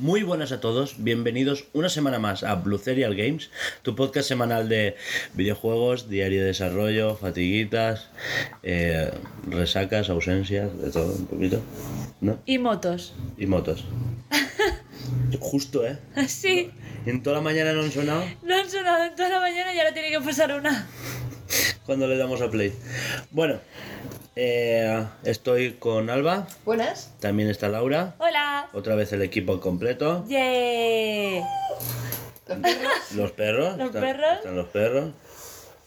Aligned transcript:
Muy 0.00 0.22
buenas 0.22 0.50
a 0.50 0.62
todos, 0.62 0.94
bienvenidos 0.96 1.66
una 1.74 1.90
semana 1.90 2.18
más 2.18 2.42
a 2.42 2.54
Blue 2.54 2.78
Serial 2.78 3.14
Games, 3.14 3.50
tu 3.82 3.94
podcast 3.94 4.26
semanal 4.26 4.66
de 4.66 4.96
videojuegos, 5.34 6.08
diario 6.08 6.40
de 6.40 6.46
desarrollo, 6.46 7.16
fatiguitas, 7.16 8.08
eh, 8.62 9.10
resacas, 9.46 10.08
ausencias, 10.08 10.74
de 10.80 10.90
todo 10.90 11.14
un 11.14 11.26
poquito, 11.26 11.60
¿no? 12.22 12.38
Y 12.46 12.56
motos. 12.56 13.12
Y 13.36 13.44
motos. 13.44 13.84
Justo, 15.38 15.86
¿eh? 15.86 15.98
Sí, 16.28 16.70
En 17.04 17.22
toda 17.22 17.36
la 17.36 17.42
mañana 17.42 17.74
no 17.74 17.82
han 17.82 17.92
sonado 17.92 18.24
no 18.42 18.56
han 18.56 18.70
sonado 18.70 19.04
en 19.04 19.14
toda 19.14 19.28
la 19.28 19.40
mañana 19.40 19.74
y 19.74 19.80
ahora 19.80 19.92
tiene 19.92 20.08
que 20.08 20.20
pasar 20.20 20.58
una. 20.58 20.88
Cuando 21.90 22.06
le 22.06 22.16
damos 22.16 22.40
a 22.40 22.48
play. 22.48 22.72
Bueno, 23.32 23.58
eh, 24.36 25.04
estoy 25.24 25.72
con 25.72 26.08
Alba, 26.08 26.46
Buenas. 26.64 27.12
también 27.18 27.48
está 27.50 27.68
Laura, 27.68 28.14
Hola. 28.18 28.68
otra 28.74 28.94
vez 28.94 29.12
el 29.12 29.22
equipo 29.22 29.58
completo. 29.58 30.24
Yeah. 30.28 31.42
Los 33.16 33.32
perros. 33.32 33.76
Los 33.76 33.86
están- 33.88 34.02
perros. 34.02 34.36
Están 34.36 34.54
los 34.56 34.68
perros. 34.68 35.10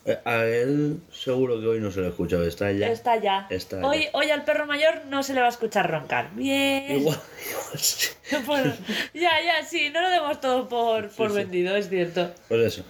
Eh, 0.05 0.19
A 0.25 0.43
él 0.45 0.99
seguro 1.11 1.61
que 1.61 1.67
hoy 1.67 1.79
no 1.79 1.89
se 1.91 2.01
lo 2.01 2.09
escucha, 2.09 2.43
está 2.43 2.71
ya. 2.71 2.89
Está 2.91 3.15
ya. 3.17 3.47
Está 3.49 3.79
ya. 3.79 3.87
hoy, 3.87 4.07
hoy 4.11 4.29
al 4.31 4.43
perro 4.43 4.65
mayor 4.65 5.05
no 5.09 5.23
se 5.23 5.33
le 5.33 5.39
va 5.39 5.45
a 5.47 5.49
escuchar 5.49 5.89
roncar. 5.89 6.31
Bien. 6.35 6.99
Igual, 6.99 7.17
igual 7.49 7.79
sí. 7.79 8.09
Bueno, 8.45 8.73
ya, 9.13 9.31
ya, 9.43 9.65
sí, 9.65 9.89
no 9.91 10.01
lo 10.01 10.09
demos 10.09 10.41
todo 10.41 10.67
por, 10.67 11.09
por 11.09 11.29
sí. 11.29 11.37
vendido, 11.37 11.75
es 11.77 11.87
cierto. 11.89 12.33
Pues 12.49 12.61
eso. 12.61 12.83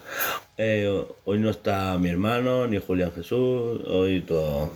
Eh, 0.58 1.06
hoy 1.26 1.40
no 1.40 1.50
está 1.52 1.98
mi 2.00 2.10
hermano, 2.10 2.66
ni 2.68 2.80
Julián 2.80 3.12
Jesús, 3.14 3.82
hoy 3.88 4.22
todo. 4.22 4.72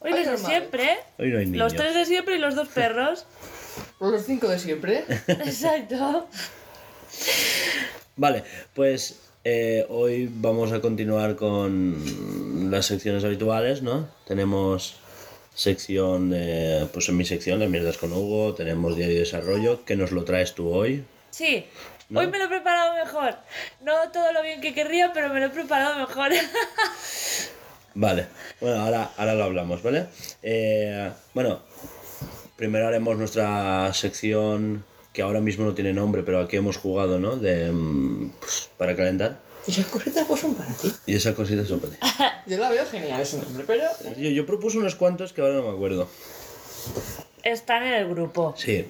Hoy 0.00 0.10
los 0.10 0.26
de 0.26 0.36
siempre, 0.38 0.84
¿eh? 0.84 0.98
Hoy 1.18 1.28
no 1.30 1.38
hay 1.38 1.46
niños. 1.46 1.58
Los 1.58 1.74
tres 1.74 1.94
de 1.94 2.04
siempre 2.04 2.36
y 2.36 2.38
los 2.38 2.54
dos 2.54 2.68
perros. 2.68 3.26
Los 4.00 4.26
cinco 4.26 4.48
de 4.48 4.58
siempre. 4.58 5.04
Exacto. 5.28 6.28
Vale, 8.16 8.44
pues 8.74 9.20
eh, 9.44 9.86
hoy 9.88 10.30
vamos 10.32 10.72
a 10.72 10.80
continuar 10.80 11.36
con 11.36 12.70
las 12.70 12.86
secciones 12.86 13.24
habituales, 13.24 13.82
¿no? 13.82 14.08
Tenemos 14.26 14.96
sección, 15.54 16.30
de, 16.30 16.86
pues 16.92 17.08
en 17.08 17.16
mi 17.16 17.24
sección, 17.24 17.60
de 17.60 17.68
mierdas 17.68 17.98
con 17.98 18.12
Hugo, 18.12 18.54
tenemos 18.54 18.96
diario 18.96 19.14
de 19.14 19.20
desarrollo, 19.20 19.84
que 19.84 19.96
nos 19.96 20.12
lo 20.12 20.24
traes 20.24 20.54
tú 20.54 20.68
hoy. 20.68 21.04
Sí. 21.30 21.66
¿No? 22.08 22.20
Hoy 22.20 22.26
me 22.26 22.38
lo 22.38 22.44
he 22.44 22.48
preparado 22.48 22.94
mejor. 22.94 23.36
No 23.82 24.10
todo 24.12 24.32
lo 24.32 24.42
bien 24.42 24.60
que 24.60 24.74
querría, 24.74 25.12
pero 25.12 25.28
me 25.28 25.40
lo 25.40 25.46
he 25.46 25.50
preparado 25.50 25.98
mejor. 25.98 26.30
Vale, 27.94 28.26
bueno, 28.60 28.80
ahora, 28.80 29.10
ahora 29.16 29.34
lo 29.34 29.44
hablamos, 29.44 29.82
¿vale? 29.82 30.06
Eh, 30.42 31.10
bueno, 31.34 31.60
primero 32.56 32.86
haremos 32.86 33.16
nuestra 33.16 33.92
sección 33.94 34.84
que 35.12 35.22
ahora 35.22 35.40
mismo 35.40 35.64
no 35.64 35.74
tiene 35.74 35.92
nombre, 35.92 36.22
pero 36.22 36.40
aquí 36.40 36.56
hemos 36.56 36.76
jugado, 36.76 37.18
¿no? 37.18 37.36
De, 37.36 37.70
mm, 37.70 38.32
pues, 38.40 38.70
para 38.76 38.94
calentar. 38.96 39.40
¿Y 39.66 39.72
esas 39.72 39.86
cositas 39.86 40.26
pues 40.26 40.40
son 40.40 40.54
para 40.54 40.72
ti? 40.72 40.90
Y 41.06 41.14
esas 41.14 41.34
cositas 41.34 41.68
son 41.68 41.80
para 41.80 41.92
ti. 41.92 41.98
Yo 42.46 42.58
la 42.58 42.70
veo 42.70 42.86
genial 42.86 43.20
ese 43.20 43.38
nombre, 43.38 43.64
pero... 43.66 43.84
Yo, 44.16 44.30
yo 44.30 44.46
propuse 44.46 44.78
unos 44.78 44.94
cuantos 44.94 45.32
que 45.32 45.42
ahora 45.42 45.54
no 45.54 45.62
me 45.62 45.70
acuerdo. 45.70 46.08
Están 47.42 47.82
en 47.82 47.94
el 47.94 48.08
grupo. 48.08 48.54
Sí. 48.56 48.86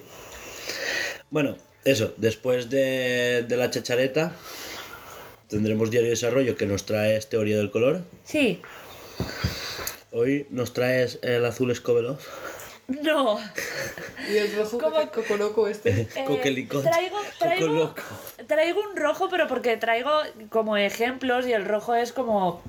Bueno, 1.29 1.57
eso, 1.83 2.13
después 2.17 2.69
de, 2.69 3.45
de 3.47 3.57
la 3.57 3.69
chachareta 3.69 4.33
tendremos 5.47 5.91
diario 5.91 6.07
de 6.07 6.11
desarrollo 6.11 6.55
que 6.55 6.65
nos 6.65 6.85
trae 6.85 7.19
teoría 7.21 7.57
del 7.57 7.71
color. 7.71 8.01
Sí. 8.23 8.61
Hoy 10.11 10.47
nos 10.49 10.73
traes 10.73 11.19
el 11.21 11.45
azul 11.45 11.71
Escobeloff. 11.71 12.25
No. 13.01 13.39
Y 14.29 14.37
el 14.37 14.55
rojo 14.55 14.77
¿Cómo? 14.77 14.99
que 14.99 15.07
cocoloco 15.07 15.67
este. 15.67 16.01
Eh, 16.01 16.07
Coquelicot. 16.27 16.83
traigo, 16.83 17.17
traigo, 17.39 17.67
Cocoloco. 17.67 18.01
traigo 18.47 18.81
un 18.89 18.95
rojo, 18.95 19.29
pero 19.29 19.47
porque 19.47 19.77
traigo 19.77 20.11
como 20.49 20.77
ejemplos 20.77 21.47
y 21.47 21.53
el 21.53 21.65
rojo 21.65 21.95
es 21.95 22.11
como 22.11 22.61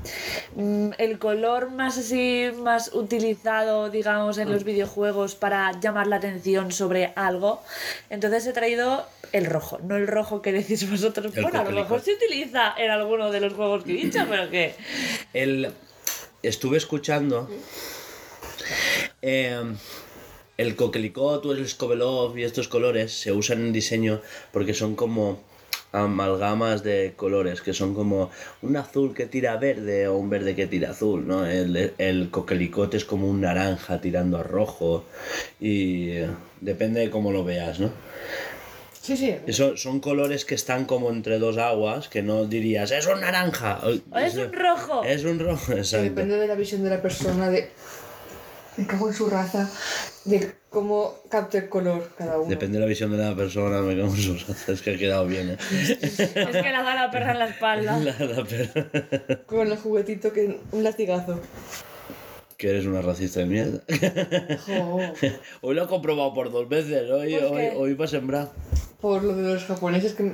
mm, 0.55 0.91
el 0.99 1.19
color 1.19 1.71
más 1.71 1.99
así, 1.99 2.51
más 2.57 2.93
utilizado, 2.95 3.91
digamos, 3.91 4.39
en 4.39 4.51
los 4.51 4.65
videojuegos 4.65 5.35
para 5.35 5.73
llamar 5.81 6.07
la 6.07 6.17
atención 6.17 6.73
sobre 6.73 7.13
algo. 7.17 7.63
Entonces 8.11 8.47
he 8.47 8.53
traído 8.53 9.07
el 9.33 9.47
rojo, 9.47 9.79
no 9.83 9.97
el 9.97 10.07
rojo 10.07 10.43
que 10.43 10.53
decís 10.53 10.89
vosotros. 10.91 11.37
El 11.37 11.43
bueno, 11.43 11.61
a 11.61 11.65
lo 11.65 11.71
mejor 11.71 12.01
se 12.01 12.15
utiliza 12.15 12.75
en 12.77 12.91
alguno 12.91 13.31
de 13.31 13.41
los 13.41 13.53
juegos 13.55 13.85
que 13.85 13.93
he 13.93 14.05
dicho, 14.05 14.25
pero 14.29 14.51
que... 14.51 14.75
El, 15.33 15.73
estuve 16.43 16.77
escuchando 16.77 17.49
eh, 19.23 19.63
el 20.63 20.77
coquelicot 20.77 21.45
o 21.45 21.53
el 21.53 21.65
escobelov 21.65 22.39
y 22.39 22.45
estos 22.45 22.69
colores 22.69 23.13
se 23.13 23.33
usan 23.33 23.59
en 23.61 23.73
diseño 23.73 24.21
porque 24.53 24.75
son 24.75 24.95
como 24.95 25.41
amalgamas 25.93 26.83
de 26.83 27.13
colores 27.17 27.61
que 27.61 27.75
son 27.75 27.95
como 27.95 28.31
un 28.63 28.77
azul 28.77 29.13
que 29.15 29.27
tira 29.27 29.57
verde 29.59 30.09
o 30.09 30.17
un 30.17 30.31
verde 30.31 30.55
que 30.55 30.67
tira 30.67 30.91
azul, 30.91 31.27
¿no? 31.27 31.45
El, 31.47 31.93
el 31.99 32.31
coquelicot 32.31 32.95
es 32.95 33.05
como 33.05 33.29
un 33.29 33.43
naranja 33.43 34.01
tirando 34.01 34.39
a 34.39 34.43
rojo 34.43 35.05
y 35.61 36.11
eh, 36.11 36.29
depende 36.61 37.01
de 37.01 37.11
cómo 37.11 37.31
lo 37.31 37.45
veas, 37.45 37.79
¿no? 37.79 37.91
Sí, 39.03 39.17
sí. 39.17 39.35
Eso, 39.49 39.77
son 39.77 39.99
colores 39.99 40.45
que 40.45 40.55
están 40.55 40.85
como 40.85 41.11
entre 41.11 41.41
dos 41.41 41.59
aguas 41.59 42.09
que 42.09 42.23
no 42.23 42.45
dirías, 42.45 42.93
es 42.93 43.07
un 43.09 43.21
naranja. 43.21 43.81
O 43.85 44.19
es 44.19 44.37
un 44.37 44.53
rojo. 44.53 45.03
Es 45.03 45.25
un 45.25 45.41
rojo, 45.41 45.73
Que 45.73 45.81
exacto. 45.81 46.05
depende 46.05 46.37
de 46.39 46.47
la 46.47 46.55
visión 46.55 46.85
de 46.85 46.91
la 46.91 47.03
persona, 47.03 47.51
de... 47.51 47.69
Me 48.77 48.87
cago 48.87 49.09
en 49.09 49.15
su 49.15 49.29
raza, 49.29 49.69
de 50.25 50.53
cómo 50.71 51.15
capta 51.29 51.59
el 51.59 51.69
color 51.69 52.11
cada 52.17 52.39
uno. 52.39 52.49
Depende 52.49 52.79
de 52.79 52.81
la 52.81 52.89
visión 52.89 53.11
de 53.11 53.19
la 53.19 53.35
persona, 53.37 53.83
me 53.83 53.95
cago 53.95 54.09
en 54.15 54.17
sus 54.17 54.47
Es 54.69 54.81
que 54.81 54.95
ha 54.95 54.99
quedado 54.99 55.27
bien, 55.27 55.51
¿eh? 55.51 55.57
Es 56.01 56.17
que 56.17 56.63
le 56.63 56.73
da 56.73 56.95
la 56.95 57.11
perra 57.11 57.33
en 57.33 57.39
la 57.41 57.49
espalda. 57.49 57.99
La- 58.01 58.19
la 58.19 58.45
per- 58.45 59.45
Con 59.47 59.71
el 59.71 59.77
juguetito 59.77 60.33
que... 60.33 60.59
Un 60.73 60.83
latigazo. 60.85 61.39
que 62.57 62.71
eres 62.71 62.87
una 62.87 63.03
racista 63.03 63.41
de 63.41 63.47
mierda. 63.47 63.81
Hoy 65.61 65.75
lo 65.75 65.85
he 65.85 65.87
comprobado 65.89 66.33
por 66.33 66.51
dos 66.51 66.69
veces, 66.69 67.11
hoy, 67.11 67.35
¿Por 67.35 67.45
hoy, 67.53 67.69
hoy 67.77 67.95
va 67.95 68.05
a 68.07 68.09
sembrar. 68.09 68.49
por 69.01 69.23
lo 69.23 69.35
de 69.37 69.43
los 69.55 69.65
japoneses 69.65 70.15
que... 70.15 70.33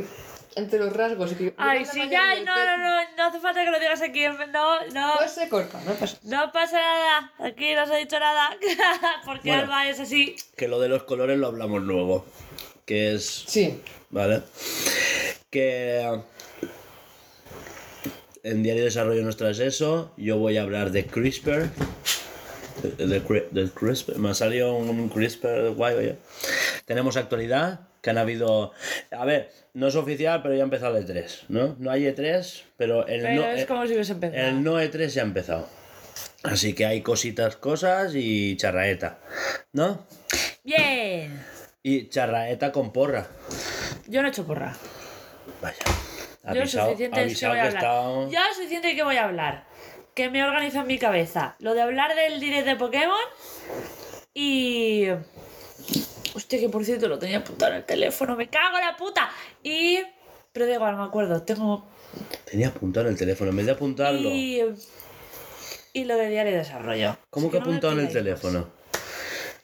Entre 0.59 0.79
los 0.79 0.93
rasgos 0.93 1.33
y 1.33 1.35
que... 1.37 1.55
Ay, 1.57 1.85
sí, 1.85 1.99
mayoría 1.99 2.19
ya, 2.31 2.35
del 2.37 2.45
no, 2.45 2.55
no, 2.57 2.77
no, 2.79 3.01
no 3.17 3.25
hace 3.27 3.41
falta 3.41 3.65
que 3.65 3.71
lo 3.71 3.79
digas 3.79 4.03
aquí. 4.03 4.25
No, 4.53 4.87
no. 4.93 5.13
Pues 5.19 5.31
se 5.33 5.49
corta, 5.49 5.81
no 5.87 5.93
pasa. 5.95 6.19
No 6.25 6.53
pasa 6.53 6.77
nada, 6.81 7.33
aquí 7.39 7.75
no 7.75 7.87
se 7.87 7.95
ha 7.95 7.97
dicho 7.97 8.19
nada, 8.19 8.51
porque 9.25 9.49
Bueno. 9.51 9.63
Alba 9.65 9.89
es 9.89 10.01
así. 10.01 10.37
Que 10.57 10.69
lo 10.69 10.81
de 10.81 10.89
los 10.89 11.05
colores 11.05 11.39
lo 11.39 11.47
hablamos 11.47 11.83
luego. 11.83 12.27
Que 12.85 13.15
es. 13.15 13.45
Sí. 13.47 13.81
¿Vale? 14.11 14.43
Que. 15.51 16.21
En 18.43 18.63
Diario 18.63 18.83
de 18.83 18.87
Desarrollo 18.89 19.23
nos 19.23 19.37
traes 19.37 19.59
eso. 19.59 20.13
Yo 20.17 20.39
voy 20.39 20.57
a 20.57 20.63
hablar 20.63 20.91
de 20.91 21.07
CRISPR. 21.07 21.69
De, 22.97 23.07
de 23.07 23.25
cri- 23.25 23.49
del 23.51 23.73
CRISPR. 23.73 24.19
Me 24.19 24.31
ha 24.31 24.35
salido 24.35 24.75
un 24.75 25.09
CRISPR 25.09 25.71
guay, 25.75 25.95
oye. 25.97 26.17
Tenemos 26.87 27.17
actualidad. 27.17 27.81
Que 28.01 28.11
han 28.11 28.19
habido. 28.19 28.73
A 29.11 29.25
ver, 29.25 29.51
no 29.75 29.89
es 29.89 29.97
oficial, 29.97 30.43
pero 30.43 30.55
ya 30.55 30.63
ha 30.63 30.65
empezado 30.65 30.97
el 30.97 31.07
E3, 31.07 31.45
¿no? 31.49 31.77
No 31.79 31.91
hay 31.91 32.05
E3, 32.05 32.63
pero 32.77 33.07
el 33.07 33.23
Pero 33.23 33.43
no. 33.43 33.47
es 33.51 33.63
eh, 33.63 33.67
como 33.67 33.87
si 33.87 33.93
hubiese 33.95 34.13
empezado. 34.13 34.49
el 34.49 34.63
no 34.63 34.81
E3 34.81 35.07
ya 35.09 35.23
ha 35.23 35.25
empezado. 35.25 35.69
Así 36.43 36.75
que 36.75 36.87
hay 36.87 37.03
cositas, 37.03 37.57
cosas 37.57 38.13
y 38.15 38.57
charraeta, 38.57 39.19
¿no? 39.73 40.07
Bien. 40.65 41.43
Y 41.83 42.09
charraeta 42.09 42.73
con 42.73 42.93
porra. 42.93 43.27
Yo 44.07 44.23
no 44.23 44.29
he 44.29 44.31
hecho 44.31 44.47
porra. 44.47 44.75
Vaya. 45.63 45.77
Yo 46.55 46.61
Avisado, 46.61 46.87
suficiente 46.87 47.25
es 47.25 47.39
que 47.39 47.47
voy 47.49 47.59
a 47.59 47.65
hablar. 47.67 48.31
Ya 48.31 48.43
suficiente 48.55 48.97
que 48.97 49.03
voy 49.03 49.17
a 49.17 49.25
hablar. 49.25 49.67
Que 50.15 50.31
me 50.31 50.43
organizo 50.45 50.81
en 50.81 50.87
mi 50.87 50.99
cabeza. 50.99 51.57
Lo 51.59 51.75
de 51.75 51.83
hablar 51.83 52.15
del 52.15 52.41
direct 52.41 52.67
de 52.67 52.77
Pokémon 52.77 53.17
y. 54.35 55.09
Hostia, 56.39 56.61
que 56.61 56.69
por 56.69 56.85
cierto 56.85 57.09
lo 57.09 57.19
tenía 57.19 57.39
apuntado 57.39 57.73
en 57.73 57.79
el 57.79 57.85
teléfono. 57.85 58.37
Me 58.37 58.49
cago 58.49 58.79
en 58.79 58.85
la 58.87 58.97
puta. 58.97 59.29
Y. 59.65 59.99
Pero 60.53 60.67
da 60.67 60.75
igual, 60.75 60.93
no 60.97 61.03
me 61.03 61.09
acuerdo. 61.09 61.43
Tengo 61.43 61.85
Tenía 62.49 62.69
apuntado 62.69 63.07
en 63.07 63.13
el 63.15 63.19
teléfono, 63.19 63.51
en 63.51 63.57
vez 63.57 63.67
de 63.67 63.73
apuntarlo. 63.73 64.31
Y, 64.31 64.63
y 65.95 66.05
lo 66.05 66.17
de 66.17 66.29
diario 66.29 66.53
de 66.53 66.59
desarrollo. 66.59 67.19
¿Cómo 67.31 67.51
que 67.51 67.59
no 67.59 67.65
apuntado 67.65 67.95
en 67.95 68.07
el 68.07 68.13
teléfono? 68.13 68.69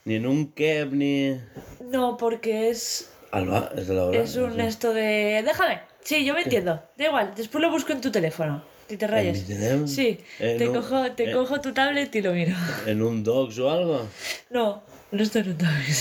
Ni 0.04 0.16
en 0.16 0.26
un 0.26 0.52
keb, 0.52 0.92
ni. 0.92 1.40
No, 1.80 2.16
porque 2.16 2.70
es, 2.70 3.08
Alba, 3.30 3.70
es 3.76 3.86
de 3.86 3.94
la 3.94 4.04
hora. 4.06 4.20
es 4.20 4.34
un 4.34 4.58
esto 4.60 4.92
de... 4.92 5.42
Déjame. 5.46 5.80
Sí, 6.02 6.24
yo 6.24 6.34
me 6.34 6.42
entiendo. 6.42 6.82
Da 6.98 7.04
igual, 7.06 7.34
después 7.36 7.62
lo 7.62 7.70
busco 7.70 7.92
en 7.92 8.00
tu 8.00 8.10
teléfono. 8.10 8.64
Y 8.88 8.96
te 8.96 9.06
teléfono? 9.06 9.86
Sí, 9.86 10.18
te, 10.38 10.68
un- 10.68 10.74
cojo, 10.74 11.12
te 11.12 11.32
cojo 11.32 11.60
tu 11.60 11.72
tablet 11.72 12.12
y 12.16 12.20
lo 12.20 12.32
miro. 12.32 12.56
¿En 12.84 13.00
un 13.00 13.22
docs 13.22 13.58
o 13.60 13.70
algo? 13.70 14.08
No, 14.50 14.82
no 15.12 15.22
estoy 15.22 15.42
en 15.42 15.50
un 15.52 15.58
tablet. 15.58 15.96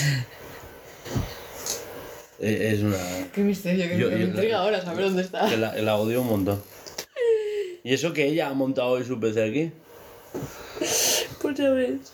Eh, 2.40 2.72
Es 2.74 2.82
una. 2.82 2.98
Qué 3.34 3.42
misterio, 3.42 3.88
que 3.88 3.98
Yo- 3.98 4.10
me 4.10 4.20
yo- 4.20 4.26
intriga 4.28 4.60
ahora 4.60 4.82
saber 4.82 5.06
dónde 5.06 5.22
está. 5.24 5.48
Que 5.50 5.58
la, 5.58 5.74
la 5.76 5.96
odio 5.98 6.22
un 6.22 6.28
montón. 6.28 6.64
¿Y 7.84 7.94
eso 7.94 8.14
que 8.14 8.26
ella 8.28 8.48
ha 8.50 8.54
montado 8.54 8.90
hoy 8.90 9.04
su 9.06 9.20
PC 9.20 9.44
aquí? 9.44 9.72
Pues 11.42 11.58
ya 11.58 11.70
ves. 11.70 12.12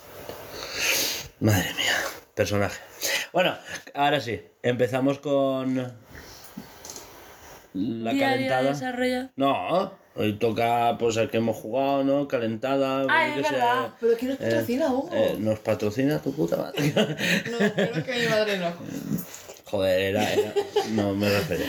Madre 1.40 1.70
mía, 1.76 1.96
personaje. 2.36 2.80
Bueno, 3.32 3.56
ahora 3.94 4.20
sí, 4.20 4.42
empezamos 4.64 5.20
con 5.20 5.76
la 7.74 8.12
día 8.12 8.30
calentada. 8.32 8.62
desarrolla. 8.64 9.32
No, 9.36 9.94
hoy 10.20 10.34
toca 10.34 10.98
pues 11.00 11.18
el 11.18 11.30
que 11.30 11.38
hemos 11.38 11.56
jugado, 11.58 12.04
¿no? 12.04 12.28
Calentada. 12.28 13.06
Ah, 13.10 13.28
yo 13.28 13.36
es 13.36 13.38
qué 13.42 13.44
sé. 13.48 13.52
verdad. 13.54 13.90
¿Pero 14.00 14.18
quién 14.18 14.32
nos 14.32 14.40
Eh, 14.42 14.44
patrocina, 14.44 14.88
Hugo? 14.94 15.10
eh, 15.14 15.36
nos 15.40 15.60
patrocina 15.60 16.22
tu 16.22 16.34
puta 16.34 16.58
madre. 16.58 16.94
No, 17.52 17.58
creo 17.74 18.04
que 18.04 18.20
mi 18.20 18.28
madre 18.28 18.58
no. 18.58 18.74
Joder, 19.66 20.00
era, 20.02 20.34
era- 20.34 20.54
No 20.92 21.14
me 21.14 21.30
refería. 21.30 21.68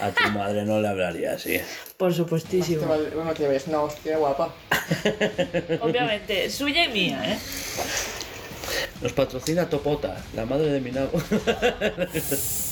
A 0.00 0.10
tu 0.10 0.28
madre 0.30 0.64
no 0.64 0.80
le 0.80 0.88
hablaría 0.88 1.34
así. 1.34 1.60
Por 1.96 2.10
Que 2.10 2.16
supuestísimo. 2.16 2.86
Bueno, 2.86 3.32
que 3.34 3.46
ves, 3.48 3.66
una 3.68 3.82
hostia 3.82 4.18
guapa. 4.18 4.52
Obviamente, 5.80 6.50
suya 6.50 6.84
y 6.84 6.88
mía, 6.88 7.22
¿eh? 7.24 7.38
Nos 9.00 9.12
patrocina 9.12 9.68
Topota, 9.68 10.16
la 10.34 10.44
madre 10.44 10.66
de 10.72 10.80
Minago. 10.80 11.10
Bueno, 11.12 12.06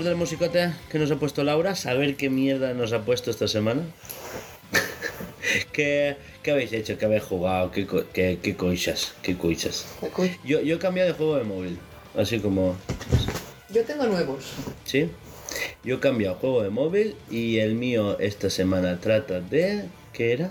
después 0.00 0.06
del 0.06 0.16
musicote 0.16 0.72
que 0.90 0.98
nos 0.98 1.10
ha 1.10 1.16
puesto 1.16 1.44
Laura, 1.44 1.74
saber 1.74 2.16
qué 2.16 2.30
mierda 2.30 2.72
nos 2.72 2.94
ha 2.94 3.04
puesto 3.04 3.30
esta 3.30 3.46
semana. 3.48 3.82
¿Qué, 5.72 6.16
qué 6.42 6.50
habéis 6.52 6.72
hecho? 6.72 6.96
¿Qué 6.96 7.04
habéis 7.04 7.22
jugado? 7.24 7.70
¿Qué, 7.70 7.86
qué, 8.14 8.38
qué 8.42 8.56
coisas? 8.56 9.12
¿Qué 9.22 9.36
coisas? 9.36 9.86
Yo, 10.42 10.60
yo 10.62 10.76
he 10.76 10.78
cambiado 10.78 11.08
de 11.08 11.14
juego 11.14 11.36
de 11.36 11.44
móvil. 11.44 11.78
Así 12.16 12.40
como... 12.40 12.76
Yo 13.68 13.84
tengo 13.84 14.06
nuevos. 14.06 14.52
¿Sí? 14.84 15.10
Yo 15.84 15.96
he 15.96 16.00
cambiado 16.00 16.36
juego 16.36 16.62
de 16.62 16.70
móvil 16.70 17.14
y 17.30 17.58
el 17.58 17.74
mío 17.74 18.18
esta 18.20 18.48
semana 18.48 19.00
trata 19.00 19.40
de... 19.40 19.84
¿Qué 20.14 20.32
era? 20.32 20.50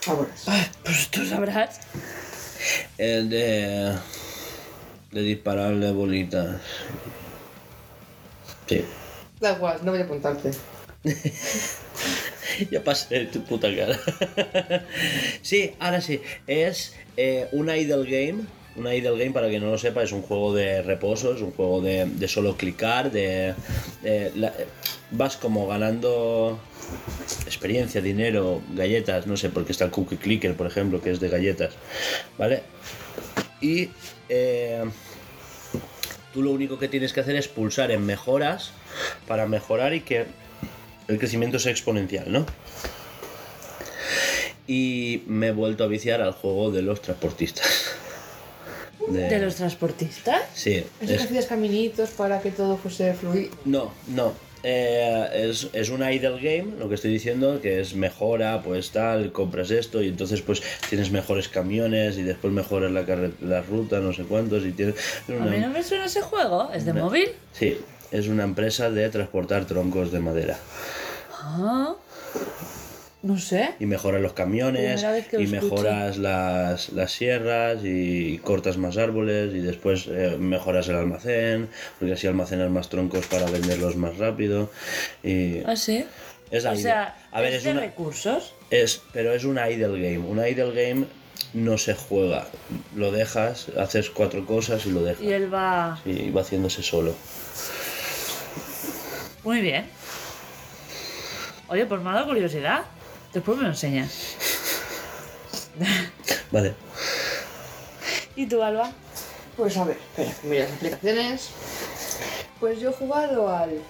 Favores. 0.00 0.44
Pues 0.84 1.08
tú 1.08 1.26
sabrás. 1.26 1.80
El 2.98 3.30
de... 3.30 3.94
De 5.10 5.22
dispararle 5.22 5.90
bolitas. 5.90 6.60
Sí. 8.68 8.84
Da 9.40 9.52
igual, 9.52 9.78
no 9.84 9.92
voy 9.92 10.00
a 10.00 10.04
apuntarte. 10.04 10.50
Ya 12.72 12.82
pasé 12.82 13.26
tu 13.26 13.44
puta 13.44 13.68
cara. 13.74 13.98
sí, 15.42 15.74
ahora 15.78 16.00
sí. 16.00 16.20
Es 16.46 16.94
eh, 17.16 17.46
un 17.52 17.68
idle 17.70 18.04
game. 18.04 18.42
Un 18.74 18.86
idle 18.92 19.16
game, 19.18 19.30
para 19.32 19.48
quien 19.48 19.62
no 19.62 19.70
lo 19.70 19.78
sepa, 19.78 20.02
es 20.02 20.10
un 20.12 20.22
juego 20.22 20.54
de 20.54 20.82
reposo, 20.82 21.34
es 21.34 21.40
un 21.40 21.52
juego 21.52 21.80
de, 21.80 22.06
de 22.06 22.28
solo 22.28 22.56
clicar, 22.56 23.10
de... 23.12 23.54
de 24.02 24.32
la- 24.36 24.52
vas 25.10 25.36
como 25.36 25.66
ganando 25.66 26.58
experiencia, 27.46 28.00
dinero, 28.00 28.60
galletas, 28.74 29.26
no 29.26 29.36
sé, 29.36 29.50
porque 29.50 29.72
está 29.72 29.84
el 29.84 29.90
Cookie 29.90 30.16
Clicker, 30.16 30.54
por 30.56 30.66
ejemplo, 30.66 31.00
que 31.00 31.10
es 31.10 31.20
de 31.20 31.28
galletas, 31.28 31.74
¿vale? 32.38 32.62
Y 33.60 33.88
eh, 34.28 34.84
tú 36.38 36.44
lo 36.44 36.52
único 36.52 36.78
que 36.78 36.86
tienes 36.86 37.12
que 37.12 37.18
hacer 37.18 37.34
es 37.34 37.48
pulsar 37.48 37.90
en 37.90 38.06
mejoras 38.06 38.70
para 39.26 39.48
mejorar 39.48 39.92
y 39.92 40.02
que 40.02 40.26
el 41.08 41.18
crecimiento 41.18 41.58
sea 41.58 41.72
exponencial, 41.72 42.30
¿no? 42.30 42.46
Y 44.68 45.24
me 45.26 45.48
he 45.48 45.50
vuelto 45.50 45.82
a 45.82 45.88
viciar 45.88 46.20
al 46.22 46.30
juego 46.30 46.70
de 46.70 46.82
los 46.82 47.02
transportistas. 47.02 47.86
¿De 49.08 49.36
los 49.40 49.56
transportistas? 49.56 50.42
Sí, 50.54 50.84
que 51.00 51.14
es- 51.16 51.22
hacías 51.22 51.46
caminitos 51.46 52.10
para 52.10 52.40
que 52.40 52.52
todo 52.52 52.76
fuese 52.76 53.14
fluido. 53.14 53.50
No, 53.64 53.92
no. 54.06 54.32
Eh, 54.62 55.48
es, 55.50 55.68
es 55.72 55.88
un 55.90 56.02
idle 56.02 56.38
game, 56.40 56.78
lo 56.78 56.88
que 56.88 56.96
estoy 56.96 57.12
diciendo, 57.12 57.60
que 57.60 57.80
es 57.80 57.94
mejora, 57.94 58.60
pues 58.62 58.90
tal, 58.90 59.30
compras 59.32 59.70
esto 59.70 60.02
y 60.02 60.08
entonces 60.08 60.42
pues 60.42 60.62
tienes 60.88 61.10
mejores 61.10 61.48
camiones 61.48 62.18
y 62.18 62.22
después 62.22 62.52
mejoras 62.52 62.90
la, 62.90 63.04
la 63.40 63.62
ruta, 63.62 64.00
no 64.00 64.12
sé 64.12 64.24
cuántos 64.24 64.64
y 64.64 64.72
tienes... 64.72 64.96
es 65.28 65.40
A 65.40 65.44
mí 65.44 65.58
no 65.58 65.70
me 65.70 65.82
suena 65.82 66.06
ese 66.06 66.22
juego. 66.22 66.70
¿Es 66.74 66.84
de 66.84 66.92
móvil? 66.92 67.28
Sí, 67.52 67.78
es 68.10 68.28
una 68.28 68.44
empresa 68.44 68.90
de 68.90 69.08
transportar 69.10 69.64
troncos 69.64 70.10
de 70.10 70.20
madera. 70.20 70.58
Ah. 71.32 71.94
No 73.20 73.36
sé. 73.36 73.70
Y 73.80 73.86
mejoras 73.86 74.22
los 74.22 74.32
camiones, 74.32 75.04
y 75.36 75.46
mejoras 75.48 76.18
las, 76.18 76.90
las 76.90 77.10
sierras, 77.12 77.80
y 77.82 78.38
cortas 78.38 78.76
más 78.78 78.96
árboles, 78.96 79.52
y 79.54 79.58
después 79.58 80.06
eh, 80.06 80.36
mejoras 80.38 80.88
el 80.88 80.94
almacén, 80.96 81.68
porque 81.98 82.12
así 82.14 82.28
almacenas 82.28 82.70
más 82.70 82.88
troncos 82.88 83.26
para 83.26 83.46
venderlos 83.50 83.96
más 83.96 84.18
rápido. 84.18 84.70
Y 85.24 85.64
Ah, 85.66 85.74
sí. 85.74 86.04
es 86.52 86.64
O 86.64 86.68
idle. 86.72 86.82
sea, 86.82 87.16
A 87.32 87.40
ver, 87.40 87.50
es 87.54 87.58
es 87.58 87.64
de 87.64 87.70
una, 87.72 87.80
recursos. 87.80 88.54
es, 88.70 89.02
pero 89.12 89.32
es 89.32 89.42
un 89.44 89.58
idle 89.58 90.00
game. 90.00 90.18
Un 90.18 90.38
idle 90.38 90.70
game 90.72 91.06
no 91.54 91.76
se 91.76 91.94
juega. 91.94 92.46
Lo 92.94 93.10
dejas, 93.10 93.66
haces 93.76 94.10
cuatro 94.10 94.46
cosas 94.46 94.86
y 94.86 94.90
lo 94.92 95.02
dejas. 95.02 95.22
Y 95.24 95.32
él 95.32 95.52
va. 95.52 95.98
Y 96.04 96.30
va 96.30 96.42
haciéndose 96.42 96.84
solo. 96.84 97.16
Muy 99.42 99.60
bien. 99.60 99.86
Oye, 101.66 101.84
pues 101.86 102.00
me 102.00 102.10
ha 102.10 102.14
dado 102.14 102.26
curiosidad. 102.28 102.84
Después 103.32 103.56
me 103.56 103.64
lo 103.64 103.68
enseñas. 103.70 104.36
Vale. 106.50 106.74
¿Y 108.36 108.46
tú, 108.46 108.62
Alba? 108.62 108.90
Pues 109.56 109.76
a 109.76 109.84
ver, 109.84 109.96
espera, 109.96 110.32
mire 110.44 110.60
las 110.64 110.72
aplicaciones. 110.72 111.50
Pues 112.60 112.80
yo 112.80 112.90
he 112.90 112.92
jugado 112.92 113.48
al 113.48 113.80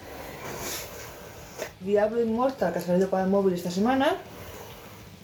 Diablo 1.81 2.21
Immortal 2.21 2.73
que 2.73 2.79
ha 2.79 2.83
salido 2.83 3.09
para 3.09 3.25
el 3.25 3.31
móvil 3.31 3.55
esta 3.55 3.71
semana. 3.71 4.17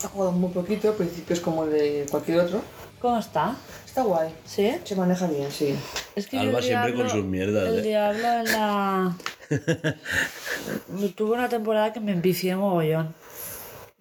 He 0.03 0.07
jugado 0.07 0.33
muy 0.33 0.51
poquito, 0.51 0.91
al 0.91 0.95
principio 0.95 1.35
es 1.35 1.41
como 1.41 1.65
el 1.65 1.71
de 1.71 2.07
cualquier 2.11 2.41
otro. 2.41 2.63
¿Cómo 3.01 3.19
está? 3.19 3.57
Está 3.85 4.03
guay, 4.03 4.35
¿Sí? 4.45 4.75
se 4.83 4.97
maneja 4.97 5.27
bien, 5.27 5.51
sí. 5.51 5.75
Es 6.15 6.27
que 6.27 6.37
yo 6.37 6.43
Alba 6.43 6.63
siempre 6.63 6.95
con 6.95 7.09
sus 7.09 7.25
mierdas, 7.25 7.69
El 7.69 7.79
eh. 7.79 7.83
diablo 7.83 8.33
en 8.33 8.45
la. 8.45 9.17
Tuve 11.15 11.33
una 11.33 11.49
temporada 11.49 11.93
que 11.93 12.01
me 12.01 12.13
envicié 12.13 12.57
mogollón. 12.57 13.15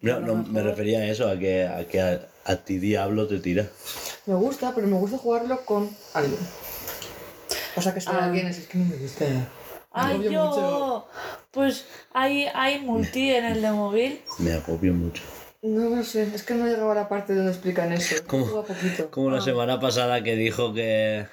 No, 0.04 0.20
no, 0.20 0.36
me 0.36 0.62
refería 0.62 1.00
a 1.00 1.06
eso, 1.08 1.28
a 1.30 1.40
que 1.40 1.66
a, 1.66 1.88
que 1.88 2.00
a, 2.02 2.28
a 2.46 2.56
ti 2.58 2.78
Diablo 2.78 3.26
te 3.28 3.40
tira. 3.40 3.68
Me 4.26 4.36
gusta, 4.36 4.74
pero 4.76 4.86
me 4.86 4.98
gusta 4.98 5.18
jugarlo 5.18 5.64
con 5.66 5.90
alguien. 6.14 6.40
O 7.76 7.82
sea 7.82 7.94
que 7.94 8.02
si 8.02 8.10
Ah. 8.10 8.26
alguien 8.26 8.48
es, 8.48 8.60
es 8.60 8.68
que 8.68 8.78
no 8.78 8.86
me 8.86 8.98
gusta. 8.98 9.26
Me 9.26 9.46
¡Ay, 9.94 10.14
agobia 10.16 10.32
yo! 10.32 10.44
mucho. 10.46 11.08
Pues 11.52 11.86
hay, 12.14 12.48
hay 12.54 12.80
multi 12.82 13.32
en 13.34 13.46
el 13.46 13.62
de 13.62 13.72
móvil. 13.72 14.22
Me 14.40 14.54
agobio 14.54 14.94
mucho. 14.94 15.24
No 15.62 15.90
lo 15.96 16.04
sé, 16.04 16.24
es 16.36 16.44
que 16.44 16.54
no 16.56 16.68
llegaba 16.68 16.92
a 16.92 16.96
la 16.96 17.08
parte 17.10 17.34
donde 17.34 17.52
explican 17.52 17.94
eso. 17.94 18.16
Juega 18.28 18.64
poquito. 18.64 19.10
Como 19.10 19.32
la 19.32 19.40
semana 19.42 19.80
pasada 19.80 20.22
que 20.22 20.36
dijo 20.36 20.74
que. 20.74 21.28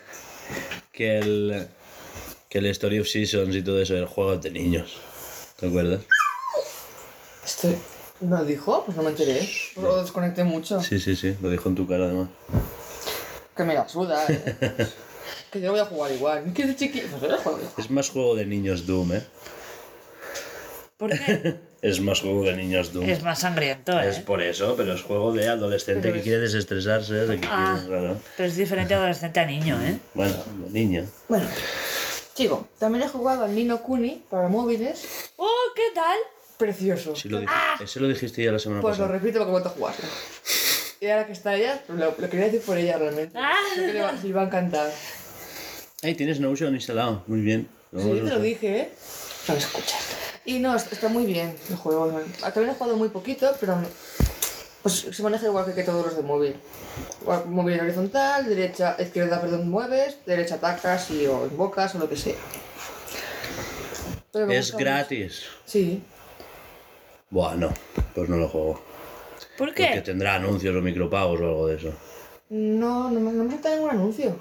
que 0.92 1.18
el. 1.18 1.66
que 2.48 2.58
el 2.58 2.66
Story 2.66 3.00
of 3.00 3.08
Seasons 3.08 3.56
y 3.56 3.62
todo 3.62 3.82
eso 3.82 3.96
era 3.96 4.06
juego 4.06 4.36
de 4.36 4.50
niños. 4.52 5.00
¿Te 5.58 5.66
acuerdas? 5.66 6.02
Estoy. 7.44 7.76
¿No 8.20 8.38
lo 8.38 8.44
dijo? 8.44 8.84
Pues 8.84 8.96
no 8.96 9.02
me 9.02 9.10
enteré. 9.10 9.48
Lo 9.76 10.02
desconecté 10.02 10.44
mucho. 10.44 10.80
Sí, 10.82 10.98
sí, 11.00 11.16
sí, 11.16 11.36
lo 11.40 11.48
dijo 11.50 11.68
en 11.68 11.74
tu 11.74 11.86
cara 11.86 12.04
además. 12.04 12.28
Que 13.56 13.64
me 13.64 13.74
la 13.74 13.88
suda, 13.88 14.24
¿eh? 14.28 14.56
que 15.50 15.60
yo 15.60 15.70
voy 15.72 15.80
a 15.80 15.86
jugar 15.86 16.12
igual. 16.12 16.52
¿Qué 16.54 16.66
de 16.66 16.76
chiqui? 16.76 17.00
Pues 17.00 17.22
yo 17.22 17.28
voy 17.28 17.36
a 17.36 17.38
jugar 17.38 17.60
igual. 17.60 17.74
Es 17.78 17.90
más 17.90 18.10
juego 18.10 18.34
de 18.34 18.46
niños 18.46 18.86
Doom, 18.86 19.12
¿eh? 19.14 19.22
¿Por 20.96 21.10
qué? 21.10 21.56
Es 21.82 21.98
más 21.98 22.20
juego 22.20 22.44
de 22.44 22.54
niños 22.56 22.92
Doom. 22.92 23.08
es 23.08 23.22
más 23.22 23.38
sangriento, 23.38 23.98
¿eh? 23.98 24.10
Es 24.10 24.18
por 24.18 24.42
eso, 24.42 24.74
pero 24.76 24.92
es 24.92 25.00
juego 25.00 25.32
de 25.32 25.48
adolescente 25.48 26.02
Pero 26.02 26.12
que 26.12 26.18
es- 26.18 26.24
quiere 26.24 26.38
desestresarse, 26.40 27.14
de 27.14 27.40
que 27.40 27.48
Ah, 27.50 27.78
quiere, 27.80 27.88
claro. 27.88 28.16
pero 28.36 28.48
es 28.50 28.56
diferente 28.56 28.92
adolescente 28.92 29.40
a 29.40 29.46
niño, 29.46 29.80
¿eh? 29.82 29.98
Bueno, 30.12 30.34
de 30.58 30.70
niño. 30.78 31.06
Bueno, 31.26 31.46
chico, 32.34 32.68
también 32.78 33.04
he 33.04 33.08
jugado 33.08 33.44
al 33.44 33.54
Nino 33.54 33.80
Kuni 33.80 34.22
para 34.28 34.48
móviles. 34.48 35.06
¡Oh, 35.38 35.48
qué 35.74 35.84
tal! 35.94 36.18
Precioso. 36.60 37.16
Sí 37.16 37.28
lo 37.28 37.40
dij- 37.40 37.48
Ese 37.82 37.98
lo 38.00 38.06
dijiste 38.08 38.44
ya 38.44 38.52
la 38.52 38.58
semana 38.60 38.80
Pues 38.82 38.98
lo 38.98 39.04
pasada. 39.04 39.18
repito 39.18 39.38
porque 39.38 39.48
he 39.48 39.52
vuelto 39.52 39.68
a 39.70 39.72
jugar. 39.72 39.94
Y 41.00 41.06
ahora 41.08 41.26
que 41.26 41.32
está 41.32 41.56
ella, 41.56 41.82
lo, 41.88 42.14
lo 42.16 42.30
quería 42.30 42.44
decir 42.46 42.60
por 42.60 42.76
ella 42.76 42.98
realmente. 42.98 43.36
Ah. 43.38 43.52
Que 43.74 43.92
le 43.94 44.02
va, 44.02 44.12
le 44.12 44.32
va 44.32 44.42
a 44.42 44.44
encantar. 44.44 44.92
Ay, 46.02 46.14
tienes 46.14 46.38
Notion 46.40 46.74
instalado. 46.74 47.24
Muy 47.26 47.40
bien. 47.40 47.68
Lo 47.92 48.00
Sí, 48.02 48.08
te 48.10 48.20
lo 48.22 48.40
dije, 48.40 48.80
¿eh? 48.80 48.90
No 49.48 49.54
me 49.54 49.60
escuchas. 49.60 50.00
Y 50.44 50.58
no, 50.58 50.76
est- 50.76 50.92
está 50.92 51.08
muy 51.08 51.24
bien 51.26 51.56
el 51.70 51.76
juego. 51.76 52.20
Ah, 52.42 52.52
También 52.52 52.74
he 52.74 52.78
jugado 52.78 52.96
muy 52.96 53.08
poquito, 53.08 53.50
pero 53.60 53.78
pues 54.82 54.94
se 55.10 55.22
maneja 55.22 55.46
igual 55.46 55.64
que, 55.66 55.72
que 55.74 55.82
todos 55.82 56.04
los 56.06 56.16
de 56.16 56.22
móvil. 56.22 56.54
Móvil 57.46 57.80
horizontal, 57.80 58.46
derecha, 58.46 58.96
izquierda, 58.98 59.40
perdón, 59.40 59.68
mueves, 59.68 60.16
derecha 60.26 60.54
atacas 60.56 61.10
y 61.10 61.26
o 61.26 61.46
invocas 61.46 61.94
o 61.94 61.98
lo 61.98 62.08
que 62.08 62.16
sea. 62.16 62.34
Es 64.32 64.72
mucho. 64.72 64.76
gratis. 64.78 65.42
Sí. 65.66 66.02
Buah, 67.30 67.54
no. 67.54 67.72
Pues 68.14 68.28
no 68.28 68.36
lo 68.36 68.48
juego. 68.48 68.74
¿Por 69.56 69.68
Porque 69.68 69.88
qué? 69.94 70.00
tendrá 70.00 70.34
anuncios 70.34 70.74
o 70.74 70.80
micropagos 70.80 71.40
o 71.40 71.44
algo 71.44 71.66
de 71.68 71.76
eso. 71.76 71.92
No, 72.50 73.10
no 73.10 73.20
me, 73.20 73.32
no 73.32 73.44
me 73.44 73.50
salta 73.52 73.70
ningún 73.74 73.90
anuncio. 73.90 74.36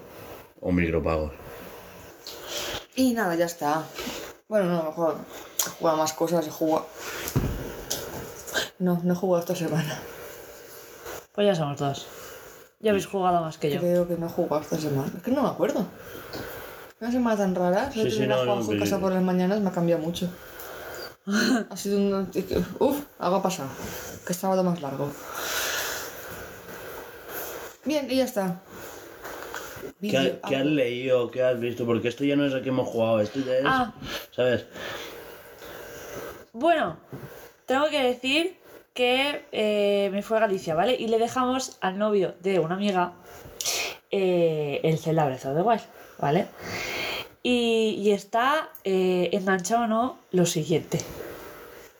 O 0.62 0.72
micropagos. 0.72 1.32
Y 2.96 3.14
nada, 3.14 3.36
ya 3.36 3.46
está. 3.46 3.84
Bueno, 4.48 4.66
no, 4.66 4.84
mejor 4.84 5.16
he 5.66 5.70
jugado 5.70 5.98
más 5.98 6.14
cosas, 6.14 6.48
he 6.48 6.52
jugado... 6.52 6.88
No, 8.80 9.00
no 9.04 9.14
he 9.14 9.16
jugado 9.16 9.42
esta 9.42 9.56
semana. 9.56 10.00
Pues 11.34 11.48
ya 11.48 11.56
somos 11.56 11.78
dos. 11.78 12.08
Ya 12.80 12.92
habéis 12.92 13.06
jugado 13.06 13.42
más 13.42 13.58
que 13.58 13.72
yo. 13.72 13.80
Creo 13.80 14.08
que 14.08 14.16
no 14.16 14.26
he 14.26 14.30
jugado 14.30 14.62
esta 14.62 14.78
semana. 14.78 15.12
Es 15.16 15.22
que 15.22 15.32
no 15.32 15.44
me 15.44 15.50
acuerdo. 15.50 15.86
Una 17.00 17.12
semana 17.12 17.38
tan 17.38 17.56
rara. 17.56 17.92
Sí, 17.92 18.10
Sí, 18.10 18.26
no, 18.26 18.44
no, 18.46 18.54
Juanjo 18.54 18.74
en 18.74 18.80
casa 18.80 19.00
por 19.00 19.12
las 19.14 19.22
mañanas 19.24 19.60
me 19.60 19.70
ha 19.70 19.74
cambiado 19.74 20.02
mucho. 20.02 20.30
Ha 21.70 21.78
sido 21.78 21.98
un... 21.98 22.30
Uf, 22.80 23.02
algo 23.20 23.36
ha 23.38 23.42
pasado. 23.44 23.70
Que 24.26 24.34
estaba 24.34 24.54
sábado 24.56 24.64
más 24.70 24.82
largo. 24.82 25.12
Bien, 27.86 28.08
y 28.10 28.18
ya 28.18 28.26
está. 28.26 28.62
¿Qué, 29.82 29.94
Vídeo- 30.00 30.40
ha- 30.44 30.48
qué 30.50 30.56
has 30.56 30.66
leído? 30.66 31.32
¿Qué 31.32 31.44
has 31.44 31.60
visto? 31.60 31.86
Porque 31.86 32.08
esto 32.10 32.24
ya 32.24 32.36
no 32.36 32.46
es 32.46 32.54
el 32.54 32.62
que 32.64 32.70
hemos 32.70 32.88
jugado. 32.88 33.22
Esto 33.22 33.40
ya 33.40 33.54
es. 33.54 33.64
Ah. 33.66 33.94
¿Sabes? 34.36 34.66
Bueno, 36.54 36.98
tengo 37.66 37.90
que 37.90 38.02
decir 38.04 38.58
que 38.94 39.46
eh, 39.52 40.10
me 40.12 40.22
fue 40.24 40.38
a 40.38 40.42
Galicia, 40.42 40.76
¿vale? 40.76 40.96
Y 40.96 41.08
le 41.08 41.20
dejamos 41.20 41.78
al 41.82 41.98
novio 41.98 42.36
de 42.42 42.60
una 42.60 42.76
amiga 42.76 43.14
eh, 44.12 44.82
el 44.84 44.98
Zelda 44.98 45.26
Breath 45.26 45.46
of 45.46 45.56
the 45.56 45.62
Wild, 45.62 45.82
¿vale? 46.20 46.48
Y, 47.42 47.96
y 48.00 48.12
está 48.12 48.70
eh, 48.84 49.30
enganchado 49.32 49.84
o 49.84 49.88
no 49.88 50.18
lo 50.32 50.46
siguiente. 50.46 51.00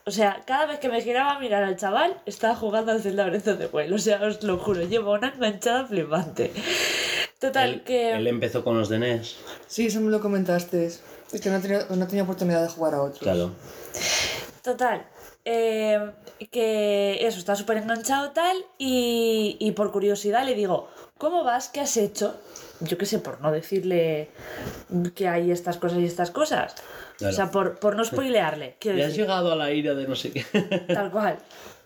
O 0.06 0.12
sea, 0.12 0.42
cada 0.46 0.66
vez 0.66 0.80
que 0.80 0.90
me 0.90 1.02
giraba 1.02 1.36
a 1.36 1.40
mirar 1.40 1.64
al 1.64 1.78
chaval, 1.78 2.20
estaba 2.26 2.56
jugando 2.56 2.92
al 2.92 3.02
Zelda 3.02 3.28
Breath 3.28 3.48
of 3.48 3.60
the 3.60 3.68
Wild. 3.72 3.94
O 3.94 4.00
sea, 4.00 4.22
os 4.24 4.42
lo 4.44 4.58
juro, 4.58 4.82
llevo 4.84 5.14
una 5.14 5.30
enganchada 5.30 5.86
flipante. 5.86 6.52
Total, 7.40 7.70
Él, 7.70 7.84
que... 7.84 8.14
él 8.14 8.28
empezó 8.28 8.64
con 8.64 8.78
los 8.78 8.90
de 8.90 9.00
NES. 9.00 9.38
Sí, 9.68 9.86
eso 9.86 10.02
me 10.02 10.10
lo 10.10 10.20
comentaste. 10.20 10.88
Es 10.88 11.42
que 11.42 11.50
no 11.50 11.62
tenía, 11.62 11.86
no 11.90 12.08
tenía 12.08 12.24
oportunidad 12.24 12.64
de 12.64 12.70
jugar 12.70 12.96
a 12.96 13.04
otros. 13.04 13.20
Claro. 13.20 13.52
Total, 14.64 15.06
eh, 15.46 16.12
que 16.52 17.26
eso, 17.26 17.40
está 17.40 17.56
súper 17.56 17.78
enganchado 17.78 18.32
tal 18.32 18.58
y, 18.78 19.58
y 19.60 19.72
por 19.72 19.92
curiosidad 19.92 20.44
le 20.44 20.56
digo, 20.56 20.90
¿cómo 21.18 21.44
vas? 21.44 21.70
¿Qué 21.70 21.82
has 21.82 21.96
hecho? 21.98 22.36
Yo 22.82 22.98
qué 22.98 23.06
sé, 23.06 23.20
por 23.20 23.42
no 23.42 23.52
decirle 23.52 24.30
que 25.16 25.28
hay 25.28 25.52
estas 25.52 25.78
cosas 25.78 26.00
y 26.00 26.06
estas 26.06 26.32
cosas. 26.32 26.76
Claro. 27.18 27.34
O 27.34 27.36
sea, 27.36 27.52
por, 27.52 27.80
por 27.80 27.96
no 27.96 28.04
spoilearle. 28.06 28.76
Ya 28.84 29.08
has 29.08 29.16
llegado 29.16 29.52
a 29.52 29.56
la 29.56 29.72
ira 29.72 29.94
de 29.94 30.08
no 30.08 30.16
sé 30.16 30.32
qué. 30.32 30.44
tal 30.94 31.12
cual. 31.12 31.38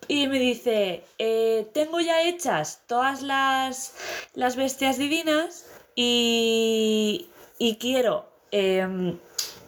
Y 0.06 0.28
me 0.28 0.38
dice, 0.38 1.02
eh, 1.18 1.66
tengo 1.72 2.00
ya 2.00 2.22
hechas 2.28 2.82
todas 2.86 3.22
las, 3.22 3.94
las 4.34 4.56
bestias 4.56 4.98
divinas 4.98 5.66
y, 5.96 7.28
y 7.58 7.76
quiero 7.76 8.26
em, 8.50 9.18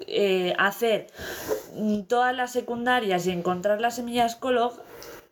eh, 0.06 0.54
hacer 0.58 1.08
todas 2.06 2.36
las 2.36 2.52
secundarias 2.52 3.26
y 3.26 3.30
encontrar 3.30 3.80
las 3.80 3.96
semillas 3.96 4.36
Kolog 4.36 4.80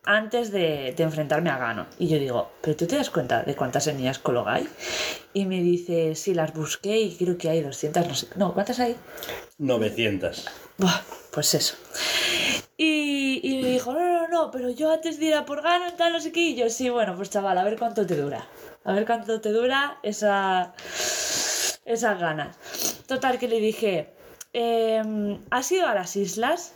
antes 0.06 0.50
de, 0.50 0.94
de 0.96 1.02
enfrentarme 1.02 1.50
a 1.50 1.58
Gano. 1.58 1.87
Y 1.99 2.08
yo 2.08 2.18
digo, 2.18 2.50
¿pero 2.61 2.76
tú 2.76 2.87
te 2.87 2.96
das 2.96 3.11
cuenta 3.11 3.42
de 3.42 3.54
cuántas 3.54 3.84
semillas 3.84 4.18
Kolog 4.18 4.49
hay? 4.49 4.68
Y 5.32 5.46
me 5.46 5.61
dice, 5.61 6.14
sí, 6.14 6.34
las 6.34 6.52
busqué 6.52 6.99
y 7.00 7.16
creo 7.16 7.38
que 7.38 7.49
hay 7.50 7.61
200, 7.61 8.06
no 8.06 8.14
sé. 8.14 8.28
No, 8.37 8.54
¿cuántas 8.54 8.80
hay? 8.80 8.96
900. 9.58 10.46
Buah, 10.78 11.00
pues 11.32 11.54
eso. 11.54 11.76
Y, 12.76 13.40
y 13.42 13.62
me 13.62 13.68
dijo, 13.70 13.92
no, 13.92 14.00
no, 14.00 14.28
no, 14.28 14.50
pero 14.50 14.70
yo 14.70 14.92
antes 14.92 15.18
de 15.18 15.26
ir 15.26 15.34
a 15.34 15.44
por 15.44 15.62
gano, 15.62 15.92
tal, 15.94 16.12
no 16.12 16.20
sé 16.20 16.32
qué. 16.32 16.40
Y 16.40 16.54
yo, 16.56 16.68
sí, 16.70 16.90
bueno, 16.90 17.16
pues 17.16 17.30
chaval, 17.30 17.56
a 17.58 17.64
ver 17.64 17.78
cuánto 17.78 18.06
te 18.06 18.16
dura. 18.16 18.46
A 18.84 18.92
ver 18.92 19.06
cuánto 19.06 19.40
te 19.40 19.50
dura 19.50 19.99
esa, 20.02 20.75
esas 21.84 22.20
ganas. 22.20 22.56
Total, 23.06 23.38
que 23.38 23.49
le 23.49 23.61
dije, 23.61 24.11
em, 24.52 25.40
¿has 25.50 25.70
ido 25.73 25.87
a 25.87 25.94
las 25.94 26.16
islas? 26.16 26.75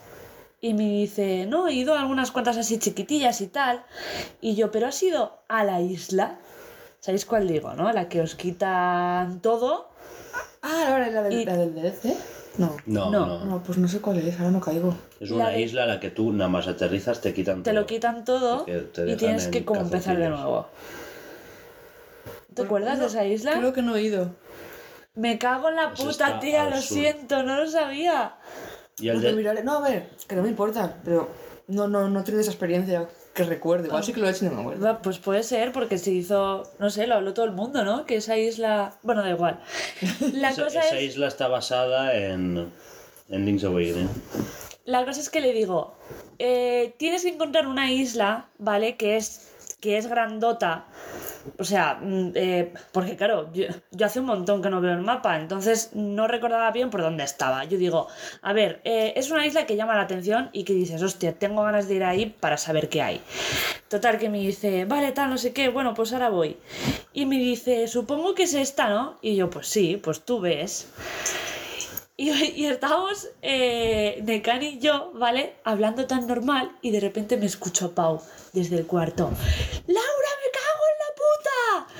Y 0.61 0.75
me 0.75 0.83
dice, 0.85 1.47
no, 1.47 1.69
he 1.69 1.73
ido 1.75 1.95
a 1.95 2.01
algunas 2.01 2.33
cuantas 2.33 2.57
así 2.57 2.79
chiquitillas 2.79 3.41
y 3.41 3.47
tal. 3.47 3.85
Y 4.41 4.57
yo, 4.57 4.73
¿pero 4.73 4.89
has 4.89 5.01
ido 5.03 5.39
a 5.49 5.63
la 5.65 5.81
isla? 5.81 6.39
¿Sabéis 7.01 7.25
cuál 7.27 7.47
digo, 7.47 7.75
no? 7.75 7.93
La 7.93 8.09
que 8.09 8.21
os 8.21 8.35
quitan 8.35 9.41
todo. 9.41 9.89
Ah, 10.63 10.87
ahora 10.89 11.09
la 11.11 11.23
del, 11.23 11.33
Y- 11.41 11.45
la 11.45 11.57
del 11.57 11.75
DLC. 11.75 12.17
No. 12.59 12.77
No, 12.87 13.09
No. 13.11 13.27
no. 13.27 13.45
No, 13.45 13.63
pues 13.63 13.79
no 13.79 13.87
sé 13.87 14.01
cuál 14.01 14.19
es, 14.19 14.37
ahora 14.41 14.51
no 14.51 14.61
caigo. 14.61 14.97
Es 15.21 15.31
una 15.31 15.45
La 15.53 15.59
isla 15.59 15.85
a 15.85 15.87
la 15.87 16.01
que 16.01 16.11
tú 16.11 16.33
nada 16.33 16.51
más 16.51 16.67
aterrizas, 16.67 17.21
te 17.21 17.33
quitan 17.33 17.63
Te 17.63 17.71
todo. 17.71 17.81
lo 17.81 17.87
quitan 17.87 18.25
todo 18.25 18.65
te 18.65 19.13
y 19.13 19.17
tienes 19.17 19.45
en 19.45 19.51
que 19.53 19.65
como 19.65 19.83
empezar 19.83 20.19
de 20.19 20.29
nuevo. 20.29 20.67
¿Te 22.55 22.63
acuerdas 22.63 22.99
de 22.99 23.07
esa 23.07 23.25
isla? 23.25 23.53
Creo 23.53 23.73
que 23.73 23.83
no 23.83 23.95
he 23.95 24.03
ido. 24.03 24.33
Me 25.15 25.39
cago 25.39 25.69
en 25.69 25.77
la 25.77 25.93
Eso 25.93 26.05
puta, 26.09 26.41
tía, 26.41 26.65
lo 26.69 26.77
sur. 26.77 26.99
siento, 26.99 27.43
no 27.45 27.57
lo 27.57 27.71
sabía. 27.71 28.35
Y 29.01 29.09
el 29.09 29.15
Pues 29.15 29.25
lo 29.25 29.31
de... 29.31 29.37
miraré. 29.37 29.65
No, 29.65 29.79
a 29.85 29.89
ver, 29.89 30.09
que 30.27 30.35
no 30.37 30.43
me 30.43 30.49
importa, 30.49 30.97
pero 31.05 31.29
no, 31.69 31.89
no, 31.89 32.09
no 32.09 32.21
he 32.21 32.23
tenido 32.23 32.41
esa 32.41 32.51
experiencia 32.51 33.09
que 33.35 33.45
recuerde. 33.45 33.87
Igual 33.89 34.03
sí 34.05 34.13
que 34.13 34.21
lo 34.21 34.27
he 34.29 34.31
hecho 34.31 34.47
y 34.47 34.49
no 34.49 34.55
me 34.57 34.61
acuerdo. 34.63 34.99
Pues 35.03 35.19
puede 35.19 35.43
ser, 35.43 35.73
porque 35.73 35.99
se 35.99 36.11
hizo, 36.11 36.65
no 36.79 36.91
sé, 36.91 37.07
lo 37.07 37.15
habló 37.15 37.35
todo 37.35 37.45
el 37.45 37.53
mundo, 37.53 37.85
¿no? 37.85 38.05
Que 38.07 38.17
esa 38.17 38.37
isla. 38.37 38.97
Bueno, 39.03 39.23
da 39.23 39.31
igual. 39.31 39.61
La 40.33 40.51
Esa, 40.51 40.65
cosa 40.65 40.81
esa 40.81 40.97
es. 40.99 41.03
isla 41.15 41.29
está 41.29 41.47
basada 41.49 42.17
en, 42.17 42.71
en 43.29 43.47
Link's 43.47 43.65
Awakening. 43.65 44.09
La 44.87 45.05
cosa 45.05 45.21
es 45.21 45.29
que 45.31 45.41
le 45.41 45.53
digo, 45.53 45.95
eh, 46.39 46.95
tienes 46.99 47.23
que 47.23 47.29
encontrar 47.29 47.67
una 47.67 47.93
isla, 47.93 48.49
¿vale? 48.59 48.97
Que 48.97 49.17
es, 49.19 49.77
que 49.81 49.99
es 49.99 50.07
grandota. 50.07 50.87
O 51.59 51.65
sea, 51.65 51.99
mm, 52.01 52.33
eh, 52.35 52.73
porque 52.93 53.17
claro, 53.17 53.51
yo, 53.53 53.67
hace 54.05 54.21
un 54.21 54.27
montón 54.27 54.63
que 54.63 54.71
no 54.71 54.81
veo 54.81 54.93
el 54.93 55.01
mapa, 55.01 55.39
entonces 55.39 55.91
no 55.95 56.29
recordaba 56.29 56.71
bien 56.71 56.91
por 56.91 57.03
dónde 57.03 57.25
estaba. 57.25 57.65
Yo 57.65 57.79
digo, 57.79 58.09
a 58.43 58.53
ver, 58.53 58.81
eh, 58.85 59.13
es 59.17 59.31
una 59.31 59.47
isla 59.47 59.67
que 59.67 59.77
llama 59.77 59.95
la 59.95 60.03
atención 60.03 60.51
y 60.53 60.65
que 60.65 60.75
dices, 60.75 61.03
hostia, 61.03 61.33
tengo 61.33 61.63
ganas 61.63 61.89
de 61.89 61.95
ir 61.95 62.05
ahí 62.05 62.27
para 62.27 62.57
saber 62.57 62.89
qué 62.89 63.03
hay. 63.03 63.21
Total, 63.89 64.19
que 64.19 64.29
me 64.29 64.39
dice, 64.39 64.85
vale, 64.85 65.13
tal, 65.13 65.31
no 65.31 65.39
sé 65.39 65.53
qué, 65.53 65.69
bueno, 65.69 65.95
pues 65.95 66.13
ahora 66.13 66.29
voy. 66.29 66.57
Y 67.13 67.27
me 67.27 67.37
dice, 67.39 67.89
supongo 67.89 68.35
que 68.35 68.45
es 68.45 68.55
esta, 68.55 68.89
¿no? 68.89 69.19
Y 69.23 69.37
yo, 69.37 69.51
pues 69.51 69.69
sí, 69.69 70.01
pues 70.03 70.21
tú 70.25 70.41
ves. 70.41 70.89
Y, 72.21 72.31
y 72.31 72.67
estábamos, 72.67 73.29
eh, 73.43 74.21
Necan 74.25 74.61
y 74.61 74.81
yo, 74.81 75.13
¿vale? 75.15 75.55
Hablando 75.63 76.05
tan 76.09 76.27
normal 76.27 76.77
y 76.83 76.91
de 76.91 76.99
repente 76.99 77.37
me 77.37 77.47
escucho 77.47 77.87
a 77.87 77.95
Pau 77.95 78.21
desde 78.53 78.77
el 78.77 78.87
cuarto. 78.87 79.31
¡Laura, 79.87 80.31
me 80.43 80.51
cago 80.59 80.85
en 80.91 80.99
la 81.05 81.11
puta! 81.15 81.95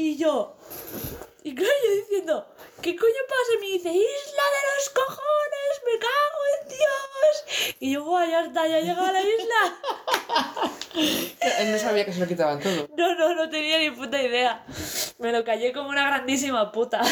Y 0.00 0.16
yo, 0.16 0.56
y 1.42 1.54
claro, 1.54 1.74
yo 1.84 1.94
diciendo, 1.94 2.46
¿qué 2.80 2.96
coño 2.96 3.22
pasa? 3.28 3.52
Y 3.54 3.60
me 3.60 3.66
dice, 3.66 3.90
¡Isla 3.90 4.44
de 4.56 4.62
los 4.72 4.88
cojones! 4.94 5.82
¡Me 5.84 5.98
cago 5.98 6.40
en 6.54 6.68
Dios! 6.68 7.74
Y 7.80 7.92
yo, 7.92 8.04
¡buah, 8.04 8.26
ya 8.26 8.40
está, 8.46 8.66
ya 8.66 8.78
he 8.78 8.82
llegado 8.82 9.04
a 9.04 9.12
la 9.12 9.20
isla! 9.20 9.76
Él 11.58 11.72
no 11.72 11.78
sabía 11.78 12.06
que 12.06 12.14
se 12.14 12.20
lo 12.20 12.26
quitaban 12.26 12.60
todo. 12.60 12.88
No, 12.96 13.14
no, 13.14 13.34
no 13.34 13.50
tenía 13.50 13.78
ni 13.78 13.90
puta 13.90 14.22
idea. 14.22 14.64
Me 15.18 15.32
lo 15.32 15.44
callé 15.44 15.74
como 15.74 15.90
una 15.90 16.06
grandísima 16.06 16.72
puta. 16.72 17.02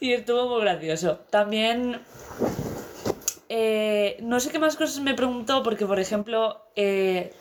y 0.00 0.12
estuvo 0.12 0.48
muy 0.48 0.62
gracioso. 0.62 1.20
También 1.30 2.00
eh, 3.48 4.16
no 4.22 4.40
sé 4.40 4.50
qué 4.50 4.58
más 4.58 4.74
cosas 4.74 4.98
me 5.00 5.14
preguntó, 5.14 5.62
porque 5.62 5.86
por 5.86 6.00
ejemplo, 6.00 6.66
eh, 6.74 7.32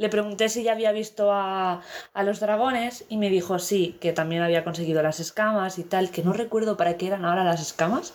le 0.00 0.08
pregunté 0.08 0.48
si 0.48 0.62
ya 0.62 0.72
había 0.72 0.92
visto 0.92 1.30
a, 1.32 1.82
a 2.14 2.22
los 2.22 2.40
dragones 2.40 3.04
y 3.10 3.18
me 3.18 3.28
dijo 3.28 3.58
sí, 3.58 3.98
que 4.00 4.12
también 4.12 4.42
había 4.42 4.64
conseguido 4.64 5.02
las 5.02 5.20
escamas 5.20 5.78
y 5.78 5.84
tal, 5.84 6.10
que 6.10 6.22
no 6.22 6.32
recuerdo 6.32 6.76
para 6.76 6.96
qué 6.96 7.06
eran 7.08 7.24
ahora 7.26 7.44
las 7.44 7.60
escamas. 7.60 8.14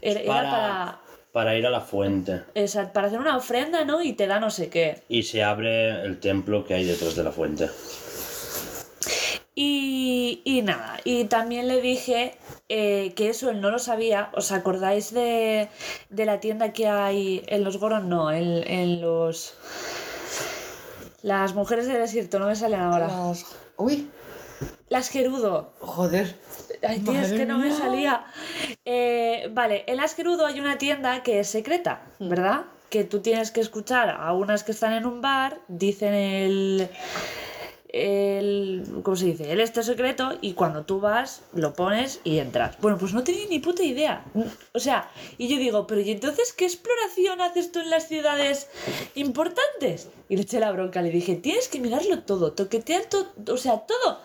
Era, 0.00 0.22
Para, 0.26 0.50
para, 0.50 0.98
para 1.32 1.56
ir 1.56 1.66
a 1.66 1.70
la 1.70 1.80
fuente. 1.82 2.42
esa- 2.54 2.92
para 2.92 3.08
hacer 3.08 3.18
una 3.20 3.36
ofrenda, 3.36 3.84
¿no? 3.84 4.02
Y 4.02 4.14
te 4.14 4.26
da 4.26 4.40
no 4.40 4.50
sé 4.50 4.70
qué. 4.70 5.02
Y 5.10 5.24
se 5.24 5.42
abre 5.44 6.02
el 6.04 6.18
templo 6.20 6.64
que 6.64 6.74
hay 6.74 6.84
detrás 6.84 7.14
de 7.16 7.22
la 7.24 7.32
fuente. 7.32 7.68
Y, 9.54 10.40
y 10.44 10.62
nada, 10.62 10.98
y 11.04 11.24
también 11.24 11.66
le 11.66 11.80
dije 11.80 12.36
eh, 12.68 13.12
que 13.16 13.28
eso 13.30 13.50
él 13.50 13.60
no 13.60 13.70
lo 13.70 13.80
sabía. 13.80 14.30
¿Os 14.34 14.52
acordáis 14.52 15.12
de, 15.12 15.68
de 16.10 16.24
la 16.26 16.38
tienda 16.38 16.72
que 16.72 16.86
hay 16.86 17.42
en 17.48 17.64
los 17.64 17.76
Goron? 17.78 18.08
No, 18.08 18.30
en, 18.30 18.62
en 18.68 19.00
los... 19.00 19.54
Las 21.22 21.54
mujeres 21.54 21.86
del 21.86 21.98
desierto, 21.98 22.38
no 22.38 22.46
me 22.46 22.56
salen 22.56 22.80
ahora. 22.80 23.08
Las- 23.08 23.44
Uy, 23.76 24.08
Las 24.88 25.08
Gerudo. 25.08 25.72
joder. 25.80 26.34
Ay, 26.86 27.00
tío, 27.00 27.20
es 27.20 27.32
que 27.32 27.44
no 27.46 27.58
me 27.58 27.72
salía. 27.72 28.24
Eh, 28.84 29.48
vale, 29.52 29.84
en 29.86 29.96
Las 29.96 30.14
Gerudo 30.14 30.46
hay 30.46 30.60
una 30.60 30.78
tienda 30.78 31.22
que 31.22 31.40
es 31.40 31.48
secreta, 31.48 32.02
¿verdad? 32.20 32.62
Que 32.88 33.04
tú 33.04 33.20
tienes 33.20 33.50
que 33.50 33.60
escuchar 33.60 34.08
a 34.10 34.32
unas 34.32 34.64
que 34.64 34.72
están 34.72 34.92
en 34.92 35.06
un 35.06 35.20
bar, 35.20 35.58
dicen 35.68 36.14
el. 36.14 36.88
El 37.88 38.84
¿Cómo 39.02 39.16
se 39.16 39.26
dice? 39.26 39.50
El 39.50 39.60
este 39.60 39.82
secreto 39.82 40.32
y 40.40 40.52
cuando 40.52 40.84
tú 40.84 41.00
vas 41.00 41.42
lo 41.54 41.72
pones 41.72 42.20
y 42.24 42.38
entras. 42.38 42.76
Bueno, 42.80 42.98
pues 42.98 43.12
no 43.14 43.24
tenía 43.24 43.46
ni 43.48 43.58
puta 43.60 43.82
idea. 43.82 44.24
O 44.72 44.78
sea, 44.78 45.10
y 45.38 45.48
yo 45.48 45.56
digo, 45.56 45.86
pero 45.86 46.00
¿y 46.02 46.10
entonces 46.10 46.52
qué 46.52 46.64
exploración 46.66 47.40
haces 47.40 47.72
tú 47.72 47.78
en 47.80 47.90
las 47.90 48.06
ciudades 48.08 48.68
importantes? 49.14 50.08
Y 50.28 50.36
le 50.36 50.42
eché 50.42 50.60
la 50.60 50.70
bronca, 50.72 51.00
le 51.00 51.10
dije, 51.10 51.36
tienes 51.36 51.68
que 51.68 51.80
mirarlo 51.80 52.22
todo, 52.22 52.52
toquetear 52.52 53.04
todo, 53.06 53.28
o 53.52 53.56
sea, 53.56 53.78
todo, 53.86 54.18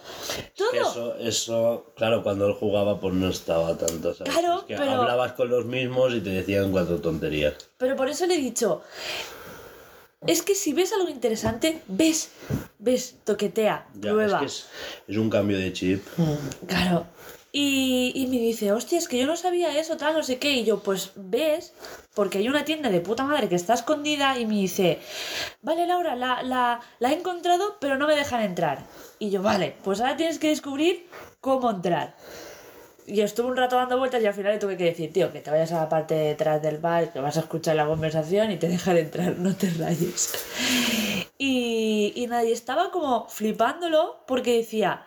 todo. 0.55 0.71
Que 0.71 0.79
Eso, 0.79 1.15
eso, 1.17 1.93
claro, 1.95 2.23
cuando 2.23 2.47
él 2.47 2.53
jugaba 2.55 2.99
pues 2.99 3.13
no 3.13 3.29
estaba 3.29 3.77
tanto, 3.77 4.13
¿sabes? 4.13 4.33
Claro, 4.33 4.57
Es 4.59 4.63
que 4.65 4.75
pero- 4.75 4.91
hablabas 4.91 5.31
con 5.33 5.49
los 5.49 5.65
mismos 5.65 6.13
y 6.13 6.19
te 6.21 6.31
decían 6.31 6.71
cuatro 6.71 6.99
tonterías. 6.99 7.53
Pero 7.77 7.95
por 7.95 8.09
eso 8.09 8.25
le 8.25 8.35
he 8.35 8.39
dicho, 8.39 8.81
es 10.27 10.41
que 10.41 10.55
si 10.55 10.73
ves 10.73 10.91
algo 10.93 11.09
interesante, 11.09 11.81
ves, 11.87 12.31
ves, 12.83 13.15
toquetea, 13.23 13.87
Ya, 13.95 14.11
prueba. 14.11 14.37
es 14.37 14.39
que 14.39 14.45
es, 14.45 14.67
es 15.07 15.17
un 15.17 15.29
cambio 15.29 15.57
de 15.57 15.71
chip. 15.73 16.05
Claro. 16.67 17.07
Y, 17.55 18.11
y 18.15 18.25
me 18.27 18.37
dice, 18.39 18.71
hostia, 18.71 18.97
es 18.97 19.07
que 19.07 19.19
yo 19.19 19.27
no 19.27 19.35
sabía 19.37 19.77
eso, 19.79 19.95
tal, 19.95 20.15
no 20.15 20.23
sé 20.23 20.39
qué. 20.39 20.51
Y 20.53 20.63
yo, 20.65 20.79
pues 20.81 21.11
ves, 21.15 21.73
porque 22.15 22.39
hay 22.39 22.49
una 22.49 22.65
tienda 22.65 22.89
de 22.89 22.99
puta 22.99 23.25
madre 23.25 23.47
que 23.47 23.55
está 23.55 23.75
escondida 23.75 24.39
y 24.39 24.47
me 24.47 24.55
dice, 24.55 24.99
vale, 25.61 25.85
Laura, 25.85 26.15
la, 26.15 26.41
la, 26.41 26.81
la 26.99 27.11
he 27.11 27.13
encontrado, 27.13 27.77
pero 27.79 27.97
no 27.97 28.07
me 28.07 28.15
dejan 28.15 28.41
entrar. 28.41 28.83
Y 29.19 29.29
yo, 29.29 29.43
vale, 29.43 29.75
pues 29.83 30.01
ahora 30.01 30.17
tienes 30.17 30.39
que 30.39 30.49
descubrir 30.49 31.07
cómo 31.41 31.69
entrar. 31.69 32.15
Y 33.05 33.21
estuve 33.21 33.47
un 33.47 33.57
rato 33.57 33.75
dando 33.75 33.97
vueltas 33.97 34.21
y 34.21 34.25
al 34.25 34.33
final 34.33 34.53
le 34.53 34.59
tuve 34.59 34.77
que 34.77 34.85
decir, 34.85 35.11
tío, 35.11 35.31
que 35.31 35.41
te 35.41 35.51
vayas 35.51 35.71
a 35.73 35.81
la 35.81 35.89
parte 35.89 36.13
de 36.13 36.27
detrás 36.29 36.61
del 36.61 36.77
bar, 36.77 37.11
que 37.11 37.19
vas 37.19 37.37
a 37.37 37.41
escuchar 37.41 37.75
la 37.75 37.85
conversación 37.85 38.51
y 38.51 38.57
te 38.57 38.67
dejan 38.67 38.97
entrar, 38.97 39.37
no 39.37 39.55
te 39.55 39.69
rayes. 39.71 40.33
Y, 41.37 42.13
y 42.15 42.27
nadie 42.27 42.53
estaba 42.53 42.91
como 42.91 43.27
flipándolo 43.27 44.23
porque 44.27 44.57
decía, 44.57 45.05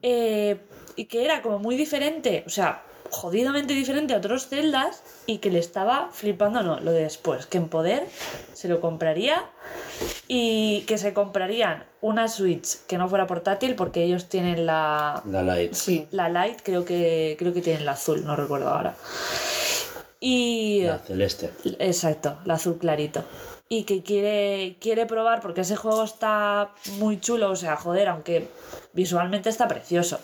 eh, 0.00 0.58
y 0.96 1.04
que 1.04 1.24
era 1.24 1.42
como 1.42 1.58
muy 1.58 1.76
diferente, 1.76 2.44
o 2.46 2.50
sea, 2.50 2.82
jodidamente 3.10 3.74
diferente 3.74 4.14
a 4.14 4.18
otros 4.18 4.48
celdas 4.48 5.02
y 5.26 5.38
que 5.38 5.50
le 5.50 5.58
estaba 5.58 6.10
flipando, 6.12 6.62
no, 6.62 6.80
lo 6.80 6.92
de 6.92 7.02
después, 7.02 7.46
que 7.46 7.58
en 7.58 7.68
poder 7.68 8.06
se 8.52 8.68
lo 8.68 8.80
compraría 8.80 9.44
y 10.26 10.82
que 10.82 10.98
se 10.98 11.12
comprarían 11.12 11.84
una 12.00 12.28
Switch 12.28 12.78
que 12.86 12.98
no 12.98 13.08
fuera 13.08 13.26
portátil 13.26 13.74
porque 13.74 14.02
ellos 14.04 14.28
tienen 14.28 14.66
la, 14.66 15.22
La 15.26 15.42
light. 15.42 15.72
Sí. 15.72 16.06
la 16.10 16.28
Lite, 16.28 16.62
creo 16.62 16.84
que, 16.84 17.36
creo 17.38 17.52
que 17.52 17.60
tienen 17.60 17.84
la 17.84 17.92
azul, 17.92 18.24
no 18.24 18.36
recuerdo 18.36 18.68
ahora. 18.68 18.94
Y... 20.20 20.82
La 20.82 20.98
celeste. 20.98 21.50
Exacto, 21.78 22.38
el 22.44 22.50
azul 22.50 22.78
clarito. 22.78 23.24
Y 23.68 23.84
que 23.84 24.02
quiere, 24.02 24.76
quiere 24.80 25.06
probar 25.06 25.40
porque 25.40 25.60
ese 25.60 25.76
juego 25.76 26.02
está 26.02 26.70
muy 26.98 27.20
chulo, 27.20 27.50
o 27.50 27.56
sea, 27.56 27.76
joder, 27.76 28.08
aunque 28.08 28.48
visualmente 28.94 29.50
está 29.50 29.68
precioso. 29.68 30.18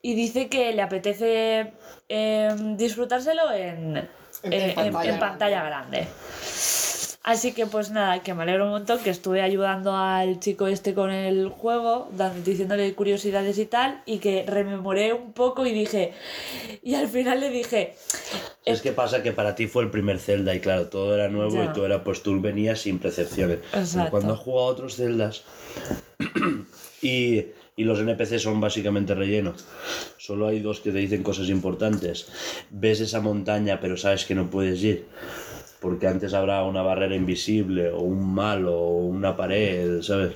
Y 0.00 0.14
dice 0.14 0.48
que 0.48 0.72
le 0.72 0.82
apetece 0.82 1.72
em, 2.08 2.76
disfrutárselo 2.76 3.50
en, 3.52 4.08
En- 4.44 4.74
pantalla 4.74 5.12
en 5.14 5.18
pantalla 5.18 5.64
grande. 5.64 6.06
Así 7.24 7.52
que 7.52 7.66
pues 7.66 7.90
nada, 7.90 8.22
que 8.22 8.32
me 8.32 8.44
alegro 8.44 8.64
un 8.64 8.70
montón 8.70 9.00
que 9.00 9.10
estuve 9.10 9.42
ayudando 9.42 9.94
al 9.94 10.40
chico 10.40 10.66
este 10.66 10.94
con 10.94 11.10
el 11.10 11.48
juego, 11.50 12.08
dando- 12.16 12.40
diciéndole 12.42 12.94
curiosidades 12.94 13.58
y 13.58 13.66
tal, 13.66 14.00
y 14.06 14.18
que 14.18 14.44
rememoré 14.46 15.12
un 15.12 15.32
poco 15.34 15.66
y 15.66 15.72
dije, 15.72 16.14
y 16.82 16.94
al 16.94 17.06
final 17.08 17.40
le 17.40 17.50
dije, 17.50 17.96
Es 18.64 18.80
que 18.80 18.92
pasa 18.92 19.22
que 19.22 19.32
para 19.32 19.54
ti 19.56 19.66
fue 19.66 19.82
el 19.82 19.90
primer 19.90 20.20
Zelda 20.20 20.54
y 20.54 20.60
claro, 20.60 20.86
todo 20.88 21.14
era 21.14 21.28
nuevo 21.28 21.56
Ya. 21.56 21.64
y 21.64 21.68
tú 21.74 21.84
era 21.84 22.02
pues 22.02 22.22
tú 22.22 22.40
venías 22.40 22.80
sin 22.80 22.98
percepciones. 22.98 23.58
Cuando 24.10 24.32
has 24.32 24.38
jugado 24.40 24.68
a 24.68 24.70
otros 24.70 24.96
Zeldas 24.96 25.42
y, 27.02 27.46
y 27.78 27.84
los 27.84 28.00
NPC 28.00 28.40
son 28.40 28.60
básicamente 28.60 29.14
relleno, 29.14 29.54
solo 30.16 30.48
hay 30.48 30.58
dos 30.58 30.80
que 30.80 30.90
te 30.90 30.98
dicen 30.98 31.22
cosas 31.22 31.48
importantes. 31.48 32.26
Ves 32.70 33.00
esa 33.00 33.20
montaña 33.20 33.78
pero 33.80 33.96
sabes 33.96 34.24
que 34.24 34.34
no 34.34 34.50
puedes 34.50 34.82
ir. 34.82 35.06
Porque 35.80 36.08
antes 36.08 36.34
habrá 36.34 36.64
una 36.64 36.82
barrera 36.82 37.14
invisible 37.14 37.90
o 37.90 38.00
un 38.00 38.34
malo 38.34 38.76
o 38.76 39.06
una 39.06 39.36
pared, 39.36 40.02
¿sabes? 40.02 40.32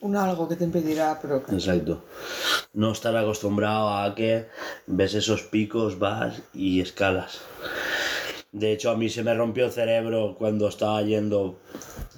Un 0.00 0.16
algo 0.16 0.48
que 0.48 0.56
te 0.56 0.64
impedirá, 0.64 1.18
pero... 1.20 1.44
Exacto. 1.52 2.02
No 2.72 2.92
estar 2.92 3.14
acostumbrado 3.14 3.90
a 3.90 4.14
que 4.14 4.46
ves 4.86 5.12
esos 5.12 5.42
picos, 5.42 5.98
vas 5.98 6.40
y 6.54 6.80
escalas. 6.80 7.42
De 8.54 8.72
hecho, 8.72 8.90
a 8.92 8.96
mí 8.96 9.08
se 9.10 9.24
me 9.24 9.34
rompió 9.34 9.66
el 9.66 9.72
cerebro 9.72 10.36
cuando 10.38 10.68
estaba 10.68 11.02
yendo 11.02 11.58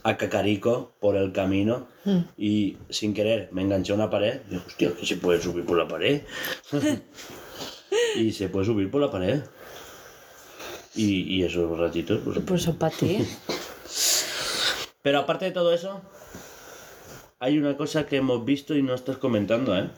a 0.02 0.18
Cacarico 0.18 0.92
por 1.00 1.16
el 1.16 1.32
camino 1.32 1.88
y 2.36 2.76
sin 2.90 3.14
querer 3.14 3.48
me 3.52 3.62
enganché 3.62 3.92
a 3.92 3.94
una 3.94 4.10
pared. 4.10 4.42
Y 4.46 4.50
digo, 4.50 4.62
hostia, 4.66 4.94
que 4.94 5.06
se 5.06 5.16
puede 5.16 5.40
subir 5.40 5.64
por 5.64 5.78
la 5.78 5.88
pared. 5.88 6.22
y 8.16 8.32
se 8.32 8.50
puede 8.50 8.66
subir 8.66 8.90
por 8.90 9.00
la 9.00 9.10
pared. 9.10 9.40
Y, 10.94 11.36
y 11.36 11.42
esos 11.42 11.78
ratitos, 11.78 12.20
pues, 12.22 12.38
pues 12.46 12.62
son 12.62 12.76
para 12.76 12.94
ti. 12.94 13.26
Pero 15.02 15.20
aparte 15.20 15.46
de 15.46 15.52
todo 15.52 15.72
eso, 15.72 16.02
hay 17.40 17.58
una 17.58 17.78
cosa 17.78 18.04
que 18.06 18.16
hemos 18.16 18.44
visto 18.44 18.74
y 18.74 18.82
no 18.82 18.94
estás 18.94 19.16
comentando, 19.16 19.74
¿eh? 19.74 19.88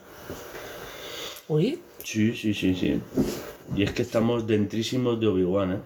Uy, 1.49 1.81
Sí, 2.03 2.33
sí, 2.33 2.53
sí, 2.53 2.73
sí. 2.73 3.01
Y 3.75 3.83
es 3.83 3.91
que 3.91 4.01
estamos 4.01 4.45
dentrísimos 4.47 5.19
de 5.19 5.27
Obi-Wan, 5.27 5.71
¿eh? 5.73 5.79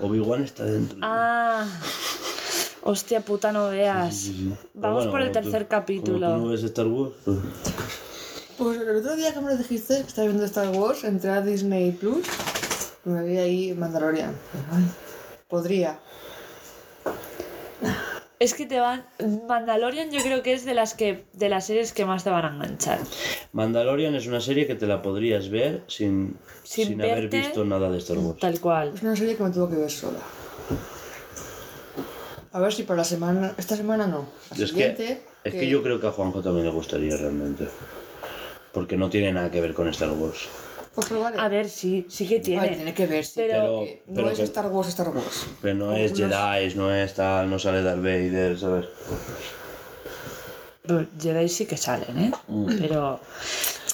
Obi-Wan 0.00 0.44
está 0.44 0.64
dentro. 0.64 0.98
Ah, 1.02 1.66
hostia 2.82 3.20
puta, 3.20 3.52
no 3.52 3.68
veas. 3.68 4.14
Sí, 4.14 4.34
sí. 4.36 4.54
Pero 4.72 4.82
Vamos 4.82 4.96
bueno, 5.06 5.10
por 5.10 5.20
el 5.22 5.28
como 5.28 5.40
tú- 5.44 5.50
tercer 5.50 5.68
como 5.68 5.80
capítulo. 5.80 6.32
tú 6.34 6.36
no 6.42 6.48
ves 6.48 6.62
Star 6.64 6.86
Wars, 6.86 7.12
pues- 7.24 7.38
Pues 8.58 8.80
el 8.80 8.96
otro 8.96 9.16
día 9.16 9.32
que 9.32 9.40
me 9.40 9.52
lo 9.52 9.56
dijiste, 9.56 9.94
que 10.02 10.06
estaba 10.08 10.26
viendo 10.28 10.44
Star 10.44 10.68
Wars, 10.68 11.02
entré 11.04 11.30
a 11.30 11.40
Disney 11.40 11.92
Plus 11.92 12.26
y 13.06 13.08
me 13.08 13.24
vi 13.24 13.38
ahí 13.38 13.72
Mandalorian. 13.74 14.34
Ay, 14.70 14.84
podría. 15.48 15.98
Es 18.40 18.54
que 18.54 18.64
te 18.64 18.80
van. 18.80 19.04
Mandalorian, 19.46 20.10
yo 20.10 20.22
creo 20.22 20.42
que 20.42 20.54
es 20.54 20.64
de 20.64 20.72
las 20.72 20.94
que 20.94 21.24
de 21.34 21.50
las 21.50 21.66
series 21.66 21.92
que 21.92 22.06
más 22.06 22.24
te 22.24 22.30
van 22.30 22.46
a 22.46 22.54
enganchar. 22.54 22.98
Mandalorian 23.52 24.14
es 24.14 24.26
una 24.26 24.40
serie 24.40 24.66
que 24.66 24.74
te 24.74 24.86
la 24.86 25.02
podrías 25.02 25.50
ver 25.50 25.82
sin, 25.88 26.38
Sin 26.62 26.86
sin, 26.86 27.02
haber 27.02 27.28
visto 27.28 27.66
nada 27.66 27.90
de 27.90 27.98
Star 27.98 28.16
Wars. 28.16 28.40
Tal 28.40 28.58
cual. 28.58 28.92
Es 28.94 29.02
una 29.02 29.14
serie 29.14 29.36
que 29.36 29.42
me 29.42 29.50
tuvo 29.50 29.68
que 29.68 29.76
ver 29.76 29.90
sola. 29.90 30.20
A 32.52 32.60
ver 32.60 32.72
si 32.72 32.84
para 32.84 32.96
la 32.96 33.04
semana... 33.04 33.54
Esta 33.58 33.76
semana 33.76 34.06
no. 34.06 34.26
La 34.56 34.64
Es 34.64 34.72
que, 34.72 35.20
es 35.44 35.54
que 35.54 35.68
yo 35.68 35.82
creo 35.82 36.00
que 36.00 36.06
a 36.06 36.10
Juanjo 36.10 36.42
también 36.42 36.64
le 36.64 36.72
gustaría 36.72 37.16
realmente. 37.18 37.68
Porque 38.72 38.96
no 38.96 39.10
tiene 39.10 39.32
nada 39.32 39.50
que 39.50 39.60
ver 39.60 39.74
con 39.74 39.86
Star 39.88 40.12
Wars. 40.12 40.48
Pues 40.94 41.06
probaré. 41.08 41.38
A 41.38 41.48
ver, 41.48 41.68
sí, 41.68 42.06
sí 42.08 42.26
que 42.26 42.36
Vale, 42.38 42.44
tiene. 42.68 42.68
tiene 42.76 42.94
que 42.94 43.06
ver, 43.06 43.24
sí. 43.24 43.32
Pero- 43.36 43.84
no 44.06 44.14
pero 44.14 44.30
es 44.30 44.38
que- 44.38 44.44
Star 44.44 44.66
Wars, 44.66 44.88
Star 44.88 45.08
Wars. 45.10 45.46
Pero 45.62 45.74
no 45.76 45.94
es 45.94 46.12
Jedi, 46.14 46.74
no 46.74 46.92
es 46.94 47.14
tal, 47.14 47.48
no 47.48 47.58
sale 47.58 47.82
Darth 47.82 48.02
Vader, 48.02 48.58
¿sabes? 48.58 48.86
Pero 50.82 51.06
Jedi 51.20 51.48
sí 51.48 51.66
que 51.66 51.76
salen, 51.76 52.18
¿eh? 52.18 52.32
Pero. 52.80 53.20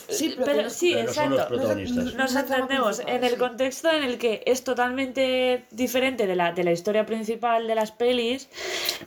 Sí, 0.09 0.35
pero, 0.39 0.47
Pero 0.57 0.71
sí, 0.71 0.93
pero 0.95 1.09
exacto. 1.09 1.57
Nos 1.57 2.15
No 2.15 2.25
es 2.25 2.33
la 2.33 2.47
trama 2.47 2.63
entendemos 2.63 3.01
en 3.05 3.25
el 3.25 3.37
contexto 3.37 3.91
en 3.91 4.05
el 4.05 4.19
que 4.19 4.41
es 4.47 4.63
totalmente 4.63 5.65
diferente 5.73 6.29
de 6.29 6.37
la, 6.37 6.53
de 6.53 6.63
la 6.63 6.71
historia 6.71 7.05
principal 7.05 7.67
de 7.67 7.75
las 7.75 7.91
pelis. 7.91 8.49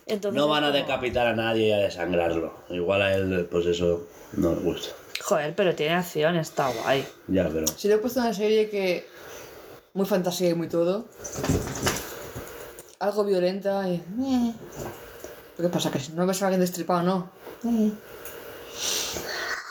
Entonces 0.08 0.38
No 0.38 0.50
van 0.50 0.66
a 0.66 0.72
decapitar 0.72 1.26
a 1.28 1.34
nadie 1.34 1.70
y 1.70 1.72
a 1.72 1.78
desangrarlo. 1.78 2.54
Igual 2.70 3.02
a 3.02 3.14
él, 3.16 3.48
pues 3.50 3.66
eso, 3.66 4.08
no 4.34 4.54
le 4.54 4.60
gusta. 4.62 4.94
Joder, 5.30 5.54
pero 5.56 5.76
tiene 5.76 5.94
acción, 5.94 6.38
está 6.38 6.70
guay. 6.70 7.08
Ya, 7.28 7.48
pero. 7.48 7.68
Si 7.68 7.88
le 7.88 7.94
he 7.94 7.98
puesto 8.00 8.20
una 8.20 8.34
serie 8.34 8.68
que 8.68 9.08
muy 9.94 10.08
fantasía 10.08 10.50
y 10.50 10.56
muy 10.56 10.68
todo. 10.68 11.06
Algo 12.98 13.24
violenta 13.24 13.88
y... 13.88 14.04
¿Qué 15.56 15.70
pasa? 15.70 15.92
Que 15.92 16.00
si 16.00 16.14
no 16.14 16.26
ves 16.26 16.42
a 16.42 16.48
alguien 16.48 16.62
destripado, 16.62 17.04
¿no? 17.04 17.30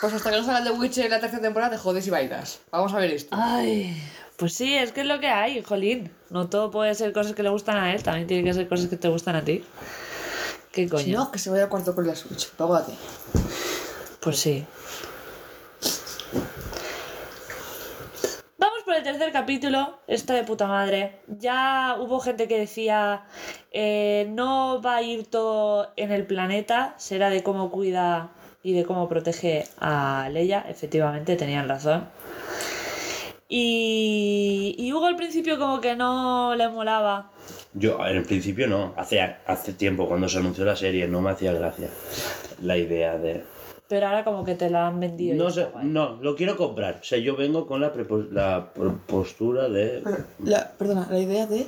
Pues 0.00 0.12
hasta 0.14 0.30
que 0.30 0.36
no 0.36 0.44
salga 0.44 0.60
el 0.60 0.64
The 0.66 0.70
Witcher 0.78 1.06
en 1.06 1.10
la 1.10 1.18
tercera 1.18 1.42
temporada 1.42 1.72
te 1.72 1.78
jodes 1.78 2.06
y 2.06 2.10
bailas. 2.10 2.60
Vamos 2.70 2.94
a 2.94 2.98
ver 2.98 3.10
esto. 3.10 3.36
Ay, 3.36 4.00
pues 4.36 4.54
sí, 4.54 4.76
es 4.76 4.92
que 4.92 5.00
es 5.00 5.06
lo 5.08 5.18
que 5.18 5.26
hay, 5.26 5.60
jolín. 5.64 6.12
No 6.30 6.48
todo 6.48 6.70
puede 6.70 6.94
ser 6.94 7.12
cosas 7.12 7.34
que 7.34 7.42
le 7.42 7.48
gustan 7.48 7.78
a 7.78 7.92
él, 7.92 8.04
también 8.04 8.28
tiene 8.28 8.44
que 8.44 8.54
ser 8.54 8.68
cosas 8.68 8.86
que 8.86 8.96
te 8.96 9.08
gustan 9.08 9.34
a 9.34 9.44
ti. 9.44 9.64
¿Qué 10.70 10.88
coño? 10.88 11.02
Si 11.02 11.10
no, 11.10 11.32
que 11.32 11.40
se 11.40 11.50
vaya 11.50 11.64
al 11.64 11.68
cuarto 11.68 11.96
con 11.96 12.06
la 12.06 12.14
Switch. 12.14 12.46
Ti. 12.46 12.94
Pues 14.20 14.38
sí. 14.38 14.64
Vamos 18.58 18.77
por 18.88 18.96
el 18.96 19.02
tercer 19.02 19.32
capítulo, 19.32 19.98
está 20.06 20.32
de 20.32 20.44
puta 20.44 20.66
madre. 20.66 21.20
Ya 21.26 21.96
hubo 22.00 22.20
gente 22.20 22.48
que 22.48 22.58
decía, 22.58 23.24
eh, 23.70 24.26
no 24.30 24.80
va 24.80 24.96
a 24.96 25.02
ir 25.02 25.26
todo 25.26 25.92
en 25.96 26.10
el 26.10 26.24
planeta, 26.24 26.94
será 26.96 27.28
de 27.28 27.42
cómo 27.42 27.70
cuida 27.70 28.30
y 28.62 28.72
de 28.72 28.86
cómo 28.86 29.06
protege 29.06 29.66
a 29.78 30.30
Leia. 30.32 30.64
Efectivamente, 30.66 31.36
tenían 31.36 31.68
razón. 31.68 32.08
Y, 33.46 34.74
y 34.78 34.90
Hugo 34.94 35.04
al 35.04 35.16
principio 35.16 35.58
como 35.58 35.82
que 35.82 35.94
no 35.94 36.54
le 36.56 36.66
molaba. 36.68 37.30
Yo, 37.74 37.98
en 38.06 38.16
el 38.16 38.22
principio 38.22 38.68
no, 38.68 38.94
hace, 38.96 39.20
hace 39.20 39.74
tiempo 39.74 40.08
cuando 40.08 40.30
se 40.30 40.38
anunció 40.38 40.64
la 40.64 40.76
serie 40.76 41.06
no 41.06 41.20
me 41.20 41.28
hacía 41.28 41.52
gracia 41.52 41.90
la 42.62 42.78
idea 42.78 43.18
de... 43.18 43.44
Pero 43.88 44.06
ahora 44.06 44.22
como 44.22 44.44
que 44.44 44.54
te 44.54 44.68
la 44.68 44.86
han 44.86 45.00
vendido. 45.00 45.34
y 45.34 45.38
No 45.38 45.50
sé, 45.50 45.66
no, 45.82 46.16
lo 46.20 46.36
quiero 46.36 46.56
comprar. 46.58 46.98
O 47.00 47.04
sea, 47.04 47.18
yo 47.18 47.36
vengo 47.36 47.66
con 47.66 47.80
la, 47.80 47.90
la 48.32 48.68
postura 49.06 49.68
de... 49.70 50.02
La, 50.44 50.72
perdona, 50.76 51.08
la 51.10 51.18
idea 51.18 51.46
de... 51.46 51.66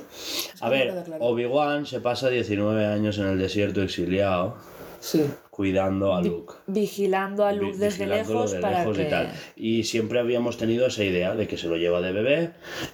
A 0.59 0.69
ver, 0.69 1.03
Obi-Wan 1.19 1.85
se 1.87 1.99
pasa 1.99 2.29
19 2.29 2.85
años 2.85 3.17
en 3.17 3.25
el 3.27 3.39
desierto 3.39 3.81
exiliado 3.81 4.55
Sí. 4.99 5.25
cuidando 5.49 6.13
a 6.13 6.21
Luke. 6.21 6.53
Vigilando 6.67 7.43
a 7.43 7.53
Luke 7.53 7.71
Vi- 7.71 7.77
desde 7.79 8.05
lejos 8.05 8.51
de 8.51 8.59
para 8.59 8.81
lejos 8.81 8.97
que... 8.97 9.03
y 9.03 9.09
tal. 9.09 9.31
Y 9.55 9.83
siempre 9.85 10.19
habíamos 10.19 10.57
tenido 10.57 10.85
esa 10.85 11.03
idea 11.03 11.33
de 11.33 11.47
que 11.47 11.57
se 11.57 11.67
lo 11.67 11.75
lleva 11.75 12.01
de 12.01 12.11
bebé 12.11 12.51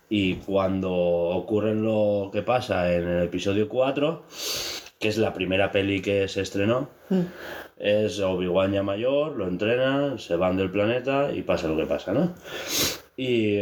y 0.10 0.36
cuando 0.36 0.94
ocurre 0.94 1.76
lo 1.76 2.30
que 2.32 2.44
pasa 2.44 2.94
en 2.94 3.06
el 3.10 3.24
episodio 3.26 3.68
4, 3.68 4.24
que 5.00 5.10
es 5.10 5.18
la 5.18 5.34
primera 5.34 5.70
peli 5.70 6.02
que 6.02 6.30
se 6.30 6.40
estrenó, 6.40 6.88
es 7.80 8.20
Obi-Wan 8.20 8.74
ya 8.74 8.84
mayor, 8.84 9.36
lo 9.36 9.48
entrena, 9.48 10.18
se 10.18 10.36
van 10.36 10.58
del 10.58 10.72
planeta 10.72 11.32
y 11.34 11.44
pasa 11.44 11.68
lo 11.68 11.78
que 11.78 11.86
pasa, 11.86 12.14
¿no? 12.14 12.34
Y, 13.16 13.62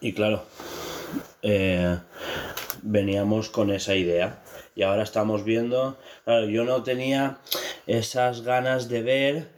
y 0.00 0.12
claro, 0.12 0.42
eh, 1.42 1.98
veníamos 2.82 3.48
con 3.48 3.70
esa 3.70 3.94
idea. 3.94 4.42
Y 4.74 4.82
ahora 4.82 5.02
estamos 5.02 5.44
viendo, 5.44 5.98
claro, 6.24 6.46
yo 6.46 6.64
no 6.64 6.82
tenía 6.82 7.38
esas 7.86 8.42
ganas 8.42 8.88
de 8.88 9.02
ver, 9.02 9.48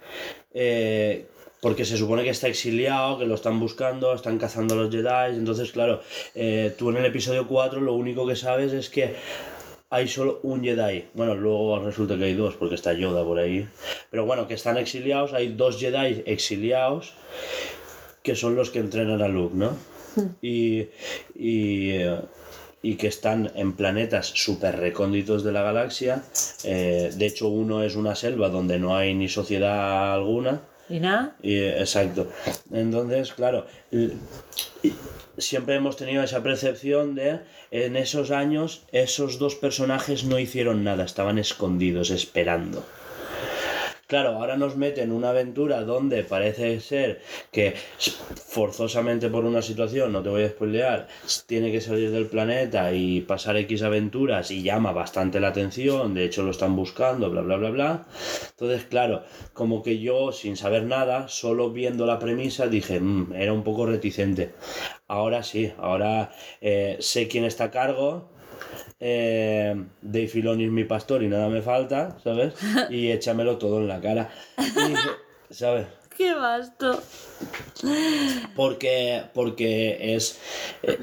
eh, 0.55 1.27
porque 1.61 1.85
se 1.85 1.99
supone 1.99 2.25
que 2.25 2.31
está 2.31 2.49
exiliado, 2.49 3.19
que 3.19 3.27
lo 3.27 3.35
están 3.35 3.61
buscando, 3.61 4.15
están 4.15 4.39
cazando 4.39 4.75
a 4.75 4.79
los 4.79 4.91
Jedi, 4.91 5.37
entonces 5.37 5.73
claro, 5.73 6.01
eh, 6.35 6.75
tú 6.79 6.89
en 6.89 6.97
el 6.97 7.05
episodio 7.05 7.47
4 7.47 7.83
lo 7.83 7.93
único 7.95 8.27
que 8.27 8.35
sabes 8.35 8.73
es 8.73 8.89
que 8.89 9.15
hay 9.91 10.09
solo 10.09 10.41
un 10.45 10.63
Jedi. 10.63 11.07
Bueno, 11.15 11.35
luego 11.35 11.81
resulta 11.81 12.17
que 12.17 12.25
hay 12.25 12.35
dos, 12.35 12.55
porque 12.55 12.77
está 12.77 12.93
Yoda 12.93 13.25
por 13.25 13.39
ahí. 13.39 13.69
Pero 14.11 14.25
bueno, 14.25 14.47
que 14.47 14.55
están 14.55 14.79
exiliados, 14.79 15.33
hay 15.35 15.49
dos 15.49 15.79
Jedi 15.79 16.23
exiliados 16.27 17.13
que 18.23 18.37
son 18.37 18.55
los 18.55 18.71
que 18.71 18.79
entrenan 18.79 19.23
a 19.23 19.29
Luke, 19.29 19.55
¿no? 19.57 19.77
Y, 20.43 20.89
y, 21.35 21.91
eh, 21.93 22.21
y 22.83 22.97
que 22.97 23.09
están 23.09 23.51
en 23.55 23.73
planetas 23.73 24.27
súper 24.27 24.79
recónditos 24.79 25.43
de 25.43 25.53
la 25.53 25.63
galaxia. 25.63 26.23
Eh, 26.65 27.11
de 27.15 27.27
hecho, 27.27 27.49
uno 27.49 27.83
es 27.83 27.97
una 27.97 28.15
selva 28.15 28.49
donde 28.49 28.79
no 28.79 28.97
hay 28.97 29.15
ni 29.15 29.29
sociedad 29.29 30.15
alguna. 30.15 30.61
¿Y 30.89 31.01
nada? 31.01 31.37
Y, 31.43 31.55
eh, 31.55 31.81
exacto. 31.81 32.29
Entonces, 32.73 33.33
claro, 33.33 33.67
y 33.91 34.11
siempre 35.41 35.77
hemos 35.77 35.97
tenido 35.97 36.23
esa 36.23 36.43
percepción 36.43 37.15
de 37.15 37.41
en 37.71 37.97
esos 37.97 38.31
años 38.31 38.83
esos 38.93 39.39
dos 39.39 39.55
personajes 39.55 40.25
no 40.25 40.39
hicieron 40.39 40.85
nada, 40.85 41.05
estaban 41.05 41.39
escondidos, 41.39 42.11
esperando. 42.11 42.85
Claro, 44.11 44.31
ahora 44.31 44.57
nos 44.57 44.75
meten 44.77 45.13
una 45.13 45.31
aventura 45.31 45.85
donde 45.85 46.25
parece 46.25 46.81
ser 46.81 47.21
que 47.53 47.75
forzosamente 48.57 49.31
por 49.31 49.45
una 49.45 49.63
situación, 49.63 50.11
no 50.13 50.21
te 50.21 50.29
voy 50.31 50.43
a 50.43 50.49
spoilear, 50.49 51.07
tiene 51.47 51.71
que 51.71 51.81
salir 51.81 52.11
del 52.11 52.27
planeta 52.27 52.93
y 52.93 53.21
pasar 53.21 53.57
X 53.59 53.83
aventuras 53.83 54.51
y 54.51 54.65
llama 54.65 54.91
bastante 54.91 55.39
la 55.39 55.49
atención, 55.49 56.13
de 56.13 56.25
hecho 56.25 56.43
lo 56.43 56.51
están 56.51 56.75
buscando, 56.75 57.31
bla, 57.31 57.43
bla, 57.43 57.57
bla, 57.57 57.71
bla. 57.71 58.07
Entonces, 58.51 58.83
claro, 58.85 59.23
como 59.53 59.81
que 59.85 60.01
yo 60.01 60.33
sin 60.33 60.57
saber 60.57 60.83
nada, 60.83 61.29
solo 61.29 61.71
viendo 61.71 62.05
la 62.05 62.19
premisa, 62.19 62.67
dije, 62.67 62.99
"Mm, 62.99 63.33
era 63.35 63.53
un 63.53 63.63
poco 63.63 63.87
reticente. 63.87 64.51
Ahora 65.07 65.45
sí, 65.45 65.73
ahora 65.79 66.33
eh, 66.61 66.97
sé 67.01 67.29
quién 67.29 67.45
está 67.45 67.65
a 67.65 67.71
cargo, 67.71 68.29
eh, 69.01 69.75
Dave 70.03 70.29
Filoni 70.29 70.65
es 70.65 70.71
mi 70.71 70.85
pastor 70.85 71.23
y 71.23 71.29
nada 71.29 71.49
me 71.49 71.63
falta, 71.63 72.19
¿sabes? 72.23 72.55
Y 72.91 73.11
échamelo 73.11 73.59
todo 73.59 73.79
en 73.79 73.89
la 73.89 74.01
cara. 74.01 74.31
Y 74.59 75.55
¿sabes? 75.55 75.87
¡Qué 76.21 76.35
vasto! 76.35 77.01
Porque, 78.55 79.23
porque 79.33 80.15
es, 80.15 80.39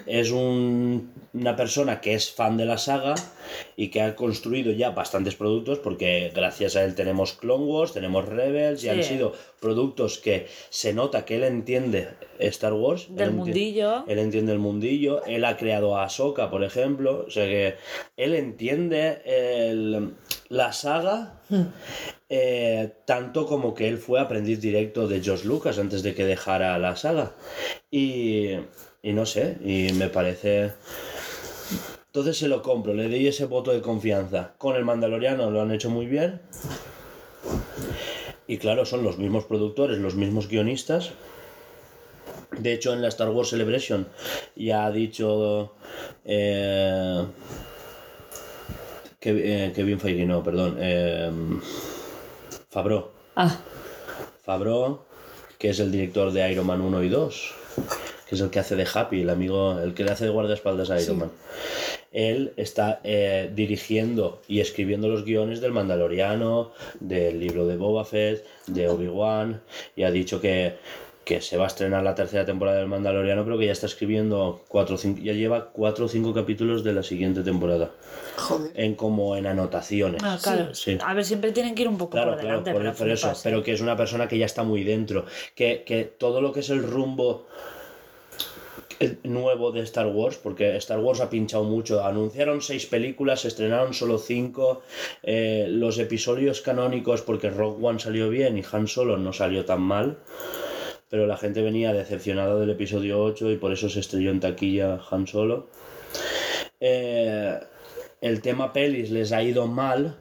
es 0.06 0.30
un- 0.30 1.12
una 1.34 1.56
persona 1.56 2.02
que 2.02 2.14
es 2.14 2.32
fan 2.32 2.56
de 2.58 2.66
la 2.66 2.78
saga 2.78 3.16
y 3.76 3.88
que 3.90 4.02
ha 4.02 4.16
construido 4.16 4.72
ya 4.72 4.92
bastantes 4.92 5.34
productos 5.36 5.80
porque 5.80 6.32
gracias 6.36 6.76
a 6.76 6.84
él 6.84 6.94
tenemos 6.94 7.34
Clone 7.34 7.66
Wars, 7.66 7.94
tenemos 7.94 8.26
Rebels 8.26 8.84
y 8.84 8.90
han 8.90 9.04
sido 9.04 9.34
productos 9.60 10.20
que 10.20 10.46
se 10.70 10.94
nota 10.94 11.26
que 11.26 11.38
él 11.38 11.44
entiende 11.46 12.10
Star 12.38 12.74
Wars. 12.74 13.08
Del 13.10 13.30
él 13.30 13.34
mundillo. 13.34 14.04
Él 14.08 14.20
entiende 14.20 14.52
el 14.54 14.60
mundillo, 14.60 15.24
él 15.26 15.46
ha 15.46 15.58
creado 15.58 15.98
a 15.98 16.04
Ahsoka, 16.04 16.52
por 16.52 16.64
ejemplo, 16.64 17.26
o 17.28 17.32
sea 17.32 17.46
que 17.46 17.76
él 18.18 18.36
entiende 18.36 19.22
el- 19.26 20.14
la 20.50 20.74
saga 20.74 21.40
eh, 22.30 22.94
tanto 23.06 23.46
como 23.46 23.74
que 23.74 23.88
él 23.88 23.98
fue 23.98 24.20
aprendiz 24.20 24.60
directo 24.60 25.08
de 25.08 25.22
George 25.22 25.48
Lucas 25.48 25.80
antes 25.80 26.04
de 26.04 26.14
que 26.14 26.26
dejara 26.26 26.78
la 26.78 26.96
saga. 26.96 27.34
Y, 27.90 28.54
y 29.02 29.14
no 29.14 29.26
sé, 29.26 29.58
y 29.64 29.94
me 29.94 30.10
parece... 30.10 30.74
Entonces 32.08 32.38
se 32.38 32.48
lo 32.48 32.64
compro, 32.64 32.94
le 32.94 33.10
doy 33.10 33.28
ese 33.28 33.46
voto 33.46 33.72
de 33.72 33.82
confianza. 33.82 34.56
Con 34.58 34.76
el 34.76 34.86
Mandaloriano 34.86 35.52
lo 35.52 35.62
han 35.62 35.72
hecho 35.72 35.90
muy 35.90 36.08
bien. 36.08 36.42
Y 38.48 38.58
claro, 38.58 38.86
son 38.86 39.04
los 39.04 39.18
mismos 39.18 39.46
productores, 39.46 40.00
los 40.00 40.16
mismos 40.16 40.48
guionistas. 40.48 41.12
De 42.58 42.74
hecho, 42.74 42.94
en 42.94 43.02
la 43.02 43.10
Star 43.10 43.30
Wars 43.30 43.50
Celebration 43.50 44.08
ya 44.56 44.86
ha 44.86 44.92
dicho 44.92 45.76
eh, 46.26 47.26
que, 49.20 49.66
eh, 49.66 49.74
Kevin 49.76 50.00
Feige, 50.00 50.26
no, 50.26 50.42
perdón, 50.44 50.78
eh, 50.80 51.30
Favreau. 52.78 53.10
Ah, 53.36 53.58
Favreau, 54.46 55.00
que 55.58 55.72
es 55.72 55.80
el 55.80 55.92
director 55.92 56.32
de 56.32 56.52
Iron 56.52 56.68
Man 56.68 56.80
1 56.80 57.02
y 57.02 57.10
2, 57.10 57.54
que 58.30 58.36
es 58.36 58.42
el 58.42 58.52
que 58.52 58.60
hace 58.60 58.76
de 58.76 58.86
Happy, 58.94 59.22
el 59.22 59.32
amigo, 59.32 59.80
el 59.80 59.96
que 59.96 60.04
le 60.04 60.12
hace 60.12 60.26
de 60.26 60.30
guardaespaldas 60.30 60.92
a 60.92 61.02
Iron 61.02 61.18
Man. 61.18 61.32
Él 62.12 62.54
está 62.56 63.02
eh, 63.04 63.52
dirigiendo 63.52 64.44
y 64.48 64.60
escribiendo 64.60 65.08
los 65.08 65.26
guiones 65.26 65.60
del 65.60 65.72
Mandaloriano, 65.72 66.72
del 67.00 67.40
libro 67.40 67.66
de 67.66 67.78
Boba 67.78 68.06
Fett, 68.06 68.46
de 68.68 68.88
Obi-Wan, 68.88 69.60
y 69.96 70.04
ha 70.04 70.12
dicho 70.12 70.40
que, 70.40 70.76
que 71.28 71.42
se 71.42 71.58
va 71.58 71.66
a 71.66 71.68
estrenar 71.68 72.04
la 72.04 72.16
tercera 72.16 72.46
temporada 72.46 72.78
del 72.78 72.88
Mandaloriano, 72.88 73.44
pero 73.44 73.58
que 73.60 73.66
ya 73.66 73.74
está 73.74 73.86
escribiendo 73.86 74.64
cuatro, 74.70 74.96
o 74.96 74.98
cinco, 74.98 75.20
ya 75.22 75.34
lleva 75.34 75.72
cuatro 75.72 76.06
o 76.06 76.08
cinco 76.08 76.34
capítulos 76.34 76.86
de 76.86 76.94
la 76.94 77.04
siguiente 77.04 77.44
temporada, 77.44 77.92
Joder. 78.38 78.72
en 78.76 78.96
como 78.96 79.36
en 79.36 79.46
anotaciones. 79.46 80.24
ah, 80.24 80.40
claro. 80.42 80.74
Sí. 80.74 80.98
A 81.04 81.14
ver, 81.14 81.26
siempre 81.26 81.52
tienen 81.52 81.76
que 81.76 81.82
ir 81.82 81.90
un 81.90 81.98
poco 81.98 82.12
Claro, 82.12 82.32
por 82.32 82.40
claro, 82.40 82.62
delante. 82.62 82.72
por, 82.72 82.82
pero 82.82 82.94
por 82.96 83.10
eso, 83.10 83.34
pero 83.44 83.62
que 83.62 83.74
es 83.74 83.82
una 83.82 83.98
persona 83.98 84.30
que 84.30 84.38
ya 84.38 84.46
está 84.46 84.64
muy 84.64 84.86
dentro, 84.86 85.26
que, 85.54 85.84
que 85.86 86.06
todo 86.06 86.40
lo 86.40 86.54
que 86.54 86.62
es 86.62 86.70
el 86.70 86.82
rumbo 86.82 87.46
nuevo 89.24 89.72
de 89.74 89.82
Star 89.82 90.08
Wars, 90.08 90.38
porque 90.42 90.76
Star 90.78 91.00
Wars 91.00 91.20
ha 91.20 91.30
pinchado 91.30 91.66
mucho, 91.66 92.04
anunciaron 92.06 92.62
seis 92.62 92.86
películas, 92.86 93.42
se 93.42 93.50
estrenaron 93.50 93.94
solo 93.94 94.18
cinco, 94.18 94.82
eh, 95.24 95.68
los 95.70 96.00
episodios 96.00 96.62
canónicos, 96.62 97.22
porque 97.22 97.50
Rogue 97.50 97.86
One 97.86 98.00
salió 98.00 98.30
bien 98.30 98.58
y 98.58 98.64
Han 98.72 98.88
Solo 98.88 99.18
no 99.18 99.34
salió 99.34 99.66
tan 99.66 99.82
mal, 99.82 100.18
pero 101.10 101.28
la 101.28 101.38
gente 101.38 101.62
venía 101.62 101.94
decepcionada 101.94 102.60
del 102.60 102.70
episodio 102.70 103.22
8 103.22 103.52
y 103.52 103.58
por 103.58 103.72
eso 103.72 103.90
se 103.90 104.00
estrelló 104.00 104.32
en 104.32 104.40
taquilla 104.40 105.00
Han 105.10 105.28
Solo. 105.28 105.70
Eh, 106.80 107.60
el 108.22 108.42
tema 108.42 108.74
pelis 108.74 109.12
les 109.12 109.32
ha 109.32 109.44
ido 109.44 109.68
mal, 109.68 110.18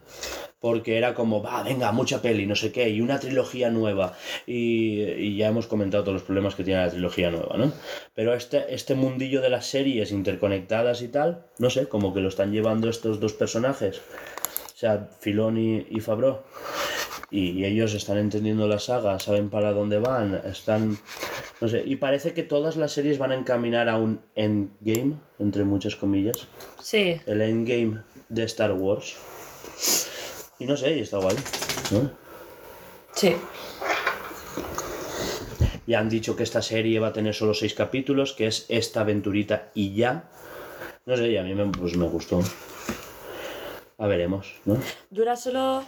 porque 0.60 0.98
era 0.98 1.14
como, 1.14 1.42
va, 1.42 1.62
venga, 1.62 1.92
mucha 1.92 2.22
peli, 2.22 2.46
no 2.46 2.54
sé 2.54 2.72
qué, 2.72 2.88
y 2.88 3.00
una 3.00 3.20
trilogía 3.20 3.70
nueva. 3.70 4.14
Y, 4.46 5.02
y 5.02 5.36
ya 5.36 5.48
hemos 5.48 5.66
comentado 5.66 6.04
todos 6.04 6.14
los 6.14 6.22
problemas 6.22 6.54
que 6.54 6.64
tiene 6.64 6.84
la 6.84 6.90
trilogía 6.90 7.30
nueva, 7.30 7.56
¿no? 7.56 7.72
Pero 8.14 8.34
este, 8.34 8.74
este 8.74 8.94
mundillo 8.94 9.40
de 9.40 9.50
las 9.50 9.66
series 9.66 10.12
interconectadas 10.12 11.02
y 11.02 11.08
tal, 11.08 11.46
no 11.58 11.70
sé, 11.70 11.88
como 11.88 12.12
que 12.14 12.20
lo 12.20 12.28
están 12.28 12.52
llevando 12.52 12.88
estos 12.88 13.20
dos 13.20 13.32
personajes, 13.32 14.00
sea, 14.76 15.08
Filoni 15.20 15.86
y 15.88 16.00
Fabro. 16.00 16.44
Y, 17.30 17.50
y 17.50 17.64
ellos 17.64 17.92
están 17.94 18.18
entendiendo 18.18 18.68
la 18.68 18.78
saga, 18.78 19.18
saben 19.18 19.50
para 19.50 19.72
dónde 19.72 19.98
van, 19.98 20.40
están, 20.44 20.96
no 21.60 21.66
sé, 21.68 21.82
y 21.84 21.96
parece 21.96 22.34
que 22.34 22.44
todas 22.44 22.76
las 22.76 22.92
series 22.92 23.18
van 23.18 23.32
a 23.32 23.34
encaminar 23.34 23.88
a 23.88 23.96
un 23.98 24.20
endgame, 24.36 25.14
entre 25.40 25.64
muchas 25.64 25.96
comillas, 25.96 26.46
Sí. 26.80 27.20
el 27.26 27.40
endgame 27.40 28.00
de 28.28 28.44
Star 28.44 28.72
Wars. 28.72 29.16
Y 30.60 30.66
no 30.66 30.76
sé, 30.76 30.96
y 30.96 31.00
está 31.00 31.18
guay, 31.18 31.36
¿no? 31.90 32.10
Sí. 33.12 33.34
Y 35.86 35.94
han 35.94 36.08
dicho 36.08 36.34
que 36.36 36.42
esta 36.44 36.62
serie 36.62 36.98
va 37.00 37.08
a 37.08 37.12
tener 37.12 37.34
solo 37.34 37.54
seis 37.54 37.74
capítulos, 37.74 38.32
que 38.32 38.46
es 38.46 38.66
esta 38.68 39.00
aventurita 39.02 39.70
y 39.74 39.94
ya. 39.94 40.28
No 41.04 41.16
sé, 41.16 41.28
y 41.30 41.36
a 41.36 41.42
mí 41.42 41.54
me, 41.54 41.66
pues 41.66 41.96
me 41.96 42.06
gustó. 42.08 42.40
A 43.98 44.06
veremos, 44.06 44.54
¿no? 44.64 44.78
Dura 45.10 45.36
solo. 45.36 45.84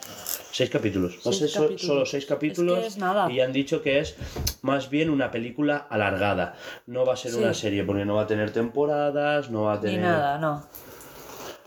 Seis 0.51 0.71
capítulos. 0.71 1.19
Seis 1.23 1.53
capítulos. 1.55 1.83
solo 1.83 2.07
seis 2.07 2.27
capítulos. 2.27 2.79
Es 2.79 2.83
que 2.83 2.89
es 2.89 2.97
nada. 2.99 3.31
Y 3.31 3.41
han 3.41 3.53
dicho 3.53 3.83
que 3.83 3.99
es 4.01 4.17
más 4.63 4.91
bien 4.91 5.11
una 5.11 5.31
película 5.31 5.87
alargada. 5.91 6.55
No 6.87 7.05
va 7.05 7.15
a 7.15 7.17
ser 7.17 7.33
Sí. 7.33 7.39
una 7.39 7.55
serie, 7.55 7.85
porque 7.85 8.05
no 8.05 8.15
va 8.17 8.23
a 8.23 8.27
tener 8.27 8.51
temporadas, 8.53 9.51
no 9.51 9.65
va 9.65 9.75
a 9.75 9.77
Ni 9.77 9.83
tener. 9.83 10.01
nada, 10.01 10.39
no. 10.39 10.67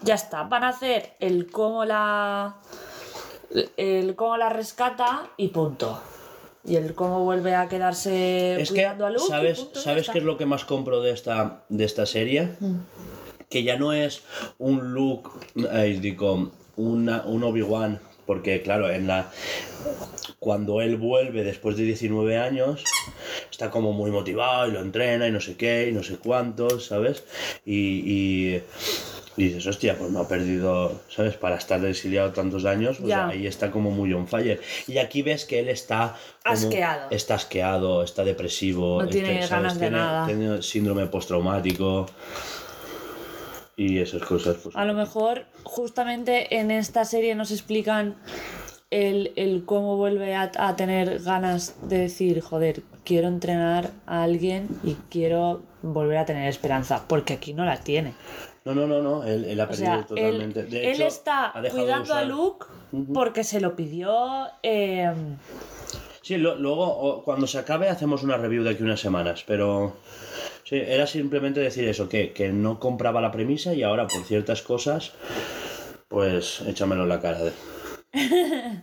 Ya 0.04 0.16
está. 0.16 0.44
Van 0.44 0.64
a 0.64 0.70
hacer 0.70 1.14
el 1.20 1.50
cómo 1.52 1.86
la. 1.86 2.56
El 3.78 4.16
cómo 4.16 4.38
la 4.38 4.50
rescata 4.50 5.30
y 5.38 5.50
punto. 5.50 6.02
Y 6.64 6.76
el 6.76 6.94
cómo 6.94 7.24
vuelve 7.24 7.56
a 7.56 7.68
quedarse 7.68 8.62
Es 8.62 8.72
que, 8.72 8.86
a 8.86 8.94
Luke. 8.94 9.20
¿sabes, 9.28 9.68
¿sabes 9.74 10.10
qué 10.10 10.20
es 10.20 10.24
lo 10.24 10.38
que 10.38 10.46
más 10.46 10.64
compro 10.64 11.02
de 11.02 11.12
esta, 11.12 11.64
de 11.70 11.84
esta 11.86 12.06
serie? 12.06 12.50
Que 13.50 13.64
ya 13.64 13.78
no 13.78 13.94
es 13.94 14.24
un 14.60 14.94
Luke, 14.94 15.30
eh, 15.56 15.98
digo, 16.00 16.52
una, 16.78 17.24
un 17.26 17.44
Obi-Wan, 17.44 18.00
porque 18.26 18.62
claro, 18.62 18.90
en 18.90 19.08
la 19.08 19.32
cuando 20.40 20.82
él 20.82 20.96
vuelve 20.98 21.44
después 21.44 21.78
de 21.78 21.84
19 21.84 22.38
años, 22.38 22.84
está 23.52 23.70
como 23.70 23.94
muy 23.94 24.10
motivado 24.12 24.68
y 24.68 24.72
lo 24.72 24.80
entrena 24.82 25.28
y 25.28 25.32
no 25.32 25.40
sé 25.40 25.56
qué 25.56 25.88
y 25.90 25.94
no 25.94 26.04
sé 26.04 26.18
cuántos, 26.18 26.86
¿sabes? 26.88 27.24
Y, 27.66 27.76
y, 28.56 28.64
y 29.38 29.44
dices, 29.46 29.68
hostia, 29.68 29.98
pues 29.98 30.12
no 30.12 30.20
ha 30.22 30.28
perdido, 30.28 31.00
¿sabes? 31.10 31.36
Para 31.36 31.58
estar 31.58 31.84
exiliado 31.86 32.32
tantos 32.32 32.66
años, 32.66 32.98
pues 32.98 33.10
Ya. 33.10 33.28
ahí 33.28 33.46
está 33.46 33.70
como 33.72 33.92
muy 33.92 34.12
on 34.14 34.28
fire. 34.28 34.60
Y 34.88 34.98
aquí 34.98 35.22
ves 35.22 35.46
que 35.46 35.60
él 35.60 35.70
está 35.70 36.16
como- 36.44 36.54
Asqueado. 36.56 37.08
Está 37.12 37.36
asqueado, 37.36 38.04
está 38.04 38.24
depresivo. 38.24 39.04
No 39.04 39.10
tiene 39.10 39.40
este, 39.42 39.54
ganas 39.56 39.76
de 39.76 39.80
tiene, 39.80 39.98
nada. 39.98 40.26
Tiene 40.26 40.62
síndrome 40.64 41.06
postraumático. 41.06 42.08
Y 43.78 44.00
esas 44.00 44.22
cosas, 44.24 44.58
pues. 44.64 44.76
A 44.76 44.86
lo 44.86 44.94
mejor 44.94 45.46
justamente 45.64 46.58
en 46.58 46.72
esta 46.72 47.06
serie 47.06 47.36
nos 47.36 47.52
explican 47.52 48.16
el, 48.90 49.32
el 49.36 49.64
cómo 49.66 49.98
vuelve 49.98 50.36
a, 50.36 50.52
a 50.58 50.76
tener 50.76 51.20
ganas 51.24 51.76
de 51.88 51.98
decir, 52.00 52.42
joder, 52.42 52.84
quiero 53.06 53.28
entrenar 53.28 53.92
a 54.06 54.24
alguien 54.24 54.68
y 54.84 54.96
quiero 55.10 55.62
volver 55.82 56.18
a 56.18 56.26
tener 56.26 56.48
esperanza, 56.50 57.06
porque 57.08 57.34
aquí 57.34 57.54
no 57.54 57.66
la 57.66 57.78
tiene. 57.78 58.14
No, 58.66 58.76
no, 58.76 58.86
no, 58.86 59.02
no. 59.02 59.24
Él, 59.24 59.46
él 59.46 59.60
ha 59.60 59.64
O 59.64 59.68
perdido 59.70 59.94
él, 59.94 60.06
totalmente. 60.06 60.92
Él 60.92 61.02
está 61.02 61.52
cuidando 61.72 62.14
a 62.14 62.24
Luke 62.24 62.68
porque 63.14 63.44
se 63.44 63.60
lo 63.60 63.76
pidió. 63.76 64.48
eh, 64.62 65.12
Sí, 66.22 66.38
lo- 66.38 66.56
luego 66.56 67.24
cuando 67.24 67.48
se 67.48 67.58
acabe 67.58 67.90
hacemos 67.90 68.22
una 68.24 68.38
review 68.38 68.64
de 68.64 68.72
aquí 68.72 68.84
unas 68.84 69.00
semanas, 69.00 69.44
pero 69.48 69.96
sí, 70.64 70.76
era 70.76 71.08
simplemente 71.08 71.60
decir 71.60 71.88
eso, 71.88 72.08
que, 72.10 72.32
que 72.32 72.50
no 72.50 72.80
compraba 72.80 73.22
la 73.22 73.32
premisa 73.32 73.74
y 73.74 73.82
ahora 73.84 74.08
por 74.08 74.24
ciertas 74.24 74.62
cosas, 74.62 75.14
pues 76.08 76.62
échamelo 76.62 77.04
en 77.04 77.10
la 77.10 77.20
cara. 77.22 77.40
de- 77.44 77.54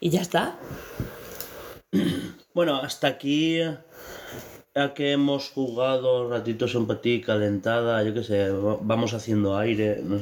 y 0.00 0.10
ya 0.10 0.20
está. 0.22 0.56
Bueno, 2.54 2.76
hasta 2.76 3.06
aquí 3.06 3.60
ya 4.74 4.92
que 4.94 5.12
hemos 5.12 5.48
jugado 5.48 6.28
ratitos 6.28 6.74
en 6.74 6.86
patí, 6.86 7.22
calentada, 7.22 8.02
yo 8.02 8.12
qué 8.12 8.22
sé, 8.22 8.50
va- 8.50 8.76
vamos 8.82 9.14
haciendo 9.14 9.56
aire. 9.56 10.00
no. 10.04 10.18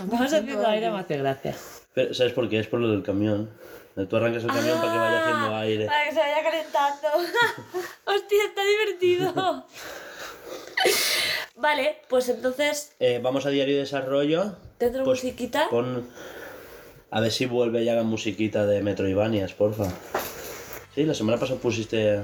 Vamos 0.00 0.32
haciendo 0.32 0.66
aire, 0.66 0.90
me 0.90 0.98
hace 0.98 1.16
gracia. 1.18 1.54
Pero, 1.94 2.12
¿Sabes 2.12 2.32
por 2.32 2.48
qué? 2.48 2.58
Es 2.58 2.66
por 2.66 2.80
lo 2.80 2.88
del 2.90 3.04
camión. 3.04 3.50
Tú 4.06 4.16
arrancas 4.16 4.44
el 4.44 4.50
camión 4.50 4.78
para 4.80 4.92
que 4.92 4.98
vaya 4.98 5.20
haciendo 5.20 5.54
Ah, 5.54 5.60
aire. 5.60 5.86
Para 5.86 6.04
que 6.04 6.12
se 6.12 6.18
vaya 6.20 6.42
calentando. 6.42 7.08
Hostia, 8.04 8.38
está 8.46 8.62
divertido. 8.64 9.66
vale, 11.56 12.02
pues 12.08 12.28
entonces, 12.28 12.92
Eh, 13.00 13.20
vamos 13.22 13.46
a 13.46 13.50
diario 13.50 13.74
de 13.74 13.80
desarrollo. 13.80 14.56
¿tendré 14.78 15.02
Pues 15.04 15.22
musiquita? 15.24 15.68
Pon... 15.70 16.08
A 17.10 17.20
ver 17.20 17.32
si 17.32 17.46
vuelve 17.46 17.84
ya 17.84 17.94
la 17.94 18.02
musiquita 18.02 18.66
de 18.66 18.82
Metroidvanias, 18.82 19.54
porfa. 19.54 19.86
Sí, 20.94 21.04
la 21.04 21.14
semana 21.14 21.38
pasada 21.38 21.58
pusiste 21.58 22.20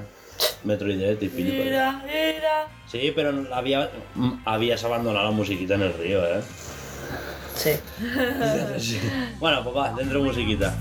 Metroid 0.63 1.21
y. 1.21 1.27
Mira, 1.29 2.03
mira. 2.05 2.67
Sí, 2.91 3.11
pero 3.15 3.47
había, 3.51 3.89
mm, 4.13 4.43
habías 4.45 4.83
abandonado 4.83 5.25
la 5.25 5.31
musiquita 5.31 5.73
en 5.73 5.81
el 5.81 5.93
río, 5.93 6.23
¿eh? 6.23 6.41
Sí. 7.55 7.71
Sí. 8.77 8.99
Bueno, 9.39 9.63
pues 9.63 9.75
va, 9.75 9.93
dentro 9.93 10.21
musiquita. 10.21 10.75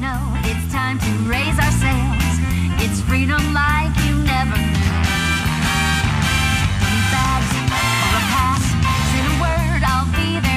Know 0.00 0.32
it's 0.44 0.72
time 0.72 0.98
to 0.98 1.10
raise 1.28 1.58
our 1.58 1.70
sails? 1.72 2.40
It's 2.80 3.02
freedom 3.02 3.52
like 3.52 3.94
you 4.06 4.16
never 4.24 4.56
knew. 4.56 4.80
Bags 7.12 7.52
or 7.52 8.16
a 8.16 8.22
pass. 8.32 8.64
Say 9.12 9.20
the 9.28 9.36
word, 9.44 9.82
I'll 9.84 10.08
be 10.16 10.40
there 10.40 10.49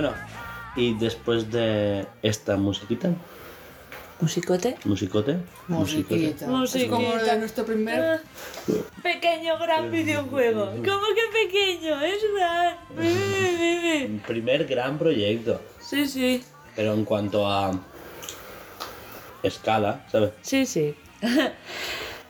Bueno, 0.00 0.14
y 0.76 0.94
después 0.94 1.50
de 1.50 2.06
esta 2.22 2.56
musiquita, 2.56 3.10
¿Musicote? 4.20 4.76
musicote, 4.84 5.38
Musiquita. 5.66 6.46
Musiquita. 6.46 6.78
Es 6.78 6.88
como 6.88 7.16
de 7.16 7.36
nuestro 7.36 7.66
primer. 7.66 8.20
Pequeño 9.02 9.58
gran 9.58 9.90
videojuego. 9.90 10.66
¿Cómo 10.66 11.06
que 11.16 11.46
pequeño? 11.46 12.00
Es 12.00 12.22
gran. 12.32 12.76
musicote. 12.94 14.20
primer 14.24 14.66
gran 14.66 14.98
proyecto. 14.98 15.60
Sí, 15.80 16.06
sí. 16.06 16.44
Pero 16.76 16.94
en 16.94 17.04
cuanto 17.04 17.50
a 17.50 17.72
escala, 19.42 20.06
¿sabes? 20.12 20.30
Sí, 20.42 20.64
sí. 20.64 20.94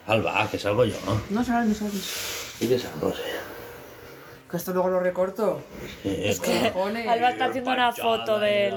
Alba, 0.06 0.48
que 0.50 0.58
salgo 0.58 0.86
yo, 0.86 0.96
¿no? 1.04 1.20
No 1.28 1.44
sabes, 1.44 1.68
no 1.68 1.74
sabes. 1.74 2.54
Y 2.60 2.66
que 2.66 2.78
salgo, 2.78 3.12
sí. 3.12 3.20
Que 4.50 4.56
esto 4.56 4.72
luego 4.72 4.88
lo 4.88 5.00
recorto. 5.00 5.60
Es 6.04 6.40
¿Qué 6.40 6.70
cojones? 6.72 7.06
Alba 7.06 7.30
está 7.30 7.46
haciendo 7.46 7.70
una 7.70 7.92
foto 7.92 8.38
del. 8.38 8.74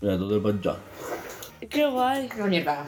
Mira, 0.00 0.16
todo 0.16 0.36
el 0.36 0.42
panchón. 0.42 0.76
Qué 1.68 1.86
guay. 1.86 2.28
Qué 2.28 2.42
mierda. 2.44 2.86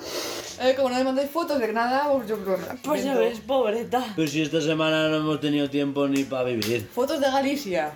Eh, 0.60 0.74
como 0.76 0.90
no 0.90 0.96
me 0.96 1.04
mandáis 1.04 1.30
fotos 1.30 1.58
de 1.58 1.72
nada, 1.72 2.10
pues 2.12 2.28
yo 2.28 2.38
creo 2.38 2.58
Pues 2.84 3.04
ya 3.04 3.14
ves, 3.14 3.40
pobreta. 3.40 4.04
Pero 4.14 4.28
si 4.28 4.42
esta 4.42 4.60
semana 4.60 5.08
no 5.08 5.16
hemos 5.16 5.40
tenido 5.40 5.68
tiempo 5.68 6.06
ni 6.06 6.24
para 6.24 6.44
vivir. 6.44 6.88
Fotos 6.94 7.20
de 7.20 7.26
Galicia. 7.30 7.90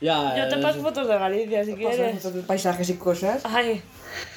Ya, 0.00 0.36
Yo 0.36 0.48
te 0.48 0.54
es- 0.56 0.62
paso 0.62 0.80
fotos 0.80 1.06
de 1.08 1.18
Galicia 1.18 1.64
si 1.64 1.74
quieres. 1.74 2.16
fotos 2.16 2.34
de 2.34 2.42
paisajes 2.42 2.88
y 2.88 2.94
cosas. 2.94 3.42
Ay, 3.44 3.82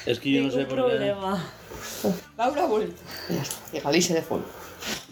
Es 0.04 0.18
que 0.20 0.30
yo 0.32 0.42
no 0.42 0.50
sé 0.50 0.64
por 0.66 0.68
qué. 0.68 0.74
problema. 0.74 1.42
Laura 2.36 2.66
vuelta. 2.66 3.00
Ya 3.30 3.40
está. 3.42 3.56
De 3.72 3.80
Galicia 3.80 4.14
de 4.16 4.22
fondo. 4.22 4.46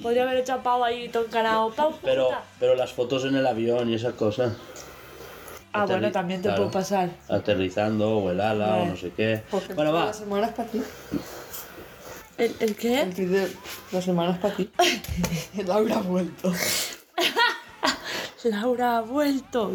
Podría 0.03 0.23
haber 0.25 0.39
hecho 0.39 0.55
a 0.55 0.63
Pau 0.63 0.83
ahí 0.85 1.09
toncanao. 1.09 1.71
Pau, 1.73 1.95
Pero, 2.03 2.31
pero 2.59 2.75
las 2.75 2.93
fotos 2.93 3.25
en 3.25 3.37
el 3.37 3.47
avión 3.47 3.89
y 3.91 3.95
esas 3.95 4.15
cosas. 4.15 4.53
Ah, 5.73 5.87
bueno, 5.87 6.11
también 6.13 6.43
te 6.43 6.49
claro. 6.49 6.65
puedo 6.65 6.71
pasar. 6.73 7.09
Aterrizando 7.29 8.19
o 8.19 8.31
el 8.31 8.41
ala 8.41 8.77
o 8.77 8.87
no 8.87 8.97
sé 8.97 9.11
qué. 9.17 9.43
Porque 9.51 9.73
Bueno, 9.75 9.93
va. 9.93 10.07
las 10.07 10.17
semanas 10.19 10.51
para 10.53 10.69
ti. 10.69 10.83
¿El, 12.37 12.55
el 12.61 12.77
qué? 12.77 13.01
El 13.03 13.15
de 13.15 13.57
dos 13.91 14.05
semanas 14.05 14.39
para 14.39 14.55
ti. 14.57 14.71
Laura 15.67 15.97
ha 15.97 16.03
vuelto. 16.03 16.53
Laura 18.45 18.99
ha 18.99 19.01
vuelto. 19.03 19.73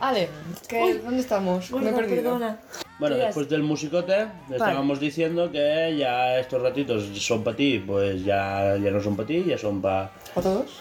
Ale, 0.00 0.28
¿qué, 0.68 1.00
¿dónde 1.04 1.20
estamos? 1.20 1.70
Me 1.70 1.78
he 1.78 1.80
Gorda, 1.82 1.96
perdido. 1.96 2.22
perdona. 2.22 2.60
Bueno, 2.98 3.16
después 3.16 3.48
del 3.48 3.62
musicote, 3.62 4.26
estábamos 4.50 4.98
diciendo 5.00 5.50
que 5.52 5.94
ya 5.98 6.38
estos 6.38 6.62
ratitos 6.62 7.04
son 7.22 7.44
para 7.44 7.56
ti, 7.56 7.78
pues 7.86 8.24
ya, 8.24 8.76
ya 8.82 8.90
no 8.90 9.00
son 9.00 9.16
para 9.16 9.26
ti, 9.28 9.44
ya 9.46 9.58
son 9.58 9.80
para 9.82 10.12
¿A 10.34 10.40
todos? 10.40 10.80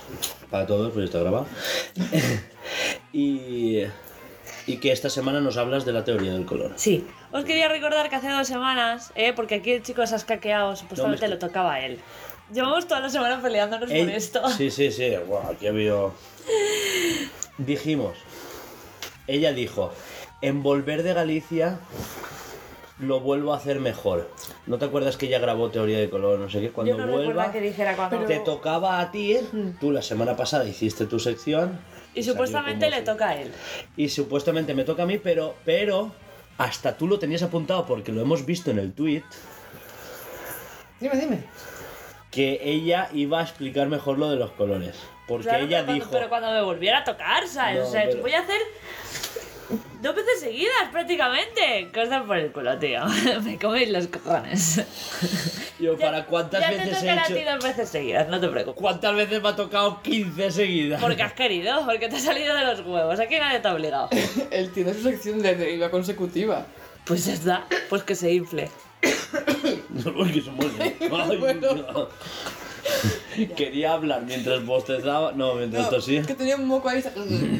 para 0.50 0.66
todos, 0.66 0.94
pues 0.94 1.06
está 1.06 1.20
grabado. 1.20 1.46
y, 3.14 3.82
y 4.66 4.78
que 4.78 4.92
esta 4.92 5.10
semana 5.10 5.42
nos 5.42 5.58
hablas 5.58 5.86
de 5.86 5.94
la 5.94 6.04
teoría 6.04 6.34
del 6.34 6.46
color. 6.46 6.72
Sí, 6.78 7.06
os 7.32 7.44
quería 7.44 7.68
recordar 7.68 8.10
que 8.10 8.16
hace 8.16 8.30
dos 8.30 8.48
semanas, 8.48 9.12
eh, 9.16 9.34
porque 9.34 9.56
aquí 9.56 9.72
el 9.72 9.84
chico 9.84 10.06
se 10.08 10.14
ha 10.14 10.18
escaqueado, 10.18 10.76
supuestamente 10.76 11.24
No, 11.26 11.28
me- 11.30 11.36
lo 11.36 11.40
tocaba 11.40 11.74
a 11.74 11.86
él. 11.86 12.00
Llevamos 12.54 12.88
toda 12.88 13.00
la 13.02 13.10
semana 13.10 13.42
peleándonos 13.42 13.90
por 13.90 13.98
Ey, 13.98 14.12
esto. 14.16 14.48
Sí, 14.50 14.70
sí, 14.70 14.92
sí. 14.92 15.14
Buah, 15.28 15.50
aquí 15.52 15.68
ha 15.68 15.70
habido. 15.72 16.14
Dijimos. 17.58 18.18
Ella 19.28 19.52
dijo: 19.54 19.92
En 20.42 20.62
volver 20.62 21.04
de 21.04 21.14
Galicia 21.14 21.80
lo 23.00 23.20
vuelvo 23.20 23.54
a 23.54 23.58
hacer 23.58 23.80
mejor. 23.80 24.30
¿No 24.68 24.78
te 24.78 24.86
acuerdas 24.86 25.18
que 25.18 25.26
ella 25.26 25.40
grabó 25.40 25.70
Teoría 25.72 26.00
de 26.00 26.10
Color? 26.10 26.40
No 26.40 26.50
sé 26.50 26.62
qué. 26.62 26.70
Cuando 26.72 26.98
Yo 26.98 27.06
no 27.06 27.12
vuelva, 27.12 27.52
que 27.52 27.62
dijera 27.62 27.96
cuando. 27.96 28.26
te 28.26 28.40
tocaba 28.40 29.00
a 29.00 29.12
ti. 29.12 29.38
Tú 29.82 29.92
la 29.92 30.02
semana 30.02 30.36
pasada 30.38 30.66
hiciste 30.66 31.06
tu 31.08 31.20
sección. 31.20 31.80
Y 32.14 32.24
supuestamente 32.24 32.90
le 32.90 33.00
si- 33.00 33.04
toca 33.06 33.30
a 33.30 33.42
él. 33.42 33.52
Y 33.98 34.10
supuestamente 34.10 34.74
me 34.74 34.84
toca 34.86 35.04
a 35.04 35.06
mí, 35.06 35.18
pero, 35.18 35.56
pero 35.66 36.12
hasta 36.58 36.96
tú 36.96 37.08
lo 37.08 37.20
tenías 37.20 37.42
apuntado 37.44 37.86
porque 37.86 38.14
lo 38.14 38.22
hemos 38.22 38.46
visto 38.46 38.72
en 38.72 38.80
el 38.80 38.94
tweet 38.94 39.24
Dime, 41.02 41.18
dime. 41.20 41.44
Que 42.36 42.60
ella 42.64 43.10
iba 43.14 43.40
a 43.40 43.44
explicar 43.44 43.88
mejor 43.88 44.20
lo 44.20 44.30
de 44.30 44.36
los 44.36 44.52
colores. 44.52 44.96
Porque 45.28 45.48
Claro, 45.48 45.64
ella 45.66 45.82
pero, 45.82 45.94
dijo. 45.94 46.06
cuando, 46.10 46.18
pero 46.20 46.30
cuando 46.30 46.52
me 46.52 46.62
volviera 46.62 47.00
a 47.00 47.04
tocar, 47.04 47.48
¿sabes? 47.48 47.80
No, 47.80 47.88
o 47.88 47.92
sea, 47.92 48.04
pero- 48.06 48.22
voy 48.22 48.34
a 48.34 48.40
hacer 48.42 48.60
dos 50.02 50.16
veces 50.16 50.40
seguidas 50.42 50.90
prácticamente. 50.92 51.90
Cosa 51.94 52.24
por 52.26 52.38
el 52.38 52.52
culo, 52.52 52.78
tío. 52.78 53.02
me 53.44 53.58
coméis 53.58 53.90
los 53.90 54.08
cojones. 54.08 54.84
Yo, 55.80 55.98
Ya- 55.98 56.06
¿para 56.06 56.26
cuántas 56.26 56.62
ya 56.62 56.70
veces 56.70 56.84
te 56.86 56.92
he 56.92 57.00
tocará 57.00 57.22
a 57.24 57.26
hecho? 57.26 57.36
ti 57.36 57.44
dos 57.44 57.64
veces 57.64 57.90
seguidas, 57.90 58.28
no 58.30 58.40
te 58.40 58.48
preocupes. 58.50 58.80
¿Cuántas 58.82 59.16
veces 59.16 59.42
me 59.42 59.50
ha 59.50 59.56
tocado 59.56 60.02
15 60.04 60.52
seguidas? 60.52 61.02
Porque 61.02 61.24
has 61.24 61.34
querido, 61.34 61.86
porque 61.86 62.08
te 62.10 62.18
ha 62.18 62.20
salido 62.20 62.54
de 62.56 62.66
los 62.66 62.82
huevos. 62.82 63.20
Aquí 63.20 63.40
nadie 63.40 63.60
te 63.60 63.68
ha 63.68 63.74
obligado. 63.74 64.10
Él 64.52 64.72
tiene 64.74 64.94
su 64.94 65.02
sección 65.02 65.42
de 65.42 65.56
deriva 65.56 65.90
consecutiva. 65.90 66.66
Pues 67.06 67.26
ya 67.26 67.34
está, 67.34 67.66
pues 67.90 68.04
que 68.04 68.14
se 68.16 68.32
infle. 68.34 68.70
No, 69.90 70.14
porque 70.14 70.42
somos... 70.42 70.66
Ay, 70.80 71.60
no. 71.62 72.08
Quería 73.56 73.94
hablar 73.94 74.24
mientras 74.24 74.66
bostezaba... 74.66 75.32
No, 75.34 75.56
mientras 75.56 75.90
tosía. 75.90 76.22
es 76.22 76.28
que 76.28 76.36
tenía 76.36 76.56
un 76.56 76.68
moco 76.68 76.90
ahí, 76.90 77.00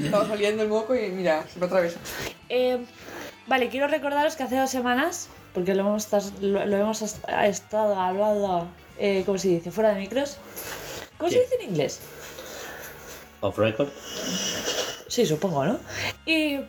estaba 0.04 0.28
saliendo 0.28 0.64
el 0.64 0.70
moco 0.70 0.96
y 0.96 1.10
mira, 1.10 1.46
se 1.52 1.60
me 1.60 1.66
atraviesa. 1.66 1.98
Eh, 2.50 2.78
vale, 3.48 3.70
quiero 3.70 3.88
recordaros 3.88 4.36
que 4.36 4.44
hace 4.44 4.58
dos 4.58 4.70
semanas, 4.70 5.30
porque 5.54 5.74
lo 5.76 5.82
hemos, 5.82 6.08
tas- 6.12 6.34
lo, 6.42 6.66
lo 6.66 6.78
hemos 6.78 7.02
est- 7.02 7.24
estado 7.44 8.00
hablando, 8.00 8.68
eh, 9.00 9.24
¿cómo 9.26 9.38
se 9.38 9.50
dice? 9.50 9.72
Fuera 9.72 9.94
de 9.94 10.00
micros. 10.02 10.38
¿Cómo 11.18 11.32
se 11.32 11.40
dice 11.42 11.56
en 11.62 11.70
inglés? 11.70 12.00
Off 13.42 13.58
record. 13.58 13.90
Sí, 15.08 15.26
supongo, 15.26 15.66
¿no? 15.66 15.80
Y, 16.26 16.60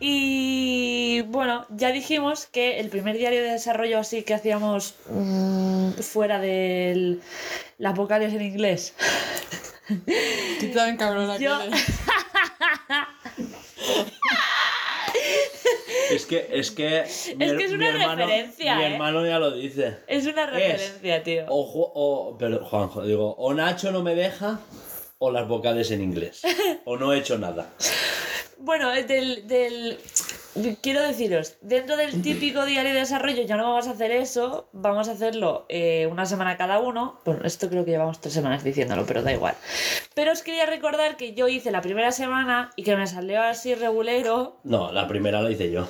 y 0.00 1.20
bueno, 1.28 1.66
ya 1.70 1.92
dijimos 1.92 2.46
que 2.46 2.80
el 2.80 2.88
primer 2.88 3.16
diario 3.18 3.42
de 3.42 3.50
desarrollo 3.52 3.98
así 3.98 4.22
que 4.22 4.34
hacíamos 4.34 4.94
mm, 5.10 5.90
fuera 6.00 6.40
de 6.40 7.18
las 7.78 7.94
vocales 7.94 8.32
en 8.32 8.42
inglés. 8.42 8.94
En 9.88 10.96
cabrona 10.96 11.36
Yo- 11.36 11.58
que 11.60 11.66
eres. 11.66 11.84
Es 16.10 16.26
que, 16.26 16.48
es 16.52 16.70
que... 16.72 17.04
mi 17.36 17.44
Es 17.44 17.52
her- 17.52 17.56
que 17.58 17.64
es 17.64 17.70
mi 17.70 17.76
una 17.76 17.90
hermano- 17.90 18.26
referencia, 18.26 18.76
Mi 18.76 18.82
¿eh? 18.82 18.86
hermano 18.94 19.24
ya 19.26 19.38
lo 19.38 19.52
dice. 19.52 19.98
Es 20.08 20.26
una 20.26 20.46
referencia, 20.46 21.22
tío. 21.22 21.44
O, 21.48 21.64
Ju- 21.72 21.90
o, 21.94 22.36
pero 22.38 22.64
Juanjo, 22.64 23.02
digo, 23.04 23.34
o 23.38 23.54
Nacho 23.54 23.92
no 23.92 24.02
me 24.02 24.14
deja 24.16 24.58
o 25.20 25.30
las 25.30 25.46
vocales 25.46 25.92
en 25.92 26.02
inglés. 26.02 26.42
O 26.84 26.96
no 26.96 27.12
he 27.12 27.18
hecho 27.18 27.38
nada. 27.38 27.70
Bueno, 28.58 28.92
eh, 28.92 29.04
del, 29.04 29.46
del... 29.46 29.98
Quiero 30.82 31.02
deciros, 31.02 31.56
dentro 31.60 31.96
del 31.96 32.22
típico 32.22 32.64
diario 32.66 32.92
de 32.92 33.00
desarrollo 33.00 33.42
ya 33.42 33.56
no 33.56 33.64
vamos 33.64 33.86
a 33.86 33.92
hacer 33.92 34.10
eso, 34.10 34.68
vamos 34.72 35.08
a 35.08 35.12
hacerlo 35.12 35.66
eh, 35.68 36.08
una 36.10 36.26
semana 36.26 36.56
cada 36.56 36.80
uno. 36.80 37.20
Bueno, 37.24 37.44
esto 37.44 37.68
creo 37.68 37.84
que 37.84 37.92
llevamos 37.92 38.20
tres 38.20 38.34
semanas 38.34 38.64
diciéndolo, 38.64 39.06
pero 39.06 39.22
da 39.22 39.32
igual. 39.32 39.54
Pero 40.14 40.32
os 40.32 40.42
quería 40.42 40.66
recordar 40.66 41.16
que 41.16 41.34
yo 41.34 41.46
hice 41.48 41.70
la 41.70 41.82
primera 41.82 42.10
semana 42.10 42.70
y 42.74 42.82
que 42.82 42.96
me 42.96 43.06
salió 43.06 43.42
así 43.42 43.74
regulero. 43.74 44.58
No, 44.64 44.90
la 44.90 45.06
primera 45.06 45.40
la 45.40 45.50
hice 45.50 45.70
yo. 45.70 45.86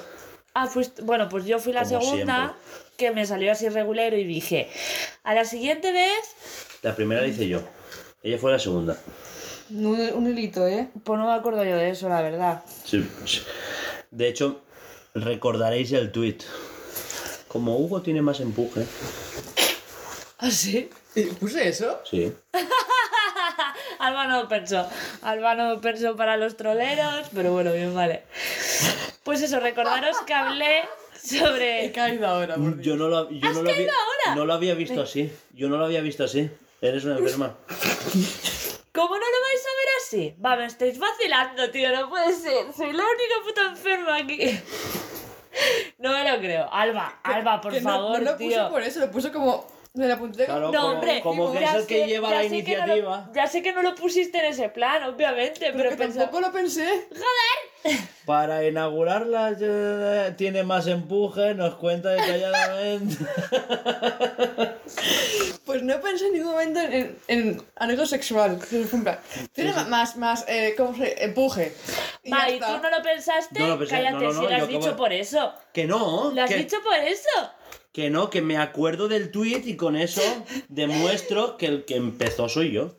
Ah, 0.54 0.68
pues, 0.72 0.92
bueno, 1.02 1.28
pues 1.28 1.46
yo 1.46 1.58
fui 1.60 1.72
la 1.72 1.84
Como 1.84 2.00
segunda, 2.00 2.56
que 2.98 3.12
me 3.12 3.24
salió 3.24 3.52
así 3.52 3.68
regulero 3.68 4.16
y 4.18 4.24
dije, 4.24 4.68
a 5.22 5.34
la 5.34 5.44
siguiente 5.44 5.92
vez, 5.92 6.34
La 6.82 6.94
primera 6.94 7.22
la 7.22 7.28
hice 7.28 7.48
yo. 7.48 7.62
Ella 8.22 8.38
fue 8.38 8.52
la 8.52 8.58
segunda. 8.58 8.96
Un, 9.70 9.98
un 10.14 10.26
hilito, 10.26 10.66
¿eh? 10.66 10.88
pues 11.04 11.18
no 11.18 11.26
me 11.26 11.34
acuerdo 11.34 11.64
yo 11.64 11.76
de 11.76 11.90
eso, 11.90 12.08
la 12.08 12.22
verdad. 12.22 12.62
Sí, 12.84 13.08
sí. 13.24 13.42
De 14.10 14.28
hecho, 14.28 14.60
recordaréis 15.14 15.92
el 15.92 16.10
tweet. 16.12 16.38
Como 17.48 17.76
Hugo 17.78 18.02
tiene 18.02 18.20
más 18.22 18.40
empuje. 18.40 18.84
¿Ah, 20.38 20.50
sí? 20.50 20.88
¿Y 21.14 21.22
¿Puse 21.24 21.68
eso? 21.68 22.00
Sí. 22.08 22.32
Alba 23.98 24.26
no 24.26 24.48
pensó. 24.48 24.86
Alba 25.22 25.54
no 25.54 25.80
pensó 25.80 26.16
para 26.16 26.36
los 26.36 26.56
troleros, 26.56 27.26
pero 27.34 27.52
bueno, 27.52 27.72
bien, 27.72 27.94
vale. 27.94 28.22
Pues 29.24 29.42
eso, 29.42 29.60
recordaros 29.60 30.16
que 30.26 30.32
hablé 30.34 30.80
He 31.22 31.38
sobre. 31.38 31.92
caído 31.92 32.26
ahora, 32.26 32.54
por 32.54 32.74
Dios. 32.76 32.86
Yo 32.86 32.96
no 32.96 33.08
lo, 33.08 33.30
yo 33.30 33.48
¿Has 33.48 33.54
no 33.56 33.62
lo 33.62 33.70
había, 33.70 33.74
caído 33.86 33.92
ahora? 33.92 34.36
no 34.36 34.46
lo 34.46 34.52
había 34.54 34.74
visto 34.74 35.02
así. 35.02 35.30
Yo 35.54 35.68
no 35.68 35.76
lo 35.76 35.84
había 35.84 36.00
visto 36.00 36.24
así. 36.24 36.50
Eres 36.80 37.04
una 37.04 37.18
enferma. 37.18 37.56
¿Cómo 38.92 39.14
no 39.14 39.20
lo 39.20 39.40
vais 39.46 39.64
a 39.64 39.76
ver 39.78 39.88
así? 40.02 40.34
Va, 40.44 40.56
me 40.56 40.66
estáis 40.66 40.98
vacilando, 40.98 41.70
tío, 41.70 41.90
no 41.94 42.08
puede 42.08 42.32
ser. 42.32 42.72
Soy 42.72 42.92
la 42.92 43.04
única 43.04 43.34
puta 43.44 43.62
enferma 43.70 44.16
aquí. 44.16 44.58
No 45.98 46.12
me 46.12 46.30
lo 46.30 46.38
creo. 46.38 46.72
Alba, 46.72 47.18
Alba, 47.24 47.60
por 47.60 47.72
Que 47.72 47.80
favor, 47.80 48.18
no, 48.20 48.24
lo 48.30 48.32
puse 48.38 48.48
tío. 48.50 48.70
por 48.70 48.82
eso, 48.82 49.00
lo 49.00 49.10
puse 49.10 49.32
como. 49.32 49.66
Me 49.92 50.06
la 50.06 50.14
apunté 50.14 50.44
Claro, 50.44 50.70
No, 50.70 50.80
como, 50.80 50.92
hombre, 50.94 51.20
como 51.20 51.52
que 51.52 51.60
ya 51.60 51.70
es 51.70 51.74
el 51.82 51.86
que 51.86 52.00
sé- 52.02 52.06
lleva 52.06 52.30
la 52.30 52.42
que 52.42 52.48
no 52.48 52.50
lo- 52.52 52.56
iniciativa. 52.60 53.30
ya 53.34 53.46
sé 53.48 53.60
que 53.62 53.72
no 53.72 53.82
lo 53.82 53.94
pusiste 53.96 54.38
en 54.38 54.44
ese 54.46 54.68
plan, 54.68 55.02
obviamente, 55.02 55.58
pero, 55.72 55.76
Pero 55.78 55.90
que 55.90 55.96
pensaba- 55.96 56.24
tampoco 56.26 56.40
lo 56.46 56.52
pensé. 56.52 57.08
Para 58.24 58.64
inaugurarla 58.64 59.56
eh, 59.60 60.34
tiene 60.36 60.62
más 60.62 60.86
empuje, 60.86 61.54
nos 61.54 61.74
cuenta 61.74 62.10
detalladamente. 62.10 63.16
Pues 65.64 65.84
no 65.84 66.00
pensé 66.00 66.26
en 66.26 66.32
ningún 66.32 66.50
momento 66.50 66.80
en, 66.80 67.16
en, 67.28 67.62
algo 67.76 68.04
sexual. 68.04 68.58
Tiene 69.52 69.72
más, 69.88 70.16
más, 70.16 70.44
eh, 70.48 70.74
¿cómo 70.76 70.96
se 70.96 71.22
Empuje. 71.24 71.72
Y 72.24 72.30
tú 72.30 72.66
no 72.82 72.90
lo 72.90 73.02
pensaste, 73.02 73.60
No 73.60 73.68
lo 73.68 73.78
pensé, 73.78 73.94
cállate, 73.94 74.14
no, 74.16 74.20
no, 74.20 74.32
no, 74.32 74.40
si 74.40 74.46
lo 74.48 74.56
has 74.62 74.68
dicho 74.68 74.80
acabo- 74.88 74.96
por 74.96 75.12
eso. 75.12 75.52
que 75.72 75.86
no, 75.86 76.32
¿Lo 76.34 76.42
has 76.42 76.48
que, 76.50 76.56
dicho 76.56 76.76
por 76.82 76.96
eso? 76.98 77.28
Que 77.92 78.10
no, 78.10 78.30
que 78.30 78.40
me 78.40 78.56
acuerdo 78.56 79.08
del 79.08 79.30
tweet 79.30 79.62
y 79.64 79.76
con 79.76 79.96
eso 79.96 80.22
demuestro 80.68 81.56
que 81.56 81.66
el 81.66 81.84
que 81.84 81.96
empezó 81.96 82.48
soy 82.48 82.72
yo. 82.72 82.98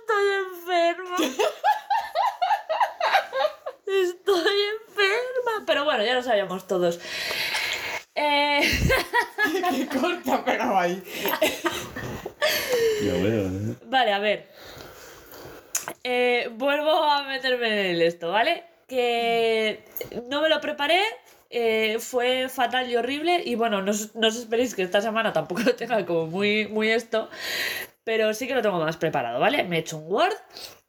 Estoy 0.00 0.26
enferma. 0.50 1.16
Estoy 3.86 4.60
enferma. 4.88 5.64
Pero 5.66 5.84
bueno, 5.84 6.04
ya 6.04 6.14
lo 6.14 6.22
sabíamos 6.22 6.66
todos. 6.66 7.00
Eh, 8.14 8.62
Qué 9.70 9.86
corta, 9.86 10.42
pero 10.44 10.76
ahí. 10.76 11.02
Yo 13.04 13.22
veo, 13.22 13.46
¿eh? 13.46 13.76
vale, 13.84 14.12
a 14.12 14.18
ver. 14.18 14.48
Eh, 16.02 16.48
vuelvo 16.52 17.02
a 17.04 17.24
meterme 17.24 17.68
en 17.68 17.86
el 17.94 18.02
esto, 18.02 18.30
¿vale? 18.30 18.64
Que 18.88 19.84
no 20.28 20.40
me 20.40 20.48
lo 20.48 20.60
preparé. 20.60 21.00
Eh, 21.50 21.96
fue 22.00 22.48
fatal 22.48 22.90
y 22.90 22.96
horrible. 22.96 23.42
Y 23.44 23.54
bueno, 23.54 23.82
no, 23.82 23.92
no 24.14 24.28
os 24.28 24.36
esperéis 24.36 24.74
que 24.74 24.82
esta 24.82 25.00
semana 25.00 25.32
tampoco 25.32 25.62
lo 25.66 25.74
tenga 25.74 26.04
como 26.06 26.26
muy, 26.26 26.66
muy 26.68 26.90
esto. 26.90 27.28
Pero 28.04 28.32
sí 28.34 28.46
que 28.46 28.54
lo 28.54 28.62
tengo 28.62 28.78
más 28.78 28.96
preparado, 28.96 29.40
¿vale? 29.40 29.64
Me 29.64 29.76
he 29.76 29.80
hecho 29.80 29.98
un 29.98 30.10
Word. 30.12 30.34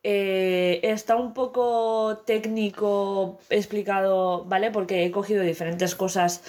eh, 0.03 0.79
está 0.83 1.15
un 1.17 1.33
poco 1.33 2.23
técnico 2.25 3.39
explicado, 3.49 4.45
¿vale? 4.45 4.71
Porque 4.71 5.03
he 5.05 5.11
cogido 5.11 5.43
diferentes 5.43 5.95
cosas 5.95 6.41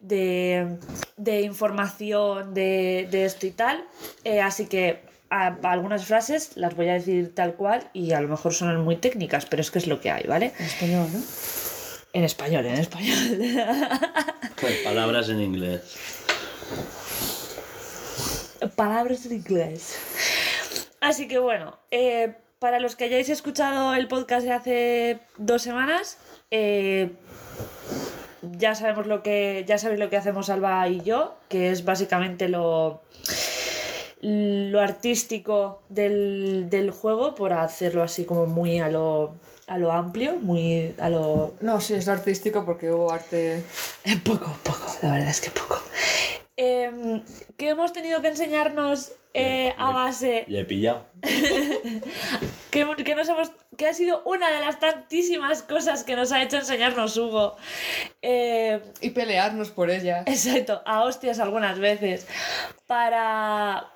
de, 0.00 0.78
de 1.16 1.42
información 1.42 2.54
de, 2.54 3.08
de 3.10 3.24
esto 3.24 3.46
y 3.46 3.50
tal. 3.52 3.84
eh, 4.24 4.40
así 4.40 4.66
que 4.68 5.00
algunas 5.62 6.04
frases 6.04 6.56
las 6.56 6.76
voy 6.76 6.88
a 6.88 6.94
decir 6.94 7.34
tal 7.34 7.54
cual 7.54 7.88
y 7.94 8.12
a 8.12 8.20
lo 8.20 8.28
mejor 8.28 8.52
suenan 8.54 8.84
muy 8.84 8.96
técnicas, 8.96 9.46
pero 9.46 9.62
es 9.62 9.70
que 9.70 9.78
es 9.78 9.86
lo 9.86 10.00
que 10.00 10.10
hay, 10.10 10.24
¿vale? 10.28 10.52
En 10.58 10.66
español, 10.66 11.10
¿no? 11.12 11.26
En 12.12 12.24
español, 12.24 12.66
en 12.66 12.74
español. 12.74 13.16
Palabras 14.84 15.28
en 15.30 15.40
inglés. 15.40 15.80
palabras 18.76 19.26
en 19.26 19.32
inglés. 19.32 19.98
Así 21.00 21.26
que 21.26 21.38
bueno, 21.38 21.78
eh, 21.90 22.34
para 22.58 22.78
los 22.80 22.96
que 22.96 23.04
hayáis 23.04 23.28
escuchado 23.28 23.94
el 23.94 24.08
podcast 24.08 24.46
de 24.46 24.52
hace 24.52 25.20
dos 25.38 25.62
semanas, 25.62 26.18
eh, 26.50 27.12
ya 28.42 28.74
sabemos 28.74 29.06
lo 29.06 29.22
que. 29.22 29.64
Ya 29.66 29.78
sabéis 29.78 29.98
lo 29.98 30.10
que 30.10 30.16
hacemos 30.16 30.50
Alba 30.50 30.86
y 30.88 31.00
yo, 31.00 31.36
que 31.48 31.70
es 31.70 31.84
básicamente 31.84 32.48
lo. 32.48 33.02
lo 34.20 34.80
artístico 34.80 35.82
del, 35.88 36.66
del 36.68 36.90
juego, 36.90 37.34
por 37.34 37.52
hacerlo 37.52 38.02
así 38.02 38.24
como 38.24 38.46
muy 38.46 38.80
a 38.80 38.88
lo. 38.88 39.34
A 39.72 39.78
lo 39.78 39.90
amplio, 39.90 40.36
muy 40.36 40.94
a 40.98 41.08
lo. 41.08 41.54
No, 41.60 41.80
sí, 41.80 41.94
es 41.94 42.08
artístico 42.08 42.64
porque 42.64 42.90
hubo 42.90 43.10
arte. 43.12 43.62
Eh, 44.04 44.18
Poco, 44.22 44.54
poco, 44.62 44.86
la 45.02 45.12
verdad 45.12 45.30
es 45.30 45.40
que 45.40 45.50
poco. 45.50 45.80
Em, 46.56 47.22
¿Qué 47.56 47.70
hemos 47.70 47.92
tenido 47.92 48.20
que 48.20 48.28
enseñarnos 48.28 49.12
eh, 49.32 49.74
a 49.78 49.90
base? 49.92 50.44
Le 50.48 50.60
he 50.60 50.64
pillado. 50.64 51.06
Que, 52.70 52.86
que 53.04 53.14
nos 53.14 53.28
hemos, 53.28 53.52
que 53.76 53.86
ha 53.86 53.92
sido 53.92 54.22
una 54.24 54.50
de 54.50 54.60
las 54.60 54.80
tantísimas 54.80 55.62
cosas 55.62 56.04
que 56.04 56.16
nos 56.16 56.32
ha 56.32 56.42
hecho 56.42 56.56
enseñarnos 56.56 57.18
Hugo. 57.18 57.56
Eh, 58.22 58.80
Y 59.02 59.10
pelearnos 59.10 59.68
por 59.70 59.90
ella. 59.90 60.22
exacto, 60.26 60.80
a 60.86 61.02
hostias 61.04 61.38
algunas 61.38 61.78
veces. 61.78 62.26
Para, 62.86 63.92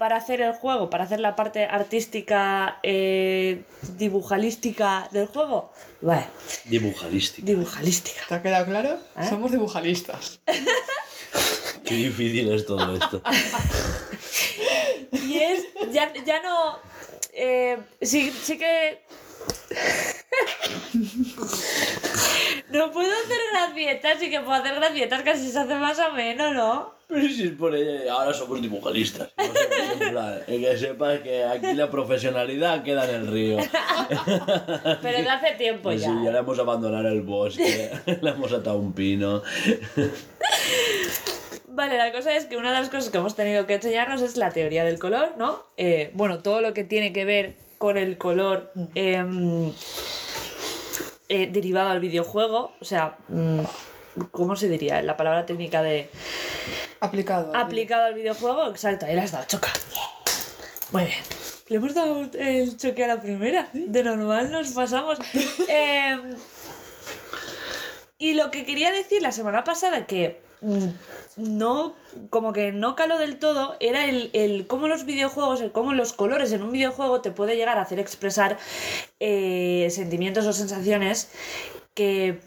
para 0.00 0.16
hacer 0.16 0.40
el 0.40 0.54
juego, 0.54 0.88
para 0.88 1.04
hacer 1.04 1.20
la 1.20 1.36
parte 1.36 1.66
artística, 1.66 2.78
eh, 2.82 3.64
dibujalística 3.98 5.06
del 5.12 5.26
juego. 5.26 5.70
Vale, 6.00 6.24
Dibujalística. 6.64 7.44
dibujalística. 7.46 8.20
¿Te 8.26 8.34
ha 8.36 8.40
quedado 8.42 8.64
claro? 8.64 8.98
¿Eh? 9.18 9.26
Somos 9.28 9.50
dibujalistas. 9.52 10.40
Qué 11.84 11.94
difícil 11.96 12.50
es 12.50 12.64
todo 12.64 12.94
esto. 12.96 13.20
Y 15.12 15.38
es, 15.38 15.64
ya, 15.92 16.12
ya 16.24 16.40
no. 16.42 16.78
eh, 17.34 17.76
sí, 18.00 18.30
sí 18.30 18.56
que. 18.56 19.02
No 22.72 22.92
puedo 22.92 23.10
hacer 23.12 23.38
gracietas, 23.52 24.18
sí 24.20 24.30
que 24.30 24.40
puedo 24.40 24.52
hacer 24.60 24.74
gracietas, 24.74 25.22
casi 25.22 25.50
se 25.50 25.58
hace 25.58 25.74
más 25.74 25.98
o 25.98 26.12
menos, 26.12 26.54
¿no? 26.54 26.94
Pero 27.08 27.28
si 27.28 27.44
es 27.44 27.52
por 27.52 27.74
ella, 27.74 28.12
ahora 28.12 28.32
somos 28.32 28.62
dibujalistas. 28.62 29.30
No 29.36 29.44
sé, 29.44 30.04
en 30.04 30.10
plan, 30.12 30.38
el 30.46 30.60
que 30.60 30.78
sepas 30.78 31.18
que 31.20 31.44
aquí 31.44 31.74
la 31.74 31.90
profesionalidad 31.90 32.84
queda 32.84 33.08
en 33.08 33.14
el 33.16 33.26
río. 33.26 33.56
Pero 35.02 35.18
de 35.18 35.28
hace 35.28 35.52
tiempo 35.58 35.82
Pues 35.84 36.02
ya. 36.02 36.06
sí, 36.08 36.14
ya 36.24 36.30
le 36.30 36.38
hemos 36.38 36.58
abandonado 36.58 37.08
el 37.08 37.22
bosque, 37.22 37.90
le 38.22 38.30
hemos 38.30 38.52
atado 38.52 38.76
un 38.78 38.92
pino. 38.92 39.42
Vale, 41.66 41.96
la 41.96 42.12
cosa 42.12 42.36
es 42.36 42.44
que 42.44 42.56
una 42.56 42.72
de 42.72 42.78
las 42.78 42.90
cosas 42.90 43.10
que 43.10 43.18
hemos 43.18 43.34
tenido 43.34 43.66
que 43.66 43.74
enseñarnos 43.74 44.22
es 44.22 44.36
la 44.36 44.50
teoría 44.50 44.84
del 44.84 44.98
color, 45.00 45.34
¿no? 45.36 45.64
Eh, 45.76 46.10
bueno, 46.14 46.40
todo 46.40 46.60
lo 46.60 46.74
que 46.74 46.84
tiene 46.84 47.12
que 47.12 47.24
ver 47.24 47.56
con 47.80 47.96
el 47.96 48.18
color 48.18 48.70
em, 48.94 49.72
eh, 51.30 51.46
derivado 51.50 51.88
al 51.88 51.98
videojuego, 51.98 52.74
o 52.78 52.84
sea, 52.84 53.16
mm, 53.28 53.60
¿cómo 54.30 54.54
se 54.54 54.68
diría? 54.68 55.00
La 55.00 55.16
palabra 55.16 55.46
técnica 55.46 55.80
de 55.80 56.10
Aplicado. 57.00 57.56
aplicado 57.56 58.04
al 58.04 58.12
videojuego, 58.12 58.68
exacto, 58.68 59.06
ahí 59.06 59.14
le 59.14 59.22
has 59.22 59.32
dado 59.32 59.46
choca. 59.46 59.70
Muy 60.92 61.04
bien. 61.04 61.18
Le 61.68 61.76
hemos 61.76 61.94
dado 61.94 62.28
el 62.34 62.76
choque 62.76 63.02
a 63.02 63.08
la 63.08 63.22
primera. 63.22 63.70
De 63.72 64.04
normal 64.04 64.50
nos 64.50 64.68
pasamos. 64.72 65.18
Em, 65.68 66.34
y 68.18 68.34
lo 68.34 68.50
que 68.50 68.66
quería 68.66 68.92
decir 68.92 69.22
la 69.22 69.32
semana 69.32 69.64
pasada, 69.64 70.04
que 70.04 70.42
no, 71.36 71.94
como 72.28 72.52
que 72.52 72.72
no 72.72 72.96
caló 72.96 73.18
del 73.18 73.38
todo, 73.38 73.76
era 73.80 74.04
el, 74.04 74.30
el 74.32 74.66
cómo 74.66 74.88
los 74.88 75.04
videojuegos, 75.04 75.60
el 75.60 75.72
cómo 75.72 75.92
los 75.94 76.12
colores 76.12 76.52
en 76.52 76.62
un 76.62 76.72
videojuego 76.72 77.20
te 77.20 77.30
puede 77.30 77.56
llegar 77.56 77.78
a 77.78 77.82
hacer 77.82 77.98
expresar 77.98 78.58
eh, 79.20 79.88
sentimientos 79.90 80.46
o 80.46 80.52
sensaciones 80.52 81.30
que 81.94 82.40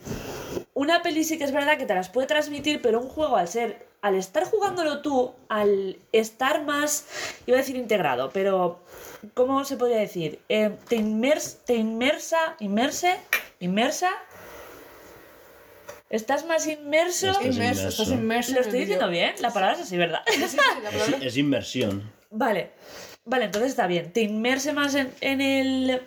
una 0.73 1.01
peli 1.01 1.23
sí 1.23 1.37
que 1.37 1.43
es 1.43 1.51
verdad 1.51 1.77
que 1.77 1.85
te 1.85 1.95
las 1.95 2.09
puede 2.09 2.27
transmitir, 2.27 2.81
pero 2.81 2.99
un 2.99 3.09
juego 3.09 3.37
al 3.37 3.47
ser, 3.47 3.85
al 4.01 4.15
estar 4.15 4.43
jugándolo 4.45 5.01
tú, 5.01 5.33
al 5.49 5.97
estar 6.11 6.63
más, 6.63 7.05
iba 7.45 7.57
a 7.57 7.61
decir 7.61 7.75
integrado, 7.75 8.31
pero 8.31 8.79
¿cómo 9.33 9.63
se 9.65 9.77
podría 9.77 9.97
decir? 9.97 10.39
Eh, 10.49 10.75
te, 10.87 10.95
inmers, 10.95 11.59
te 11.65 11.75
inmersa, 11.75 12.55
inmerse, 12.59 13.17
inmersa. 13.59 14.09
Estás 16.13 16.45
más 16.45 16.67
inmerso. 16.67 17.27
Estás 17.27 17.43
Inmerso, 17.45 17.61
inmerso. 17.81 17.87
estás 17.89 18.07
inmerso. 18.09 18.53
Lo 18.53 18.59
estoy 18.61 18.79
diciendo 18.81 19.09
bien, 19.09 19.33
la 19.39 19.51
palabra 19.51 19.75
es 19.75 19.81
así, 19.81 19.97
¿verdad? 19.97 20.19
Sí, 20.27 20.33
sí, 20.43 20.47
sí, 20.49 20.57
la 20.83 20.89
Es, 21.17 21.23
es 21.23 21.37
inmersión. 21.37 22.11
Vale, 22.29 22.69
vale, 23.25 23.45
entonces 23.45 23.71
está 23.71 23.87
bien. 23.87 24.13
Te 24.13 24.21
inmerse 24.21 24.73
más 24.73 24.93
en, 24.93 25.11
en 25.21 25.41
el. 25.41 26.01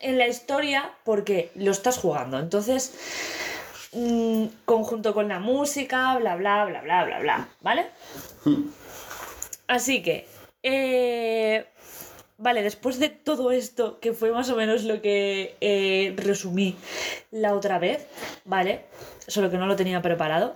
en 0.00 0.16
la 0.18 0.26
historia 0.26 0.90
porque 1.04 1.50
lo 1.54 1.70
estás 1.70 1.98
jugando. 1.98 2.38
Entonces, 2.38 2.94
mm, 3.92 4.46
conjunto 4.64 5.12
con 5.12 5.28
la 5.28 5.38
música, 5.38 6.16
bla, 6.16 6.36
bla, 6.36 6.64
bla, 6.64 6.80
bla, 6.80 7.04
bla, 7.04 7.18
bla. 7.18 7.48
¿Vale? 7.60 7.86
Así 9.66 10.02
que. 10.02 10.26
eh, 10.62 11.66
Vale, 12.44 12.62
después 12.62 12.98
de 12.98 13.08
todo 13.08 13.52
esto, 13.52 13.98
que 14.00 14.12
fue 14.12 14.30
más 14.30 14.50
o 14.50 14.56
menos 14.56 14.84
lo 14.84 15.00
que 15.00 15.56
eh, 15.62 16.12
resumí 16.18 16.76
la 17.30 17.54
otra 17.54 17.78
vez, 17.78 18.06
¿vale? 18.44 18.84
Solo 19.26 19.50
que 19.50 19.56
no 19.56 19.66
lo 19.66 19.76
tenía 19.76 20.02
preparado. 20.02 20.54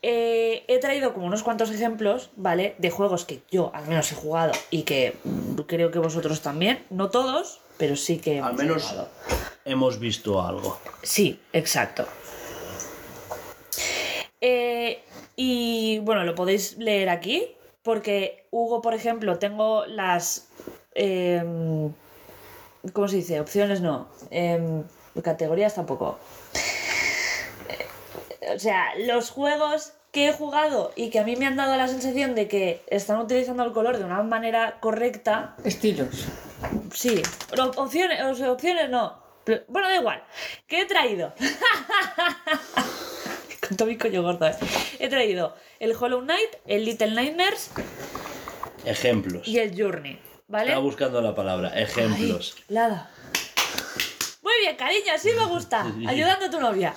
Eh, 0.00 0.64
he 0.66 0.78
traído 0.78 1.12
como 1.12 1.26
unos 1.26 1.42
cuantos 1.42 1.70
ejemplos, 1.70 2.30
¿vale? 2.36 2.74
De 2.78 2.88
juegos 2.88 3.26
que 3.26 3.42
yo 3.50 3.70
al 3.74 3.86
menos 3.86 4.10
he 4.12 4.14
jugado 4.14 4.52
y 4.70 4.84
que 4.84 5.18
creo 5.66 5.90
que 5.90 5.98
vosotros 5.98 6.40
también. 6.40 6.86
No 6.88 7.10
todos, 7.10 7.60
pero 7.76 7.96
sí 7.96 8.16
que. 8.16 8.40
Al 8.40 8.52
hemos 8.52 8.62
menos 8.62 8.82
jugado. 8.84 9.08
hemos 9.66 9.98
visto 10.00 10.40
algo. 10.40 10.78
Sí, 11.02 11.38
exacto. 11.52 12.06
Eh, 14.40 15.04
y 15.36 15.98
bueno, 15.98 16.24
lo 16.24 16.34
podéis 16.34 16.78
leer 16.78 17.10
aquí, 17.10 17.54
porque 17.82 18.46
Hugo, 18.50 18.80
por 18.80 18.94
ejemplo, 18.94 19.38
tengo 19.38 19.84
las... 19.84 20.48
em, 20.94 21.92
¿Cómo 22.92 23.08
se 23.08 23.16
dice? 23.16 23.40
Opciones 23.40 23.80
no. 23.80 24.08
em, 24.30 24.84
categorías 25.22 25.74
tampoco. 25.74 26.18
Eh, 27.68 28.54
o 28.54 28.58
sea, 28.58 28.94
los 28.98 29.30
juegos 29.30 29.94
que 30.12 30.28
he 30.28 30.32
jugado 30.32 30.92
y 30.94 31.10
que 31.10 31.18
a 31.18 31.24
mí 31.24 31.34
me 31.36 31.46
han 31.46 31.56
dado 31.56 31.76
la 31.76 31.88
sensación 31.88 32.34
de 32.34 32.46
que 32.46 32.82
están 32.88 33.18
utilizando 33.18 33.64
el 33.64 33.72
color 33.72 33.98
de 33.98 34.04
una 34.04 34.22
manera 34.22 34.78
correcta, 34.80 35.56
Estilos. 35.64 36.26
Sí, 36.92 37.20
opciones, 37.76 38.20
opciones 38.42 38.90
no. 38.90 39.22
Pero- 39.44 39.62
Bueno, 39.68 39.88
da 39.88 39.96
igual. 39.96 40.22
¿Qué 40.66 40.82
he 40.82 40.86
traído? 40.86 41.32
Con 43.66 43.76
todo 43.76 43.88
mi 43.88 43.96
coño 43.96 44.22
gordo, 44.22 44.46
¿eh? 44.46 44.54
He 44.98 45.08
traído 45.08 45.54
el 45.80 45.94
Hollow 45.98 46.20
Knight, 46.20 46.50
el 46.66 46.84
Little 46.84 47.12
Nightmares 47.14 47.70
Ejemplos. 48.84 49.46
y 49.48 49.58
el 49.58 49.74
Journey, 49.80 50.18
¿vale? 50.48 50.66
Estaba 50.70 50.84
buscando 50.84 51.20
la 51.22 51.34
palabra. 51.34 51.68
Ejemplos. 51.80 52.54
Ay, 52.58 52.64
Lada. 52.74 53.10
Muy 54.42 54.52
bien, 54.60 54.76
cariño, 54.76 55.12
así 55.14 55.30
me 55.36 55.46
gusta. 55.46 55.86
Ayudando 56.06 56.46
a 56.46 56.50
tu 56.50 56.60
novia. 56.60 56.94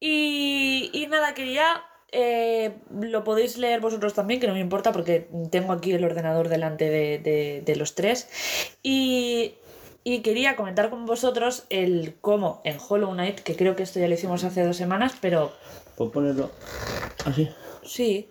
Y, 0.00 0.90
y 0.92 1.06
nada, 1.06 1.34
quería. 1.34 1.82
eh, 2.12 2.76
lo 3.00 3.24
podéis 3.24 3.56
leer 3.56 3.80
vosotros 3.80 4.14
también, 4.14 4.38
que 4.40 4.46
no 4.46 4.52
me 4.54 4.60
importa 4.60 4.92
porque 4.92 5.28
tengo 5.50 5.72
aquí 5.72 5.92
el 5.92 6.04
ordenador 6.04 6.48
delante 6.48 6.88
de, 6.90 7.18
de- 7.18 7.62
de 7.64 7.76
los 7.76 7.94
tres. 7.94 8.28
Y, 8.82 9.54
y 10.04 10.20
quería 10.20 10.54
comentar 10.56 10.90
con 10.90 11.06
vosotros 11.06 11.64
el 11.70 12.16
cómo 12.20 12.60
en 12.64 12.76
Hollow 12.88 13.12
Knight, 13.12 13.40
que 13.40 13.56
creo 13.56 13.74
que 13.74 13.82
esto 13.82 13.98
ya 13.98 14.06
lo 14.08 14.14
hicimos 14.14 14.44
hace 14.44 14.62
dos 14.64 14.76
semanas, 14.76 15.14
pero 15.20 15.52
¿Puedo 15.96 16.10
ponerlo 16.12 16.50
así? 17.24 17.48
Sí. 17.84 18.28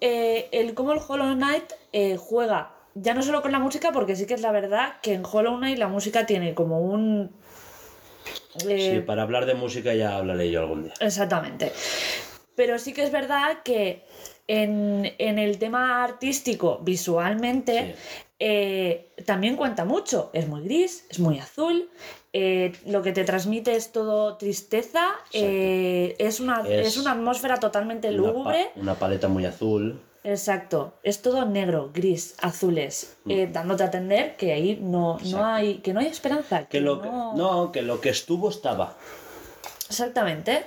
Eh, 0.00 0.48
el 0.52 0.74
cómo 0.74 0.92
el 0.92 1.00
Hollow 1.06 1.34
Knight 1.34 1.72
eh, 1.92 2.16
juega, 2.16 2.72
ya 2.94 3.14
no 3.14 3.22
solo 3.22 3.42
con 3.42 3.52
la 3.52 3.58
música, 3.58 3.92
porque 3.92 4.16
sí 4.16 4.26
que 4.26 4.34
es 4.34 4.40
la 4.40 4.52
verdad 4.52 4.94
que 5.02 5.14
en 5.14 5.22
Hollow 5.24 5.56
Knight 5.58 5.78
la 5.78 5.88
música 5.88 6.26
tiene 6.26 6.54
como 6.54 6.80
un... 6.80 7.30
eh, 8.68 8.90
Sí, 8.96 9.00
para 9.06 9.22
hablar 9.22 9.46
de 9.46 9.54
música 9.54 9.94
ya 9.94 10.16
hablaré 10.16 10.50
yo 10.50 10.60
algún 10.60 10.84
día. 10.84 10.94
Exactamente. 11.00 11.72
Pero 12.54 12.78
sí 12.78 12.92
que 12.92 13.02
es 13.02 13.10
verdad 13.10 13.62
que 13.64 14.04
en, 14.46 15.12
en 15.18 15.38
el 15.38 15.58
tema 15.58 16.04
artístico, 16.04 16.78
visualmente, 16.82 17.96
eh, 18.38 19.10
también 19.26 19.56
cuenta 19.56 19.84
mucho. 19.84 20.30
Es 20.32 20.46
muy 20.46 20.62
gris, 20.62 21.06
es 21.10 21.18
muy 21.18 21.38
azul. 21.40 21.90
eh, 22.32 22.72
lo 22.86 23.02
que 23.02 23.12
te 23.12 23.24
transmite 23.24 23.74
es 23.74 23.90
todo 23.92 24.36
tristeza. 24.36 25.14
eh, 25.32 26.14
es, 26.18 26.38
una, 26.40 26.62
es... 26.68 26.88
Es 26.88 26.96
una 26.96 27.12
atmósfera 27.12 27.58
totalmente 27.58 28.08
Una 28.08 28.16
pa- 28.22 28.28
lúgubre. 28.28 28.70
Una, 28.76 28.94
paleta 28.94 29.26
muy 29.28 29.46
azul. 29.46 30.00
Exacto. 30.24 30.94
Es 31.02 31.20
todo 31.22 31.44
negro, 31.44 31.90
gris, 31.94 32.34
azules. 32.40 33.16
eh, 33.28 33.48
dándote 33.52 33.82
a 33.82 33.86
entender 33.86 34.36
que 34.36 34.52
ahí 34.52 34.78
no, 34.80 35.18
no 35.22 35.38
Mm. 35.38 35.42
Hay. 35.44 35.74
que 35.78 35.92
no 35.92 36.00
hay 36.00 36.06
esperanza. 36.06 36.60
Que, 36.60 36.78
Que 36.78 36.80
lo 36.80 37.00
que, 37.02 37.08
no... 37.08 37.34
no, 37.36 37.70
que 37.72 37.82
lo 37.82 38.00
que 38.00 38.08
estuvo 38.08 38.48
estaba. 38.48 38.96
Exactamente. 39.88 40.64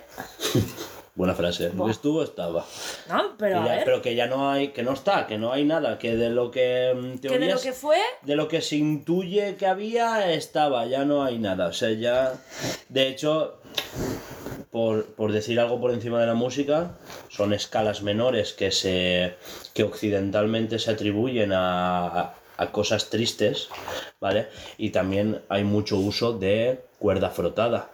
Buena 1.16 1.34
frase. 1.34 1.72
Lo 1.74 1.86
que 1.86 1.92
estuvo 1.92 2.22
estaba. 2.22 2.64
¿No? 3.10 3.36
Pero 3.40 3.56
Que 3.56 3.60
a 3.62 3.66
ya- 3.66 3.76
ver. 3.78 3.86
pero 3.86 4.02
que 4.04 4.14
ya 4.14 4.28
no 4.28 4.52
hay, 4.52 4.68
que 4.68 4.84
no 4.84 4.92
está, 4.94 5.26
que 5.26 5.40
no 5.40 5.52
hay 5.52 5.66
nada, 5.66 5.98
que 5.98 6.16
de 6.16 6.30
lo 6.30 6.52
que 6.52 6.94
mm, 6.96 7.18
Que 7.18 7.30
de 7.30 7.40
lo 7.40 7.40
teorías- 7.58 7.64
que 7.64 7.74
fue, 7.74 7.98
de 8.22 8.36
lo 8.36 8.48
que 8.48 8.62
se 8.62 8.76
intuye 8.76 9.56
que 9.56 9.66
había 9.66 10.32
estaba, 10.32 10.86
ya 10.86 11.04
no 11.06 11.24
hay 11.24 11.40
nada. 11.40 11.70
O 11.70 11.74
sea, 11.74 11.90
ya. 11.90 12.34
De 12.90 13.08
hecho, 13.08 13.58
por, 14.72 15.06
por 15.16 15.32
decir 15.32 15.60
algo 15.60 15.80
por 15.80 15.92
encima 15.92 16.20
de 16.20 16.28
la 16.28 16.34
música, 16.34 16.98
son 17.30 17.54
escalas 17.54 18.02
menores 18.02 18.54
que 18.54 18.72
se. 18.72 19.36
que 19.74 19.84
occidentalmente 19.84 20.80
se 20.80 20.92
atribuyen 20.92 21.52
a, 21.54 22.34
a- 22.58 22.72
cosas 22.72 23.10
tristes, 23.10 23.70
¿vale? 24.20 24.48
Y 24.78 24.90
también 24.90 25.42
hay 25.50 25.64
mucho 25.64 25.98
uso 25.98 26.34
de 26.34 26.82
cuerda 27.00 27.30
frotada. 27.30 27.90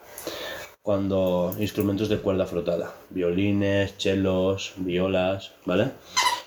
Cuando. 0.82 1.56
instrumentos 1.60 2.10
de 2.10 2.18
cuerda 2.18 2.46
frotada. 2.46 2.94
Violines, 3.10 3.98
chelos, 3.98 4.74
violas, 4.78 5.52
¿vale? 5.66 5.92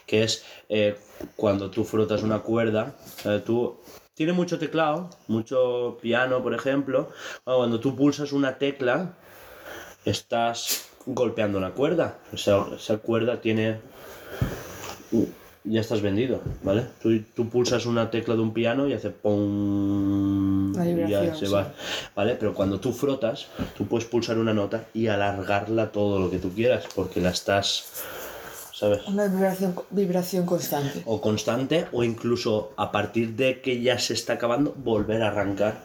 Que 0.06 0.22
es 0.24 0.44
eh, 0.68 0.96
cuando 1.36 1.70
tú 1.70 1.84
frotas 1.84 2.22
una 2.22 2.40
cuerda, 2.40 2.94
eh, 3.24 3.42
tú 3.44 3.78
tiene 4.14 4.32
mucho 4.32 4.58
teclado, 4.58 5.10
mucho 5.28 5.98
piano, 6.00 6.42
por 6.42 6.54
ejemplo. 6.54 7.10
Cuando 7.44 7.80
tú 7.80 7.94
pulsas 7.96 8.32
una 8.32 8.56
tecla, 8.58 9.14
estás 10.06 10.86
golpeando 11.04 11.58
una 11.58 11.72
cuerda. 11.72 12.18
Esa, 12.32 12.66
esa 12.76 12.98
cuerda 12.98 13.40
tiene. 13.40 13.80
Ya 15.64 15.80
estás 15.80 16.00
vendido, 16.00 16.40
¿vale? 16.62 16.86
Tú, 17.02 17.20
tú 17.34 17.48
pulsas 17.48 17.86
una 17.86 18.08
tecla 18.08 18.36
de 18.36 18.40
un 18.40 18.52
piano 18.52 18.86
y 18.86 18.92
hace 18.92 19.10
¡pum! 19.10 20.72
Y 20.80 21.10
ya 21.10 21.34
se 21.34 21.46
sí. 21.46 21.52
va. 21.52 21.72
¿Vale? 22.14 22.36
Pero 22.36 22.54
cuando 22.54 22.78
tú 22.78 22.92
frotas, 22.92 23.48
tú 23.76 23.86
puedes 23.86 24.06
pulsar 24.06 24.38
una 24.38 24.54
nota 24.54 24.84
y 24.94 25.08
alargarla 25.08 25.90
todo 25.90 26.20
lo 26.20 26.30
que 26.30 26.38
tú 26.38 26.50
quieras, 26.50 26.84
porque 26.94 27.20
la 27.20 27.30
estás. 27.30 28.04
¿Sabes? 28.72 29.08
Una 29.08 29.26
vibración, 29.26 29.74
vibración 29.90 30.44
constante. 30.44 31.02
o 31.06 31.20
constante 31.20 31.86
o 31.92 32.04
incluso 32.04 32.72
a 32.76 32.92
partir 32.92 33.30
de 33.30 33.62
que 33.62 33.80
ya 33.80 33.98
se 33.98 34.12
está 34.12 34.34
acabando 34.34 34.74
volver 34.76 35.22
a 35.22 35.28
arrancar 35.28 35.82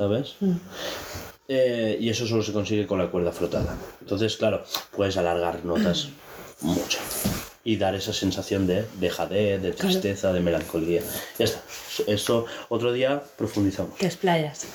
¿sabes? 0.00 0.36
Eh, 1.52 1.96
y 1.98 2.08
eso 2.08 2.26
solo 2.28 2.44
se 2.44 2.52
consigue 2.52 2.86
con 2.86 2.98
la 2.98 3.10
cuerda 3.10 3.32
frotada 3.32 3.76
entonces 4.00 4.36
claro 4.36 4.62
puedes 4.94 5.16
alargar 5.16 5.64
notas 5.64 6.08
mucho 6.60 7.00
y 7.64 7.76
dar 7.76 7.94
esa 7.96 8.12
sensación 8.12 8.68
de 8.68 8.86
dejadez, 9.00 9.60
de 9.60 9.72
tristeza, 9.72 10.32
de 10.32 10.40
melancolía 10.40 11.02
ya 11.38 11.44
está, 11.44 11.60
eso 12.06 12.46
otro 12.68 12.92
día 12.92 13.22
profundizamos 13.36 13.98
que 13.98 14.06
es 14.06 14.16
playas. 14.16 14.66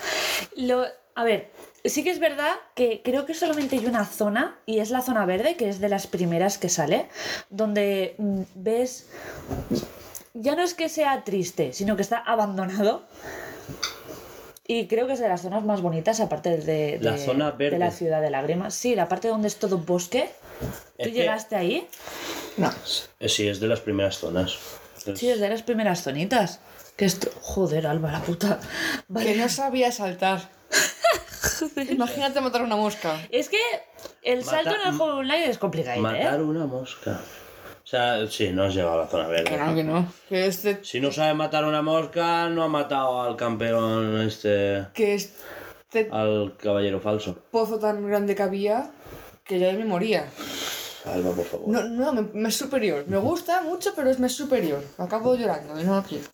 Lo, 0.57 0.85
a 1.15 1.23
ver, 1.23 1.49
sí 1.85 2.03
que 2.03 2.11
es 2.11 2.19
verdad 2.19 2.53
que 2.73 3.01
creo 3.03 3.25
que 3.25 3.33
solamente 3.33 3.77
hay 3.77 3.85
una 3.85 4.05
zona, 4.05 4.57
y 4.65 4.79
es 4.79 4.89
la 4.89 5.01
zona 5.01 5.25
verde, 5.25 5.55
que 5.55 5.69
es 5.69 5.79
de 5.79 5.89
las 5.89 6.07
primeras 6.07 6.57
que 6.57 6.69
sale, 6.69 7.07
donde 7.49 8.15
mm, 8.17 8.41
ves. 8.55 9.07
Ya 10.33 10.55
no 10.55 10.63
es 10.63 10.73
que 10.73 10.89
sea 10.89 11.23
triste, 11.23 11.71
sino 11.73 11.95
que 11.95 12.01
está 12.01 12.17
abandonado. 12.17 13.03
Y 14.67 14.87
creo 14.87 15.05
que 15.05 15.13
es 15.13 15.19
de 15.19 15.27
las 15.29 15.41
zonas 15.41 15.63
más 15.63 15.81
bonitas, 15.81 16.19
aparte 16.19 16.57
de, 16.57 16.97
de- 16.97 16.99
La 17.01 17.17
zona 17.17 17.51
de 17.51 17.57
verde. 17.57 17.77
la 17.79 17.91
ciudad 17.91 18.21
de 18.21 18.29
lágrimas. 18.31 18.73
Sí, 18.73 18.95
la 18.95 19.07
parte 19.07 19.27
donde 19.27 19.47
es 19.47 19.57
todo 19.57 19.77
bosque. 19.77 20.29
Es 20.97 21.07
¿Tú 21.07 21.11
que- 21.11 21.11
llegaste 21.11 21.55
ahí? 21.55 21.87
No. 22.57 22.71
Eh, 23.19 23.29
sí 23.29 23.47
es 23.47 23.59
de 23.59 23.67
las 23.67 23.81
primeras 23.81 24.17
zonas 24.17 24.57
Sí, 25.15 25.29
es 25.29 25.39
de 25.39 25.49
las 25.49 25.61
primeras 25.61 26.01
zonitas. 26.01 26.59
Que 26.97 27.05
esto. 27.05 27.29
Joder, 27.41 27.85
Alba, 27.85 28.11
la 28.11 28.21
puta. 28.21 28.59
Vale. 29.07 29.33
Que 29.33 29.37
no 29.39 29.49
sabía 29.49 29.91
saltar. 29.91 30.49
Imagínate 31.89 32.41
matar 32.41 32.63
una 32.63 32.75
mosca. 32.75 33.19
Es 33.29 33.49
que 33.49 33.59
el 34.23 34.39
Mata- 34.39 34.49
salto 34.63 34.69
en 34.81 34.87
el 34.93 34.97
juego 34.97 35.17
online 35.19 35.49
es 35.49 35.57
complicado, 35.59 36.01
matar 36.01 36.39
¿eh? 36.39 36.43
una 36.43 36.65
mosca 36.65 37.19
o 37.85 37.87
sea, 37.87 38.25
sí, 38.27 38.49
no 38.51 38.63
has 38.63 38.73
llegado 38.73 38.95
a 38.95 39.03
la 39.03 39.07
zona 39.07 39.27
verde 39.27 39.43
Que 39.43 39.57
no, 39.57 39.75
que 39.75 39.83
no. 39.83 40.11
Que 40.27 40.47
este. 40.47 40.83
Si 40.83 40.99
no 40.99 41.11
sabe 41.11 41.35
matar 41.35 41.65
una 41.65 41.83
mosca, 41.83 42.49
no 42.49 42.63
ha 42.63 42.67
matado 42.67 43.21
al 43.21 43.35
campeón 43.35 44.21
este. 44.21 44.87
Que 44.95 45.13
este 45.13 46.09
al 46.11 46.57
caballero 46.57 46.99
falso. 46.99 47.37
pozo 47.51 47.77
tan 47.77 48.07
grande 48.07 48.33
que 48.35 48.41
había. 48.41 48.91
Que 49.43 49.59
yo 49.59 49.71
me 49.73 49.85
moría. 49.85 50.25
Alba, 51.05 51.31
por 51.35 51.45
favor. 51.45 51.67
No, 51.67 51.83
no, 51.83 52.11
me, 52.13 52.23
me 52.33 52.49
es 52.49 52.55
superior. 52.55 53.05
Me 53.07 53.17
gusta 53.17 53.61
mucho, 53.61 53.93
pero 53.95 54.09
es 54.09 54.17
me 54.17 54.25
es 54.25 54.33
superior. 54.35 54.83
Acabo 54.97 55.35
llorando 55.35 55.75
no 55.75 56.03
quiero. 56.03 56.25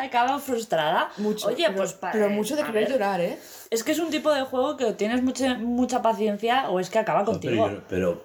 Acaba 0.00 0.38
frustrada. 0.38 1.10
Mucho. 1.18 1.48
Oye, 1.48 1.64
pero, 1.66 1.76
pues 1.76 1.92
para. 1.92 2.12
Pero 2.14 2.30
mucho 2.30 2.56
de 2.56 2.62
querer 2.62 2.84
ver, 2.84 2.92
llorar, 2.92 3.20
¿eh? 3.20 3.38
Es 3.70 3.84
que 3.84 3.92
es 3.92 3.98
un 3.98 4.08
tipo 4.08 4.32
de 4.32 4.40
juego 4.42 4.78
que 4.78 4.86
o 4.86 4.94
tienes 4.94 5.22
mucha, 5.22 5.54
mucha 5.58 6.00
paciencia 6.00 6.70
o 6.70 6.80
es 6.80 6.88
que 6.88 6.98
acaba 6.98 7.20
No, 7.20 7.26
contigo. 7.26 7.66
pero, 7.66 7.82
pero, 7.88 8.24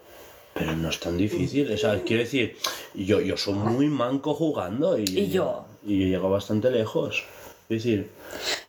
pero 0.60 0.76
no 0.76 0.90
es 0.90 1.00
tan 1.00 1.18
difícil. 1.18 1.72
O 1.72 1.78
sea, 1.78 2.02
quiero 2.04 2.22
decir, 2.24 2.56
yo, 2.94 3.22
yo 3.22 3.36
soy 3.38 3.54
muy 3.56 3.88
manco 3.88 4.34
jugando 4.36 5.00
y, 5.00 5.06
Y 5.06 5.30
yo. 5.30 5.66
Y 5.84 6.00
yo 6.02 6.06
llego 6.08 6.30
bastante 6.30 6.70
lejos. 6.70 7.24
Es 7.70 7.84
decir, 7.84 8.12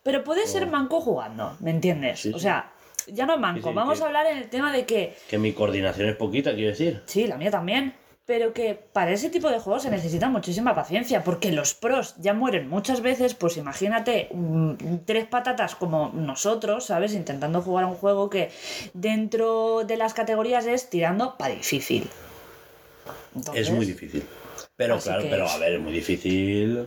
Pero 0.03 0.23
puedes 0.25 0.51
ser 0.51 0.67
manco 0.69 1.01
jugando, 1.01 1.57
¿me 1.61 1.71
entiendes? 1.71 2.21
Sí, 2.21 2.33
O 2.35 2.39
sea, 2.39 2.73
ya 3.07 3.27
no 3.27 3.37
manco. 3.39 3.73
Vamos 3.73 3.99
que- 3.99 4.05
a 4.05 4.07
hablar 4.07 4.27
en 4.27 4.39
el 4.39 4.49
tema 4.49 4.73
de 4.73 4.87
que. 4.87 5.17
que 5.29 5.39
mi 5.39 5.53
coordinación 5.53 6.09
es 6.09 6.17
poquita, 6.17 6.55
quiero 6.55 6.71
decir. 6.71 7.03
Sí, 7.07 7.27
la 7.27 7.37
mía 7.37 7.51
también. 7.51 7.95
Pero 8.31 8.53
que 8.53 8.79
para 8.93 9.11
ese 9.11 9.29
tipo 9.29 9.51
de 9.51 9.59
juegos 9.59 9.83
se 9.83 9.91
necesita 9.91 10.29
muchísima 10.29 10.73
paciencia, 10.73 11.25
porque 11.25 11.51
los 11.51 11.75
pros 11.75 12.15
ya 12.21 12.33
mueren 12.33 12.69
muchas 12.69 13.01
veces, 13.01 13.35
pues 13.35 13.57
imagínate 13.57 14.29
mm, 14.33 14.99
tres 15.05 15.27
patatas 15.27 15.75
como 15.75 16.13
nosotros, 16.15 16.85
¿sabes? 16.85 17.13
Intentando 17.15 17.61
jugar 17.61 17.87
a 17.87 17.87
un 17.89 17.97
juego 17.97 18.31
que 18.31 18.53
dentro 18.95 19.83
de 19.85 19.97
las 19.97 20.15
categorías 20.15 20.65
es 20.67 20.89
tirando 20.89 21.37
para 21.39 21.57
difícil. 21.57 22.09
Entonces, 23.35 23.67
Es 23.67 23.75
muy 23.75 23.85
difícil. 23.85 24.23
Pero 24.77 25.01
claro, 25.01 25.25
pero 25.29 25.49
a 25.49 25.59
ver, 25.59 25.73
es 25.73 25.81
muy 25.81 25.93
difícil. 25.93 26.87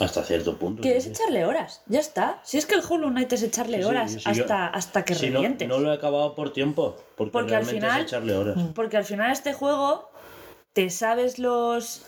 Hasta 0.00 0.22
cierto 0.22 0.58
punto. 0.58 0.82
Que 0.82 0.90
sí, 0.92 0.96
es 0.96 1.04
sí. 1.04 1.10
echarle 1.10 1.44
horas, 1.46 1.82
ya 1.86 2.00
está. 2.00 2.40
Si 2.44 2.58
es 2.58 2.66
que 2.66 2.74
el 2.74 2.82
Hollow 2.88 3.08
Knight 3.10 3.32
es 3.32 3.42
echarle 3.42 3.78
Sí, 3.78 3.84
horas 3.84 4.12
sí, 4.12 4.20
hasta, 4.24 4.66
hasta 4.66 5.04
que 5.04 5.14
no, 5.14 5.20
revientes. 5.20 5.68
no 5.68 5.78
lo 5.78 5.92
he 5.92 5.94
acabado 5.96 6.34
por 6.34 6.52
tiempo. 6.52 6.96
Porque, 7.16 7.32
Porque 7.32 7.56
al 7.56 7.64
final- 7.64 8.00
es 8.00 8.06
echarle 8.06 8.36
horas. 8.36 8.56
Porque 8.74 8.96
al 8.96 9.04
final 9.04 9.30
este 9.32 9.52
juego 9.54 10.10
te 10.72 10.90
sabes 10.90 11.38
los, 11.38 12.02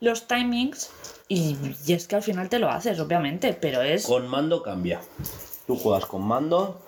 los 0.00 0.28
timings 0.28 0.90
y, 1.26 1.56
y 1.86 1.92
es 1.94 2.06
que 2.06 2.16
al 2.16 2.22
final 2.22 2.48
te 2.48 2.58
lo 2.60 2.70
haces, 2.70 3.00
obviamente, 3.00 3.52
pero 3.54 3.82
es... 3.82 4.06
Con 4.06 4.28
mando 4.28 4.62
cambia. 4.62 5.00
Tú 5.66 5.76
juegas 5.76 6.06
con 6.06 6.22
mando 6.22 6.80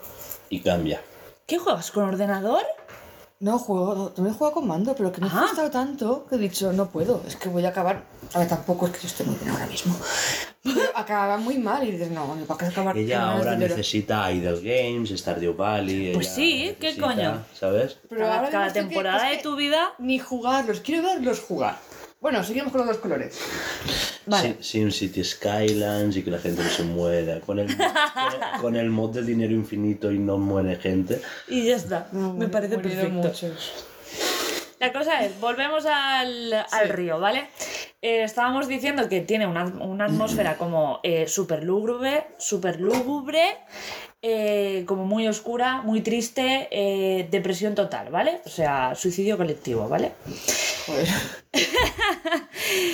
y 0.51 0.61
cambia. 0.61 1.01
¿Qué 1.47 1.59
juegas 1.59 1.91
con 1.91 2.05
ordenador? 2.05 2.63
No 3.41 3.59
juego, 3.59 4.11
también 4.13 4.35
juego 4.37 4.55
con 4.55 4.67
mando, 4.69 4.95
pero 4.95 5.11
que 5.13 5.21
me 5.21 5.27
Ah. 5.27 5.39
ha 5.39 5.43
gustado 5.43 5.71
tanto 5.71 6.27
que 6.27 6.37
he 6.37 6.39
dicho, 6.39 6.73
no 6.73 6.89
puedo, 6.91 7.23
es 7.27 7.37
que 7.37 7.49
voy 7.49 7.65
a 7.65 7.71
acabar. 7.71 8.05
A 8.35 8.39
ver, 8.41 8.49
tampoco 8.49 8.87
es 8.87 8.93
que 8.93 9.01
yo 9.03 9.07
esté 9.09 9.25
muy 9.25 9.37
bien 9.37 9.51
ahora 9.51 9.67
mismo. 9.67 9.97
Pero 10.63 10.81
acaba 10.95 11.37
muy 11.39 11.59
mal 11.59 11.87
y 11.87 11.93
dices, 11.93 12.11
no, 12.11 12.37
¿para 12.47 12.59
qué 12.59 12.67
acabar? 12.67 12.97
Ella 12.99 13.31
ahora 13.31 13.53
de 13.53 13.69
necesita 13.69 14.31
Idle 14.33 14.61
Games, 14.61 15.11
Stardew 15.11 15.55
Valley. 15.55 16.13
Pues 16.13 16.29
sí, 16.29 16.75
¿qué 16.81 16.89
necesita, 16.89 17.07
coño? 17.07 17.45
¿Sabes? 17.55 17.99
Pero 18.09 18.23
cada 18.23 18.37
ahora 18.39 18.51
cada 18.51 18.67
que- 18.69 18.81
temporada 18.81 19.25
es 19.27 19.31
de 19.31 19.37
que 19.39 19.43
tu 19.43 19.57
vida... 19.57 19.93
Ni 19.99 20.19
jugarlos, 20.19 20.81
quiero 20.81 21.03
verlos 21.03 21.41
jugar. 21.41 21.79
Bueno, 22.21 22.43
seguimos 22.43 22.73
con 22.73 22.81
los 22.81 22.89
dos 22.89 22.99
colores. 22.99 23.39
Vale. 24.27 24.57
Sim 24.61 24.91
City 24.91 25.23
Skylands 25.23 26.17
y 26.17 26.23
que 26.25 26.31
la 26.31 26.39
gente 26.39 26.63
no 26.65 26.71
se 26.71 26.83
muera. 26.83 27.41
Con 27.41 27.61
el, 27.61 27.69
con 28.61 28.75
el, 28.75 28.91
mod 28.91 29.11
del 29.15 29.27
dinero 29.27 29.53
infinito 29.53 30.11
y 30.11 30.19
no 30.19 30.37
muere 30.39 30.77
gente. 30.77 31.23
Y 31.47 31.67
ya 31.67 31.77
está. 31.77 32.09
Me 32.13 32.49
parece 32.49 32.79
perfecto. 32.79 33.11
muchos. 33.11 33.73
La 34.81 34.93
cosa 34.93 35.25
es, 35.25 35.39
volvemos 35.41 35.87
al, 35.87 36.53
al 36.53 36.89
río, 36.89 37.19
¿vale? 37.21 37.49
Eh, 38.07 38.23
estábamos 38.23 38.69
diciendo 38.69 39.09
que 39.09 39.21
tiene 39.21 39.49
una, 39.49 39.65
una 39.65 40.05
atmósfera 40.05 40.57
como 40.63 41.01
eh, 41.03 41.27
súper 41.27 41.65
lúgubre, 41.65 42.29
súper 42.39 42.81
lúgubre, 42.81 43.57
eh, 44.23 44.85
como 44.87 45.05
muy 45.05 45.27
oscura, 45.27 45.83
muy 45.83 46.03
triste, 46.03 46.69
eh, 46.71 47.27
depresión 47.29 47.75
total, 47.75 48.11
¿vale? 48.11 48.43
O 48.47 48.49
sea, 48.49 48.95
suicidio 48.95 49.37
colectivo, 49.37 49.89
¿vale? 49.89 50.13
Joder. 50.87 51.09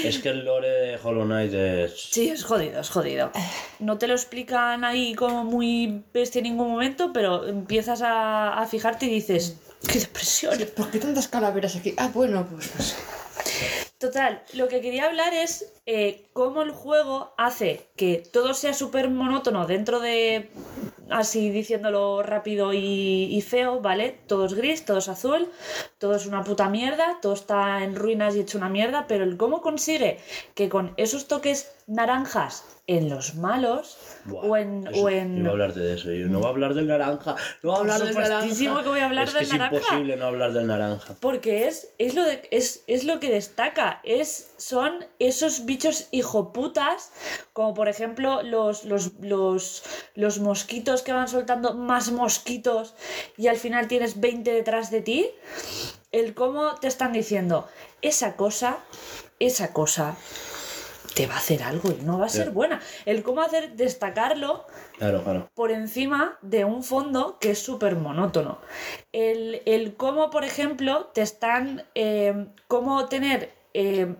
Es 0.04 0.18
que 0.18 0.28
el 0.30 0.44
lore 0.44 0.68
de 0.68 0.98
Hollow 1.02 1.24
Knight 1.24 1.52
es. 1.52 2.08
Sí, 2.10 2.28
es 2.28 2.44
jodido, 2.44 2.80
es 2.80 2.88
jodido. 2.88 3.32
No 3.80 3.98
te 3.98 4.06
lo 4.06 4.14
explican 4.14 4.84
ahí 4.84 5.14
como 5.14 5.44
muy 5.44 6.04
bestia 6.12 6.38
en 6.38 6.44
ningún 6.44 6.70
momento, 6.70 7.12
pero 7.12 7.46
empiezas 7.46 8.02
a, 8.02 8.54
a 8.54 8.66
fijarte 8.66 9.06
y 9.06 9.10
dices, 9.10 9.58
¡qué 9.88 9.98
depresión! 9.98 10.54
¿Por 10.76 10.90
qué 10.90 10.98
tantas 10.98 11.28
calaveras 11.28 11.76
aquí? 11.76 11.94
Ah, 11.96 12.10
bueno, 12.12 12.46
pues 12.50 12.70
no 12.76 12.82
sé. 12.82 12.96
Total, 14.02 14.42
lo 14.54 14.66
que 14.66 14.80
quería 14.80 15.04
hablar 15.04 15.32
es 15.32 15.72
eh, 15.86 16.26
cómo 16.32 16.62
el 16.62 16.72
juego 16.72 17.32
hace 17.38 17.86
que 17.94 18.16
todo 18.32 18.52
sea 18.52 18.74
súper 18.74 19.08
monótono 19.08 19.64
dentro 19.64 20.00
de... 20.00 20.50
así 21.08 21.50
diciéndolo 21.50 22.20
rápido 22.24 22.72
y, 22.72 23.28
y 23.30 23.40
feo, 23.42 23.80
¿vale? 23.80 24.18
Todo 24.26 24.46
es 24.46 24.54
gris, 24.54 24.84
todo 24.84 24.98
es 24.98 25.08
azul, 25.08 25.48
todo 25.98 26.16
es 26.16 26.26
una 26.26 26.42
puta 26.42 26.68
mierda, 26.68 27.18
todo 27.22 27.34
está 27.34 27.84
en 27.84 27.94
ruinas 27.94 28.34
y 28.34 28.40
hecho 28.40 28.58
una 28.58 28.68
mierda, 28.68 29.06
pero 29.06 29.22
el 29.22 29.36
cómo 29.36 29.62
consigue 29.62 30.18
que 30.56 30.68
con 30.68 30.94
esos 30.96 31.28
toques 31.28 31.72
naranjas 31.86 32.64
en 32.88 33.08
los 33.08 33.36
malos 33.36 33.98
Buah, 34.24 34.46
o 34.46 34.56
en... 34.56 34.86
eso, 34.86 35.02
o 35.04 35.08
en 35.08 35.38
Iba 35.38 35.48
a 35.48 35.52
hablarte 35.52 35.80
de 35.80 35.94
eso. 35.94 36.12
Yo 36.12 36.28
no 36.28 36.38
voy 36.38 36.46
a 36.46 36.50
hablar 36.50 36.74
del 36.74 36.86
naranja. 36.86 37.36
No 37.62 37.70
voy 37.70 37.76
a 37.76 37.80
hablar 37.80 37.98
del 38.00 38.08
supuestísimo 38.08 38.74
naranja. 38.74 38.82
que 38.84 38.88
voy 38.90 39.00
a 39.00 39.04
hablar 39.06 39.28
es 39.28 39.34
del 39.34 39.48
que 39.48 39.58
naranja. 39.58 39.76
Es 39.76 39.82
imposible 39.82 40.16
no 40.16 40.26
hablar 40.26 40.52
del 40.52 40.66
naranja. 40.66 41.14
Porque 41.20 41.66
es, 41.68 41.88
es, 41.98 42.14
lo 42.14 42.24
de- 42.24 42.48
es, 42.50 42.84
es 42.86 43.04
lo 43.04 43.18
que 43.20 43.30
destaca, 43.30 44.00
es, 44.04 44.52
son 44.58 45.04
esos 45.18 45.64
bichos 45.64 46.06
hijoputas, 46.12 47.10
como 47.52 47.74
por 47.74 47.88
ejemplo 47.88 48.42
los, 48.42 48.84
los, 48.84 49.12
los, 49.20 49.82
los 50.14 50.38
mosquitos 50.38 51.02
que 51.02 51.12
van 51.12 51.28
soltando 51.28 51.74
más 51.74 52.12
mosquitos 52.12 52.94
y 53.36 53.48
al 53.48 53.56
final 53.56 53.88
tienes 53.88 54.20
20 54.20 54.52
detrás 54.52 54.90
de 54.90 55.00
ti, 55.00 55.30
el 56.12 56.34
cómo 56.34 56.74
te 56.76 56.86
están 56.88 57.12
diciendo, 57.12 57.66
esa 58.02 58.36
cosa, 58.36 58.78
esa 59.38 59.72
cosa 59.72 60.16
te 61.14 61.26
va 61.26 61.34
a 61.34 61.38
hacer 61.38 61.62
algo 61.62 61.90
y 61.90 62.02
no 62.04 62.18
va 62.18 62.26
a 62.26 62.28
ser 62.28 62.50
buena. 62.50 62.80
El 63.06 63.22
cómo 63.22 63.42
hacer 63.42 63.74
destacarlo 63.76 64.66
Claro, 64.98 65.22
claro. 65.22 65.50
por 65.54 65.70
encima 65.70 66.38
de 66.42 66.64
un 66.64 66.82
fondo 66.82 67.38
que 67.40 67.50
es 67.52 67.58
súper 67.58 67.96
monótono. 67.96 68.58
El, 69.12 69.62
el 69.66 69.94
cómo, 69.94 70.30
por 70.30 70.44
ejemplo, 70.44 71.10
te 71.14 71.22
están. 71.22 71.84
eh, 71.94 72.46
cómo 72.68 73.06
tener. 73.06 73.52
eh, 73.74 74.14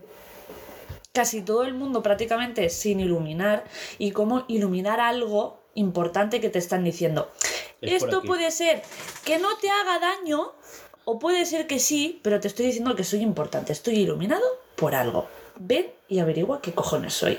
casi 1.13 1.43
todo 1.43 1.65
el 1.65 1.75
mundo 1.75 2.03
prácticamente 2.03 2.71
sin 2.71 2.99
iluminar 2.99 3.65
y 3.99 4.13
cómo 4.13 4.45
iluminar 4.49 4.99
algo 4.99 5.61
importante 5.75 6.41
que 6.41 6.49
te 6.49 6.59
están 6.59 6.85
diciendo. 6.85 7.31
Es 7.83 8.03
Esto 8.03 8.23
puede 8.23 8.51
ser 8.51 8.83
que 9.25 9.39
no 9.39 9.49
te 9.59 9.69
haga 9.69 9.99
daño 9.99 10.53
o 11.05 11.19
puede 11.19 11.45
ser 11.45 11.67
que 11.67 11.79
sí, 11.81 12.19
pero 12.23 12.41
te 12.41 12.49
estoy 12.49 12.65
diciendo 12.67 12.95
que 12.97 13.05
soy 13.05 13.21
importante, 13.21 13.73
estoy 13.75 13.97
iluminado 13.97 14.45
por 14.77 14.95
algo. 14.95 15.29
Ven 15.65 15.87
y 16.09 16.19
averigua 16.19 16.61
qué 16.61 16.73
cojones 16.73 17.15
soy. 17.15 17.39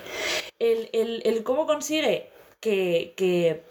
El, 0.60 0.90
el- 0.94 1.22
el 1.26 1.44
cómo 1.44 1.66
consigue 1.68 2.30
que, 2.60 3.14
que- 3.18 3.64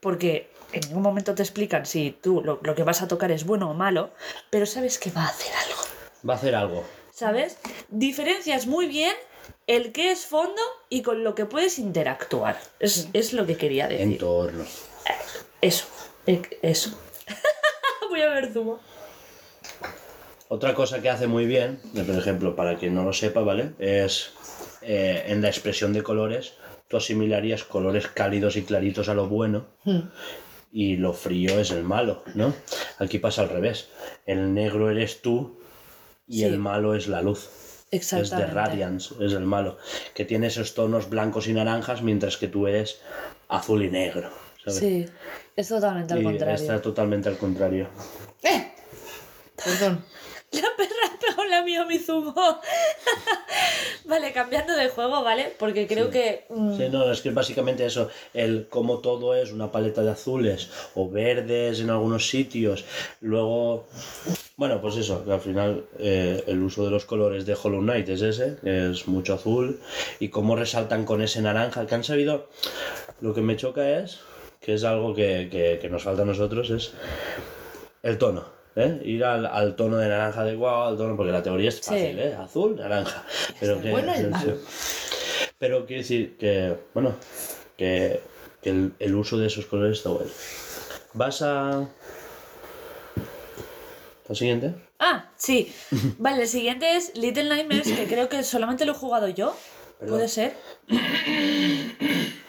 Porque 0.00 0.48
en 0.72 0.80
ningún 0.88 1.02
momento 1.02 1.34
te 1.34 1.42
explican 1.42 1.86
si 1.86 2.10
tú 2.10 2.42
lo, 2.44 2.60
lo 2.62 2.74
que 2.74 2.82
vas 2.82 3.02
a 3.02 3.08
tocar 3.08 3.30
es 3.30 3.44
bueno 3.44 3.70
o 3.70 3.74
malo, 3.74 4.10
pero 4.50 4.66
sabes 4.66 4.98
que 4.98 5.10
va 5.10 5.22
a 5.24 5.28
hacer 5.28 5.52
algo. 5.66 5.82
Va 6.28 6.34
a 6.34 6.36
hacer 6.36 6.54
algo. 6.54 6.84
¿Sabes? 7.12 7.58
Diferencias 7.88 8.66
muy 8.66 8.86
bien 8.86 9.14
el 9.66 9.92
que 9.92 10.10
es 10.10 10.26
fondo 10.26 10.60
y 10.88 11.02
con 11.02 11.22
lo 11.24 11.34
que 11.34 11.46
puedes 11.46 11.78
interactuar. 11.78 12.58
Es, 12.80 13.08
es 13.12 13.32
lo 13.32 13.46
que 13.46 13.56
quería 13.56 13.88
decir. 13.88 14.02
Entorno. 14.14 14.64
Eso. 15.60 15.86
eh, 16.26 16.42
Eso. 16.62 16.90
Voy 18.10 18.20
a 18.22 18.28
ver 18.30 18.52
zumo. 18.52 18.80
Otra 20.48 20.74
cosa 20.74 21.00
que 21.00 21.08
hace 21.10 21.26
muy 21.26 21.46
bien, 21.46 21.80
por 21.94 22.14
ejemplo, 22.16 22.54
para 22.54 22.76
quien 22.76 22.94
no 22.94 23.02
lo 23.04 23.12
sepa, 23.12 23.40
¿vale? 23.40 23.72
Es 23.78 24.32
eh, 24.82 25.24
en 25.28 25.40
la 25.42 25.48
expresión 25.48 25.92
de 25.92 26.02
colores, 26.02 26.54
tú 26.88 26.96
asimilarías 26.98 27.64
colores 27.64 28.06
cálidos 28.08 28.56
y 28.56 28.62
claritos 28.62 29.08
a 29.08 29.14
lo 29.14 29.26
bueno 29.28 29.66
y 30.70 30.96
lo 30.96 31.12
frío 31.12 31.58
es 31.60 31.70
el 31.70 31.82
malo, 31.84 32.22
¿no? 32.34 32.52
Aquí 32.98 33.18
pasa 33.18 33.42
al 33.42 33.48
revés. 33.48 33.88
El 34.26 34.52
negro 34.54 34.90
eres 34.90 35.22
tú 35.22 35.58
y 36.26 36.38
Sí. 36.40 36.44
el 36.44 36.58
malo 36.58 36.94
es 36.94 37.08
la 37.08 37.22
luz. 37.22 37.48
Es 37.90 38.10
de 38.10 38.20
Exactamente. 38.20 38.52
Radiance, 38.54 39.14
es 39.20 39.32
el 39.32 39.44
malo. 39.46 39.78
Que 40.14 40.24
tiene 40.24 40.48
esos 40.48 40.74
tonos 40.74 41.08
blancos 41.08 41.46
y 41.46 41.52
naranjas 41.52 42.02
mientras 42.02 42.36
que 42.36 42.48
tú 42.48 42.66
eres 42.66 43.00
azul 43.48 43.82
y 43.84 43.90
negro. 43.90 44.30
¿sabes? 44.64 44.78
Sí, 44.78 45.06
es 45.56 45.68
totalmente 45.68 46.12
al 46.14 46.20
Y 46.20 46.24
contrario. 46.24 46.54
está 46.54 46.82
totalmente 46.82 47.28
al 47.28 47.36
contrario. 47.38 47.88
¡Eh! 48.42 48.72
Perdón. 49.62 50.04
La 50.62 50.68
perra 50.76 51.18
pegó 51.20 51.44
la 51.44 51.62
mía 51.62 51.84
mi 51.84 51.98
zumo. 51.98 52.34
vale, 54.04 54.32
cambiando 54.32 54.74
de 54.74 54.88
juego, 54.88 55.22
¿vale? 55.22 55.52
Porque 55.58 55.86
creo 55.86 56.10
que. 56.10 56.44
mm, 56.48 56.76
Sí, 56.76 56.88
no, 56.90 57.10
es 57.10 57.20
que 57.20 57.30
básicamente 57.30 57.84
eso, 57.86 58.08
el 58.32 58.66
cómo 58.68 58.98
todo 58.98 59.34
es 59.34 59.52
una 59.52 59.70
paleta 59.72 60.02
de 60.02 60.10
azules 60.12 60.68
o 60.94 61.08
verdes 61.10 61.80
en 61.80 61.90
algunos 61.90 62.28
sitios. 62.28 62.84
Luego, 63.20 63.86
bueno, 64.56 64.80
pues 64.80 64.96
eso, 64.96 65.24
que 65.24 65.32
al 65.32 65.40
final 65.40 65.84
eh, 65.98 66.42
el 66.46 66.62
uso 66.62 66.84
de 66.84 66.90
los 66.90 67.04
colores 67.04 67.46
de 67.46 67.56
Hollow 67.60 67.80
Knight 67.80 68.08
es 68.08 68.22
ese, 68.22 68.56
es 68.64 69.06
mucho 69.08 69.34
azul, 69.34 69.80
y 70.20 70.28
cómo 70.28 70.56
resaltan 70.56 71.04
con 71.04 71.22
ese 71.22 71.42
naranja, 71.42 71.86
que 71.86 71.94
han 71.94 72.04
sabido, 72.04 72.48
lo 73.20 73.34
que 73.34 73.40
me 73.40 73.56
choca 73.56 73.98
es, 74.00 74.20
que 74.60 74.74
es 74.74 74.84
algo 74.84 75.14
que, 75.14 75.48
que- 75.50 75.78
que 75.80 75.88
nos 75.90 76.02
falta 76.04 76.22
a 76.22 76.26
nosotros, 76.26 76.70
es 76.70 76.92
el 78.02 78.18
tono. 78.18 78.53
¿Eh? 78.76 79.00
Ir 79.04 79.24
al, 79.24 79.46
al 79.46 79.76
tono 79.76 79.96
de 79.96 80.08
naranja 80.08 80.44
de 80.44 80.56
guau, 80.56 80.88
al 80.88 80.96
tono, 80.96 81.16
porque 81.16 81.32
la 81.32 81.42
teoría 81.42 81.68
es 81.68 81.80
fácil, 81.80 82.18
¿eh? 82.18 82.34
azul, 82.34 82.76
naranja. 82.76 83.24
Pero 83.60 83.80
que, 83.80 83.90
bueno 83.90 84.14
el 84.14 84.30
malo. 84.30 84.58
Pero 85.58 85.86
quiero 85.86 86.02
decir 86.02 86.36
que, 86.36 86.76
bueno, 86.92 87.14
que, 87.76 88.20
que 88.62 88.70
el, 88.70 88.92
el 88.98 89.14
uso 89.14 89.38
de 89.38 89.46
esos 89.46 89.66
colores 89.66 89.98
está 89.98 90.10
bueno. 90.10 90.30
Vas 91.12 91.42
a... 91.42 91.88
¿Al 94.28 94.36
siguiente? 94.36 94.74
Ah, 94.98 95.30
sí. 95.36 95.72
Vale, 96.18 96.42
el 96.42 96.48
siguiente 96.48 96.96
es 96.96 97.16
Little 97.16 97.44
Nightmares, 97.44 97.92
que 97.92 98.06
creo 98.06 98.28
que 98.28 98.42
solamente 98.42 98.84
lo 98.84 98.92
he 98.92 98.96
jugado 98.96 99.28
yo. 99.28 99.56
¿Puede 100.06 100.28
ser? 100.28 100.54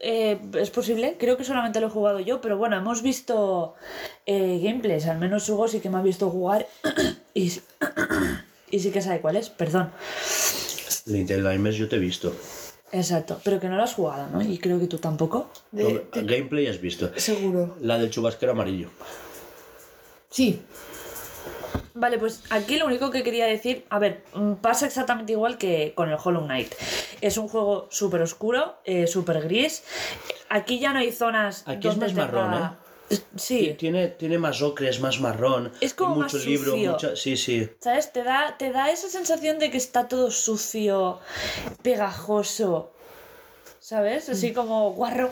Eh, 0.00 0.38
es 0.54 0.70
posible, 0.70 1.16
creo 1.18 1.36
que 1.36 1.42
solamente 1.44 1.80
lo 1.80 1.88
he 1.88 1.90
jugado 1.90 2.20
yo, 2.20 2.40
pero 2.40 2.56
bueno, 2.56 2.76
hemos 2.76 3.02
visto 3.02 3.74
eh, 4.26 4.60
gameplays, 4.62 5.06
al 5.06 5.18
menos 5.18 5.48
Hugo 5.48 5.66
sí 5.66 5.80
que 5.80 5.90
me 5.90 5.98
ha 5.98 6.02
visto 6.02 6.30
jugar 6.30 6.68
y, 7.34 7.50
sí- 7.50 7.62
y 8.70 8.78
sí 8.78 8.90
que 8.92 9.02
sabe 9.02 9.20
cuál 9.20 9.36
es, 9.36 9.50
perdón. 9.50 9.90
Little 11.06 11.38
Nightmares 11.42 11.76
yo 11.78 11.88
te 11.88 11.96
he 11.96 11.98
visto. 11.98 12.32
Exacto, 12.92 13.40
pero 13.42 13.58
que 13.60 13.68
no 13.68 13.76
lo 13.76 13.82
has 13.82 13.94
jugado, 13.94 14.28
¿no? 14.32 14.40
Y 14.40 14.58
creo 14.58 14.78
que 14.78 14.86
tú 14.86 14.98
tampoco. 14.98 15.50
De- 15.72 16.06
Gameplay 16.12 16.68
has 16.68 16.80
visto. 16.80 17.10
Seguro. 17.16 17.76
La 17.80 17.98
del 17.98 18.10
chubasquero 18.10 18.52
amarillo. 18.52 18.90
Sí. 20.30 20.60
Vale, 22.00 22.16
pues 22.18 22.42
aquí 22.50 22.76
lo 22.78 22.86
único 22.86 23.10
que 23.10 23.24
quería 23.24 23.46
decir, 23.46 23.84
a 23.90 23.98
ver, 23.98 24.22
mm, 24.32 24.52
pasa 24.54 24.86
exactamente 24.86 25.32
igual 25.32 25.58
que 25.58 25.92
con 25.96 26.08
el 26.08 26.16
Hollow 26.22 26.44
Knight. 26.44 26.72
Es 27.20 27.36
un 27.38 27.48
juego 27.48 27.88
súper 27.90 28.22
oscuro, 28.22 28.76
eh, 28.84 29.08
súper 29.08 29.40
gris. 29.42 29.82
Aquí 30.48 30.78
ya 30.78 30.92
no 30.92 31.00
hay 31.00 31.10
zonas. 31.10 31.64
Aquí 31.66 31.88
es 31.88 31.96
más 31.96 32.14
marrón, 32.14 32.52
tenga- 32.52 32.78
Sí, 33.36 33.74
Tiene, 33.78 34.08
tiene 34.08 34.38
más 34.38 34.60
ocre, 34.60 34.90
es 34.90 35.00
más 35.00 35.18
marrón. 35.18 35.72
Es 35.80 35.94
como 35.94 36.14
más 36.16 36.32
mucho 36.34 36.44
libro, 36.46 36.72
sucio. 36.72 36.90
mucha... 36.92 37.16
Sí, 37.16 37.36
sí. 37.38 37.68
¿sabes? 37.80 38.12
Te 38.12 38.22
da, 38.22 38.54
te 38.58 38.70
da 38.70 38.90
esa 38.90 39.08
sensación 39.08 39.58
de 39.58 39.70
que 39.70 39.78
está 39.78 40.06
todo 40.08 40.30
sucio, 40.30 41.18
pegajoso. 41.82 42.92
¿Sabes? 43.80 44.28
Así 44.28 44.52
como 44.52 44.92
guarro. 44.92 45.30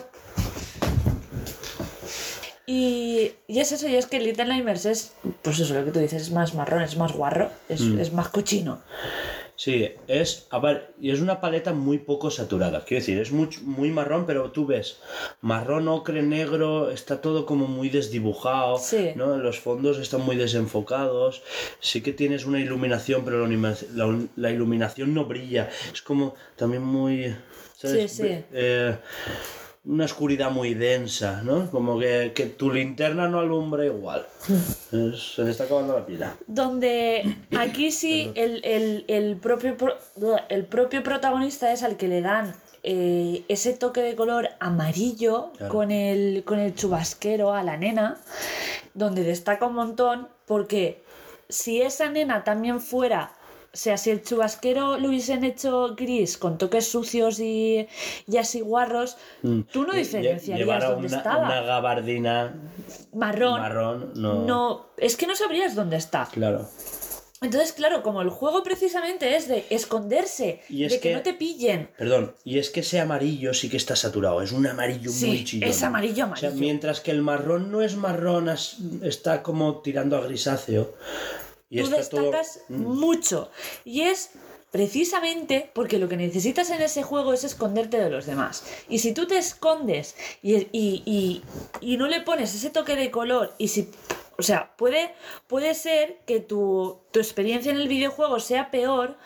Y, 2.69 3.31
y 3.47 3.59
es 3.61 3.71
eso, 3.71 3.87
y 3.87 3.95
es 3.95 4.07
que 4.07 4.19
Little 4.19 4.43
Nightmares 4.45 4.85
es, 4.85 5.13
pues 5.41 5.57
eso, 5.57 5.73
lo 5.73 5.85
que 5.85 5.91
tú 5.91 5.99
dices, 5.99 6.23
es 6.23 6.31
más 6.31 6.53
marrón, 6.53 6.81
es 6.81 6.97
más 6.97 7.13
guarro, 7.13 7.49
es, 7.69 7.79
es 7.81 8.11
más 8.11 8.27
cochino. 8.27 8.81
Sí, 9.55 9.89
es, 10.07 10.47
a 10.51 10.59
ver, 10.59 10.93
y 11.01 11.09
es 11.11 11.21
una 11.21 11.39
paleta 11.41 11.71
muy 11.73 11.97
poco 11.97 12.29
saturada. 12.29 12.83
Quiero 12.85 12.99
decir, 13.01 13.17
es 13.19 13.31
muy, 13.31 13.47
muy 13.63 13.89
marrón, 13.89 14.25
pero 14.27 14.51
tú 14.51 14.65
ves, 14.67 14.99
marrón, 15.41 15.87
ocre, 15.87 16.21
negro, 16.21 16.91
está 16.91 17.21
todo 17.21 17.45
como 17.45 17.67
muy 17.67 17.87
desdibujado, 17.89 18.77
Sí. 18.77 19.11
¿no? 19.15 19.37
Los 19.37 19.59
fondos 19.59 19.97
están 19.97 20.21
muy 20.21 20.35
desenfocados. 20.35 21.41
Sí 21.79 22.01
que 22.01 22.11
tienes 22.13 22.45
una 22.45 22.59
iluminación, 22.59 23.23
pero 23.25 23.39
la, 23.39 23.45
anima- 23.47 23.75
la- 23.95 24.19
la 24.35 24.51
iluminación 24.51 25.13
no 25.15 25.23
brilla. 25.25 25.69
Es 25.91 26.01
como 26.03 26.35
también 26.57 26.83
muy, 26.83 27.33
¿sabes? 27.77 28.11
Sí, 28.11 28.23
sí. 28.23 28.43
Eh, 28.51 28.95
una 29.87 30.03
oscuridad 30.05 30.51
muy 30.51 30.73
densa, 30.73 31.41
¿no? 31.43 31.71
Como 31.71 31.97
que, 31.97 32.33
que 32.35 32.45
tu 32.47 32.69
linterna 32.71 33.27
no 33.29 33.39
alumbra 33.39 33.85
igual. 33.85 34.27
Es- 34.91 35.35
se 35.35 35.43
le 35.43 35.51
está 35.51 35.63
acabando 35.63 35.97
la 35.97 36.05
pila. 36.05 36.35
Donde 36.45 37.37
aquí 37.57 37.91
sí 37.91 38.31
el, 38.35 38.61
el- 38.65 39.05
el 39.07 39.37
propio, 39.37 39.77
pro- 39.77 39.95
el 40.49 40.65
propio 40.65 41.03
protagonista 41.03 41.71
es 41.71 41.83
al 41.83 41.95
que 41.95 42.07
le 42.09 42.21
dan 42.21 42.53
eh, 42.83 43.43
ese 43.47 43.73
toque 43.73 44.01
de 44.01 44.15
color 44.15 44.49
amarillo 44.59 45.51
Claro. 45.57 45.73
con, 45.73 45.91
el, 45.91 46.43
con 46.45 46.59
el 46.59 46.75
chubasquero 46.75 47.53
a 47.53 47.63
la 47.63 47.77
nena, 47.77 48.17
donde 48.93 49.23
destaca 49.23 49.65
un 49.67 49.75
montón 49.75 50.27
porque 50.45 51.01
si 51.49 51.81
esa 51.81 52.09
nena 52.09 52.43
también 52.43 52.81
fuera... 52.81 53.31
O 53.77 53.79
sea, 53.79 53.95
si 53.97 54.09
el 54.09 54.23
chubasquero 54.23 54.97
lo 54.97 55.09
hubiesen 55.09 55.43
hecho 55.43 55.93
gris 55.95 56.39
con 56.39 56.57
toques 56.57 56.87
sucios 56.89 57.39
y, 57.39 57.87
y 58.27 58.37
así 58.37 58.59
guarros, 58.61 59.17
tú 59.71 59.83
no 59.85 59.93
diferenciarías 59.93 60.47
llevar 60.59 60.83
a 60.83 60.89
dónde 60.89 61.07
una, 61.09 61.17
estaba. 61.17 61.45
una 61.45 61.61
gabardina 61.61 62.55
Marrón. 63.13 63.61
marrón, 63.61 64.11
no. 64.15 64.45
no. 64.45 64.85
Es 64.97 65.15
que 65.15 65.27
no 65.27 65.35
sabrías 65.35 65.75
dónde 65.75 65.97
está. 65.97 66.27
Claro. 66.33 66.67
Entonces, 67.39 67.71
claro, 67.71 68.01
como 68.01 68.23
el 68.23 68.31
juego 68.31 68.63
precisamente 68.63 69.35
es 69.35 69.47
de 69.47 69.67
esconderse, 69.69 70.63
Y 70.69 70.85
es 70.85 70.93
de 70.93 70.99
que, 70.99 71.09
que- 71.09 71.15
no 71.15 71.21
te 71.21 71.35
pillen. 71.35 71.91
Perdón, 71.95 72.33
y 72.43 72.57
es 72.57 72.71
que 72.71 72.79
ese 72.79 72.99
amarillo 72.99 73.53
sí 73.53 73.69
que 73.69 73.77
está 73.77 73.95
saturado, 73.95 74.41
es 74.41 74.51
un 74.53 74.65
amarillo 74.65 75.11
muy 75.11 75.43
chillón. 75.45 75.69
es 75.69 75.83
amarillo, 75.83 76.25
O 76.31 76.35
sea, 76.35 76.49
amarillo. 76.49 76.53
mientras 76.59 76.99
que 76.99 77.11
el 77.11 77.21
marrón 77.21 77.71
no 77.71 77.83
es 77.83 77.95
marrón, 77.95 78.49
está 79.03 79.43
como 79.43 79.81
tirando 79.81 80.17
a 80.17 80.21
grisáceo. 80.21 80.95
Y 81.69 81.81
tú 81.81 81.87
todo- 81.89 81.97
destacas 81.97 82.61
Mm. 82.69 82.81
mucho. 82.83 83.49
Y 83.85 84.01
es 84.01 84.31
precisamente 84.71 85.69
porque 85.73 85.97
lo 85.97 86.07
que 86.09 86.17
necesitas 86.17 86.69
en 86.69 86.81
ese 86.81 87.03
juego 87.03 87.33
es 87.33 87.43
esconderte 87.43 87.97
de 87.99 88.09
los 88.09 88.25
demás. 88.25 88.63
Y 88.89 88.99
si 88.99 89.13
tú 89.13 89.25
te 89.27 89.37
escondes 89.37 90.15
y, 90.41 90.55
y- 90.55 91.03
y- 91.05 91.41
y 91.81 91.97
no 91.97 92.07
le 92.07 92.21
pones 92.21 92.53
ese 92.53 92.69
toque 92.69 92.95
de 92.95 93.11
color 93.11 93.53
y 93.57 93.67
si... 93.69 93.89
O 94.39 94.43
sea, 94.43 94.75
puede, 94.77 95.15
puede 95.47 95.73
ser 95.73 96.19
que 96.27 96.39
tu, 96.39 96.99
tu 97.09 97.19
experiencia 97.19 97.71
en 97.71 97.77
el 97.79 97.87
videojuego 97.87 98.39
sea 98.39 98.69
peor 98.69 99.17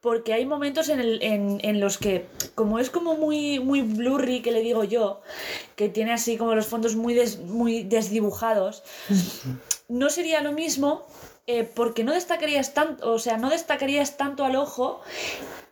porque 0.00 0.34
hay 0.34 0.46
momentos 0.46 0.88
en, 0.88 1.00
el- 1.00 1.20
en- 1.20 1.58
en 1.64 1.80
los 1.80 1.98
que, 1.98 2.26
como 2.54 2.78
es 2.78 2.88
como 2.88 3.16
muy, 3.16 3.58
muy 3.58 3.82
blurry, 3.82 4.40
que 4.40 4.52
le 4.52 4.60
digo 4.60 4.84
yo, 4.84 5.20
que 5.74 5.88
tiene 5.88 6.12
así 6.12 6.36
como 6.36 6.54
los 6.54 6.66
fondos 6.68 6.94
muy, 6.94 7.12
des- 7.12 7.40
muy 7.40 7.82
desdibujados, 7.82 8.84
no 9.88 10.10
sería 10.10 10.40
lo 10.42 10.52
mismo 10.52 11.04
eh, 11.46 11.64
porque 11.64 12.04
no 12.04 12.12
destacarías 12.12 12.74
tanto, 12.74 13.12
o 13.12 13.18
sea, 13.18 13.36
no 13.36 13.50
destacarías 13.50 14.16
tanto 14.16 14.44
al 14.44 14.56
ojo 14.56 15.00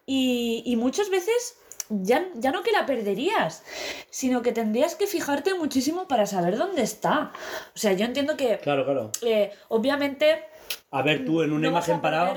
y, 0.07 0.63
y 0.67 0.77
muchas 0.77 1.11
veces 1.11 1.57
ya, 1.89 2.29
ya 2.35 2.53
no 2.53 2.63
que 2.63 2.73
la 2.73 2.87
perderías, 2.87 3.65
sino 4.11 4.43
que 4.43 4.53
tendrías 4.53 4.95
que 4.95 5.07
fijarte 5.07 5.55
muchísimo 5.55 6.07
para 6.09 6.27
saber 6.27 6.57
dónde 6.57 6.83
está. 6.83 7.33
O 7.75 7.79
sea, 7.79 7.93
yo 7.93 8.05
entiendo 8.05 8.37
que 8.37 8.59
Claro, 8.59 8.85
claro. 8.85 9.11
eh, 9.23 9.53
obviamente 9.69 10.45
A 10.91 11.03
ver, 11.03 11.25
tú 11.25 11.43
en 11.43 11.53
una 11.53 11.63
no 11.63 11.69
imagen 11.69 12.01
parada. 12.01 12.35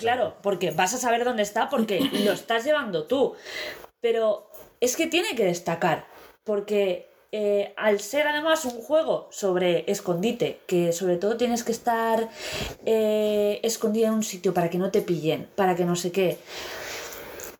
Claro, 0.00 0.36
porque 0.42 0.70
vas 0.70 0.94
a 0.94 0.98
saber 0.98 1.24
dónde 1.24 1.42
está 1.42 1.68
porque 1.68 2.00
lo 2.24 2.32
estás 2.32 2.64
llevando 2.64 3.06
tú. 3.06 3.34
Pero 4.00 4.50
es 4.80 4.96
que 4.96 5.06
tiene 5.06 5.34
que 5.34 5.44
destacar. 5.44 6.06
Porque 6.42 7.10
eh, 7.36 7.74
al 7.76 7.98
ser 7.98 8.28
además 8.28 8.64
un 8.64 8.80
juego 8.80 9.26
sobre 9.32 9.90
escondite, 9.90 10.60
que 10.68 10.92
sobre 10.92 11.16
todo 11.16 11.36
tienes 11.36 11.64
que 11.64 11.72
estar 11.72 12.28
eh, 12.86 13.58
escondida 13.64 14.06
en 14.06 14.14
un 14.14 14.22
sitio 14.22 14.54
para 14.54 14.70
que 14.70 14.78
no 14.78 14.92
te 14.92 15.02
pillen, 15.02 15.48
para 15.56 15.74
que 15.74 15.84
no 15.84 15.96
sé 15.96 16.12
qué. 16.12 16.38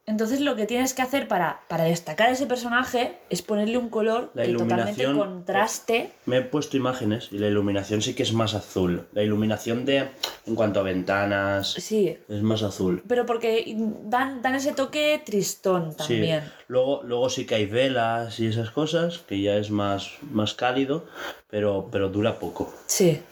Entonces 0.06 0.40
lo 0.42 0.54
que 0.54 0.66
tienes 0.66 0.92
que 0.92 1.00
hacer 1.00 1.28
para, 1.28 1.62
para 1.66 1.84
destacar 1.84 2.28
a 2.28 2.32
ese 2.32 2.44
personaje 2.46 3.16
es 3.30 3.40
ponerle 3.40 3.78
un 3.78 3.88
color 3.88 4.30
La 4.34 4.44
que 4.44 4.52
totalmente 4.52 5.04
contraste. 5.06 6.10
Me 6.26 6.36
he 6.38 6.42
puesto 6.42 6.76
imágenes 6.76 7.28
y 7.32 7.38
la 7.38 7.46
iluminación 7.48 8.02
sí 8.02 8.14
que 8.14 8.22
es 8.22 8.34
más 8.34 8.52
azul. 8.52 9.06
La 9.12 9.22
iluminación 9.22 9.86
de. 9.86 10.10
En 10.46 10.54
cuanto 10.56 10.80
a 10.80 10.82
ventanas. 10.82 11.72
Sí, 11.72 12.18
Es 12.28 12.42
más 12.42 12.62
azul. 12.62 13.02
pero 13.08 13.24
porque 13.24 13.74
dan, 14.04 14.42
dan 14.42 14.54
ese 14.56 14.72
toque 14.74 15.22
tristón 15.24 15.96
también. 15.96 16.42
Sí. 16.42 16.50
Luego, 16.68 17.02
luego 17.04 17.30
sí 17.30 17.46
que 17.46 17.54
hay 17.54 17.64
velas 17.66 18.38
y 18.40 18.46
esas 18.46 18.70
cosas, 18.70 19.18
que 19.26 19.40
ya 19.40 19.56
es 19.56 19.70
más, 19.70 20.10
más 20.30 20.52
cálido, 20.52 21.06
pero, 21.48 21.88
pero 21.90 22.10
dura 22.10 22.38
poco. 22.38 22.74
Sí. 22.86 23.22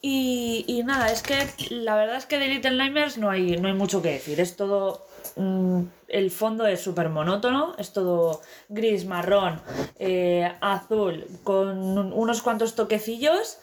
Y, 0.00 0.64
y 0.68 0.82
nada, 0.84 1.10
es 1.10 1.22
que 1.22 1.34
la 1.70 1.96
verdad 1.96 2.16
es 2.16 2.26
que 2.26 2.38
de 2.38 2.48
Little 2.48 2.76
Nightmares 2.76 3.16
no 3.18 3.30
hay, 3.30 3.56
no 3.56 3.68
hay 3.68 3.74
mucho 3.74 4.02
que 4.02 4.10
decir. 4.10 4.38
Es 4.38 4.54
todo. 4.56 5.06
Mm, 5.36 5.80
el 6.08 6.30
fondo 6.30 6.66
es 6.66 6.80
súper 6.80 7.08
monótono, 7.08 7.74
es 7.78 7.92
todo 7.92 8.40
gris, 8.68 9.04
marrón, 9.06 9.60
eh, 9.98 10.52
azul, 10.60 11.26
con 11.44 11.68
un- 11.78 12.12
unos 12.12 12.42
cuantos 12.42 12.74
toquecillos. 12.74 13.58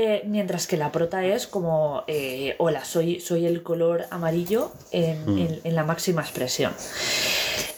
Eh, 0.00 0.22
mientras 0.26 0.68
que 0.68 0.76
la 0.76 0.92
prota 0.92 1.24
es 1.24 1.48
como, 1.48 2.04
eh, 2.06 2.54
hola, 2.58 2.84
soy, 2.84 3.18
soy 3.20 3.46
el 3.46 3.64
color 3.64 4.04
amarillo 4.10 4.70
en, 4.92 5.16
en- 5.38 5.60
en 5.64 5.74
la 5.74 5.82
máxima 5.82 6.22
expresión. 6.22 6.72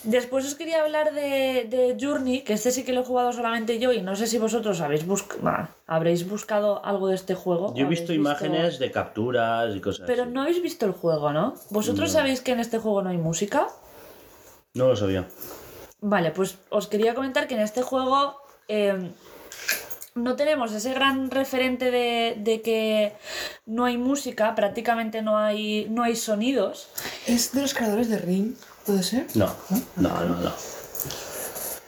Después 0.02 0.44
os 0.46 0.54
quería 0.54 0.82
hablar 0.82 1.14
de, 1.14 1.66
de 1.68 1.96
Journey, 1.98 2.42
que 2.42 2.52
este 2.54 2.70
sí 2.72 2.84
que 2.84 2.92
lo 2.92 3.00
he 3.00 3.04
jugado 3.04 3.32
solamente 3.32 3.78
yo 3.78 3.92
y 3.92 4.02
no 4.02 4.16
sé 4.16 4.26
si 4.26 4.38
vosotros 4.38 4.80
habéis 4.82 5.06
busc- 5.06 5.36
bah, 5.40 5.70
habréis 5.86 6.28
buscado 6.28 6.84
algo 6.84 7.08
de 7.08 7.14
este 7.14 7.34
juego. 7.34 7.72
Yo 7.74 7.86
he 7.86 7.88
visto 7.88 8.12
imágenes 8.12 8.78
de 8.78 8.90
capturas 8.90 9.74
y 9.74 9.80
cosas 9.80 10.06
Pero 10.06 10.24
así. 10.24 10.32
no 10.32 10.42
habéis 10.42 10.62
visto 10.62 10.84
el 10.86 10.92
juego, 10.92 11.32
¿no? 11.32 11.54
¿Vosotros 11.70 12.08
No. 12.10 12.18
sabéis 12.18 12.40
que 12.42 12.52
en 12.52 12.60
este 12.60 12.78
juego 12.78 13.00
no 13.02 13.08
hay 13.10 13.16
música? 13.18 13.66
No 14.74 14.88
lo 14.88 14.96
sabía. 14.96 15.26
Vale, 16.02 16.30
pues 16.32 16.58
os 16.68 16.86
quería 16.86 17.14
comentar 17.14 17.46
que 17.46 17.54
en 17.54 17.60
este 17.60 17.80
juego 17.82 18.36
eh, 18.68 19.10
no 20.14 20.36
tenemos 20.36 20.72
ese 20.72 20.92
gran 20.92 21.30
referente 21.30 21.90
de, 21.90 22.36
de 22.38 22.62
que 22.62 23.12
no 23.66 23.84
hay 23.84 23.96
música, 23.96 24.54
prácticamente 24.54 25.22
no 25.22 25.38
hay, 25.38 25.86
no 25.90 26.02
hay 26.02 26.16
sonidos. 26.16 26.88
Es 27.26 27.52
de 27.52 27.62
los 27.62 27.74
creadores 27.74 28.08
de 28.08 28.18
Ring, 28.18 28.54
¿puede 28.86 29.02
ser? 29.02 29.26
No, 29.34 29.54
no, 29.96 30.24
no, 30.24 30.36
no. 30.36 30.52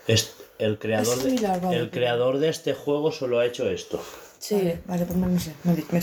Es, 0.06 0.34
el, 0.58 0.78
creador 0.78 1.16
Es 1.18 1.24
de, 1.24 1.30
similar, 1.30 1.60
vale, 1.60 1.76
el 1.78 1.90
creador 1.90 2.38
de 2.38 2.48
este 2.48 2.74
juego 2.74 3.12
solo 3.12 3.38
ha 3.40 3.46
hecho 3.46 3.68
esto. 3.68 4.02
Sí. 4.38 4.56
Vale, 4.56 4.80
vale, 4.86 5.04
pues 5.06 5.18
no 5.18 5.40
sé, 5.40 5.54
me, 5.64 5.72
me 5.72 5.98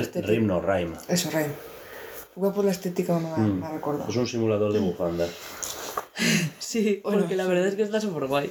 estética. 0.00 0.26
Rim 0.26 0.46
no, 0.46 0.60
Rime. 0.60 0.96
Eso, 1.08 1.30
Rim. 1.30 1.52
Voy 2.36 2.50
por 2.52 2.64
la 2.64 2.70
estética, 2.72 3.18
me, 3.18 3.28
Mm. 3.28 3.60
me 3.60 3.66
ha 3.66 3.72
recordado. 3.72 4.10
Es 4.10 4.16
un 4.16 4.26
simulador 4.26 4.72
de 4.72 4.80
bufanda. 4.80 5.26
Sí, 6.58 7.00
Bueno, 7.04 7.20
porque 7.20 7.36
la 7.36 7.46
verdad 7.46 7.66
es 7.68 7.74
que 7.76 7.82
está 7.82 8.00
súper 8.00 8.26
guay. 8.26 8.50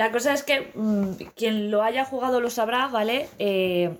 La 0.00 0.10
cosa 0.12 0.32
es 0.32 0.42
que 0.42 0.70
mm, 0.74 1.10
quien 1.36 1.70
lo 1.70 1.82
haya 1.82 2.06
jugado 2.06 2.40
lo 2.40 2.48
sabrá, 2.48 2.86
¿vale? 2.86 3.28
Eh, 3.38 3.90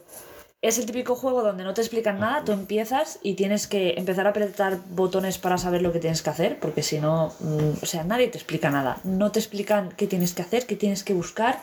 es 0.63 0.79
el 0.79 0.85
típico 0.85 1.15
juego 1.15 1.43
donde 1.43 1.65
no 1.65 1.73
te 1.73 1.81
explican 1.81 2.21
nada, 2.21 2.45
tú 2.45 2.53
empiezas 2.53 3.19
y 3.23 3.33
tienes 3.33 3.67
que 3.67 3.95
empezar 3.97 4.27
a 4.27 4.31
apretar 4.31 4.79
botones 4.91 5.39
para 5.39 5.57
saber 5.57 5.81
lo 5.81 5.91
que 5.91 6.01
tienes 6.01 6.21
que 6.21 6.29
hacer, 6.29 6.59
porque 6.61 6.83
si 6.83 7.01
no, 7.01 7.33
mm, 7.41 7.83
o 7.83 7.87
sea, 7.87 8.05
nadie 8.05 8.29
te 8.29 8.37
explica 8.37 8.69
nada. 8.69 9.01
No 9.03 9.33
te 9.33 9.39
explican 9.39 9.91
qué 9.97 10.07
tienes 10.07 10.35
que 10.35 10.43
hacer, 10.43 10.67
qué 10.67 10.77
tienes 10.77 11.03
que 11.03 11.15
buscar, 11.15 11.59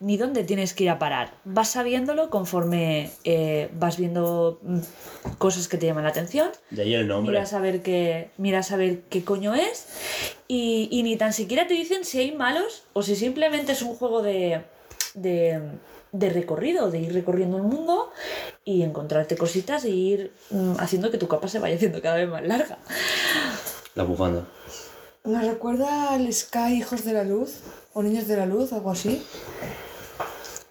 ni 0.00 0.16
dónde 0.16 0.42
tienes 0.44 0.72
que 0.72 0.84
ir 0.84 0.90
a 0.90 0.98
parar. 0.98 1.34
Vas 1.44 1.68
sabiéndolo 1.68 2.30
conforme 2.30 3.10
eh, 3.24 3.68
vas 3.74 3.98
viendo 3.98 4.58
mm, 4.62 4.78
cosas 5.36 5.68
que 5.68 5.76
te 5.76 5.84
llaman 5.84 6.04
la 6.04 6.10
atención 6.10 6.48
De 6.70 6.82
ahí 6.82 6.94
el 6.94 7.08
nombre. 7.08 7.32
Mira 7.32 7.42
a 7.42 7.46
saber 7.46 7.82
qué, 7.82 8.30
mira 8.38 8.60
a 8.60 8.62
saber 8.62 9.02
qué 9.10 9.22
coño 9.22 9.54
es. 9.54 9.86
Y, 10.48 10.88
y 10.90 11.02
ni 11.02 11.16
tan 11.16 11.34
siquiera 11.34 11.66
te 11.66 11.74
dicen 11.74 12.06
si 12.06 12.20
hay 12.20 12.32
malos 12.32 12.84
o 12.94 13.02
si 13.02 13.16
simplemente 13.16 13.72
es 13.72 13.82
un 13.82 13.94
juego 13.94 14.22
de, 14.22 14.62
de, 15.14 15.60
de 16.12 16.30
recorrido, 16.30 16.90
de 16.90 17.00
ir 17.00 17.12
recorriendo 17.12 17.56
el 17.56 17.62
mundo 17.62 18.10
y 18.64 18.82
encontrarte 18.82 19.36
cositas 19.36 19.84
e 19.84 19.90
ir 19.90 20.32
mm, 20.50 20.74
haciendo 20.78 21.10
que 21.10 21.18
tu 21.18 21.28
capa 21.28 21.48
se 21.48 21.58
vaya 21.58 21.76
haciendo 21.76 22.02
cada 22.02 22.16
vez 22.16 22.28
más 22.28 22.42
larga. 22.42 22.78
La 23.94 24.04
bufanda. 24.04 24.46
¿Nos 25.24 25.44
recuerda 25.44 26.12
al 26.14 26.32
Sky 26.32 26.78
Hijos 26.78 27.04
de 27.04 27.12
la 27.12 27.24
Luz? 27.24 27.60
¿O 27.92 28.02
Niños 28.02 28.26
de 28.26 28.36
la 28.36 28.46
Luz? 28.46 28.72
Algo 28.72 28.90
así. 28.90 29.22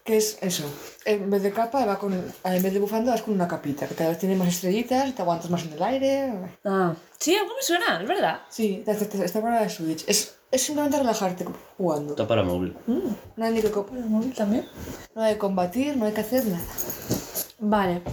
Que 0.03 0.17
es 0.17 0.37
eso. 0.41 0.63
En 1.09 1.27
vez 1.27 1.41
de 1.41 1.51
capa, 1.51 1.83
va 1.85 1.97
con, 1.97 2.13
en 2.13 2.63
vez 2.63 2.71
de 2.71 2.79
bufanda, 2.79 3.13
vas 3.13 3.23
con 3.23 3.33
una 3.33 3.47
capita. 3.47 3.87
Que 3.87 3.95
cada 3.95 4.11
vez 4.11 4.19
tiene 4.19 4.35
más 4.35 4.49
estrellitas, 4.49 5.15
te 5.15 5.23
aguantas 5.23 5.49
más 5.49 5.63
en 5.63 5.73
el 5.73 5.81
aire. 5.81 6.31
Ah, 6.63 6.93
sí, 7.17 7.35
algo 7.35 7.51
me 7.55 7.63
suena, 7.63 7.99
es 7.99 8.07
verdad. 8.07 8.41
Sí, 8.47 8.83
está, 8.85 9.41
para 9.41 9.61
la 9.61 9.69
Switch. 9.69 10.03
Es, 10.07 10.35
es 10.51 10.61
simplemente 10.61 10.99
relajarte 10.99 11.45
jugando. 11.79 12.11
Está 12.11 12.27
para 12.27 12.43
móvil. 12.43 12.77
No 12.85 13.43
hay 13.43 13.53
ni 13.53 13.61
que 13.61 13.69
¿El 13.69 14.05
móvil 14.05 14.35
también? 14.35 14.67
no 15.15 15.23
hay 15.23 15.33
que 15.33 15.39
combatir, 15.39 15.97
no 15.97 16.05
hay 16.05 16.13
que 16.13 16.21
hacer 16.21 16.45
nada. 16.45 16.63
Vale. 17.57 18.03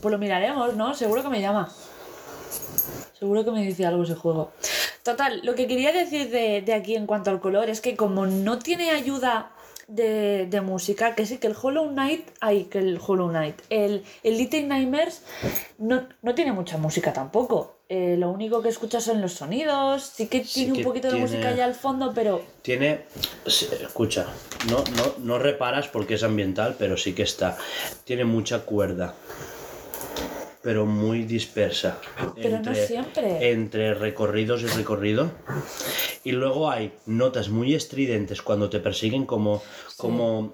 Pues 0.00 0.12
lo 0.12 0.16
miraremos, 0.16 0.74
¿no? 0.76 0.94
Seguro 0.94 1.22
que 1.22 1.28
me 1.28 1.42
llama. 1.42 1.70
Seguro 3.18 3.44
que 3.44 3.50
me 3.50 3.62
dice 3.66 3.84
algo 3.84 4.04
ese 4.04 4.14
juego. 4.14 4.52
Total, 5.02 5.42
lo 5.44 5.54
que 5.54 5.66
quería 5.66 5.92
decir 5.92 6.30
de, 6.30 6.62
de 6.62 6.72
aquí 6.72 6.96
en 6.96 7.06
cuanto 7.06 7.28
al 7.28 7.38
color 7.38 7.68
es 7.68 7.82
que 7.82 7.96
como 7.96 8.24
no 8.24 8.58
tiene 8.58 8.92
ayuda 8.92 9.50
de, 9.90 10.46
de 10.46 10.60
música, 10.60 11.14
que 11.14 11.26
sí 11.26 11.38
que 11.38 11.48
el 11.48 11.56
Hollow 11.60 11.90
Knight, 11.90 12.28
ay, 12.40 12.64
que 12.64 12.78
el 12.78 12.98
Hollow 13.04 13.28
Knight, 13.28 13.56
el, 13.70 14.04
el 14.22 14.38
Little 14.38 14.62
Nightmares 14.62 15.22
no, 15.78 16.06
no 16.22 16.34
tiene 16.34 16.52
mucha 16.52 16.78
música 16.78 17.12
tampoco. 17.12 17.76
Eh, 17.88 18.16
lo 18.16 18.30
único 18.30 18.62
que 18.62 18.68
escuchas 18.68 19.02
son 19.02 19.20
los 19.20 19.32
sonidos, 19.32 20.12
sí 20.14 20.28
que 20.28 20.44
Sí 20.44 20.60
tiene 20.60 20.74
que 20.74 20.78
un 20.78 20.84
poquito 20.84 21.10
de 21.10 21.18
música 21.18 21.52
ya 21.56 21.64
al 21.64 21.74
fondo, 21.74 22.12
pero 22.14 22.40
Tiene. 22.62 23.00
Escucha, 23.44 24.26
no, 24.68 24.84
no, 24.96 25.14
no 25.18 25.38
reparas 25.40 25.88
porque 25.88 26.14
es 26.14 26.22
ambiental, 26.22 26.76
pero 26.78 26.96
sí 26.96 27.14
que 27.14 27.24
está. 27.24 27.58
Tiene 28.04 28.24
mucha 28.24 28.60
cuerda. 28.60 29.14
Pero 30.62 30.84
muy 30.84 31.22
dispersa. 31.22 31.98
Pero 32.34 32.60
no 32.60 32.74
siempre. 32.74 33.50
Entre 33.50 33.94
recorridos 33.94 34.62
y 34.62 34.66
recorrido. 34.66 35.30
Y 36.22 36.32
luego 36.32 36.70
hay 36.70 36.92
notas 37.06 37.48
muy 37.48 37.74
estridentes 37.74 38.42
cuando 38.42 38.68
te 38.68 38.78
persiguen, 38.80 39.24
como. 39.24 39.62
como 39.96 40.52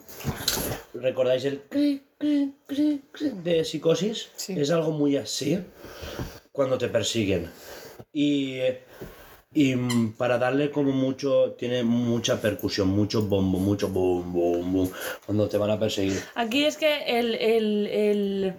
¿Recordáis 0.94 1.44
el 1.44 1.62
cri, 1.68 2.02
cri, 2.18 2.54
cri, 2.66 3.02
cri 3.10 3.30
de 3.42 3.64
psicosis? 3.64 4.28
Sí. 4.36 4.54
Es 4.58 4.70
algo 4.70 4.92
muy 4.92 5.16
así 5.16 5.58
cuando 6.52 6.78
te 6.78 6.88
persiguen. 6.88 7.50
Y, 8.12 8.60
Y 9.54 9.74
mm, 9.74 10.12
para 10.18 10.36
darle 10.38 10.70
como 10.70 10.92
mucho, 10.92 11.52
tiene 11.58 11.82
mucha 11.82 12.40
percusión, 12.40 12.88
mucho 12.88 13.22
bombo, 13.22 13.58
mucho 13.58 13.88
boom, 13.88 14.30
boom, 14.32 14.72
boom, 14.72 14.90
cuando 15.24 15.48
te 15.48 15.56
van 15.56 15.70
a 15.70 15.78
perseguir. 15.78 16.20
Aquí 16.34 16.64
es 16.64 16.76
que 16.76 17.18
el, 17.18 17.34
el, 17.34 17.86
el- 17.86 18.54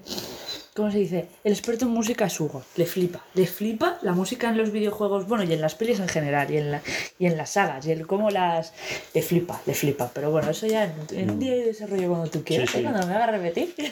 ¿Cómo 0.77 0.91
se 0.91 0.99
dice? 0.99 1.27
El 1.43 1.53
experto 1.53 1.85
en 1.85 1.91
música 1.91 2.25
es 2.27 2.39
Hugo. 2.39 2.61
Le 2.75 2.85
flipa. 2.85 3.25
Le 3.33 3.47
flipa 3.47 3.97
la 4.03 4.11
música 4.11 4.47
en 4.47 4.59
los 4.59 4.71
videojuegos, 4.71 5.27
bueno, 5.27 5.43
y 5.43 5.51
en 5.51 5.59
las 5.59 5.73
pelis 5.73 5.99
en 5.99 6.07
general, 6.07 6.51
y 6.51 6.57
en, 6.57 6.69
la, 6.69 6.83
y 7.17 7.25
en 7.25 7.35
las 7.35 7.53
sagas, 7.53 7.87
y 7.87 7.91
el 7.93 8.05
cómo 8.05 8.29
las... 8.29 8.73
Le 9.11 9.23
flipa, 9.23 9.59
le 9.65 9.73
flipa. 9.73 10.11
Pero 10.13 10.29
bueno, 10.29 10.51
eso 10.51 10.67
ya 10.67 10.83
en, 10.83 10.93
en 11.17 11.31
un 11.31 11.39
día 11.39 11.53
de 11.53 11.65
desarrollo 11.65 12.09
cuando 12.09 12.29
tú 12.29 12.43
quieras, 12.43 12.69
sí. 12.69 12.77
¿eh? 12.77 12.83
cuando 12.83 13.07
me 13.07 13.15
haga 13.15 13.25
repetir. 13.25 13.73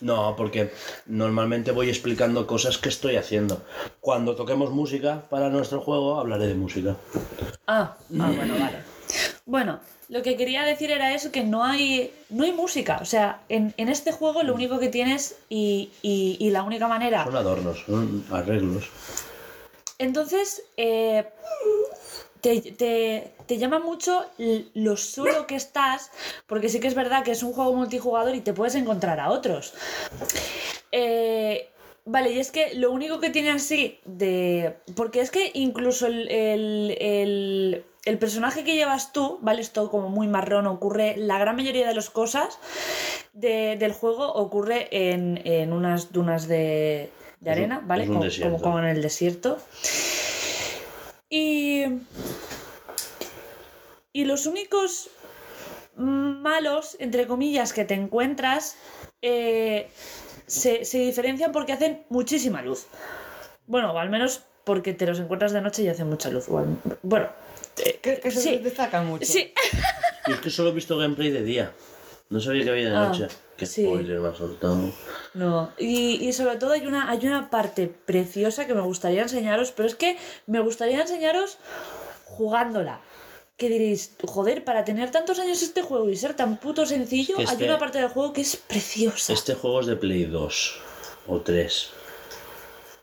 No, 0.00 0.34
porque 0.36 0.70
normalmente 1.06 1.70
voy 1.70 1.88
explicando 1.88 2.46
cosas 2.46 2.76
que 2.76 2.90
estoy 2.90 3.16
haciendo. 3.16 3.64
Cuando 4.00 4.36
toquemos 4.36 4.70
música 4.70 5.22
para 5.30 5.48
nuestro 5.48 5.80
juego, 5.80 6.20
hablaré 6.20 6.48
de 6.48 6.54
música. 6.54 6.96
Ah, 7.66 7.96
ah, 8.20 8.32
bueno, 8.36 8.54
vale. 8.60 8.78
Bueno, 9.46 9.80
lo 10.08 10.22
que 10.22 10.36
quería 10.36 10.62
decir 10.64 10.90
era 10.90 11.14
eso, 11.14 11.32
que 11.32 11.42
no 11.44 11.64
hay, 11.64 12.12
no 12.30 12.44
hay 12.44 12.52
música. 12.52 12.98
O 13.00 13.04
sea, 13.04 13.40
en, 13.48 13.72
en 13.76 13.88
este 13.88 14.12
juego 14.12 14.42
lo 14.42 14.54
único 14.54 14.78
que 14.78 14.88
tienes 14.88 15.36
y, 15.48 15.90
y- 16.02 16.36
y 16.40 16.50
la 16.50 16.62
única 16.62 16.88
manera... 16.88 17.24
Son 17.24 17.36
adornos, 17.36 17.82
son 17.86 18.24
arreglos. 18.30 18.88
Entonces, 19.98 20.62
eh, 20.76 21.24
te, 22.40 22.60
te- 22.60 23.32
te 23.46 23.58
llama 23.58 23.78
mucho 23.78 24.24
lo 24.74 24.96
solo 24.96 25.46
que 25.46 25.54
estás, 25.56 26.10
porque 26.46 26.68
sí 26.68 26.80
que 26.80 26.88
es 26.88 26.94
verdad 26.94 27.22
que 27.24 27.30
es 27.30 27.42
un 27.42 27.52
juego 27.52 27.72
multijugador 27.74 28.34
y 28.34 28.40
te 28.40 28.52
puedes 28.52 28.74
encontrar 28.74 29.20
a 29.20 29.30
otros. 29.30 29.72
Eh, 30.92 31.70
vale, 32.04 32.32
y 32.32 32.38
es 32.38 32.50
que 32.50 32.74
lo 32.74 32.90
único 32.92 33.20
que 33.20 33.30
tiene 33.30 33.50
así 33.50 33.98
de... 34.04 34.76
Porque 34.96 35.20
es 35.20 35.30
que 35.30 35.50
incluso 35.54 36.06
el, 36.06 36.28
el- 36.30 36.96
el- 37.00 37.84
el 38.04 38.18
personaje 38.18 38.64
que 38.64 38.74
llevas 38.74 39.12
tú, 39.14 39.38
¿vale? 39.40 39.62
Es 39.62 39.70
todo 39.72 39.90
como 39.90 40.08
muy 40.10 40.26
marrón, 40.28 40.66
ocurre... 40.66 41.14
La 41.16 41.38
gran 41.38 41.56
mayoría 41.56 41.88
de 41.88 41.94
las 41.94 42.10
cosas 42.10 42.58
de- 43.32 43.76
del 43.78 43.92
juego 43.92 44.32
ocurre 44.34 44.88
en, 44.90 45.40
en 45.44 45.72
unas 45.72 46.12
dunas 46.12 46.46
de, 46.46 47.10
de 47.40 47.50
arena, 47.50 47.80
¿vale? 47.86 48.06
como- 48.06 48.60
como 48.60 48.78
en 48.78 48.84
el 48.86 49.02
desierto. 49.02 49.58
Y... 51.30 51.84
Y 54.12 54.26
los 54.26 54.46
únicos 54.46 55.10
malos, 55.96 56.96
entre 57.00 57.26
comillas, 57.26 57.72
que 57.72 57.84
te 57.84 57.94
encuentras 57.94 58.76
eh, 59.22 59.88
se, 60.46 60.84
se 60.84 60.98
diferencian 60.98 61.52
porque 61.52 61.72
hacen 61.72 62.04
muchísima 62.08 62.62
luz. 62.62 62.86
Bueno, 63.66 63.92
o 63.92 63.98
al 63.98 64.10
menos 64.10 64.42
porque 64.64 64.92
te 64.94 65.06
los 65.06 65.18
encuentras 65.20 65.52
de 65.52 65.60
noche 65.60 65.82
y 65.82 65.88
hacen 65.88 66.08
mucha 66.08 66.30
luz. 66.30 66.46
bueno, 67.02 67.28
eh, 67.84 67.98
Que, 68.02 68.20
que 68.20 68.30
se 68.30 68.40
sí, 68.40 68.58
destacan 68.58 69.06
mucho. 69.06 69.24
sí. 69.26 69.52
Y 70.26 70.32
es 70.32 70.40
que 70.40 70.50
solo 70.50 70.70
he 70.70 70.72
visto 70.72 70.96
gameplay 70.96 71.30
de 71.30 71.42
día. 71.42 71.72
No 72.30 72.40
sabía 72.40 72.64
que 72.64 72.70
había 72.70 72.90
de 72.90 72.96
Ah, 72.96 73.08
noche. 73.08 73.28
Qué 73.56 73.66
sí. 73.66 73.84
spoiler 73.84 74.18
me 74.18 74.28
ha 74.28 74.34
soltado. 74.34 74.90
No, 75.34 75.70
y, 75.78 76.26
y 76.26 76.32
sobre 76.32 76.56
todo 76.56 76.72
hay 76.72 76.86
una, 76.86 77.10
hay 77.10 77.26
una 77.26 77.50
parte 77.50 77.86
preciosa 77.86 78.66
que 78.66 78.74
me 78.74 78.80
gustaría 78.80 79.22
enseñaros, 79.22 79.70
pero 79.72 79.86
es 79.86 79.94
que 79.94 80.16
me 80.46 80.60
gustaría 80.60 81.00
enseñaros 81.02 81.58
jugándola. 82.24 83.00
Que 83.56 83.68
diréis, 83.68 84.16
joder, 84.26 84.64
para 84.64 84.84
tener 84.84 85.10
tantos 85.12 85.38
años 85.38 85.62
este 85.62 85.82
juego 85.82 86.10
y 86.10 86.16
ser 86.16 86.34
tan 86.34 86.56
puto 86.58 86.86
sencillo, 86.86 87.36
hay 87.38 87.44
este- 87.44 87.64
una 87.64 87.78
parte 87.78 87.98
del 88.00 88.08
juego 88.08 88.32
que 88.32 88.40
es 88.40 88.56
preciosa. 88.56 89.32
Este 89.32 89.54
juego 89.54 89.80
es 89.80 89.86
de 89.86 89.96
Play 89.96 90.24
2 90.24 90.80
o 91.28 91.40
3. 91.40 91.90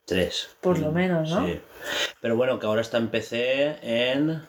3. 0.06 0.50
Por 0.60 0.80
lo 0.80 0.92
menos, 0.92 1.30
¿no? 1.30 1.46
Sí. 1.48 1.62
Pero 2.20 2.36
bueno, 2.36 2.60
que 2.60 2.66
ahora 2.66 2.82
está 2.82 2.98
en 2.98 3.10
PC, 3.10 3.78
en, 3.82 4.46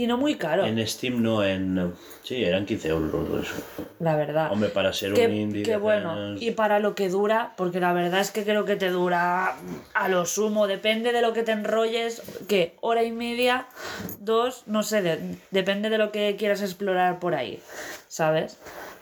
Y 0.00 0.06
no 0.06 0.16
muy 0.16 0.36
caro, 0.36 0.64
en 0.64 0.86
Steam, 0.88 1.22
no 1.22 1.44
en... 1.44 1.92
Sí, 2.22 2.42
eran 2.42 2.64
15 2.64 2.88
euros. 2.88 3.44
eso. 3.44 3.54
la 3.98 4.16
verdad. 4.16 4.50
Hombre, 4.50 4.70
para 4.70 4.94
ser 4.94 5.12
que, 5.12 5.26
un 5.26 5.34
indie 5.34 5.62
de 5.62 5.76
bueno, 5.76 6.12
apenas- 6.12 6.40
y 6.40 6.52
para 6.52 6.78
lo 6.78 6.94
que 6.94 7.10
dura, 7.10 7.52
porque 7.58 7.80
la 7.80 7.92
verdad 7.92 8.20
es 8.20 8.30
que 8.30 8.44
creo 8.44 8.64
que 8.64 8.76
te 8.76 8.88
dura 8.88 9.56
a 9.92 10.08
lo 10.08 10.24
sumo, 10.24 10.66
depende 10.66 11.12
de 11.12 11.20
lo 11.20 11.34
que 11.34 11.42
te 11.42 11.52
enrolles, 11.52 12.22
que 12.48 12.76
hora 12.80 13.02
y 13.02 13.12
media, 13.12 13.66
dos, 14.20 14.62
no 14.66 14.82
sé, 14.82 15.02
de- 15.02 15.36
depende 15.50 15.90
de 15.90 15.98
lo 15.98 16.12
que 16.12 16.34
quieras 16.36 16.62
explorar 16.62 17.18
por 17.18 17.34
ahí, 17.34 17.60
¿sabes? 18.08 18.56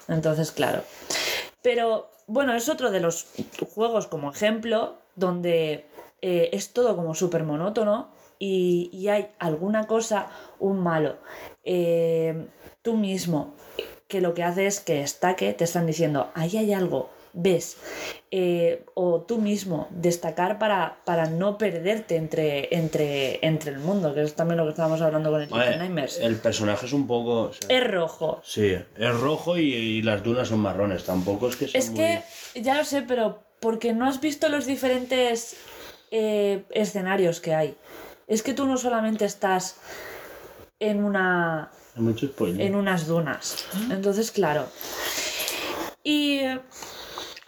Entonces, 0.09 0.51
claro. 0.51 0.83
Pero 1.63 2.11
bueno, 2.27 2.55
es 2.57 2.69
otro 2.69 2.91
de 2.91 2.99
los 2.99 3.29
juegos 3.73 4.09
como 4.09 4.33
ejemplo 4.33 4.97
donde 5.15 5.87
eh, 6.23 6.51
es 6.53 6.73
todo 6.73 6.97
como 6.97 7.15
súper 7.15 7.45
monótono 7.45 8.09
y, 8.39 8.91
y 8.93 9.09
hay 9.09 9.29
alguna 9.39 9.87
cosa, 9.87 10.29
un 10.59 10.81
malo. 10.81 11.17
Eh, 11.65 12.47
tú 12.83 12.97
mismo, 12.97 13.55
que 14.07 14.21
lo 14.21 14.35
que 14.35 14.43
hace 14.45 14.67
es 14.67 14.81
que 14.81 14.95
destaque, 15.01 15.53
te 15.53 15.65
están 15.65 15.87
diciendo, 15.87 16.31
ahí 16.35 16.57
hay 16.57 16.73
algo, 16.73 17.11
ves. 17.35 17.77
Eh, 18.31 18.85
o 18.95 19.21
tú 19.23 19.39
mismo, 19.39 19.87
destacar 19.91 20.59
para, 20.59 20.99
para 21.05 21.27
no 21.27 21.59
perderte 21.59 22.17
entre, 22.17 22.75
entre, 22.75 23.45
entre 23.47 23.73
el 23.73 23.79
mundo, 23.79 24.15
que 24.15 24.23
es 24.23 24.35
también 24.35 24.57
lo 24.59 24.65
que 24.65 24.71
estábamos 24.71 25.01
hablando 25.03 25.31
con 25.31 25.43
el 25.43 25.51
Nightmares. 25.51 26.19
el 26.21 26.37
personaje 26.37 26.87
es 26.87 26.93
un 26.93 27.07
poco... 27.07 27.43
o 27.43 27.53
sea, 27.53 27.69
Es 27.77 27.87
rojo. 27.91 28.41
Sí, 28.45 28.75
es 28.97 29.21
rojo 29.21 29.59
y, 29.59 29.73
y 29.75 30.03
las 30.03 30.23
dunas 30.23 30.49
son 30.49 30.61
marrones. 30.61 31.05
Tampoco 31.05 31.49
es 31.49 31.57
que 31.57 31.69
sea 31.69 31.79
Es 31.79 31.91
muy- 31.91 31.99
que, 31.99 32.23
ya 32.61 32.75
lo 32.77 32.85
sé, 32.85 33.03
pero 33.03 33.43
porque 33.61 33.93
no 33.93 34.07
has 34.09 34.21
visto 34.21 34.49
los 34.49 34.67
diferentes 34.67 35.57
eh, 36.11 36.65
escenarios 36.71 37.41
que 37.41 37.55
hay. 37.55 37.77
Es 38.29 38.43
que 38.43 38.55
tú 38.55 38.67
no 38.67 38.77
solamente 38.77 39.25
estás 39.25 39.77
en 40.79 41.03
una 41.03 41.71
en 42.63 42.75
unas 42.77 43.07
dunas. 43.09 43.65
Entonces, 43.91 44.31
claro. 44.31 44.67
Y 46.05 46.43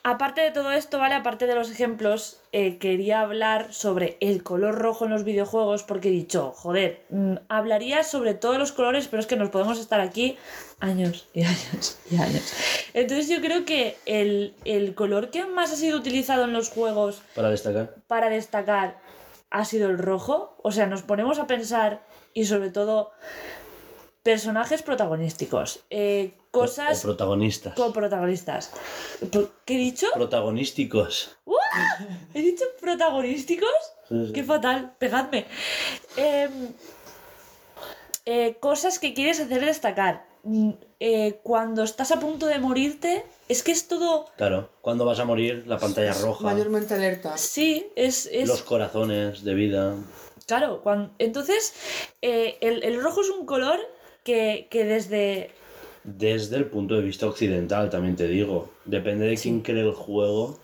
aparte 0.03 0.41
de 0.41 0.51
todo 0.51 0.73
esto, 0.73 0.99
¿vale? 0.99 1.15
Aparte 1.15 1.47
de 1.47 1.55
los 1.55 1.71
ejemplos, 1.71 2.39
eh, 2.53 2.79
quería 2.79 3.21
hablar 3.21 3.73
sobre 3.73 4.17
el 4.21 4.43
color 4.43 4.75
rojo 4.77 5.05
en 5.05 5.13
los 5.13 5.23
videojuegos 5.25 5.85
porque 5.85 6.09
he 6.09 6.13
dicho, 6.13 6.53
joder, 6.57 7.05
mm, 7.11 7.35
hablaría 7.49 8.03
sobre 8.03 8.35
todos 8.35 8.59
los 8.59 8.73
colores, 8.73 9.07
pero 9.09 9.21
es 9.21 9.27
que 9.27 9.37
nos 9.37 9.51
podemos 9.51 9.79
estar 9.79 10.01
aquí 10.01 10.37
años 10.81 11.29
y 11.33 11.45
años 11.45 11.99
y 12.11 12.17
años. 12.17 12.53
Entonces 12.95 13.29
yo 13.29 13.41
creo 13.41 13.65
que 13.65 13.97
el, 14.07 14.55
el 14.65 14.95
color 14.95 15.31
que 15.31 15.45
más 15.47 15.71
ha 15.73 15.77
sido 15.77 15.99
utilizado 15.99 16.45
en 16.45 16.53
los 16.53 16.71
juegos 16.71 17.23
Para 17.37 17.51
destacar. 17.51 17.95
para 18.09 18.31
destacar 18.31 18.99
ha 19.51 19.65
sido 19.65 19.89
el 19.89 19.99
rojo. 19.99 20.57
O 20.63 20.71
sea, 20.73 20.87
nos 20.87 21.03
ponemos 21.03 21.39
a 21.39 21.47
pensar 21.47 22.05
y 22.35 22.45
sobre 22.47 22.71
todo 22.71 23.11
personajes 24.23 24.83
protagonísticos, 24.83 25.81
eh, 25.91 26.35
O 26.51 26.53
cosas 26.53 27.01
protagonistas. 27.03 27.75
coprotagonistas. 27.75 28.71
Pro- 29.33 29.51
¿Qué 29.65 29.75
he 29.75 29.79
dicho? 29.79 30.07
Protagonísticos. 30.13 31.37
¿He 32.35 32.43
dicho 32.43 32.65
protagonísticos? 32.81 33.71
Sí, 34.09 34.27
sí. 34.27 34.33
Qué 34.33 34.45
fatal, 34.45 34.95
pegadme. 34.99 35.47
Em, 36.17 36.69
eh, 38.27 38.57
cosas 38.61 38.99
que 38.99 39.15
quieres 39.15 39.41
hacer 39.41 39.65
destacar. 39.65 40.27
Eh, 41.01 41.41
cuando 41.43 41.83
estás 41.83 42.13
a 42.13 42.21
punto 42.21 42.47
de 42.47 42.59
morirte, 42.59 43.25
es 43.49 43.63
que 43.63 43.73
es 43.73 43.89
todo... 43.89 44.27
Claro, 44.37 44.71
cuando 44.81 45.05
vas 45.05 45.19
a 45.19 45.25
morir, 45.25 45.65
la 45.67 45.79
pantalla 45.79 46.13
roja, 46.15 46.45
Mayormente 46.45 46.95
alerta. 46.95 47.37
Sí, 47.37 47.87
es... 47.97 48.27
es... 48.33 48.49
los 48.49 48.63
corazones 48.63 49.45
de 49.45 49.55
vida. 49.55 49.95
Claro, 50.47 50.83
cuan- 50.83 51.13
entonces 51.19 51.75
eh, 52.23 52.59
el, 52.61 52.83
el 52.83 53.03
rojo 53.03 53.21
es 53.21 53.29
un 53.31 53.47
color 53.47 53.79
que, 54.25 54.69
que 54.71 54.85
desde... 54.85 55.51
Desde 56.03 56.57
el 56.57 56.65
punto 56.67 56.95
de 56.95 57.03
vista 57.03 57.27
occidental, 57.27 57.91
también 57.91 58.17
te 58.17 58.27
digo. 58.27 58.71
Depende 58.87 59.27
de 59.27 59.37
quién 59.37 59.61
cree 59.61 59.83
el 59.83 59.93
juego. 59.93 60.59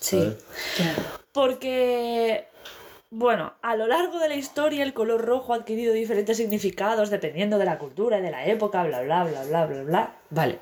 ¿sabes? 0.00 0.36
Porque, 1.32 2.48
bueno, 3.10 3.54
a 3.62 3.76
lo 3.76 3.86
largo 3.86 4.18
de 4.18 4.28
la 4.28 4.34
historia 4.34 4.82
el 4.82 4.92
color 4.92 5.24
rojo 5.24 5.52
ha 5.52 5.56
adquirido 5.56 5.94
diferentes 5.94 6.36
significados 6.36 7.10
dependiendo 7.10 7.58
de 7.58 7.64
la 7.64 7.78
cultura 7.78 8.18
y 8.18 8.22
de 8.22 8.30
la 8.30 8.46
época, 8.46 8.84
bla, 8.84 9.02
bla, 9.02 9.24
bla, 9.24 9.44
bla, 9.44 9.66
bla, 9.66 9.82
bla. 9.82 10.16
Vale. 10.30 10.58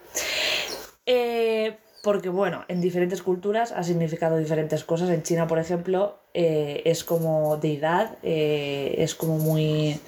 Eh, 1.07 1.77
porque, 2.03 2.29
bueno, 2.29 2.65
en 2.69 2.81
diferentes 2.81 3.21
culturas 3.21 3.73
ha 3.73 3.83
significado 3.83 4.37
diferentes 4.37 4.85
cosas. 4.85 5.11
En 5.11 5.25
China, 5.25 5.49
por 5.49 5.59
ejemplo, 5.59 6.21
eh, 6.35 6.83
es 6.85 7.03
como 7.03 7.57
deidad, 7.57 8.17
eh, 8.23 8.95
es 8.99 9.15
como 9.17 9.39
muy... 9.39 9.99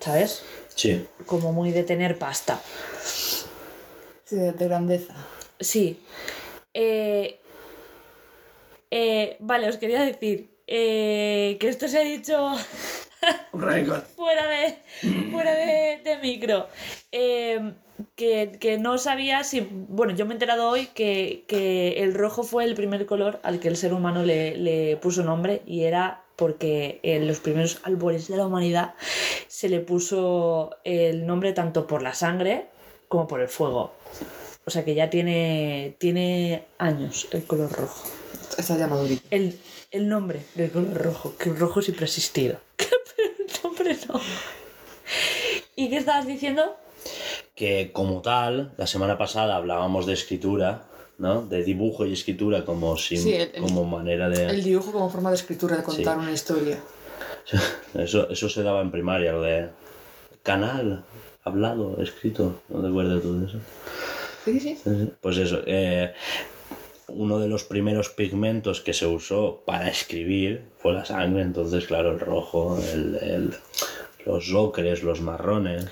¿Sabes? 0.00 0.42
Sí. 0.74 1.06
Como 1.26 1.52
muy 1.52 1.70
de 1.70 1.84
tener 1.84 2.18
pasta. 2.18 2.60
Sí, 4.24 4.34
de, 4.36 4.52
de 4.52 4.64
grandeza. 4.66 5.14
Sí. 5.60 6.02
Eh, 6.74 7.40
eh, 8.90 9.36
vale, 9.40 9.68
os 9.68 9.76
quería 9.76 10.02
decir 10.02 10.57
eh, 10.68 11.56
que 11.58 11.68
esto 11.68 11.88
se 11.88 11.98
ha 11.98 12.02
dicho 12.02 12.54
fuera 14.16 14.46
de, 14.46 14.78
fuera 15.30 15.54
de, 15.54 16.00
de 16.04 16.18
micro. 16.22 16.68
Eh, 17.10 17.72
que, 18.14 18.58
que 18.60 18.78
no 18.78 18.98
sabía 18.98 19.42
si. 19.44 19.66
Bueno, 19.70 20.14
yo 20.14 20.24
me 20.26 20.32
he 20.32 20.34
enterado 20.34 20.68
hoy 20.68 20.86
que, 20.94 21.44
que 21.48 22.02
el 22.02 22.14
rojo 22.14 22.42
fue 22.42 22.64
el 22.64 22.74
primer 22.74 23.06
color 23.06 23.40
al 23.42 23.58
que 23.60 23.68
el 23.68 23.76
ser 23.76 23.92
humano 23.92 24.22
le, 24.22 24.56
le 24.56 24.96
puso 24.98 25.24
nombre 25.24 25.62
y 25.66 25.84
era 25.84 26.22
porque 26.36 27.00
en 27.02 27.26
los 27.26 27.40
primeros 27.40 27.80
albores 27.82 28.28
de 28.28 28.36
la 28.36 28.46
humanidad 28.46 28.94
se 29.48 29.68
le 29.68 29.80
puso 29.80 30.76
el 30.84 31.26
nombre 31.26 31.52
tanto 31.52 31.86
por 31.86 32.02
la 32.02 32.14
sangre 32.14 32.66
como 33.08 33.26
por 33.26 33.40
el 33.40 33.48
fuego. 33.48 33.92
O 34.64 34.70
sea 34.70 34.84
que 34.84 34.94
ya 34.94 35.10
tiene, 35.10 35.96
tiene 35.98 36.66
años 36.78 37.26
el 37.32 37.44
color 37.44 37.72
rojo. 37.72 38.17
Está 38.58 38.76
ya 38.76 38.86
madurito. 38.88 39.22
El, 39.30 39.58
el 39.90 40.08
nombre 40.08 40.40
del 40.54 40.70
color 40.70 40.94
rojo, 40.94 41.34
que 41.38 41.48
el 41.50 41.56
rojo 41.58 41.80
siempre 41.80 42.04
ha 42.04 42.08
existido. 42.08 42.58
Pero 42.76 43.30
el 43.38 43.46
nombre 43.62 43.96
no. 44.08 44.20
¿Y 45.76 45.88
qué 45.90 45.96
estabas 45.98 46.26
diciendo? 46.26 46.76
Que 47.54 47.90
como 47.92 48.20
tal, 48.20 48.72
la 48.76 48.86
semana 48.86 49.16
pasada 49.16 49.56
hablábamos 49.56 50.06
de 50.06 50.12
escritura, 50.14 50.82
¿no? 51.18 51.42
De 51.46 51.62
dibujo 51.62 52.04
y 52.04 52.12
escritura 52.12 52.64
como, 52.64 52.96
sim- 52.96 53.22
Sí, 53.22 53.32
el- 53.34 53.50
el- 53.54 53.62
como 53.62 53.84
manera 53.84 54.28
de... 54.28 54.46
El 54.46 54.62
dibujo 54.64 54.92
como 54.92 55.08
forma 55.08 55.30
de 55.30 55.36
escritura, 55.36 55.76
de 55.76 55.82
contar 55.84 56.16
Sí. 56.16 56.20
una 56.22 56.32
historia. 56.32 56.78
Eso, 57.94 58.28
eso 58.28 58.48
se 58.50 58.62
daba 58.62 58.82
en 58.82 58.90
primaria, 58.90 59.32
lo 59.32 59.40
de 59.42 59.70
canal, 60.42 61.02
hablado, 61.44 61.96
escrito, 62.02 62.60
no 62.68 62.82
te 62.82 62.88
acuerdas 62.88 63.22
tú 63.22 63.40
de 63.40 63.46
eso. 63.46 63.58
Sí, 64.44 64.60
sí, 64.60 64.78
sí. 64.84 65.10
Pues 65.22 65.36
eso, 65.38 65.60
eh, 65.66 66.12
uno 67.08 67.38
de 67.38 67.48
los 67.48 67.64
primeros 67.64 68.08
pigmentos 68.10 68.80
que 68.80 68.92
se 68.92 69.06
usó 69.06 69.62
para 69.66 69.88
escribir 69.88 70.62
fue 70.78 70.92
la 70.92 71.04
sangre, 71.04 71.42
entonces 71.42 71.86
claro, 71.86 72.12
el 72.12 72.20
rojo, 72.20 72.78
el, 72.92 73.16
el- 73.16 73.54
los 74.26 74.52
ocres, 74.52 75.02
los 75.02 75.20
marrones, 75.20 75.86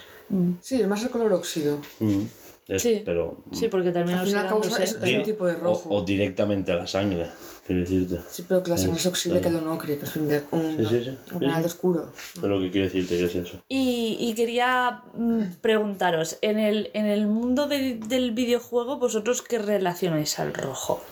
Sí, 0.61 0.81
es 0.81 0.89
más 0.89 1.03
el 1.03 1.11
color 1.11 1.33
óxido. 1.33 1.79
mm, 2.01 2.23
es- 2.69 2.83
Sí. 2.83 3.03
pero 3.05 3.37
Sí, 3.53 3.69
porque 3.69 3.93
también 3.93 4.19
es, 4.19 4.29
es 4.35 5.15
un 5.15 5.23
tipo 5.23 5.47
de 5.47 5.55
o, 5.55 5.59
rojo. 5.59 5.89
o 5.95 6.03
directamente 6.05 6.73
a 6.73 6.77
la 6.77 6.87
sangre, 6.87 7.27
quiero 7.67 7.81
decirte. 7.83 8.19
Sí, 8.31 8.45
pero 8.49 8.63
que 8.63 8.71
la 8.71 8.77
sangre 8.79 8.99
es 8.99 9.07
oxidable 9.07 9.43
queda 9.43 9.59
un 9.59 9.69
ocre, 9.69 9.99
que 9.99 10.05
es 10.07 10.17
un, 10.17 10.29
de- 10.29 10.45
un, 10.51 10.77
Sí, 10.79 10.87
sí, 10.87 11.05
sí. 11.05 11.11
un 11.11 11.41
Sí, 11.41 11.47
canal 11.47 11.65
oscuro. 11.65 12.13
Pero 12.41 12.49
lo 12.57 12.61
que 12.61 12.71
quiero 12.71 12.87
decirte 12.87 13.19
que 13.19 13.25
es 13.25 13.35
eso. 13.35 13.59
Y, 13.69 14.17
y 14.21 14.35
quería 14.35 15.03
mm, 15.15 15.43
preguntaros, 15.61 16.39
en 16.43 16.59
el, 16.59 16.91
en 16.95 17.07
el 17.07 17.27
mundo 17.27 17.67
de- 17.67 17.95
del 17.95 18.31
videojuego, 18.33 18.99
¿vosotros 18.99 19.43
qué 19.43 19.59
relacionáis 19.59 20.39
al 20.39 20.55
rojo? 20.55 21.03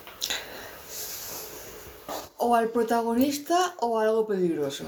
O 2.37 2.55
al 2.55 2.69
protagonista 2.69 3.75
o 3.79 3.99
a 3.99 4.03
algo 4.03 4.27
peligroso. 4.27 4.83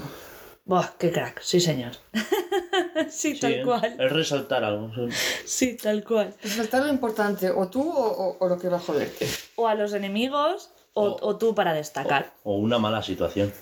Buah, 0.64 0.90
qué 0.98 1.10
crack, 1.10 1.40
sí 1.40 1.60
señor. 1.60 1.92
sí, 3.10 3.34
Sí, 3.34 3.40
tal 3.40 3.52
¿eh? 3.54 3.62
cual. 3.64 3.96
Es 3.98 4.12
resaltar 4.12 4.64
algo. 4.64 4.90
sí. 4.94 5.08
Sí, 5.46 5.76
tal 5.76 6.04
cual. 6.04 6.34
Resaltar 6.42 6.82
lo 6.84 6.92
importante, 6.92 7.50
o 7.50 7.68
tú 7.68 7.80
o, 7.90 8.06
o- 8.28 8.36
o 8.38 8.48
lo 8.48 8.58
que 8.58 8.68
va 8.68 8.76
a 8.76 8.80
joderte. 8.80 9.26
O 9.56 9.66
a 9.66 9.74
los 9.74 9.94
enemigos 9.94 10.70
o, 11.00 11.36
tú 11.36 11.54
para 11.54 11.72
destacar. 11.74 12.32
O 12.44 12.56
una 12.56 12.78
mala 12.78 13.02
situación. 13.02 13.52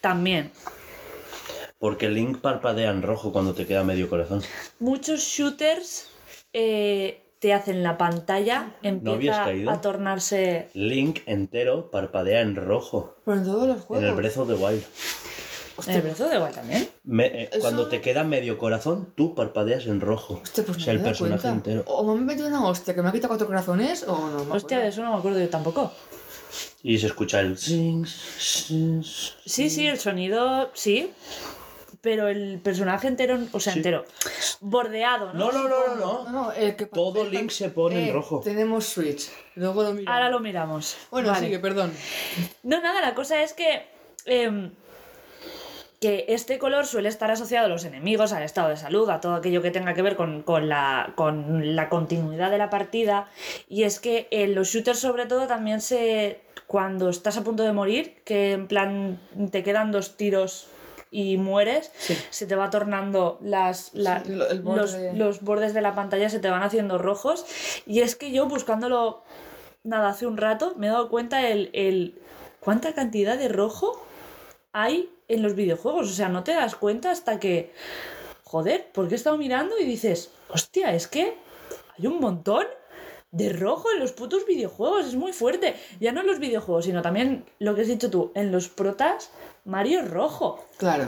También. 0.00 0.52
Porque 1.78 2.08
Link 2.08 2.38
parpadea 2.40 2.90
en 2.90 3.02
rojo 3.02 3.32
cuando 3.32 3.54
te 3.54 3.66
queda 3.66 3.84
medio 3.84 4.08
corazón. 4.08 4.42
Muchos 4.78 5.20
shooters 5.20 6.08
eh, 6.52 7.22
te 7.40 7.52
hacen 7.52 7.82
la 7.82 7.98
pantalla, 7.98 8.74
empieza 8.82 9.44
caído? 9.44 9.70
a 9.70 9.80
tornarse... 9.80 10.70
Link 10.74 11.20
entero 11.26 11.90
parpadea 11.90 12.40
en 12.40 12.56
rojo. 12.56 13.16
Pero 13.24 13.36
en 13.38 13.44
todos 13.44 13.66
los 13.68 13.76
En 13.76 13.82
juegos. 13.82 14.08
el 14.08 14.14
Breath 14.14 14.36
of 14.38 14.48
the 14.48 14.54
Wild. 14.54 14.84
En 15.86 15.94
el 16.06 16.10
of 16.12 16.18
the 16.30 16.38
Wild 16.38 16.54
también. 16.54 16.88
Me- 17.02 17.26
eh, 17.26 17.48
Eso- 17.50 17.60
Cuando 17.60 17.88
te 17.88 18.00
queda 18.00 18.22
medio 18.22 18.56
corazón, 18.58 19.12
tú 19.16 19.34
parpadeas 19.34 19.86
en 19.86 20.00
rojo. 20.00 20.40
Hostia, 20.42 20.64
pues 20.64 20.76
o 20.76 20.78
no 20.78 20.84
sea, 20.84 20.92
el 20.92 20.98
me 21.00 21.02
dado 21.04 21.10
personaje 21.18 21.42
cuenta. 21.42 21.70
entero. 21.70 21.84
O 21.88 22.04
me 22.04 22.12
han 22.12 22.24
metido 22.26 22.46
una 22.48 22.64
hostia 22.64 22.94
que 22.94 23.02
me 23.02 23.08
ha 23.08 23.12
quitado 23.12 23.28
cuatro 23.28 23.46
corazones, 23.48 24.04
o 24.04 24.16
no. 24.30 24.44
me 24.44 24.56
Hostia, 24.56 24.78
de 24.78 24.88
eso 24.88 25.02
no 25.02 25.12
me 25.12 25.18
acuerdo 25.18 25.40
yo 25.40 25.48
tampoco. 25.50 25.92
Y 26.82 26.98
se 26.98 27.06
escucha 27.08 27.40
el... 27.40 27.56
Sí, 27.58 28.02
sí, 29.70 29.86
el 29.86 29.98
sonido, 29.98 30.70
sí. 30.74 31.10
Pero 32.00 32.28
el 32.28 32.60
personaje 32.62 33.08
entero, 33.08 33.38
o 33.52 33.60
sea, 33.60 33.72
Sí. 33.72 33.78
entero, 33.78 34.04
bordeado, 34.60 35.32
¿no? 35.32 35.50
No, 35.50 35.52
no, 35.52 35.68
no, 35.68 35.86
no, 35.86 35.94
No, 35.96 36.24
no. 36.24 36.30
no, 36.30 36.52
el 36.52 36.76
que 36.76 36.84
Todo 36.84 37.24
Link 37.24 37.50
se 37.50 37.70
pone 37.70 38.02
en 38.02 38.08
Eh, 38.10 38.12
rojo. 38.12 38.40
Tenemos 38.44 38.84
Switch. 38.84 39.30
Luego 39.54 39.82
lo 39.82 39.92
miramos. 39.92 40.12
Ahora 40.14 40.28
lo 40.28 40.40
miramos. 40.40 40.96
Bueno, 41.10 41.30
Vale. 41.30 41.46
sigue, 41.46 41.58
perdón. 41.60 41.94
No, 42.62 42.80
nada, 42.82 43.00
la 43.00 43.14
cosa 43.14 43.42
es 43.42 43.54
que. 43.54 43.86
em, 44.26 44.70
que 46.04 46.26
este 46.28 46.58
color 46.58 46.84
suele 46.84 47.08
estar 47.08 47.30
asociado 47.30 47.64
a 47.64 47.68
los 47.70 47.86
enemigos, 47.86 48.34
al 48.34 48.42
estado 48.42 48.68
de 48.68 48.76
salud, 48.76 49.08
a 49.08 49.20
todo 49.22 49.34
aquello 49.36 49.62
que 49.62 49.70
tenga 49.70 49.94
que 49.94 50.02
ver 50.02 50.16
con, 50.16 50.42
con 50.42 50.68
la, 50.68 51.14
con 51.16 51.74
la 51.74 51.88
continuidad 51.88 52.50
de 52.50 52.58
la 52.58 52.68
partida. 52.68 53.28
Y 53.70 53.84
es 53.84 54.00
que 54.00 54.28
en 54.30 54.54
los 54.54 54.68
shooters, 54.68 54.98
sobre 54.98 55.24
todo, 55.24 55.46
también 55.46 55.80
se. 55.80 56.42
Cuando 56.66 57.08
estás 57.08 57.38
a 57.38 57.42
punto 57.44 57.62
de 57.62 57.72
morir, 57.72 58.16
que 58.24 58.52
en 58.52 58.66
plan 58.68 59.18
te 59.50 59.62
quedan 59.62 59.92
dos 59.92 60.18
tiros 60.18 60.66
y 61.10 61.38
mueres, 61.38 61.90
Sí. 61.96 62.18
se 62.28 62.46
te 62.46 62.54
va 62.54 62.68
tornando 62.68 63.38
las, 63.40 63.90
la- 63.94 64.22
Sí, 64.24 64.32
los, 64.34 64.94
los 65.14 65.40
bordes 65.40 65.72
de 65.72 65.80
la 65.80 65.94
pantalla 65.94 66.28
se 66.28 66.38
te 66.38 66.50
van 66.50 66.62
haciendo 66.62 66.98
rojos. 66.98 67.46
Y 67.86 68.00
es 68.00 68.14
que 68.14 68.30
yo 68.30 68.46
buscándolo 68.46 69.22
nada 69.84 70.08
hace 70.10 70.26
un 70.26 70.36
rato 70.36 70.74
me 70.76 70.86
he 70.86 70.90
dado 70.90 71.08
cuenta 71.08 71.48
el, 71.48 71.70
el 71.72 72.18
cuánta 72.60 72.92
cantidad 72.94 73.38
de 73.38 73.48
rojo 73.48 74.04
hay 74.72 75.08
en 75.28 75.42
los 75.42 75.54
videojuegos. 75.54 76.10
O 76.10 76.14
sea, 76.14 76.28
no 76.28 76.44
te 76.44 76.52
das 76.54 76.74
cuenta 76.74 77.10
hasta 77.10 77.38
que. 77.40 77.72
Joder, 78.44 78.88
porque 78.92 79.14
he 79.14 79.16
estado 79.16 79.36
mirando 79.36 79.78
y 79.78 79.84
dices, 79.84 80.30
hostia, 80.48 80.94
es 80.94 81.08
que 81.08 81.34
hay 81.98 82.06
un 82.06 82.20
montón 82.20 82.64
de 83.32 83.52
rojo 83.52 83.88
en 83.92 83.98
los 84.00 84.12
putos 84.12 84.46
videojuegos. 84.46 85.06
Es 85.06 85.16
muy 85.16 85.32
fuerte. 85.32 85.74
Ya 85.98 86.12
no 86.12 86.20
en 86.20 86.28
los 86.28 86.38
videojuegos, 86.38 86.84
sino 86.84 87.02
también 87.02 87.44
lo 87.58 87.74
que 87.74 87.80
has 87.80 87.88
dicho 87.88 88.10
tú, 88.10 88.30
en 88.36 88.52
los 88.52 88.68
protas, 88.68 89.30
Mario 89.64 90.00
es 90.00 90.10
rojo. 90.10 90.64
Claro. 90.78 91.06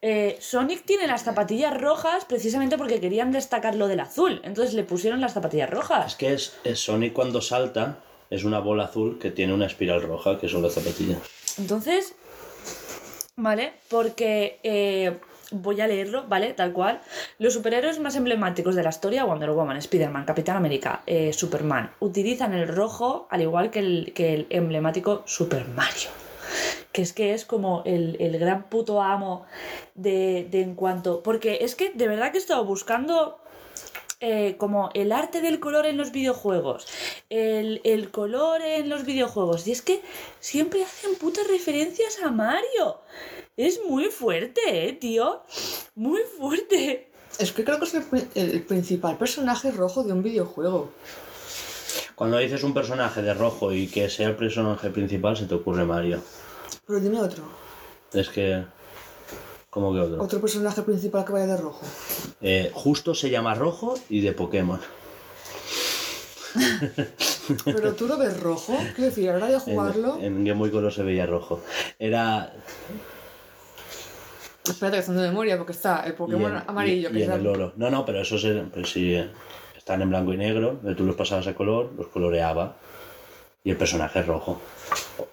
Eh, 0.00 0.38
Sonic 0.40 0.84
tiene 0.84 1.06
las 1.06 1.22
zapatillas 1.24 1.78
rojas 1.78 2.24
precisamente 2.24 2.78
porque 2.78 3.00
querían 3.00 3.32
destacar 3.32 3.74
lo 3.74 3.88
del 3.88 4.00
azul. 4.00 4.40
Entonces 4.44 4.72
le 4.74 4.84
pusieron 4.84 5.20
las 5.20 5.32
zapatillas 5.34 5.68
Es 5.68 5.74
rojas. 5.74 6.14
que 6.16 6.32
es, 6.32 6.54
es 6.64 6.78
Sonic 6.80 7.12
cuando 7.12 7.40
salta, 7.42 7.98
es 8.30 8.44
una 8.44 8.60
bola 8.60 8.84
azul 8.84 9.18
que 9.18 9.30
tiene 9.30 9.52
una 9.52 9.66
espiral 9.66 10.02
roja, 10.02 10.38
que 10.38 10.48
son 10.48 10.62
las 10.62 10.74
zapatillas. 10.74 11.18
Entonces, 11.58 12.14
¿vale? 13.36 13.74
Porque 13.88 14.58
eh, 14.62 15.18
voy 15.50 15.80
a 15.80 15.86
leerlo, 15.86 16.24
¿vale? 16.26 16.54
Tal 16.54 16.72
cual. 16.72 17.00
Los 17.38 17.54
superhéroes 17.54 18.00
más 18.00 18.16
emblemáticos 18.16 18.74
de 18.74 18.82
la 18.82 18.90
historia, 18.90 19.24
Wonder 19.24 19.50
Woman, 19.50 19.76
Spider-Man, 19.76 20.24
Capitán 20.24 20.56
América, 20.56 21.02
eh, 21.06 21.32
Superman, 21.32 21.92
utilizan 22.00 22.54
el 22.54 22.66
rojo 22.66 23.28
al 23.30 23.42
igual 23.42 23.70
que 23.70 23.78
el, 23.78 24.12
que 24.14 24.34
el 24.34 24.46
emblemático 24.50 25.22
Super 25.26 25.68
Mario. 25.68 26.10
Que 26.92 27.02
es 27.02 27.12
que 27.12 27.34
es 27.34 27.44
como 27.44 27.82
el, 27.84 28.16
el 28.20 28.38
gran 28.38 28.70
puto 28.70 29.02
amo 29.02 29.44
de, 29.94 30.48
de 30.50 30.62
en 30.62 30.74
cuanto... 30.74 31.22
Porque 31.22 31.58
es 31.60 31.74
que 31.74 31.90
de 31.90 32.08
verdad 32.08 32.32
que 32.32 32.38
he 32.38 32.40
estado 32.40 32.64
buscando 32.64 33.38
eh, 34.20 34.56
como 34.58 34.90
el 34.94 35.12
arte 35.12 35.40
del 35.40 35.60
color 35.60 35.86
en 35.86 35.96
los 35.96 36.12
videojuegos, 36.12 36.86
el, 37.28 37.80
el 37.84 38.10
color 38.10 38.62
en 38.62 38.88
los 38.88 39.04
videojuegos. 39.04 39.66
Y 39.66 39.72
es 39.72 39.82
que 39.82 40.02
siempre 40.40 40.84
hacen 40.84 41.14
putas 41.16 41.46
referencias 41.48 42.18
a 42.24 42.30
Mario. 42.30 43.00
Es 43.56 43.80
muy 43.88 44.06
fuerte, 44.06 44.60
eh, 44.66 44.92
tío. 44.92 45.42
Muy 45.94 46.22
fuerte. 46.38 47.10
Es 47.38 47.52
que 47.52 47.64
creo 47.64 47.78
que 47.78 47.84
es 47.84 47.94
el, 47.94 48.28
el 48.34 48.62
principal 48.62 49.18
personaje 49.18 49.70
rojo 49.70 50.02
de 50.02 50.12
un 50.12 50.22
videojuego. 50.22 50.90
Cuando 52.14 52.38
dices 52.38 52.62
un 52.62 52.72
personaje 52.72 53.20
de 53.20 53.34
rojo 53.34 53.72
y 53.72 53.88
que 53.88 54.08
sea 54.08 54.28
el 54.28 54.36
personaje 54.36 54.88
principal, 54.90 55.36
se 55.36 55.44
te 55.44 55.54
ocurre 55.54 55.84
Mario. 55.84 56.22
Pero 56.86 57.00
dime 57.00 57.20
otro. 57.20 57.44
Es 58.12 58.28
que... 58.30 58.64
¿Cómo 59.76 59.92
que 59.92 60.00
otro? 60.00 60.22
Otro 60.24 60.40
personaje 60.40 60.80
principal 60.80 61.22
que 61.26 61.32
vaya 61.32 61.44
de 61.48 61.58
rojo. 61.58 61.84
Eh, 62.40 62.70
justo 62.72 63.14
se 63.14 63.28
llama 63.28 63.54
rojo 63.54 63.92
y 64.08 64.22
de 64.22 64.32
Pokémon. 64.32 64.80
Pero 67.62 67.92
tú 67.94 68.06
lo 68.08 68.16
ves 68.16 68.40
rojo. 68.40 68.74
Quiero 68.94 69.10
decir, 69.10 69.28
a 69.28 69.32
la 69.32 69.36
hora 69.36 69.46
de 69.48 69.52
En, 69.52 69.60
jugarlo. 69.60 70.18
en 70.18 70.44
Game 70.46 70.58
Boy 70.58 70.70
Color 70.70 70.90
se 70.90 71.02
veía 71.02 71.26
rojo. 71.26 71.60
Era... 71.98 72.54
Espérate 74.64 74.96
que 74.96 75.00
está 75.00 75.12
de 75.12 75.28
memoria 75.28 75.58
porque 75.58 75.72
está 75.72 76.00
el 76.06 76.12
y 76.12 76.16
Pokémon 76.16 76.52
en- 76.56 76.62
amarillo. 76.66 77.10
y- 77.10 77.12
que 77.12 77.18
y 77.18 77.22
en 77.24 77.32
el 77.32 77.46
oro. 77.46 77.74
No, 77.76 77.90
no, 77.90 78.06
pero 78.06 78.22
esos 78.22 78.42
eran, 78.44 78.72
sí, 78.86 79.12
eh, 79.14 79.30
están 79.76 80.00
en 80.00 80.08
blanco 80.08 80.32
y 80.32 80.38
negro. 80.38 80.80
Tú 80.96 81.04
los 81.04 81.16
pasabas 81.16 81.46
a 81.48 81.54
color, 81.54 81.92
los 81.98 82.06
coloreaba. 82.06 82.76
Y 83.62 83.72
el 83.72 83.76
personaje 83.76 84.20
es 84.20 84.26
rojo. 84.26 84.58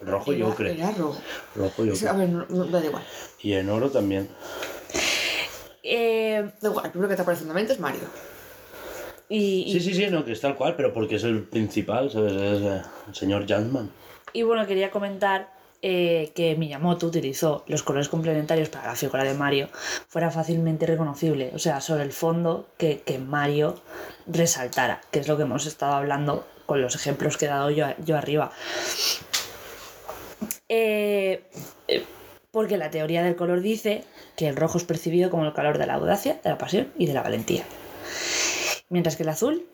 Rojo 0.02 0.34
y 0.34 0.38
era, 0.38 0.48
ocre. 0.48 0.74
era 0.74 0.92
rojo. 0.92 1.20
Rojo 1.56 1.86
y 1.86 1.90
Es- 1.90 2.06
A 2.06 2.14
ver, 2.14 2.30
no, 2.30 2.46
no, 2.50 2.66
da 2.66 2.84
igual. 2.84 3.04
Y 3.42 3.54
en 3.54 3.70
oro 3.70 3.90
también. 3.92 4.30
Eh, 5.84 6.50
Da 6.62 6.70
igual, 6.70 6.86
el 6.86 6.92
primero 6.92 7.10
que 7.10 7.16
te 7.16 7.22
aparece 7.22 7.42
en 7.44 7.50
la 7.50 7.54
mente 7.54 7.74
es 7.74 7.80
Mario. 7.80 8.02
y, 9.30 9.64
y- 9.68 9.74
Sí, 9.74 9.80
sí, 9.80 9.94
sí, 9.94 10.08
no, 10.10 10.24
que 10.24 10.32
es 10.34 10.42
tal 10.42 10.56
cual, 10.56 10.76
pero 10.76 10.94
porque 10.94 11.16
es 11.16 11.24
el 11.24 11.44
principal, 11.44 12.10
¿sabes? 12.12 12.34
Es 12.34 12.62
eh, 12.62 12.82
el 13.08 13.16
señor 13.16 13.46
Jansman. 13.48 13.90
y 14.34 14.44
bueno, 14.44 14.66
quería 14.68 14.92
comentar 14.92 15.52
eh, 15.86 16.32
que 16.36 16.56
Miyamoto 16.56 17.08
utilizó 17.08 17.64
los 17.68 17.84
colores 17.84 18.08
complementarios 18.08 18.70
para 18.70 18.88
la 18.88 18.96
figura 18.96 19.24
de 19.26 19.34
Mario 19.34 19.68
fuera 20.08 20.32
fácilmente 20.32 20.86
reconocible, 20.86 21.52
o 21.54 21.60
sea, 21.60 21.82
sobre 21.82 22.04
el 22.04 22.14
fondo 22.14 22.68
que, 22.78 23.02
que 23.02 23.18
Mario 23.20 23.76
resaltara, 24.26 25.02
que 25.12 25.20
es 25.20 25.28
lo 25.28 25.36
que 25.36 25.44
hemos 25.44 25.66
estado 25.66 25.94
hablando 25.94 26.46
con 26.66 26.82
los 26.82 26.96
ejemplos 26.96 27.36
que 27.38 27.46
he 27.46 27.50
dado 27.50 27.70
yo, 27.70 27.88
yo 28.06 28.18
arriba. 28.18 28.52
Eh, 30.76 31.44
eh, 31.88 32.04
Porque 32.50 32.78
la 32.78 32.90
teoría 32.90 33.22
del 33.22 33.36
color 33.36 33.62
dice 33.62 34.04
que 34.36 34.48
el 34.48 34.56
rojo 34.56 34.80
es 34.80 34.84
percibido 34.84 35.30
como 35.30 35.46
el 35.46 35.54
color 35.54 35.78
de 35.78 35.86
la 35.86 35.94
audacia, 35.94 36.40
de 36.44 36.50
la 36.50 36.58
pasión 36.58 36.92
y 36.98 37.06
de 37.06 37.14
la 37.14 37.22
valentía. 37.22 37.64
Mientras 38.90 39.16
que 39.16 39.22
el 39.22 39.30
azul 39.30 39.68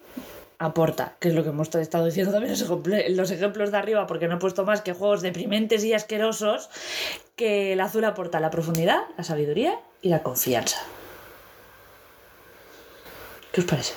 aporta, 0.57 1.15
que 1.21 1.29
es 1.29 1.35
lo 1.35 1.43
que 1.43 1.49
hemos 1.49 1.73
estado 1.73 2.03
diciendo 2.03 2.33
también 2.33 2.53
en 2.53 3.15
los 3.15 3.31
ejemplos 3.31 3.71
de 3.71 3.77
arriba, 3.77 4.07
porque 4.07 4.27
no 4.27 4.35
he 4.35 4.39
puesto 4.39 4.65
más 4.65 4.81
que 4.81 4.91
juegos 4.91 5.21
deprimentes 5.21 5.85
y 5.85 5.93
asquerosos, 5.93 6.69
que 7.37 7.71
el 7.71 7.79
azul 7.79 8.03
aporta 8.03 8.41
la 8.41 8.49
profundidad, 8.49 9.03
la 9.17 9.23
sabiduría 9.23 9.79
y 10.01 10.09
la 10.09 10.21
confianza. 10.21 10.79
¿Qué 13.53 13.61
os 13.61 13.67
parece? 13.67 13.93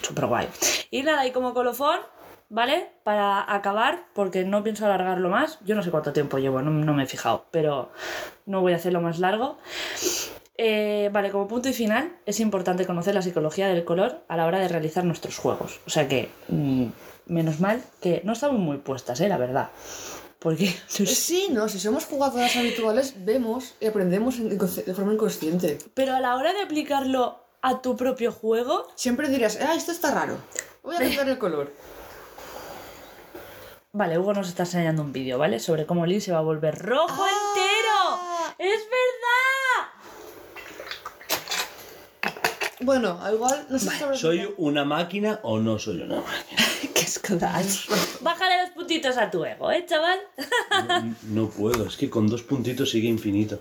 Súper 0.00 0.26
guay. 0.26 0.48
Y 0.92 1.02
nada, 1.02 1.26
y 1.26 1.32
como 1.32 1.54
colofón, 1.54 1.98
¿vale? 2.48 2.90
Para 3.04 3.52
acabar, 3.54 4.06
porque 4.14 4.44
no 4.44 4.62
pienso 4.62 4.86
alargarlo 4.86 5.28
más, 5.28 5.58
yo 5.64 5.74
no 5.74 5.82
sé 5.82 5.90
cuánto 5.90 6.12
tiempo 6.12 6.38
llevo, 6.38 6.62
no, 6.62 6.70
no 6.70 6.94
me 6.94 7.04
he 7.04 7.06
fijado, 7.06 7.46
pero 7.50 7.90
no 8.46 8.60
voy 8.60 8.72
a 8.72 8.76
hacerlo 8.76 9.00
más 9.00 9.18
largo. 9.18 9.58
Eh, 10.58 11.10
vale, 11.12 11.30
como 11.30 11.46
punto 11.48 11.68
y 11.68 11.74
final, 11.74 12.16
es 12.24 12.40
importante 12.40 12.86
conocer 12.86 13.14
la 13.14 13.20
psicología 13.22 13.68
del 13.68 13.84
color 13.84 14.24
a 14.28 14.36
la 14.36 14.46
hora 14.46 14.58
de 14.58 14.68
realizar 14.68 15.04
nuestros 15.04 15.36
juegos. 15.38 15.80
O 15.86 15.90
sea 15.90 16.08
que, 16.08 16.30
mm, 16.48 16.86
menos 17.26 17.60
mal 17.60 17.82
que 18.00 18.22
no 18.24 18.32
estamos 18.32 18.58
muy 18.58 18.78
puestas, 18.78 19.20
¿eh? 19.20 19.28
La 19.28 19.36
verdad. 19.36 19.68
Porque 20.38 20.66
Sí, 20.88 21.48
no, 21.50 21.68
si 21.68 21.78
somos 21.78 22.06
jugadoras 22.06 22.56
habituales, 22.56 23.14
vemos 23.24 23.74
y 23.80 23.86
aprendemos 23.86 24.38
en- 24.38 24.56
de 24.56 24.94
forma 24.94 25.12
inconsciente. 25.12 25.78
Pero 25.92 26.14
a 26.14 26.20
la 26.20 26.36
hora 26.36 26.52
de 26.54 26.62
aplicarlo 26.62 27.38
a 27.60 27.82
tu 27.82 27.96
propio 27.96 28.32
juego, 28.32 28.86
Siempre 28.94 29.28
dirías, 29.28 29.58
ah, 29.60 29.74
esto 29.74 29.92
está 29.92 30.12
raro. 30.14 30.36
Voy 30.82 30.94
a 30.96 30.98
cambiar 31.00 31.28
el 31.28 31.38
color. 31.38 31.70
Vale, 33.98 34.18
Hugo 34.18 34.34
nos 34.34 34.48
está 34.48 34.64
enseñando 34.64 35.00
un 35.00 35.10
vídeo, 35.10 35.38
¿vale? 35.38 35.58
Sobre 35.58 35.86
cómo 35.86 36.04
Link 36.04 36.20
se 36.20 36.30
va 36.30 36.40
a 36.40 36.42
volver 36.42 36.78
rojo 36.78 37.24
Ah. 37.24 37.30
entero. 37.32 37.96
¡Es 38.58 38.80
verdad! 38.84 39.88
Bueno, 42.80 43.18
al 43.22 43.36
igual, 43.36 43.66
no 43.70 43.78
sé 43.78 43.88
¿Soy 44.14 44.52
una 44.58 44.84
máquina 44.84 45.40
o 45.42 45.58
no 45.60 45.78
soy 45.78 46.02
una 46.02 46.16
máquina? 46.16 46.62
¡Qué 46.94 47.00
escodas! 47.00 47.86
Bájale 48.20 48.64
los 48.64 48.70
puntitos 48.72 49.16
a 49.16 49.30
tu 49.30 49.42
ego, 49.46 49.72
¿eh, 49.72 49.86
chaval? 49.86 50.18
No, 50.88 51.14
no 51.44 51.48
puedo, 51.48 51.86
es 51.86 51.96
que 51.96 52.10
con 52.10 52.26
dos 52.26 52.42
puntitos 52.42 52.90
sigue 52.90 53.08
infinito. 53.08 53.60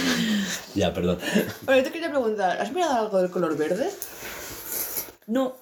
ya, 0.74 0.92
perdón. 0.92 1.18
Bueno, 1.62 1.78
yo 1.80 1.84
te 1.84 1.90
quería 1.90 2.10
preguntar, 2.10 2.60
¿has 2.60 2.70
mirado 2.70 2.96
algo 2.96 3.18
del 3.22 3.30
color 3.30 3.56
verde? 3.56 3.88
No. 5.26 5.56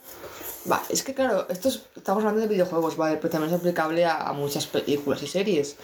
Va, 0.71 0.81
es 0.89 1.03
que 1.03 1.13
claro, 1.15 1.47
esto 1.49 1.69
es- 1.69 1.83
estamos 1.97 2.23
hablando 2.23 2.43
de 2.43 2.49
videojuegos, 2.49 2.97
vale, 2.97 3.17
pero 3.17 3.31
también 3.31 3.53
es 3.53 3.59
aplicable 3.59 4.05
a, 4.05 4.29
a 4.29 4.33
muchas 4.33 4.67
películas 4.67 5.23
y 5.23 5.27
series. 5.27 5.77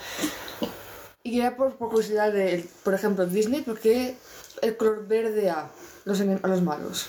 Y 1.24 1.32
quería 1.32 1.56
por, 1.56 1.74
por 1.76 1.88
curiosidad 1.90 2.32
de, 2.32 2.64
por 2.84 2.94
ejemplo, 2.94 3.26
Disney, 3.26 3.62
¿por 3.62 3.78
qué 3.80 4.16
el 4.62 4.76
color 4.76 5.06
verde 5.06 5.50
a 5.50 5.68
los, 6.04 6.20
a 6.20 6.46
los 6.48 6.62
malos? 6.62 7.06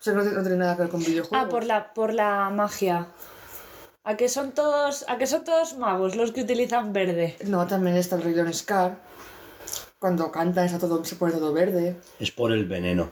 O 0.00 0.02
sea, 0.02 0.14
no, 0.14 0.22
tiene- 0.22 0.36
no 0.36 0.42
tiene 0.42 0.56
nada 0.58 0.76
que 0.76 0.82
ver 0.82 0.90
con 0.90 1.00
videojuegos. 1.00 1.46
Ah, 1.46 1.48
por 1.50 1.64
la, 1.64 1.92
por 1.92 2.14
la 2.14 2.48
magia. 2.50 3.08
¿A 4.04 4.16
que 4.16 4.30
son 4.30 4.52
todos, 4.52 5.04
a 5.08 5.18
que 5.18 5.26
son 5.26 5.44
todos 5.44 5.76
magos 5.76 6.16
los 6.16 6.32
que 6.32 6.40
utilizan 6.42 6.94
verde? 6.94 7.36
No, 7.44 7.66
también 7.66 7.96
está 7.96 8.16
el 8.16 8.22
Rey 8.22 8.32
León 8.34 8.54
Scar. 8.54 8.96
Cuando 9.98 10.30
canta 10.32 10.64
está 10.64 10.78
todo, 10.78 11.04
se 11.04 11.16
pone 11.16 11.32
todo 11.34 11.52
verde. 11.52 11.96
Es 12.18 12.30
por 12.30 12.52
el 12.52 12.64
veneno. 12.64 13.10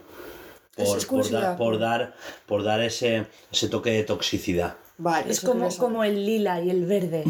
Es- 0.76 0.88
Por, 0.88 0.98
es 0.98 1.06
por, 1.06 1.16
dar, 1.18 1.24
curiosidad. 1.24 1.56
por 1.58 1.78
dar, 1.78 2.14
por 2.46 2.62
dar 2.64 2.80
ese, 2.82 3.26
ese 3.50 3.68
toque 3.68 3.90
de 3.90 4.04
toxicidad. 4.04 4.76
Vale, 4.98 5.30
Es 5.30 5.40
como, 5.40 5.68
como 5.76 6.04
el 6.04 6.24
lila 6.24 6.60
y 6.60 6.70
el 6.70 6.86
verde. 6.86 7.24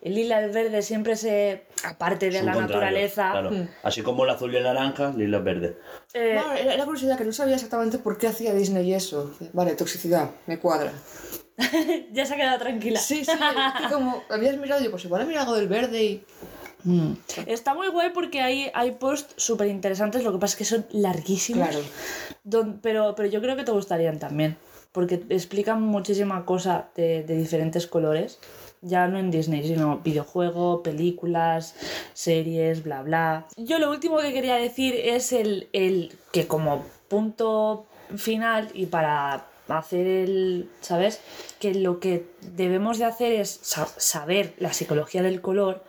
El 0.00 0.14
lila 0.14 0.40
y 0.40 0.44
el 0.44 0.50
verde 0.50 0.82
siempre 0.82 1.16
se. 1.16 1.66
Aparte 1.84 2.30
de 2.30 2.36
Son 2.38 2.46
la 2.46 2.54
naturaleza. 2.54 3.30
claro. 3.32 3.50
Mm. 3.50 3.68
Así 3.82 4.02
como 4.02 4.24
el 4.24 4.30
azul 4.30 4.52
y 4.54 4.56
el 4.58 4.62
naranja, 4.62 5.12
lila 5.16 5.38
y 5.38 5.42
verde. 5.42 5.78
eh, 6.14 6.34
No, 6.40 6.52
era, 6.52 6.74
era 6.74 6.84
curiosidad 6.84 7.16
que 7.18 7.24
no 7.24 7.32
sabía 7.32 7.54
exactamente 7.56 7.98
por 7.98 8.16
qué 8.18 8.28
hacía 8.28 8.54
Disney 8.54 8.92
eso. 8.94 9.34
Vale, 9.52 9.74
toxicidad, 9.74 10.30
me 10.46 10.58
cuadra. 10.58 10.92
ya 12.12 12.24
se 12.24 12.34
ha 12.34 12.36
quedado 12.36 12.58
tranquila. 12.58 13.00
Sí, 13.00 13.24
sí, 13.24 13.32
y 13.32 13.92
como 13.92 14.22
habías 14.30 14.56
mirado, 14.56 14.82
yo 14.82 14.90
pues 14.90 15.04
igual 15.04 15.22
he 15.22 15.24
mirado 15.26 15.46
algo 15.54 15.56
del 15.56 15.68
verde 15.68 16.02
y... 16.04 16.24
Mm. 16.84 17.12
Está 17.46 17.74
muy 17.74 17.88
guay 17.88 18.10
porque 18.14 18.40
hay, 18.40 18.70
hay 18.74 18.92
posts 18.92 19.34
súper 19.36 19.66
interesantes, 19.68 20.22
lo 20.24 20.32
que 20.32 20.38
pasa 20.38 20.52
es 20.54 20.58
que 20.58 20.64
son 20.64 20.86
larguísimos. 20.92 21.68
Claro. 21.68 21.84
Don- 22.44 22.78
pero, 22.82 23.14
pero 23.14 23.28
yo 23.28 23.40
creo 23.40 23.56
que 23.56 23.64
te 23.64 23.72
gustarían 23.72 24.18
también, 24.18 24.56
porque 24.92 25.22
explican 25.30 25.82
muchísima 25.82 26.44
cosa 26.44 26.88
de, 26.94 27.22
de 27.24 27.36
diferentes 27.36 27.86
colores. 27.86 28.38
Ya 28.80 29.08
no 29.08 29.18
en 29.18 29.32
Disney, 29.32 29.66
sino 29.66 29.98
videojuego, 29.98 30.84
películas, 30.84 31.74
series, 32.14 32.84
bla, 32.84 33.02
bla. 33.02 33.46
Yo 33.56 33.80
lo 33.80 33.90
último 33.90 34.18
que 34.18 34.32
quería 34.32 34.54
decir 34.54 34.94
es 34.94 35.32
el, 35.32 35.68
el 35.72 36.16
que 36.32 36.46
como 36.46 36.84
punto 37.08 37.86
final 38.16 38.68
y 38.74 38.86
para 38.86 39.46
hacer 39.68 40.06
el, 40.06 40.70
¿sabes? 40.80 41.20
Que 41.58 41.74
lo 41.74 41.98
que 41.98 42.26
debemos 42.40 42.98
de 42.98 43.04
hacer 43.06 43.32
es 43.32 43.58
sa- 43.62 43.88
saber 43.96 44.54
la 44.58 44.72
psicología 44.72 45.22
del 45.22 45.40
color 45.40 45.82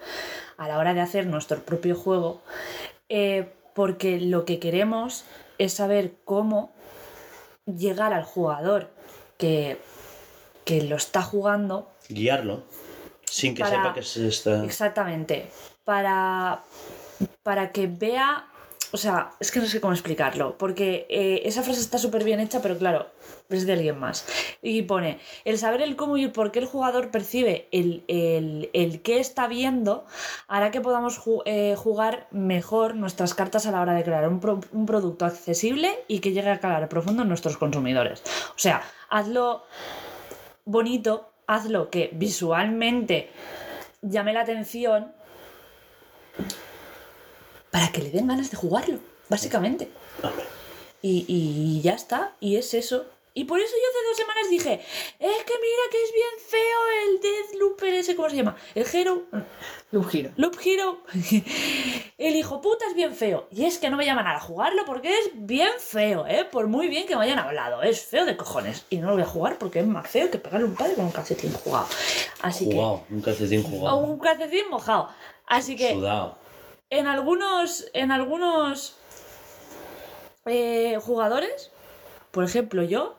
a 0.59 0.67
la 0.67 0.77
hora 0.77 0.93
de 0.93 1.01
hacer 1.01 1.25
nuestro 1.25 1.59
propio 1.63 1.95
juego, 1.95 2.41
eh, 3.07 3.51
porque 3.73 4.19
lo 4.19 4.45
que 4.45 4.59
queremos 4.59 5.23
es 5.57 5.73
saber 5.73 6.13
cómo 6.25 6.71
llegar 7.65 8.13
al 8.13 8.23
jugador 8.25 8.89
que, 9.37 9.79
que 10.65 10.83
lo 10.83 10.95
está 10.97 11.21
jugando 11.23 11.89
Guiarlo. 12.09 12.63
Sin 13.23 13.53
que 13.55 13.61
Para- 13.61 13.77
sepa 13.77 13.93
que 13.93 14.03
se 14.03 14.27
está. 14.27 14.65
Exactamente. 14.65 15.49
Para, 15.85 16.63
para 17.43 17.71
que 17.71 17.85
vea. 17.87 18.47
O 18.91 18.97
sea, 18.97 19.31
es 19.39 19.51
que 19.51 19.59
no 19.59 19.65
sé 19.65 19.79
cómo 19.81 19.93
explicarlo. 19.93 20.57
Porque 20.57 21.05
eh, 21.09 21.41
esa 21.45 21.63
frase 21.63 21.81
está 21.81 21.97
súper 21.97 22.23
bien 22.23 22.39
hecha, 22.39 22.61
pero 22.61 22.77
claro, 22.77 23.07
es 23.49 23.65
de 23.65 23.73
alguien 23.73 23.99
más. 23.99 24.25
Y 24.61 24.81
pone: 24.83 25.19
el 25.45 25.57
saber 25.57 25.81
el 25.81 25.95
cómo 25.95 26.17
y 26.17 26.23
el 26.23 26.31
por 26.31 26.51
qué 26.51 26.59
el 26.59 26.65
jugador 26.65 27.11
percibe 27.11 27.67
el, 27.71 28.03
el, 28.07 28.69
el 28.73 29.01
qué 29.01 29.19
está 29.19 29.47
viendo 29.47 30.05
hará 30.47 30.71
que 30.71 30.81
podamos 30.81 31.21
eh, 31.45 31.75
jugar 31.77 32.27
mejor 32.31 32.95
nuestras 32.95 33.33
cartas 33.33 33.65
a 33.65 33.71
la 33.71 33.81
hora 33.81 33.93
de 33.93 34.03
crear 34.03 34.27
un, 34.27 34.41
un 34.71 34.85
producto 34.85 35.25
accesible 35.25 36.03
y 36.07 36.19
que 36.19 36.31
llegue 36.31 36.49
a 36.49 36.59
calar 36.59 36.89
profundo 36.89 37.23
en 37.23 37.29
nuestros 37.29 37.57
consumidores. 37.57 38.23
O 38.49 38.59
sea, 38.59 38.81
hazlo 39.09 39.63
bonito, 40.65 41.31
hazlo 41.47 41.89
que 41.89 42.09
visualmente 42.13 43.29
llame 44.01 44.33
la 44.33 44.41
atención 44.41 45.13
para 47.71 47.91
que 47.91 48.01
le 48.01 48.11
den 48.11 48.27
ganas 48.27 48.51
de 48.51 48.57
jugarlo, 48.57 48.99
básicamente. 49.29 49.89
Hombre, 50.23 50.45
Y, 51.01 51.25
y 51.27 51.81
ya 51.81 51.93
está, 51.93 52.33
y 52.39 52.55
es 52.57 52.73
eso. 52.73 53.05
Y 53.35 53.45
por 53.45 53.59
eso 53.59 53.71
yo 53.71 53.89
hace 53.89 54.07
dos 54.07 54.17
semanas 54.17 54.49
dije, 54.49 54.73
es 55.19 55.43
que 55.43 55.53
mira 55.53 55.83
que 55.91 56.03
es 56.03 56.11
bien 56.13 56.35
feo 56.45 56.79
el 57.05 57.21
Deathlooper 57.21 57.93
ese, 57.93 58.15
¿cómo 58.15 58.29
se 58.29 58.35
llama? 58.35 58.57
El 58.75 58.85
Hero, 58.91 59.23
Un 59.91 60.03
giro. 60.09 60.31
Loop 60.35 60.57
Hero. 60.61 61.03
El 62.17 62.35
hijo 62.35 62.59
puta 62.59 62.85
es 62.89 62.95
bien 62.95 63.15
feo. 63.15 63.47
Y 63.51 63.63
es 63.65 63.77
que 63.77 63.89
no 63.89 63.95
me 63.97 64.05
llama 64.05 64.23
nada 64.23 64.37
a 64.37 64.41
jugarlo 64.41 64.83
porque 64.85 65.17
es 65.17 65.29
bien 65.33 65.69
feo, 65.77 66.27
¿eh? 66.27 66.43
Por 66.51 66.67
muy 66.67 66.89
bien 66.89 67.07
que 67.07 67.15
me 67.15 67.23
hayan 67.23 67.39
hablado. 67.39 67.81
Es 67.81 68.01
feo 68.03 68.25
de 68.25 68.35
cojones. 68.35 68.85
Y 68.89 68.97
no 68.97 69.07
lo 69.07 69.13
voy 69.13 69.23
a 69.23 69.27
jugar 69.27 69.57
porque 69.57 69.79
es 69.79 69.87
más 69.87 70.09
feo 70.09 70.29
que 70.29 70.37
pegarle 70.37 70.65
un 70.65 70.75
padre 70.75 70.95
con 70.95 71.05
un 71.05 71.11
calcetín 71.11 71.53
jugado. 71.53 71.87
Así 72.41 72.65
jugado, 72.65 73.03
un 73.09 73.21
calcetín 73.21 73.61
que. 73.61 73.67
O 73.67 73.71
jugado. 73.71 73.97
un 73.99 74.19
calcetín 74.19 74.69
mojado. 74.69 75.09
Así 75.45 75.75
que 75.77 75.93
Sudado. 75.93 76.37
En 76.89 77.07
algunos. 77.07 77.85
En 77.93 78.11
algunos. 78.11 78.95
eh, 80.45 80.97
jugadores. 81.01 81.71
Por 82.31 82.43
ejemplo, 82.43 82.83
yo. 82.83 83.15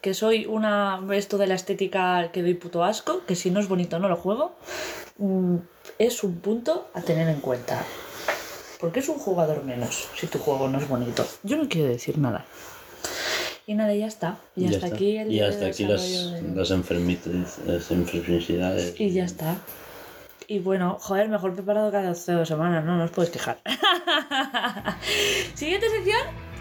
Que 0.00 0.14
soy 0.14 0.46
una. 0.46 1.00
Esto 1.12 1.38
de 1.38 1.46
la 1.46 1.54
estética 1.54 2.30
que 2.32 2.42
doy 2.42 2.54
puto 2.54 2.84
asco. 2.84 3.22
Que 3.26 3.36
si 3.36 3.50
no 3.50 3.60
es 3.60 3.68
bonito 3.68 3.98
no 3.98 4.08
lo 4.08 4.16
juego. 4.16 4.54
mm, 5.18 5.56
es 5.98 6.24
un 6.24 6.40
punto 6.40 6.88
a 6.94 7.00
tener 7.02 7.28
en 7.28 7.40
cuenta. 7.40 7.82
Porque 8.80 9.00
es 9.00 9.08
un 9.08 9.18
jugador 9.18 9.64
menos 9.64 10.08
si 10.16 10.26
tu 10.26 10.38
juego 10.38 10.68
no 10.68 10.78
es 10.78 10.88
bonito. 10.88 11.24
Yo 11.42 11.56
no 11.56 11.68
quiero 11.68 11.88
decir 11.88 12.18
nada. 12.18 12.44
Y 13.66 13.72
nada, 13.74 13.94
ya 13.94 14.06
está. 14.06 14.36
Y, 14.56 14.66
hasta 14.66 14.76
está. 14.86 14.94
aquí 14.94 15.16
el 15.16 15.32
Y 15.32 15.40
hasta 15.40 15.66
aquí 15.66 15.84
las, 15.86 16.02
de- 16.02 16.42
las 16.54 16.70
las 17.66 17.90
enfermedades. 17.90 19.00
Y 19.00 19.10
ya 19.10 19.24
está. 19.24 19.56
Y 20.46 20.58
bueno, 20.58 20.96
joder, 21.00 21.28
mejor 21.28 21.54
preparado 21.54 21.90
cada 21.90 22.12
dos 22.12 22.48
semanas, 22.48 22.84
¿no? 22.84 22.96
No 22.96 23.04
os 23.04 23.10
podéis 23.10 23.32
quejar. 23.32 23.58
Siguiente 25.54 25.88
sección, 25.90 26.20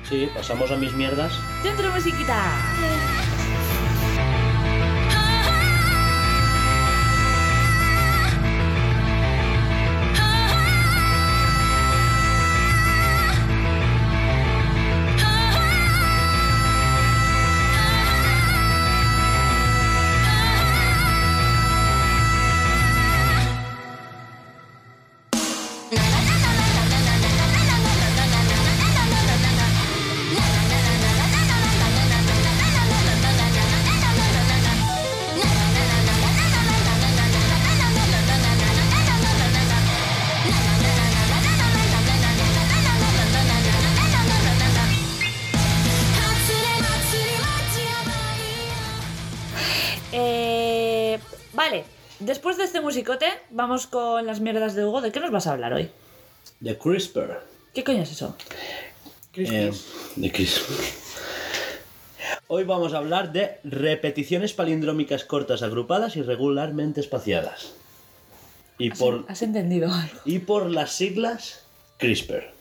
Sí, 0.10 0.30
pasamos 0.36 0.70
a 0.72 0.76
mis 0.76 0.94
mierdas. 0.94 1.32
dentro 1.64 1.90
musiquita. 1.92 2.42
Vamos 53.54 53.88
con 53.88 54.26
las 54.26 54.40
mierdas 54.42 54.76
de 54.76 54.86
Hugo. 54.86 55.02
¿De 55.02 55.12
qué 55.12 55.20
nos 55.20 55.32
vas 55.32 55.48
a 55.48 55.54
hablar 55.54 55.74
hoy? 55.74 55.90
De 56.60 56.78
CRISPR. 56.78 57.42
¿Qué 57.74 57.84
coño 57.84 58.02
es 58.04 58.12
eso? 58.12 58.36
Eh, 59.36 59.72
de 60.16 60.32
CRISPR. 60.32 60.74
Hoy 62.48 62.64
vamos 62.66 62.94
a 62.94 62.98
hablar 62.98 63.32
de 63.32 63.60
repeticiones 63.64 64.54
palindrómicas 64.54 65.24
cortas 65.24 65.62
agrupadas 65.64 66.16
y 66.16 66.22
regularmente 66.22 67.00
espaciadas. 67.00 67.74
Y 68.78 68.90
por, 68.90 69.26
¿Has 69.28 69.42
entendido 69.42 69.92
algo? 69.92 70.20
y 70.26 70.40
por 70.40 70.70
las 70.70 70.92
siglas 70.92 71.66
CRISPR. 71.98 72.52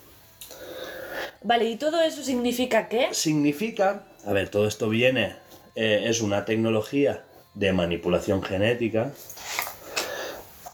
Vale, 1.43 1.69
¿y 1.69 1.77
todo 1.77 2.01
eso 2.03 2.23
significa 2.23 2.89
qué? 2.89 3.09
Significa, 3.13 4.05
a 4.25 4.33
ver, 4.33 4.49
todo 4.49 4.69
esto 4.69 4.89
viene, 4.89 5.35
eh, 5.75 6.05
es 6.07 6.21
una 6.21 6.45
tecnología 6.45 7.25
de 7.55 7.73
manipulación 7.73 8.43
genética. 8.43 9.13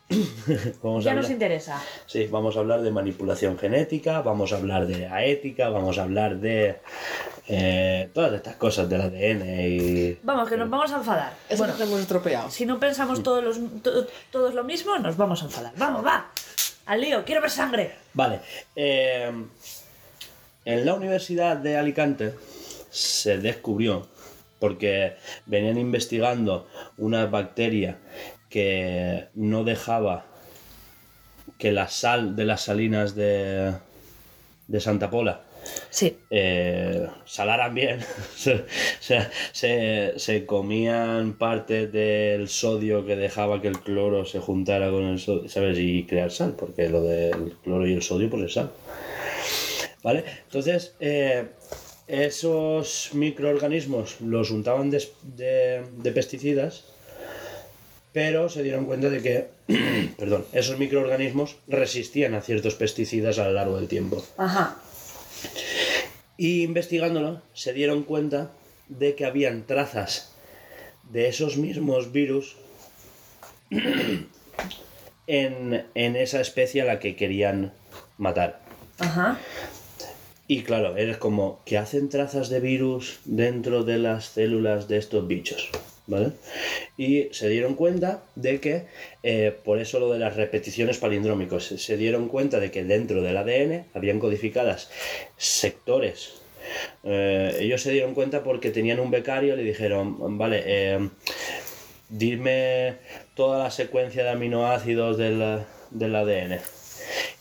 vamos 0.82 1.04
a 1.04 1.10
Ya 1.10 1.14
nos 1.14 1.28
interesa. 1.30 1.82
Sí, 2.06 2.26
vamos 2.26 2.56
a 2.56 2.60
hablar 2.60 2.80
de 2.82 2.90
manipulación 2.90 3.58
genética, 3.58 4.22
vamos 4.22 4.52
a 4.52 4.56
hablar 4.56 4.86
de 4.86 5.06
aética, 5.06 5.68
vamos 5.68 5.98
a 5.98 6.04
hablar 6.04 6.38
de 6.38 6.76
eh, 7.48 8.08
todas 8.14 8.32
estas 8.32 8.56
cosas 8.56 8.88
del 8.88 9.00
ADN 9.02 9.42
y... 9.66 10.18
Vamos, 10.22 10.48
que 10.48 10.56
nos 10.56 10.70
vamos 10.70 10.90
a 10.92 10.96
enfadar. 10.96 11.34
Eso 11.48 11.58
Bueno, 11.58 11.74
nos 11.74 11.82
hemos 11.82 12.00
estropeado. 12.00 12.50
si 12.50 12.64
no 12.66 12.80
pensamos 12.80 13.22
todos, 13.22 13.44
los, 13.44 13.82
to- 13.82 14.06
todos 14.30 14.54
lo 14.54 14.64
mismo, 14.64 14.96
nos 14.98 15.16
vamos 15.16 15.42
a 15.42 15.46
enfadar. 15.46 15.72
Vamos, 15.76 16.04
va. 16.04 16.30
Al 16.86 17.00
lío, 17.02 17.22
quiero 17.24 17.42
ver 17.42 17.50
sangre. 17.50 17.92
Vale, 18.14 18.40
eh, 18.74 19.30
en 20.64 20.86
la 20.86 20.94
Universidad 20.94 21.56
de 21.58 21.76
Alicante 21.76 22.34
se 22.90 23.36
descubrió, 23.38 24.08
porque 24.58 25.16
venían 25.44 25.76
investigando 25.78 26.66
una 26.96 27.26
bacteria 27.26 27.98
que 28.48 29.26
no 29.34 29.64
dejaba 29.64 30.24
que 31.58 31.72
la 31.72 31.88
sal 31.88 32.36
de 32.36 32.44
las 32.44 32.62
salinas 32.62 33.14
de, 33.14 33.72
de 34.68 34.80
Santa 34.80 35.10
Pola 35.10 35.42
Sí. 35.90 36.16
eh, 36.30 37.06
salaran 37.26 37.74
bien. 37.74 38.00
se, 38.36 38.64
se- 40.16 40.46
comían 40.46 41.34
parte 41.34 41.88
del 41.88 42.48
sodio 42.48 43.04
que 43.04 43.16
dejaba 43.16 43.60
que 43.60 43.68
el 43.68 43.78
cloro 43.80 44.24
se 44.24 44.38
juntara 44.38 44.90
con 44.90 45.04
el 45.04 45.18
sodio, 45.18 45.48
¿sabes? 45.48 45.76
Y 45.78 46.04
crear 46.04 46.30
sal, 46.30 46.54
porque 46.56 46.88
lo 46.88 47.02
del 47.02 47.56
cloro 47.62 47.86
y 47.86 47.92
el 47.92 48.02
sodio 48.02 48.30
pues 48.30 48.44
es 48.44 48.52
sal. 48.54 48.70
¿Vale? 50.02 50.24
Entonces, 50.44 50.94
eh, 51.00 51.48
esos 52.06 53.10
microorganismos 53.12 54.20
los 54.20 54.50
untaban 54.50 54.90
de, 54.90 55.06
de- 55.36 55.82
de 55.96 56.12
pesticidas, 56.12 56.84
pero 58.12 58.48
se 58.48 58.62
dieron 58.62 58.86
cuenta 58.86 59.10
de 59.10 59.22
que, 59.22 59.48
perdón, 60.18 60.44
esos 60.52 60.78
microorganismos 60.78 61.56
resistían 61.66 62.34
a 62.34 62.40
ciertos 62.40 62.74
pesticidas 62.74 63.38
a 63.38 63.44
lo 63.44 63.52
largo 63.52 63.76
del 63.76 63.88
tiempo. 63.88 64.24
Ajá. 64.36 64.76
Y 66.36 66.62
investigándolo, 66.62 67.42
se 67.52 67.72
dieron 67.72 68.04
cuenta 68.04 68.50
de 68.88 69.14
que 69.14 69.24
habían 69.24 69.66
trazas 69.66 70.32
de 71.10 71.28
esos 71.28 71.56
mismos 71.56 72.12
virus 72.12 72.56
en, 75.26 75.86
en 75.94 76.16
esa 76.16 76.40
especie 76.40 76.82
a 76.82 76.84
la 76.84 77.00
que 77.00 77.16
querían 77.16 77.72
matar. 78.16 78.60
Ajá. 78.98 79.38
Y 80.50 80.62
claro, 80.62 80.96
eres 80.96 81.18
como 81.18 81.60
que 81.66 81.76
hacen 81.76 82.08
trazas 82.08 82.48
de 82.48 82.60
virus 82.60 83.20
dentro 83.26 83.84
de 83.84 83.98
las 83.98 84.26
células 84.26 84.88
de 84.88 84.96
estos 84.96 85.28
bichos. 85.28 85.70
Y 86.96 87.28
se 87.32 87.48
dieron 87.48 87.74
cuenta 87.74 88.22
de 88.34 88.60
que, 88.60 88.84
eh, 89.22 89.54
por 89.64 89.78
eso 89.78 90.00
lo 90.00 90.12
de 90.12 90.18
las 90.18 90.36
repeticiones 90.36 90.98
palindrómicos, 90.98 91.66
se- 91.66 91.78
se 91.78 91.96
dieron 91.96 92.28
cuenta 92.28 92.58
de 92.60 92.70
que 92.70 92.82
dentro 92.84 93.22
del 93.22 93.36
ADN 93.36 93.84
habían 93.94 94.18
codificadas 94.18 94.90
sectores. 95.36 96.34
Eh, 97.04 97.56
ellos 97.60 97.82
se 97.82 97.92
dieron 97.92 98.14
cuenta 98.14 98.42
porque 98.42 98.70
tenían 98.70 99.00
un 99.00 99.10
becario 99.10 99.54
y 99.54 99.56
le 99.58 99.62
dijeron, 99.64 100.36
vale, 100.38 100.62
eh, 100.66 101.08
dime 102.08 102.96
toda 103.34 103.58
la 103.64 103.70
secuencia 103.70 104.24
de 104.24 104.30
aminoácidos 104.30 105.16
del, 105.18 105.60
del 105.90 106.14
ADN. 106.16 106.60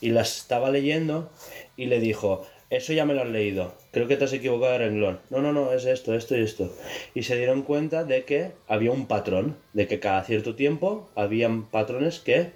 Y 0.00 0.10
las 0.10 0.36
estaba 0.38 0.70
leyendo 0.70 1.30
y 1.76 1.86
le 1.86 2.00
dijo, 2.00 2.46
eso 2.70 2.92
ya 2.92 3.04
me 3.04 3.14
lo 3.14 3.22
has 3.22 3.28
leído, 3.28 3.74
creo 3.98 4.08
que 4.08 4.16
te 4.16 4.24
has 4.24 4.32
equivocado 4.32 4.72
de 4.72 4.78
renglón. 4.78 5.20
No, 5.30 5.40
no, 5.42 5.52
no, 5.52 5.72
es 5.72 5.84
esto, 5.84 6.14
esto 6.14 6.36
y 6.36 6.42
esto. 6.42 6.72
Y 7.14 7.24
se 7.24 7.36
dieron 7.36 7.62
cuenta 7.62 8.04
de 8.04 8.24
que 8.24 8.52
había 8.68 8.92
un 8.92 9.06
patrón, 9.06 9.56
de 9.72 9.86
que 9.86 9.98
cada 10.00 10.22
cierto 10.24 10.54
tiempo 10.54 11.10
habían 11.16 11.64
patrones 11.66 12.20
que 12.20 12.52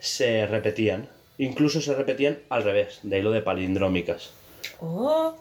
se 0.00 0.46
repetían. 0.46 1.08
Incluso 1.38 1.80
se 1.80 1.94
repetían 1.94 2.38
al 2.48 2.64
revés, 2.64 2.98
de 3.02 3.16
ahí 3.16 3.22
lo 3.22 3.30
de 3.30 3.42
palindrómicas. 3.42 4.30
Oh. 4.80 5.36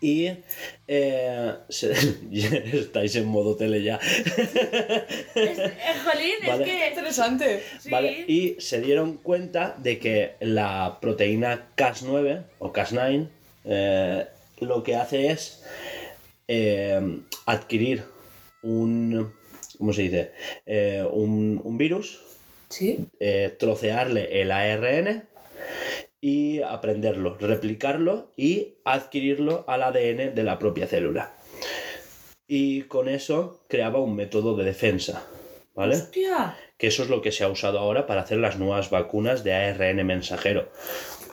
Y 0.00 0.30
eh, 0.86 1.54
se- 1.68 1.92
estáis 2.72 3.16
en 3.16 3.26
modo 3.26 3.56
tele 3.56 3.82
ya. 3.82 3.96
Es, 3.96 4.38
eh, 5.58 5.72
jolín, 6.04 6.34
Vale. 6.46 6.64
es 6.64 6.70
que. 6.70 6.88
Interesante. 6.88 7.62
Sí. 7.80 7.90
¿Vale? 7.90 8.24
Y 8.28 8.56
se 8.60 8.80
dieron 8.80 9.16
cuenta 9.16 9.74
de 9.78 9.98
que 9.98 10.34
la 10.40 10.98
proteína 11.00 11.68
Cas9 11.76 12.44
o 12.60 12.72
Cas9 12.72 13.28
eh, 13.68 14.26
lo 14.60 14.82
que 14.82 14.96
hace 14.96 15.28
es 15.30 15.62
eh, 16.48 17.00
adquirir 17.46 18.04
un. 18.62 19.32
¿Cómo 19.78 19.92
se 19.92 20.02
dice? 20.02 20.32
Eh, 20.66 21.06
un, 21.10 21.60
un 21.62 21.78
virus, 21.78 22.20
Sí. 22.68 23.06
trocearle 23.58 24.42
el 24.42 24.50
ARN 24.50 25.24
y 26.20 26.60
aprenderlo, 26.62 27.36
replicarlo 27.38 28.32
y 28.36 28.74
adquirirlo 28.84 29.64
al 29.68 29.84
ADN 29.84 30.34
de 30.34 30.42
la 30.42 30.58
propia 30.58 30.86
célula. 30.86 31.32
Y 32.46 32.82
con 32.82 33.08
eso 33.08 33.60
creaba 33.68 34.00
un 34.00 34.16
método 34.16 34.56
de 34.56 34.64
defensa. 34.64 35.24
¿Vale? 35.74 35.94
Hostia. 35.94 36.56
que 36.76 36.88
eso 36.88 37.04
es 37.04 37.08
lo 37.08 37.22
que 37.22 37.30
se 37.30 37.44
ha 37.44 37.48
usado 37.48 37.78
ahora 37.78 38.06
para 38.08 38.22
hacer 38.22 38.38
las 38.38 38.58
nuevas 38.58 38.90
vacunas 38.90 39.44
de 39.44 39.54
ARN 39.54 40.04
mensajero. 40.04 40.68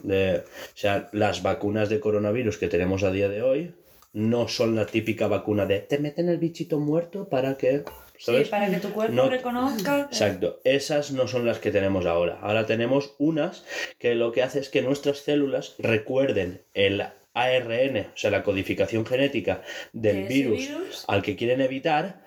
De- 0.07 0.39
o 0.39 0.43
sea, 0.77 1.09
las 1.11 1.41
vacunas 1.43 1.89
de 1.89 1.99
coronavirus 1.99 2.57
que 2.57 2.67
tenemos 2.67 3.03
a 3.03 3.11
día 3.11 3.29
de 3.29 3.41
hoy 3.41 3.73
no 4.13 4.47
son 4.47 4.75
la 4.75 4.85
típica 4.85 5.27
vacuna 5.27 5.65
de 5.65 5.79
te 5.79 5.99
meten 5.99 6.29
el 6.29 6.37
bichito 6.37 6.79
muerto 6.79 7.27
para 7.27 7.57
que... 7.57 7.83
¿sabes? 8.17 8.45
Sí, 8.47 8.51
para 8.51 8.69
que 8.69 8.77
tu 8.77 8.91
cuerpo 8.93 9.13
No- 9.13 9.29
reconozca. 9.29 10.07
Exacto, 10.09 10.61
esas 10.63 11.11
no 11.11 11.27
son 11.27 11.45
las 11.45 11.59
que 11.59 11.71
tenemos 11.71 12.05
ahora. 12.05 12.39
Ahora 12.41 12.65
tenemos 12.65 13.13
unas 13.17 13.65
que 13.99 14.15
lo 14.15 14.31
que 14.31 14.41
hace 14.41 14.59
es 14.59 14.69
que 14.69 14.81
nuestras 14.81 15.17
células 15.19 15.75
recuerden 15.79 16.61
el 16.73 17.03
ARN, 17.33 17.97
o 18.13 18.17
sea, 18.17 18.31
la 18.31 18.43
codificación 18.43 19.05
genética 19.05 19.61
del 19.91 20.27
virus- 20.27 21.03
al 21.09 21.21
que 21.21 21.35
quieren 21.35 21.59
evitar 21.59 22.23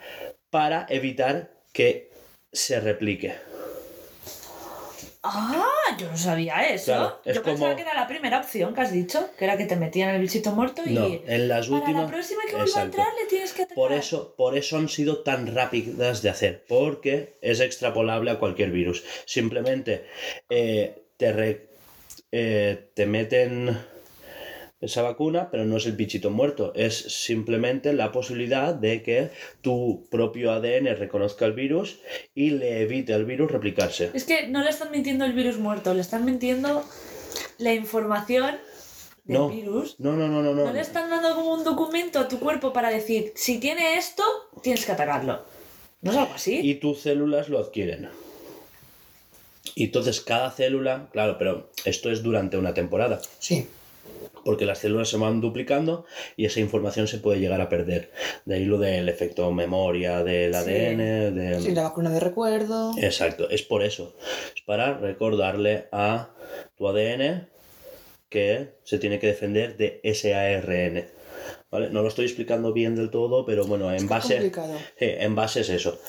para 0.51 0.85
evitar 0.91 1.53
que 1.73 2.11
se 2.53 2.81
replique. 2.81 3.35
Ah, 5.31 5.97
yo 5.99 6.11
no 6.11 6.17
sabía 6.17 6.69
eso. 6.69 6.87
Claro, 6.87 7.21
es 7.25 7.37
yo 7.37 7.43
pensaba 7.43 7.77
que 7.77 7.83
era 7.83 7.95
la 7.95 8.07
primera 8.07 8.39
opción 8.39 8.75
que 8.75 8.81
has 8.81 8.93
dicho, 8.93 9.31
que 9.39 9.45
era 9.45 9.57
que 9.57 9.67
te 9.67 9.77
metían 9.77 10.15
el 10.15 10.21
bichito 10.21 10.53
muerto 10.53 10.83
y. 10.87 10.95
No, 10.95 11.07
en 11.07 11.49
las 11.49 11.69
para 11.69 11.81
últimas... 11.81 12.03
la 12.05 12.09
próxima 12.11 12.43
que 12.49 12.57
vuelva 12.57 12.81
a 12.81 12.85
entrar 12.85 13.09
le 13.21 13.27
tienes 13.27 13.53
que 13.53 13.63
atacar. 13.63 13.75
Por 13.77 13.93
eso, 13.93 14.35
por 14.37 14.57
eso 14.57 14.79
han 14.79 14.89
sido 14.89 15.19
tan 15.23 15.55
rápidas 15.55 16.23
de 16.23 16.31
hacer, 16.31 16.65
porque 16.67 17.35
es 17.43 17.61
extrapolable 17.61 18.31
a 18.31 18.39
cualquier 18.39 18.71
virus. 18.71 19.05
Simplemente 19.27 20.07
eh, 20.49 21.03
te, 21.17 21.33
re- 21.33 21.69
eh, 22.33 22.91
te 22.95 23.07
meten 23.07 23.79
esa 24.81 25.03
vacuna, 25.03 25.51
pero 25.51 25.65
no 25.65 25.77
es 25.77 25.87
el 25.87 25.93
bichito 25.93 26.31
muerto, 26.31 26.73
es 26.77 26.97
simplemente 26.97 27.93
la 27.93 28.13
posibilidad 28.13 28.75
de 28.75 29.03
que 29.03 29.31
tu 29.61 30.07
propio 30.11 30.53
ADN 30.53 30.97
reconozca 30.97 31.45
el 31.47 31.53
virus 31.53 31.99
y 32.35 32.51
le 32.51 32.83
evite 32.83 33.13
al 33.15 33.25
virus 33.25 33.51
replicarse. 33.51 34.11
Es 34.15 34.25
que 34.25 34.47
no 34.47 34.63
le 34.63 34.71
están 34.71 34.91
mintiendo 34.93 35.25
el 35.25 35.33
virus 35.33 35.59
muerto, 35.59 35.95
le 35.95 36.01
están 36.01 36.25
mintiendo 36.25 36.85
la 37.59 37.75
información 37.75 38.57
del 39.25 39.37
No, 39.39 39.49
virus. 39.49 39.97
no, 39.99 40.13
no, 40.13 40.29
no, 40.29 40.43
no. 40.43 40.55
No 40.55 40.67
no. 40.67 40.73
le 40.73 40.81
están 40.81 41.11
dando 41.11 41.35
como 41.35 41.55
un 41.55 41.65
documento 41.65 42.21
a 42.21 42.29
tu 42.29 42.39
cuerpo 42.39 42.73
para 42.73 42.91
decir, 42.91 43.33
si 43.35 43.59
tiene 43.59 43.99
esto, 43.99 44.23
tienes 44.63 44.87
que 44.87 44.93
atacarlo. 44.93 45.43
¿No 46.03 46.13
es 46.13 46.17
algo 46.17 46.35
así? 46.35 46.61
y 46.63 46.77
tus 46.77 47.01
células 47.01 47.49
lo 47.49 47.59
adquieren. 47.59 48.09
Y 49.75 49.85
entonces 49.87 50.21
cada 50.21 50.51
célula, 50.53 51.09
claro, 51.13 51.37
pero 51.39 51.71
esto 51.85 52.11
es 52.13 52.23
durante 52.23 52.57
una 52.57 52.75
temporada, 52.75 53.21
Sí. 53.41 53.67
Porque 54.49 54.65
las 54.65 54.79
células 54.79 55.11
se 55.11 55.19
van 55.19 55.43
duplicando 55.43 56.07
y 56.35 56.47
esa 56.47 56.61
información 56.61 57.07
se 57.07 57.19
puede 57.19 57.39
llegar 57.39 57.61
a 57.61 57.69
perder. 57.69 58.11
De 58.47 58.55
ahí 58.55 58.65
lo 58.65 58.79
del 58.79 59.07
efecto 59.11 59.53
memoria 59.53 60.25
del 60.25 60.55
Sí. 60.55 60.59
ADN, 60.59 61.35
de... 61.35 61.61
Sí, 61.61 61.73
la 61.73 61.83
vacuna 61.83 62.09
de 62.09 62.19
recuerdo. 62.19 62.93
Exacto, 62.97 63.51
es 63.51 63.61
por 63.61 63.83
eso. 63.83 64.17
Es 64.57 64.63
para 64.63 64.97
recordarle 64.97 65.89
a 65.93 66.31
tu 66.79 66.89
ADN 66.89 67.47
que 68.31 68.71
se 68.85 68.99
tiene 68.99 69.19
que 69.19 69.27
defender 69.27 69.77
de 69.77 70.01
ese 70.03 70.35
ARN. 70.35 71.05
¿Vale? 71.71 71.91
No 71.91 72.01
lo 72.01 72.09
estoy 72.09 72.25
explicando 72.25 72.73
bien 72.73 72.97
del 72.97 73.11
todo, 73.11 73.45
pero 73.45 73.67
bueno, 73.67 73.93
en 73.93 74.09
base. 74.09 74.33
complicado. 74.37 74.73
Sí, 74.99 75.05
en 75.11 75.35
base 75.35 75.61
es 75.61 75.69
eso. 75.69 76.01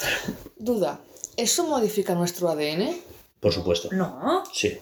Duda. 0.56 1.02
¿Eso 1.36 1.68
modifica 1.68 2.16
nuestro 2.16 2.48
ADN? 2.48 2.90
Por 3.41 3.52
supuesto. 3.52 3.90
No. 3.91 4.45
Sí. 4.53 4.78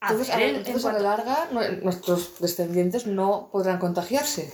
A 0.00 0.12
Entonces, 0.12 0.32
a, 0.34 0.38
ver, 0.38 0.50
en 0.50 0.56
entonces, 0.56 0.84
a 0.84 0.90
cuanto- 0.90 1.02
la 1.02 1.16
larga, 1.16 1.48
nuestros 1.82 2.38
descendientes 2.40 3.06
no 3.06 3.48
podrán 3.52 3.78
contagiarse 3.78 4.52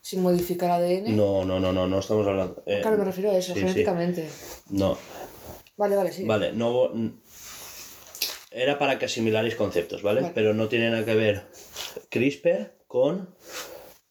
sin 0.00 0.22
modificar 0.22 0.70
ADN. 0.70 1.14
No, 1.14 1.44
no, 1.44 1.60
no, 1.60 1.72
no, 1.72 1.86
no 1.86 1.98
estamos 1.98 2.26
hablando. 2.26 2.62
eh, 2.66 2.78
Claro, 2.80 2.96
me 2.96 3.04
refiero 3.04 3.30
a 3.30 3.36
eso, 3.36 3.52
sí, 3.52 3.60
sí. 3.60 3.66
genéticamente. 3.66 4.28
No. 4.70 4.96
Vale, 5.76 5.94
vale, 5.96 6.12
sí. 6.12 6.24
Vale, 6.24 6.52
no. 6.52 6.90
Era 8.50 8.78
para 8.78 8.98
que 8.98 9.04
asimilarais 9.04 9.54
conceptos, 9.56 10.02
¿vale? 10.02 10.22
Vale. 10.22 10.32
Pero 10.34 10.54
no 10.54 10.68
tiene 10.68 10.90
nada 10.90 11.04
que 11.04 11.14
ver 11.14 11.46
CRISPR 12.08 12.72
con 12.86 13.34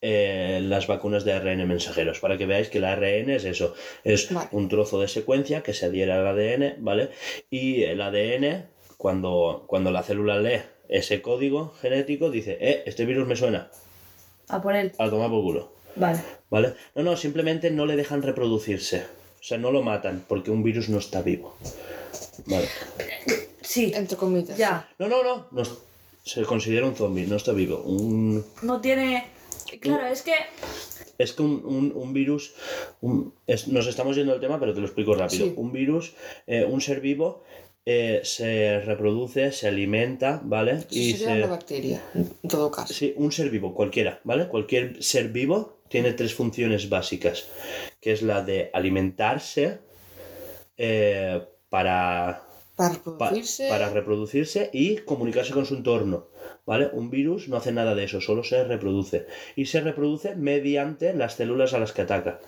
eh, 0.00 0.60
las 0.62 0.86
vacunas 0.86 1.24
de 1.24 1.32
ARN 1.32 1.66
mensajeros. 1.66 2.20
Para 2.20 2.38
que 2.38 2.46
veáis 2.46 2.68
que 2.68 2.78
el 2.78 2.84
ARN 2.84 3.30
es 3.30 3.44
eso: 3.44 3.74
es 4.04 4.32
Vale. 4.32 4.48
un 4.52 4.68
trozo 4.68 5.00
de 5.00 5.08
secuencia 5.08 5.64
que 5.64 5.74
se 5.74 5.86
adhiere 5.86 6.12
al 6.12 6.24
ADN, 6.28 6.76
¿vale? 6.78 7.10
Y 7.50 7.82
el 7.82 8.00
ADN, 8.00 8.68
cuando, 8.98 9.64
cuando 9.66 9.90
la 9.90 10.02
célula 10.02 10.38
lee 10.38 10.60
ese 10.90 11.22
código 11.22 11.72
genético, 11.80 12.30
dice: 12.30 12.58
Eh, 12.60 12.82
este 12.84 13.06
virus 13.06 13.26
me 13.26 13.36
suena, 13.36 13.70
A 14.48 14.60
por 14.60 14.74
él. 14.76 14.92
a 14.98 15.08
tomar 15.08 15.30
por 15.30 15.42
culo. 15.42 15.72
Vale. 15.96 16.20
¿Vale? 16.50 16.74
No, 16.94 17.02
no, 17.02 17.16
simplemente 17.16 17.70
no 17.70 17.86
le 17.86 17.96
dejan 17.96 18.22
reproducirse. 18.22 19.04
O 19.40 19.42
sea, 19.42 19.56
no 19.56 19.70
lo 19.70 19.82
matan 19.82 20.24
porque 20.28 20.50
un 20.50 20.62
virus 20.62 20.88
no 20.90 20.98
está 20.98 21.22
vivo. 21.22 21.56
Vale. 22.46 22.68
Sí. 23.60 23.92
Entre 23.94 24.16
comillas. 24.16 24.56
Ya. 24.56 24.88
No, 24.98 25.08
no, 25.08 25.22
no. 25.22 25.46
no 25.50 25.62
se 26.24 26.42
considera 26.42 26.86
un 26.86 26.94
zombie, 26.94 27.26
no 27.26 27.36
está 27.36 27.52
vivo. 27.52 27.78
Un, 27.78 28.44
No 28.62 28.80
tiene. 28.80 29.26
Claro, 29.80 30.06
es 30.06 30.22
que. 30.22 30.34
es 31.18 31.32
que 31.32 31.42
un, 31.42 31.62
un- 31.64 31.92
un 31.94 32.12
virus. 32.12 32.54
un- 33.00 33.32
es- 33.46 33.68
nos 33.68 33.86
estamos 33.86 34.16
yendo 34.16 34.32
del 34.32 34.40
tema, 34.40 34.58
pero 34.58 34.72
te 34.74 34.80
lo 34.80 34.86
explico 34.86 35.14
rápido. 35.14 35.46
Sí. 35.46 35.54
Un 35.56 35.72
virus, 35.72 36.14
eh, 36.46 36.64
un 36.64 36.80
ser 36.80 37.00
vivo, 37.00 37.44
eh, 37.90 38.20
se 38.22 38.80
reproduce, 38.80 39.50
se 39.52 39.66
alimenta, 39.68 40.40
¿vale? 40.44 40.84
Y 40.90 41.12
sería 41.12 41.26
se. 41.28 41.36
una 41.38 41.46
bacteria, 41.46 42.02
en 42.14 42.28
todo 42.48 42.70
caso. 42.70 42.92
Sí, 42.92 43.14
un 43.16 43.32
ser 43.32 43.48
vivo, 43.48 43.72
cualquiera, 43.74 44.20
¿vale? 44.24 44.46
Cualquier 44.48 45.02
ser 45.02 45.28
vivo 45.28 45.78
tiene 45.88 46.12
tres 46.12 46.34
funciones 46.34 46.90
básicas, 46.90 47.46
que 48.02 48.12
es 48.12 48.20
la 48.20 48.42
de 48.42 48.68
alimentarse 48.74 49.78
eh, 50.76 51.40
para, 51.70 52.42
Para 52.76 52.90
pa- 52.90 52.94
reproducirse. 52.94 53.68
para 53.70 53.88
reproducirse 53.88 54.68
y 54.72 54.96
comunicarse 54.98 55.52
con 55.54 55.64
su 55.64 55.74
entorno, 55.76 56.28
¿vale? 56.66 56.90
Un 56.92 57.08
virus 57.08 57.48
no 57.48 57.56
hace 57.56 57.72
nada 57.72 57.94
de 57.94 58.04
eso, 58.04 58.20
solo 58.20 58.44
se 58.44 58.64
reproduce. 58.64 59.26
Y 59.56 59.64
se 59.64 59.80
reproduce 59.80 60.36
mediante 60.36 61.14
las 61.14 61.34
células 61.36 61.72
a 61.72 61.78
las 61.78 61.92
que 61.92 62.02
ataca. 62.02 62.40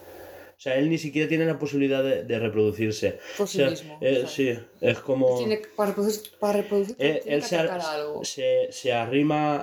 O 0.60 0.62
sea, 0.62 0.74
él 0.76 0.90
ni 0.90 0.98
siquiera 0.98 1.26
tiene 1.26 1.46
la 1.46 1.58
posibilidad 1.58 2.04
de, 2.04 2.22
de 2.22 2.38
reproducirse. 2.38 3.18
Por 3.38 3.44
O 3.44 3.46
sí 3.46 3.56
sea, 3.56 3.70
mismo, 3.70 3.96
eh, 4.02 4.18
o 4.18 4.20
sea. 4.20 4.28
sí, 4.28 4.58
es 4.82 4.98
como... 4.98 5.38
Tiene, 5.38 5.62
para 5.74 5.88
reproducir, 5.88 6.32
para 6.38 6.52
reproducirse 6.60 6.96
Eh, 7.02 7.20
tiene 7.22 7.36
él 7.36 7.42
que 7.42 7.48
se, 7.48 7.56
algo. 7.56 8.24
se, 8.26 8.68
se 8.70 8.92
arrima 8.92 9.56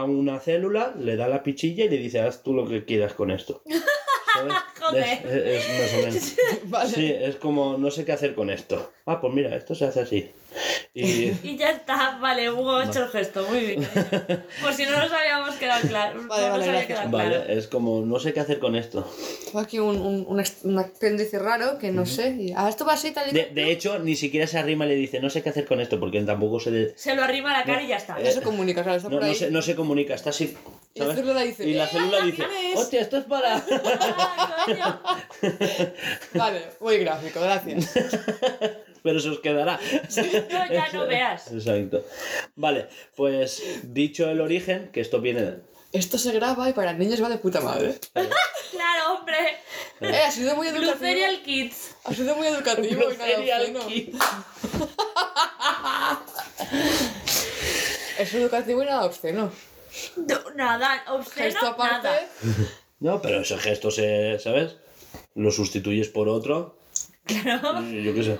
a 0.00 0.04
una 0.04 0.38
célula, 0.40 0.94
le 1.00 1.16
da 1.16 1.28
la 1.28 1.42
pichilla 1.42 1.86
y 1.86 1.88
le 1.88 1.96
dice, 1.96 2.20
haz 2.20 2.42
tú 2.42 2.52
lo 2.52 2.68
que 2.68 2.84
quieras 2.84 3.14
con 3.14 3.30
esto. 3.30 3.62
¿Sabes? 4.34 4.54
Joder. 4.82 5.04
Es, 5.04 5.24
es- 5.24 5.64
es 5.64 5.80
más 5.80 5.94
o 5.94 6.06
menos. 6.06 6.36
Vale. 6.64 6.90
Sí, 6.90 7.10
es 7.18 7.36
como, 7.36 7.78
no 7.78 7.90
sé 7.90 8.04
qué 8.04 8.12
hacer 8.12 8.34
con 8.34 8.50
esto. 8.50 8.92
Ah, 9.06 9.22
pues 9.22 9.32
mira, 9.32 9.56
esto 9.56 9.74
se 9.74 9.86
hace 9.86 10.00
así. 10.00 10.30
Y 10.96 11.02
Y 11.42 11.56
ya 11.56 11.70
está. 11.70 12.18
Vale, 12.20 12.50
Hugo 12.52 12.76
ha 12.76 12.84
hecho 12.84 13.02
el 13.04 13.08
gesto. 13.10 13.44
Muy 13.50 13.58
bien. 13.60 13.82
Por 14.62 14.72
si 14.74 14.84
no 14.86 14.92
nos 14.92 15.10
habíamos 15.10 15.56
quedado 15.56 15.88
claro. 15.88 16.22
Vale, 16.28 16.46
no 16.46 16.50
vale, 16.52 16.64
había 16.64 16.66
gracias. 16.66 16.86
quedado 16.86 17.10
vale, 17.10 17.36
claro. 17.36 17.52
es 17.52 17.66
como, 17.66 18.00
no 18.02 18.18
sé 18.20 18.32
qué 18.32 18.40
hacer 18.40 18.58
con 18.60 18.76
esto. 18.76 19.04
Tengo 19.46 19.58
aquí 19.58 19.78
un, 19.80 19.96
un, 20.00 20.44
un, 20.62 20.78
apéndice 20.78 21.38
raro 21.40 21.78
que 21.78 21.90
no 21.90 22.06
sé. 22.06 22.36
y, 22.38 22.52
ah, 22.56 22.68
esto 22.68 22.84
va 22.84 22.92
así, 22.94 23.10
tal 23.10 23.28
y 23.28 23.32
De, 23.32 23.70
hecho, 23.72 23.98
ni 23.98 24.14
siquiera 24.14 24.46
se 24.46 24.56
arrima 24.58 24.86
y 24.86 24.90
le 24.90 24.94
dice, 24.94 25.18
no 25.20 25.30
sé 25.30 25.42
qué 25.42 25.48
hacer 25.48 25.66
con 25.66 25.80
esto, 25.80 25.98
porque 25.98 26.20
tampoco 26.22 26.60
se... 26.60 26.70
de- 26.70 26.92
Se 26.96 27.14
lo 27.16 27.24
arrima 27.24 27.50
a 27.52 27.58
la 27.58 27.64
cara 27.64 27.82
y 27.82 27.88
ya 27.88 27.96
está. 27.96 28.16
No 28.18 28.30
se 28.30 28.40
comunica, 28.42 28.82
claro, 28.84 28.96
está 28.98 29.08
no, 29.08 29.16
por 29.16 29.22
no 29.24 29.28
ahí. 29.30 29.34
se, 29.34 29.50
no 29.50 29.62
se 29.62 29.74
comunica, 29.74 30.14
está 30.14 30.30
así. 30.30 30.56
Y 30.94 31.00
la 31.00 31.12
célula 31.12 31.40
dice, 31.40 31.66
Y 31.68 31.74
la 31.74 31.84
"Eh, 31.86 31.88
célula 31.90 32.18
¿qué 32.20 32.26
dice, 32.26 32.44
tienes?". 32.44 32.78
hostia, 32.78 33.00
esto 33.00 33.16
es 33.16 33.24
para... 33.24 33.56
Ah, 33.66 34.64
coño. 34.64 35.00
Vale, 36.34 36.60
muy 36.80 36.98
gráfico, 36.98 37.40
gracias. 37.40 37.90
Pero 39.04 39.20
se 39.20 39.28
os 39.28 39.38
quedará. 39.40 39.78
No, 40.50 40.72
ya 40.72 40.88
no 40.94 41.06
veas. 41.06 41.52
Exacto. 41.52 42.02
Vale, 42.56 42.88
pues 43.14 43.62
dicho 43.82 44.30
el 44.30 44.40
origen, 44.40 44.88
que 44.92 45.02
esto 45.02 45.20
viene 45.20 45.42
de... 45.42 45.58
Esto 45.92 46.16
se 46.16 46.32
graba 46.32 46.70
y 46.70 46.72
para 46.72 46.94
niños 46.94 47.22
va 47.22 47.28
de 47.28 47.36
puta 47.38 47.60
madre. 47.60 47.96
Claro, 48.70 49.14
hombre. 49.14 49.36
Eh, 50.00 50.22
ha 50.26 50.30
sido 50.32 50.56
muy 50.56 50.66
Blue 50.68 50.78
educativo. 50.78 51.06
Serial 51.06 51.42
Kids. 51.42 51.94
Ha 52.04 52.12
sido 52.12 52.34
muy 52.34 52.48
educativo 52.48 53.02
y 53.12 53.16
nada 53.16 53.36
Serial 53.36 53.60
obsceno. 53.60 53.86
Kids. 53.86 54.18
Es 58.18 58.34
educativo 58.34 58.82
y 58.82 58.86
nada 58.86 59.04
obsceno. 59.04 59.52
No, 60.16 60.50
nada, 60.56 61.04
obsceno, 61.08 61.46
Esto 61.46 61.66
aparte, 61.66 62.08
nada. 62.08 62.28
No, 63.00 63.22
pero 63.22 63.42
ese 63.42 63.58
gesto 63.58 63.90
se, 63.90 64.38
¿sabes? 64.40 64.76
Lo 65.34 65.50
sustituyes 65.50 66.08
por 66.08 66.28
otro. 66.28 66.76
Claro. 67.24 67.80
Yo 67.90 68.14
qué 68.14 68.22
sé. 68.22 68.38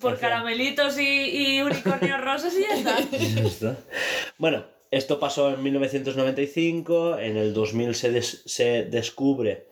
Por 0.00 0.18
caramelitos 0.18 0.98
y, 0.98 1.56
y 1.56 1.60
unicornios 1.62 2.20
rosas 2.20 2.54
y 2.56 2.62
ya 2.62 2.96
está. 3.44 3.76
Bueno, 4.38 4.64
esto 4.90 5.20
pasó 5.20 5.54
en 5.54 5.62
1995, 5.62 7.18
en 7.18 7.36
el 7.36 7.52
2000 7.54 7.94
se, 7.94 8.10
des- 8.10 8.42
se 8.46 8.84
descubre 8.84 9.66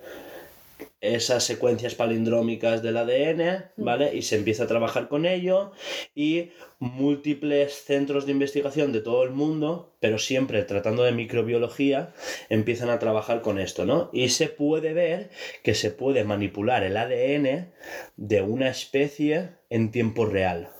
esas 1.03 1.43
secuencias 1.43 1.97
palindrómicas 1.97 2.81
del 2.81 2.97
ADN, 2.97 3.65
¿vale? 3.77 4.15
Y 4.15 4.23
se 4.23 4.37
empieza 4.37 4.65
a 4.65 4.69
trabajar 4.69 5.09
con 5.09 5.27
ello 5.27 5.73
y 6.15 6.51
múltiples 6.79 7.85
centros 7.85 8.25
de 8.25 8.33
investigación 8.33 8.93
de 8.93 9.01
todo 9.01 9.25
el 9.25 9.31
mundo, 9.31 9.93
pero 9.99 10.19
siempre 10.19 10.63
tratando 10.63 11.03
de 11.03 11.11
microbiología, 11.11 12.15
empiezan 12.49 12.89
a 12.89 13.01
trabajar 13.01 13.43
con 13.43 13.59
esto, 13.59 13.85
¿no? 13.85 14.11
Y 14.13 14.29
se 14.29 14.47
puede 14.49 14.93
ver 14.93 15.31
que 15.65 15.75
se 15.75 15.91
puede 15.91 16.23
manipular 16.23 16.85
el 16.85 16.97
ADN 16.97 17.73
de 18.17 18.43
una 18.43 18.69
especie 18.69 19.51
en 19.71 19.91
tiempo 19.91 20.25
real 20.25 20.71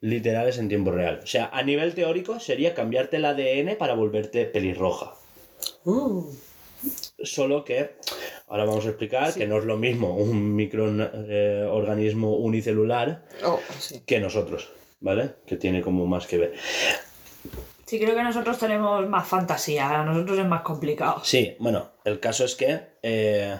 literales 0.00 0.58
en 0.58 0.68
tiempo 0.68 0.90
real. 0.90 1.20
O 1.22 1.26
sea, 1.28 1.48
a 1.52 1.62
nivel 1.62 1.94
teórico 1.94 2.40
sería 2.40 2.74
cambiarte 2.74 3.18
el 3.18 3.24
ADN 3.24 3.76
para 3.78 3.94
volverte 3.94 4.46
pelirroja. 4.46 5.14
Uh, 5.84 6.24
Solo 7.22 7.64
que 7.64 7.96
ahora 8.48 8.64
vamos 8.64 8.84
a 8.86 8.88
explicar 8.88 9.32
que 9.32 9.46
no 9.46 9.58
es 9.58 9.64
lo 9.64 9.76
mismo 9.76 10.16
un 10.16 10.54
microorganismo 10.54 12.36
unicelular 12.36 13.24
oh, 13.44 13.60
sí. 13.78 14.02
que 14.06 14.18
nosotros, 14.18 14.70
¿vale? 15.00 15.36
Que 15.46 15.56
tiene 15.56 15.82
como 15.82 16.06
más 16.06 16.26
que 16.26 16.38
ver. 16.38 16.54
Sí, 17.92 18.00
creo 18.00 18.14
que 18.14 18.22
nosotros 18.22 18.58
tenemos 18.58 19.06
más 19.06 19.28
fantasía. 19.28 20.00
A 20.00 20.04
nosotros 20.04 20.38
es 20.38 20.46
más 20.46 20.62
complicado. 20.62 21.20
Sí, 21.24 21.56
bueno, 21.58 21.90
el 22.04 22.20
caso 22.20 22.46
es 22.46 22.54
que 22.54 22.80
eh, 23.02 23.54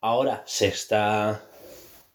ahora 0.00 0.42
se 0.46 0.68
está, 0.68 1.42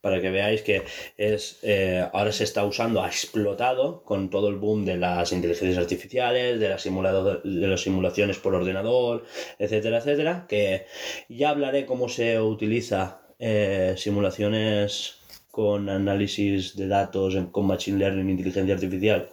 para 0.02 0.22
que 0.22 0.30
veáis 0.30 0.62
que 0.62 0.84
es, 1.18 1.60
eh, 1.64 2.08
ahora 2.14 2.32
se 2.32 2.44
está 2.46 2.64
usando, 2.66 3.02
ha 3.04 3.08
explotado 3.08 4.02
con 4.04 4.30
todo 4.30 4.48
el 4.50 4.56
boom 4.56 4.86
de 4.86 4.98
las 4.98 5.32
inteligencias 5.34 5.78
artificiales, 5.78 6.60
de, 6.60 6.70
las 6.70 6.82
simulado- 6.86 7.42
de 7.44 7.68
las 7.68 7.82
simulaciones 7.82 8.38
por 8.38 8.56
ordenador, 8.56 9.26
etcétera, 9.58 9.98
etcétera, 9.98 10.46
que 10.48 10.86
ya 11.28 11.50
hablaré 11.50 11.86
cómo 11.86 12.08
se 12.10 12.40
utiliza 12.40 13.22
eh, 13.40 13.96
simulaciones 13.98 15.16
con 15.52 15.90
análisis 15.90 16.76
de 16.78 16.88
datos 16.88 17.36
con 17.52 17.66
machine 17.68 17.98
learning, 18.00 18.30
inteligencia 18.30 18.74
artificial, 18.76 19.30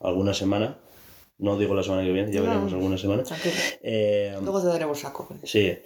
alguna 0.00 0.34
semana. 0.34 0.78
No 1.38 1.58
digo 1.58 1.74
la 1.74 1.82
semana 1.82 2.04
que 2.04 2.12
viene, 2.12 2.30
ya 2.32 2.40
No. 2.40 2.46
veremos 2.46 2.72
alguna 2.72 2.96
semana. 2.98 3.24
Eh, 3.82 4.36
Luego 4.40 4.60
te 4.60 4.68
daremos 4.68 5.00
saco. 5.00 5.28
Sí. 5.42 5.76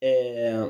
Eh, 0.00 0.64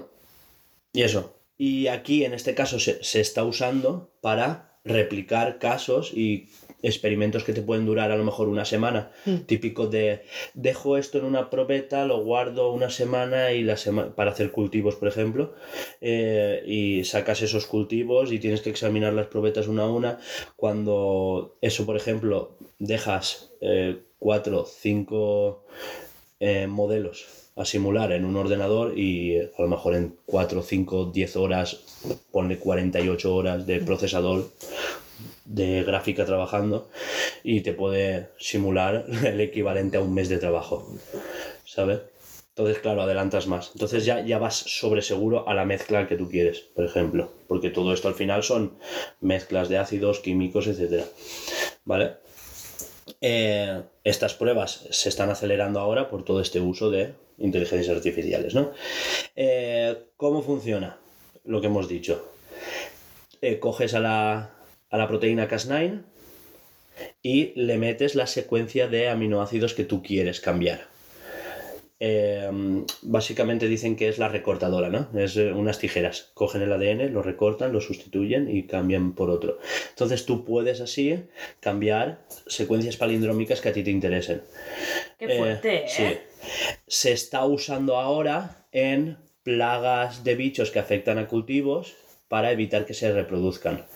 y 0.92 1.02
eso. 1.02 1.34
Y 1.58 1.86
aquí 1.86 2.24
en 2.24 2.34
este 2.34 2.54
caso 2.54 2.78
se, 2.78 3.02
se 3.02 3.20
está 3.20 3.44
usando 3.44 4.10
para 4.20 4.78
replicar 4.84 5.58
casos 5.58 6.12
y 6.14 6.48
experimentos 6.82 7.44
que 7.44 7.52
te 7.52 7.62
pueden 7.62 7.86
durar 7.86 8.12
a 8.12 8.16
lo 8.16 8.24
mejor 8.24 8.48
una 8.48 8.64
semana. 8.64 9.10
Típico 9.46 9.86
de 9.86 10.22
dejo 10.54 10.96
esto 10.96 11.18
en 11.18 11.24
una 11.24 11.50
probeta, 11.50 12.04
lo 12.06 12.22
guardo 12.22 12.72
una 12.72 12.90
semana 12.90 13.52
y 13.52 13.62
la 13.62 13.76
semana 13.76 14.14
para 14.14 14.30
hacer 14.30 14.52
cultivos, 14.52 14.94
por 14.94 15.08
ejemplo, 15.08 15.54
eh, 16.00 16.62
y 16.66 17.04
sacas 17.04 17.42
esos 17.42 17.66
cultivos 17.66 18.32
y 18.32 18.38
tienes 18.38 18.60
que 18.60 18.70
examinar 18.70 19.12
las 19.12 19.26
probetas 19.26 19.66
una 19.66 19.84
a 19.84 19.90
una. 19.90 20.18
Cuando 20.54 21.58
eso, 21.60 21.84
por 21.86 21.96
ejemplo, 21.96 22.56
dejas 22.78 23.52
eh, 23.60 24.02
cuatro, 24.18 24.66
cinco 24.66 25.64
eh, 26.38 26.66
modelos 26.66 27.45
a 27.56 27.64
simular 27.64 28.12
en 28.12 28.24
un 28.24 28.36
ordenador 28.36 28.98
y 28.98 29.38
a 29.38 29.50
lo 29.58 29.68
mejor 29.68 29.94
en 29.94 30.14
4, 30.26 30.62
5, 30.62 31.06
10 31.06 31.36
horas, 31.36 31.80
ponle 32.30 32.58
48 32.58 33.34
horas 33.34 33.66
de 33.66 33.80
procesador 33.80 34.50
de 35.44 35.82
gráfica 35.84 36.26
trabajando 36.26 36.88
y 37.42 37.62
te 37.62 37.72
puede 37.72 38.28
simular 38.38 39.06
el 39.24 39.40
equivalente 39.40 39.96
a 39.96 40.00
un 40.00 40.14
mes 40.14 40.28
de 40.28 40.38
trabajo. 40.38 40.86
¿sabes? 41.76 42.00
Entonces, 42.48 42.78
claro, 42.78 43.02
adelantas 43.02 43.46
más. 43.46 43.70
Entonces 43.74 44.06
ya, 44.06 44.24
ya 44.24 44.38
vas 44.38 44.54
sobre 44.56 45.02
seguro 45.02 45.46
a 45.46 45.52
la 45.52 45.66
mezcla 45.66 46.08
que 46.08 46.16
tú 46.16 46.30
quieres, 46.30 46.60
por 46.74 46.86
ejemplo. 46.86 47.30
Porque 47.48 47.68
todo 47.68 47.92
esto 47.92 48.08
al 48.08 48.14
final 48.14 48.42
son 48.42 48.78
mezclas 49.20 49.68
de 49.68 49.76
ácidos, 49.76 50.20
químicos, 50.20 50.66
etc. 50.66 51.04
¿Vale? 51.84 52.14
Eh, 53.20 53.82
estas 54.04 54.32
pruebas 54.34 54.86
se 54.90 55.10
están 55.10 55.28
acelerando 55.28 55.80
ahora 55.80 56.08
por 56.08 56.24
todo 56.24 56.40
este 56.40 56.60
uso 56.60 56.90
de 56.90 57.12
inteligencias 57.38 57.94
artificiales, 57.96 58.54
¿no? 58.54 58.72
Eh, 59.34 59.96
¿Cómo 60.16 60.42
funciona? 60.42 60.98
Lo 61.44 61.60
que 61.60 61.66
hemos 61.68 61.88
dicho. 61.88 62.32
Eh, 63.42 63.58
coges 63.58 63.94
a 63.94 64.00
la, 64.00 64.50
a 64.90 64.98
la 64.98 65.08
proteína 65.08 65.48
Cas9 65.48 66.02
y 67.22 67.52
le 67.54 67.78
metes 67.78 68.14
la 68.14 68.26
secuencia 68.26 68.88
de 68.88 69.08
aminoácidos 69.08 69.74
que 69.74 69.84
tú 69.84 70.02
quieres 70.02 70.40
cambiar. 70.40 70.88
Eh, 71.98 72.84
básicamente 73.02 73.68
dicen 73.68 73.96
que 73.96 74.08
es 74.08 74.18
la 74.18 74.28
recortadora, 74.28 74.90
¿no? 74.90 75.08
Es 75.18 75.36
eh, 75.36 75.52
unas 75.52 75.78
tijeras. 75.78 76.30
Cogen 76.34 76.62
el 76.62 76.72
ADN, 76.72 77.12
lo 77.12 77.22
recortan, 77.22 77.72
lo 77.72 77.80
sustituyen 77.80 78.54
y 78.54 78.64
cambian 78.64 79.14
por 79.14 79.30
otro. 79.30 79.58
Entonces 79.90 80.26
tú 80.26 80.44
puedes 80.44 80.80
así 80.80 81.24
cambiar 81.60 82.18
secuencias 82.46 82.96
palindrómicas 82.96 83.60
que 83.60 83.70
a 83.70 83.72
ti 83.72 83.82
te 83.82 83.90
interesen. 83.90 84.42
Qué 85.18 85.38
fuerte, 85.38 85.84
¿eh? 85.84 85.88
Sí. 85.88 86.18
Se 86.86 87.12
está 87.12 87.44
usando 87.46 87.96
ahora 87.96 88.66
en 88.72 89.16
plagas 89.42 90.22
de 90.22 90.34
bichos 90.34 90.70
que 90.70 90.80
afectan 90.80 91.18
a 91.18 91.28
cultivos 91.28 91.94
para 92.28 92.50
evitar 92.50 92.84
que 92.84 92.94
se 92.94 93.12
reproduzcan. 93.12 93.86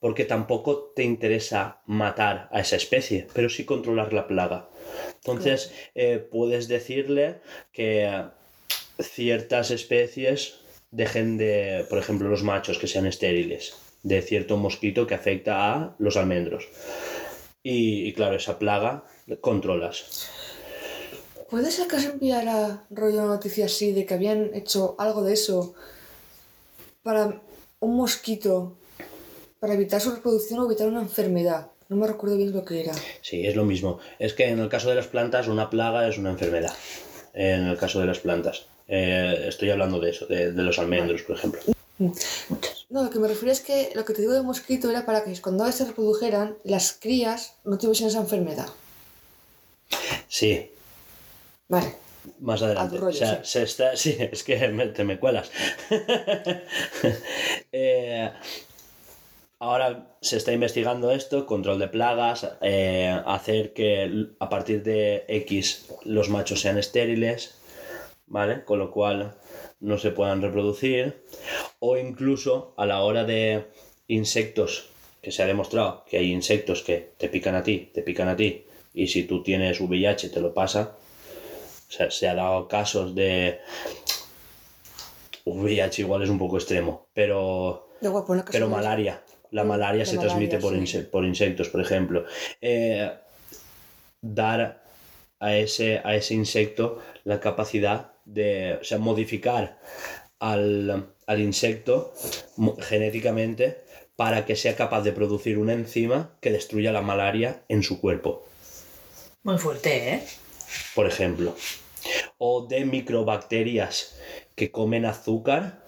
Porque 0.00 0.24
tampoco 0.24 0.92
te 0.96 1.04
interesa 1.04 1.82
matar 1.86 2.48
a 2.50 2.60
esa 2.60 2.76
especie, 2.76 3.28
pero 3.32 3.48
sí 3.48 3.64
controlar 3.64 4.12
la 4.12 4.26
plaga. 4.26 4.68
Entonces, 5.16 5.72
eh, 5.94 6.18
puedes 6.18 6.68
decirle 6.68 7.36
que 7.72 8.24
ciertas 9.00 9.70
especies 9.70 10.54
dejen 10.90 11.36
de, 11.36 11.84
por 11.88 11.98
ejemplo, 11.98 12.28
los 12.28 12.42
machos 12.42 12.78
que 12.78 12.86
sean 12.86 13.06
estériles, 13.06 13.74
de 14.02 14.22
cierto 14.22 14.56
mosquito 14.56 15.06
que 15.06 15.14
afecta 15.14 15.74
a 15.74 15.96
los 15.98 16.16
almendros. 16.16 16.68
Y, 17.62 18.06
y 18.06 18.12
claro, 18.12 18.36
esa 18.36 18.58
plaga 18.58 19.04
controlas. 19.40 20.30
¿Puedes 21.50 21.78
acaso 21.80 22.10
enviar 22.10 22.48
a 22.48 22.84
rollo 22.90 23.18
una 23.18 23.34
noticia 23.34 23.66
así 23.66 23.92
de 23.92 24.04
que 24.04 24.14
habían 24.14 24.54
hecho 24.54 24.96
algo 24.98 25.22
de 25.22 25.34
eso 25.34 25.74
para 27.02 27.40
un 27.78 27.96
mosquito, 27.96 28.76
para 29.60 29.74
evitar 29.74 30.00
su 30.00 30.10
reproducción 30.10 30.60
o 30.60 30.66
evitar 30.66 30.88
una 30.88 31.02
enfermedad? 31.02 31.70
No 31.88 31.96
me 31.96 32.06
recuerdo 32.06 32.36
bien 32.36 32.52
lo 32.52 32.64
que 32.64 32.80
era. 32.80 32.92
Sí, 33.22 33.46
es 33.46 33.54
lo 33.54 33.64
mismo. 33.64 33.98
Es 34.18 34.34
que 34.34 34.46
en 34.48 34.58
el 34.58 34.68
caso 34.68 34.88
de 34.88 34.96
las 34.96 35.06
plantas, 35.06 35.46
una 35.48 35.70
plaga 35.70 36.08
es 36.08 36.18
una 36.18 36.30
enfermedad. 36.30 36.74
En 37.32 37.66
el 37.66 37.76
caso 37.78 38.00
de 38.00 38.06
las 38.06 38.18
plantas. 38.18 38.66
Eh, 38.88 39.44
estoy 39.48 39.70
hablando 39.70 40.00
de 40.00 40.10
eso, 40.10 40.26
de, 40.26 40.52
de 40.52 40.62
los 40.62 40.78
almendros, 40.78 41.22
por 41.22 41.36
ejemplo. 41.36 41.60
No, 41.98 43.02
lo 43.04 43.10
que 43.10 43.18
me 43.18 43.28
refiero 43.28 43.52
es 43.52 43.60
que 43.60 43.90
lo 43.94 44.04
que 44.04 44.12
te 44.14 44.20
digo 44.22 44.32
de 44.34 44.42
mosquito 44.42 44.90
era 44.90 45.06
para 45.06 45.24
que 45.24 45.40
cuando 45.40 45.70
se 45.72 45.84
reprodujeran, 45.84 46.56
las 46.64 46.92
crías 46.92 47.54
no 47.64 47.78
tuviesen 47.78 48.08
esa 48.08 48.20
enfermedad. 48.20 48.68
Sí, 50.28 50.70
Vale. 51.68 51.94
más 52.40 52.62
adelante. 52.62 52.96
A 52.96 52.98
tu 52.98 53.04
rollo, 53.04 53.16
o 53.16 53.18
sea, 53.18 53.44
sí. 53.44 53.50
se 53.52 53.62
está. 53.62 53.96
Sí, 53.96 54.16
es 54.18 54.42
que 54.42 54.68
me- 54.68 54.88
te 54.88 55.04
me 55.04 55.18
cuelas. 55.18 55.50
Eh, 57.72 58.30
ahora 59.58 60.16
se 60.20 60.36
está 60.36 60.52
investigando 60.52 61.10
esto, 61.10 61.46
control 61.46 61.78
de 61.78 61.88
plagas, 61.88 62.48
eh, 62.60 63.20
hacer 63.26 63.72
que 63.72 64.28
a 64.38 64.48
partir 64.48 64.82
de 64.82 65.24
X 65.28 65.88
los 66.04 66.28
machos 66.28 66.60
sean 66.60 66.78
estériles, 66.78 67.58
¿vale? 68.26 68.64
Con 68.64 68.78
lo 68.78 68.90
cual 68.90 69.34
no 69.80 69.98
se 69.98 70.10
puedan 70.10 70.42
reproducir. 70.42 71.24
O 71.78 71.96
incluso 71.96 72.74
a 72.76 72.86
la 72.86 73.02
hora 73.02 73.24
de 73.24 73.66
insectos, 74.08 74.90
que 75.22 75.32
se 75.32 75.42
ha 75.42 75.46
demostrado 75.46 76.04
que 76.08 76.18
hay 76.18 76.32
insectos 76.32 76.82
que 76.82 77.12
te 77.16 77.28
pican 77.28 77.54
a 77.54 77.62
ti, 77.62 77.90
te 77.92 78.02
pican 78.02 78.28
a 78.28 78.36
ti, 78.36 78.66
y 78.94 79.08
si 79.08 79.24
tú 79.24 79.42
tienes 79.42 79.80
VIH 79.80 80.30
te 80.30 80.40
lo 80.40 80.54
pasa. 80.54 80.96
O 81.88 81.92
sea, 81.92 82.10
se 82.10 82.28
ha 82.28 82.34
dado 82.34 82.66
casos 82.68 83.14
de... 83.14 83.60
VIH 85.44 86.02
igual 86.02 86.24
es 86.24 86.28
un 86.28 86.38
poco 86.38 86.56
extremo, 86.56 87.06
pero 87.14 87.86
pero 88.52 88.68
malaria. 88.68 89.22
La 89.50 89.64
Mm, 89.64 89.68
malaria 89.72 90.04
la 90.04 90.12
se 90.12 90.14
malaria, 90.14 90.18
transmite 90.18 90.58
por, 90.58 90.74
sí. 90.74 90.76
inse- 90.76 91.08
por 91.10 91.24
insectos, 91.24 91.68
por 91.68 91.80
ejemplo. 91.80 92.24
Eh, 92.60 93.10
dar 94.20 94.82
a 95.40 95.56
ese, 95.56 96.00
a 96.04 96.14
ese 96.16 96.34
insecto 96.34 97.02
la 97.24 97.40
capacidad 97.40 98.12
de, 98.24 98.78
o 98.80 98.84
sea, 98.84 98.98
modificar 98.98 99.78
al, 100.40 101.06
al 101.26 101.40
insecto 101.40 102.12
genéticamente 102.80 103.84
para 104.16 104.44
que 104.46 104.56
sea 104.56 104.76
capaz 104.76 105.02
de 105.02 105.12
producir 105.12 105.58
una 105.58 105.74
enzima 105.74 106.36
que 106.40 106.50
destruya 106.52 106.92
la 106.92 107.02
malaria 107.02 107.64
en 107.68 107.82
su 107.82 108.00
cuerpo, 108.00 108.44
Muy 109.44 109.56
fuerte, 109.58 110.14
¿eh? 110.14 110.22
por 110.94 111.06
ejemplo. 111.06 111.54
O 112.38 112.66
de 112.68 112.84
microbacterias 112.86 114.16
que 114.56 114.70
comen 114.70 115.04
azúcar 115.06 115.82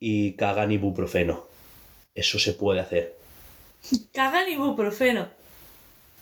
y 0.00 0.36
cagan 0.36 0.72
ibuprofeno. 0.72 1.47
Eso 2.18 2.40
se 2.40 2.52
puede 2.52 2.80
hacer. 2.80 3.14
Cagan 4.12 4.48
ibuprofeno. 4.48 5.28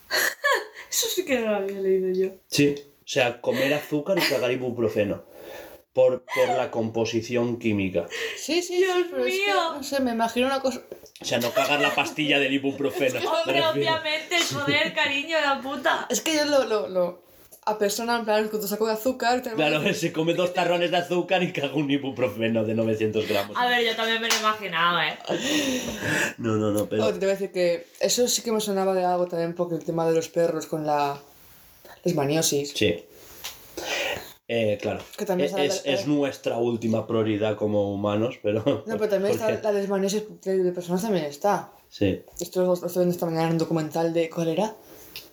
Eso 0.91 1.07
sí 1.07 1.25
que 1.25 1.39
no 1.39 1.49
lo 1.49 1.55
había 1.57 1.79
leído 1.81 2.09
yo. 2.13 2.35
Sí, 2.45 2.75
o 2.77 3.07
sea, 3.07 3.41
comer 3.41 3.73
azúcar 3.73 4.19
y 4.19 4.21
cagar 4.21 4.51
ibuprofeno. 4.51 5.23
Por, 5.93 6.23
por 6.35 6.49
la 6.49 6.69
composición 6.69 7.57
química. 7.57 8.07
Sí, 8.37 8.61
sí, 8.61 8.77
Dios 8.77 8.95
sí, 8.95 9.07
pero 9.09 9.25
es 9.25 9.33
que, 9.33 9.47
mío. 9.47 9.73
no 9.73 9.81
sé, 9.81 9.99
me 9.99 10.11
imagino 10.11 10.45
una 10.45 10.59
cosa. 10.59 10.83
O 11.19 11.25
sea, 11.25 11.39
no 11.39 11.49
cagar 11.49 11.81
la 11.81 11.95
pastilla 11.95 12.37
del 12.37 12.53
ibuprofeno. 12.53 13.19
Hombre, 13.31 13.65
obviamente, 13.65 14.37
joder, 14.53 14.93
cariño, 14.93 15.41
la 15.41 15.59
puta. 15.61 16.05
Es 16.11 16.21
que 16.21 16.35
yo 16.35 16.45
lo, 16.45 16.63
lo, 16.65 16.87
lo 16.87 17.23
a 17.67 17.77
persona 17.77 18.17
en 18.17 18.25
plan 18.25 18.47
con 18.47 18.61
tu 18.61 18.67
saco 18.67 18.87
de 18.87 18.93
azúcar. 18.93 19.41
te- 19.41 19.51
Claro, 19.51 19.93
se 19.93 20.13
come 20.13 20.33
dos 20.33 20.53
tarrones 20.53 20.89
de 20.91 20.97
azúcar 20.97 21.43
y 21.43 21.51
caga 21.51 21.73
un 21.75 21.91
ibuprofeno 21.91 22.63
de 22.63 22.73
900 22.73 23.27
gramos. 23.27 23.57
A 23.57 23.67
ver, 23.67 23.85
yo 23.85 23.95
también 23.95 24.21
me 24.21 24.29
lo 24.29 24.35
imaginaba, 24.35 25.07
¿eh? 25.09 25.17
No, 26.37 26.55
no, 26.55 26.71
no, 26.71 26.81
Oh, 26.81 26.87
pero... 26.89 27.07
te 27.13 27.19
voy 27.19 27.29
a 27.29 27.33
decir 27.33 27.51
que 27.51 27.87
eso 27.99 28.27
sí 28.27 28.41
que 28.41 28.51
me 28.51 28.61
sonaba 28.61 28.93
de 28.93 29.03
algo 29.03 29.27
también 29.27 29.53
porque 29.53 29.75
el 29.75 29.83
tema 29.83 30.07
de 30.07 30.15
los 30.15 30.29
perros 30.29 30.65
con 30.65 30.85
la 30.85 31.19
lesmaniosis. 32.03 32.71
Sí. 32.73 33.03
Eh, 34.49 34.77
claro. 34.81 35.01
Que 35.17 35.25
también 35.25 35.49
es, 35.59 35.75
está 35.75 35.89
la- 35.89 35.95
es 35.97 36.07
nuestra 36.07 36.57
última 36.57 37.05
prioridad 37.05 37.57
como 37.57 37.93
humanos, 37.93 38.39
pero... 38.41 38.63
No, 38.85 38.97
pero 38.97 39.09
también 39.09 39.33
está 39.51 39.51
la 39.61 39.71
lesmaniosis 39.73 40.23
de, 40.41 40.63
de 40.63 40.71
personas 40.71 41.01
también 41.01 41.25
está. 41.25 41.71
Sí. 41.89 42.21
Esto 42.39 42.63
lo 42.63 42.73
estoy 42.73 42.89
viendo 42.95 43.11
esta 43.13 43.25
mañana 43.25 43.47
en 43.47 43.51
un 43.53 43.57
documental 43.57 44.13
de... 44.13 44.29
¿Cuál 44.29 44.47
era? 44.49 44.73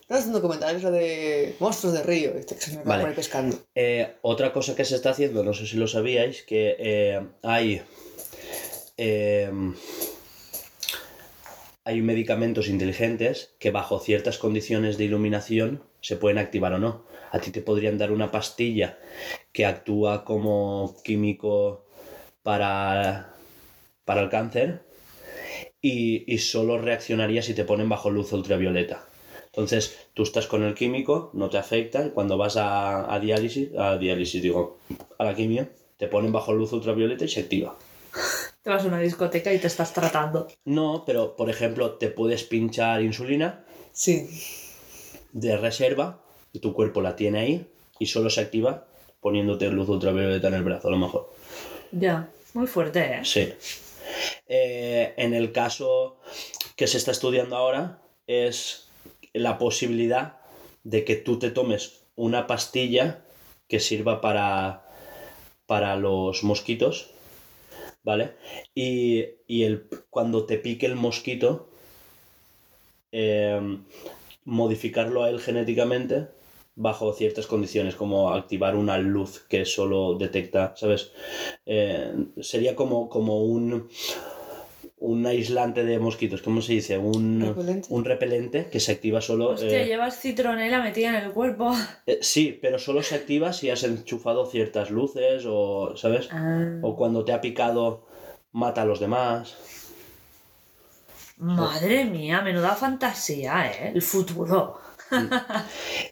No 0.09 0.17
es 0.17 0.27
un 0.27 0.33
documental, 0.33 0.77
es 0.77 0.83
lo 0.83 0.91
de 0.91 1.57
monstruos 1.61 1.95
de 1.95 2.03
río, 2.03 2.35
este 2.35 2.55
que 2.57 2.61
se 2.61 2.77
me 2.77 2.85
Vale. 2.85 3.13
pescando. 3.13 3.57
Eh, 3.75 4.15
otra 4.23 4.53
cosa 4.53 4.77
que 4.77 4.85
se 4.85 4.97
está 4.97 5.11
haciendo, 5.11 5.43
no 5.43 5.55
sé 5.55 5.67
si 5.67 5.77
lo 5.77 5.89
sabíais, 5.89 6.43
que 6.43 6.77
eh, 6.79 7.21
hay... 7.43 7.83
eh, 8.97 9.51
hay 11.87 12.01
medicamentos 12.01 12.69
inteligentes 12.69 13.55
que 13.59 13.71
bajo 13.71 13.99
ciertas 14.01 14.39
condiciones 14.39 14.97
de 14.97 15.05
iluminación 15.05 15.83
se 16.01 16.17
pueden 16.17 16.39
activar 16.39 16.73
o 16.73 16.79
no. 16.79 17.05
A 17.31 17.41
ti 17.41 17.51
te 17.51 17.61
podrían 17.61 17.99
dar 17.99 18.11
una 18.11 18.31
pastilla 18.31 18.99
que 19.53 19.67
actúa 19.67 20.25
como 20.25 20.97
químico 21.05 21.85
para, 22.43 23.35
para 24.07 24.23
el 24.23 24.31
cáncer 24.31 24.83
y, 25.83 26.25
y 26.33 26.39
solo 26.39 26.79
reaccionaría 26.79 27.43
si 27.43 27.53
te 27.53 27.65
ponen 27.65 27.89
bajo 27.89 28.09
luz 28.09 28.33
ultravioleta. 28.33 29.05
Entonces, 29.57 30.09
tú 30.15 30.25
estás 30.25 30.47
con 30.49 30.65
el 30.65 30.75
químico, 30.75 31.31
no 31.33 31.49
te 31.49 31.59
afecta, 31.59 32.05
y 32.07 32.11
cuando 32.11 32.37
vas 32.37 32.57
a, 32.57 33.13
a 33.13 33.21
diálisis, 33.21 33.69
a 33.79 33.97
diálisis 33.97 34.43
digo, 34.43 34.79
a 35.19 35.25
la 35.25 35.35
quimio, 35.35 35.69
te 35.97 36.09
ponen 36.09 36.33
bajo 36.33 36.53
luz 36.53 36.73
ultravioleta 36.73 37.25
y 37.25 37.29
se 37.29 37.41
activa. 37.41 37.77
Te 38.65 38.71
vas 38.71 38.83
a 38.85 38.89
una 38.89 38.99
discoteca 38.99 39.53
y 39.53 39.59
te 39.59 39.67
estás 39.67 39.93
tratando. 39.93 40.49
No, 40.65 41.05
pero 41.05 41.37
por 41.37 41.51
ejemplo, 41.51 41.93
te 41.97 42.09
puedes 42.09 42.45
pinchar 42.45 43.03
insulina 43.03 43.63
Sí. 43.93 44.27
de 45.33 45.59
reserva 45.59 46.23
y 46.51 46.61
tu 46.61 46.73
cuerpo 46.73 47.03
la 47.03 47.15
tiene 47.15 47.41
ahí 47.41 47.67
y 47.99 48.07
solo 48.07 48.31
se 48.31 48.41
activa 48.41 48.87
poniéndote 49.21 49.69
luz 49.69 49.91
ultravioleta 49.91 50.49
en 50.49 50.55
el 50.55 50.63
brazo, 50.65 50.89
a 50.89 50.93
lo 50.93 50.97
mejor. 50.97 51.31
Ya, 51.93 52.31
muy 52.55 52.67
fuerte, 52.67 53.01
¿eh? 53.01 53.21
Sí. 53.25 53.53
Eh, 54.49 55.13
en 55.19 55.35
el 55.35 55.53
caso 55.53 56.17
que 56.75 56.87
se 56.87 56.97
está 56.97 57.11
estudiando 57.11 57.57
ahora 57.57 57.99
es 58.27 58.84
la 59.35 59.59
posibilidad 59.59 60.39
de 60.85 61.05
que 61.05 61.17
tú 61.17 61.39
te 61.39 61.51
tomes 61.51 62.07
una 62.17 62.47
pastilla 62.47 63.25
que 63.69 63.81
sirva 63.81 64.21
para, 64.21 64.87
para 65.67 65.97
los 65.97 66.45
mosquitos, 66.45 67.11
¿vale? 68.03 68.33
Y, 68.75 69.25
y 69.47 69.65
el, 69.65 69.89
cuando 70.11 70.47
te 70.47 70.59
pique 70.59 70.87
el 70.87 70.97
mosquito, 70.97 71.69
eh, 73.13 73.79
modificarlo 74.45 75.23
a 75.25 75.31
él 75.31 75.41
genéticamente 75.41 76.29
bajo 76.77 77.13
ciertas 77.13 77.47
condiciones, 77.47 77.95
como 77.95 78.33
activar 78.33 78.75
una 78.75 78.99
luz 78.99 79.41
que 79.49 79.65
solo 79.65 80.15
detecta, 80.15 80.75
¿sabes? 80.77 81.13
Eh, 81.67 82.13
sería 82.41 82.75
como, 82.75 83.09
como 83.09 83.45
un, 83.45 83.89
un 85.05 85.27
aislante 85.27 85.85
de 85.85 85.99
mosquitos, 85.99 86.41
¿cómo 86.41 86.63
se 86.63 86.73
dice? 86.73 86.97
Un 86.97 87.41
Repelente. 87.41 87.89
un 87.91 88.05
repelente 88.05 88.69
que 88.71 88.81
se 88.81 88.93
activa 88.93 89.21
solo... 89.21 89.51
Hostia, 89.51 89.83
eh, 89.83 89.87
llevas 89.87 90.19
citronela 90.19 90.83
metida 90.83 91.11
en 91.11 91.17
el 91.17 91.33
cuerpo. 91.33 91.73
eh, 92.07 92.19
sí, 92.23 92.59
pero 92.61 92.79
solo 92.79 93.03
se 93.03 93.15
activa 93.15 93.53
si 93.53 93.69
has 93.71 93.85
enchufado 93.85 94.47
ciertas 94.47 94.91
luces 94.91 95.45
o, 95.47 95.95
¿sabes? 95.97 96.29
Ah. 96.33 96.79
O 96.83 96.97
cuando 96.97 97.25
te 97.25 97.33
ha 97.33 97.41
picado 97.41 98.07
mata 98.53 98.83
a 98.83 98.87
los 98.87 98.99
demás. 98.99 99.57
Madre 101.37 102.05
mía, 102.07 102.41
menuda 102.41 102.75
fantasía, 102.75 103.71
¿eh? 103.71 103.93
El 103.95 104.03
futuro. 104.03 104.79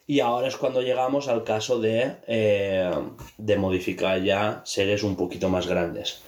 Y 0.06 0.20
ahora 0.20 0.48
es 0.48 0.56
cuando 0.56 0.82
llegamos 0.82 1.28
al 1.28 1.44
caso 1.44 1.81
de, 1.81 2.16
eh, 2.27 2.90
de 3.39 3.56
modificar 3.56 4.23
ya 4.23 4.60
seres 4.64 5.02
un 5.02 5.16
poquito 5.16 5.48
más 5.48 5.66
grandes. 5.66 6.20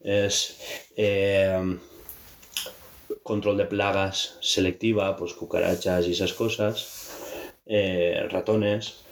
Es 0.00 0.58
eh, 0.96 1.78
control 3.28 3.58
de 3.58 3.66
plagas 3.66 4.38
selectiva, 4.40 5.16
pues 5.16 5.34
cucarachas 5.34 6.06
y 6.06 6.12
esas 6.12 6.32
cosas, 6.32 6.72
eh, 7.66 8.26
ratones, 8.30 9.04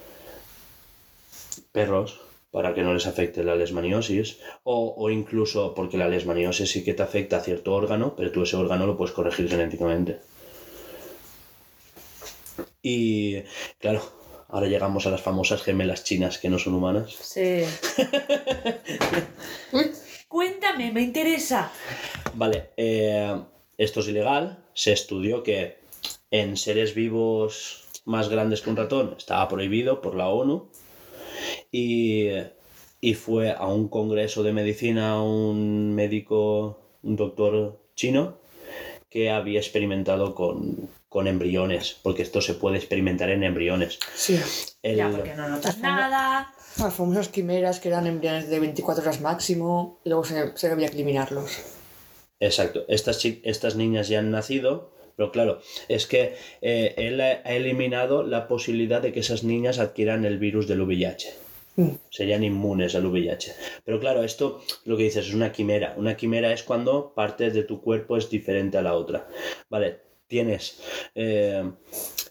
perros, 1.70 2.20
para 2.51 2.72
que 2.74 2.82
no 2.82 2.94
les 2.94 3.06
afecte 3.06 3.44
la 3.44 3.55
lesmaniosis, 3.55 4.38
o, 4.64 4.94
o 4.97 5.10
incluso 5.10 5.74
porque 5.74 5.98
la 5.98 6.09
lesmaniosis 6.09 6.70
sí 6.70 6.82
que 6.82 6.94
te 6.94 7.02
afecta 7.02 7.36
a 7.36 7.40
cierto 7.40 7.74
órgano, 7.74 8.14
pero 8.16 8.32
tú 8.32 8.43
ese 8.43 8.56
órgano 8.56 8.86
lo 8.86 8.97
puedes 8.97 9.14
corregir 9.14 9.51
genéticamente. 9.51 10.20
Y 12.80 13.43
claro, 13.78 14.01
ahora 14.48 14.68
llegamos 14.68 15.06
a 15.06 15.10
las 15.10 15.20
famosas 15.20 15.62
gemelas 15.62 16.02
chinas 16.05 16.38
que 16.38 16.48
no 16.48 16.59
son 16.59 16.74
humanas. 16.74 17.12
Sí. 17.20 17.62
Cuéntame, 20.28 20.93
me 20.93 21.02
interesa. 21.02 21.70
Vale, 22.34 22.70
eh, 22.76 23.36
esto 23.78 24.01
es 24.01 24.09
ilegal. 24.09 24.65
Se 24.74 24.93
estudió 24.93 25.43
que 25.43 25.78
en 26.31 26.57
seres 26.57 26.94
vivos 26.94 27.85
más 28.05 28.28
grandes 28.28 28.61
que 28.62 28.70
un 28.70 28.77
ratón 28.77 29.15
estaba 29.16 29.48
prohibido 29.48 30.01
por 30.01 30.15
la 30.15 30.28
ONU. 30.28 30.69
Y, 31.73 32.28
y 33.01 33.15
fue 33.15 33.53
a 33.53 33.66
un 33.66 33.89
congreso 33.89 34.43
de 34.43 34.53
medicina 34.53 35.20
un 35.23 35.94
médico, 35.94 36.78
un 37.03 37.16
doctor 37.16 37.78
chino, 37.94 38.39
que 39.11 39.31
había 39.31 39.61
experimentado 39.61 40.35
con, 40.35 40.89
con 41.09 41.27
embriones, 41.27 41.97
porque 42.03 42.23
esto 42.23 42.40
se 42.40 42.55
puede 42.55 42.77
experimentar 42.78 43.31
en 43.31 43.44
embriones. 43.44 43.98
Sí. 44.15 44.39
El- 44.82 44.97
Ya, 44.97 45.11
porque 45.11 45.35
no 45.35 45.48
notas 45.48 45.78
nada. 45.78 46.53
Las 46.78 46.93
famosas 46.94 47.28
quimeras 47.28 47.81
que 47.81 47.89
eran 47.89 48.07
embriones 48.07 48.48
de 48.51 48.61
24 48.61 49.03
horas 49.03 49.20
máximo 49.23 49.98
y 50.05 50.11
luego 50.11 50.24
se, 50.24 50.57
se 50.57 50.70
había 50.70 50.89
que 50.89 50.94
eliminarlos. 50.97 51.51
Exacto, 52.40 52.84
estas, 52.88 53.24
estas 53.24 53.76
niñas 53.76 54.08
ya 54.08 54.18
han 54.18 54.30
nacido, 54.30 54.92
pero 55.16 55.32
claro, 55.32 55.60
es 55.88 56.06
que 56.06 56.34
eh, 56.60 56.94
él 56.98 57.20
ha 57.20 57.40
ha 57.44 57.52
eliminado 57.54 58.22
la 58.22 58.48
posibilidad 58.48 59.00
de 59.00 59.12
que 59.12 59.20
esas 59.20 59.44
niñas 59.44 59.78
adquieran 59.78 60.24
el 60.24 60.38
virus 60.38 60.66
del 60.66 60.82
VIH. 60.82 61.46
Mm. 61.76 61.90
Serían 62.10 62.44
inmunes 62.44 62.94
al 62.94 63.06
VIH. 63.06 63.54
Pero 63.84 64.00
claro, 64.00 64.22
esto 64.22 64.62
lo 64.84 64.96
que 64.96 65.04
dices 65.04 65.28
es 65.28 65.34
una 65.34 65.52
quimera. 65.52 65.94
Una 65.96 66.16
quimera 66.16 66.52
es 66.52 66.62
cuando 66.62 67.12
parte 67.14 67.50
de 67.50 67.62
tu 67.62 67.80
cuerpo 67.80 68.16
es 68.16 68.30
diferente 68.30 68.78
a 68.78 68.82
la 68.82 68.94
otra. 68.94 69.28
Vale, 69.68 70.00
tienes 70.26 70.80
eh, 71.14 71.70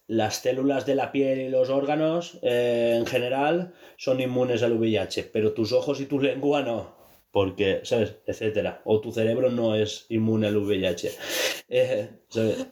las 0.07 0.41
células 0.41 0.85
de 0.85 0.95
la 0.95 1.11
piel 1.11 1.41
y 1.41 1.49
los 1.49 1.69
órganos 1.69 2.39
eh, 2.41 2.95
en 2.97 3.05
general 3.05 3.73
son 3.97 4.19
inmunes 4.19 4.63
al 4.63 4.73
VIH, 4.73 5.29
pero 5.31 5.53
tus 5.53 5.71
ojos 5.71 6.01
y 6.01 6.05
tu 6.05 6.19
lengua 6.19 6.61
no. 6.61 6.94
Porque, 7.35 7.81
¿sabes? 7.83 8.15
Etcétera. 8.25 8.81
O 8.85 9.01
tu 9.01 9.11
cerebro 9.11 9.51
no 9.51 9.75
es 9.75 10.05
inmune 10.07 10.47
al 10.47 10.55
VIH. 10.55 11.11
Eh, 11.67 12.09
¿sabes? 12.29 12.67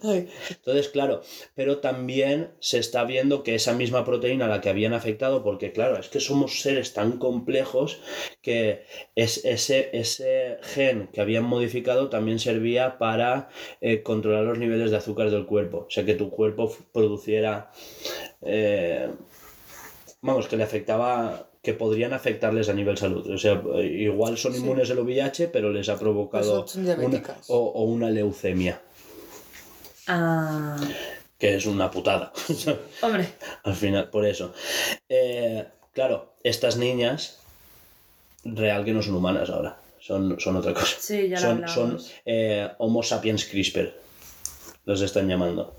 Entonces, 0.52 0.88
claro, 0.90 1.22
pero 1.56 1.80
también 1.80 2.52
se 2.60 2.77
está 2.77 3.03
viendo 3.06 3.41
que 3.41 3.56
esa 3.56 3.73
misma 3.73 4.06
proteína 4.06 4.45
a 4.45 4.48
la 4.48 4.61
que 4.61 4.69
habían 4.69 4.94
afectado, 4.94 5.44
porque 5.44 5.72
claro, 5.72 5.98
es 5.99 6.10
que 6.10 6.19
somos 6.19 6.61
seres 6.61 6.94
tan 6.94 7.18
complejos 7.18 7.99
que 8.44 8.84
es, 9.15 9.44
ese, 9.45 9.90
ese 9.94 10.60
gen 10.61 11.07
que 11.11 11.22
habían 11.22 11.44
modificado 11.44 12.10
también 12.10 12.38
servía 12.38 12.99
para 12.99 13.49
eh, 13.81 14.03
controlar 14.03 14.44
los 14.44 14.60
niveles 14.60 14.91
de 14.91 14.98
azúcar 14.98 15.31
del 15.31 15.48
cuerpo. 15.48 15.85
O 15.88 15.90
sea, 15.90 16.06
que 16.06 16.14
tu 16.14 16.30
cuerpo 16.30 16.72
produciera... 16.94 17.72
eh, 18.44 19.10
vamos, 20.22 20.48
que 20.48 20.57
le 20.57 20.64
afectaba 20.64 21.49
que 21.64 21.73
podrían 21.73 22.14
afectarles 22.14 22.68
a 22.69 22.73
nivel 22.73 22.98
salud. 22.98 23.26
O 23.31 23.38
sea, 23.38 23.60
igual 23.81 24.38
son 24.38 24.53
Sí. 24.53 24.60
inmunes 24.60 24.91
al 24.91 24.99
VIH, 24.99 25.48
pero 25.48 25.72
les 25.72 25.88
ha 25.90 25.98
provocado 25.98 26.65
Pues 26.65 26.76
una, 26.76 27.23
o, 27.48 27.57
o 27.57 27.84
una 27.85 28.10
leucemia 28.11 28.81
Ah, 30.07 30.77
que 31.40 31.56
es 31.56 31.65
una 31.65 31.90
putada. 31.90 32.34
hombre, 33.02 33.30
Al 33.64 33.76
final, 33.76 34.10
por 34.10 34.26
eso. 34.26 34.53
Eh, 35.07 35.65
claro, 35.94 36.34
estas 36.44 36.76
niñas, 36.77 37.40
real 38.44 38.84
que 38.84 38.91
no 38.94 39.02
son 39.02 39.15
humanas 39.15 39.49
ahora. 39.49 39.77
Son, 40.02 40.38
son 40.41 40.57
otra 40.57 40.73
cosa. 40.73 40.98
sí, 40.99 41.30
ya 41.30 41.40
lo 41.40 41.65
son, 41.65 41.69
son 41.69 41.99
eh, 42.26 42.69
Homo 42.80 43.02
sapiens 43.03 43.45
CRISPR. 43.45 43.94
Los 44.85 45.02
están 45.02 45.30
llamando. 45.30 45.73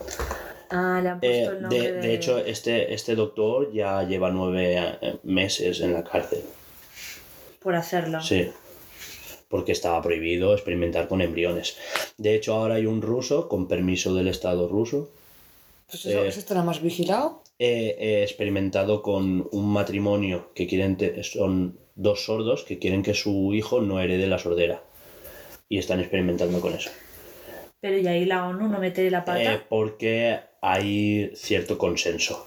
Ah, 0.77 1.01
le 1.03 1.09
han 1.11 1.21
puesto 1.21 1.53
Eh, 1.53 1.55
el 1.57 1.63
nombre 1.63 1.79
de, 1.81 1.93
de... 1.93 2.01
de 2.01 2.15
hecho, 2.15 2.39
este, 2.39 2.93
este 2.93 3.15
doctor 3.15 3.73
ya 3.73 4.03
lleva 4.03 4.31
nueve 4.31 4.77
eh, 5.01 5.17
meses 5.23 5.81
en 5.81 5.93
la 5.93 6.03
cárcel. 6.03 6.43
Por 7.61 7.75
hacerlo. 7.77 8.21
Sí. 8.21 8.51
Porque 9.49 9.73
estaba 9.73 10.03
prohibido 10.03 10.53
experimentar 10.53 11.07
con 11.07 11.21
embriones. 11.21 11.77
De 12.19 12.35
hecho, 12.35 12.55
ahora 12.55 12.75
hay 12.75 12.87
un 12.87 13.01
ruso, 13.03 13.49
con 13.49 13.69
permiso 13.69 14.15
del 14.15 14.29
Estado 14.29 14.69
ruso, 14.69 15.11
pues 15.89 16.07
eso, 16.07 16.25
Eh, 16.25 16.29
¿eso 16.29 16.41
estará 16.41 16.63
más 16.63 16.83
vigilado? 16.83 17.43
he, 17.59 17.95
he 18.01 18.23
experimentado 18.25 19.01
con 19.03 19.47
un 19.53 19.73
matrimonio 19.73 20.51
que 20.57 20.67
quieren 20.67 20.97
te- 20.97 21.23
son 21.23 21.79
dos 21.95 22.25
sordos 22.25 22.65
que 22.65 22.81
quieren 22.81 23.05
que 23.05 23.15
su 23.15 23.55
hijo 23.55 23.81
no 23.81 24.01
herede 24.01 24.27
la 24.27 24.39
sordera 24.41 24.83
y 25.69 25.79
están 25.79 26.01
experimentando 26.01 26.61
con 26.61 26.73
eso 26.75 26.91
Pero 27.81 27.97
y 27.99 28.07
ahí 28.09 28.25
la 28.25 28.49
ONU 28.49 28.67
no 28.69 28.81
mete 28.81 29.09
la 29.11 29.25
pata. 29.25 29.55
Eh, 29.55 29.61
porque 29.69 30.41
hay 30.67 31.31
cierto 31.37 31.77
consenso 31.79 32.45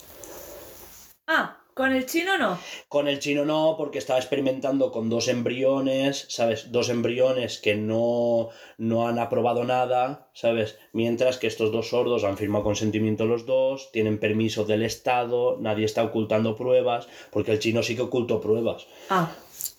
Ah, 1.28 1.58
con 1.74 1.92
el 1.94 2.06
chino 2.08 2.38
no. 2.40 2.58
con 2.90 3.08
el 3.08 3.20
chino 3.20 3.46
no 3.46 3.76
porque 3.78 4.00
estaba 4.00 4.18
experimentando 4.18 4.92
con 4.92 5.10
dos 5.10 5.28
embriones 5.28 6.26
sabes 6.30 6.72
dos 6.72 6.90
embriones 6.90 7.60
que 7.60 7.76
no 7.76 8.50
no 8.80 9.08
han 9.08 9.20
aprobado 9.20 9.64
nada 9.66 10.30
sabes 10.34 10.78
mientras 10.94 11.38
que 11.38 11.46
estos 11.48 11.72
dos 11.72 11.90
sordos 11.90 12.24
han 12.24 12.38
firmado 12.38 12.64
consentimiento 12.64 13.26
los 13.26 13.46
dos 13.46 13.92
tienen 13.92 14.20
permiso 14.20 14.66
del 14.66 14.82
estado 14.84 15.58
nadie 15.60 15.86
está 15.86 16.04
ocultando 16.04 16.56
pruebas 16.56 17.08
porque 17.32 17.52
el 17.52 17.60
chino 17.60 17.84
sí 17.84 17.96
que 17.96 18.02
ocultó 18.04 18.42
pruebas 18.42 18.88
Ah, 19.10 19.32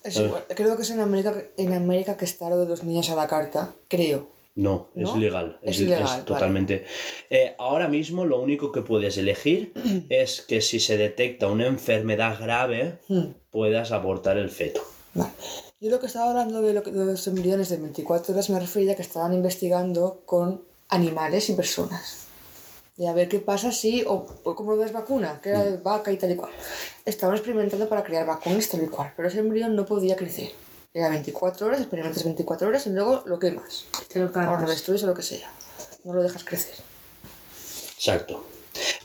Es. 0.05 0.23
Creo 0.55 0.77
que 0.77 0.83
es 0.83 0.91
en 0.91 1.01
América, 1.01 1.35
en 1.57 1.73
América 1.73 2.17
que 2.17 2.25
está 2.25 2.49
lo 2.51 2.59
de 2.59 2.69
los 2.69 2.85
niños 2.85 3.11
a 3.11 3.17
la 3.17 3.27
carta. 3.27 3.75
Creo. 3.89 4.29
No, 4.59 4.89
es 4.97 5.03
¿No? 5.05 5.11
Es 5.63 5.77
Es, 5.77 5.81
ilegal, 5.83 6.03
es 6.03 6.11
vale. 6.11 6.23
totalmente. 6.25 6.85
Eh, 7.31 7.55
ahora 7.59 7.87
mismo 7.87 8.25
lo 8.25 8.41
único 8.41 8.73
que 8.73 8.83
puedes 8.83 9.17
elegir 9.17 9.73
es 10.09 10.41
que 10.43 10.61
si 10.61 10.81
se 10.81 10.97
detecta 10.97 11.47
una 11.47 11.67
enfermedad 11.67 12.39
grave, 12.41 12.99
Hmm. 13.09 13.35
puedas 13.51 13.93
abortar 13.93 14.37
el 14.37 14.51
feto. 14.51 14.81
Vale. 15.15 15.31
Yo 15.81 15.91
lo 15.91 16.01
que 16.01 16.07
estaba 16.07 16.31
hablando 16.31 16.61
de, 16.61 16.73
lo 16.75 16.83
que- 16.83 16.91
de 16.91 17.05
los 17.05 17.25
embriones 17.29 17.69
de 17.69 17.77
24 17.77 18.35
horas 18.35 18.51
me 18.51 18.59
refería 18.59 18.93
a 18.93 18.97
que 18.97 19.03
estaban 19.03 19.33
investigando 19.33 20.23
con 20.27 20.65
animales 20.89 21.49
y 21.51 21.55
personas. 21.55 22.27
Y 22.97 23.07
a 23.07 23.13
ver 23.13 23.29
qué 23.29 23.39
pasa 23.39 23.71
si, 23.71 24.03
o, 24.09 24.27
o 24.43 24.55
como 24.57 24.73
lo 24.73 24.79
ves 24.79 24.93
vacuna, 24.93 25.41
que 25.41 25.51
era 25.51 25.63
de 25.65 25.77
vaca 25.77 26.11
y 26.11 26.17
tal 26.17 26.33
y 26.33 26.35
cual. 26.37 26.51
Estaban 27.05 27.37
experimentando 27.37 27.89
para 27.89 28.03
crear 28.03 28.27
vacunas 28.27 28.69
tal 28.69 28.83
y 28.83 28.89
cual, 28.89 29.13
pero 29.17 29.29
ese 29.29 29.39
embrión 29.39 29.77
no 29.77 29.87
podía 29.87 30.17
crecer. 30.17 30.51
Era 30.99 31.11
24 31.11 31.67
horas, 31.67 31.81
experimentas 31.81 32.25
24 32.25 32.67
horas 32.67 32.87
y 32.87 32.91
luego 32.91 33.23
lo 33.27 33.39
quemas. 33.39 33.85
te 34.13 34.19
lo 34.19 34.25
O 34.25 34.29
lo 34.29 34.33
cargas. 34.35 34.69
destruyes 34.69 35.05
o 35.05 35.07
lo 35.07 35.15
que 35.15 35.23
sea. 35.23 35.49
No 36.03 36.13
lo 36.13 36.23
dejas 36.25 36.43
crecer. 36.43 36.75
Exacto. 37.97 38.45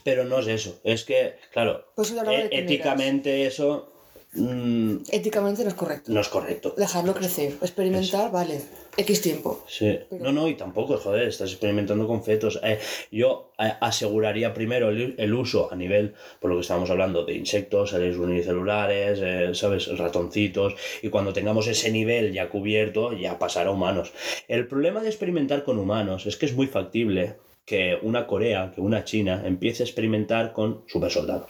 Pero 0.03 0.23
no 0.25 0.39
es 0.39 0.47
eso. 0.47 0.79
Es 0.83 1.03
que, 1.03 1.37
claro, 1.51 1.85
hablaba 1.95 2.33
e- 2.33 2.49
éticamente 2.51 3.45
eso 3.45 3.92
mm, 4.35 4.97
Éticamente 5.11 5.63
no 5.63 5.69
es 5.69 5.75
correcto. 5.75 6.11
no 6.11 6.19
es 6.21 6.29
correcto. 6.29 6.73
Dejarlo 6.77 7.13
crecer. 7.13 7.53
Experimentar, 7.61 8.31
vale. 8.31 8.61
X 8.95 9.21
tiempo. 9.21 9.63
Sí. 9.67 9.99
No, 10.11 10.31
no, 10.31 10.47
y 10.47 10.55
tampoco, 10.55 10.97
joder, 10.97 11.27
estás 11.27 11.49
experimentando 11.51 12.05
con 12.05 12.23
fetos. 12.23 12.59
Eh, 12.63 12.79
yo 13.11 13.51
eh, 13.57 13.73
aseguraría 13.81 14.53
primero 14.53 14.89
el, 14.89 15.15
el 15.17 15.33
uso 15.33 15.71
a 15.71 15.75
nivel, 15.75 16.13
por 16.39 16.51
lo 16.51 16.57
que 16.57 16.61
estábamos 16.61 16.89
hablando, 16.91 17.25
de 17.25 17.33
insectos, 17.33 17.89
seres 17.89 18.17
unicelulares, 18.17 19.19
eh, 19.21 19.49
¿sabes? 19.55 19.87
Ratoncitos. 19.97 20.75
Y 21.01 21.09
cuando 21.09 21.33
tengamos 21.33 21.67
ese 21.67 21.91
nivel 21.91 22.33
ya 22.33 22.49
cubierto, 22.49 23.13
ya 23.13 23.39
pasar 23.39 23.67
a 23.67 23.71
humanos. 23.71 24.13
El 24.47 24.67
problema 24.67 25.01
de 25.01 25.09
experimentar 25.09 25.63
con 25.63 25.79
humanos 25.79 26.25
es 26.27 26.37
que 26.37 26.45
es 26.45 26.53
muy 26.53 26.67
factible 26.67 27.35
que 27.65 27.97
una 28.01 28.27
Corea, 28.27 28.71
que 28.75 28.81
una 28.81 29.05
China, 29.05 29.41
empiece 29.45 29.83
a 29.83 29.85
experimentar 29.85 30.51
con 30.53 30.83
supersoldados. 30.87 31.49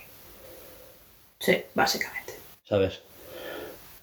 Sí, 1.40 1.58
básicamente. 1.74 2.23
¿Sabes? 2.74 3.02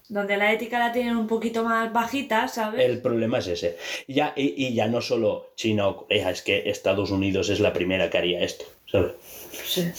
Donde 0.07 0.37
la 0.37 0.51
ética 0.53 0.79
la 0.79 0.93
tienen 0.93 1.17
un 1.17 1.27
poquito 1.27 1.63
más 1.65 1.91
bajita, 1.91 2.47
¿sabes? 2.47 2.79
El 2.85 3.01
problema 3.01 3.39
es 3.39 3.47
ese. 3.47 3.77
Y 4.07 4.13
Ya, 4.13 4.33
y, 4.35 4.65
y 4.65 4.73
ya 4.73 4.87
no 4.87 5.01
solo 5.01 5.51
China 5.55 5.87
o 5.89 5.97
Corea, 6.05 6.29
es 6.31 6.41
que 6.41 6.69
Estados 6.69 7.11
Unidos 7.11 7.49
es 7.49 7.59
la 7.59 7.73
primera 7.73 8.09
que 8.09 8.17
haría 8.17 8.41
esto, 8.41 8.63
¿sabes? 8.89 9.11
Sí. 9.65 9.91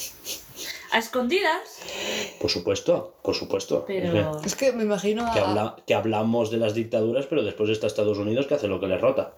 A 0.91 0.97
escondidas, 0.99 1.79
Por 2.39 2.49
supuesto, 2.51 3.13
por 3.23 3.35
supuesto. 3.35 3.83
pero... 3.87 4.39
Es 4.45 4.55
que 4.55 4.71
me 4.71 4.83
imagino 4.83 5.29
Que, 5.33 5.39
a- 5.39 5.49
habla- 5.49 5.75
que 5.87 5.93
hablamos 5.93 6.49
de 6.51 6.57
las 6.57 6.73
dictaduras, 6.73 7.25
pero 7.27 7.43
después 7.43 7.69
está 7.69 7.85
Estados 7.87 8.17
Unidos 8.17 8.45
que 8.47 8.55
hace 8.55 8.67
lo 8.67 8.79
que 8.79 8.87
le 8.87 8.97
rota. 8.97 9.33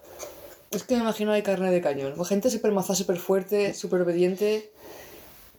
Es 0.70 0.82
que 0.84 0.94
me 0.96 1.00
imagino 1.02 1.32
hay 1.32 1.42
carne 1.42 1.70
de 1.70 1.80
cañón. 1.82 2.22
Gente 2.26 2.50
súper 2.50 2.72
maza, 2.72 2.94
súper 2.94 3.16
fuerte, 3.16 3.72
súper 3.74 4.00
obediente. 4.02 4.70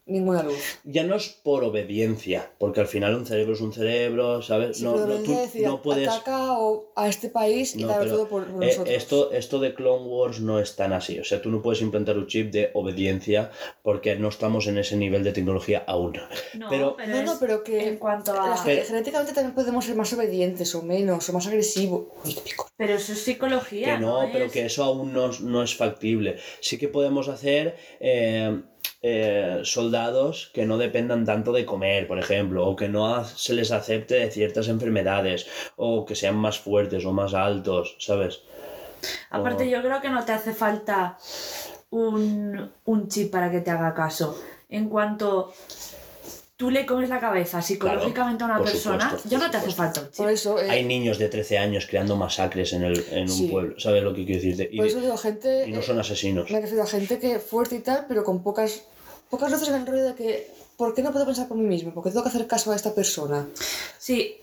Ninguna 0.07 0.41
luz. 0.43 0.79
Ya 0.85 1.03
no 1.03 1.15
es 1.15 1.27
por 1.27 1.63
obediencia, 1.65 2.49
porque 2.59 2.79
al 2.79 2.87
final 2.87 3.13
un 3.15 3.25
cerebro 3.25 3.53
es 3.53 3.61
un 3.61 3.73
cerebro, 3.73 4.41
¿sabes? 4.41 4.77
Sí, 4.77 4.83
no, 4.85 4.93
pero 4.93 5.05
no, 5.07 5.15
tú 5.17 5.31
decir, 5.35 5.63
no 5.63 5.81
puedes... 5.81 6.07
ataca 6.07 6.57
o 6.57 6.91
a 6.95 7.09
este 7.09 7.29
país 7.29 7.75
y 7.75 7.83
No, 7.83 7.89
todo 7.93 8.27
por, 8.27 8.45
por 8.47 8.63
eh, 8.63 8.67
nosotros. 8.67 8.95
esto, 8.95 9.31
esto 9.33 9.59
de 9.59 9.73
Clone 9.73 10.05
Wars 10.05 10.39
no 10.39 10.59
es 10.59 10.75
tan 10.77 10.93
así. 10.93 11.19
O 11.19 11.23
sea, 11.25 11.41
tú 11.41 11.49
no 11.51 11.61
puedes 11.61 11.81
implantar 11.81 12.17
un 12.17 12.25
chip 12.27 12.51
de 12.51 12.71
obediencia 12.73 13.51
porque 13.83 14.15
no 14.15 14.29
estamos 14.29 14.67
en 14.67 14.77
ese 14.77 14.95
nivel 14.95 15.23
de 15.25 15.33
tecnología 15.33 15.83
aún. 15.85 16.13
No, 16.53 16.69
pero- 16.69 16.95
pero, 16.95 17.11
No, 17.17 17.23
no, 17.23 17.37
pero 17.39 17.63
que 17.63 17.87
en 17.87 17.97
cuanto 17.97 18.31
a... 18.31 18.49
la- 18.49 18.61
Pero- 18.63 18.85
genéticamente 18.85 19.33
también 19.33 19.53
podemos 19.55 19.83
ser 19.85 19.95
más 19.95 20.11
obedientes 20.13 20.73
o 20.73 20.81
menos, 20.83 21.27
o 21.29 21.33
más 21.33 21.45
agresivos. 21.47 22.05
Pero 22.77 22.93
eso 22.93 23.11
es 23.11 23.21
psicología, 23.23 23.95
Que 23.95 24.01
no, 24.01 24.21
pero 24.31 24.45
es- 24.45 24.51
que 24.53 24.65
eso 24.65 24.83
aún 24.85 25.11
no, 25.11 25.31
es- 25.31 25.41
no 25.41 25.61
es 25.63 25.75
factible. 25.75 26.37
Sí 26.61 26.77
que 26.77 26.87
podemos 26.87 27.27
hacer 27.27 27.75
eh, 27.99 28.61
eh, 29.09 29.59
soldados 29.63 30.51
que 30.53 30.65
no 30.65 30.77
dependan 30.77 31.25
tanto 31.25 31.51
de 31.53 31.65
comer, 31.65 32.07
por 32.07 32.19
ejemplo, 32.19 32.65
o 32.67 32.75
que 32.75 32.87
no 32.89 33.23
se 33.23 33.53
les 33.53 33.71
acepte 33.71 34.15
de 34.15 34.31
ciertas 34.31 34.67
enfermedades, 34.67 35.47
o 35.75 36.05
que 36.05 36.15
sean 36.15 36.35
más 36.35 36.59
fuertes 36.59 37.05
o 37.05 37.13
más 37.13 37.33
altos, 37.33 37.95
¿sabes? 37.99 38.41
Aparte, 39.29 39.63
o- 39.63 39.67
yo 39.67 39.81
creo 39.81 40.01
que 40.01 40.09
no 40.09 40.23
te 40.25 40.31
hace 40.33 40.53
falta 40.53 41.17
un, 41.91 42.69
un 42.85 43.07
chip 43.07 43.31
para 43.31 43.49
que 43.51 43.61
te 43.61 43.71
haga 43.71 43.93
caso. 43.93 44.37
En 44.69 44.89
cuanto 44.89 45.53
tú 46.57 46.71
le 46.71 46.85
comes 46.87 47.07
la 47.09 47.19
cabeza 47.19 47.61
psicológicamente 47.61 48.43
a 48.43 48.47
una 48.47 48.63
persona, 48.63 49.05
supuesto, 49.11 49.29
ya 49.29 49.37
no 49.37 49.51
te 49.51 49.57
hace 49.57 49.71
falta 49.71 50.01
un 50.01 50.07
chip. 50.07 50.17
Por 50.17 50.31
eso, 50.31 50.59
eh, 50.59 50.69
Hay 50.71 50.83
niños 50.83 51.19
de 51.19 51.29
13 51.29 51.57
años 51.59 51.85
creando 51.85 52.15
masacres 52.15 52.73
en, 52.73 52.83
el, 52.83 53.05
en 53.11 53.21
un 53.23 53.29
Sí. 53.29 53.47
pueblo, 53.47 53.79
¿sabes 53.79 54.03
lo 54.03 54.13
que 54.13 54.25
quiero 54.25 54.41
decirte? 54.41 54.67
Y, 54.71 54.77
por 54.77 54.87
eso 54.87 54.99
digo, 54.99 55.17
gente. 55.17 55.65
y 55.67 55.71
no 55.71 55.79
eh, 55.79 55.83
son 55.83 55.99
asesinos. 55.99 56.49
Me 56.49 56.59
refiero 56.59 56.83
a 56.83 56.87
gente 56.87 57.19
que 57.19 57.39
fuerte 57.39 57.75
y 57.75 57.79
tal, 57.79 58.05
pero 58.07 58.23
con 58.23 58.41
pocas. 58.43 58.83
Pocas 59.29 59.51
veces 59.51 59.67
en 59.69 59.75
el 59.75 59.87
rollo 59.87 60.03
de 60.03 60.15
que. 60.15 60.51
¿Por 60.77 60.93
qué 60.93 61.01
no 61.01 61.11
puedo 61.11 61.25
pensar 61.25 61.47
por 61.47 61.57
mí 61.57 61.65
mismo? 61.65 61.93
¿Por 61.93 62.03
qué 62.03 62.11
tengo 62.11 62.23
que 62.23 62.29
hacer 62.29 62.45
caso 62.45 62.71
a 62.71 62.75
esta 62.75 62.93
persona? 62.93 63.47
Sí, 63.97 64.35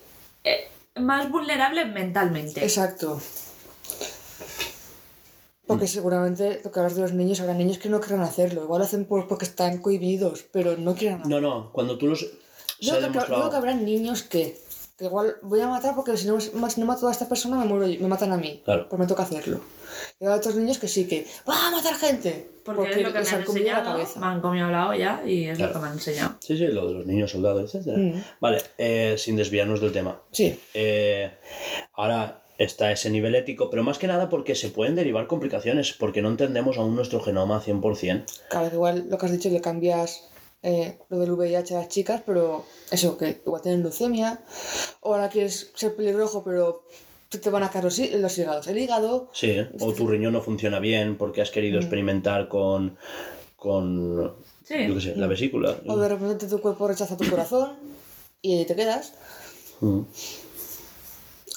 eh, 0.42 0.68
más 0.96 1.30
vulnerable 1.30 1.84
mentalmente. 1.84 2.62
Exacto. 2.62 3.20
Mm. 5.64 5.66
Porque 5.66 5.86
seguramente 5.86 6.60
lo 6.62 6.70
que 6.70 6.78
hablas 6.78 6.94
de 6.94 7.02
los 7.02 7.12
niños, 7.12 7.40
habrá 7.40 7.54
niños 7.54 7.78
que 7.78 7.88
no 7.88 8.00
quieran 8.00 8.22
hacerlo. 8.22 8.64
Igual 8.64 8.80
lo 8.80 8.84
hacen 8.84 9.06
por, 9.06 9.26
porque 9.28 9.46
están 9.46 9.78
cohibidos, 9.78 10.44
pero 10.52 10.76
no 10.76 10.94
quieren 10.94 11.20
hacerlo. 11.20 11.40
No, 11.40 11.48
no, 11.48 11.72
cuando 11.72 11.96
tú 11.96 12.06
los... 12.08 12.20
Yo 12.80 12.90
creo, 12.90 13.00
demostrado... 13.00 13.36
digo 13.36 13.50
que 13.50 13.56
habrá 13.56 13.74
niños 13.74 14.22
que, 14.24 14.60
que 14.98 15.06
igual 15.06 15.36
voy 15.42 15.60
a 15.60 15.68
matar 15.68 15.94
porque 15.94 16.16
si 16.18 16.26
no, 16.26 16.38
si 16.40 16.50
no 16.52 16.86
mato 16.86 17.08
a 17.08 17.12
esta 17.12 17.28
persona 17.28 17.56
me 17.56 17.64
muero 17.64 17.86
yo, 17.86 18.00
me 18.00 18.08
matan 18.08 18.32
a 18.32 18.36
mí. 18.36 18.60
Claro. 18.64 18.88
Pues 18.88 19.00
me 19.00 19.06
toca 19.06 19.22
hacerlo. 19.22 19.60
Y 20.20 20.26
hay 20.26 20.32
otros 20.32 20.54
niños 20.56 20.78
que 20.78 20.88
sí 20.88 21.06
que 21.06 21.26
¡va 21.48 21.68
a 21.68 21.70
matar 21.70 21.94
gente! 21.94 22.50
Porque, 22.64 22.90
es 22.92 23.02
lo 23.02 23.12
que 23.12 23.18
les 23.18 23.30
me 23.30 23.34
han 23.36 23.40
han 23.42 23.46
comido 23.46 23.72
la 23.72 23.82
cabeza. 23.82 24.20
me 24.20 24.26
han 24.26 24.40
comido 24.40 24.70
la 24.70 24.88
olla 24.88 25.22
y 25.26 25.44
es 25.48 25.58
Claro. 25.58 25.72
lo 25.74 25.78
que 25.78 25.82
me 25.82 25.86
han 25.88 25.92
enseñado. 25.94 26.36
Sí, 26.40 26.56
sí, 26.56 26.66
lo 26.68 26.86
de 26.88 26.94
los 26.94 27.06
niños 27.06 27.30
soldados, 27.30 27.74
etc. 27.74 27.86
Mm. 27.96 28.18
Vale, 28.40 28.62
eh, 28.78 29.16
sin 29.18 29.36
desviarnos 29.36 29.80
del 29.82 29.92
tema. 29.92 30.22
Sí. 30.32 30.58
Eh, 30.72 31.30
ahora 31.92 32.40
está 32.56 32.90
ese 32.92 33.10
nivel 33.10 33.34
ético, 33.34 33.68
pero 33.68 33.82
más 33.82 33.98
que 33.98 34.06
nada 34.06 34.28
porque 34.30 34.54
se 34.54 34.68
pueden 34.70 34.94
derivar 34.94 35.26
complicaciones, 35.26 35.92
porque 35.92 36.22
no 36.22 36.28
entendemos 36.30 36.78
aún 36.78 36.94
nuestro 36.96 37.20
genoma 37.20 37.60
100%. 37.60 38.24
Claro, 38.48 38.68
que 38.70 38.74
igual 38.76 39.06
lo 39.10 39.18
que 39.18 39.26
has 39.26 39.32
dicho 39.32 39.50
le 39.50 39.60
cambias 39.60 40.28
eh, 40.62 40.98
lo 41.10 41.18
del 41.18 41.32
VIH 41.32 41.74
a 41.74 41.80
las 41.80 41.88
chicas, 41.88 42.22
pero 42.24 42.64
eso, 42.90 43.18
que 43.18 43.42
igual 43.44 43.60
tienen 43.60 43.82
leucemia, 43.82 44.40
o 45.00 45.12
ahora 45.14 45.28
quieres 45.28 45.70
ser 45.74 45.94
pelirrojo, 45.96 46.42
pero 46.44 46.84
te 47.38 47.50
van 47.50 47.62
a 47.62 47.70
caer 47.70 47.84
los, 47.84 47.98
los 47.98 48.38
hígados. 48.38 48.66
El 48.68 48.78
hígado, 48.78 49.30
Sí, 49.32 49.50
¿eh? 49.50 49.68
o 49.80 49.92
tu 49.92 50.06
riñón 50.06 50.32
no 50.32 50.40
funciona 50.42 50.78
bien 50.80 51.16
porque 51.16 51.40
has 51.42 51.50
querido 51.50 51.78
experimentar 51.78 52.48
con, 52.48 52.96
con 53.56 54.34
Sí. 54.64 54.86
yo 54.88 54.94
qué 54.94 55.00
sé, 55.00 55.16
la 55.16 55.26
vesícula. 55.26 55.76
o 55.86 55.96
de 55.96 56.08
repente 56.08 56.46
tu 56.46 56.60
cuerpo 56.60 56.88
rechaza 56.88 57.16
tu 57.16 57.28
corazón 57.28 57.72
y 58.42 58.58
ahí 58.58 58.64
te 58.64 58.74
quedas. 58.76 59.14
Mm. 59.80 60.00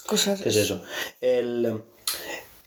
Cosas. 0.06 0.40
¿Qué 0.40 0.48
es 0.48 0.56
eso? 0.56 0.82
El, 1.20 1.82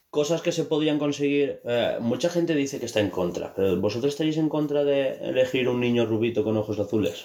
cosas 0.10 0.42
que 0.42 0.52
se 0.52 0.66
podrían 0.66 1.00
conseguir. 1.00 1.62
eh, 1.66 1.98
mucha 2.00 2.30
gente 2.30 2.54
dice 2.56 2.80
que 2.80 2.86
está 2.86 3.00
en 3.00 3.10
contra, 3.10 3.54
pero 3.56 3.80
¿vosotros 3.80 4.14
estaréis 4.14 4.38
en 4.38 4.50
contra 4.50 4.84
de 4.84 5.14
elegir 5.22 5.68
un 5.70 5.80
niño 5.80 6.06
rubito 6.06 6.44
con 6.44 6.58
ojos 6.58 6.80
azules? 6.80 7.24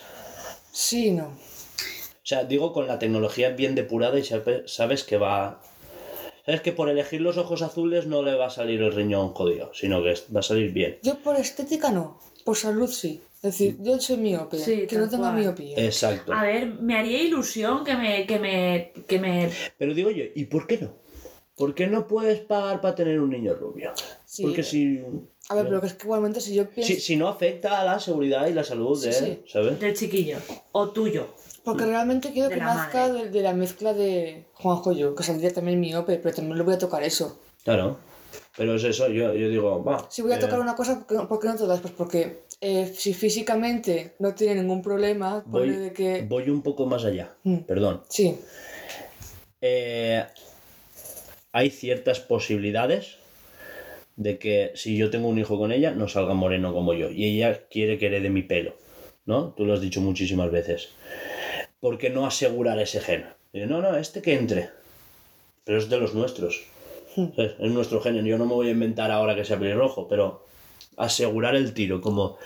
Sí, 0.73 1.11
no. 1.11 1.27
O 1.27 2.29
sea, 2.29 2.45
digo 2.45 2.73
con 2.73 2.87
la 2.87 2.99
tecnología 2.99 3.51
bien 3.51 3.75
depurada 3.75 4.19
y 4.19 4.25
sabe- 4.25 4.65
sabes 4.67 5.05
que 5.05 5.17
va. 5.19 5.61
Sabes 6.47 6.61
que 6.63 6.73
por 6.73 6.89
elegir 6.89 7.21
los 7.21 7.37
ojos 7.39 7.61
azules 7.63 8.07
no 8.07 8.23
le 8.23 8.35
va 8.37 8.47
a 8.47 8.51
salir 8.51 8.81
el 8.81 8.93
riñón 8.93 9.35
jodido, 9.35 9.73
sino 9.75 10.03
que 10.03 10.15
va 10.35 10.41
a 10.41 10.43
salir 10.43 10.73
bien. 10.73 10.99
Yo 11.03 11.19
por 11.19 11.37
estética 11.37 11.91
no, 11.91 12.21
por 12.45 12.57
salud 12.57 12.89
sí. 12.89 13.21
Es 13.37 13.43
decir, 13.43 13.77
yo 13.81 14.01
soy 14.01 14.17
miope, 14.17 14.57
Sí, 14.59 14.87
que 14.87 14.97
no 14.97 15.09
tenga 15.09 15.31
cual. 15.31 15.41
miopía. 15.41 15.77
Exacto. 15.77 16.33
A 16.33 16.43
ver, 16.45 16.67
me 16.81 16.97
haría 16.97 17.23
ilusión 17.23 17.85
que 17.85 17.95
me, 17.95 18.27
que 18.27 18.39
me, 18.39 18.93
que 19.07 19.19
me... 19.19 19.51
Pero 19.77 19.93
digo 19.95 20.11
yo, 20.11 20.25
¿y 20.35 20.45
por 20.47 20.67
qué 20.67 20.79
no? 20.79 20.91
¿Por 21.57 21.75
qué 21.75 21.87
no 21.87 22.07
puedes 22.07 22.41
pagar 22.41 22.81
para 22.81 22.95
tener 22.95 23.21
un 23.21 23.31
niño 23.31 23.55
rubio? 23.55 23.93
Sí. 24.25 24.43
Porque 24.43 24.63
si. 24.63 25.01
A 25.49 25.55
ver, 25.55 25.67
pero 25.67 25.81
que 25.81 25.87
es 25.87 25.95
que 25.95 26.05
igualmente 26.07 26.41
si 26.41 26.55
yo 26.55 26.69
pienso... 26.69 26.93
Si, 26.93 27.01
si 27.01 27.17
no 27.17 27.29
afecta 27.29 27.81
a 27.81 27.85
la 27.85 27.99
seguridad 27.99 28.47
y 28.47 28.53
la 28.53 28.63
salud 28.65 29.01
de 29.03 29.13
Sí, 29.13 29.25
él, 29.25 29.41
sí. 29.45 29.53
¿sabes? 29.53 29.81
del 29.81 29.97
chiquillo. 29.97 30.39
O 30.73 30.91
tuyo. 30.91 31.29
Porque 31.67 31.85
realmente 31.85 32.33
quiero 32.33 32.49
que 32.49 32.57
nazca 32.59 33.13
de, 33.13 33.29
de 33.29 33.43
la 33.43 33.53
mezcla 33.53 33.93
de 33.93 34.45
Juanjo 34.55 34.93
y 34.93 34.99
yo, 34.99 35.15
que 35.17 35.25
saldría 35.25 35.53
también 35.53 35.81
miope, 35.81 36.17
pero 36.17 36.35
también 36.35 36.57
le 36.57 36.63
voy 36.65 36.75
a 36.75 36.79
tocar 36.79 37.03
eso. 37.03 37.41
Claro. 37.65 37.99
Pero 38.57 38.77
es 38.77 38.85
eso, 38.85 39.09
yo, 39.09 39.35
yo 39.35 39.49
digo, 39.49 39.83
va. 39.83 40.07
Si 40.09 40.23
voy 40.23 40.33
a 40.33 40.37
eh, 40.37 40.39
tocar 40.39 40.61
una 40.61 40.77
cosa, 40.77 40.99
¿por 41.01 41.07
qué, 41.09 41.15
no- 41.17 41.29
por 41.29 41.41
qué 41.41 41.49
no 41.49 41.57
todas? 41.57 41.81
Pues 41.81 41.93
porque 41.97 42.45
eh, 42.61 42.87
si 42.97 43.13
físicamente 43.15 44.15
no 44.21 44.33
tiene 44.35 44.55
ningún 44.63 44.81
problema, 44.81 45.43
voy, 45.47 45.71
de 45.71 45.93
que... 45.93 46.23
voy 46.29 46.49
un 46.51 46.63
poco 46.63 46.87
más 46.87 47.05
allá. 47.05 47.35
Mm. 47.43 47.59
Perdón. 47.67 48.03
Sí, 48.09 48.39
Eh, 49.61 50.25
hay 51.53 51.71
ciertas 51.71 52.21
posibilidades 52.21 53.17
de 54.17 54.39
que 54.39 54.71
si 54.77 54.97
yo 54.97 55.11
tengo 55.11 55.29
un 55.29 55.39
hijo 55.39 55.59
con 55.59 55.73
ella, 55.73 55.91
no 55.91 56.07
salga 56.09 56.35
moreno 56.35 56.73
como 56.73 56.95
yo. 56.95 57.11
Y 57.11 57.25
ella 57.25 57.67
quiere 57.69 57.99
que 57.99 58.07
herede 58.07 58.31
mi 58.31 58.43
pelo. 58.43 58.75
¿No? 59.27 59.53
Tú 59.57 59.65
lo 59.65 59.75
has 59.75 59.81
dicho 59.81 60.01
muchísimas 60.01 60.53
veces. 60.53 60.91
¿Por 61.87 61.99
qué 61.99 62.11
no 62.11 62.27
asegurar 62.27 62.81
ese 62.81 63.01
gen? 63.01 63.27
Y 63.53 63.61
yo, 63.61 63.67
no, 63.69 63.81
no, 63.81 63.97
este 63.97 64.21
que 64.21 64.35
entre. 64.35 64.71
Pero 65.63 65.79
es 65.79 65.89
de 65.89 65.99
los 65.99 66.15
nuestros. 66.15 66.65
¿Sabes? 67.15 67.53
Es 67.61 67.71
nuestro 67.71 68.01
gen. 68.01 68.25
Yo 68.25 68.39
no 68.39 68.45
me 68.45 68.55
voy 68.55 68.67
a 68.67 68.71
inventar 68.73 69.13
ahora 69.13 69.37
que 69.37 69.45
sea 69.45 69.57
pelirrojo, 69.57 70.09
pero 70.09 70.45
asegurar 70.97 71.55
el 71.55 71.75
tiro. 71.75 72.01
Como, 72.01 72.39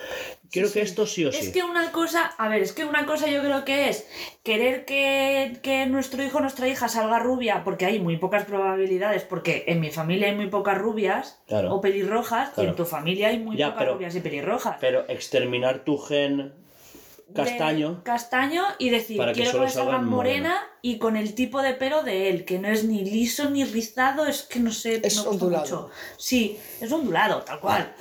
quiero 0.50 0.70
que 0.70 0.82
esto 0.82 1.06
sí 1.06 1.24
o 1.24 1.32
sí. 1.32 1.38
Es 1.38 1.48
que 1.54 1.62
una 1.62 1.90
cosa, 1.90 2.26
a 2.36 2.50
ver, 2.50 2.60
es 2.60 2.74
que 2.74 2.84
una 2.84 3.06
cosa 3.06 3.28
yo 3.30 3.40
creo 3.40 3.64
que 3.64 3.88
es 3.88 4.06
querer 4.42 4.84
que, 4.84 5.56
que 5.62 5.86
nuestro 5.86 6.22
hijo 6.22 6.36
o 6.36 6.40
nuestra 6.42 6.68
hija 6.68 6.90
salga 6.90 7.18
rubia, 7.18 7.64
porque 7.64 7.86
hay 7.86 7.98
muy 7.98 8.18
pocas 8.18 8.44
probabilidades, 8.44 9.22
porque 9.24 9.64
en 9.68 9.80
mi 9.80 9.88
familia 9.90 10.26
hay 10.28 10.34
muy 10.34 10.48
pocas 10.48 10.76
rubias 10.76 11.40
Claro. 11.48 11.74
o 11.74 11.80
pelirrojas, 11.80 12.52
y 12.58 12.60
en 12.66 12.76
tu 12.76 12.84
familia 12.84 13.28
hay 13.28 13.38
muy 13.38 13.56
Ya, 13.56 13.68
pocas 13.68 13.78
pero- 13.84 13.94
rubias 13.94 14.14
y 14.16 14.20
pelirrojas. 14.20 14.76
Pero 14.82 15.06
exterminar 15.08 15.78
tu 15.82 15.96
gen 15.96 16.52
castaño. 17.34 18.02
castaño 18.04 18.62
y 18.78 18.90
decir, 18.90 19.16
Para 19.18 19.32
que 19.32 19.42
quiero 19.42 19.50
que 19.50 19.52
solo 19.52 19.64
me 19.66 19.70
salga 19.70 19.90
salgan 19.92 20.08
morena 20.08 20.62
y 20.82 20.98
con 20.98 21.16
el 21.16 21.34
tipo 21.34 21.62
de 21.62 21.74
pelo 21.74 22.02
de 22.02 22.30
él, 22.30 22.44
que 22.44 22.58
no 22.58 22.68
es 22.68 22.84
ni 22.84 23.04
liso 23.04 23.50
ni 23.50 23.64
rizado, 23.64 24.26
es 24.26 24.42
que 24.42 24.60
no 24.60 24.72
sé, 24.72 25.00
Es 25.02 25.16
me 25.16 25.22
gusta 25.22 25.30
ondulado. 25.30 25.62
mucho. 25.64 25.90
Sí, 26.16 26.58
es 26.80 26.90
ondulado, 26.92 27.42
tal 27.42 27.60
cual. 27.60 27.94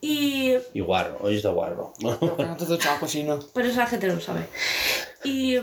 Y 0.00 0.54
Y 0.74 0.80
guarro, 0.80 1.18
hoy 1.20 1.36
está 1.36 1.50
guarro. 1.50 1.92
pero 2.00 2.36
que 2.36 2.44
no 2.44 2.56
te 2.56 2.64
he 2.64 2.66
duchado, 2.66 3.08
sí, 3.08 3.24
no. 3.24 3.38
Pero 3.54 3.68
esa 3.68 3.86
gente 3.86 4.06
lo 4.08 4.20
sabe. 4.20 4.46
Y, 5.24 5.56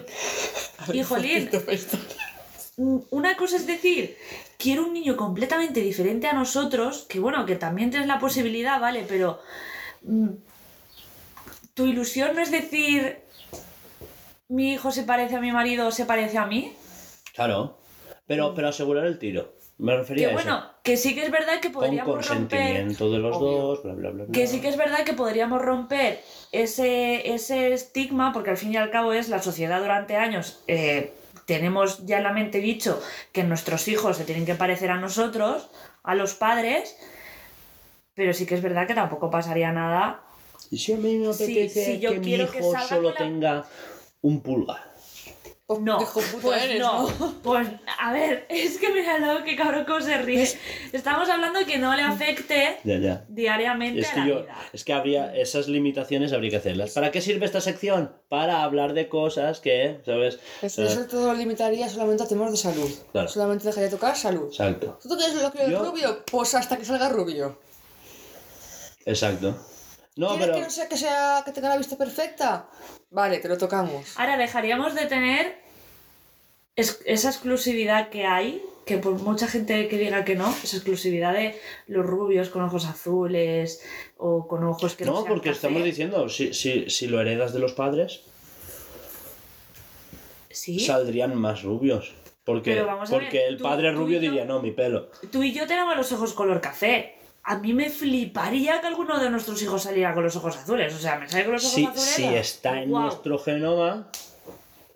y 0.94 1.04
jolín, 1.04 1.50
mm, 2.78 2.98
una 3.12 3.38
cosa 3.38 3.56
es 3.58 3.68
decir, 3.68 4.18
quiero 4.58 4.84
un 4.86 4.94
niño 4.94 5.16
completamente 5.16 5.80
diferente 5.82 6.28
a 6.28 6.34
nosotros, 6.34 7.06
que 7.08 7.20
bueno, 7.20 7.46
que 7.46 7.56
también 7.56 7.90
tienes 7.92 8.08
la 8.08 8.20
posibilidad, 8.20 8.80
¿vale? 8.82 9.06
Pero 9.08 9.40
mm, 10.02 10.30
tu 11.74 11.86
ilusión 11.88 12.36
no 12.36 12.42
es 12.42 12.52
decir, 12.52 13.20
mi 14.48 14.74
hijo 14.74 14.92
se 14.92 15.04
parece 15.04 15.36
a 15.36 15.42
mi 15.42 15.52
marido 15.52 15.88
o 15.88 15.92
se 15.92 16.06
parece 16.06 16.38
a 16.38 16.46
mí. 16.46 16.74
Claro. 17.34 17.80
Pero, 18.28 18.54
pero 18.54 18.70
asegurar 18.70 19.06
el 19.06 19.20
tiro. 19.20 19.54
Me 19.80 19.98
refería 19.98 20.30
Que 20.30 20.36
a 20.36 20.38
eso. 20.38 20.44
bueno, 20.50 20.66
que 20.84 20.98
sí 20.98 21.16
que 21.16 21.24
es 21.26 21.32
verdad 21.32 21.60
que 21.60 21.72
Con 21.72 21.82
podríamos 21.84 22.28
romper. 22.28 22.60
consentimiento 22.60 23.12
de 23.12 23.18
los 23.18 23.36
Obvio. 23.38 23.58
dos, 23.58 23.84
bla, 23.84 23.94
bla, 23.94 24.10
bla. 24.12 24.24
bla. 24.26 24.32
Que 24.32 24.48
sí 24.48 24.62
que 24.62 24.70
es 24.70 24.78
verdad 24.78 25.04
que 25.04 25.14
podríamos 25.14 25.62
romper 25.62 26.22
ese, 26.52 27.34
ese 27.34 27.74
estigma, 27.74 28.32
porque 28.34 28.52
al 28.52 28.58
fin 28.58 28.72
y 28.72 28.78
al 28.78 28.92
cabo 28.92 29.14
es 29.14 29.30
la 29.30 29.42
sociedad 29.42 29.82
durante 29.82 30.16
años. 30.16 30.64
eh, 30.68 31.14
tenemos 31.46 32.06
ya 32.06 32.18
en 32.18 32.24
la 32.24 32.32
mente 32.32 32.60
dicho 32.60 33.02
que 33.34 33.44
nuestros 33.44 33.90
hijos 33.90 34.16
se 34.16 34.24
tienen 34.24 34.46
que 34.46 34.56
parecer 34.56 34.90
a 34.92 34.96
nosotros, 34.98 35.70
a 36.04 36.16
los 36.16 36.36
padres, 36.36 36.96
pero 38.14 38.32
sí 38.34 38.46
que 38.46 38.56
es 38.56 38.62
verdad 38.62 38.88
que 38.88 38.94
tampoco 38.94 39.30
pasaría 39.30 39.74
nada. 39.74 40.22
Y 40.74 40.78
si 40.80 40.94
a 40.94 40.98
mí 40.98 41.18
me 41.18 41.32
Si- 41.34 41.44
apetece 41.44 41.86
si 41.86 42.00
yo 42.00 42.10
que 42.14 42.20
mi 42.20 42.26
que 42.38 42.44
hijo 42.44 42.74
solo 42.88 43.12
la- 43.12 43.16
tenga 43.16 43.66
un 44.22 44.42
pulgar. 44.42 44.92
Pues, 45.66 45.80
No, 45.80 45.98
pues 46.42 46.64
eres, 46.64 46.80
no. 46.82 47.10
¿no? 47.10 47.34
Pues 47.42 47.68
a 48.00 48.12
ver, 48.12 48.46
es 48.50 48.78
que 48.80 48.90
míralo, 48.92 49.44
qué 49.46 49.56
cabrón 49.56 49.86
cómo 49.86 50.02
se 50.02 50.18
ríe. 50.18 50.48
Estamos 50.92 51.30
hablando 51.30 51.60
de 51.60 51.66
que 51.66 51.78
no 51.78 51.96
le 51.96 52.02
afecte 52.02 52.78
Ya, 52.84 52.98
ya. 52.98 53.26
diariamente 53.30 54.02
Es 54.02 54.10
a 54.10 54.14
que 54.14 54.20
la 54.22 54.28
yo, 54.28 54.42
vida. 54.42 54.56
es 54.74 54.84
que 54.84 54.94
habría 54.94 55.36
esas 55.36 55.68
limitaciones 55.68 56.34
habría 56.34 56.50
que 56.50 56.58
hacerlas. 56.58 56.92
¿Para 56.92 57.12
qué 57.12 57.22
sirve 57.22 57.46
esta 57.46 57.62
sección? 57.62 58.12
Para 58.30 58.64
hablar 58.64 58.94
de 58.94 59.08
cosas 59.08 59.60
que, 59.62 60.02
¿sabes? 60.06 60.40
Eso, 60.64 60.82
Eh, 60.84 60.88
eso 60.88 61.06
todo 61.08 61.28
lo 61.28 61.34
limitaría 61.36 61.88
solamente 61.88 62.24
a 62.24 62.28
temas 62.28 62.52
de 62.52 62.58
salud. 62.58 62.92
Claro. 63.12 63.28
Solamente 63.30 63.66
dejaría 63.66 63.90
de 63.90 63.96
tocar 63.96 64.18
salud. 64.18 64.48
Exacto, 64.48 65.00
¿Tú 65.02 65.16
quieres 65.16 65.42
lo 65.42 65.52
que 65.52 65.64
es 65.64 65.80
rubio? 65.80 66.24
Pues 66.30 66.54
hasta 66.56 66.78
que 66.78 66.84
salga 66.86 67.10
rubio. 67.10 67.58
exacto. 69.06 69.56
No, 70.16 70.28
¿Quieres 70.30 70.46
pero 70.46 70.58
que 70.58 70.62
no 70.66 70.70
sea 70.70 70.88
que 70.90 70.98
sea 70.98 71.42
que 71.46 71.52
tenga 71.52 71.70
la 71.70 71.78
vista 71.78 71.98
perfecta? 71.98 72.70
Vale, 73.10 73.40
te 73.40 73.48
lo 73.48 73.58
tocamos. 73.58 74.14
Ahora 74.18 74.38
dejaríamos 74.38 74.94
de 74.96 75.06
tener 75.08 75.58
es- 76.76 77.02
esa 77.06 77.30
exclusividad 77.30 78.10
que 78.10 78.26
hay, 78.26 78.62
que 78.86 78.98
por 78.98 79.14
mucha 79.14 79.48
gente 79.48 79.88
que 79.88 79.98
diga 79.98 80.24
que 80.26 80.36
no, 80.36 80.50
esa 80.64 80.76
exclusividad 80.78 81.34
de 81.34 81.60
los 81.88 82.06
rubios 82.06 82.50
con 82.50 82.62
ojos 82.64 82.86
azules 82.86 83.82
o 84.18 84.48
con 84.48 84.64
ojos 84.66 84.96
que 84.96 85.06
no, 85.06 85.12
no, 85.14 85.18
sean 85.22 85.30
porque 85.30 85.50
café. 85.50 85.56
estamos 85.68 85.84
diciendo, 85.84 86.30
si, 86.30 86.54
si, 86.54 86.90
si 86.90 87.08
lo 87.08 87.20
heredas 87.22 87.54
de 87.54 87.60
los 87.60 87.74
padres, 87.74 88.22
Sí, 90.50 90.80
saldrían 90.80 91.36
más 91.36 91.64
rubios. 91.64 92.14
Porque, 92.46 92.76
ver, 92.76 92.86
porque 93.10 93.48
el 93.48 93.58
tú- 93.58 93.64
padre 93.64 93.92
tú 93.94 94.00
rubio 94.00 94.16
yo- 94.20 94.22
diría, 94.30 94.46
no, 94.46 94.62
mi 94.62 94.72
pelo. 94.72 95.10
tú 95.32 95.42
y 95.44 95.54
yo 95.54 95.66
tenemos 95.66 95.96
los 95.96 96.12
ojos 96.12 96.34
color 96.34 96.60
café. 96.62 97.16
A 97.46 97.58
mí 97.58 97.74
me 97.74 97.90
fliparía 97.90 98.80
que 98.80 98.88
alguno 98.88 99.20
de 99.20 99.30
nuestros 99.30 99.62
hijos 99.62 99.84
saliera 99.84 100.14
con 100.14 100.24
los 100.24 100.36
ojos 100.36 100.56
azules. 100.56 100.94
O 100.94 100.98
sea, 101.00 101.18
me 101.20 101.28
sale 101.30 101.44
con 101.44 101.54
los 101.54 101.64
ojos 101.66 101.74
Si, 101.76 101.86
azules. 101.86 102.04
si 102.16 102.24
está 102.36 102.82
en 102.82 102.90
nuestro 102.92 103.38
genoma, 103.38 104.10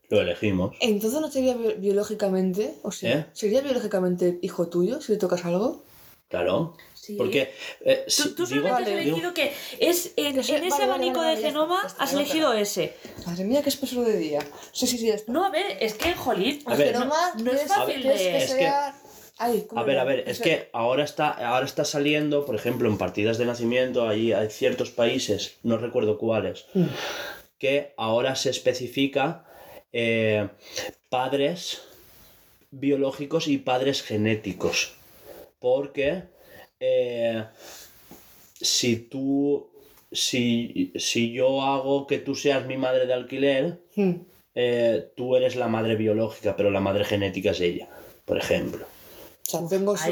lo 0.10 0.22
elegimos. 0.22 0.76
Entonces 0.80 1.20
no 1.20 1.30
sería 1.30 1.56
bi- 1.56 1.74
biológicamente, 1.78 2.76
o 2.84 2.92
sea, 2.92 3.14
¿Eh? 3.14 3.26
¿sería 3.34 3.60
biológicamente 3.62 4.40
hijo 4.42 4.68
tuyo 4.70 5.02
si 5.02 5.12
le 5.12 5.18
tocas 5.18 5.44
algo? 5.44 5.84
Claro. 6.30 6.76
Sí. 6.94 7.16
Porque 7.18 7.54
eh, 7.86 8.04
Tú, 8.06 8.12
si- 8.12 8.30
tú 8.36 8.46
digo- 8.46 8.64
solamente 8.68 8.92
has 8.94 9.00
digo- 9.06 9.16
elegido 9.18 9.34
que 9.34 9.54
es 9.80 10.12
en, 10.18 10.36
Que 10.36 10.44
sea- 10.44 10.58
en 10.58 10.64
ese 10.66 10.72
vale, 10.80 10.84
abanico 10.86 11.20
vale, 11.20 11.30
de 11.30 11.36
está, 11.36 11.48
genoma 11.48 11.84
está, 11.86 12.04
has 12.04 12.14
elegido 12.14 12.52
está. 12.54 12.62
ese. 12.84 12.94
Madre 13.26 13.44
mía, 13.46 13.62
qué 13.62 13.70
espesor 13.70 14.06
de 14.06 14.18
día. 14.18 14.40
Sí, 14.74 14.88
sí, 14.88 14.98
sí. 14.98 15.12
No, 15.28 15.46
a 15.46 15.50
ver, 15.50 15.78
es 15.80 15.94
que, 15.94 16.14
jolín, 16.16 16.62
A 16.66 16.76
ver, 16.76 16.94
no, 16.94 17.00
Genoma, 17.00 17.34
no 17.38 17.52
es 17.52 17.62
¿quieres- 17.62 17.68
fácil 17.68 18.02
quieres 18.02 18.20
de... 18.20 18.26
que 18.32 18.38
Es 18.38 18.52
que- 18.54 18.60
sea- 18.60 18.96
Ay, 19.40 19.66
¿cómo 19.68 19.82
A 19.82 19.84
ver, 19.84 20.00
a 20.00 20.04
ver, 20.04 20.24
es 20.28 20.40
que 20.40 20.70
ahora 20.74 21.04
está, 21.04 21.30
ahora 21.30 21.66
está 21.66 21.86
saliendo, 21.86 22.46
por 22.46 22.56
ejemplo, 22.56 22.90
en 22.90 22.98
partidas 22.98 23.38
de 23.38 23.46
nacimiento, 23.46 24.08
ahí 24.08 24.34
hay 24.34 24.50
ciertos 24.50 24.90
países, 24.92 25.58
no 25.64 25.78
recuerdo 25.78 26.18
cuáles, 26.18 26.66
Mm. 26.74 26.86
que 27.60 27.94
ahora 27.98 28.36
se 28.36 28.50
especifica 28.50 29.46
eh, 29.94 30.48
padres 31.10 31.82
biológicos 32.72 33.48
y 33.48 33.58
padres 33.58 34.04
genéticos. 34.04 34.94
Porque 35.60 36.24
eh, 36.80 37.44
si 38.62 38.98
tú, 38.98 39.70
si, 40.12 40.92
si 40.96 41.32
yo 41.32 41.62
hago 41.64 42.06
que 42.06 42.18
tú 42.20 42.36
seas 42.36 42.66
mi 42.66 42.78
madre 42.78 43.06
de 43.08 43.14
alquiler, 43.14 43.80
Hmm. 43.96 44.14
eh, 44.54 45.10
tú 45.16 45.36
eres 45.36 45.56
la 45.56 45.68
madre 45.68 45.96
biológica, 45.96 46.56
pero 46.56 46.70
la 46.70 46.80
madre 46.80 47.04
genética 47.06 47.52
es 47.52 47.62
ella, 47.62 47.88
por 48.26 48.38
ejemplo. 48.38 48.86
O 49.48 49.50
sea, 49.50 49.62
tengo 49.70 49.96
su, 49.96 50.06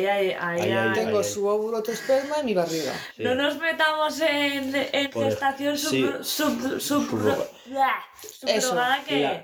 tengo 0.93 1.23
su 1.23 1.45
óvulo, 1.45 1.83
tu 1.83 1.91
esperma 1.91 2.35
y 2.41 2.45
mi 2.45 2.53
barriga. 2.53 2.93
Sí. 3.17 3.23
No 3.23 3.35
nos 3.35 3.57
metamos 3.59 4.21
en, 4.21 4.73
en 4.73 5.09
Por- 5.11 5.25
gestación 5.25 5.77
sí. 5.77 6.05
sub, 6.21 6.23
sub, 6.23 6.79
sub- 6.79 7.09
subrogada 7.09 9.03
que, 9.05 9.19
La- 9.21 9.43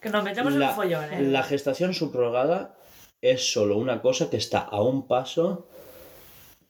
que 0.00 0.10
nos 0.10 0.24
metemos 0.24 0.54
en 0.54 0.62
un 0.62 0.70
follón, 0.74 1.04
¿eh? 1.12 1.22
la 1.22 1.42
gestación 1.42 1.94
subrogada 1.94 2.76
es 3.22 3.52
solo 3.52 3.76
una 3.78 4.02
cosa 4.02 4.28
que 4.30 4.36
está 4.36 4.58
a 4.60 4.82
un 4.82 5.06
paso 5.06 5.66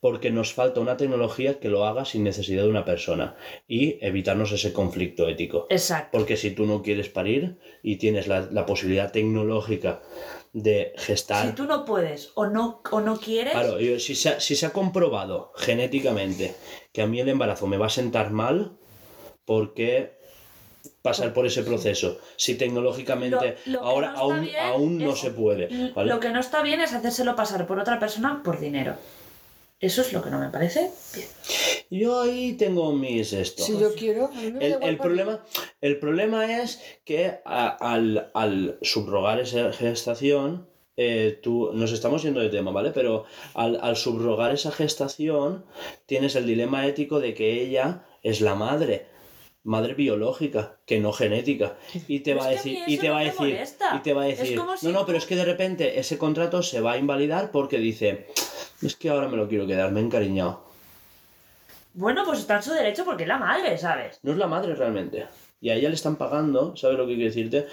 porque 0.01 0.31
nos 0.31 0.55
falta 0.55 0.81
una 0.81 0.97
tecnología 0.97 1.61
que 1.61 1.69
lo 1.69 1.85
haga 1.85 2.05
sin 2.07 2.25
necesidad 2.25 2.63
de 2.63 2.71
una 2.71 2.85
persona 2.87 3.35
y 3.69 3.99
evitarnos 4.01 4.51
ese 4.53 4.73
conflicto 4.73 5.29
ético. 5.29 5.67
Exacto. 5.69 6.09
Porque 6.13 6.37
si 6.39 6.53
tú 6.53 6.65
no 6.67 6.83
quieres 6.83 7.09
parir 7.11 7.59
y 7.83 7.97
tienes 7.97 8.27
la, 8.27 8.41
la 8.51 8.65
posibilidad 8.65 9.13
tecnológica 9.13 10.01
de 10.53 10.93
gestar... 10.97 11.47
Si 11.47 11.53
tú 11.53 11.65
no 11.65 11.85
puedes 11.85 12.33
o 12.35 12.47
no, 12.47 12.83
o 12.91 13.01
no 13.01 13.19
quieres, 13.19 13.53
Claro, 13.53 13.79
yo- 13.81 13.99
si, 14.01 14.15
se 14.15 14.31
ha, 14.31 14.41
si 14.41 14.57
se 14.57 14.67
ha 14.67 14.71
comprobado 14.71 15.53
genéticamente 15.57 16.55
que 16.93 17.03
a 17.03 17.07
mí 17.07 17.21
el 17.21 17.29
embarazo 17.29 17.67
me 17.67 17.77
va 17.77 17.87
a 17.87 17.91
sentar 17.91 18.31
mal, 18.31 18.77
¿por 19.45 19.75
qué 19.75 20.19
pasar 21.03 21.33
por 21.33 21.47
ese 21.47 21.63
proceso? 21.63 22.19
Si 22.37 22.57
tecnológicamente 22.57 23.57
Lo- 23.67 23.73
lo 23.73 23.81
que 23.81 23.87
ahora 23.87 24.13
no 24.13 24.19
aún, 24.19 24.49
aún 24.61 24.99
no 24.99 25.13
es- 25.13 25.19
se 25.21 25.31
puede. 25.31 25.69
lo 25.95 26.21
que 26.21 26.31
no 26.31 26.41
está 26.41 26.63
bien 26.63 26.81
es 26.81 26.93
hacérselo 26.93 27.37
pasar 27.37 27.67
por 27.67 27.79
otra 27.79 27.99
persona 28.01 28.43
por 28.45 28.59
dinero. 28.59 28.97
Eso 29.81 30.03
es 30.03 30.13
lo 30.13 30.23
que 30.23 30.29
no 30.31 30.39
me 30.39 30.51
parece 30.51 30.91
bien. 31.15 31.27
Yo 31.91 32.21
ahí 32.21 32.53
tengo 32.53 32.93
mis 32.93 33.33
esto. 33.33 33.63
Si 33.63 33.79
yo 33.79 33.95
quiero, 33.95 34.27
a 34.27 34.31
mí 34.41 34.53
me 34.53 34.65
El, 34.67 34.77
el 34.83 34.99
problema, 34.99 35.45
el 35.81 35.99
problema 35.99 36.63
es 36.63 36.81
que 37.05 37.39
a- 37.45 37.69
al, 37.81 38.31
al 38.35 38.79
subrogar 38.83 39.41
esa 39.41 39.73
gestación, 39.73 40.69
eh, 40.97 41.39
tú, 41.43 41.71
nos 41.73 41.93
estamos 41.93 42.23
yendo 42.23 42.41
de 42.41 42.51
tema, 42.51 42.73
¿vale? 42.73 42.91
Pero 42.91 43.25
al, 43.55 43.81
al 43.83 43.97
subrogar 43.97 44.53
esa 44.53 44.71
gestación, 44.71 45.65
tienes 46.05 46.37
el 46.37 46.47
dilema 46.47 46.87
ético 46.87 47.19
de 47.19 47.33
que 47.33 47.63
ella 47.63 48.05
es 48.23 48.43
la 48.43 48.55
madre, 48.55 49.07
madre 49.63 49.95
biológica, 49.95 50.77
que 50.87 51.01
no 51.01 51.13
genética. 51.13 51.77
Y 52.09 52.21
te 52.21 52.35
va 52.35 52.47
a 52.47 52.49
decir, 52.49 52.79
y 52.87 52.97
te 52.99 53.09
no 53.09 53.15
va 53.15 53.21
a 53.21 53.25
decir, 53.25 53.61
y 53.95 53.99
te 54.01 54.13
va 54.15 54.23
a 54.23 54.29
Es 54.29 54.39
decir, 54.39 54.57
como 54.59 54.77
si 54.77 54.87
no, 54.87 54.93
no, 54.93 55.07
pero 55.07 55.19
es 55.19 55.27
que 55.27 55.37
de 55.37 55.45
repente 55.45 55.99
ese 56.01 56.17
contrato 56.19 56.63
se 56.63 56.81
va 56.81 56.93
a 56.93 56.97
invalidar 56.99 57.51
porque 57.51 57.79
dice, 57.79 58.27
es 58.83 58.97
que 58.97 59.11
ahora 59.11 59.29
me 59.29 59.37
lo 59.37 59.49
quiero 59.49 59.67
quedar, 59.67 59.93
me 59.93 60.01
he 60.01 60.05
encariñado. 60.05 60.65
Bueno, 61.93 62.25
pues 62.25 62.39
está 62.41 62.57
en 62.57 62.63
su 62.63 62.73
derecho 62.73 63.05
porque 63.05 63.25
es 63.25 63.29
la 63.29 63.37
madre, 63.39 63.77
¿sabes? 63.77 64.19
No 64.23 64.33
es 64.33 64.39
la 64.39 64.47
madre 64.47 64.75
realmente. 64.75 65.27
Y 65.61 65.71
a 65.71 65.75
ella 65.75 65.89
le 65.89 65.95
están 65.97 66.17
pagando, 66.17 66.77
¿sabes 66.77 66.97
lo 66.97 67.07
que 67.07 67.15
quiero 67.15 67.29
decirte? 67.29 67.67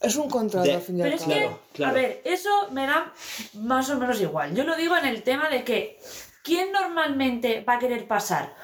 Es 0.00 0.14
un 0.16 0.28
contrato 0.28 0.66
De- 0.68 0.74
al 0.74 0.82
fin 0.82 0.98
y 0.98 1.02
al 1.02 1.08
Pero 1.08 1.16
es 1.16 1.22
cabo. 1.22 1.32
que, 1.34 1.40
Claro, 1.40 1.60
claro. 1.72 1.90
a 1.92 1.94
ver, 1.94 2.20
eso 2.24 2.50
me 2.70 2.86
da 2.86 3.12
más 3.54 3.88
o 3.90 3.98
menos 3.98 4.20
igual. 4.20 4.54
Yo 4.54 4.62
lo 4.64 4.76
digo 4.76 4.96
en 4.96 5.06
el 5.06 5.22
tema 5.22 5.48
de 5.48 5.64
que, 5.64 5.98
¿quién 6.44 6.70
normalmente 6.70 7.64
va 7.66 7.74
a 7.74 7.78
querer 7.78 8.06
pasar 8.06 8.54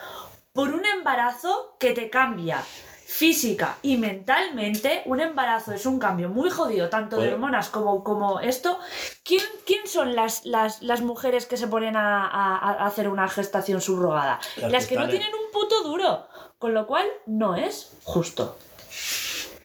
por 0.53 0.69
un 0.71 0.85
embarazo 0.85 1.77
que 1.79 1.93
te 1.93 2.11
cambia 2.11 2.63
física 3.07 3.79
y 3.83 3.97
mentalmente? 3.97 5.03
Un 5.07 5.21
embarazo 5.21 5.73
es 5.73 5.87
un 5.87 5.99
cambio 5.99 6.29
muy 6.29 6.51
jodido, 6.51 6.89
tanto 6.89 7.17
de 7.21 7.33
hormonas 7.33 7.69
como, 7.69 8.03
como 8.05 8.41
esto. 8.41 8.79
¿Quién, 9.25 9.43
quién 9.67 9.87
son 9.87 10.15
las, 10.15 10.45
las, 10.45 10.83
las 10.83 11.01
mujeres 11.03 11.47
que 11.47 11.57
se 11.57 11.67
ponen 11.69 11.97
a, 11.97 12.27
a- 12.27 12.59
a 12.59 12.87
hacer 12.87 13.09
una 13.09 13.29
gestación 13.29 13.81
subrogada? 13.81 14.41
Las 14.57 14.73
Las, 14.73 14.85
que 14.87 14.91
que 14.95 14.99
no 14.99 15.05
en- 15.05 15.11
tienen 15.11 15.29
un 15.35 15.51
puto 15.53 15.83
duro. 15.83 16.27
Con 16.59 16.75
lo 16.75 16.87
cual, 16.87 17.07
no 17.27 17.57
es 17.57 17.91
justo. 18.05 18.57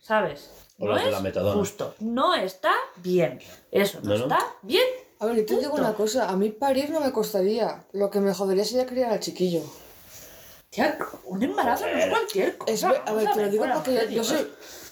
¿Sabes? 0.01 0.49
O 0.80 0.85
No 0.85 0.93
las 0.93 1.01
de 1.03 1.07
es 1.09 1.14
la 1.14 1.22
metadona. 1.22 1.55
justo. 1.59 1.95
No 1.99 2.34
está 2.34 2.72
bien. 2.97 3.39
Eso 3.72 3.99
no, 4.01 4.09
No, 4.11 4.18
no. 4.18 4.23
está 4.23 4.39
bien. 4.64 4.85
A 5.19 5.26
ver, 5.26 5.38
yo 5.38 5.45
te 5.45 5.57
digo 5.57 5.73
una 5.73 5.93
cosa, 5.93 6.30
a 6.30 6.35
mí 6.35 6.49
parir 6.49 6.89
no 6.91 6.99
me 6.99 7.11
costaría. 7.11 7.84
Lo 7.91 8.09
que 8.09 8.19
me 8.19 8.34
jodería 8.34 8.64
sería 8.65 8.85
criar 8.85 9.11
al 9.11 9.19
chiquillo. 9.19 9.61
Tía, 10.69 10.98
un 11.26 11.41
embarazo 11.44 11.85
no 11.88 11.98
es 11.98 12.07
cualquier 12.07 12.57
cosa. 12.57 12.73
Es, 12.73 12.84
ve- 12.84 13.02
a 13.06 13.14
ver, 13.14 13.30
te 13.34 13.41
lo 13.45 13.49
digo 13.49 13.65
porque 13.73 13.94
yo, 13.94 14.10
yo 14.10 14.23
soy... 14.23 14.48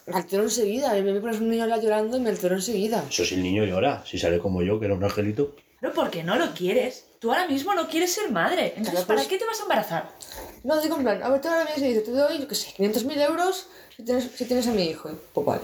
Me 0.08 0.16
altero 0.18 0.44
enseguida, 0.44 0.94
me 0.94 1.20
pones 1.20 1.40
un 1.40 1.50
niño 1.50 1.66
llorando 1.80 2.16
y 2.18 2.20
me 2.20 2.30
altero 2.30 2.54
enseguida. 2.56 3.04
Eso 3.10 3.26
si 3.26 3.36
el 3.36 3.42
niño 3.44 3.66
llora, 3.66 4.04
si 4.06 4.20
sale 4.20 4.38
como 4.40 4.62
yo, 4.62 4.80
que 4.80 4.86
era 4.86 4.94
un 4.94 5.04
angelito. 5.04 5.56
Pero 5.82 5.94
porque 5.94 6.24
no 6.24 6.36
lo 6.36 6.54
quieres. 6.54 7.06
Tú 7.20 7.32
ahora 7.32 7.48
mismo 7.48 7.74
no 7.74 7.88
quieres 7.88 8.14
ser 8.14 8.30
madre. 8.32 8.68
Entonces, 8.78 8.92
Claro, 8.92 9.08
¿para 9.08 9.20
pues- 9.22 9.28
qué 9.28 9.38
te 9.40 9.46
vas 9.46 9.60
a 9.60 9.64
embarazar? 9.64 10.10
No, 10.64 10.80
digo 10.80 10.98
en 10.98 11.04
plan, 11.04 11.24
a 11.24 11.30
ver, 11.30 11.42
tú 11.42 11.48
ahora 11.48 11.68
y 11.76 11.82
dices, 11.82 12.04
te 12.04 12.12
doy, 12.12 12.38
yo 12.40 12.48
qué 12.48 12.54
sé, 12.56 12.68
500.000 12.78 13.20
euros 13.30 13.68
si 13.96 14.04
tienes, 14.04 14.30
si 14.36 14.46
tienes 14.46 14.68
a 14.68 14.72
mi 14.72 14.84
hijo. 14.84 15.10
Pues 15.34 15.46
vale. 15.46 15.64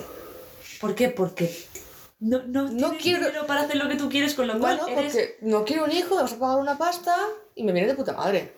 ¿Por 0.80 0.96
qué? 0.96 1.10
Porque 1.10 1.56
no, 2.20 2.42
no, 2.48 2.64
No 2.64 2.70
tienes 2.90 3.02
quiero- 3.04 3.26
dinero 3.28 3.46
para 3.46 3.62
hacer 3.62 3.76
lo 3.78 3.88
que 3.88 3.96
tú 3.96 4.10
quieres, 4.10 4.34
con 4.34 4.48
lo 4.48 4.58
cual 4.60 4.78
Bueno, 4.82 5.00
eres... 5.00 5.14
porque 5.14 5.38
no 5.42 5.64
quiero 5.66 5.84
un 5.86 5.92
hijo, 5.92 6.16
vas 6.16 6.34
a 6.34 6.40
pagar 6.40 6.58
una 6.58 6.80
pasta 6.80 7.16
y 7.54 7.64
me 7.64 7.72
viene 7.74 7.90
de 7.90 7.94
puta 7.96 8.14
madre. 8.14 8.54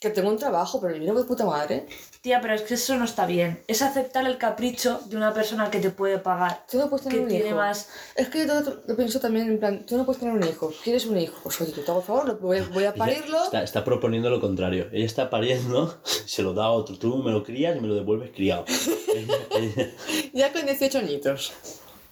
Que 0.00 0.08
tengo 0.08 0.30
un 0.30 0.38
trabajo, 0.38 0.80
pero 0.80 0.96
yo 0.96 1.12
no 1.12 1.20
de 1.20 1.26
puta 1.26 1.44
madre. 1.44 1.86
Tía, 2.22 2.40
pero 2.40 2.54
es 2.54 2.62
que 2.62 2.72
eso 2.72 2.96
no 2.96 3.04
está 3.04 3.26
bien. 3.26 3.62
Es 3.68 3.82
aceptar 3.82 4.26
el 4.26 4.38
capricho 4.38 4.98
de 5.04 5.16
una 5.18 5.34
persona 5.34 5.70
que 5.70 5.78
te 5.78 5.90
puede 5.90 6.18
pagar. 6.18 6.64
Tú 6.70 6.78
no 6.78 6.88
puedes 6.88 7.04
tener 7.04 7.18
Que 7.18 7.22
un 7.24 7.28
tiene 7.28 7.48
hijo. 7.48 7.56
más- 7.56 7.88
Es 8.14 8.28
que 8.30 8.46
yo 8.46 8.62
todo- 8.62 8.82
lo 8.86 8.96
pienso 8.96 9.20
también 9.20 9.46
en 9.48 9.58
plan, 9.58 9.84
tú 9.84 9.98
no 9.98 10.06
puedes 10.06 10.18
tener 10.20 10.34
un 10.34 10.42
hijo. 10.42 10.72
¿Quieres 10.82 11.04
un 11.04 11.18
hijo? 11.18 11.38
Pues 11.42 11.60
oye, 11.60 11.72
te 11.72 11.82
hago 11.90 12.00
el 12.00 12.06
favor, 12.06 12.26
lo- 12.26 12.38
voy, 12.38 12.62
voy 12.72 12.84
a 12.84 12.94
parirlo. 12.94 13.44
Está, 13.44 13.62
está 13.62 13.84
proponiendo 13.84 14.30
lo 14.30 14.40
contrario. 14.40 14.88
Ella 14.90 15.04
está 15.04 15.28
pariendo, 15.28 16.00
se 16.26 16.42
lo 16.42 16.54
da 16.54 16.64
a 16.64 16.70
otro. 16.70 16.98
Tú 16.98 17.18
me 17.18 17.30
lo 17.30 17.44
crías 17.44 17.76
y 17.76 17.80
me 17.80 17.88
lo 17.88 17.94
devuelves 17.94 18.30
criado. 18.34 18.64
Ya 20.32 20.52
con 20.52 20.64
18 20.64 20.98
añitos. 20.98 21.52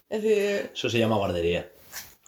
Es 0.09 0.21
decir, 0.23 0.71
Eso 0.73 0.89
se 0.89 0.99
llama 0.99 1.17
guardería. 1.17 1.71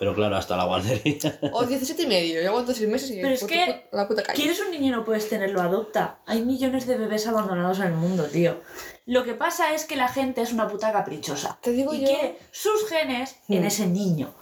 Pero 0.01 0.15
claro, 0.15 0.35
hasta 0.35 0.57
la 0.57 0.63
guardería. 0.65 1.39
o 1.53 1.63
17 1.63 2.01
y 2.01 2.07
medio. 2.07 2.41
Yo 2.41 2.49
aguanto 2.49 2.73
6 2.73 2.89
meses 2.89 3.11
y 3.11 3.21
Pero 3.21 3.35
es 3.35 3.41
puto- 3.41 3.53
que 3.53 3.65
puto- 3.67 3.95
la 3.97 4.07
puta 4.07 4.23
calle. 4.23 4.35
¿Quieres 4.41 4.59
un 4.59 4.71
niño 4.71 4.87
y 4.87 4.89
no 4.89 5.05
puedes 5.05 5.29
tenerlo? 5.29 5.61
Adopta. 5.61 6.21
Hay 6.25 6.41
millones 6.41 6.87
de 6.87 6.97
bebés 6.97 7.27
abandonados 7.27 7.77
en 7.77 7.85
el 7.85 7.93
mundo, 7.93 8.23
tío. 8.25 8.61
Lo 9.05 9.23
que 9.23 9.35
pasa 9.35 9.75
es 9.75 9.85
que 9.85 9.95
la 9.95 10.07
gente 10.07 10.41
es 10.41 10.53
una 10.53 10.67
puta 10.67 10.91
caprichosa. 10.91 11.59
Te 11.61 11.71
digo 11.71 11.93
y 11.93 11.99
yo- 11.99 12.07
quiere 12.07 12.39
sus 12.49 12.87
genes 12.89 13.35
en 13.47 13.61
Hmm. 13.61 13.65
ese 13.67 13.85
niño. 13.85 14.33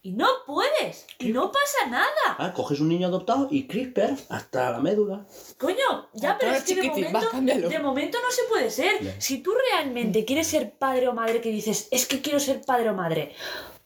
Y 0.00 0.12
no 0.12 0.26
puedes. 0.46 1.06
Y 1.18 1.32
no 1.32 1.52
pasa 1.52 1.86
nada. 1.90 2.36
Ah, 2.38 2.54
coges 2.54 2.80
un 2.80 2.88
niño 2.88 3.08
adoptado 3.08 3.48
y 3.50 3.66
CRISPR 3.66 4.16
hasta 4.30 4.70
la 4.70 4.78
médula. 4.78 5.26
Coño, 5.58 6.08
ya, 6.14 6.30
Ah, 6.32 6.36
pero 6.40 6.52
es 6.54 6.62
que 6.64 6.74
de 6.76 6.82
momento, 7.78 8.18
de 8.18 8.24
no 8.24 8.30
se 8.30 8.42
puede 8.48 8.70
ser. 8.70 9.14
Si 9.18 9.42
tú 9.42 9.52
realmente 9.70 10.24
quieres 10.24 10.46
ser 10.46 10.72
padre 10.78 11.08
o 11.08 11.12
madre 11.12 11.42
que 11.42 11.50
dices, 11.50 11.88
es 11.90 12.06
que 12.06 12.22
quiero 12.22 12.40
ser 12.40 12.62
padre 12.62 12.88
o 12.88 12.94
madre, 12.94 13.34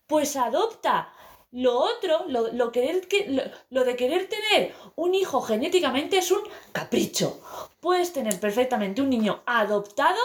pues 0.09 0.35
adopta. 0.35 1.12
Lo 1.52 1.78
otro, 1.78 2.24
lo, 2.26 2.52
lo 2.52 2.70
de 2.70 3.97
querer 3.97 4.28
tener 4.28 4.74
un 4.97 5.14
hijo 5.14 5.40
genéticamente 5.40 6.18
es 6.18 6.30
un 6.30 6.40
capricho. 6.72 7.40
Puedes 7.80 8.12
tener 8.12 8.39
perfectamente 8.39 9.01
un 9.01 9.09
niño 9.09 9.43
adoptado 9.47 10.18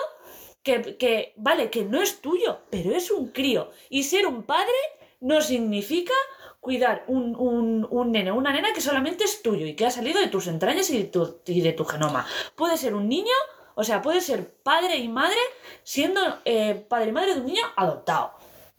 que, 0.63 0.97
que, 0.97 1.33
vale, 1.37 1.69
que 1.69 1.85
no 1.85 2.01
es 2.01 2.19
tuyo, 2.19 2.61
pero 2.69 2.93
es 2.93 3.11
un 3.11 3.27
crío. 3.27 3.71
Y 3.89 4.03
ser 4.03 4.25
un 4.25 4.43
padre 4.43 4.73
no 5.21 5.41
significa 5.41 6.13
cuidar 6.59 7.03
un, 7.07 7.35
un, 7.35 7.85
un 7.89 8.11
nene 8.11 8.31
una 8.31 8.53
nena 8.53 8.71
que 8.73 8.79
solamente 8.79 9.25
es 9.25 9.41
tuyo 9.41 9.65
y 9.65 9.75
que 9.75 9.85
ha 9.85 9.91
salido 9.91 10.21
de 10.21 10.27
tus 10.27 10.47
entrañas 10.47 10.89
y 10.89 10.97
de 10.97 11.03
tu, 11.05 11.39
y 11.45 11.61
de 11.61 11.73
tu 11.73 11.85
genoma. 11.85 12.25
Puede 12.55 12.77
ser 12.77 12.95
un 12.95 13.09
niño, 13.09 13.33
o 13.75 13.83
sea, 13.83 14.01
puede 14.01 14.21
ser 14.21 14.49
padre 14.63 14.97
y 14.97 15.09
madre 15.09 15.39
siendo 15.83 16.21
eh, 16.45 16.85
padre 16.87 17.09
y 17.09 17.11
madre 17.11 17.35
de 17.35 17.41
un 17.41 17.47
niño 17.47 17.63
adoptado. 17.75 18.33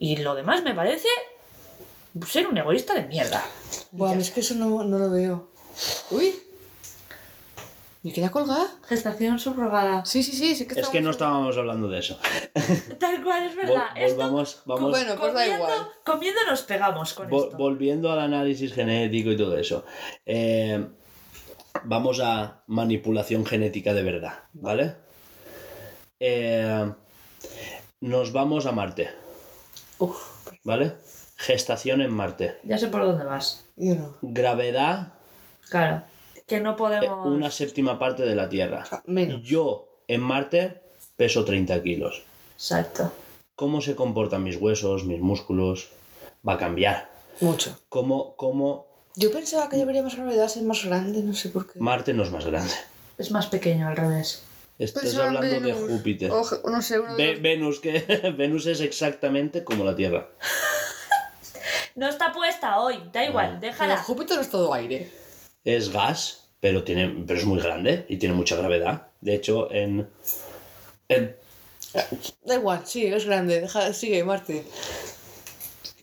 Y 0.05 0.16
lo 0.18 0.35
demás 0.35 0.62
me 0.62 0.74
parece 0.74 1.09
ser 2.28 2.47
un 2.47 2.59
egoísta 2.59 2.93
de 2.94 3.05
mierda. 3.06 3.43
Buah, 3.90 4.14
es 4.18 4.31
que 4.31 4.40
eso 4.40 4.55
no, 4.55 4.85
no 4.85 4.98
lo 4.98 5.10
veo. 5.10 5.48
Uy. 6.10 6.35
¿Me 8.02 8.12
queda 8.12 8.31
colgada? 8.31 8.66
Gestación 8.86 9.39
subrogada. 9.39 10.05
Sí, 10.05 10.22
sí, 10.22 10.32
sí, 10.32 10.55
sí 10.55 10.66
que 10.68 10.78
Es 10.78 10.89
que 10.90 11.01
no 11.01 11.10
estábamos 11.10 11.56
hablando 11.56 11.89
de 11.89 12.01
eso. 12.01 12.18
Tal 13.01 13.24
cual, 13.24 13.44
es 13.47 13.55
Vol- 13.55 13.62
verdad. 13.62 13.86
Esto, 13.97 14.16
volvamos, 14.16 14.62
vamos, 14.66 14.90
Bueno, 14.90 15.14
pues 15.18 15.32
da 15.32 15.47
igual. 15.47 15.89
comiendo 16.05 16.40
nos 16.51 16.60
pegamos 16.64 17.14
con 17.14 17.31
Vol- 17.31 17.44
esto. 17.47 17.56
volviendo 17.56 18.12
al 18.12 18.20
análisis 18.20 18.74
genético 18.74 19.31
y 19.31 19.39
todo 19.39 19.56
eso. 19.56 19.86
eh, 20.26 20.86
vamos 21.85 22.20
a 22.22 22.62
manipulación 22.66 23.47
genética 23.47 23.94
de 23.94 24.02
verdad, 24.02 24.35
¿vale? 24.52 24.97
Eh, 26.20 26.93
nos 28.01 28.32
vamos 28.32 28.66
a 28.66 28.72
Marte, 28.72 29.09
Uf, 29.98 30.16
¿vale? 30.64 30.94
Gestación 31.36 32.00
en 32.00 32.12
Marte. 32.12 32.58
ya 32.62 32.78
sé 32.78 32.88
por 32.88 33.02
dónde 33.02 33.24
vas. 33.24 33.64
Yo 33.76 33.94
no. 33.94 34.14
Gravedad, 34.22 35.14
Claro. 35.68 36.02
Que 36.46 36.60
no 36.60 36.72
eh, 36.72 36.76
podemos... 36.76 37.26
una 37.26 37.50
séptima 37.50 37.98
parte 37.98 38.22
de 38.24 38.34
la 38.34 38.48
Tierra. 38.48 38.82
O 38.82 38.86
sea, 38.86 39.02
menos. 39.06 39.42
Yo 39.42 39.88
en 40.08 40.20
Marte 40.20 40.82
peso 41.16 41.44
30 41.44 41.82
kilos. 41.82 42.22
Exacto. 42.54 43.12
¿Cómo 43.56 43.80
se 43.80 43.94
comportan 43.94 44.42
mis 44.42 44.56
huesos, 44.56 45.04
mis 45.04 45.20
músculos? 45.20 45.90
Va 46.46 46.54
a 46.54 46.58
cambiar. 46.58 47.10
Mucho. 47.40 47.78
¿Cómo, 47.88 48.36
cómo 48.36 48.86
Yo 49.16 49.32
pensaba 49.32 49.68
que 49.68 49.76
debería 49.76 50.02
más 50.02 50.16
gravedad 50.16 50.48
ser 50.48 50.64
más 50.64 50.84
grande, 50.84 51.22
no 51.22 51.34
sé 51.34 51.48
por 51.48 51.70
qué. 51.72 51.78
Marte 51.80 52.12
no 52.12 52.22
es 52.22 52.30
más 52.30 52.44
grande? 52.44 52.74
Es 53.16 53.30
más 53.30 53.46
pequeño 53.46 53.88
al 53.88 53.96
revés. 53.96 54.44
Estás 54.78 55.05
Pensaba 55.05 55.28
en 55.30 55.36
hablando 55.36 55.60
de. 55.68 55.72
Júpiter. 55.74 56.30
O, 56.32 56.42
no 56.70 56.82
sé, 56.82 56.98
uno 56.98 57.14
de 57.14 57.24
Ve- 57.24 57.32
los- 57.34 57.42
Venus, 57.42 57.80
que 57.80 58.32
Venus 58.36 58.66
es 58.66 58.80
exactamente 58.80 59.62
como 59.64 59.84
la 59.84 59.94
Tierra. 59.94 60.28
No 61.94 62.09
está 62.09 62.32
puesta 62.32 62.80
hoy, 62.80 63.01
da 63.12 63.24
igual, 63.24 63.59
Pero 63.60 63.72
déjala. 63.72 63.96
Júpiter 64.02 64.36
no 64.36 64.42
es 64.42 64.51
todo 64.51 64.74
aire. 64.74 65.10
Es 65.64 65.90
gas, 65.92 66.48
pero, 66.60 66.82
tiene, 66.82 67.24
pero 67.26 67.38
es 67.38 67.44
muy 67.46 67.60
grande 67.60 68.05
y 68.09 68.16
tiene 68.16 68.34
mucha 68.34 68.56
gravedad. 68.56 69.06
De 69.20 69.34
hecho, 69.34 69.70
en, 69.72 70.09
en- 71.09 71.36
Da 72.44 72.56
igual, 72.56 72.82
sí, 72.84 73.06
es 73.06 73.24
grande. 73.26 73.60
Deja, 73.60 73.92
sigue, 73.92 74.24
Marte. 74.24 74.64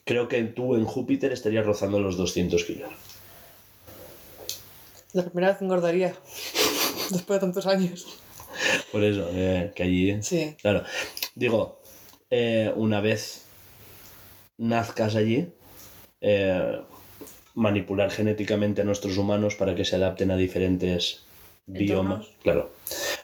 creo 0.05 0.29
que 0.29 0.41
tú 0.43 0.75
en 0.75 0.85
Júpiter 0.85 1.33
estarías 1.33 1.65
rozando 1.65 1.99
los 1.99 2.15
200 2.15 2.63
kilos. 2.63 2.89
La 5.11 5.23
primera 5.23 5.49
vez 5.49 5.57
que 5.57 5.65
engordaría. 5.65 6.15
Después 7.11 7.37
de 7.41 7.45
tantos 7.45 7.67
años. 7.67 8.07
Por 8.91 9.03
eso, 9.03 9.29
eh, 9.33 9.71
que 9.75 9.83
allí... 9.83 10.21
Sí. 10.21 10.55
Claro, 10.61 10.83
digo, 11.35 11.81
eh, 12.29 12.71
una 12.75 13.01
vez 13.01 13.45
nazcas 14.57 15.15
allí, 15.15 15.49
eh, 16.21 16.81
manipular 17.55 18.11
genéticamente 18.11 18.81
a 18.81 18.85
nuestros 18.85 19.17
humanos 19.17 19.55
para 19.55 19.75
que 19.75 19.85
se 19.85 19.95
adapten 19.95 20.31
a 20.31 20.37
diferentes 20.37 21.25
biomas. 21.65 22.27
Claro. 22.43 22.71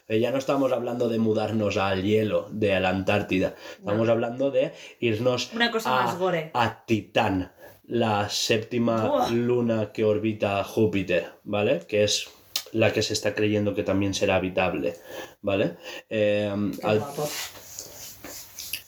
Eh, 0.08 0.20
ya 0.20 0.30
no 0.30 0.38
estamos 0.38 0.72
hablando 0.72 1.08
de 1.08 1.18
mudarnos 1.18 1.76
al 1.76 2.02
hielo 2.02 2.48
de 2.50 2.78
la 2.80 2.90
Antártida, 2.90 3.54
estamos 3.78 4.08
hablando 4.08 4.50
de 4.50 4.72
irnos 5.00 5.52
Una 5.54 5.70
cosa 5.70 6.00
a, 6.00 6.04
más 6.04 6.18
gore. 6.18 6.50
a 6.54 6.84
Titán, 6.84 7.52
la 7.84 8.28
séptima 8.28 9.28
luna 9.30 9.92
que 9.92 10.04
orbita 10.04 10.64
Júpiter, 10.64 11.32
¿vale? 11.44 11.80
Que 11.86 12.04
es 12.04 12.28
la 12.72 12.92
que 12.92 13.02
se 13.02 13.12
está 13.12 13.34
creyendo 13.34 13.74
que 13.74 13.82
también 13.82 14.14
será 14.14 14.36
habitable, 14.36 14.94
¿vale? 15.42 15.76
Eh, 16.10 16.50
al- 16.82 17.04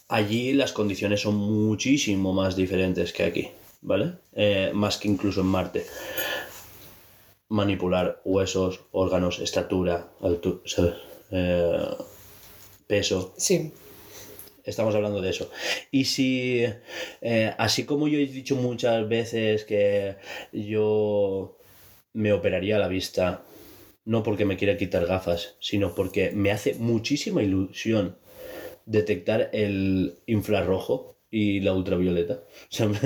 allí 0.08 0.52
las 0.52 0.72
condiciones 0.72 1.20
son 1.20 1.36
muchísimo 1.36 2.32
más 2.32 2.56
diferentes 2.56 3.12
que 3.12 3.22
aquí, 3.24 3.48
¿vale? 3.80 4.12
Eh, 4.34 4.70
más 4.74 4.96
que 4.98 5.08
incluso 5.08 5.40
en 5.40 5.46
Marte. 5.46 5.86
Manipular 7.48 8.20
huesos, 8.24 8.80
órganos, 8.92 9.40
estatura. 9.40 10.08
Eh, 11.32 11.84
peso, 12.86 13.34
Sí. 13.36 13.72
Estamos 14.62 14.94
hablando 14.94 15.20
de 15.22 15.30
eso. 15.30 15.50
Y 15.90 16.04
si, 16.04 16.64
eh, 17.22 17.54
así 17.58 17.84
como 17.86 18.06
yo 18.08 18.18
he 18.18 18.26
dicho 18.26 18.56
muchas 18.56 19.08
veces 19.08 19.64
que 19.64 20.16
yo 20.52 21.56
me 22.12 22.32
operaría 22.32 22.78
la 22.78 22.86
vista, 22.86 23.42
no 24.04 24.22
porque 24.22 24.44
me 24.44 24.56
quiera 24.56 24.76
quitar 24.76 25.06
gafas, 25.06 25.56
sino 25.60 25.94
porque 25.94 26.30
me 26.32 26.50
hace 26.50 26.74
muchísima 26.74 27.42
ilusión 27.42 28.16
detectar 28.86 29.50
el 29.52 30.16
infrarrojo 30.26 31.16
y 31.30 31.60
la 31.60 31.72
ultravioleta. 31.72 32.34
O 32.34 32.74
sea, 32.74 32.88
me, 32.88 32.98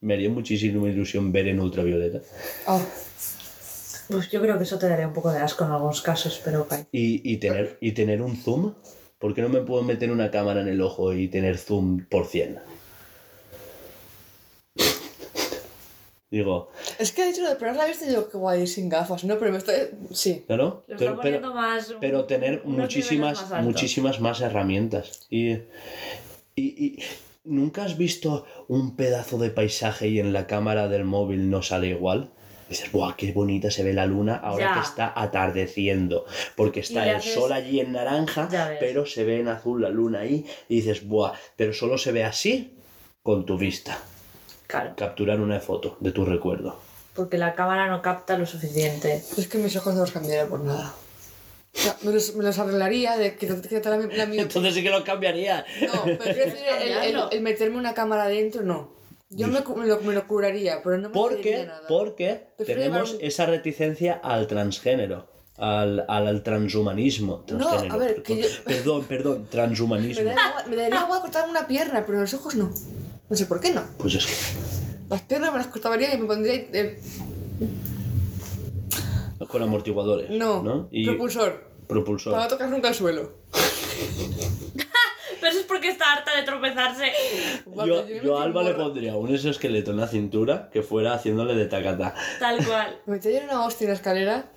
me 0.00 0.14
haría 0.14 0.30
muchísima 0.30 0.88
ilusión 0.88 1.32
ver 1.32 1.48
en 1.48 1.60
ultravioleta. 1.60 2.20
Ah, 2.66 2.80
Pues 4.08 4.30
yo 4.30 4.40
creo 4.40 4.58
que 4.58 4.64
eso 4.64 4.78
te 4.78 4.88
daría 4.88 5.06
un 5.06 5.14
poco 5.14 5.30
de 5.32 5.38
asco 5.38 5.64
en 5.64 5.70
algunos 5.70 6.02
casos, 6.02 6.40
pero. 6.44 6.66
Y, 6.92 7.30
y 7.30 7.36
tener, 7.38 7.78
y 7.80 7.92
tener 7.92 8.22
un 8.22 8.36
zoom. 8.36 8.74
¿Por 9.18 9.34
qué 9.34 9.42
no 9.42 9.48
me 9.48 9.60
puedo 9.60 9.82
meter 9.84 10.10
una 10.10 10.30
cámara 10.32 10.62
en 10.62 10.68
el 10.68 10.80
ojo 10.80 11.12
y 11.12 11.28
tener 11.28 11.56
zoom 11.56 12.06
por 12.06 12.26
100? 12.26 12.58
Digo, 16.32 16.70
es 16.98 17.12
que 17.12 17.22
ha 17.22 17.26
dicho 17.26 17.42
lo 17.42 17.48
de 17.48 17.54
operar 17.56 17.76
la 17.76 17.84
vista 17.84 18.06
y 18.06 18.08
digo 18.08 18.26
que 18.30 18.38
guay 18.38 18.66
sin 18.66 18.88
gafas, 18.88 19.22
¿no? 19.24 19.38
Pero 19.38 19.52
me 19.52 19.58
estoy. 19.58 19.74
Sí. 20.12 20.42
claro, 20.46 20.82
Lo 20.88 20.96
pero, 20.96 21.10
pero, 21.10 21.16
poniendo 21.20 21.54
más... 21.54 21.94
pero 22.00 22.24
tener 22.24 22.62
muchísimas, 22.64 23.50
más 23.50 23.62
muchísimas 23.62 24.18
más 24.18 24.40
herramientas. 24.40 25.26
Y, 25.28 25.50
y, 25.52 25.58
y 26.56 26.98
nunca 27.44 27.84
has 27.84 27.98
visto 27.98 28.46
un 28.66 28.96
pedazo 28.96 29.36
de 29.36 29.50
paisaje 29.50 30.08
y 30.08 30.20
en 30.20 30.32
la 30.32 30.46
cámara 30.46 30.88
del 30.88 31.04
móvil 31.04 31.50
no 31.50 31.60
sale 31.60 31.88
igual. 31.88 32.30
Dices, 32.70 32.90
¡buah, 32.90 33.14
qué 33.14 33.30
bonita 33.32 33.70
se 33.70 33.84
ve 33.84 33.92
la 33.92 34.06
luna 34.06 34.36
ahora 34.36 34.68
Ya. 34.68 34.74
que 34.74 34.80
está 34.80 35.12
atardeciendo! 35.14 36.24
Porque 36.56 36.80
está 36.80 37.10
el 37.10 37.16
haces- 37.16 37.34
sol 37.34 37.52
allí 37.52 37.80
en 37.80 37.92
naranja, 37.92 38.48
pero 38.80 39.04
se 39.04 39.24
ve 39.24 39.40
en 39.40 39.48
azul 39.48 39.82
la 39.82 39.90
luna 39.90 40.20
ahí. 40.20 40.46
Y 40.70 40.76
dices, 40.76 41.06
¡buah! 41.06 41.32
Pero 41.56 41.74
solo 41.74 41.98
se 41.98 42.10
ve 42.12 42.24
así 42.24 42.72
con 43.22 43.44
tu 43.44 43.58
vista. 43.58 43.98
Claro, 44.72 44.94
Capturar 44.96 45.38
una 45.40 45.60
foto 45.60 45.96
de 46.00 46.12
tu 46.12 46.24
recuerdo. 46.24 46.78
porque 47.14 47.36
la 47.38 47.54
cámara 47.54 47.88
no 47.88 48.00
capta 48.02 48.38
lo 48.38 48.46
suficiente. 48.46 49.22
Es 49.36 49.46
que 49.48 49.58
mis 49.58 49.76
ojos 49.76 49.94
no 49.94 50.00
los 50.00 50.10
cambiaría 50.12 50.46
por 50.46 50.60
nada. 50.60 50.94
O 51.74 51.78
sea, 51.78 51.96
me, 52.02 52.12
los, 52.12 52.34
me 52.34 52.42
los 52.44 52.58
arreglaría 52.58 53.16
de 53.16 53.36
que 53.36 53.46
que 53.46 53.80
la, 53.84 53.90
la 53.98 54.26
miopía. 54.26 54.42
Entonces 54.42 54.74
sí 54.74 54.82
que 54.82 54.90
lo 54.90 55.04
cambiaría. 55.04 55.64
No, 55.92 56.04
pero 56.04 56.24
el, 56.42 57.14
el- 57.16 57.22
el 57.32 57.40
meterme 57.42 57.76
una 57.78 57.94
cámara 57.94 58.24
adentro, 58.24 58.62
no. 58.62 58.90
Yo 59.30 59.46
me, 59.48 59.60
me 59.76 59.86
lo, 59.86 60.00
me 60.00 60.12
lo 60.14 60.26
curaría, 60.26 60.82
pero 60.82 60.98
no 60.98 61.08
me 61.08 61.14
Porque, 61.14 61.64
nada. 61.66 61.82
porque 61.88 62.48
Prefiero 62.56 62.80
tenemos 62.82 63.12
un- 63.14 63.18
esa 63.22 63.46
reticencia 63.46 64.20
al 64.22 64.46
transgénero. 64.46 65.26
al, 65.56 66.04
al, 66.08 66.26
al 66.28 66.42
transhumanismo. 66.42 67.40
transgénero, 67.46 67.94
a 67.94 67.96
ver, 67.98 68.14
per- 68.16 68.22
que 68.22 68.42
yo- 68.42 68.48
Perdón, 68.64 69.04
perdón, 69.04 69.42
Me 69.42 69.48
transhumanismo. 69.48 70.24
daría 70.24 70.48
igual- 70.48 70.66
me 70.68 70.76
daría 70.76 71.00
igual 71.04 71.20
cortarme 71.20 71.50
una 71.50 71.66
pierna, 71.66 72.04
pero 72.06 72.20
los 72.20 72.32
ojos 72.34 72.54
no. 72.56 72.70
No 73.32 73.38
sé 73.38 73.46
por 73.46 73.60
qué 73.60 73.70
no. 73.72 73.82
Pues 73.96 74.14
es 74.14 74.26
que. 74.26 74.34
Las 75.08 75.22
piernas 75.22 75.52
me 75.52 75.56
las 75.56 75.68
cortaría 75.68 76.14
y 76.14 76.18
me 76.18 76.26
pondría. 76.26 76.54
eh, 76.54 77.00
Con 79.48 79.62
amortiguadores. 79.62 80.28
no, 80.28 80.62
¿no? 80.62 80.88
Y 80.90 81.06
propulsor. 81.06 81.64
propulsor. 81.88 82.32
Para 82.34 82.44
no 82.44 82.50
tocar 82.50 82.68
nunca 82.68 82.88
el 82.88 82.94
suelo. 82.94 83.32
Pero 85.40 85.50
eso 85.50 85.60
es 85.60 85.64
porque 85.66 85.88
está 85.88 86.12
harta 86.12 86.36
de 86.36 86.42
tropezarse. 86.42 87.10
Yo, 87.74 87.86
Yo 87.86 88.04
me 88.06 88.20
yo 88.22 88.38
a 88.38 88.42
Alba 88.44 88.62
le 88.64 88.74
pondría 88.74 89.16
un 89.16 89.34
exoesqueleto 89.34 89.92
en 89.92 89.96
la 89.96 90.08
cintura 90.08 90.68
que 90.70 90.82
fuera 90.82 91.14
haciéndole 91.14 91.54
de 91.54 91.64
tacata. 91.64 92.14
Tal 92.38 92.62
cual. 92.66 93.00
Me 93.06 93.14
metí 93.14 93.28
ayer 93.28 93.44
una 93.44 93.64
hostia 93.64 93.86
en 93.86 93.90
la 93.92 93.96
escalera. 93.96 94.52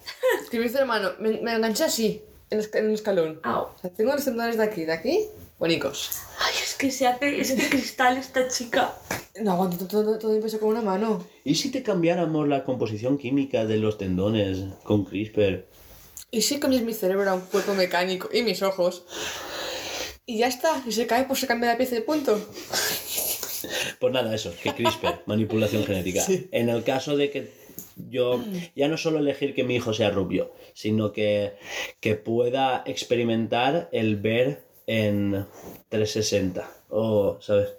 Que 0.52 0.60
me 0.60 0.66
hizo 0.66 0.80
hermano. 0.80 1.12
Me, 1.20 1.40
me 1.42 1.54
enganché 1.56 1.86
así, 1.86 2.22
en, 2.50 2.60
en 2.74 2.86
un 2.88 2.92
escalón. 2.94 3.40
Au. 3.44 3.64
O 3.74 3.78
sea, 3.82 3.90
tengo 3.90 4.12
los 4.12 4.26
tendones 4.26 4.58
de 4.58 4.64
aquí, 4.64 4.84
de 4.84 4.92
aquí, 4.92 5.26
bonicos. 5.60 6.12
Ay, 6.40 6.54
es 6.64 6.76
que 6.76 6.92
se 6.92 7.08
hace, 7.08 7.40
es 7.40 7.56
de 7.56 7.70
cristal 7.70 8.18
esta 8.18 8.48
chica. 8.48 8.96
No 9.42 9.54
aguanto 9.54 9.88
todo, 9.88 10.18
todo, 10.18 10.40
peso 10.42 10.60
con 10.60 10.70
una 10.70 10.82
mano. 10.82 11.26
¿Y 11.44 11.56
si 11.56 11.72
te 11.72 11.84
cambiáramos 11.84 12.48
la 12.48 12.64
composición 12.64 13.18
química 13.18 13.66
de 13.66 13.78
los 13.78 13.98
tendones 13.98 14.60
con 14.84 15.06
CRISPR? 15.06 15.66
Y 16.32 16.42
sí 16.42 16.60
cambias 16.60 16.84
mi 16.84 16.94
cerebro 16.94 17.30
a 17.30 17.36
un 17.36 17.42
cuerpo 17.42 17.74
mecánico 17.74 18.30
y 18.34 18.44
mis 18.44 18.62
ojos. 18.62 19.06
Y 20.26 20.40
ya 20.40 20.48
está. 20.48 20.84
Y 20.86 20.92
se 20.92 21.08
cae, 21.08 21.26
pues 21.26 21.40
se 21.40 21.48
cambia 21.48 21.72
la 21.72 21.78
pieza 21.78 21.96
de 21.96 22.02
punto. 22.02 22.40
Pues 24.00 24.14
nada, 24.14 24.36
eso, 24.36 24.54
que 24.62 24.74
CRISPR, 24.74 25.24
manipulación 25.26 25.86
genética. 25.86 26.22
Sí. 26.22 26.48
En 26.52 26.70
el 26.70 26.84
caso 26.84 27.16
de 27.16 27.32
que 27.32 27.54
yo 28.10 28.44
ya 28.76 28.88
no 28.88 28.98
solo 28.98 29.20
elegir 29.20 29.54
que 29.54 29.64
mi 29.64 29.76
hijo 29.76 29.94
sea 29.94 30.10
rubio, 30.12 30.54
sino 30.74 31.12
que, 31.12 31.54
que 32.00 32.16
pueda 32.16 32.84
experimentar 32.86 33.90
el 33.92 34.18
ver 34.18 34.65
en 34.88 35.46
360. 35.90 36.70
O, 36.90 37.38
¿sabes? 37.42 37.70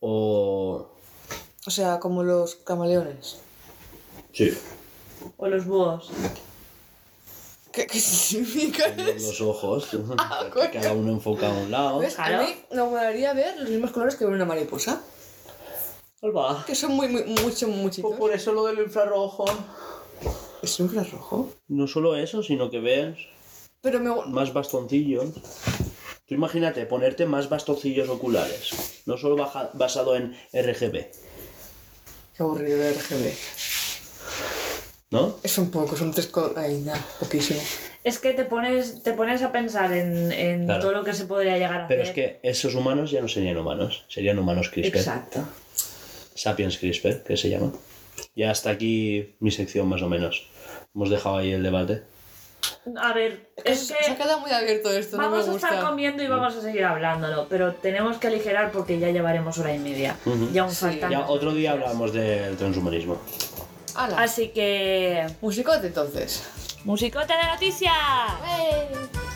O... 0.00 0.86
O 1.66 1.70
sea, 1.70 1.98
como 2.00 2.22
los 2.22 2.54
camaleones. 2.56 3.38
Sí, 4.32 4.56
O 5.36 5.48
los 5.48 5.66
búhos. 5.66 6.10
¿Qué, 7.72 7.86
qué 7.86 7.98
significa 8.00 8.88
los, 8.96 9.08
eso? 9.08 9.26
los 9.28 9.40
ojos, 9.42 9.88
coño. 10.52 10.70
cada 10.72 10.92
uno 10.92 11.12
enfoca 11.12 11.48
a 11.48 11.52
un 11.52 11.70
lado. 11.70 11.98
¿Ves? 11.98 12.18
A 12.18 12.38
mí 12.42 12.54
me 12.72 12.82
molaría 12.82 13.32
ver 13.34 13.58
los 13.60 13.68
mismos 13.68 13.90
colores 13.90 14.16
que 14.16 14.24
ver 14.24 14.34
una 14.34 14.44
mariposa. 14.44 15.02
Alba, 16.22 16.64
Que 16.66 16.74
son 16.74 16.92
muy, 16.92 17.06
muy, 17.08 17.22
mucho, 17.24 17.68
muchitos. 17.68 18.08
pues 18.10 18.18
por 18.18 18.32
eso 18.32 18.52
lo 18.52 18.64
del 18.64 18.78
infrarrojo. 18.80 19.44
¿Es 20.62 20.80
un 20.80 20.92
rojo? 20.92 21.50
No 21.68 21.86
solo 21.86 22.16
eso, 22.16 22.42
sino 22.42 22.70
que 22.70 22.80
ves 22.80 23.16
Pero 23.80 24.00
me... 24.00 24.10
más 24.32 24.52
bastoncillos. 24.52 25.30
Tú 26.26 26.34
imagínate 26.34 26.84
ponerte 26.86 27.24
más 27.26 27.48
bastoncillos 27.48 28.08
oculares, 28.08 29.02
no 29.06 29.16
solo 29.16 29.36
baja- 29.36 29.70
basado 29.74 30.14
en 30.16 30.36
RGB, 30.52 31.06
Qué 32.36 32.42
aburrido 32.42 32.78
de 32.78 32.92
RGB. 32.92 33.32
¿no? 35.10 35.36
Es 35.42 35.56
un 35.56 35.70
poco, 35.70 35.96
son 35.96 36.12
tres 36.12 36.26
co... 36.26 36.52
Ay, 36.56 36.80
nada, 36.82 37.02
poquísimo. 37.18 37.60
Es 38.04 38.18
que 38.18 38.34
te 38.34 38.44
pones, 38.44 39.02
te 39.02 39.14
pones 39.14 39.42
a 39.42 39.50
pensar 39.52 39.90
en, 39.92 40.30
en 40.32 40.66
Claro. 40.66 40.82
todo 40.82 40.92
lo 40.92 41.04
que 41.04 41.14
se 41.14 41.24
podría 41.24 41.54
llegar 41.56 41.80
a 41.82 41.88
Pero 41.88 42.02
es 42.02 42.10
hacer. 42.10 42.40
que 42.40 42.48
esos 42.48 42.74
humanos 42.74 43.10
ya 43.10 43.20
no 43.22 43.28
serían 43.28 43.56
humanos, 43.56 44.04
serían 44.08 44.38
humanos 44.38 44.68
CRISPR. 44.68 44.98
Exacto. 44.98 45.40
Sapiens 46.34 46.76
CRISPR, 46.78 47.22
que 47.24 47.36
se 47.38 47.48
llama. 47.48 47.72
Ya 48.36 48.50
hasta 48.50 48.68
aquí 48.70 49.34
mi 49.40 49.50
sección 49.50 49.88
más 49.88 50.02
o 50.02 50.08
menos. 50.08 50.46
Hemos 50.94 51.08
dejado 51.10 51.38
ahí 51.38 51.52
el 51.52 51.62
debate. 51.62 52.02
A 53.00 53.12
ver, 53.12 53.50
es 53.64 53.88
Se 53.88 53.94
que 53.94 54.12
ha 54.12 54.16
quedado 54.16 54.40
muy 54.40 54.50
abierto 54.50 54.90
esto, 54.90 55.16
no 55.18 55.30
vamos 55.30 55.46
a 55.48 55.54
estar 55.54 55.80
comiendo 55.84 56.22
y 56.22 56.26
vamos 56.26 56.56
a 56.56 56.60
seguir 56.62 56.84
hablándolo, 56.84 57.46
pero 57.48 57.74
tenemos 57.74 58.16
que 58.16 58.28
aligerar 58.28 58.72
porque 58.72 58.98
ya 58.98 59.10
llevaremos 59.10 59.58
hora 59.58 59.74
y 59.74 59.78
media. 59.78 60.16
Ya 60.52 60.62
aún 60.62 60.70
Sí. 60.72 60.76
faltan. 60.86 61.10
Ya 61.10 61.28
otro 61.28 61.52
día 61.52 61.72
hablamos 61.72 62.12
del 62.14 62.56
transhumanismo. 62.56 63.20
¡Hala! 63.94 64.22
Así 64.22 64.48
que. 64.48 65.26
Musicote 65.42 65.88
entonces. 65.88 66.48
¡Musicote 66.84 67.34
de 67.34 67.44
noticias! 67.44 67.92
Ya 67.92 69.27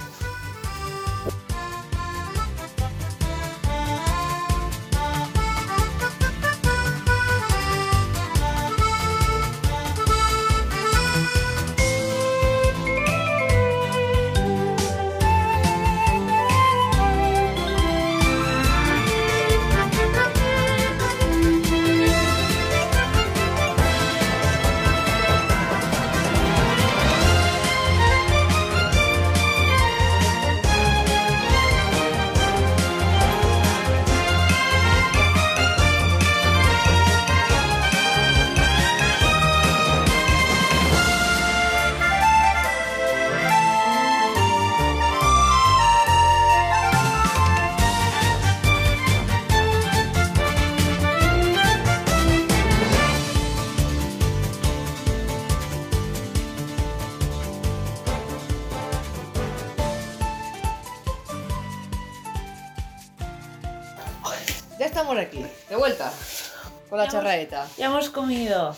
Ya 67.78 67.86
hemos- 67.86 68.10
comido. 68.10 68.74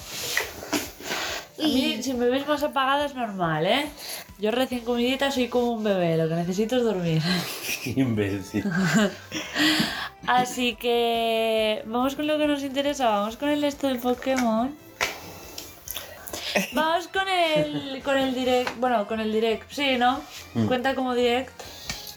A 1.57 1.63
mí, 1.67 2.03
si 2.03 2.13
me 2.15 2.27
ves 2.27 2.47
más 2.47 2.63
apagada 2.63 3.07
es 3.07 3.15
normal, 3.15 3.65
¿eh? 3.67 3.87
Yo 4.39 4.51
recién 4.51 4.81
comidita 4.85 5.31
soy 5.31 5.49
como 5.49 5.73
un 5.73 5.85
bebé, 5.85 6.17
lo 6.17 6.29
que 6.29 6.35
necesito 6.35 6.77
es 6.77 6.83
dormir. 6.83 7.23
Imbécil. 7.85 8.65
Así 10.27 10.75
que 10.75 11.83
vamos 11.87 12.15
con 12.17 12.27
lo 12.27 12.39
que 12.39 12.47
nos 12.47 12.63
interesa, 12.63 13.09
vamos 13.09 13.37
con 13.37 13.49
el 13.49 13.63
esto 13.65 13.87
del 13.89 13.99
Pokémon. 13.99 14.75
Vamos 16.73 17.09
con 17.09 17.29
el 17.29 18.01
con 18.05 18.17
el 18.17 18.35
direct, 18.35 18.77
bueno, 18.79 19.07
con 19.07 19.21
el 19.21 19.33
direct, 19.33 19.71
sí, 19.73 19.97
¿no? 19.99 20.21
Cuenta 20.69 20.95
como 20.95 21.15
direct. 21.15 21.53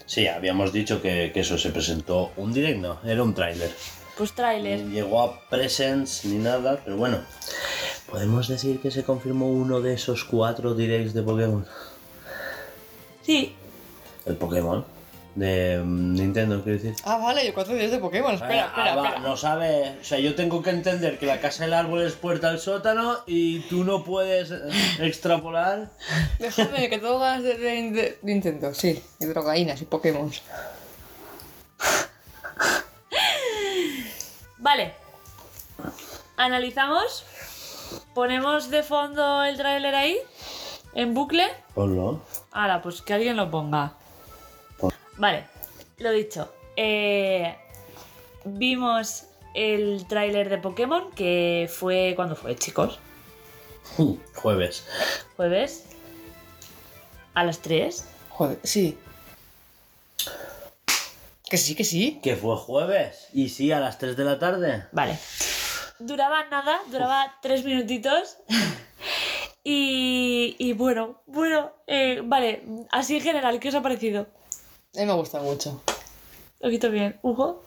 Sí, 0.06 0.26
habíamos 0.26 0.72
dicho 0.72 1.02
que, 1.02 1.30
que 1.34 1.40
eso 1.40 1.58
se 1.58 1.70
presentó 1.70 2.32
un 2.36 2.52
direct, 2.52 2.78
no, 2.80 2.98
era 3.04 3.22
un 3.22 3.34
tráiler. 3.34 3.74
Pues 4.18 4.32
tráiler. 4.32 4.80
Ni 4.80 4.94
llegó 4.96 5.22
a 5.22 5.40
Presents 5.48 6.24
ni 6.24 6.38
nada, 6.38 6.80
pero 6.84 6.96
bueno. 6.96 7.18
¿Podemos 8.10 8.48
decir 8.48 8.80
que 8.80 8.90
se 8.90 9.04
confirmó 9.04 9.48
uno 9.48 9.80
de 9.80 9.94
esos 9.94 10.24
cuatro 10.24 10.74
directs 10.74 11.14
de 11.14 11.22
Pokémon? 11.22 11.64
Sí. 13.22 13.54
El 14.26 14.36
Pokémon. 14.36 14.84
De 15.34 15.78
mm, 15.78 16.14
Nintendo, 16.14 16.64
quiero 16.64 16.78
decir. 16.82 16.96
Ah, 17.04 17.18
vale, 17.18 17.46
yo 17.46 17.54
cuatro 17.54 17.74
días 17.74 17.92
de 17.92 17.98
Pokémon. 17.98 18.34
Espera, 18.34 18.64
Ah, 18.64 18.66
espera, 18.68 18.92
ah, 18.92 18.96
va, 18.96 19.08
espera. 19.08 19.28
No 19.28 19.36
sabe. 19.36 19.98
O 20.00 20.04
sea, 20.04 20.18
yo 20.18 20.34
tengo 20.34 20.62
que 20.62 20.70
entender 20.70 21.18
que 21.18 21.26
la 21.26 21.40
casa 21.40 21.62
del 21.64 21.74
árbol 21.74 22.02
es 22.02 22.14
puerta 22.14 22.48
al 22.48 22.58
sótano 22.58 23.18
y 23.26 23.60
tú 23.68 23.84
no 23.84 24.02
puedes 24.02 24.50
eh, 24.50 24.56
extrapolar. 25.00 25.90
Déjame 26.40 26.88
que 26.88 26.98
tengo 26.98 27.20
ganas 27.20 27.44
de, 27.44 27.56
de, 27.56 27.90
de 27.92 28.18
Nintendo, 28.22 28.74
sí. 28.74 29.00
Y 29.20 29.26
drogaínas 29.26 29.80
y 29.80 29.84
Pokémon. 29.84 30.32
Vale. 34.58 34.94
Analizamos. 36.36 37.24
Ponemos 38.14 38.70
de 38.70 38.82
fondo 38.82 39.44
el 39.44 39.56
tráiler 39.56 39.94
ahí. 39.94 40.18
En 40.94 41.14
bucle. 41.14 41.46
Ponlo. 41.74 42.22
Ahora, 42.52 42.82
pues 42.82 43.02
que 43.02 43.14
alguien 43.14 43.36
lo 43.36 43.50
ponga. 43.50 43.94
Pon. 44.78 44.92
Vale, 45.16 45.46
lo 45.98 46.10
dicho. 46.10 46.52
Eh, 46.76 47.56
vimos 48.44 49.24
el 49.54 50.06
tráiler 50.08 50.48
de 50.48 50.58
Pokémon, 50.58 51.10
que 51.12 51.68
fue... 51.72 52.12
¿Cuándo 52.16 52.36
fue, 52.36 52.56
chicos? 52.56 52.98
Jueves. 54.36 54.86
¿Jueves? 55.36 55.86
¿A 57.34 57.44
las 57.44 57.60
3? 57.60 58.04
Joder, 58.30 58.58
sí. 58.62 58.98
Que 61.50 61.56
sí, 61.56 61.74
que 61.74 61.84
sí. 61.84 62.20
¿Que 62.22 62.36
fue 62.36 62.56
jueves? 62.56 63.28
¿Y 63.32 63.48
sí, 63.48 63.72
a 63.72 63.80
las 63.80 63.98
3 63.98 64.16
de 64.16 64.24
la 64.24 64.38
tarde? 64.38 64.84
Vale. 64.92 65.18
Duraba 65.98 66.44
nada, 66.48 66.80
duraba 66.90 67.34
3 67.42 67.64
minutitos. 67.64 68.36
Y, 69.64 70.56
y 70.58 70.72
bueno, 70.72 71.20
bueno, 71.26 71.72
eh, 71.86 72.22
vale, 72.24 72.62
así 72.90 73.16
en 73.16 73.22
general, 73.22 73.60
¿qué 73.60 73.68
os 73.68 73.74
ha 73.74 73.82
parecido? 73.82 74.26
A 74.96 75.00
mí 75.00 75.06
me 75.06 75.12
gusta 75.12 75.40
mucho. 75.40 75.82
Lo 76.60 76.70
quito 76.70 76.90
bien. 76.90 77.18
Hugo, 77.22 77.62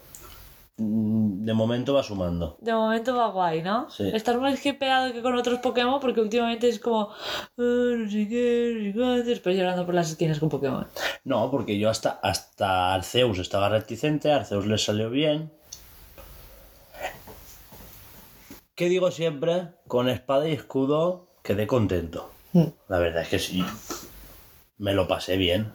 De 0.78 1.54
momento 1.54 1.94
va 1.94 2.02
sumando. 2.04 2.58
de 2.60 2.74
momento 2.74 3.16
va 3.16 3.28
guay, 3.30 3.62
¿no? 3.62 3.90
Sí. 3.90 4.10
Estás 4.14 4.38
más 4.38 4.66
hypeado 4.66 5.14
que 5.14 5.22
con 5.22 5.36
otros 5.36 5.60
Pokémon 5.60 6.00
porque 6.00 6.22
últimamente 6.22 6.70
es 6.70 6.80
como, 6.80 7.10
"Ah, 7.12 7.16
no 7.58 8.10
sé 8.10 8.28
qué, 8.28 8.74
no 8.76 8.84
sé 8.84 8.94
cuánto", 8.98 9.24
después 9.30 9.56
llorando 9.58 9.86
por 9.86 9.94
las 9.94 10.10
esquinas 10.12 10.40
con 10.40 10.50
Pokémon. 10.50 10.88
No, 11.24 11.52
porque 11.52 11.78
yo 11.78 11.90
hasta, 11.90 12.20
hasta 12.24 12.94
Arceus 12.94 13.38
estaba 13.40 13.70
reticente, 13.70 14.32
Arceus 14.32 14.66
le 14.66 14.78
salió 14.78 15.10
bien. 15.10 15.52
¿Qué 18.76 18.90
digo 18.90 19.12
siempre? 19.12 19.68
Con 19.88 20.10
espada 20.10 20.48
y 20.48 20.54
escudo 20.54 21.28
quedé 21.44 21.68
contento. 21.68 22.32
Mm. 22.54 22.66
La 22.88 22.98
verdad 23.00 23.22
es 23.24 23.30
que 23.30 23.40
sí. 23.40 23.64
Me 24.78 24.94
lo 24.94 25.08
pasé 25.08 25.38
bien. 25.38 25.72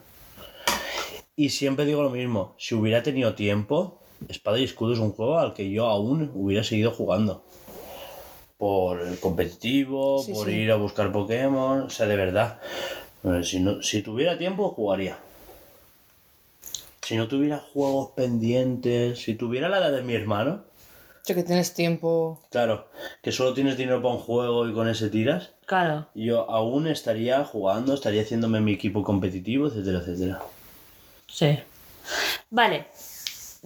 Y 1.37 1.51
siempre 1.51 1.85
digo 1.85 2.03
lo 2.03 2.11
mismo, 2.11 2.55
si 2.59 2.75
hubiera 2.75 3.03
tenido 3.03 3.35
tiempo, 3.35 4.01
Espada 4.29 4.59
y 4.59 4.65
Escudo 4.65 4.93
es 4.95 4.99
un 4.99 5.13
juego 5.13 5.39
al 5.39 5.55
que 5.55 5.71
yo 5.71 5.87
aún 5.87 6.31
hubiera 6.35 6.65
seguido 6.65 6.91
jugando. 6.91 7.45
Por 8.59 9.01
el 9.03 9.19
competitivo, 9.21 10.23
Sí, 10.23 10.33
por 10.33 10.47
sí. 10.49 10.53
ir 10.55 10.73
a 10.73 10.77
buscar 10.77 11.13
Pokémon, 11.13 11.83
o 11.83 11.91
sea, 11.91 12.07
de 12.07 12.17
verdad. 12.17 12.61
Eh, 13.25 13.43
Si, 13.45 13.61
no, 13.61 13.83
si 13.83 14.03
tuviera 14.03 14.39
tiempo, 14.39 14.71
jugaría. 14.71 15.19
Si 17.03 17.17
no 17.17 17.29
tuviera 17.29 17.59
juegos 17.73 18.11
pendientes, 18.17 19.21
si 19.23 19.35
tuviera 19.35 19.69
la 19.69 19.79
edad 19.79 19.93
de 19.93 20.03
mi 20.03 20.15
hermano, 20.15 20.65
Sé 21.23 21.35
que 21.35 21.43
tienes 21.43 21.75
tiempo. 21.75 22.41
claro, 22.51 22.89
que 23.21 23.33
solo 23.33 23.53
tienes 23.53 23.77
dinero 23.77 24.01
para 24.01 24.15
un 24.15 24.21
juego 24.21 24.69
y 24.69 24.73
con 24.73 24.89
ese 24.89 25.11
tiras, 25.11 25.51
Claro. 25.67 26.07
yo 26.15 26.49
aún 26.51 26.87
estaría 26.87 27.45
jugando, 27.45 27.95
estaría 27.95 28.23
haciéndome 28.23 28.61
mi 28.61 28.73
equipo 28.73 29.03
competitivo, 29.03 29.67
etcétera, 29.67 29.99
etcétera. 29.99 30.43
Sí. 31.29 31.59
Vale. 32.51 32.87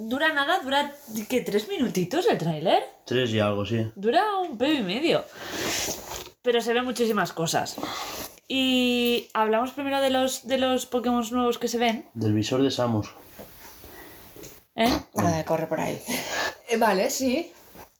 ¿Dura 0.02 0.32
nada? 0.32 0.60
¿Dura 0.60 0.92
qué? 1.28 1.42
¿Tres 1.42 1.68
minutitos 1.68 2.26
el 2.26 2.38
tráiler? 2.38 2.82
Tres 3.04 3.30
y 3.32 3.38
algo, 3.40 3.66
sí. 3.66 3.86
Dura 3.94 4.38
un 4.38 4.56
pelo 4.56 4.80
y 4.80 4.82
medio. 4.82 5.24
Pero 6.40 6.62
se 6.62 6.72
ven 6.72 6.86
muchísimas 6.86 7.34
cosas. 7.34 7.76
Y 8.48 9.28
hablamos 9.34 9.72
primero 9.72 10.00
de 10.00 10.08
los, 10.08 10.46
de 10.46 10.56
los 10.56 10.86
Pokémon 10.86 11.22
nuevos 11.30 11.58
que 11.58 11.68
se 11.68 11.76
ven. 11.76 12.08
Del 12.14 12.32
visor 12.32 12.62
de 12.62 12.70
Samus. 12.70 13.10
¿eh? 14.74 14.88
Nada, 15.14 15.44
corre 15.44 15.66
por 15.66 15.80
ahí. 15.80 16.00
Eh, 16.70 16.78
vale, 16.78 17.10
sí. 17.10 17.52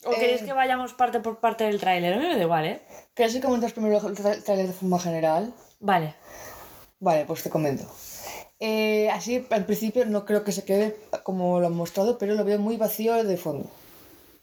¿O 0.05 0.13
Eh, 0.13 0.17
queréis 0.19 0.41
que 0.43 0.55
vayamos 0.55 0.95
parte 0.95 1.21
por 1.21 1.39
parte 1.39 1.65
del 1.65 1.79
tráiler? 1.79 2.15
A 2.15 2.17
mí 2.17 2.27
me 2.27 2.35
da 2.37 2.43
igual, 2.43 2.65
¿eh? 2.65 2.83
¿Quieres 3.13 3.35
que 3.35 3.43
comentas 3.43 3.73
primero 3.73 4.01
el 4.09 4.17
trailer 4.17 4.67
de 4.69 4.73
forma 4.73 4.99
general? 4.99 5.53
Vale. 5.81 6.15
Vale, 6.99 7.27
pues 7.27 7.43
te 7.43 7.51
comento. 7.51 7.85
Eh, 8.61 9.09
así, 9.11 9.47
al 9.51 9.65
principio 9.65 10.05
no 10.05 10.27
creo 10.27 10.45
que 10.45 10.53
se 10.53 10.65
quede 10.65 10.97
como 11.23 11.61
lo 11.61 11.67
han 11.67 11.75
mostrado, 11.75 12.19
pero 12.19 12.35
lo 12.35 12.45
veo 12.45 12.59
muy 12.59 12.77
vacío 12.77 13.25
de 13.25 13.37
fondo. 13.39 13.71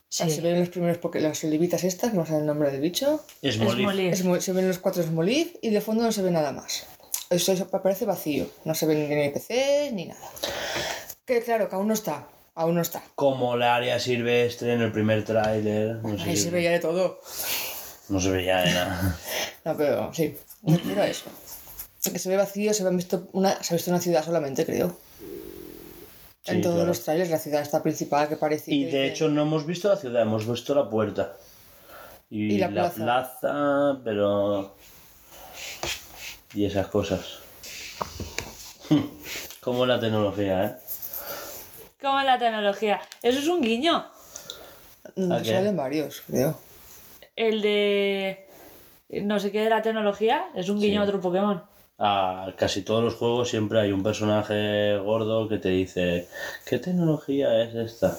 Sí. 0.10 0.30
Se 0.31 0.41
ven 0.41 0.60
los 0.60 0.69
primeros, 0.69 0.98
porque 0.98 1.19
las 1.19 1.44
olivitas 1.44 1.84
estas, 1.84 2.14
no 2.14 2.26
sé 2.26 2.38
el 2.38 2.45
nombre 2.45 2.72
del 2.72 2.81
bicho. 2.81 3.23
Es 3.41 3.56
se 3.56 4.53
ven 4.53 4.68
los 4.68 4.80
cuatro 4.80 5.03
Smoliv 5.03 5.60
y 5.61 5.69
de 5.69 5.81
fondo 5.81 6.03
no 6.03 6.11
se 6.11 6.22
ve 6.22 6.31
nada 6.31 6.52
más. 6.52 6.88
Eso, 7.30 7.52
eso 7.52 7.68
parece 7.68 8.06
vacío. 8.06 8.48
No 8.64 8.73
se 8.73 8.85
ven 8.85 9.10
ni 9.10 9.15
NPC 9.15 9.91
ni 9.91 10.06
nada. 10.06 10.31
Que 11.26 11.41
claro, 11.41 11.68
que 11.69 11.76
aún 11.76 11.88
no 11.89 11.94
está. 11.94 12.26
Aún 12.56 12.76
no 12.76 12.81
está. 12.81 13.03
Como 13.15 13.57
la 13.57 13.76
área 13.76 13.99
silvestre 13.99 14.73
en 14.73 14.81
el 14.81 14.91
primer 14.91 15.26
tráiler. 15.26 15.98
No, 15.98 16.23
Ahí 16.23 16.38
se 16.38 16.49
veía 16.49 16.72
de 16.72 16.80
todo. 16.80 17.19
no 18.10 18.19
se 18.19 18.31
veía 18.31 18.57
de 18.61 18.73
nada. 18.73 19.19
No, 19.65 19.76
pero 19.76 20.14
sí, 20.14 20.34
me 20.61 20.77
refiero 20.77 21.02
a 21.02 21.07
eso. 21.07 21.26
Que 22.11 22.19
se 22.19 22.29
ve 22.29 22.38
vacío, 22.38 22.73
se, 22.73 22.84
ve 22.84 22.95
visto 22.95 23.27
una, 23.34 23.61
se 23.63 23.73
ha 23.73 23.77
visto 23.77 23.91
una 23.91 23.99
ciudad 23.99 24.23
solamente, 24.23 24.65
creo. 24.65 24.97
Sí, 26.43 26.51
en 26.53 26.61
todos 26.61 26.75
claro. 26.75 26.88
los 26.89 27.03
trailers, 27.03 27.29
la 27.29 27.39
ciudad 27.39 27.61
está 27.61 27.84
principal 27.84 28.29
que 28.29 28.38
parece. 28.38 28.73
Y 28.73 28.85
que 28.89 28.97
de 28.97 29.07
hecho 29.07 29.27
no 29.29 29.41
hemos 29.41 29.65
visto 29.65 29.89
la 29.89 29.97
ciudad, 29.97 30.21
hemos 30.21 30.47
visto 30.49 30.73
la 30.73 30.89
puerta. 30.89 31.34
Y, 32.29 32.53
Y 32.53 32.57
la 32.57 32.67
la, 32.67 32.89
plaza. 32.91 32.95
plaza. 33.41 33.99
pero... 34.03 34.75
Y 36.53 36.65
esas 36.65 36.88
cosas. 36.88 37.39
Como 39.61 39.85
la 39.85 39.99
tecnología, 39.99 40.63
¿eh? 40.65 40.75
¿Cómo 42.01 42.19
es 42.19 42.25
la 42.25 42.38
tecnología? 42.39 43.01
Eso 43.21 43.39
es 43.39 43.47
un 43.47 43.61
guiño. 43.61 44.05
No, 45.15 45.35
¿A 45.35 45.41
qué? 45.41 45.49
salen 45.51 45.75
varios, 45.75 46.21
creo. 46.27 46.57
El 47.35 47.61
de. 47.61 48.45
No 49.09 49.39
sé 49.39 49.51
qué 49.51 49.61
de 49.61 49.69
la 49.69 49.81
tecnología. 49.81 50.45
Es 50.55 50.69
un 50.69 50.79
guiño 50.79 51.01
a 51.01 51.05
Sí. 51.05 51.09
otro 51.09 51.21
Pokémon. 51.21 51.63
A 51.99 52.53
casi 52.57 52.83
todos 52.83 53.03
los 53.03 53.15
juegos 53.15 53.49
siempre 53.49 53.79
hay 53.79 53.91
un 53.91 54.03
personaje 54.03 54.97
gordo 54.99 55.49
que 55.49 55.57
te 55.57 55.69
dice 55.69 56.27
¿Qué 56.65 56.77
tecnología 56.77 57.63
es 57.63 57.73
esta? 57.73 58.15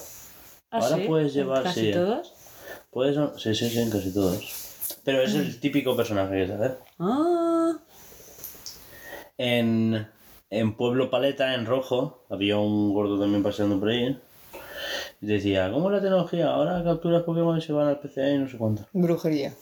¿Ah, 0.71 0.79
Ahora 0.79 0.97
sí? 0.97 1.05
puedes 1.07 1.37
¿En 1.37 1.43
llevar, 1.43 1.63
Casi 1.63 1.81
sí. 1.87 1.93
todos. 1.93 2.33
Puedes... 2.91 3.17
Sí, 3.41 3.55
sí, 3.55 3.71
sí, 3.71 3.79
en 3.81 3.91
casi 3.91 4.13
todos. 4.13 4.99
Pero 5.05 5.23
es 5.23 5.35
el 5.35 5.61
típico 5.61 5.97
personaje, 5.97 6.49
¿sabes? 6.49 6.73
Ah. 6.99 7.75
En, 9.39 10.09
en 10.51 10.77
Pueblo 10.77 11.11
Paleta, 11.11 11.55
en 11.55 11.65
rojo, 11.67 12.25
había 12.31 12.59
un 12.59 12.93
gordo 12.93 13.19
también 13.21 13.43
paseando 13.43 13.79
por 13.79 13.91
ahí. 13.91 14.19
Y 15.21 15.27
decía, 15.27 15.71
¿cómo 15.71 15.89
es 15.89 15.97
la 15.97 16.01
tecnología? 16.03 16.49
Ahora 16.51 16.83
capturas 16.83 17.23
Pokémon 17.23 17.59
y 17.59 17.61
se 17.63 17.73
van 17.73 17.89
al 17.89 18.01
PC 18.01 18.35
y 18.35 18.39
no 18.39 18.49
sé 18.49 18.57
cuánto. 18.59 18.87
Brujería. 18.93 19.55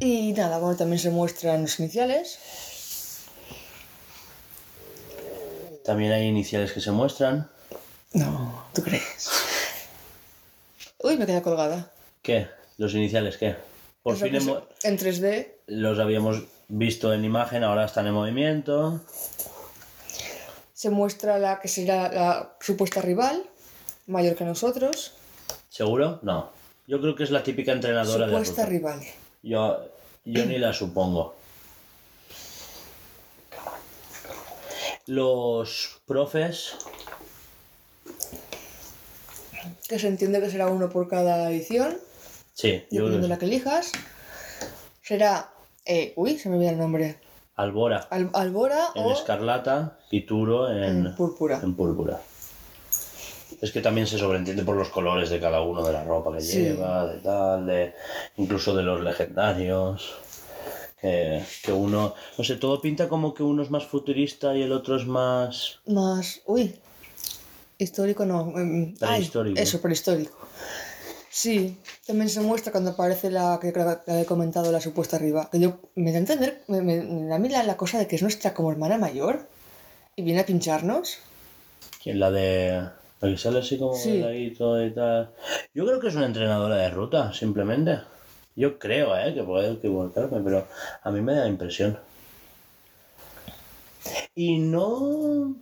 Y 0.00 0.32
nada, 0.32 0.58
bueno, 0.58 0.76
también 0.76 0.98
se 0.98 1.10
muestran 1.10 1.62
los 1.62 1.78
iniciales. 1.78 2.38
También 5.84 6.12
hay 6.12 6.26
iniciales 6.26 6.72
que 6.72 6.80
se 6.80 6.90
muestran. 6.90 7.48
No, 8.12 8.66
¿tú 8.74 8.82
crees? 8.82 9.28
Uy, 10.98 11.16
me 11.16 11.26
queda 11.26 11.42
colgada. 11.42 11.90
¿Qué? 12.22 12.48
¿Los 12.78 12.94
iniciales 12.94 13.36
qué? 13.36 13.56
Por 14.02 14.16
fin 14.16 14.34
hemo- 14.34 14.62
En 14.82 14.98
3D 14.98 15.56
los 15.66 15.98
habíamos 15.98 16.44
visto 16.68 17.12
en 17.12 17.24
imagen, 17.24 17.64
ahora 17.64 17.84
están 17.84 18.06
en 18.06 18.14
movimiento. 18.14 19.00
se 20.72 20.88
muestra 20.88 21.38
la 21.38 21.60
que 21.60 21.68
será 21.68 22.10
la 22.10 22.56
supuesta 22.60 23.02
rival, 23.02 23.44
mayor 24.06 24.34
que 24.34 24.44
nosotros. 24.44 25.12
¿Seguro? 25.68 26.18
No. 26.22 26.50
Yo 26.86 27.00
creo 27.02 27.14
que 27.14 27.24
es 27.24 27.30
la 27.30 27.42
típica 27.42 27.72
entrenadora 27.72 28.26
de 28.26 28.32
Supuesta 28.32 28.64
rival. 28.64 29.00
Yo, 29.42 29.78
yo 30.24 30.46
ni 30.46 30.58
la 30.58 30.72
supongo. 30.72 31.34
Los 35.06 36.00
profes 36.06 36.74
Que 39.88 39.98
se 39.98 40.08
entiende 40.08 40.40
que 40.40 40.50
será 40.50 40.68
uno 40.68 40.88
por 40.88 41.08
cada 41.08 41.50
edición, 41.50 41.98
Sí, 42.54 42.84
yo 42.90 43.06
creo 43.06 43.18
de 43.18 43.28
la 43.28 43.38
que 43.38 43.46
elijas. 43.46 43.90
Será. 45.02 45.50
eh, 45.86 46.12
uy, 46.16 46.38
se 46.38 46.48
me 46.50 46.56
olvida 46.56 46.70
el 46.70 46.78
nombre. 46.78 47.18
Albora 47.56 48.06
Al- 48.10 48.30
Albora 48.34 48.88
en 48.94 49.04
o 49.06 49.12
escarlata 49.12 49.98
y 50.10 50.22
Turo 50.26 50.70
en, 50.70 51.06
en 51.06 51.14
púrpura. 51.16 51.60
en 51.62 51.74
púrpura. 51.74 52.20
Es 53.60 53.72
que 53.72 53.80
también 53.80 54.06
se 54.06 54.18
sobreentiende 54.18 54.62
por 54.64 54.76
los 54.76 54.88
colores 54.88 55.28
de 55.30 55.38
cada 55.40 55.60
uno 55.60 55.84
de 55.84 55.92
la 55.92 56.04
ropa 56.04 56.32
que 56.34 56.40
Sí. 56.40 56.60
lleva, 56.62 57.06
de 57.06 57.18
tal, 57.20 57.66
de 57.66 57.94
incluso 58.38 58.74
de 58.74 58.82
los 58.82 59.00
legendarios. 59.02 60.14
Que, 61.00 61.42
que 61.62 61.72
uno, 61.72 62.14
no 62.36 62.44
sé, 62.44 62.56
todo 62.56 62.80
pinta 62.82 63.08
como 63.08 63.32
que 63.32 63.42
uno 63.42 63.62
es 63.62 63.70
más 63.70 63.86
futurista 63.86 64.54
y 64.54 64.62
el 64.62 64.72
otro 64.72 64.96
es 64.96 65.06
más... 65.06 65.78
Más. 65.86 66.42
Uy. 66.46 66.74
Histórico 67.78 68.26
no. 68.26 68.52
em, 68.58 68.94
ay, 69.00 69.16
Prehistórico. 69.20 69.58
eso, 69.58 69.80
prehistórico. 69.80 70.36
Sí, 71.30 71.78
también 72.06 72.28
se 72.28 72.40
muestra 72.40 72.70
cuando 72.72 72.90
aparece 72.90 73.30
la 73.30 73.58
que 73.62 73.72
creo 73.72 74.04
que 74.04 74.20
he 74.20 74.26
comentado, 74.26 74.70
la 74.72 74.80
supuesta 74.80 75.16
rival. 75.16 75.48
Que 75.50 75.60
yo 75.60 75.78
me 75.94 76.10
da 76.10 76.16
a 76.18 76.20
entender, 76.20 76.62
me, 76.66 76.82
me- 76.82 77.02
me 77.02 77.26
da 77.28 77.36
a 77.36 77.38
mí 77.38 77.48
la, 77.48 77.62
la 77.62 77.76
cosa 77.78 77.98
de 77.98 78.06
que 78.06 78.16
es 78.16 78.22
nuestra 78.22 78.52
como 78.52 78.70
hermana 78.70 78.98
mayor 78.98 79.46
y 80.16 80.22
viene 80.22 80.40
a 80.40 80.44
pincharnos. 80.46 81.16
¿Quién? 82.02 82.20
La 82.20 82.30
de... 82.30 82.82
La 83.20 83.28
que 83.28 83.36
sale 83.36 83.58
así 83.60 83.78
como 83.78 83.94
Sí. 83.94 84.12
delgadito 84.12 84.82
y 84.84 84.90
tal. 84.92 85.30
Yo 85.74 85.86
creo 85.86 86.00
que 86.00 86.08
es 86.08 86.14
una 86.14 86.26
entrenadora 86.26 86.76
de 86.76 86.90
ruta, 86.90 87.32
simplemente. 87.32 88.00
Yo 88.56 88.78
creo, 88.78 89.16
¿eh? 89.16 89.34
Que 89.34 89.42
puedo 89.42 89.72
equivocarme, 89.72 90.40
pero 90.40 90.66
a 91.02 91.10
mí 91.10 91.20
me 91.20 91.34
da 91.34 91.42
la 91.42 91.48
impresión. 91.48 91.98
Y 94.34 94.58
no... 94.58 95.54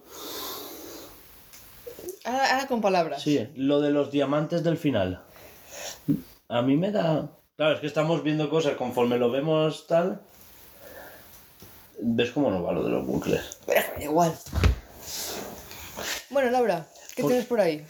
Ahora, 2.25 2.55
ahora 2.55 2.67
con 2.69 2.81
palabras. 2.81 3.23
Sí, 3.23 3.49
lo 3.57 3.81
de 3.81 3.91
los 3.91 4.11
diamantes 4.11 4.63
del 4.63 4.77
final. 4.77 5.21
A 6.49 6.63
mí 6.63 6.77
me 6.77 6.93
da... 6.93 7.29
Claro, 7.57 7.75
es 7.75 7.81
que 7.81 7.87
estamos 7.89 8.23
viendo 8.23 8.49
cosas 8.51 8.75
conforme 8.75 9.19
lo 9.19 9.31
vemos 9.31 9.87
tal... 9.87 10.21
¿Ves 12.01 12.31
cómo 12.31 12.51
no 12.51 12.63
va 12.63 12.73
lo 12.73 12.85
de 12.85 12.91
los 12.91 13.05
bucles? 13.05 13.59
Pero 13.67 13.83
igual. 14.01 14.33
Bueno, 16.31 16.51
Laura, 16.51 16.87
¿qué 17.19 17.23
Por- 17.23 17.31
tienes 17.33 17.47
por 17.49 17.61
ahí? 17.61 17.85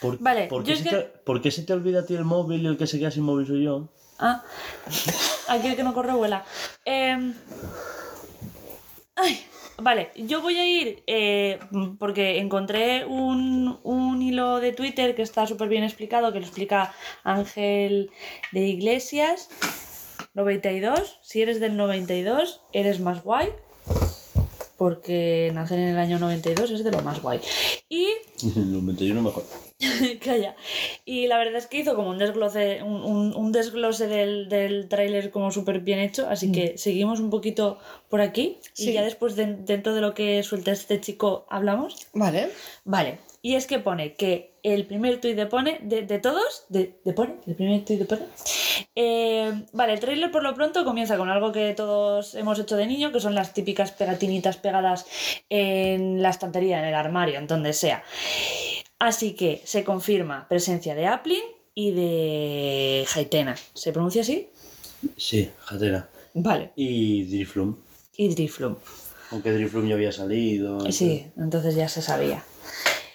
¿Por, 0.00 0.18
Vale, 0.20 0.46
¿por, 0.48 0.62
yo 0.62 0.66
qué 0.66 0.72
es 0.74 0.78
se 0.80 0.84
que- 0.84 0.90
te, 0.96 1.02
por 1.24 1.40
qué 1.40 1.50
se 1.50 1.62
te 1.62 1.72
olvida 1.72 2.00
a 2.00 2.04
ti 2.06 2.14
el 2.14 2.24
móvil 2.24 2.62
y 2.62 2.66
el 2.66 2.76
que 2.76 2.86
se 2.86 2.98
queda 2.98 3.10
sin 3.10 3.22
móvil 3.24 3.46
soy 3.46 3.64
yo? 3.64 3.88
Ah, 4.18 4.44
aquí 5.48 5.68
el 5.68 5.76
que 5.76 5.82
no 5.82 5.94
corre 5.94 6.12
vuela. 6.12 6.44
Em, 6.84 7.34
ay, 9.16 9.40
vale, 9.78 10.10
yo 10.16 10.42
voy 10.42 10.58
a 10.58 10.66
ir 10.66 11.02
eh, 11.06 11.58
porque 11.98 12.38
encontré 12.38 13.04
un, 13.06 13.80
un 13.82 14.20
hilo 14.22 14.60
de 14.60 14.72
Twitter 14.72 15.14
que 15.14 15.22
está 15.22 15.46
súper 15.46 15.68
bien 15.68 15.84
explicado, 15.84 16.32
que 16.32 16.40
lo 16.40 16.44
explica 16.46 16.92
Ángel 17.22 18.10
de 18.52 18.60
Iglesias. 18.66 19.48
92, 20.34 21.18
si 21.22 21.42
eres 21.42 21.60
del 21.60 21.76
92, 21.76 22.60
eres 22.72 23.00
más 23.00 23.22
guay. 23.22 23.50
Porque 24.84 25.50
nacer 25.54 25.78
en 25.78 25.88
el 25.88 25.98
año 25.98 26.18
92 26.18 26.70
es 26.70 26.84
de 26.84 26.90
lo 26.90 27.00
más 27.00 27.22
guay. 27.22 27.40
Y 27.88 28.06
El 28.54 28.70
91 28.70 29.22
mejor. 29.22 29.42
Calla. 30.22 30.54
Y 31.06 31.26
la 31.26 31.38
verdad 31.38 31.56
es 31.56 31.66
que 31.66 31.78
hizo 31.78 31.94
como 31.94 32.10
un 32.10 32.18
desglose, 32.18 32.82
un, 32.82 33.02
un- 33.02 33.34
un 33.34 33.50
desglose 33.50 34.06
del, 34.08 34.50
del 34.50 34.86
tráiler 34.90 35.30
como 35.30 35.50
súper 35.50 35.80
bien 35.80 36.00
hecho, 36.00 36.28
así 36.28 36.52
que 36.52 36.76
seguimos 36.76 37.18
un 37.18 37.30
poquito 37.30 37.78
por 38.10 38.20
aquí 38.20 38.58
y 38.76 38.84
Sí. 38.84 38.92
ya 38.92 39.02
después 39.02 39.36
de- 39.36 39.56
dentro 39.56 39.94
de 39.94 40.02
lo 40.02 40.12
que 40.12 40.42
suelta 40.42 40.70
este 40.72 41.00
chico 41.00 41.46
hablamos. 41.48 42.06
Vale. 42.12 42.50
Vale, 42.84 43.20
y 43.44 43.56
es 43.56 43.66
que 43.66 43.78
pone 43.78 44.14
que 44.14 44.54
el 44.62 44.86
primer 44.86 45.20
tuit 45.20 45.36
de 45.36 45.44
pone, 45.44 45.78
de, 45.82 46.00
de 46.00 46.18
todos, 46.18 46.64
de, 46.70 46.98
de 47.04 47.12
pone, 47.12 47.34
el 47.46 47.54
primer 47.54 47.84
tuit 47.84 47.98
de 47.98 48.06
pone. 48.06 48.22
Eh, 48.96 49.66
vale, 49.74 49.92
el 49.92 50.00
trailer 50.00 50.30
por 50.30 50.42
lo 50.42 50.54
pronto 50.54 50.82
comienza 50.82 51.18
con 51.18 51.28
algo 51.28 51.52
que 51.52 51.74
todos 51.74 52.34
hemos 52.36 52.58
hecho 52.58 52.74
de 52.78 52.86
niño, 52.86 53.12
que 53.12 53.20
son 53.20 53.34
las 53.34 53.52
típicas 53.52 53.92
pegatinitas 53.92 54.56
pegadas 54.56 55.04
en 55.50 56.22
la 56.22 56.30
estantería, 56.30 56.78
en 56.78 56.86
el 56.86 56.94
armario, 56.94 57.38
en 57.38 57.46
donde 57.46 57.74
sea. 57.74 58.02
Así 58.98 59.34
que 59.34 59.60
se 59.66 59.84
confirma 59.84 60.48
presencia 60.48 60.94
de 60.94 61.06
Applin 61.06 61.44
y 61.74 61.90
de 61.90 63.06
Haitena. 63.14 63.56
¿Se 63.74 63.92
pronuncia 63.92 64.22
así? 64.22 64.48
Sí, 65.18 65.50
Jatera. 65.58 66.08
Vale. 66.32 66.72
Y 66.76 67.24
Driflum. 67.24 67.76
Y 68.16 68.34
Driflum. 68.34 68.76
Aunque 69.32 69.52
Driflum 69.52 69.86
ya 69.86 69.96
había 69.96 70.12
salido. 70.12 70.90
Sí, 70.90 71.26
entonces 71.36 71.74
ya 71.74 71.90
se 71.90 72.00
sabía. 72.00 72.42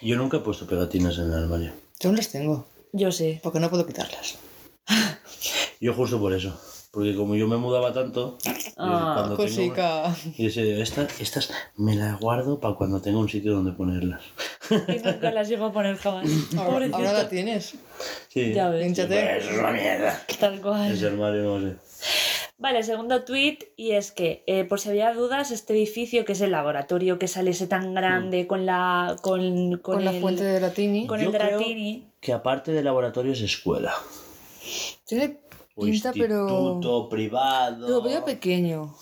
Yo 0.02 0.16
nunca 0.16 0.38
he 0.38 0.40
puesto 0.40 0.66
pegatinas 0.66 1.18
en 1.18 1.24
el 1.32 1.34
armario. 1.34 1.72
Yo 2.00 2.10
no 2.10 2.16
las 2.16 2.28
tengo, 2.30 2.66
Yo 2.92 3.12
sí. 3.12 3.38
porque 3.42 3.60
no 3.60 3.68
puedo 3.70 3.86
quitarlas. 3.86 4.38
Yo 5.80 5.94
justo 5.94 6.18
por 6.20 6.32
eso. 6.32 6.58
Porque 6.92 7.14
como 7.14 7.36
yo 7.36 7.46
me 7.46 7.56
mudaba 7.56 7.92
tanto, 7.92 8.36
Ah, 8.76 9.22
tengo- 9.22 9.36
Cosica. 9.36 10.12
Y 10.36 10.46
decía, 10.46 10.64
estas, 10.82 11.20
estas 11.20 11.50
me 11.76 11.94
las 11.94 12.18
guardo 12.18 12.58
para 12.58 12.74
cuando 12.74 13.00
tenga 13.00 13.18
un 13.18 13.28
sitio 13.28 13.52
donde 13.54 13.70
ponerlas. 13.70 14.20
Y 14.70 14.98
nunca 14.98 15.30
las 15.30 15.48
llego 15.48 15.66
a 15.66 15.72
poner 15.72 15.96
jamás. 15.98 16.28
Ahora, 16.58 16.88
ahora 16.92 17.12
la 17.12 17.28
tienes. 17.28 17.74
Sí. 18.28 18.52
Ya 18.52 18.70
ves. 18.70 18.92
Pues 18.96 19.08
es 19.46 19.56
una 19.56 19.70
mierda. 19.70 20.20
Tal 20.40 20.60
cual. 20.60 20.90
Ese 20.92 21.06
armario 21.06 21.44
no 21.60 21.60
sé. 21.70 21.76
Vale, 22.60 22.82
segundo 22.82 23.24
tweet, 23.24 23.72
y 23.74 23.92
es 23.92 24.12
que, 24.12 24.44
eh, 24.46 24.64
por 24.64 24.80
si 24.80 24.90
había 24.90 25.14
dudas, 25.14 25.50
este 25.50 25.72
edificio, 25.72 26.26
que 26.26 26.32
es 26.32 26.42
el 26.42 26.50
laboratorio 26.50 27.18
que 27.18 27.26
sale 27.26 27.52
ese 27.52 27.66
tan 27.66 27.94
grande 27.94 28.46
con 28.46 28.66
la. 28.66 29.16
con, 29.22 29.40
con, 29.78 29.94
Con, 29.94 30.04
la 30.04 30.10
el, 30.10 30.20
fuente 30.20 30.44
de 30.44 30.60
Latini. 30.60 31.06
con 31.06 31.18
Yo 31.18 31.30
el 31.30 31.36
creo-. 31.36 31.60
Que 32.20 32.32
aparte 32.34 32.70
de 32.72 32.82
laboratorio 32.82 33.32
es 33.32 33.40
escuela. 33.40 33.94
Tiene 35.06 35.38
O 35.74 35.84
pinta, 35.84 36.12
pero. 36.12 36.42
instituto 36.42 37.08
privado. 37.08 37.88
Lo 37.88 38.02
veo 38.02 38.22
pequeño. 38.26 38.94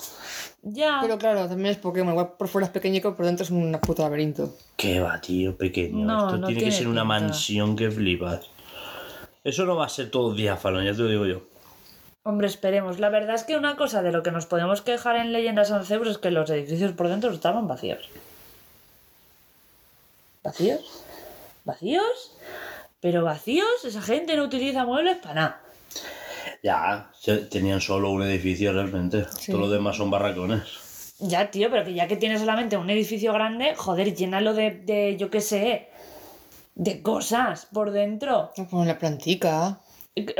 Ya. 0.62 0.98
Pero 1.01 1.18
claro, 1.18 1.48
también 1.48 1.72
es 1.72 1.78
Pokémon. 1.78 2.12
Igual 2.12 2.35
por 2.39 2.47
fuera 2.47 2.66
es 2.66 2.72
pequeño, 2.72 3.01
pero 3.02 3.16
por 3.16 3.26
dentro 3.26 3.43
es 3.43 3.51
un 3.51 3.76
puto 3.82 4.02
laberinto. 4.02 4.55
Qué 4.76 5.01
va, 5.01 5.20
tío, 5.20 5.56
pequeño. 5.56 6.05
No, 6.05 6.26
Esto 6.26 6.39
no 6.39 6.47
tiene 6.47 6.60
que 6.60 6.66
tiene 6.66 6.76
ser 6.78 6.86
una 6.86 7.02
mansión 7.02 7.74
que 7.74 7.90
flipas. 7.90 8.47
Eso 9.43 9.66
no 9.66 9.74
va 9.74 9.86
a 9.86 9.89
ser 9.89 10.12
todo 10.12 10.32
diáfano, 10.32 10.80
ya 10.80 10.93
te 10.93 10.98
lo 10.98 11.09
digo 11.09 11.26
yo. 11.26 11.43
Hombre, 12.22 12.46
esperemos. 12.46 12.98
La 12.98 13.08
verdad 13.08 13.34
es 13.34 13.44
que 13.44 13.56
una 13.56 13.76
cosa 13.76 14.02
de 14.02 14.12
lo 14.12 14.22
que 14.22 14.30
nos 14.30 14.46
podemos 14.46 14.82
quejar 14.82 15.16
en 15.16 15.32
Leyendas 15.32 15.70
Arceus 15.70 16.08
es 16.08 16.18
que 16.18 16.30
los 16.30 16.50
edificios 16.50 16.92
por 16.92 17.08
dentro 17.08 17.30
estaban 17.30 17.66
vacíos. 17.68 18.08
¿Vacíos? 20.42 21.04
¿Vacíos? 21.64 22.32
Pero 23.00 23.24
vacíos, 23.24 23.84
esa 23.84 24.02
gente 24.02 24.36
no 24.36 24.44
utiliza 24.44 24.84
muebles 24.84 25.18
para 25.18 25.34
nada. 25.34 25.60
Ya, 26.62 27.10
tenían 27.50 27.80
solo 27.80 28.10
un 28.10 28.22
edificio 28.22 28.72
realmente. 28.72 29.26
Sí. 29.38 29.52
Todo 29.52 29.62
lo 29.62 29.70
demás 29.70 29.96
son 29.96 30.10
barracones. 30.10 31.14
Ya, 31.20 31.50
tío, 31.50 31.70
pero 31.70 31.84
que 31.84 31.94
ya 31.94 32.08
que 32.08 32.16
tienes 32.16 32.40
solamente 32.40 32.76
un 32.76 32.90
edificio 32.90 33.32
grande, 33.32 33.74
joder, 33.76 34.14
llénalo 34.14 34.54
de, 34.54 34.70
de 34.70 35.16
yo 35.16 35.30
qué 35.30 35.40
sé, 35.40 35.88
de 36.74 37.02
cosas 37.02 37.66
por 37.72 37.90
dentro. 37.90 38.52
Como 38.70 38.84
la 38.84 38.98
plantica. 38.98 39.78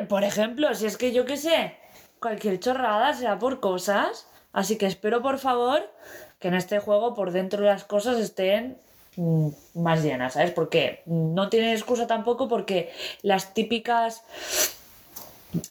Por 0.09 0.24
ejemplo, 0.24 0.74
si 0.74 0.86
es 0.86 0.97
que 0.97 1.12
yo 1.12 1.24
qué 1.24 1.36
sé, 1.36 1.77
cualquier 2.20 2.59
chorrada 2.61 3.15
sea 3.15 3.39
por 3.39 3.61
cosas. 3.61 4.27
Así 4.53 4.77
que 4.78 4.86
espero, 4.86 5.23
por 5.23 5.39
favor, 5.39 5.90
que 6.39 6.49
en 6.49 6.55
este 6.55 6.78
juego 6.78 7.15
por 7.15 7.32
dentro 7.32 7.62
las 7.62 7.85
cosas 7.85 8.19
estén 8.19 8.78
mm, 9.16 9.49
más 9.74 10.03
llenas, 10.03 10.35
¿sabes? 10.35 10.51
Porque 10.53 11.03
no 11.07 11.49
tiene 11.49 11.73
excusa 11.73 12.07
tampoco 12.07 12.49
porque 12.49 12.93
las 13.23 13.55
típicas 13.55 14.24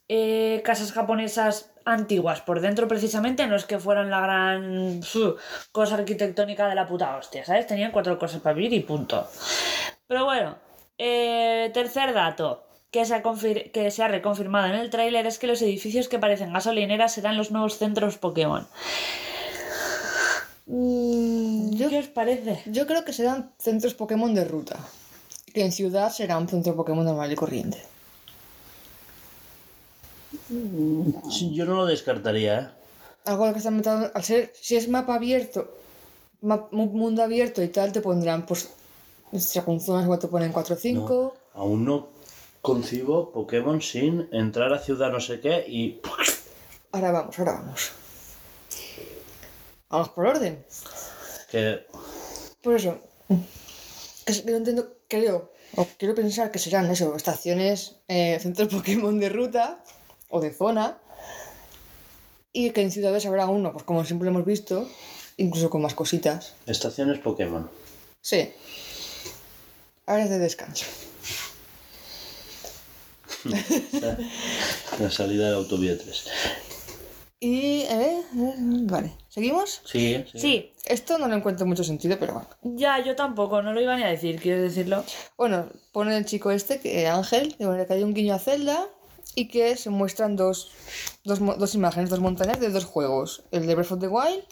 eh, 0.07 0.61
casas 0.64 0.91
japonesas 0.91 1.69
antiguas 1.86 2.41
por 2.41 2.60
dentro 2.60 2.88
precisamente 2.88 3.48
no 3.48 3.56
es 3.56 3.65
que 3.65 3.80
fueran 3.80 4.10
la 4.10 4.19
gran 4.19 5.02
cosa 5.72 5.95
arquitectónica 5.95 6.68
de 6.68 6.76
la 6.76 6.88
puta 6.88 7.15
hostia, 7.15 7.45
¿sabes? 7.45 7.68
Tenían 7.68 7.91
cuatro 7.91 8.18
cosas 8.18 8.41
para 8.41 8.56
vivir 8.56 8.74
y 8.74 8.80
punto. 8.82 9.28
Pero 10.07 10.26
bueno, 10.26 10.57
eh, 10.98 11.72
tercer 11.74 12.14
dato 12.14 12.66
que 12.91 13.05
se, 13.05 13.14
ha 13.15 13.23
confir- 13.23 13.72
que 13.72 13.91
se 13.91 14.03
ha 14.03 14.07
reconfirmado 14.07 14.68
en 14.68 14.76
el 14.80 14.89
tráiler 14.89 15.26
es 15.27 15.39
que 15.39 15.47
los 15.47 15.61
edificios 15.61 16.07
que 16.07 16.19
parecen 16.19 16.53
gasolineras 16.53 17.14
serán 17.14 17.38
los 17.38 17.51
nuevos 17.51 17.77
centros 17.77 18.18
Pokémon. 18.18 18.68
Mm, 20.68 21.72
Yo- 21.76 21.89
¿Qué 21.89 21.99
os 21.99 22.07
parece? 22.07 22.61
Yo 22.65 22.88
creo 22.88 23.03
que 23.05 23.14
serán 23.14 23.51
centros 23.59 23.93
Pokémon 23.93 24.34
de 24.34 24.43
ruta. 24.45 24.77
Que 25.53 25.64
en 25.65 25.72
ciudad 25.72 26.11
será 26.11 26.38
un 26.38 26.47
centro 26.47 26.76
Pokémon 26.76 27.05
normal 27.05 27.31
y 27.31 27.35
corriente. 27.35 27.81
Sí, 31.30 31.53
yo 31.53 31.65
no 31.65 31.76
lo 31.76 31.85
descartaría, 31.85 32.59
¿eh? 32.59 32.68
Algo 33.26 33.51
que 33.51 33.57
están 33.59 33.76
metiendo, 33.76 34.09
al 34.14 34.23
ser, 34.23 34.53
si 34.59 34.76
es 34.77 34.88
mapa 34.88 35.15
abierto, 35.15 35.69
mundo 36.41 37.23
abierto 37.23 37.61
y 37.61 37.68
tal, 37.69 37.91
te 37.91 38.01
pondrán, 38.01 38.45
pues, 38.45 38.69
según 39.38 39.81
zonas, 39.81 40.03
igual 40.05 40.19
te 40.19 40.27
ponen 40.27 40.51
4 40.53 40.76
o 40.76 40.77
5. 40.77 41.34
No, 41.55 41.61
aún 41.61 41.84
no 41.85 42.07
concibo 42.68 43.31
Pokémon 43.31 43.81
sin 43.81 44.27
entrar 44.34 44.73
a 44.73 44.80
ciudad 44.80 45.10
no 45.10 45.22
sé 45.22 45.39
qué 45.39 45.64
y... 45.69 46.02
Ahora 46.91 47.14
vamos, 47.14 47.39
ahora 47.39 47.53
vamos. 47.53 47.91
Vamos 49.88 50.10
por 50.10 50.27
orden. 50.27 50.65
Que... 51.49 51.88
Por 52.61 52.76
eso, 52.76 52.99
que 54.26 54.34
yo 54.34 54.57
entiendo, 54.57 54.98
creo, 55.07 55.53
o 55.77 55.88
quiero 55.98 56.14
pensar 56.14 56.52
que 56.52 56.60
serán 56.60 56.91
eso, 56.91 57.15
estaciones, 57.15 58.02
eh, 58.10 58.38
centros 58.41 58.68
Pokémon 58.76 59.18
de 59.18 59.30
ruta 59.30 59.81
o 60.27 60.41
de 60.41 60.52
zona, 60.52 60.98
y 62.52 62.72
que 62.72 62.81
en 62.81 62.91
ciudades 62.91 63.26
habrá 63.26 63.48
uno, 63.48 63.72
pues 63.72 63.85
como 63.85 64.03
siempre 64.03 64.27
hemos 64.27 64.44
visto, 64.44 64.89
incluso 65.38 65.69
con 65.69 65.84
más 65.84 65.94
cositas. 65.94 66.56
Estaciones 66.65 67.19
Pokémon. 67.19 67.69
Sí. 68.19 68.52
Áreas 70.06 70.30
de 70.30 70.39
descanso. 70.39 70.85
La 74.99 75.11
salida 75.11 75.45
de 75.45 75.52
la 75.52 75.57
autovía 75.57 75.98
3. 75.98 76.26
Y, 77.40 77.82
eh, 77.82 78.22
eh, 78.36 78.53
vale, 78.57 79.15
¿seguimos? 79.30 79.82
Sí, 79.86 80.24
sí. 80.32 80.40
Sí, 80.40 80.74
Esto 80.86 81.19
no 81.19 81.28
le 81.28 81.36
encuentro 81.36 81.68
mucho 81.68 81.84
sentido, 81.84 82.18
pero 82.19 82.34
bueno. 82.34 82.48
ya 82.64 82.99
yo 83.03 83.15
tampoco, 83.15 83.61
no 83.61 83.74
lo 83.74 83.82
iba 83.82 83.95
ni 83.95 84.02
a 84.03 84.07
decir, 84.07 84.40
¿quieres 84.41 84.64
decirlo? 84.64 85.03
Bueno, 85.38 85.68
pone 85.91 86.18
el 86.18 86.26
chico 86.26 86.49
este, 86.49 86.80
que 86.80 87.07
Ángel, 87.07 87.56
que 87.56 87.68
bueno, 87.68 87.86
que 87.86 87.94
hay 87.94 88.02
un 88.03 88.15
guiño 88.15 88.34
a 88.34 88.40
Zelda 88.40 88.88
y 89.36 89.49
que 89.49 89.78
se 89.78 89.91
muestran 89.91 90.36
dos, 90.36 90.72
dos, 91.26 91.38
dos 91.60 91.76
imágenes, 91.76 92.10
dos 92.10 92.22
montañas 92.22 92.60
de 92.60 92.69
dos 92.72 92.86
juegos, 92.86 93.44
el 93.52 93.68
de 93.68 93.76
Breath 93.76 93.91
of 93.91 93.99
the 93.99 94.07
Wild 94.07 94.44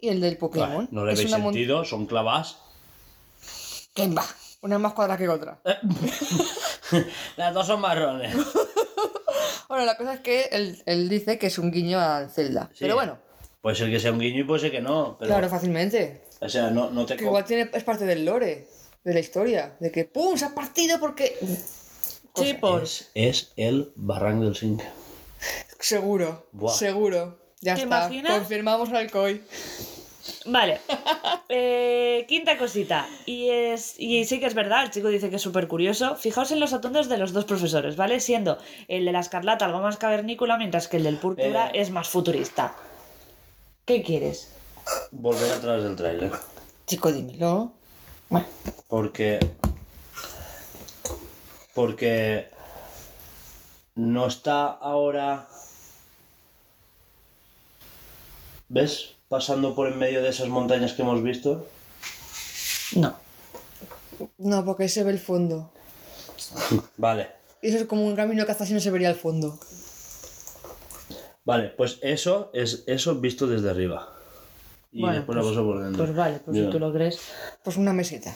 y 0.00 0.08
el 0.10 0.20
del 0.20 0.36
Pokémon. 0.36 0.76
Vale, 0.76 0.88
no 0.92 1.04
le 1.04 1.14
Es 1.14 1.18
veis 1.18 1.32
mon- 1.32 1.42
sentido, 1.52 1.84
son 1.84 2.06
clavas. 2.06 2.58
¿Qué 3.94 4.06
va? 4.08 4.24
Una 4.60 4.78
más 4.78 4.92
cuadrada 4.92 5.18
que 5.18 5.28
otra. 5.28 5.60
Las 7.36 7.54
dos 7.54 7.66
son 7.66 7.80
marrones. 7.80 8.34
Bueno, 9.68 9.84
la 9.84 9.98
cosa 9.98 10.14
es 10.14 10.20
que 10.20 10.44
él, 10.50 10.82
él 10.86 11.10
dice 11.10 11.38
que 11.38 11.48
es 11.48 11.58
un 11.58 11.70
guiño 11.70 12.00
a 12.00 12.26
Zelda. 12.30 12.70
Sí. 12.72 12.78
Pero 12.80 12.94
bueno, 12.94 13.18
Puede 13.60 13.76
ser 13.76 13.90
que 13.90 13.98
sea 14.00 14.12
un 14.12 14.18
guiño 14.20 14.40
y 14.40 14.44
puede 14.44 14.60
ser 14.60 14.70
que 14.70 14.80
no. 14.80 15.16
Pero, 15.18 15.28
claro, 15.30 15.48
fácilmente. 15.48 16.22
O 16.40 16.48
sea, 16.48 16.70
no, 16.70 16.90
no 16.90 17.04
te... 17.04 17.16
Que 17.16 17.24
igual 17.24 17.44
tiene, 17.44 17.68
es 17.72 17.84
parte 17.84 18.06
del 18.06 18.24
lore, 18.24 18.68
de 19.04 19.14
la 19.14 19.20
historia. 19.20 19.76
De 19.80 19.90
que 19.90 20.04
¡pum! 20.04 20.36
se 20.36 20.44
ha 20.44 20.54
partido 20.54 20.98
porque. 21.00 21.36
Sí. 22.34 22.56
Es, 22.74 23.10
es 23.14 23.52
el 23.56 23.92
Barranco 23.96 24.44
del 24.44 24.56
Zinc. 24.56 24.80
Seguro, 25.80 26.48
Buah. 26.52 26.72
seguro. 26.74 27.38
Ya 27.60 27.74
¿Te 27.74 27.82
está. 27.82 28.06
imaginas? 28.06 28.38
Confirmamos 28.38 28.90
al 28.92 29.10
COI. 29.10 29.42
Vale. 30.46 30.80
Eh, 31.50 32.26
quinta 32.28 32.58
cosita. 32.58 33.08
Y, 33.24 33.48
es, 33.48 33.94
y 33.98 34.26
sí 34.26 34.38
que 34.38 34.44
es 34.44 34.52
verdad, 34.52 34.84
el 34.84 34.90
chico 34.90 35.08
dice 35.08 35.30
que 35.30 35.36
es 35.36 35.42
súper 35.42 35.66
curioso. 35.66 36.14
Fijaos 36.16 36.50
en 36.50 36.60
los 36.60 36.74
atuendos 36.74 37.08
de 37.08 37.16
los 37.16 37.32
dos 37.32 37.46
profesores, 37.46 37.96
¿vale? 37.96 38.20
Siendo 38.20 38.58
el 38.86 39.06
de 39.06 39.12
la 39.12 39.20
escarlata 39.20 39.64
algo 39.64 39.80
más 39.80 39.96
cavernícola, 39.96 40.58
mientras 40.58 40.88
que 40.88 40.98
el 40.98 41.04
del 41.04 41.16
púrpura 41.16 41.68
Eh. 41.68 41.80
es 41.80 41.90
más 41.90 42.10
futurista. 42.10 42.74
¿Qué 43.86 44.02
quieres? 44.02 44.52
Volver 45.10 45.50
atrás 45.52 45.82
del 45.82 45.96
tráiler. 45.96 46.32
Chico, 46.86 47.10
dímelo. 47.10 47.72
Bueno, 48.28 48.46
Porque. 48.86 49.40
Porque. 51.74 52.50
No 53.94 54.26
está 54.26 54.66
ahora. 54.66 55.48
¿Ves? 58.68 59.14
Pasando 59.28 59.74
por 59.74 59.88
en 59.88 59.98
medio 59.98 60.22
de 60.22 60.30
esas 60.30 60.48
montañas 60.48 60.92
que 60.94 61.02
hemos 61.02 61.22
visto. 61.22 61.66
No. 62.96 63.14
no, 64.38 64.64
porque 64.64 64.84
ahí 64.84 64.88
se 64.88 65.04
ve 65.04 65.12
el 65.12 65.18
fondo. 65.18 65.70
Vale. 66.96 67.28
Y 67.60 67.68
eso 67.68 67.78
es 67.78 67.84
como 67.84 68.06
un 68.06 68.16
camino 68.16 68.46
que 68.46 68.52
hasta 68.52 68.64
así 68.64 68.72
no 68.72 68.80
se 68.80 68.90
vería 68.90 69.10
el 69.10 69.16
fondo. 69.16 69.58
Vale, 71.44 71.68
pues 71.70 71.98
eso 72.02 72.50
es 72.54 72.84
eso 72.86 73.14
visto 73.16 73.46
desde 73.46 73.70
arriba. 73.70 74.12
Y 74.92 75.00
Bueno, 75.02 75.16
después 75.16 75.36
la 75.36 75.42
pues- 75.42 75.54
cosa 75.54 75.64
por 75.66 75.82
dentro. 75.82 76.04
Pues 76.04 76.16
vale, 76.16 76.40
pues 76.44 76.56
si 76.56 76.66
tú 76.70 76.78
lo 76.78 76.92
crees. 76.92 77.18
Pues 77.62 77.76
una 77.76 77.92
meseta. 77.92 78.34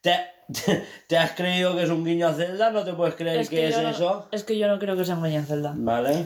¿Te, 0.00 0.16
te, 0.52 0.84
te 1.08 1.18
has 1.18 1.32
creído 1.32 1.74
que 1.76 1.82
es 1.84 1.90
un 1.90 2.04
guiño 2.04 2.28
a 2.28 2.34
Zelda? 2.34 2.70
¿No 2.70 2.84
te 2.84 2.92
puedes 2.92 3.14
creer 3.16 3.48
que, 3.48 3.68
es 3.68 3.76
no- 3.76 3.88
eso? 3.88 4.28
es 4.30 4.44
que 4.44 4.56
yo 4.58 4.68
no 4.68 4.78
creo 4.78 4.96
que 4.96 5.04
sea 5.04 5.14
en 5.16 5.46
Zelda. 5.46 5.72
Vale. 5.76 6.24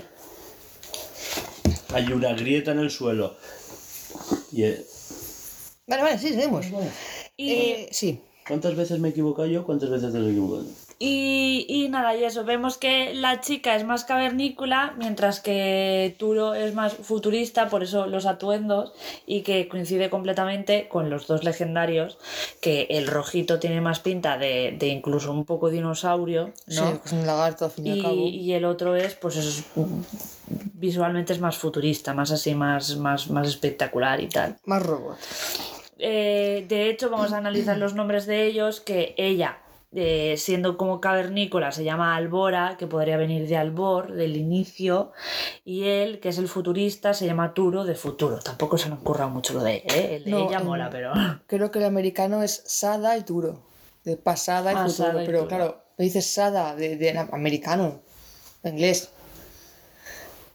Hay 1.95 2.13
una 2.13 2.33
grieta 2.35 2.73
en 2.73 2.81
el 2.81 2.91
suelo. 2.91 3.37
Y, 4.53 4.63
eh, 4.65 4.85
Vale, 5.87 6.03
vale, 6.03 6.19
sí, 6.19 6.29
seguimos. 6.31 6.67
Y, 7.37 7.53
Eh, 7.53 7.89
sí. 7.93 8.21
¿Cuántas 8.47 8.77
veces 8.77 8.99
me 8.99 9.09
he 9.09 9.11
equivocado 9.11 9.47
yo? 9.49 9.65
¿Cuántas 9.65 9.91
veces 9.91 10.13
te 10.13 10.19
has 10.19 10.25
equivocado? 10.27 10.65
Y, 10.99 11.67
y 11.69 11.89
nada, 11.89 12.17
y 12.17 12.25
eso, 12.25 12.45
vemos 12.45 12.79
que 12.79 13.13
la 13.15 13.41
chica 13.41 13.77
es 13.77 13.85
más 13.85 14.05
cavernícola, 14.05 14.95
mientras 14.97 15.41
que 15.41 16.15
Turo 16.19 16.55
es 16.55 16.75
más 16.75 16.95
futurista, 16.95 17.69
por 17.69 17.83
eso 17.83 18.07
los 18.07 18.25
atuendos, 18.25 18.93
y 19.27 19.43
que 19.43 19.69
coincide 19.69 20.09
completamente 20.09 20.89
con 20.89 21.11
los 21.11 21.27
dos 21.27 21.45
legendarios, 21.45 22.19
que 22.61 22.87
el 22.91 23.07
rojito 23.07 23.59
tiene 23.59 23.81
más 23.81 24.01
pinta 24.01 24.39
de, 24.39 24.75
de 24.79 24.89
incluso 24.89 25.33
un 25.33 25.45
poco 25.45 25.69
dinosaurio, 25.71 26.53
Sí, 26.67 26.81
¿no? 26.81 27.03
que 27.03 27.07
es 27.09 27.13
un 27.13 27.27
lagarto 27.27 27.67
al 27.67 27.71
fin 27.71 27.87
y 27.87 27.91
al 27.93 28.03
cabo. 28.03 28.15
y 28.15 28.53
el 28.53 28.65
otro 28.65 28.97
es, 28.97 29.15
pues 29.15 29.37
eso, 29.37 29.49
es, 29.49 29.65
visualmente 30.75 31.33
es 31.33 31.41
más 31.41 31.59
futurista, 31.59 32.15
más 32.15 32.31
así, 32.31 32.55
más, 32.55 32.97
más, 32.97 33.29
más 33.31 33.49
espectacular 33.49 34.21
y 34.21 34.29
tal. 34.29 34.57
Más 34.65 34.83
robot. 34.83 35.17
Eh, 35.99 36.65
de 36.69 36.91
hecho, 36.91 37.11
vamos 37.11 37.33
a 37.33 37.39
analizar 37.39 37.77
los 37.79 37.95
nombres 37.95 38.27
de 38.27 38.45
ellos, 38.47 38.81
que 38.81 39.15
ella, 39.17 39.59
eh, 39.95 40.35
siendo 40.37 40.77
como 40.77 41.01
cavernícola, 41.01 41.73
se 41.73 41.85
llama 41.85 42.17
Albora, 42.17 42.77
que 42.79 42.87
podría 42.87 43.17
venir 43.17 43.47
de 43.49 43.57
Albor, 43.57 44.13
del 44.13 44.37
inicio, 44.37 45.13
y 45.65 45.85
él, 45.85 46.21
que 46.21 46.29
es 46.31 46.39
el 46.39 46.49
futurista, 46.49 47.15
se 47.15 47.27
llama 47.27 47.55
Turo, 47.55 47.85
de 47.85 47.95
futuro. 47.95 48.39
Tampoco 48.41 48.77
se 48.79 48.89
me 48.89 48.97
ocurra 48.97 49.27
mucho 49.29 49.55
lo 49.55 49.63
de, 49.63 49.77
¿eh? 49.87 50.17
El 50.17 50.25
de 50.25 50.31
No, 50.31 50.49
ella 50.49 50.61
mola, 50.61 50.91
pero... 50.91 51.13
Creo 51.47 51.71
que 51.71 51.79
el 51.79 51.85
americano 51.87 52.43
es 52.43 52.63
Sada 52.67 53.17
y 53.17 53.23
Turo. 53.23 53.61
De 54.05 54.17
pasada 54.17 54.73
y 54.73 54.77
Ah, 54.77 54.87
futuro. 54.87 55.09
Sada 55.09 55.23
y 55.23 55.27
pero 55.27 55.39
Turo. 55.41 55.49
claro, 55.49 55.83
me 55.99 56.05
dices 56.05 56.27
Sada 56.33 56.75
de, 56.77 56.97
de 56.97 57.19
americano. 57.33 58.01
de 58.63 58.71
inglés. 58.71 59.11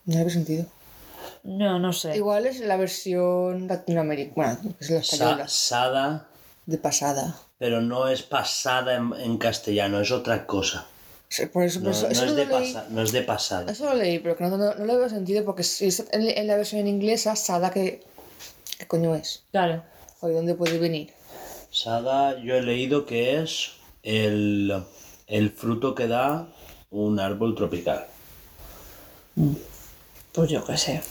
No 0.06 0.14
tiene 0.16 0.30
sentido. 0.30 0.66
No, 1.44 1.80
no 1.80 1.92
sé. 1.94 2.16
Igual 2.16 2.46
es 2.46 2.60
la 2.60 2.78
versión 2.78 3.68
latinoamericana. 3.68 4.58
Bueno, 4.62 4.76
es 4.80 4.90
la 4.90 5.04
Sa- 5.04 5.16
española. 5.16 5.48
sada, 5.48 6.28
De 6.66 6.78
pasada. 6.78 7.36
Pero 7.62 7.80
no 7.80 8.08
es 8.08 8.24
pasada 8.24 8.96
en, 8.96 9.14
en 9.20 9.38
castellano, 9.38 10.02
es 10.02 10.12
otra 10.12 10.48
cosa. 10.48 10.88
Sí, 11.30 11.46
Por 11.46 11.64
eso, 11.64 11.80
por 11.80 11.90
No, 11.90 11.92
eso, 11.96 12.08
no 12.08 12.12
eso 12.12 12.24
es, 12.26 12.30
lo 12.32 12.36
de 12.38 12.46
leí. 12.48 12.52
pasa- 12.74 12.88
no 12.90 13.02
es 13.04 13.12
de 13.12 13.22
pasada. 13.22 13.72
Eso 13.72 13.86
lo 13.86 13.94
leí, 13.94 14.18
pero 14.18 14.36
que 14.36 14.44
no, 14.46 14.58
no, 14.58 14.74
no 14.74 14.84
le 14.86 14.98
veo 14.98 15.08
sentido 15.10 15.46
porque 15.46 15.62
si 15.62 15.86
es 15.86 16.00
en, 16.12 16.24
en 16.28 16.48
la 16.48 16.56
versión 16.58 16.82
en 16.82 16.88
inglesa, 16.88 17.36
Sada, 17.36 17.70
¿qué, 17.70 18.02
¿qué 18.80 18.88
coño 18.88 19.14
es? 19.14 19.44
Claro. 19.52 19.84
¿O 20.22 20.28
de 20.28 20.34
dónde 20.34 20.56
puede 20.56 20.80
venir? 20.80 21.14
Sada, 21.70 22.40
yo 22.40 22.56
he 22.56 22.64
leído 22.64 23.06
que 23.06 23.40
es 23.44 23.74
el, 24.02 24.74
el 25.28 25.52
fruto 25.52 25.94
que 25.94 26.08
da 26.08 26.48
un 26.90 27.20
árbol 27.20 27.54
tropical. 27.54 28.08
Pues 30.32 30.50
yo 30.50 30.66
qué 30.66 30.78
sé. 30.78 31.02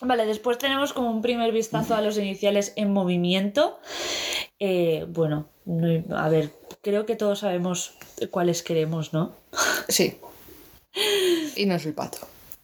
Vale, 0.00 0.26
después 0.26 0.58
tenemos 0.58 0.92
como 0.92 1.10
un 1.10 1.22
primer 1.22 1.52
vistazo 1.52 1.94
a 1.94 2.00
los 2.00 2.18
iniciales 2.18 2.72
en 2.76 2.92
movimiento. 2.92 3.78
Eh, 4.60 5.06
bueno, 5.08 5.36
no- 5.36 5.48
a 6.16 6.28
ver, 6.28 6.50
creo 6.82 7.04
que 7.06 7.16
todos 7.16 7.40
sabemos 7.40 7.94
cuáles 8.30 8.62
queremos, 8.62 9.12
¿no? 9.12 9.32
Sí. 9.88 10.18
Y 11.56 11.66
no 11.66 11.74
es 11.74 11.86
el 11.86 11.94
pato. 11.94 12.18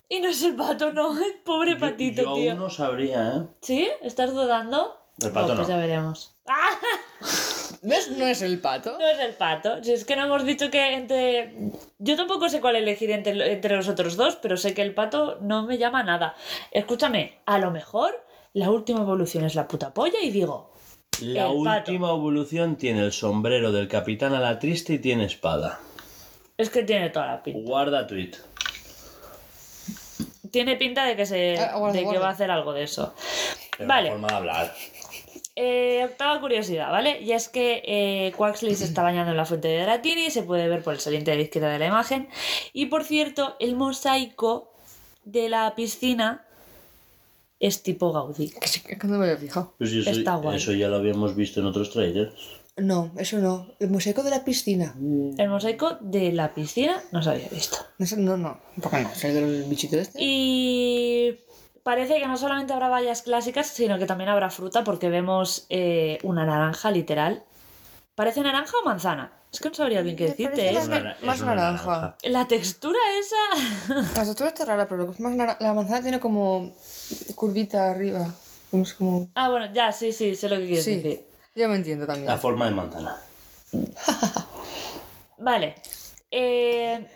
Y 0.09 0.21
no 0.21 0.29
es 0.29 0.43
el 0.43 0.55
pato, 0.57 0.93
no, 0.93 1.17
el 1.25 1.35
pobre 1.45 1.73
Yo- 1.73 1.79
patito, 1.81 2.23
yo, 2.23 2.35
tío. 2.35 2.51
aún 2.53 2.61
no 2.61 2.71
sabría, 2.71 3.37
¿eh? 3.37 3.43
¿Sí? 3.61 3.89
¿Estás 4.03 4.33
dudando? 4.33 4.97
El 5.21 5.31
pato 5.31 5.55
pues 5.55 5.59
no. 5.61 5.69
ya 5.69 5.77
veremos. 5.77 6.35
¡Ah! 6.49 6.71
¿Ves? 7.83 8.11
No 8.13 8.27
es 8.27 8.43
el 8.43 8.61
pato. 8.61 8.99
No 8.99 9.07
es 9.07 9.19
el 9.21 9.35
pato. 9.35 9.83
Si 9.85 9.93
es 9.93 10.05
que 10.05 10.17
no 10.17 10.25
hemos 10.25 10.45
dicho 10.45 10.71
que 10.71 10.95
entre. 10.95 11.55
Yo 11.99 12.17
tampoco 12.17 12.49
sé 12.49 12.61
cuál 12.61 12.77
elegir 12.77 13.11
entre, 13.11 13.53
entre 13.53 13.77
los 13.77 13.89
otros 13.89 14.17
dos, 14.17 14.37
pero 14.37 14.57
sé 14.57 14.75
que 14.75 14.83
el 14.83 14.95
pato 14.95 15.39
no 15.41 15.65
me 15.67 15.79
llama 15.79 16.01
a 16.01 16.05
nada. 16.05 16.35
Escúchame, 16.73 17.41
a 17.47 17.59
lo 17.59 17.71
mejor 17.71 18.25
la 18.55 18.71
última 18.71 19.01
evolución 19.03 19.45
es 19.45 19.55
la 19.55 19.69
puta 19.69 19.93
polla 19.95 20.19
y 20.23 20.31
digo. 20.31 20.73
La 21.21 21.47
El 21.47 21.63
pato. 21.65 21.91
última 21.93 22.11
evolución 22.11 22.77
tiene 22.77 23.01
el 23.05 23.13
sombrero 23.13 23.73
del 23.73 23.89
capitán 23.89 24.35
a 24.35 24.41
la 24.41 24.59
triste 24.59 24.95
y 24.95 24.99
tiene 24.99 25.25
espada. 25.25 25.81
Es 26.57 26.71
que 26.71 26.83
tiene 26.83 27.11
toda 27.11 27.27
la 27.27 27.43
pinta. 27.43 27.61
Guarda 27.69 28.07
tweet. 28.07 28.33
Tiene 30.51 30.77
pinta 30.77 31.05
de 31.05 31.17
que 31.17 31.27
se. 31.27 31.59
Ah, 31.59 31.77
guarda, 31.77 31.93
de 31.95 31.99
que 32.01 32.05
guarda. 32.05 32.21
va 32.21 32.29
a 32.29 32.33
hacer 32.33 32.51
algo 32.51 32.73
de 32.73 32.85
eso. 32.85 33.15
Es 33.79 33.87
Vale. 33.87 34.11
forma 34.11 34.29
de 34.29 34.35
hablar. 34.35 34.75
Eh, 35.57 36.03
octava 36.05 36.41
curiosidad, 36.41 36.91
¿vale? 36.91 37.21
Y 37.21 37.33
es 37.33 37.49
que 37.49 37.83
eh, 37.85 38.33
Quaxley 38.37 38.75
se 38.75 38.85
está 38.85 39.03
bañando 39.05 39.31
en 39.33 39.37
la 39.37 39.45
fuente 39.47 39.69
de 39.69 39.83
Dratini, 39.83 40.31
se 40.31 40.43
puede 40.43 40.69
ver 40.69 40.83
por 40.83 40.95
el 40.95 41.01
saliente 41.01 41.31
de 41.33 41.37
la 41.39 41.43
izquierda 41.45 41.71
de 41.71 41.79
la 41.79 41.87
imagen. 41.87 42.29
Y 42.73 42.87
por 42.87 43.05
cierto, 43.05 43.57
el 43.61 43.75
mosaico 43.77 44.73
de 45.25 45.49
la 45.49 45.75
piscina 45.75 46.44
es 47.61 47.83
tipo 47.83 48.13
Gaudí. 48.13 48.53
Que 48.87 49.07
no 49.07 49.19
me 49.19 49.25
había 49.25 49.37
fijado. 49.37 49.75
Pues 49.79 49.93
eso, 49.93 50.11
Está 50.11 50.37
guay. 50.37 50.57
eso 50.57 50.73
ya 50.73 50.89
lo 50.89 50.97
habíamos 50.97 51.35
visto 51.35 51.61
en 51.61 51.67
otros 51.67 51.91
trailers. 51.91 52.33
No, 52.77 53.13
eso 53.19 53.39
no. 53.39 53.69
El 53.79 53.91
mosaico 53.91 54.23
de 54.25 54.31
la 54.31 54.45
piscina. 54.45 54.95
El 55.39 55.49
mosaico 55.49 55.97
de 56.01 56.33
la 56.33 56.53
piscina 56.55 57.01
no 57.13 57.23
se 57.23 57.31
había 57.31 57.49
visto. 57.49 57.77
No, 57.99 58.07
sé, 58.07 58.17
no, 58.17 58.37
no. 58.37 58.59
¿Por 58.83 58.91
qué 58.91 59.01
no? 59.03 59.11
¿Es 59.11 59.25
el 59.25 59.35
del 59.35 59.65
bichito 59.65 59.97
este? 59.97 60.19
Y 60.21 61.39
parece 61.85 62.19
que 62.19 62.27
no 62.27 62.37
solamente 62.37 62.73
habrá 62.73 62.89
vallas 62.89 63.23
clásicas, 63.23 63.69
sino 63.69 63.99
que 63.99 64.07
también 64.07 64.29
habrá 64.31 64.51
fruta, 64.51 64.83
porque 64.83 65.09
vemos 65.09 65.67
eh, 65.69 66.19
una 66.25 66.45
naranja 66.45 66.91
literal. 66.91 67.45
¿Parece 68.17 68.41
naranja 68.43 68.73
o 68.83 68.85
manzana? 68.85 69.33
Es 69.53 69.61
que 69.61 69.69
no 69.69 69.75
sabría 69.77 70.03
bien 70.03 70.17
qué 70.17 70.27
decirte. 70.31 70.69
¿eh? 70.71 70.73
más- 70.73 70.87
una 70.89 71.01
na- 71.01 71.17
más 71.23 71.37
es 71.37 71.43
una 71.43 71.55
naranja. 71.55 72.17
La 72.25 72.49
textura 72.49 72.99
esa. 73.21 73.95
La 74.17 74.25
textura 74.25 74.49
está 74.49 74.65
rara, 74.65 74.89
pero 74.89 75.03
lo 75.03 75.07
que 75.07 75.13
es 75.15 75.21
más 75.21 75.35
nara- 75.37 75.57
La 75.61 75.73
manzana 75.75 76.03
tiene 76.03 76.19
como 76.19 76.75
curvita 77.35 77.91
arriba. 77.91 78.33
Como 78.71 78.83
es 78.83 78.95
como... 78.95 79.29
Ah, 79.35 79.51
bueno, 79.51 79.73
ya, 79.73 79.93
sí, 79.93 80.13
sí, 80.13 80.35
sé 80.35 80.49
lo 80.49 80.57
que 80.57 80.67
quieres 80.67 80.85
Sí, 80.85 80.97
decir. 80.97 81.25
ya 81.55 81.69
me 81.69 81.77
entiendo 81.77 82.07
también. 82.07 82.27
La 82.27 82.39
forma 82.39 82.67
de 82.67 82.71
manzana. 82.73 83.21
Vale. 85.39 85.75
Eh... 86.31 87.07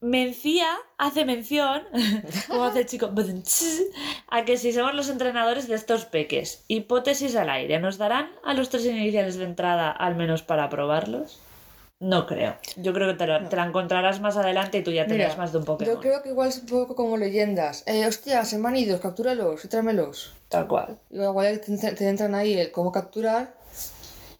Mencía 0.00 0.68
hace 0.98 1.24
mención, 1.24 1.84
como 2.48 2.64
hace 2.64 2.80
el 2.80 2.86
chico, 2.86 3.08
a 4.28 4.44
que 4.44 4.58
si 4.58 4.72
somos 4.72 4.94
los 4.94 5.08
entrenadores 5.08 5.68
de 5.68 5.76
estos 5.76 6.06
peques, 6.06 6.64
hipótesis 6.66 7.36
al 7.36 7.48
aire, 7.48 7.78
¿nos 7.78 7.98
darán 7.98 8.28
a 8.44 8.52
los 8.52 8.68
tres 8.68 8.84
iniciales 8.84 9.36
de 9.36 9.44
entrada 9.44 9.92
al 9.92 10.16
menos 10.16 10.42
para 10.42 10.68
probarlos? 10.70 11.38
No 12.04 12.26
creo. 12.26 12.56
Yo 12.76 12.92
creo 12.92 13.06
que 13.12 13.14
te, 13.14 13.26
lo- 13.28 13.48
te 13.48 13.54
la 13.54 13.64
encontrarás 13.64 14.20
más 14.20 14.36
adelante 14.36 14.78
y 14.78 14.82
tú 14.82 14.90
ya 14.90 15.06
tendrás 15.06 15.38
más 15.38 15.52
de 15.52 15.58
un 15.58 15.64
Pokémon. 15.64 15.94
yo 15.94 16.00
creo 16.00 16.20
que 16.20 16.30
igual 16.30 16.48
es 16.48 16.58
un 16.58 16.66
poco 16.66 16.96
como 16.96 17.16
leyendas. 17.16 17.84
Eh, 17.86 18.04
hostia, 18.06 18.44
se 18.44 18.58
me 18.58 18.68
han 18.68 18.76
ido, 18.76 18.98
captúralos 19.00 19.64
y 19.64 19.68
tráemelos. 19.68 20.32
Tal 20.48 20.66
cual. 20.66 20.98
Igual 21.10 21.60
te, 21.60 21.76
te 21.92 22.08
entran 22.08 22.34
ahí 22.34 22.54
el 22.54 22.72
cómo 22.72 22.90
capturar. 22.90 23.54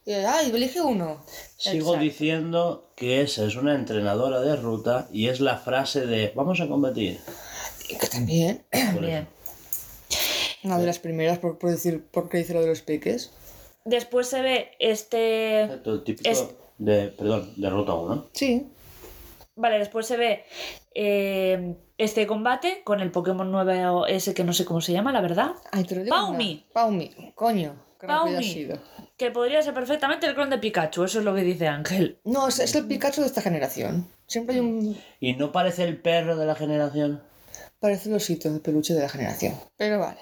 Y, 0.05 0.13
ay, 0.13 0.51
elige 0.51 0.81
uno. 0.81 1.23
Sigo 1.57 1.91
Exacto. 1.91 2.01
diciendo 2.01 2.91
que 2.97 3.21
esa 3.23 3.45
es 3.45 3.55
una 3.55 3.77
entrenadora 3.77 4.41
de 4.41 4.57
ruta 4.57 5.07
y 5.13 5.29
es 5.29 5.39
la 5.41 5.57
frase 5.59 6.05
de 6.07 6.33
vamos 6.35 6.61
a 6.61 6.67
combatir. 6.67 7.21
Y 7.89 7.95
que 7.97 8.09
también. 8.09 8.65
Una 10.65 10.79
de 10.79 10.87
las 10.87 10.99
primeras 10.99 11.39
por, 11.39 11.59
por 11.59 11.71
decir 11.71 12.05
por 12.11 12.29
qué 12.29 12.39
dice 12.39 12.55
lo 12.55 12.61
de 12.61 12.67
los 12.69 12.83
peques. 12.83 13.31
Después 13.85 14.29
se 14.29 14.43
ve 14.43 14.71
este... 14.81 15.63
Exacto, 15.63 15.93
el 15.95 16.05
típico 16.05 16.29
Es- 16.29 16.45
de, 16.85 17.09
perdón, 17.09 17.53
de 17.57 17.71
ruta 17.71 17.95
1. 17.95 18.29
Sí. 18.33 18.67
Vale, 19.55 19.79
después 19.79 20.07
se 20.07 20.17
ve 20.17 20.45
eh, 20.95 21.77
este 21.99 22.27
combate 22.27 22.83
con 22.85 23.01
el 23.01 23.11
Pokémon 23.11 23.51
nuevo 23.51 24.07
ese 24.07 24.35
que 24.35 24.45
no 24.45 24.53
sé 24.53 24.65
cómo 24.65 24.81
se 24.81 24.93
llama, 24.93 25.13
la 25.13 25.21
verdad. 25.21 25.53
Ay, 25.71 25.85
te 25.85 25.95
lo 25.95 26.03
digo. 26.03 26.17
Paumi. 26.17 26.67
Paumi. 26.73 27.33
Coño. 27.35 27.75
Qué 28.01 28.07
Paumi. 28.07 28.43
sido. 28.43 28.79
Que 29.17 29.31
podría 29.31 29.63
ser 29.63 29.75
perfectamente 29.75 30.27
el 30.27 30.35
clon 30.35 30.51
de 30.51 30.59
Pikachu, 30.59 31.05
eso 31.05 31.21
es 31.21 31.25
lo 31.25 31.35
que 31.35 31.43
dice 31.43 31.69
Ángel. 31.69 32.19
No, 32.25 32.49
es, 32.49 32.59
es 32.59 32.75
el 32.75 32.87
Pikachu 32.87 33.21
de 33.21 33.29
esta 33.29 33.43
generación. 33.43 34.09
Siempre 34.27 34.57
hay 34.57 34.61
un 34.61 34.99
¿Y 35.21 35.35
no 35.35 35.53
parece 35.53 35.85
el 35.85 36.01
perro 36.01 36.37
de 36.37 36.47
la 36.47 36.55
generación? 36.55 37.23
parece 37.79 38.09
el 38.09 38.15
osito 38.17 38.53
de 38.53 38.61
peluche 38.61 38.95
de 38.95 39.03
la 39.03 39.09
generación. 39.09 39.55
Pero 39.77 39.99
vale. 40.01 40.21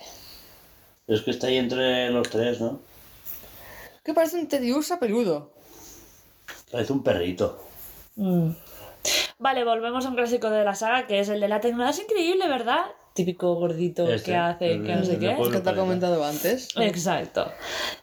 Es 1.06 1.22
que 1.22 1.30
está 1.30 1.46
ahí 1.46 1.56
entre 1.56 2.10
los 2.10 2.28
tres, 2.28 2.60
¿no? 2.60 2.80
Que 4.04 4.12
parece 4.14 4.38
un 4.38 4.48
Tediusa 4.48 4.98
peludo. 4.98 5.52
Parece 6.70 6.92
un 6.92 7.02
perrito. 7.02 7.58
Mm. 8.16 8.50
Vale, 9.38 9.64
volvemos 9.64 10.04
a 10.04 10.08
un 10.10 10.14
clásico 10.14 10.50
de 10.50 10.64
la 10.64 10.74
saga 10.74 11.06
que 11.06 11.20
es 11.20 11.28
el 11.28 11.40
de 11.40 11.48
la 11.48 11.60
tecnología. 11.60 11.90
Es 11.90 12.00
increíble, 12.00 12.48
¿verdad? 12.48 12.84
Típico 13.14 13.54
gordito 13.54 14.08
Este, 14.08 14.30
que 14.30 14.36
hace, 14.36 14.72
el 14.72 14.86
que 14.86 14.94
no 14.94 15.04
sé 15.04 15.18
qué. 15.18 15.30
Pueblo 15.30 15.44
que 15.46 15.50
te 15.52 15.58
ha 15.58 15.62
Paleta. 15.64 15.80
comentado 15.80 16.24
antes. 16.24 16.68
Exacto. 16.76 17.50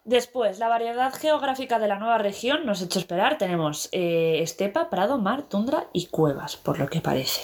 Después, 0.03 0.59
la 0.59 0.67
variedad 0.67 1.13
geográfica 1.13 1.79
de 1.79 1.87
la 1.87 1.97
nueva 1.99 2.17
región 2.17 2.65
nos 2.65 2.81
ha 2.81 2.85
hecho 2.85 2.99
esperar. 2.99 3.37
Tenemos 3.37 3.89
eh, 3.91 4.39
estepa, 4.41 4.89
prado, 4.89 5.17
mar, 5.17 5.43
tundra 5.43 5.87
y 5.93 6.07
cuevas, 6.07 6.57
por 6.57 6.79
lo 6.79 6.87
que 6.89 6.99
parece. 6.99 7.41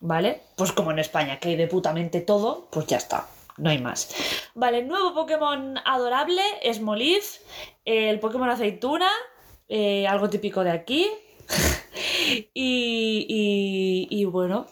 ¿Vale? 0.00 0.42
Pues 0.56 0.72
como 0.72 0.90
en 0.90 0.98
España, 0.98 1.38
que 1.38 1.50
hay 1.50 1.56
de 1.56 1.68
putamente 1.68 2.20
todo, 2.20 2.66
pues 2.70 2.86
ya 2.86 2.96
está. 2.96 3.28
No 3.56 3.70
hay 3.70 3.78
más. 3.78 4.14
Vale, 4.54 4.82
nuevo 4.82 5.14
Pokémon 5.14 5.78
adorable 5.84 6.42
es 6.62 6.80
Molif, 6.80 7.38
el 7.84 8.18
Pokémon 8.20 8.50
aceituna, 8.50 9.08
eh, 9.68 10.06
algo 10.06 10.28
típico 10.30 10.62
de 10.64 10.70
aquí. 10.70 11.08
y, 12.54 13.26
y, 13.28 14.08
y 14.10 14.24
bueno, 14.24 14.66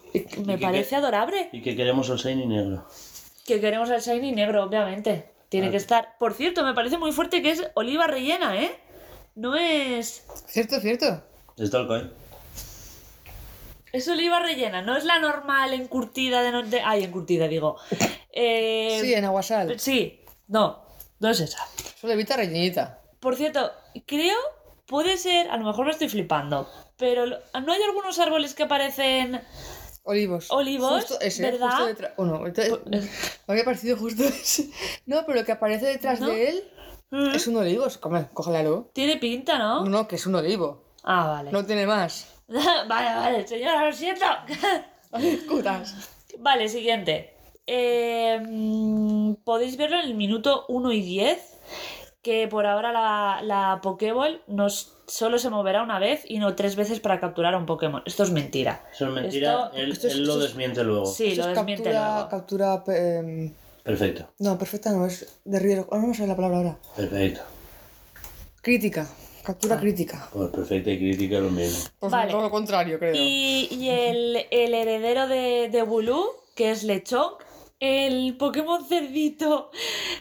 me 0.45 0.55
¿Y 0.55 0.57
qué- 0.57 0.59
parece 0.63 0.97
adorable. 0.97 1.49
Y 1.53 1.63
que 1.63 1.77
queremos 1.77 2.09
el 2.11 2.17
Shiny 2.17 2.47
negro. 2.47 2.87
Que 3.47 3.61
queremos 3.61 3.91
el 3.91 4.01
shiny 4.01 4.33
negro, 4.33 4.65
obviamente. 4.65 5.31
Tiene 5.51 5.67
Ah. 5.69 5.71
que 5.71 5.77
estar. 5.77 6.17
Por 6.19 6.33
cierto, 6.33 6.65
me 6.65 6.73
parece 6.73 6.97
muy 6.97 7.13
fuerte 7.13 7.43
que 7.43 7.51
es 7.51 7.63
oliva 7.75 8.07
rellena, 8.07 8.57
¿eh? 8.61 8.75
No 9.35 9.55
es. 9.55 10.25
Cierto, 10.47 10.81
cierto. 10.81 11.23
Es 11.59 11.71
tal 11.71 11.87
cual. 11.87 12.15
Es 13.93 14.09
oliva 14.09 14.41
rellena, 14.41 14.83
no 14.83 14.97
es 14.97 15.05
la 15.05 15.19
normal 15.19 15.73
encurtida 15.75 16.43
de. 16.43 16.53
No... 16.53 16.63
de- 16.63 16.81
Ay, 16.83 17.05
encurtida, 17.05 17.49
digo. 17.49 17.77
Eh, 18.37 18.99
Sí, 19.01 19.15
en 19.15 19.25
aguasal. 19.27 19.79
sí, 19.79 20.21
no, 20.49 20.83
no 21.21 21.31
es 21.31 21.39
esa. 21.39 21.59
Solo 22.01 22.15
evita 22.15 22.37
rellenita. 22.37 23.01
Por 23.21 23.37
cierto, 23.37 23.71
creo, 24.07 24.37
puede 24.87 25.17
ser, 25.17 25.51
a 25.51 25.57
lo 25.57 25.65
mejor 25.67 25.87
me 25.87 25.93
estoy 25.93 26.09
flipando, 26.09 26.69
pero 26.97 27.27
¿no 27.27 27.73
hay 27.73 27.83
algunos 27.83 28.19
árboles 28.19 28.55
que 28.55 28.67
parecen 28.67 29.41
Olivos. 30.07 30.51
Olivos, 30.51 30.93
Justo 31.07 31.21
ese, 31.21 31.43
¿verdad? 31.43 31.69
justo 31.71 31.87
detrás. 31.87 32.13
O 32.19 32.25
no, 32.27 32.47
entonces- 32.47 32.79
me 33.47 33.53
había 33.55 33.65
parecido 33.65 33.97
justo 33.97 34.23
ese. 34.25 34.71
No, 35.07 35.25
pero 35.25 35.41
lo 35.41 35.47
que 35.47 35.53
aparece 35.53 35.87
detrás 35.87 36.21
¿No? 36.21 36.29
de 36.29 36.49
él 36.51 36.65
mm, 37.11 37.31
es 37.35 37.47
un 37.47 37.57
olivo. 37.57 37.87
Cógelo. 38.35 38.91
Tiene 38.93 39.17
pinta, 39.17 39.57
No, 39.59 39.81
¿no? 39.85 39.89
no, 39.91 40.09
que 40.09 40.17
es 40.17 40.27
un 40.27 40.35
olivo. 40.35 40.85
Ah, 41.05 41.29
vale. 41.29 41.51
No 41.53 41.65
tiene 41.65 41.87
más. 41.87 42.29
vale, 42.49 42.87
vale, 42.89 43.47
señora, 43.49 43.87
lo 43.87 43.93
siento. 43.95 44.27
Cutas. 45.49 45.95
Vale, 46.39 46.69
siguiente. 46.69 47.35
Eh, 47.67 48.39
mm, 48.47 49.37
podéis 49.45 49.79
verlo 49.79 50.01
en 50.01 50.05
el 50.05 50.15
minuto 50.15 50.67
1 50.69 50.93
y 50.93 51.01
10. 51.01 51.39
Que 52.25 52.49
por 52.49 52.65
ahora 52.67 52.91
la, 52.91 53.41
la 53.43 53.81
Pokéball 53.83 54.41
nos, 54.49 54.95
solo 55.07 55.39
se 55.39 55.51
moverá 55.51 55.83
una 55.83 55.99
vez 55.99 56.23
y 56.27 56.39
no 56.39 56.55
tres 56.57 56.75
veces 56.75 56.99
para 56.99 57.21
capturar 57.21 57.55
a 57.55 57.59
un 57.59 57.67
Pokémon. 57.67 58.03
Esto 58.07 58.23
es 58.25 58.31
mentira. 58.31 58.83
Eso 58.93 59.07
es 59.09 59.13
mentira, 59.13 59.53
Esto- 59.67 59.77
él, 59.77 59.93
esto 59.93 60.07
es- 60.09 60.15
él 60.15 60.25
lo 60.27 60.39
desmiente 60.39 60.83
luego. 60.83 61.07
Sí, 61.07 61.29
Esto 61.33 61.43
lo 61.45 61.49
es 61.51 61.57
desmiente 61.57 61.85
captura, 61.93 62.15
luego. 62.15 62.29
captura. 62.31 62.85
em, 62.89 63.53
Perfecto, 63.85 64.29
no, 64.39 64.57
perfecta 64.59 64.91
no, 64.93 65.05
es 65.05 65.39
de 65.45 65.59
riesgo. 65.59 65.87
Ah, 65.93 65.99
no 65.99 66.07
me 66.09 66.15
sale 66.15 66.29
la 66.29 66.37
palabra 66.37 66.57
ahora. 66.57 66.79
perfecto. 66.97 67.43
Crítica. 68.63 69.07
Captura 69.45 69.79
crítica. 69.79 70.27
Pues 70.33 70.49
perfecta 70.49 70.91
y 70.91 70.97
crítica 70.99 71.39
lo 71.39 71.51
mismo. 71.51 71.85
Pues 71.99 72.11
Vale. 72.11 72.31
todo 72.31 72.41
lo 72.41 72.51
contrario, 72.51 72.99
creo. 72.99 73.13
Y, 73.15 73.69
y 73.71 73.91
el, 73.91 74.47
el 74.51 74.73
heredero 74.73 75.29
de, 75.29 75.69
de 75.71 75.83
Bulu, 75.83 76.25
que 76.57 76.71
es 76.71 76.83
Lechonk, 76.85 77.43
el 77.85 78.37
Pokémon 78.37 78.85
cerdito. 78.85 79.71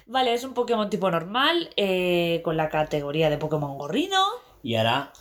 Vale, 0.08 0.34
es 0.34 0.44
un 0.44 0.54
Pokémon 0.54 0.90
tipo 0.90 1.10
normal, 1.10 1.70
eh, 1.78 2.42
con 2.44 2.58
la 2.58 2.70
categoría 2.70 3.30
de 3.30 3.38
Pokémon 3.38 3.78
gorrino. 3.78 4.22
Y 4.64 4.76
hará 4.76 5.12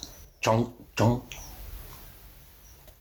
chon, 0.40 0.74
chon. 0.96 1.22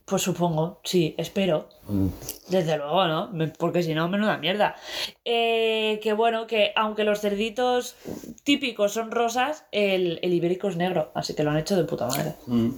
Pues 0.04 0.22
supongo, 0.22 0.80
sí, 0.84 1.14
espero. 1.16 1.68
Mm. 1.88 2.08
Desde 2.48 2.76
luego, 2.76 3.06
¿no? 3.06 3.28
Me- 3.32 3.48
Porque 3.48 3.82
si 3.82 3.94
no, 3.94 4.08
menuda 4.08 4.36
mierda. 4.36 4.76
Eh, 5.24 5.98
que 6.02 6.12
bueno, 6.12 6.46
que 6.46 6.72
aunque 6.76 7.02
los 7.04 7.20
cerditos 7.20 7.96
típicos 8.44 8.92
son 8.92 9.10
rosas, 9.10 9.64
el, 9.72 10.18
el 10.22 10.34
ibérico 10.34 10.68
es 10.68 10.76
negro, 10.76 11.10
así 11.14 11.34
que 11.34 11.42
lo 11.44 11.50
han 11.50 11.56
hecho 11.58 11.76
de 11.76 11.84
puta 11.84 12.06
madre. 12.06 12.34
Mm. 12.46 12.70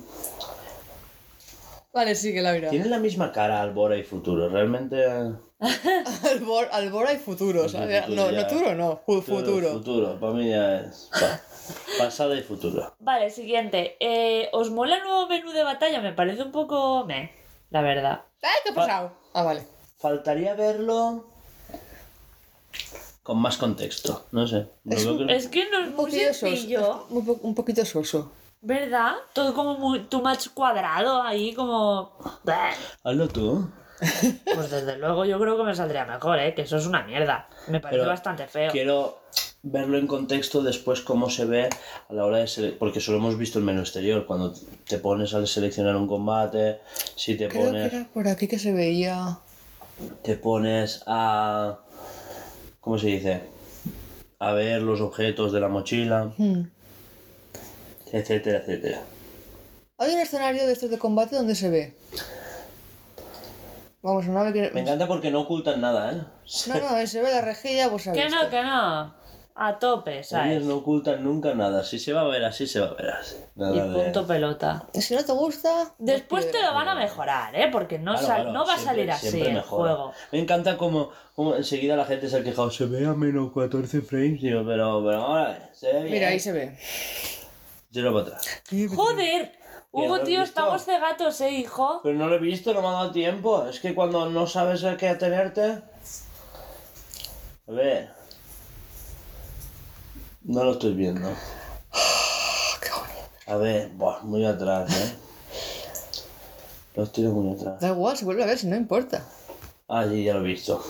Vale, 1.93 2.15
sigue 2.15 2.41
la 2.43 2.53
vida. 2.53 2.71
Tienen 2.71 2.91
la 2.91 2.99
misma 2.99 3.33
cara 3.33 3.61
Albora 3.61 3.97
y 3.97 4.03
Futuro, 4.03 4.49
realmente... 4.49 4.97
Albor, 6.31 6.69
Albora 6.73 7.13
y 7.13 7.19
futuro. 7.19 7.69
sea, 7.69 8.03
Futuro 8.03 8.25
no, 8.27 8.31
ya. 8.31 8.43
no 8.43 8.49
futuro, 8.49 8.75
no. 8.75 9.01
fu- 9.07 9.23
Futuro. 9.23 9.73
Futuro, 9.73 10.21
para 10.21 10.33
mí 10.33 10.51
ya 10.51 10.81
es 10.81 11.11
pa- 11.13 11.41
pasado 11.99 12.35
y 12.37 12.43
futuro. 12.43 12.95
Vale, 12.99 13.31
siguiente. 13.31 13.97
Eh, 14.01 14.49
¿Os 14.53 14.71
mola 14.71 14.97
el 14.97 15.03
nuevo 15.05 15.27
menú 15.29 15.53
de 15.53 15.63
batalla? 15.63 16.01
Me 16.01 16.13
parece 16.13 16.43
un 16.43 16.53
poco... 16.53 17.05
meh, 17.07 17.31
la 17.71 17.81
verdad. 17.83 18.23
¡Ay, 18.43 18.51
qué 18.65 18.71
ha 18.71 18.75
pasado! 18.75 19.13
Ah, 19.33 19.43
vale. 19.43 19.67
Faltaría 19.99 20.55
verlo 20.55 21.27
con 23.23 23.39
más 23.39 23.57
contexto, 23.57 24.27
no 24.33 24.47
sé. 24.47 24.67
Es 24.85 25.07
un- 25.07 25.27
que- 25.27 25.35
Es 25.35 25.49
que 25.49 25.71
no 25.71 25.79
es 25.79 25.89
Un 25.89 25.95
muy 25.97 26.11
sencillo, 26.11 27.05
es 27.07 27.11
muy 27.11 27.23
po- 27.23 27.39
un 27.43 27.55
poquito 27.55 27.85
soso. 27.85 28.33
¿verdad? 28.61 29.15
Todo 29.35 29.53
como 29.55 29.77
muy 29.79 30.01
too 30.05 30.23
much 30.23 30.49
cuadrado 30.55 31.23
ahí, 31.23 31.55
como... 31.55 32.17
Bah. 32.45 32.71
Hazlo 33.03 33.29
tú. 33.29 33.69
Pues 34.01 34.71
desde 34.71 34.97
luego 34.99 35.25
yo 35.25 35.39
creo 35.39 35.57
que 35.57 35.63
me 35.65 35.75
saldría 35.75 36.05
mejor, 36.05 36.39
¿eh? 36.39 36.55
Que 36.55 36.63
eso 36.63 36.77
es 36.77 36.87
una 36.87 37.05
mierda. 37.05 37.49
Me 37.69 37.81
parece 37.81 37.99
Pero 38.01 38.11
bastante 38.11 38.47
feo. 38.47 38.71
Quiero 38.73 39.21
verlo 39.63 39.97
en 39.99 40.07
contexto 40.07 40.63
después 40.63 41.01
cómo 41.01 41.31
se 41.31 41.45
ve 41.47 41.69
a 42.09 42.13
la 42.13 42.27
hora 42.27 42.39
de 42.39 42.45
sele- 42.47 42.77
porque 42.79 43.01
solo 43.01 43.19
hemos 43.19 43.39
visto 43.39 43.59
el 43.59 43.65
menú 43.65 43.81
exterior 43.81 44.27
cuando 44.27 44.53
te 44.87 44.99
pones 44.99 45.33
a 45.33 45.47
seleccionar 45.47 45.97
un 45.97 46.07
combate 46.07 46.81
si 47.17 47.35
te 47.37 47.49
Creo 47.49 47.63
que 47.63 47.69
pones 47.69 47.93
era 47.93 48.05
por 48.13 48.29
aquí 48.29 48.47
que 48.47 48.59
se 48.59 48.73
veía. 48.73 49.39
te 50.23 50.37
pones 50.37 51.03
a 51.07 51.79
cómo 52.81 52.99
se 52.99 53.07
dice 53.07 53.41
a 54.39 54.53
ver 54.53 54.83
los 54.83 55.01
objetos 55.01 55.53
de 55.53 55.61
la 55.61 55.69
mochila 55.69 56.33
Hmm. 56.37 56.65
etcétera 58.13 58.59
etcétera 58.59 59.01
Hay 59.99 60.13
un 60.15 60.21
escenario 60.21 60.67
de 60.67 60.73
estos 60.75 60.91
de 60.91 60.99
combate 60.99 61.37
donde 61.37 61.55
se 61.55 61.71
ve. 61.71 61.95
Vamos, 64.05 64.27
una 64.29 64.43
vez 64.45 64.53
que. 64.53 64.71
me 64.73 64.83
encanta 64.83 65.07
porque 65.09 65.31
no 65.31 65.41
ocultan 65.41 65.81
nada 65.81 66.13
eh 66.13 66.23
No, 66.69 66.75
no, 67.01 67.07
se 67.07 67.23
ve 67.23 67.31
la 67.33 67.41
rejilla, 67.41 67.89
pues 67.91 68.05
Que 68.05 68.29
sabes. 68.29 68.31
no, 68.33 68.51
que 68.51 68.63
no. 68.63 69.25
A 69.57 69.79
tope, 69.79 70.25
¿sabes? 70.25 70.51
ellos 70.57 70.65
no 70.65 70.75
ocultan 70.79 71.23
nunca 71.23 71.55
nada 71.55 71.85
si 71.85 72.01
se 72.01 72.13
va 72.13 72.23
a 72.23 72.25
ver 72.25 72.45
así 72.45 72.67
se 72.67 72.81
va 72.81 72.89
a 72.89 72.95
ver 72.95 73.09
así 73.11 73.37
Y 73.55 73.61
nada 73.61 73.87
de- 73.87 74.03
punto 74.03 74.27
pelota. 74.27 74.85
Si 74.93 75.15
no 75.15 75.25
te 75.25 75.31
gusta. 75.33 75.69
no 75.85 75.93
Después 75.99 76.51
te 76.51 76.61
lo 76.61 76.75
van 76.75 76.89
a 76.89 76.95
mejorar, 76.97 77.55
¿eh? 77.55 77.69
Porque 77.71 77.99
no, 78.01 78.13
Claro, 78.15 78.27
sal- 78.27 78.37
claro, 78.43 78.53
no 78.53 78.67
va 78.67 78.75
a 78.75 78.79
salir 78.79 79.11
así 79.13 79.41
el 79.41 79.55
mejora. 79.55 79.95
juego. 79.95 80.13
Me 80.33 80.41
encanta 80.41 80.77
como, 80.77 81.11
como 81.37 81.55
enseguida 81.55 81.95
la 81.97 82.05
gente 82.05 82.29
se 82.29 82.37
ha 82.39 82.43
quejado, 82.43 82.71
se 82.73 82.87
ve 82.87 83.07
a 83.07 83.15
menos 83.15 83.53
14 83.55 84.01
frames, 84.03 84.43
digo, 84.43 84.65
pero, 84.67 85.03
pero 85.07 85.23
ahora 85.23 85.71
se 85.73 85.87
ve 85.93 86.01
bien. 86.03 86.13
Mira, 86.15 86.29
ahí 86.29 86.41
se 86.41 86.51
ve. 86.53 86.77
Tiro 87.93 88.13
para 88.13 88.27
atrás. 88.27 88.63
¡Joder! 88.95 89.53
¿Lo 89.95 90.05
Hugo, 90.05 90.21
tío, 90.21 90.41
visto? 90.41 90.61
estamos 90.61 90.85
cegatos, 90.85 91.41
¿eh, 91.41 91.51
hijo? 91.51 92.01
Pero 92.03 92.19
no 92.19 92.29
lo 92.29 92.37
he 92.37 92.39
visto, 92.39 92.75
no 92.75 92.83
me 92.83 92.89
ha 92.89 92.93
dado 92.93 93.13
tiempo. 93.13 93.67
Es 93.67 93.81
que 93.81 93.95
cuando 93.95 94.29
no 94.29 94.47
sabes 94.47 94.85
a 94.85 94.97
qué 94.97 95.09
atenerte. 95.09 95.83
A 97.67 97.73
ver. 97.73 98.13
No 100.43 100.65
lo 100.65 100.73
estoy 100.73 100.95
viendo. 100.95 101.31
A 103.47 103.57
ver, 103.57 103.91
buah, 103.91 104.21
muy 104.23 104.45
atrás, 104.45 104.91
eh. 104.97 105.17
Los 106.97 107.13
tiro 107.13 107.31
muy 107.31 107.55
atrás. 107.55 107.81
Da 107.81 107.89
igual, 107.89 108.17
se 108.17 108.25
vuelve 108.25 108.43
a 108.45 108.47
ver 108.47 108.59
si 108.59 108.67
no 108.67 108.77
importa. 108.77 109.25
Ah, 109.89 110.05
sí, 110.09 110.25
ya 110.25 110.35
lo 110.35 110.41
he 110.41 110.45
visto. 110.45 110.83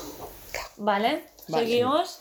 ¿Vale? 0.76 1.24
Vale. 1.48 1.66
Seguimos. 1.66 2.20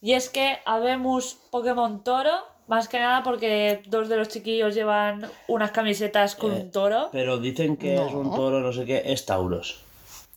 Y 0.00 0.12
es 0.12 0.28
que 0.28 0.58
habemos 0.64 1.38
Pokémon 1.50 2.04
Toro, 2.04 2.38
más 2.68 2.86
que 2.88 2.98
nada 3.00 3.22
porque 3.22 3.82
dos 3.88 4.08
de 4.08 4.16
los 4.16 4.28
chiquillos 4.28 4.74
llevan 4.74 5.28
unas 5.48 5.72
camisetas 5.72 6.36
con 6.36 6.52
Eh, 6.52 6.60
un 6.60 6.70
toro. 6.70 7.08
Pero 7.10 7.38
dicen 7.38 7.76
que 7.76 7.96
No. 7.96 8.06
es 8.06 8.14
un 8.14 8.34
toro, 8.34 8.60
no 8.60 8.72
sé 8.72 8.84
qué, 8.84 9.02
es 9.06 9.26
Tauros. 9.26 9.82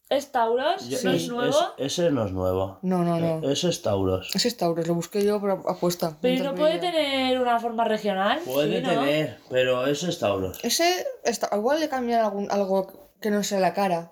¿Es 0.10 0.30
Tauros? 0.34 0.90
Yo- 0.90 0.98
¿No 1.06 1.12
es 1.12 1.30
nuevo? 1.30 1.58
ese 1.78 2.12
no 2.12 2.26
es 2.26 2.34
nuevo. 2.34 2.80
No, 2.82 2.98
no, 3.04 3.18
no. 3.18 3.50
Ese 3.50 3.70
es 3.70 3.82
Tauros. 3.82 4.30
Ese 4.36 4.50
es 4.50 4.58
Tauros, 4.58 4.86
lo 4.88 4.94
busqué 4.96 5.24
yo 5.24 5.40
por 5.40 5.52
apuesta. 5.52 6.18
Pero 6.22 6.44
no 6.44 6.56
puede 6.56 6.80
tener 6.80 7.40
una 7.40 7.60
forma 7.62 7.86
regional. 7.86 8.40
Puede 8.46 8.80
Sí, 8.82 8.84
¿no? 8.84 8.90
tener, 8.90 9.38
pero 9.50 9.86
ese 9.88 10.10
es 10.10 10.20
Tauros. 10.20 10.60
Ese 10.64 11.06
está, 11.24 11.50
igual 11.56 11.80
le 11.80 11.88
cambian 11.88 12.26
algún, 12.26 12.52
algo 12.52 13.10
que 13.22 13.32
no 13.32 13.42
sea 13.44 13.60
la 13.62 13.74
cara. 13.74 14.12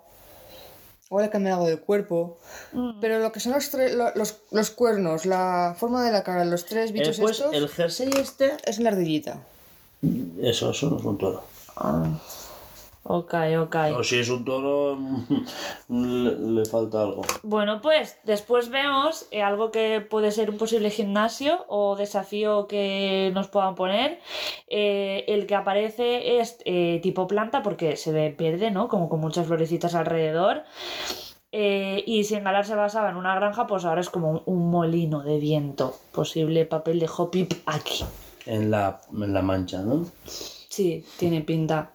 O 1.12 1.20
le 1.20 1.28
cambian 1.28 1.54
algo 1.54 1.66
del 1.66 1.80
cuerpo. 1.80 2.38
Mm. 2.72 3.00
Pero 3.00 3.18
lo 3.18 3.32
que 3.32 3.40
son 3.40 3.52
los, 3.52 3.70
lo- 3.74 4.14
los, 4.14 4.36
los 4.52 4.70
cuernos, 4.70 5.26
la 5.26 5.74
forma 5.76 6.04
de 6.04 6.12
la 6.12 6.22
cara, 6.22 6.44
los 6.44 6.64
tres 6.64 6.92
bichos 6.92 7.18
pues 7.18 7.38
estos, 7.40 7.52
el 7.52 7.68
jersey 7.68 8.10
este. 8.16 8.52
es 8.64 8.78
una 8.78 8.90
ardillita. 8.90 9.38
Eso, 10.40 10.70
eso 10.70 10.88
no 10.88 10.98
es 10.98 11.04
un 11.04 11.18
toro. 11.18 11.42
Ah. 11.76 12.08
Ok, 13.02 13.34
ok. 13.58 13.76
O 13.96 14.04
si 14.04 14.18
es 14.18 14.28
un 14.28 14.44
toro, 14.44 14.98
le, 15.88 16.36
le 16.38 16.64
falta 16.66 17.02
algo. 17.02 17.22
Bueno, 17.42 17.80
pues 17.80 18.18
después 18.24 18.68
vemos 18.68 19.26
eh, 19.30 19.42
algo 19.42 19.70
que 19.70 20.00
puede 20.02 20.30
ser 20.32 20.50
un 20.50 20.58
posible 20.58 20.90
gimnasio 20.90 21.64
o 21.68 21.96
desafío 21.96 22.68
que 22.68 23.30
nos 23.34 23.48
puedan 23.48 23.74
poner. 23.74 24.20
Eh, 24.68 25.24
el 25.28 25.46
que 25.46 25.54
aparece 25.54 26.40
es 26.40 26.58
eh, 26.66 27.00
tipo 27.02 27.26
planta 27.26 27.62
porque 27.62 27.96
se 27.96 28.12
ve 28.12 28.34
verde, 28.38 28.70
¿no? 28.70 28.88
Como 28.88 29.08
con 29.08 29.20
muchas 29.20 29.46
florecitas 29.46 29.94
alrededor. 29.94 30.64
Eh, 31.52 32.04
y 32.06 32.24
si 32.24 32.34
en 32.36 32.44
Galar 32.44 32.64
se 32.66 32.76
basaba 32.76 33.10
en 33.10 33.16
una 33.16 33.34
granja, 33.34 33.66
pues 33.66 33.84
ahora 33.84 34.02
es 34.02 34.10
como 34.10 34.30
un, 34.30 34.42
un 34.44 34.70
molino 34.70 35.22
de 35.22 35.38
viento. 35.38 35.96
Posible 36.12 36.66
papel 36.66 37.00
de 37.00 37.08
Hopip 37.16 37.54
aquí. 37.66 38.04
En 38.46 38.70
la, 38.70 39.00
en 39.12 39.32
la 39.32 39.42
mancha, 39.42 39.80
¿no? 39.80 40.04
Sí, 40.26 41.04
tiene 41.18 41.40
pinta. 41.40 41.92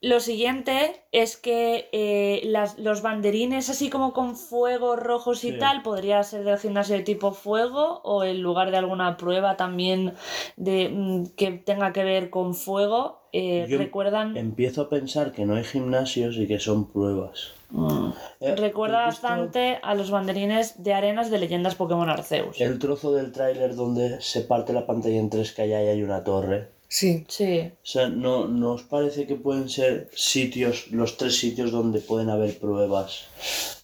Lo 0.00 0.20
siguiente 0.20 1.02
es 1.10 1.36
que 1.36 1.88
eh, 1.90 2.42
las- 2.44 2.78
los 2.78 3.02
banderines 3.02 3.68
así 3.68 3.90
como 3.90 4.12
con 4.12 4.36
fuego 4.36 4.94
rojos 4.94 5.42
y 5.42 5.50
Sí. 5.52 5.58
tal 5.58 5.82
podría 5.82 6.22
ser 6.22 6.44
del 6.44 6.56
gimnasio 6.58 6.94
de 6.96 7.02
tipo 7.02 7.32
fuego 7.32 8.00
o 8.04 8.22
en 8.22 8.40
lugar 8.40 8.70
de 8.70 8.76
alguna 8.76 9.16
prueba 9.16 9.56
también 9.56 10.14
de 10.56 10.88
mm, 10.88 11.26
que 11.36 11.50
tenga 11.50 11.92
que 11.92 12.04
ver 12.04 12.30
con 12.30 12.54
fuego. 12.54 13.18
eh, 13.32 13.66
Yo 13.68 13.76
recuerdan 13.76 14.36
Empiezo 14.36 14.82
a 14.82 14.88
pensar 14.88 15.32
que 15.32 15.44
no 15.44 15.56
hay 15.56 15.64
gimnasios 15.64 16.36
y 16.36 16.46
que 16.46 16.60
son 16.60 16.86
pruebas. 16.86 17.52
mm, 17.70 18.10
Eh, 18.40 18.54
recuerda 18.54 19.04
¿has 19.06 19.14
visto 19.16 19.26
bastante 19.26 19.80
a 19.82 19.94
los 19.96 20.10
banderines 20.12 20.80
de 20.82 20.94
arenas 20.94 21.28
de 21.30 21.38
leyendas 21.40 21.74
Pokémon 21.74 22.08
Arceus. 22.08 22.60
El 22.60 22.78
trozo 22.78 23.12
del 23.12 23.32
tráiler 23.32 23.74
donde 23.74 24.20
se 24.22 24.42
parte 24.42 24.72
la 24.72 24.86
pantalla 24.86 25.18
en 25.18 25.28
tres 25.28 25.52
que 25.52 25.62
allá 25.62 25.78
hay 25.78 26.02
una 26.04 26.22
torre. 26.24 26.70
Sí. 26.90 27.24
Sí, 27.28 27.70
O 27.82 27.86
sea, 27.86 28.08
¿no, 28.08 28.48
¿no 28.48 28.72
os 28.72 28.82
parece 28.82 29.26
que 29.26 29.34
pueden 29.34 29.68
ser 29.68 30.08
sitios, 30.14 30.88
los 30.90 31.16
tres 31.18 31.38
sitios 31.38 31.70
donde 31.70 32.00
pueden 32.00 32.30
haber 32.30 32.58
pruebas 32.58 33.26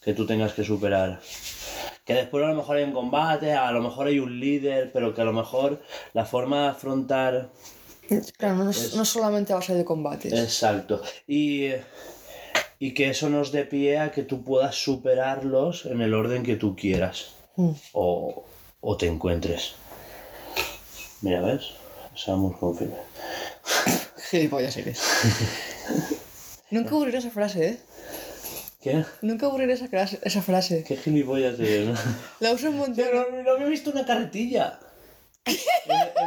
que 0.02 0.14
tú 0.14 0.24
tengas 0.26 0.54
que 0.54 0.64
superar? 0.64 1.20
Que 2.06 2.14
después 2.14 2.42
a 2.44 2.48
lo 2.48 2.54
mejor 2.54 2.76
hay 2.78 2.84
un 2.84 2.92
combate, 2.92 3.52
a 3.52 3.70
lo 3.72 3.82
mejor 3.82 4.06
hay 4.06 4.18
un 4.18 4.40
líder, 4.40 4.90
pero 4.92 5.14
que 5.14 5.20
a 5.20 5.24
lo 5.24 5.32
mejor 5.32 5.82
la 6.14 6.24
forma 6.24 6.62
de 6.62 6.68
afrontar... 6.68 7.50
Claro, 8.38 8.56
no, 8.64 8.70
es- 8.70 8.94
no 8.94 9.04
solamente 9.04 9.52
a 9.52 9.56
base 9.56 9.74
de 9.74 9.84
combates. 9.84 10.32
Exacto. 10.32 11.02
Y, 11.26 11.70
y 12.78 12.92
que 12.94 13.08
eso 13.10 13.28
nos 13.30 13.52
dé 13.52 13.64
pie 13.64 13.98
a 13.98 14.12
que 14.12 14.22
tú 14.22 14.44
puedas 14.44 14.76
superarlos 14.76 15.86
en 15.86 16.00
el 16.02 16.12
orden 16.14 16.42
que 16.42 16.56
tú 16.56 16.74
quieras. 16.76 17.34
Mm. 17.56 17.70
O, 17.92 18.44
o 18.80 18.96
te 18.98 19.06
encuentres. 19.06 19.72
Mira, 21.22 21.40
¿ves? 21.40 21.70
Samus 22.14 22.56
confirma. 22.58 22.96
Gilipollas 24.30 24.76
eres. 24.76 25.00
Nunca 26.70 26.90
aburriré 26.94 27.18
esa 27.18 27.30
frase, 27.30 27.66
¿eh? 27.68 27.78
¿Qué? 28.80 29.04
Nunca 29.22 29.46
aburriré 29.46 29.72
esa, 29.74 29.88
clase- 29.88 30.18
esa 30.22 30.42
frase. 30.42 30.84
¿Qué 30.84 30.96
gilipollas 30.96 31.58
eres? 31.58 31.86
no? 31.88 31.94
La 32.40 32.52
uso 32.52 32.70
un 32.70 32.76
montón. 32.78 32.96
Pero 32.96 33.30
no, 33.30 33.42
no 33.42 33.50
había 33.52 33.66
visto 33.66 33.90
una 33.90 34.04
carretilla. 34.04 34.78
En, 35.46 35.56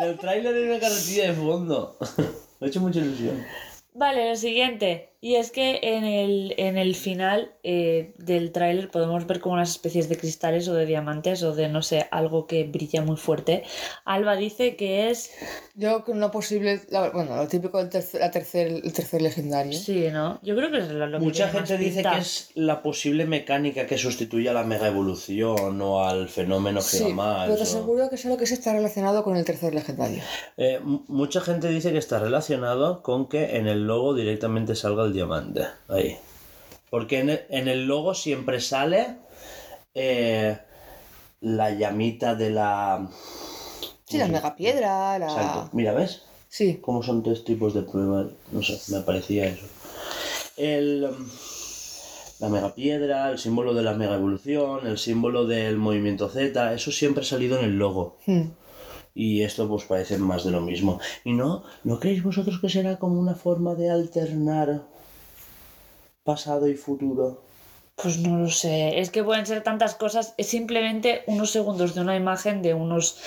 en 0.01 0.09
el 0.09 0.17
tráiler 0.17 0.53
hay 0.55 0.63
una 0.63 0.79
carretilla 0.79 1.27
de 1.27 1.33
fondo. 1.33 1.97
Me 2.59 2.67
ha 2.67 2.69
hecho 2.69 2.81
mucha 2.81 2.99
ilusión. 2.99 3.45
Vale, 3.93 4.29
lo 4.29 4.35
siguiente. 4.35 5.13
Y 5.27 5.35
es 5.35 5.51
que 5.51 5.79
en 5.83 6.05
el, 6.05 6.53
en 6.55 6.77
el 6.77 6.95
final 6.95 7.51
eh, 7.63 8.13
del 8.17 8.53
tráiler 8.53 8.89
podemos 8.89 9.27
ver 9.27 9.41
como 9.41 9.55
unas 9.55 9.71
especies 9.71 10.07
de 10.07 10.15
cristales 10.17 10.69
o 10.69 10.73
de 10.73 10.85
diamantes 10.85 11.43
o 11.43 11.53
de, 11.53 11.67
no 11.67 11.81
sé, 11.81 12.07
algo 12.11 12.47
que 12.47 12.63
brilla 12.63 13.01
muy 13.01 13.17
fuerte. 13.17 13.63
Alba 14.05 14.37
dice 14.37 14.77
que 14.77 15.09
es... 15.09 15.31
Yo 15.75 16.05
con 16.05 16.15
una 16.17 16.31
posible. 16.31 16.79
la- 16.89 17.09
bueno, 17.09 17.35
lo 17.35 17.45
típico 17.49 17.77
del 17.77 17.89
tercer, 17.89 18.21
la 18.21 18.31
tercer, 18.31 18.67
el 18.67 18.93
tercer 18.93 19.21
legendario. 19.21 19.73
Sí, 19.77 20.05
¿no? 20.13 20.39
Yo 20.43 20.55
creo 20.55 20.71
que 20.71 20.77
es 20.77 20.87
lo, 20.89 21.05
lo 21.07 21.19
que 21.19 21.25
Mucha 21.25 21.45
más 21.47 21.55
gente 21.55 21.77
dice 21.77 21.95
pinta. 21.97 22.11
que 22.15 22.19
es 22.21 22.49
la 22.55 22.81
posible 22.81 23.25
mecánica 23.25 23.85
que 23.85 23.97
sustituye 23.97 24.47
a 24.49 24.53
la 24.53 24.63
mega 24.63 24.87
evolución 24.87 25.81
o 25.81 26.05
al 26.05 26.29
fenómeno 26.29 26.79
Sí, 26.81 26.99
Gigamax. 26.99 27.43
pero 27.43 27.55
te 27.55 27.59
o- 27.59 27.63
aseguro 27.63 28.09
que 28.09 28.15
es 28.15 28.23
lo 28.25 28.37
que 28.37 28.47
se 28.47 28.53
está 28.53 28.71
relacionado 28.71 29.25
con 29.25 29.35
el 29.35 29.43
tercer 29.43 29.75
legendario. 29.75 30.23
Eh, 30.55 30.79
mucha 30.81 31.41
gente 31.41 31.67
dice 31.67 31.91
que 31.91 31.97
está 31.97 32.17
relacionado 32.17 33.03
con 33.03 33.27
que 33.27 33.57
en 33.57 33.67
el 33.67 33.85
logo 33.87 34.15
directamente 34.15 34.73
salga 34.73 35.03
el 35.03 35.16
diamante. 35.17 35.65
Ahí. 35.87 36.17
Porque 36.89 37.19
en 37.19 37.29
el, 37.31 37.41
en 37.49 37.67
el 37.67 37.85
logo 37.85 38.13
siempre 38.13 38.61
sale 38.61 39.17
eh, 39.93 40.57
la 41.41 41.71
llamita 41.71 42.35
de 42.35 42.49
la. 42.51 43.09
Sí, 44.05 44.17
la 44.17 44.27
megapiedra, 44.27 45.19
la. 45.19 45.25
Exacto. 45.25 45.69
Mira, 45.73 45.93
¿ves? 45.93 46.23
Sí. 46.47 46.79
Cómo 46.81 47.03
son 47.03 47.23
tres 47.23 47.43
tipos 47.43 47.73
de 47.73 47.81
pruebas. 47.81 48.27
No 48.51 48.61
sé, 48.61 48.79
me 48.93 49.01
parecía 49.01 49.47
eso. 49.47 49.65
El. 50.55 51.09
La 52.39 52.49
megapiedra, 52.49 53.31
el 53.31 53.39
símbolo 53.39 53.73
de 53.73 53.81
la 53.81 53.93
mega 53.93 54.13
evolución, 54.13 54.85
el 54.85 54.99
símbolo 54.99 55.47
del 55.47 55.77
movimiento 55.77 56.29
Z, 56.29 56.71
eso 56.71 56.91
siempre 56.91 57.23
ha 57.23 57.25
salido 57.25 57.57
en 57.57 57.65
el 57.65 57.79
logo. 57.79 58.17
Hmm. 58.27 58.51
Y 59.15 59.41
esto 59.41 59.67
pues 59.67 59.85
parece 59.85 60.19
más 60.19 60.43
de 60.43 60.51
lo 60.51 60.61
mismo. 60.61 60.99
¿Y 61.23 61.33
no? 61.33 61.63
¿No 61.83 61.99
creéis 61.99 62.21
vosotros 62.21 62.59
que 62.61 62.69
será 62.69 62.97
como 62.97 63.19
una 63.19 63.33
forma 63.33 63.73
de 63.73 63.89
alternar 63.89 64.83
pasado 66.27 66.67
y 66.67 66.75
futuro? 66.75 67.41
Pues 67.95 68.19
no 68.19 68.37
lo 68.37 68.49
sé, 68.49 68.99
es 68.99 69.09
que 69.09 69.23
pueden 69.23 69.47
ser 69.47 69.63
tantas 69.63 69.95
cosas, 69.95 70.35
es 70.37 70.47
simplemente 70.47 71.23
unos 71.25 71.49
segundos 71.49 71.95
de 71.95 72.01
una 72.01 72.15
imagen 72.15 72.61
de 72.61 72.75
unos, 72.75 73.17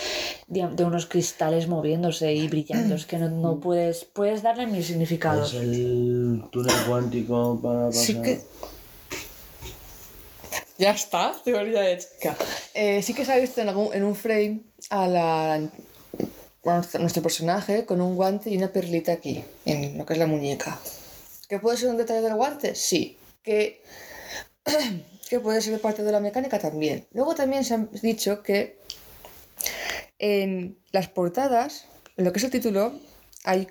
de, 0.47 0.68
de 0.68 0.85
unos 0.85 1.06
cristales 1.06 1.66
moviéndose 1.66 2.32
y 2.32 2.47
brillando, 2.47 2.94
es 2.94 3.05
que 3.05 3.18
no, 3.18 3.28
no 3.31 3.59
puedes, 3.59 4.05
puedes 4.05 4.43
darle 4.43 4.66
mil 4.68 4.85
significados. 4.85 5.55
Es 5.55 5.62
el 5.62 6.44
túnel 6.52 6.77
cuántico 6.86 7.59
para 7.60 7.86
pasar. 7.86 8.05
Sí 8.05 8.22
que. 8.22 8.40
Ya 10.78 10.93
está, 10.93 11.35
teoría 11.44 11.90
hecha. 11.90 12.36
Eh, 12.72 13.02
sí 13.02 13.12
que 13.12 13.24
se 13.24 13.32
ha 13.32 13.39
visto 13.39 13.60
en, 13.60 13.70
algún, 13.70 13.93
en 13.93 14.05
un 14.05 14.14
frame 14.14 14.60
a 14.90 15.09
la. 15.09 15.68
bueno, 16.62 16.82
nuestro 17.01 17.22
personaje 17.22 17.85
con 17.86 18.01
un 18.01 18.14
guante 18.14 18.51
y 18.51 18.56
una 18.56 18.68
perlita 18.68 19.10
aquí, 19.12 19.43
en 19.64 19.98
lo 19.98 20.06
que 20.06 20.12
es 20.12 20.18
la 20.18 20.27
muñeca. 20.27 20.78
¿Que 21.51 21.59
puede 21.59 21.77
ser 21.77 21.89
un 21.89 21.97
detalle 21.97 22.20
del 22.20 22.36
guante? 22.36 22.77
Sí. 22.77 23.18
Que, 23.43 23.82
que 25.28 25.40
puede 25.40 25.60
ser 25.60 25.81
parte 25.81 26.05
de 26.05 26.12
la 26.12 26.20
mecánica 26.20 26.60
también. 26.60 27.09
Luego 27.10 27.35
también 27.35 27.64
se 27.64 27.74
ha 27.74 27.89
dicho 28.02 28.44
que 28.44 28.78
en 30.20 30.78
las 30.93 31.09
portadas, 31.09 31.86
en 32.16 32.24
lo 32.24 32.32
que 32.32 32.39
es 32.39 32.44
el 32.44 32.52
título, 32.52 32.93
hay 33.43 33.66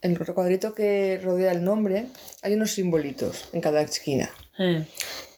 en 0.00 0.12
el 0.12 0.16
recuadrito 0.16 0.74
que 0.74 1.20
rodea 1.22 1.52
el 1.52 1.62
nombre, 1.62 2.06
hay 2.40 2.54
unos 2.54 2.70
simbolitos 2.70 3.50
en 3.52 3.60
cada 3.60 3.82
esquina. 3.82 4.30
Eh. 4.58 4.86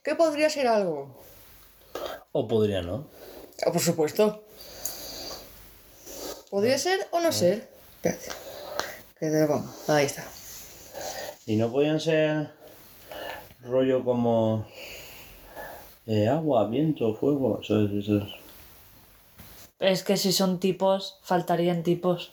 ¿Qué 0.05 0.15
podría 0.15 0.49
ser 0.49 0.69
algo? 0.69 1.21
O 2.31 2.47
podría 2.47 2.83
no. 2.83 3.11
Ah, 3.67 3.73
por 3.73 3.83
supuesto. 3.83 4.45
¿Podría 6.51 6.79
ser 6.79 7.09
o 7.11 7.19
no 7.19 7.33
ser? 7.33 7.69
Espérate. 7.97 8.31
Que 9.19 9.29
te 9.29 9.41
lo 9.41 9.49
pongo. 9.49 9.75
Ahí 9.89 10.07
está. 10.07 10.25
Y 11.51 11.57
no 11.57 11.69
podían 11.73 11.99
ser 11.99 12.51
rollo 13.65 14.05
como 14.05 14.67
eh, 16.07 16.29
agua, 16.29 16.69
viento, 16.69 17.13
fuego. 17.15 17.59
Eso 17.61 17.87
es, 17.87 17.91
eso 18.05 18.19
es. 18.19 18.25
Es 19.81 20.05
que 20.05 20.17
si 20.17 20.31
son 20.31 20.61
tipos, 20.61 21.19
faltarían 21.25 21.83
tipos. 21.83 22.31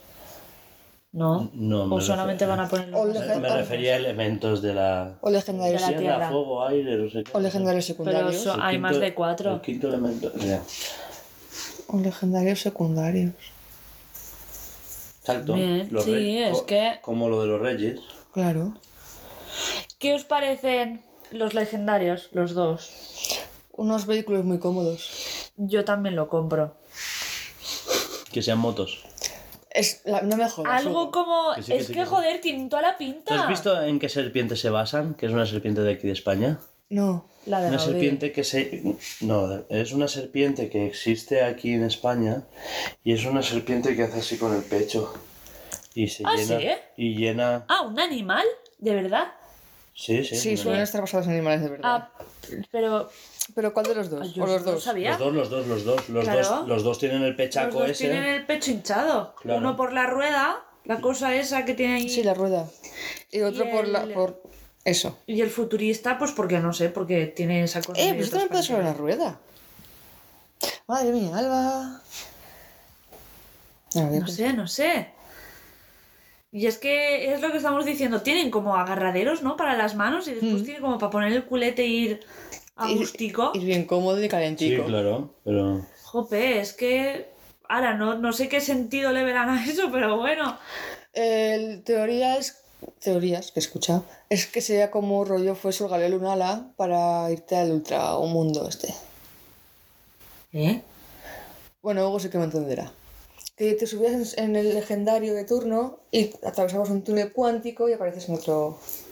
¿No? 1.14 1.50
No, 1.54 1.86
o 1.96 2.00
solamente 2.00 2.46
refiero- 2.46 2.58
van 2.58 2.66
a 2.68 2.70
poner 2.70 2.94
O 2.94 3.06
los 3.06 3.40
Me, 3.40 3.50
refería 3.50 3.94
a 3.94 3.98
elementos 3.98 4.62
de 4.62 4.76
la 4.76 5.16
O 5.22 5.32
legendarios, 5.32 5.82
De 5.82 5.92
la 5.94 5.98
tierra, 5.98 6.16
tierra. 6.18 6.30
fuego, 6.30 6.68
aire, 6.68 6.98
no 6.98 7.10
sé 7.10 7.24
qué. 7.24 7.32
o 7.34 7.40
legendarios 7.40 7.86
Pero 7.86 7.98
secundarios. 7.98 8.36
son- 8.44 8.60
El 8.60 8.66
hay 8.68 8.78
más 8.78 9.00
de 9.00 9.14
cuatro. 9.16 9.54
El 9.56 9.62
quinto 9.62 9.88
elemento. 9.88 10.32
O 11.88 11.98
legendarios 11.98 12.60
secundarios. 12.62 13.34
Exacto. 15.22 15.54
Bien, 15.56 15.88
Los 15.90 16.04
sí, 16.04 16.14
rey- 16.14 16.38
es 16.44 16.60
co- 16.60 16.66
que- 16.68 17.00
Como 17.02 17.30
lo 17.30 17.42
de 17.42 17.48
los 17.48 17.62
reyes. 17.62 18.00
Claro. 18.32 18.74
¿Qué 20.00 20.14
os 20.14 20.24
parecen 20.24 21.02
los 21.32 21.54
legendarios, 21.54 22.30
los 22.32 22.54
dos? 22.54 22.92
Unos 23.72 24.06
vehículos 24.06 24.44
muy 24.46 24.60
cómodos. 24.60 25.52
Yo 25.58 25.86
también 25.86 26.16
lo 26.16 26.30
compro. 26.30 26.76
Que 28.32 28.42
sean 28.42 28.60
motos. 28.60 29.04
Es 29.72 30.02
la- 30.06 30.22
no 30.22 30.38
me 30.38 30.50
jodas. 30.50 30.86
Algo 30.86 31.12
como... 31.12 31.54
Que 31.56 31.62
sí, 31.64 31.72
que 31.72 31.78
es 31.78 31.88
sí, 31.88 31.94
que, 31.94 32.00
que 32.00 32.06
sí. 32.06 32.10
joder, 32.10 32.42
tienen 32.42 32.70
toda 32.70 32.82
la 32.82 32.92
¿Tú 32.94 32.98
pinta. 33.00 33.42
has 33.44 33.48
visto 33.50 33.82
en 33.84 34.00
qué 34.00 34.10
serpiente 34.10 34.56
se 34.56 34.70
basan? 34.70 35.14
Que 35.16 35.28
es 35.28 35.32
una 35.32 35.46
serpiente 35.46 35.82
de 35.82 35.94
aquí 35.94 36.08
de 36.08 36.14
España. 36.14 36.60
No. 36.90 37.26
La 37.46 37.62
de 37.62 37.70
Una 37.70 37.80
serpiente 37.80 38.32
que 38.32 38.44
se... 38.44 38.82
No, 39.22 39.64
es 39.70 39.92
una 39.94 40.08
serpiente 40.08 40.70
que 40.70 40.86
existe 40.88 41.44
aquí 41.44 41.74
en 41.74 41.84
España 41.84 42.44
y 43.04 43.14
es 43.14 43.26
una 43.26 43.42
serpiente 43.42 43.96
que 43.96 44.04
hace 44.04 44.20
así 44.20 44.38
con 44.38 44.56
el 44.56 44.64
pecho. 44.64 45.14
Y 45.94 46.08
se 46.08 46.24
Ah, 46.26 46.36
llena... 46.36 46.60
¿sí? 46.60 46.68
Y 46.98 47.16
llena... 47.16 47.66
Ah, 47.68 47.82
¿un 47.82 48.00
animal? 48.00 48.46
¿De 48.80 48.94
verdad? 48.96 49.32
Sí, 50.00 50.24
sí. 50.24 50.36
Sí, 50.36 50.58
suelen 50.58 50.82
estar 50.82 51.02
basados 51.02 51.26
en 51.26 51.34
animales 51.34 51.62
de 51.64 51.70
verdad. 51.70 51.84
Ah, 51.92 52.12
pero 52.72 53.10
¿Pero 53.56 53.74
cuál 53.74 53.88
de 53.88 53.96
los 53.96 54.10
dos? 54.12 54.34
Yo 54.36 54.44
¿O 54.44 54.46
los 54.48 54.64
dos? 54.64 54.84
sabía. 54.84 55.12
Los 55.12 55.20
dos, 55.20 55.34
los 55.34 55.50
dos, 55.50 55.68
los 55.68 55.84
dos. 55.86 56.10
Los, 56.10 56.24
Claro. 56.26 56.42
dos, 56.48 56.68
los 56.68 56.84
dos 56.84 57.00
tienen 57.00 57.24
el 57.24 57.36
pechaco 57.36 57.80
los 57.80 57.88
dos 57.88 57.90
ese. 57.92 58.10
tienen 58.10 58.24
el 58.26 58.46
pecho 58.46 58.70
hinchado. 58.72 59.34
Claro. 59.42 59.60
Uno 59.60 59.76
por 59.76 59.94
la 59.94 60.06
rueda, 60.06 60.64
la 60.86 61.02
cosa 61.02 61.34
esa 61.34 61.66
que 61.66 61.74
tiene 61.74 61.96
ahí. 61.96 62.10
Sí, 62.10 62.22
la 62.24 62.36
rueda. 62.36 62.68
Y 63.32 63.42
otro 63.42 63.66
Y 63.66 63.72
por 63.72 63.88
la... 63.88 64.06
por 64.14 64.44
eso. 64.84 65.18
Y 65.26 65.42
el 65.42 65.50
futurista, 65.50 66.18
pues 66.20 66.32
porque 66.32 66.60
no 66.60 66.74
sé, 66.74 66.90
porque 66.90 67.26
tiene 67.28 67.64
esa 67.64 67.82
cosa. 67.82 68.00
Eh, 68.00 68.16
esto 68.20 68.38
no 68.38 68.48
puede 68.50 68.62
sobre 68.64 68.84
la 68.84 68.94
rueda. 68.94 69.40
Madre 70.88 71.12
mía, 71.12 71.36
Alba. 71.36 72.02
A 73.96 74.10
ver, 74.10 74.22
No 74.22 74.28
sé, 74.28 74.54
no 74.54 74.68
sé. 74.68 75.08
Y 76.58 76.66
es 76.66 76.80
que 76.80 77.32
es 77.34 77.40
lo 77.42 77.52
que 77.52 77.58
estamos 77.58 77.86
diciendo, 77.86 78.22
tienen 78.24 78.50
como 78.50 78.76
agarraderos, 78.76 79.44
¿no? 79.44 79.56
Para 79.58 79.78
las 79.78 79.94
manos 79.96 80.28
y 80.28 80.32
después 80.32 80.62
Mm. 80.64 80.66
tiene 80.66 80.80
como 80.80 80.98
para 80.98 81.12
poner 81.12 81.32
el 81.34 81.46
culete 81.46 81.84
e 81.84 81.88
ir 81.88 82.20
a 82.76 82.88
Ir- 82.90 82.98
gustico. 82.98 83.52
Ir 83.54 83.64
bien 83.64 83.86
cómodo 83.86 84.18
y 84.20 84.24
Sí, 84.24 84.30
calentico. 84.30 84.86
claro, 84.86 85.36
pero. 85.44 85.86
Jope, 86.04 86.60
es 86.60 86.74
que... 86.74 87.28
Ahora, 87.70 87.94
no, 87.94 88.16
no 88.16 88.34
sé 88.34 88.50
qué 88.50 88.60
sentido 88.60 89.12
le 89.12 89.24
verán 89.24 89.50
a 89.50 89.64
eso, 89.66 89.92
pero 89.92 90.18
bueno. 90.18 90.58
El 91.14 91.84
teorías, 91.84 92.64
teorías 93.02 93.52
que 93.52 93.60
he 93.60 93.64
escuchado, 93.64 94.04
es 94.30 94.48
que 94.48 94.62
sería 94.62 94.90
como 94.90 95.24
rollo 95.26 95.54
fuese 95.54 95.84
el 95.84 95.90
Galeo 95.92 96.10
Lunala 96.10 96.72
para 96.76 97.30
irte 97.30 97.56
al 97.56 97.72
ultra 97.72 98.16
o 98.16 98.26
mundo 98.26 98.68
este. 98.68 98.96
¿Eh? 100.54 100.82
Bueno, 101.84 102.08
Hugo 102.08 102.20
sí 102.20 102.30
que 102.30 102.38
me 102.40 102.46
entenderá. 102.46 102.92
Que 103.58 103.74
te 103.74 103.88
subías 103.88 104.38
en, 104.38 104.52
en 104.52 104.56
el 104.56 104.74
legendario 104.76 105.34
de 105.34 105.44
turno 105.44 106.00
y 106.12 106.32
atravesabas 106.46 106.90
un 106.90 107.04
túnel 107.04 107.32
cuántico 107.34 107.90
y 107.90 107.94
apareces 107.94 108.30
en 108.30 108.36
otro... 108.36 108.80
Sí, 108.82 109.04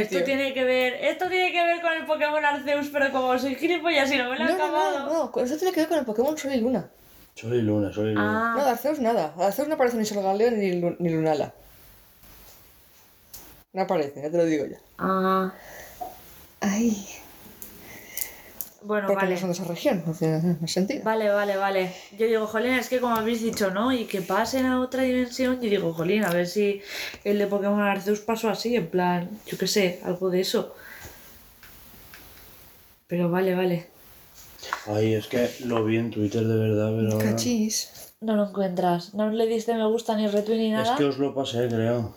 esto 0.00 0.16
tío. 0.16 0.24
tiene 0.24 0.54
que 0.54 0.62
ver... 0.64 0.94
Esto 0.94 1.28
tiene 1.28 1.50
que 1.52 1.64
ver 1.64 1.80
con 1.80 1.92
el 1.94 2.06
Pokémon 2.06 2.44
Arceus, 2.44 2.88
pero 2.92 3.10
como 3.10 3.36
soy 3.38 3.54
gilipollas 3.56 4.12
y 4.12 4.18
no 4.18 4.30
me 4.30 4.38
lo 4.38 4.44
he 4.44 4.48
No, 4.48 4.58
no, 4.58 4.64
acabado... 4.64 4.98
no, 5.06 5.12
no, 5.24 5.32
con- 5.32 5.44
eso 5.44 5.56
tiene 5.56 5.72
que 5.72 5.80
ver 5.80 5.88
con 5.88 5.98
el 5.98 6.04
Pokémon 6.04 6.36
Sol 6.38 6.52
y 6.52 6.60
Luna. 6.60 6.88
Soy 7.34 7.60
luna, 7.62 7.92
soy 7.92 8.14
luna. 8.14 8.54
No, 8.54 8.60
Ah, 8.60 8.64
de 8.64 8.70
Arceus 8.70 8.98
nada. 9.00 9.34
De 9.36 9.44
Arceus 9.44 9.68
no 9.68 9.74
aparece 9.74 9.96
ni 9.98 10.04
Sol 10.06 10.22
Galeo 10.22 10.50
ni, 10.52 10.72
Lu- 10.80 10.96
ni 10.98 11.10
Lunala. 11.10 11.52
No 13.72 13.82
aparece, 13.82 14.22
ya 14.22 14.30
te 14.30 14.36
lo 14.38 14.44
digo 14.44 14.64
ya. 14.66 14.78
ah, 14.98 15.52
Ay. 16.60 17.06
Bueno, 18.86 19.06
Porque 19.08 19.24
vale. 19.24 19.34
no 19.34 19.40
son 19.40 19.48
de 19.50 19.54
esa 19.54 19.64
región, 19.64 20.02
no 20.06 20.12
tiene 20.12 20.56
sentido. 20.68 21.02
Vale, 21.04 21.28
vale, 21.30 21.56
vale. 21.56 21.92
Yo 22.18 22.26
digo, 22.26 22.46
jolín, 22.46 22.72
es 22.72 22.88
que 22.88 23.00
como 23.00 23.14
habéis 23.16 23.42
dicho, 23.42 23.70
¿no? 23.70 23.92
Y 23.92 24.04
que 24.04 24.20
pasen 24.22 24.66
a 24.66 24.80
otra 24.80 25.02
dimensión, 25.02 25.60
yo 25.60 25.68
digo, 25.68 25.92
jolín, 25.92 26.24
a 26.24 26.30
ver 26.30 26.46
si 26.46 26.80
el 27.24 27.38
de 27.38 27.46
Pokémon 27.46 27.80
Arceus 27.80 28.20
pasó 28.20 28.48
así, 28.48 28.76
en 28.76 28.86
plan, 28.88 29.28
yo 29.46 29.58
qué 29.58 29.66
sé, 29.66 30.00
algo 30.04 30.30
de 30.30 30.40
eso. 30.40 30.74
Pero 33.08 33.30
vale, 33.30 33.54
vale. 33.54 33.86
Ay, 34.86 35.14
es 35.14 35.26
que 35.28 35.48
lo 35.64 35.84
vi 35.84 35.96
en 35.96 36.10
Twitter 36.10 36.44
de 36.44 36.56
verdad, 36.58 36.92
pero. 36.96 37.12
ahora- 37.12 37.30
Cachis. 37.30 37.92
No 38.20 38.34
lo 38.34 38.48
encuentras. 38.48 39.14
No 39.14 39.28
le 39.30 39.46
diste 39.46 39.74
me 39.74 39.86
gusta 39.86 40.16
ni 40.16 40.26
retweet 40.26 40.56
ni 40.58 40.66
Es 40.72 40.72
nada. 40.72 40.96
que 40.96 41.04
os 41.04 41.18
lo 41.18 41.34
pasé, 41.34 41.68
creo. 41.68 42.14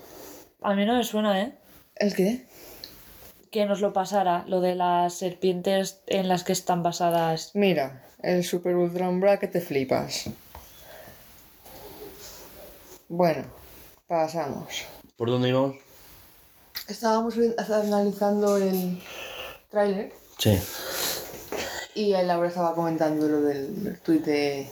A 0.62 0.74
mí 0.74 0.86
no 0.86 0.96
me 0.98 1.04
suena, 1.04 1.41
¿eh? 1.41 1.54
¿El 1.96 2.16
qué? 2.16 2.46
Que 3.52 3.66
nos 3.66 3.82
lo 3.82 3.94
pasara, 3.94 4.44
lo 4.48 4.62
de 4.62 4.76
las 4.76 5.14
serpientes 5.16 6.02
en 6.08 6.28
las 6.28 6.44
que 6.44 6.52
están 6.54 6.84
basadas. 6.84 7.52
Mira, 7.56 8.04
el 8.22 8.44
Super 8.44 8.76
Ultra 8.76 9.10
Umbra 9.10 9.40
que 9.40 9.48
te 9.48 9.60
flipas. 9.60 10.26
Bueno, 13.08 13.44
pasamos. 14.08 14.84
¿Por 15.18 15.30
dónde 15.32 15.50
íbamos? 15.50 15.78
Estábamos 16.88 17.36
analizando 17.70 18.58
el 18.58 19.02
tráiler 19.70 20.14
Sí. 20.38 20.58
y 21.96 22.12
Laura 22.12 22.48
estaba 22.48 22.74
comentando 22.76 23.28
lo 23.28 23.42
del 23.42 24.00
tuit 24.04 24.24
de 24.26 24.70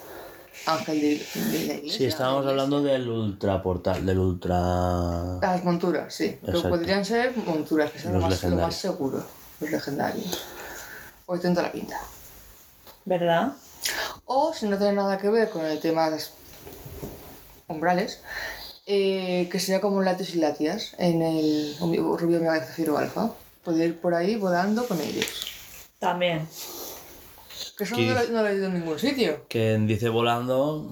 Ángel 0.66 1.02
de, 1.02 1.26
de 1.36 1.66
la 1.68 1.74
iglesia. 1.76 1.98
Sí, 1.98 2.06
estábamos 2.06 2.46
hablando 2.46 2.82
del 2.82 3.08
ultra 3.08 3.62
portal, 3.62 4.06
del 4.06 4.20
ultra. 4.20 5.40
Las 5.42 5.64
monturas, 5.64 6.14
sí. 6.14 6.38
Pero 6.46 6.62
podrían 6.64 7.06
ser 7.06 7.36
monturas, 7.38 7.92
que 7.92 8.00
son 8.00 8.14
lo 8.14 8.20
más, 8.20 8.44
lo 8.44 8.56
más 8.58 8.76
seguro. 8.76 9.24
Los 9.60 9.72
legendarios. 9.72 10.44
Hoy 11.26 11.40
tenta 11.40 11.62
la 11.62 11.72
pinta. 11.72 12.00
¿Verdad? 13.06 13.54
O 14.26 14.54
si 14.54 14.68
no 14.68 14.78
tiene 14.78 14.94
nada 14.94 15.18
que 15.18 15.30
ver 15.30 15.50
con 15.50 15.66
el 15.66 15.80
tema 15.80 16.06
de 16.06 16.12
las 16.12 16.32
umbrales, 17.68 18.22
eh, 18.86 19.48
que 19.52 19.60
sea 19.60 19.82
como 19.82 20.02
latios 20.02 20.36
y 20.36 20.40
latias 20.40 20.94
en 20.98 21.22
el 21.22 21.76
Rubio 21.80 22.40
Mega 22.40 22.60
Zafiro 22.66 22.98
Alfa. 22.98 23.32
Poder 23.64 23.90
ir 23.90 24.00
por 24.00 24.14
ahí 24.14 24.36
volando 24.36 24.88
con 24.88 25.00
ellos. 25.02 25.48
También. 26.00 26.48
Que 27.77 27.83
eso 27.83 27.95
¿Qué 27.95 28.07
no 28.07 28.14
lo, 28.15 28.19
dice? 28.22 28.33
no 28.33 28.41
lo 28.41 28.47
he 28.47 28.51
oído 28.53 28.65
en 28.67 28.73
ningún 28.73 28.99
sitio. 28.99 29.45
Que 29.47 29.77
dice 29.77 30.09
volando. 30.09 30.89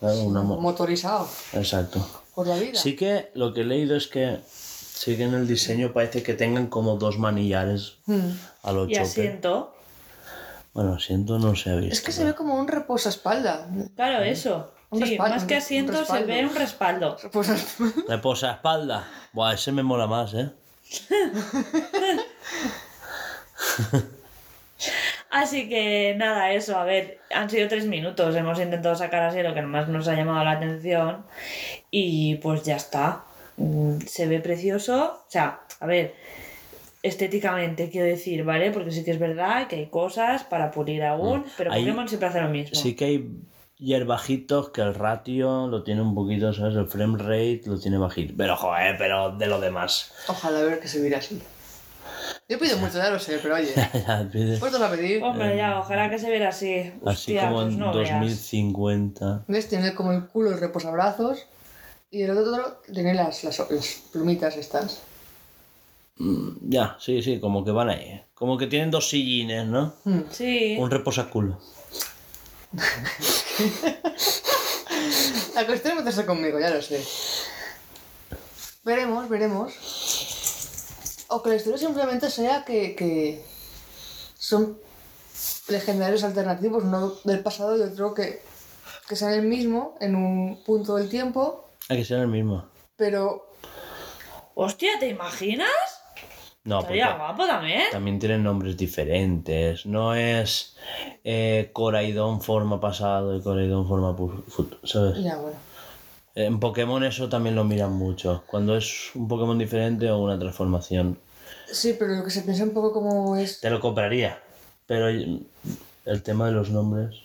claro, 0.00 0.20
una 0.22 0.42
mo- 0.42 0.60
Motorizado 0.60 1.28
Exacto. 1.54 2.06
por 2.34 2.46
la 2.46 2.56
vida. 2.56 2.78
Sí 2.78 2.94
que 2.96 3.30
lo 3.34 3.54
que 3.54 3.62
he 3.62 3.64
leído 3.64 3.96
es 3.96 4.06
que 4.06 4.40
sí 4.46 5.16
que 5.16 5.24
en 5.24 5.34
el 5.34 5.46
diseño 5.48 5.92
parece 5.92 6.22
que 6.22 6.34
tengan 6.34 6.66
como 6.66 6.96
dos 6.96 7.18
manillares 7.18 7.94
Hmm. 8.06 8.30
a 8.62 8.72
lo 8.72 8.86
Y 8.88 8.96
asiento. 8.96 9.72
Bueno, 10.74 10.92
asiento 10.94 11.38
no 11.38 11.56
se 11.56 11.70
ha 11.70 11.76
visto. 11.76 11.94
Es 11.94 12.02
que 12.02 12.12
se 12.12 12.24
ve 12.24 12.34
como 12.34 12.54
un 12.56 12.68
reposaespalda. 12.68 13.66
Claro, 13.96 14.22
eso. 14.22 14.72
Un 14.90 14.98
Sí, 15.00 15.04
respaldo, 15.12 15.34
más 15.36 15.44
que 15.44 15.56
asiento 15.56 16.04
se 16.04 16.24
ve 16.24 16.44
un 16.46 16.54
respaldo. 16.54 17.16
Reposaespalda. 17.22 18.02
Reposa 18.08 18.50
espalda. 18.52 19.08
Buah, 19.32 19.54
ese 19.54 19.72
me 19.72 19.82
mola 19.82 20.06
más, 20.06 20.34
¿eh? 20.34 20.50
Así 25.30 25.68
que 25.68 26.14
nada, 26.16 26.52
eso, 26.52 26.78
a 26.78 26.84
ver, 26.84 27.18
han 27.34 27.50
sido 27.50 27.68
tres 27.68 27.84
minutos, 27.86 28.34
hemos 28.36 28.58
intentado 28.60 28.94
sacar 28.94 29.22
así 29.24 29.42
lo 29.42 29.54
que 29.54 29.62
más 29.62 29.88
nos 29.88 30.06
ha 30.08 30.14
llamado 30.14 30.44
la 30.44 30.52
atención 30.52 31.24
y 31.90 32.36
pues 32.36 32.62
ya 32.62 32.76
está. 32.76 33.24
Mm, 33.56 33.98
Se 34.06 34.26
ve 34.26 34.40
precioso, 34.40 35.22
o 35.26 35.30
sea, 35.30 35.60
a 35.80 35.86
ver, 35.86 36.14
estéticamente 37.02 37.90
quiero 37.90 38.06
decir, 38.06 38.44
¿vale? 38.44 38.70
Porque 38.70 38.90
sí 38.90 39.04
que 39.04 39.10
es 39.12 39.18
verdad 39.18 39.66
que 39.68 39.76
hay 39.76 39.86
cosas 39.86 40.44
para 40.44 40.70
pulir 40.70 41.02
aún, 41.02 41.44
pero 41.56 41.72
Ahí 41.72 41.82
Pokémon 41.82 42.08
siempre 42.08 42.28
hace 42.28 42.40
lo 42.40 42.48
mismo. 42.48 42.78
Sí 42.78 42.94
que 42.94 43.04
hay 43.04 43.30
hierbajitos 43.78 44.70
que 44.70 44.80
el 44.80 44.94
ratio 44.94 45.66
lo 45.68 45.82
tiene 45.82 46.02
un 46.02 46.14
poquito, 46.14 46.52
¿sabes? 46.52 46.76
El 46.76 46.86
frame 46.86 47.18
rate 47.18 47.62
lo 47.66 47.78
tiene 47.78 47.98
bajito. 47.98 48.34
Pero 48.36 48.56
joder, 48.56 48.96
pero 48.98 49.32
de 49.36 49.46
lo 49.46 49.60
demás. 49.60 50.12
Ojalá 50.28 50.62
ver 50.62 50.80
que 50.80 50.88
se 50.88 51.00
viera 51.00 51.18
así. 51.18 51.40
Yo 52.48 52.58
pido 52.58 52.76
mucho, 52.78 52.98
ya 52.98 53.10
lo 53.10 53.18
sé, 53.18 53.38
pero 53.42 53.54
oye. 53.56 53.72
Ya, 54.06 54.28
pide- 54.32 54.58
Puerto 54.58 54.82
a 54.84 54.90
pedir. 54.90 55.22
Hombre, 55.22 55.56
ya, 55.56 55.78
ojalá 55.80 56.08
que 56.10 56.18
se 56.18 56.30
viera 56.30 56.48
así. 56.50 56.78
Así 57.04 57.36
Hostia, 57.36 57.48
como 57.48 57.62
pues 57.62 57.74
en 57.74 57.78
no 57.80 57.92
veas. 57.94 58.10
2050. 58.10 59.44
¿Ves? 59.48 59.68
Tiene 59.68 59.94
como 59.94 60.12
el 60.12 60.26
culo 60.26 60.50
el 60.52 60.58
reposabrazos 60.60 61.46
y 62.10 62.22
el 62.22 62.30
otro 62.36 62.80
tiene 62.92 63.14
las, 63.14 63.42
las, 63.44 63.58
las 63.70 63.86
plumitas 64.12 64.56
estas. 64.56 65.02
Mm, 66.18 66.48
Ya, 66.70 66.96
sí, 67.00 67.22
sí, 67.22 67.40
como 67.40 67.64
que 67.64 67.70
van 67.72 67.90
ahí. 67.90 68.22
Como 68.34 68.56
que 68.58 68.66
tienen 68.66 68.90
dos 68.90 69.08
sillines, 69.10 69.66
¿no? 69.66 69.94
Hmm. 70.04 70.20
Sí. 70.30 70.76
Un 70.78 70.90
reposaculo. 70.90 71.58
La 75.54 75.64
cuestión 75.66 75.92
es 75.94 75.98
meterse 76.04 76.26
conmigo, 76.26 76.58
ya 76.60 76.70
lo 76.70 76.82
sé. 76.82 77.02
Veremos, 78.84 79.28
veremos. 79.28 79.72
O 81.28 81.42
que 81.42 81.50
la 81.50 81.56
historia 81.56 81.78
simplemente 81.78 82.30
sea 82.30 82.64
que, 82.64 82.94
que 82.94 83.44
son 84.38 84.78
legendarios 85.68 86.22
alternativos, 86.24 86.84
no 86.84 87.12
del 87.24 87.40
pasado 87.40 87.76
y 87.76 87.82
otro 87.82 88.14
que, 88.14 88.42
que 89.08 89.16
sean 89.16 89.32
el 89.32 89.42
mismo 89.42 89.96
en 90.00 90.14
un 90.16 90.62
punto 90.64 90.96
del 90.96 91.08
tiempo, 91.08 91.68
Hay 91.88 91.98
que 91.98 92.04
ser 92.04 92.20
el 92.20 92.28
mismo. 92.28 92.64
pero 92.96 93.46
Hostia, 94.54 94.90
¿te 94.98 95.08
imaginas? 95.08 95.68
No, 96.64 96.80
porque 96.80 96.98
Estaría 96.98 97.16
guapo 97.16 97.46
también. 97.46 97.82
también 97.92 98.18
tienen 98.18 98.42
nombres 98.42 98.76
diferentes. 98.76 99.86
No 99.86 100.14
es 100.14 100.76
eh, 101.22 101.70
Coraidon 101.72 102.40
forma 102.40 102.80
pasado 102.80 103.36
y 103.36 103.42
Coraidon 103.42 103.86
forma 103.86 104.16
futuro, 104.16 104.78
¿sabes? 104.84 105.22
ya 105.22 105.36
bueno. 105.36 105.56
En 106.36 106.60
Pokémon 106.60 107.02
eso 107.02 107.28
también 107.30 107.56
lo 107.56 107.64
miran 107.64 107.92
mucho. 107.94 108.44
Cuando 108.46 108.76
es 108.76 109.10
un 109.14 109.26
Pokémon 109.26 109.58
diferente 109.58 110.10
o 110.10 110.18
una 110.18 110.38
transformación. 110.38 111.18
Sí, 111.66 111.96
pero 111.98 112.14
lo 112.14 112.24
que 112.24 112.30
se 112.30 112.42
piensa 112.42 112.62
un 112.62 112.70
poco 112.70 112.92
como 112.92 113.36
es... 113.36 113.58
Te 113.60 113.70
lo 113.70 113.80
compraría. 113.80 114.40
Pero 114.86 115.08
el 115.08 116.22
tema 116.22 116.46
de 116.46 116.52
los 116.52 116.68
nombres. 116.70 117.16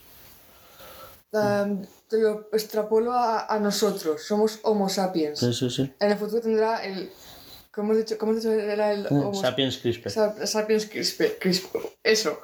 um, 1.34 1.86
te 2.08 2.20
lo 2.20 2.48
extrapolo 2.54 3.12
a, 3.12 3.46
a 3.48 3.60
nosotros, 3.60 4.24
somos 4.26 4.60
Homo 4.64 4.90
sapiens. 4.90 5.40
Sí, 5.40 5.54
sí, 5.54 5.70
sí. 5.70 5.94
En 6.00 6.12
el 6.12 6.18
futuro 6.18 6.42
tendrá 6.42 6.84
el... 6.84 7.12
¿Cómo 7.74 7.92
hemos 7.92 8.06
dicho? 8.06 8.18
¿Cómo 8.18 8.32
hemos 8.32 8.44
dicho? 8.44 8.54
Era 8.54 8.92
el 8.92 9.08
Homo 9.08 9.34
Sapiens 9.34 9.78
CRISPR. 9.78 10.10
Sa- 10.10 10.46
Sapiens 10.48 10.86
crispe, 10.88 11.38
crisp, 11.40 11.74
eso. 12.04 12.40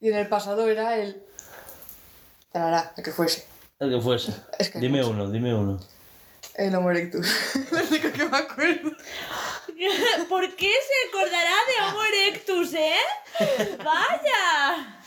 Y 0.00 0.08
en 0.08 0.16
el 0.16 0.26
pasado 0.28 0.66
era 0.68 0.96
el. 0.98 1.22
El 2.54 3.04
que 3.04 3.10
fuese. 3.12 3.44
El 3.78 3.90
que 3.90 4.00
fuese. 4.00 4.32
Es 4.58 4.70
que 4.70 4.78
hay 4.78 4.82
Dime 4.82 5.04
uno, 5.04 5.30
dime 5.30 5.54
uno. 5.54 5.78
El 6.60 6.74
Homo 6.74 6.90
erectus. 6.90 7.26
Lo 7.70 7.78
único 7.78 8.12
que 8.12 8.24
me 8.26 8.36
acuerdo. 8.36 8.90
¿Por 10.28 10.54
qué 10.56 10.70
se 10.72 11.08
acordará 11.08 11.54
de 11.66 11.84
Homo 11.88 12.02
erectus, 12.04 12.74
eh? 12.74 13.76
¡Vaya! 13.82 15.00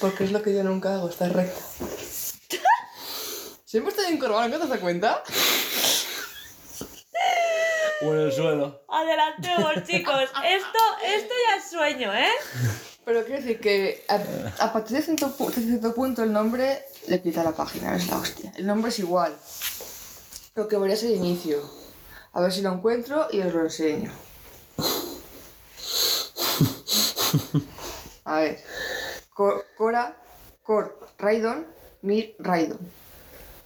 Porque 0.00 0.24
es 0.24 0.32
lo 0.32 0.40
que 0.42 0.54
yo 0.54 0.64
nunca 0.64 0.94
hago, 0.94 1.10
estar 1.10 1.30
recta. 1.34 1.60
Siempre 3.66 3.90
estoy 3.94 4.12
encorvada, 4.14 4.48
¿no 4.48 4.58
te 4.58 4.66
das 4.66 4.78
cuenta? 4.80 5.22
O 8.02 8.14
en 8.14 8.20
el 8.20 8.32
suelo. 8.32 8.82
Adelantemos, 8.88 9.74
chicos. 9.86 10.22
Esto, 10.22 10.78
esto 11.04 11.34
ya 11.48 11.56
es 11.62 11.70
sueño, 11.70 12.14
¿eh? 12.14 12.30
Pero 13.04 13.24
quiero 13.24 13.42
decir 13.42 13.60
que 13.60 14.04
a, 14.08 14.64
a 14.64 14.72
partir 14.72 14.96
de 14.96 15.02
cierto, 15.02 15.36
pu- 15.36 15.52
de 15.52 15.60
cierto 15.62 15.94
punto 15.94 16.22
el 16.22 16.32
nombre 16.32 16.82
le 17.08 17.20
quita 17.20 17.42
la 17.44 17.52
página, 17.52 17.94
es 17.96 18.08
la 18.08 18.16
hostia. 18.16 18.52
El 18.56 18.66
nombre 18.66 18.88
es 18.90 18.98
igual. 18.98 19.36
Lo 20.60 20.68
que 20.68 20.76
ser 20.94 21.10
el 21.12 21.16
inicio. 21.16 21.58
A 22.34 22.42
ver 22.42 22.52
si 22.52 22.60
lo 22.60 22.70
encuentro 22.70 23.28
y 23.32 23.40
os 23.40 23.54
lo 23.54 23.62
enseño. 23.62 24.12
A 28.26 28.40
ver. 28.40 28.58
Co- 29.32 29.64
Cora, 29.78 30.16
Cor, 30.62 31.08
Raidon, 31.16 31.66
Mir, 32.02 32.36
Raidon. 32.38 32.78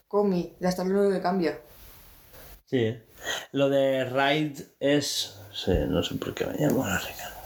Comi, 0.07 0.55
ya 0.61 0.69
está 0.69 0.85
lo 0.85 1.11
que 1.11 1.21
cambia. 1.21 1.59
Sí. 2.67 2.97
Lo 3.51 3.69
de 3.69 4.05
Raid 4.05 4.61
es. 4.79 5.35
Sí, 5.53 5.73
no 5.89 6.01
sé 6.05 6.15
por 6.15 6.33
qué 6.33 6.47
me 6.47 6.57
llamo 6.59 6.87
la 6.87 6.99
Ricardo. 7.01 7.41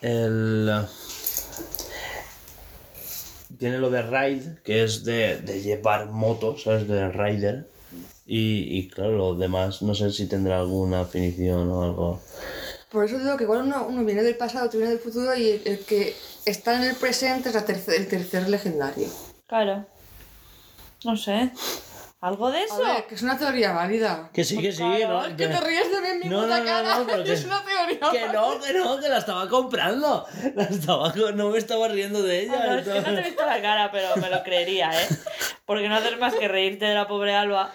El. 0.00 0.86
Tiene 3.64 3.78
lo 3.78 3.88
de 3.88 4.02
Raid, 4.02 4.42
que 4.62 4.84
es 4.84 5.04
de, 5.04 5.38
de 5.40 5.62
llevar 5.62 6.10
motos, 6.10 6.64
¿sabes? 6.64 6.86
De 6.86 7.08
Rider. 7.08 7.66
Y, 8.26 8.78
y 8.78 8.88
claro, 8.90 9.12
lo 9.16 9.34
demás, 9.36 9.80
no 9.80 9.94
sé 9.94 10.10
si 10.12 10.26
tendrá 10.26 10.58
alguna 10.58 10.98
definición 11.04 11.70
o 11.70 11.82
algo. 11.82 12.20
Por 12.90 13.06
eso 13.06 13.18
digo 13.18 13.38
que 13.38 13.44
igual 13.44 13.62
uno, 13.62 13.86
uno 13.88 14.04
viene 14.04 14.22
del 14.22 14.36
pasado, 14.36 14.66
otro 14.66 14.80
viene 14.80 14.92
del 14.92 15.02
futuro 15.02 15.34
y 15.34 15.48
el, 15.48 15.62
el 15.64 15.78
que 15.78 16.14
está 16.44 16.76
en 16.76 16.90
el 16.90 16.94
presente 16.96 17.48
es 17.48 17.54
la 17.54 17.64
terce- 17.64 17.96
el 17.96 18.06
tercer 18.06 18.50
legendario. 18.50 19.08
Claro. 19.46 19.86
No 21.02 21.16
sé. 21.16 21.50
¿Algo 22.24 22.50
de 22.50 22.58
A 22.60 22.64
eso? 22.64 22.78
ver, 22.82 23.06
que 23.06 23.14
es 23.16 23.22
una 23.22 23.36
teoría 23.36 23.72
válida. 23.72 24.30
Que 24.32 24.44
sí, 24.44 24.56
que 24.58 24.72
sí, 24.72 24.78
claro, 24.78 25.28
¿no? 25.28 25.36
Que 25.36 25.46
te 25.46 25.60
ríes 25.60 25.90
de 25.90 26.00
mí 26.00 26.08
en 26.08 26.18
mi 26.20 26.28
No, 26.30 26.42
puta 26.42 26.58
no, 26.58 26.64
no, 26.64 26.70
cara. 26.70 26.98
no, 26.98 27.06
pero 27.06 27.24
que- 27.24 27.32
es 27.34 27.44
una 27.44 27.62
teoría 27.62 28.10
Que 28.10 28.28
no, 28.32 28.60
que 28.60 28.72
no, 28.72 28.98
que 28.98 29.08
la 29.10 29.18
estaba 29.18 29.46
comprando. 29.48 30.26
La 30.54 30.64
estaba, 30.64 31.12
co- 31.12 31.32
no 31.32 31.50
me 31.50 31.58
estaba 31.58 31.86
riendo 31.88 32.22
de 32.22 32.44
ella. 32.44 32.60
Ah, 32.62 32.66
no, 32.66 32.74
es 32.78 32.88
que 32.88 32.94
no 32.94 33.02
te 33.14 33.20
he 33.20 33.24
visto 33.24 33.44
la 33.44 33.60
cara, 33.60 33.90
pero 33.92 34.16
me 34.16 34.30
lo 34.30 34.42
creería, 34.42 34.90
¿eh? 35.02 35.06
Porque 35.66 35.86
no 35.88 35.96
haces 35.96 36.18
más 36.18 36.34
que 36.34 36.48
reírte 36.48 36.86
de 36.86 36.94
la 36.94 37.06
pobre 37.06 37.34
Alba. 37.34 37.72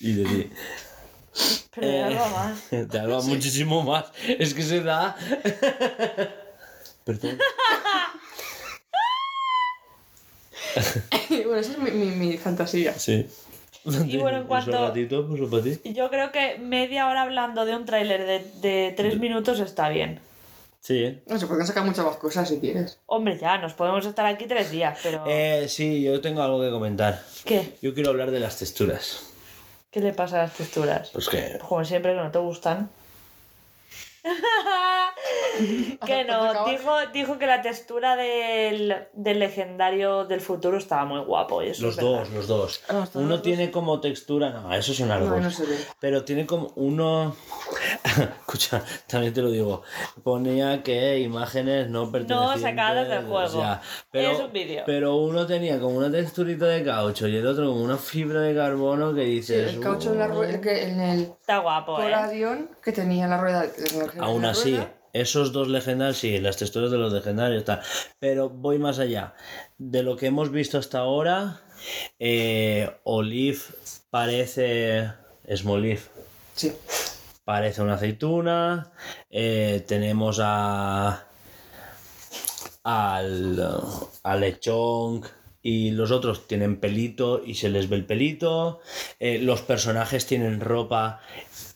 Y 0.00 0.12
de 0.12 0.24
ti. 0.24 0.52
Pero 1.74 1.86
de 1.86 1.96
Eh, 1.98 2.02
Alba 2.04 2.28
más. 2.28 2.58
Te 2.90 2.98
habla 2.98 3.20
muchísimo 3.22 3.82
más. 3.82 4.04
Es 4.26 4.52
que 4.52 4.62
se 4.62 4.82
da. 4.82 5.16
Perdón. 7.04 7.38
bueno, 11.30 11.56
esa 11.56 11.72
es 11.72 11.78
mi, 11.78 11.90
mi, 11.90 12.06
mi 12.06 12.36
fantasía. 12.38 12.92
Sí. 12.98 13.26
Y 14.06 14.16
bueno, 14.16 14.38
en 14.38 14.46
cuanto- 14.46 14.70
pues 14.72 15.48
para 15.50 15.62
ti. 15.62 15.80
Yo 15.94 16.10
creo 16.10 16.32
que 16.32 16.58
media 16.58 17.08
hora 17.08 17.22
hablando 17.22 17.64
de 17.64 17.76
un 17.76 17.84
tráiler 17.84 18.26
de, 18.26 18.44
de 18.60 18.92
tres 18.96 19.18
minutos 19.18 19.60
está 19.60 19.88
bien. 19.88 20.20
Sí, 20.80 21.02
¿eh? 21.04 21.22
No, 21.26 21.38
se 21.38 21.46
pueden 21.46 21.66
sacar 21.66 21.84
muchas 21.84 22.04
más 22.04 22.16
cosas 22.16 22.48
si 22.48 22.60
quieres. 22.60 22.98
Hombre, 23.06 23.38
ya, 23.38 23.58
nos 23.58 23.74
podemos 23.74 24.06
estar 24.06 24.24
aquí 24.26 24.46
tres 24.46 24.70
días, 24.70 24.98
pero... 25.02 25.24
Eh, 25.26 25.66
sí, 25.68 26.02
yo 26.02 26.20
tengo 26.20 26.42
algo 26.42 26.60
que 26.60 26.70
comentar. 26.70 27.22
¿Qué? 27.44 27.74
Yo 27.82 27.92
quiero 27.92 28.10
hablar 28.10 28.30
de 28.30 28.38
las 28.40 28.58
texturas. 28.58 29.30
¿Qué 29.90 30.00
le 30.00 30.12
pasa 30.12 30.36
a 30.36 30.42
las 30.44 30.54
texturas? 30.54 31.10
Pues 31.12 31.28
que. 31.28 31.58
Como 31.68 31.84
siempre, 31.84 32.12
que 32.12 32.18
no 32.20 32.30
te 32.30 32.38
gustan. 32.38 32.88
que 36.06 36.24
no, 36.24 36.64
dijo, 36.66 36.92
dijo 37.12 37.38
que 37.38 37.46
la 37.46 37.62
textura 37.62 38.16
del, 38.16 38.94
del 39.12 39.38
legendario 39.38 40.24
del 40.24 40.40
futuro 40.40 40.76
estaba 40.78 41.04
muy 41.04 41.20
guapo. 41.20 41.62
Y 41.62 41.68
eso 41.68 41.86
Los 41.86 41.96
es 41.98 42.00
dos, 42.04 42.30
los 42.30 42.46
dos. 42.46 42.80
Ah, 42.88 43.06
Uno 43.14 43.40
tiene 43.40 43.70
como 43.70 44.00
textura. 44.00 44.50
No, 44.50 44.72
eso 44.74 44.92
No, 45.06 45.40
no 45.40 45.50
se 45.50 45.64
ve. 45.66 45.76
Pero 46.00 46.24
tiene 46.24 46.46
como 46.46 46.72
uno. 46.76 47.34
Escucha, 48.40 48.82
también 49.06 49.32
te 49.32 49.42
lo 49.42 49.50
digo. 49.50 49.82
Ponía 50.22 50.82
que 50.82 51.18
imágenes 51.20 51.88
no 51.88 52.10
pertenecientes. 52.10 52.62
sacadas 52.62 53.08
del 53.08 53.24
juego. 53.26 53.44
o 53.44 53.48
sea, 53.60 53.80
pero, 54.10 54.30
Es 54.32 54.40
un 54.40 54.52
vídeo. 54.52 54.82
Pero 54.86 55.16
uno 55.16 55.46
tenía 55.46 55.78
como 55.80 55.96
una 55.98 56.10
texturita 56.10 56.66
de 56.66 56.84
caucho 56.84 57.26
y 57.28 57.36
el 57.36 57.46
otro 57.46 57.66
como 57.66 57.82
una 57.82 57.96
fibra 57.96 58.40
de 58.40 58.54
carbono 58.54 59.14
que 59.14 59.24
Sí, 59.24 59.30
dices. 59.30 59.74
el 59.74 59.80
caucho 59.80 60.12
en 60.12 60.18
la 60.18 60.26
rueda, 60.28 60.52
el 60.54 60.60
que 60.60 60.82
en 60.88 61.00
el 61.00 61.20
Está 61.46 61.58
guapo, 61.58 62.00
¿eh? 62.02 62.66
Que 62.82 62.92
tenía 62.92 63.26
la 63.28 63.38
rueda. 63.38 63.66
Aún 64.20 64.44
así, 64.44 64.72
rueda. 64.72 64.94
esos 65.12 65.52
dos 65.52 65.68
legendarios, 65.68 66.18
sí, 66.18 66.38
las 66.38 66.56
texturas 66.56 66.90
de 66.90 66.98
los 66.98 67.12
legendarios, 67.12 67.64
tal. 67.64 67.80
Pero 68.18 68.48
voy 68.50 68.78
más 68.78 68.98
allá. 68.98 69.34
De 69.78 70.02
lo 70.02 70.16
que 70.16 70.26
hemos 70.26 70.50
visto 70.50 70.78
hasta 70.78 70.98
ahora, 71.00 71.60
eh, 72.18 72.90
Olive 73.04 73.58
parece. 74.10 75.10
Smolive 75.54 76.00
Sí. 76.54 76.72
parece 77.44 77.82
una 77.82 77.94
aceituna. 77.94 78.90
eh, 79.30 79.84
tenemos 79.86 80.38
a. 80.42 81.26
al. 82.84 83.60
al 84.22 84.40
lechón. 84.40 85.22
Y 85.62 85.90
los 85.90 86.12
otros 86.12 86.46
tienen 86.46 86.78
pelito 86.78 87.42
y 87.44 87.54
se 87.56 87.68
les 87.68 87.88
ve 87.88 87.96
el 87.96 88.06
pelito. 88.06 88.78
eh, 89.18 89.38
los 89.40 89.62
personajes 89.62 90.24
tienen 90.26 90.60
ropa 90.60 91.20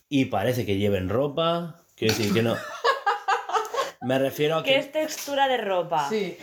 y 0.08 0.26
parece 0.26 0.64
que 0.64 0.76
lleven 0.78 1.08
ropa. 1.08 1.79
Quiero 2.00 2.14
decir 2.16 2.32
que 2.32 2.42
no. 2.42 2.56
Me 4.00 4.18
refiero 4.18 4.56
a 4.56 4.62
Que 4.64 4.70
que. 4.72 4.78
es 4.78 4.90
textura 4.92 5.46
de 5.48 5.58
ropa. 5.58 6.08
Sí. 6.08 6.36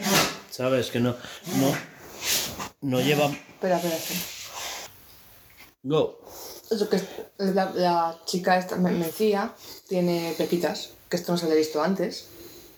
¿Sabes? 0.52 0.92
Que 0.92 1.00
no. 1.00 1.16
No. 1.60 1.76
No 2.82 3.02
lleva. 3.02 3.26
Espera, 3.26 3.78
espera, 3.78 3.96
espera. 3.96 4.20
Go. 5.84 6.20
Eso 6.70 6.88
que 6.90 7.02
la, 7.38 7.72
la 7.74 8.18
chica 8.26 8.58
esta, 8.58 8.76
me, 8.76 8.92
me 8.92 9.06
decía, 9.06 9.54
tiene 9.88 10.36
pepitas, 10.38 10.92
que 11.10 11.16
esto 11.18 11.32
no 11.32 11.38
se 11.38 11.46
había 11.46 11.58
visto 11.58 11.82
antes, 11.82 12.30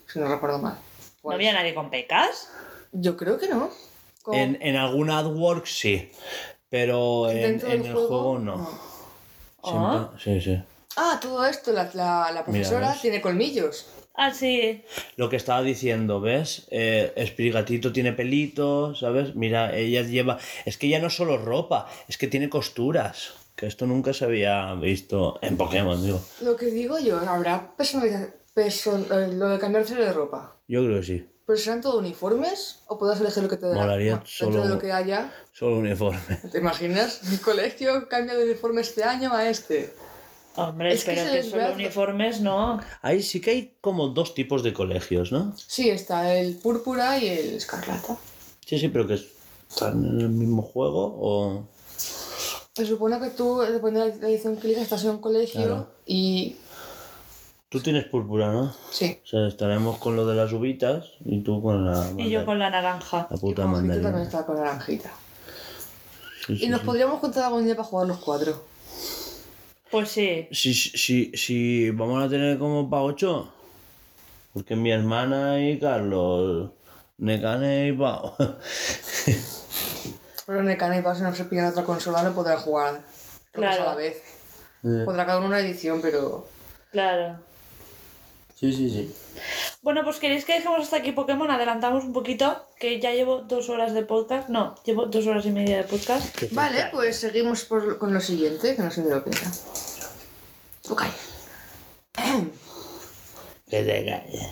si 0.07 0.19
no 0.19 0.27
recuerdo 0.27 0.59
mal. 0.59 0.75
¿No 0.75 0.79
Pues, 1.23 1.35
había 1.35 1.51
nadie 1.53 1.73
con 1.75 1.89
pecas? 1.89 2.47
Yo 2.93 3.17
creo 3.17 3.37
que 3.37 3.49
no. 3.49 3.69
En, 4.31 4.57
en 4.61 4.75
algún 4.77 5.09
AdWork 5.09 5.65
sí. 5.65 6.11
Pero 6.69 7.29
en, 7.29 7.59
en 7.59 7.71
el 7.85 7.91
juego, 7.93 8.07
juego, 8.07 8.39
no. 8.39 8.69
Ah. 9.63 10.11
Siempre- 10.15 10.39
Sí, 10.39 10.41
sí. 10.41 10.63
Ah, 11.01 11.17
todo 11.21 11.45
esto, 11.45 11.71
la, 11.71 11.89
la, 11.93 12.29
la 12.33 12.43
profesora 12.43 12.93
tiene 13.01 13.21
colmillos. 13.21 13.85
Ah, 14.15 14.33
sí. 14.33 14.83
Lo 15.15 15.29
que 15.29 15.37
estaba 15.37 15.61
diciendo, 15.61 16.19
¿ves? 16.19 16.67
Eh, 16.71 17.13
Espirigatito 17.15 17.93
tiene 17.93 18.11
pelito, 18.11 18.93
¿sabes? 18.95 19.33
Mira, 19.33 19.73
ella 19.77 20.01
lleva... 20.01 20.37
Es 20.65 20.77
que 20.77 20.89
ya 20.89 20.99
no 20.99 21.07
es 21.07 21.15
solo 21.15 21.37
ropa, 21.37 21.87
es 22.09 22.17
que 22.17 22.27
tiene 22.27 22.49
costuras. 22.49 23.29
Que 23.55 23.65
esto 23.67 23.85
nunca 23.85 24.11
se 24.13 24.25
había 24.25 24.73
visto 24.75 25.39
en 25.41 25.55
Pokémon, 25.55 26.03
digo. 26.03 26.21
Lo 26.41 26.57
que 26.57 26.65
digo 26.65 26.99
yo, 26.99 27.17
habrá 27.19 27.73
personalización, 27.77 29.07
lo 29.39 29.49
de 29.49 29.59
cambiarse 29.59 29.95
de 29.95 30.11
ropa. 30.11 30.57
Yo 30.67 30.83
creo 30.83 30.99
que 30.99 31.05
sí. 31.05 31.25
¿Pero 31.45 31.57
serán 31.57 31.81
todos 31.81 31.95
uniformes? 31.95 32.83
¿O 32.87 32.97
puedes 32.99 33.19
elegir 33.21 33.43
lo 33.43 33.49
que 33.49 33.57
te 33.57 33.67
dé 33.67 33.73
la- 33.75 33.81
Molaría 33.81 34.11
Dentro 34.15 34.27
solo- 34.29 34.63
de 34.63 34.69
lo 34.69 34.79
que 34.79 34.91
haya. 34.91 35.31
Solo 35.53 35.77
uniforme. 35.77 36.19
¿Te 36.51 36.59
imaginas? 36.59 37.21
Mi 37.23 37.37
colegio 37.37 38.07
cambia 38.09 38.35
de 38.35 38.43
uniforme 38.43 38.81
este 38.81 39.03
año 39.03 39.33
a 39.33 39.49
este. 39.49 39.93
Hombre, 40.55 40.93
Es 40.93 41.03
que 41.05 41.13
pero 41.13 41.25
que, 41.25 41.31
les 41.37 41.49
solo 41.49 41.73
uniformes 41.73 42.41
no. 42.41 42.79
Ahí 43.01 43.21
sí 43.23 43.39
que 43.39 43.51
hay 43.51 43.73
como 43.81 44.09
dos 44.09 44.33
tipos 44.33 44.61
de 44.63 44.73
colegios, 44.73 45.31
¿no? 45.31 45.53
Sí, 45.55 45.89
está 45.89 46.33
el 46.35 46.55
púrpura 46.55 47.17
y 47.17 47.27
el 47.29 47.53
escarlata. 47.55 48.17
Sí, 48.65 48.77
sí, 48.79 48.89
pero 48.89 49.07
que 49.07 49.13
están 49.69 50.03
en 50.03 50.21
el 50.21 50.29
mismo 50.29 50.61
juego 50.61 51.15
o... 51.19 51.63
Se 52.75 52.85
supone 52.85 53.19
que 53.19 53.29
tú, 53.31 53.59
depende 53.59 53.99
de 54.11 54.17
la 54.21 54.29
edición 54.29 54.57
que 54.57 54.67
elijas, 54.67 54.83
estás 54.83 55.03
en 55.03 55.11
un 55.11 55.17
colegio 55.19 55.61
Claro. 55.61 55.87
y. 56.05 56.55
Tú 57.69 57.81
tienes 57.81 58.05
púrpura, 58.05 58.51
¿no? 58.51 58.73
Sí. 58.91 59.19
O 59.23 59.27
sea, 59.27 59.47
estaremos 59.47 59.97
con 59.99 60.15
lo 60.15 60.25
de 60.25 60.35
las 60.35 60.51
uvitas 60.53 61.05
y 61.23 61.41
tú 61.41 61.61
con 61.61 61.85
la... 61.85 62.09
Y 62.17 62.29
yo 62.31 62.43
con 62.45 62.57
la 62.57 62.69
naranja. 62.71 63.27
La 63.29 63.37
puta 63.37 63.61
Y 63.61 63.65
también 63.65 63.87
mandarina. 63.87 64.23
está 64.23 64.43
con 64.45 64.55
naranjita. 64.57 65.11
Sí, 66.47 66.53
Y 66.53 66.57
sí, 66.57 66.67
nos 66.67 66.79
sí. 66.79 66.85
podríamos 66.87 67.19
juntar 67.19 67.43
algún 67.43 67.65
día 67.65 67.75
para 67.75 67.87
jugar 67.87 68.07
los 68.07 68.17
cuatro. 68.17 68.63
Pues 69.91 70.09
sí. 70.09 70.47
Si, 70.51 70.73
si, 70.73 71.31
si 71.35 71.89
vamos 71.91 72.23
a 72.23 72.29
tener 72.29 72.57
como 72.57 72.89
para 72.89 73.03
ocho. 73.03 73.53
Porque 74.53 74.75
mi 74.75 74.91
hermana 74.91 75.59
y 75.59 75.79
Carlos, 75.79 76.71
Necane 77.17 77.89
y 77.89 77.93
Pau. 77.93 78.33
Pero 80.45 80.61
en 80.61 80.69
el 80.69 80.77
canal 80.77 81.15
si 81.15 81.21
no 81.21 81.35
se 81.35 81.45
pillan 81.45 81.67
otra 81.67 81.83
consola 81.83 82.23
no 82.23 82.33
podrán 82.33 82.59
jugar 82.59 83.01
Claro. 83.51 83.83
a 83.83 83.85
la 83.85 83.95
vez. 83.95 84.17
Eh, 84.83 85.03
Podrá 85.05 85.25
cada 85.25 85.37
uno 85.39 85.47
una 85.47 85.59
edición, 85.59 86.01
pero. 86.01 86.47
Claro. 86.91 87.37
sí, 88.55 88.71
sí, 88.73 88.89
sí. 88.89 89.13
Bueno, 89.81 90.03
pues 90.03 90.17
queréis 90.17 90.43
que 90.43 90.53
dejemos 90.53 90.81
hasta 90.81 90.97
aquí 90.97 91.13
Pokémon, 91.13 91.49
adelantamos 91.49 92.03
un 92.03 92.11
poquito, 92.11 92.65
que 92.77 92.99
ya 92.99 93.11
llevo 93.13 93.39
dos 93.41 93.69
horas 93.69 93.93
de 93.93 94.03
podcast. 94.03 94.49
No, 94.49 94.75
llevo 94.83 95.05
dos 95.05 95.25
horas 95.25 95.45
y 95.45 95.51
media 95.51 95.77
de 95.77 95.83
podcast. 95.85 96.37
Vale, 96.51 96.89
pues 96.91 97.17
seguimos 97.17 97.63
por- 97.63 97.97
con 97.97 98.13
lo 98.13 98.19
siguiente, 98.19 98.75
que 98.75 98.81
no 98.81 98.91
sé 98.91 99.03
de 99.03 99.09
lo 99.15 99.23
que 99.23 99.29
era. 99.29 99.51
Calles. 103.69 104.47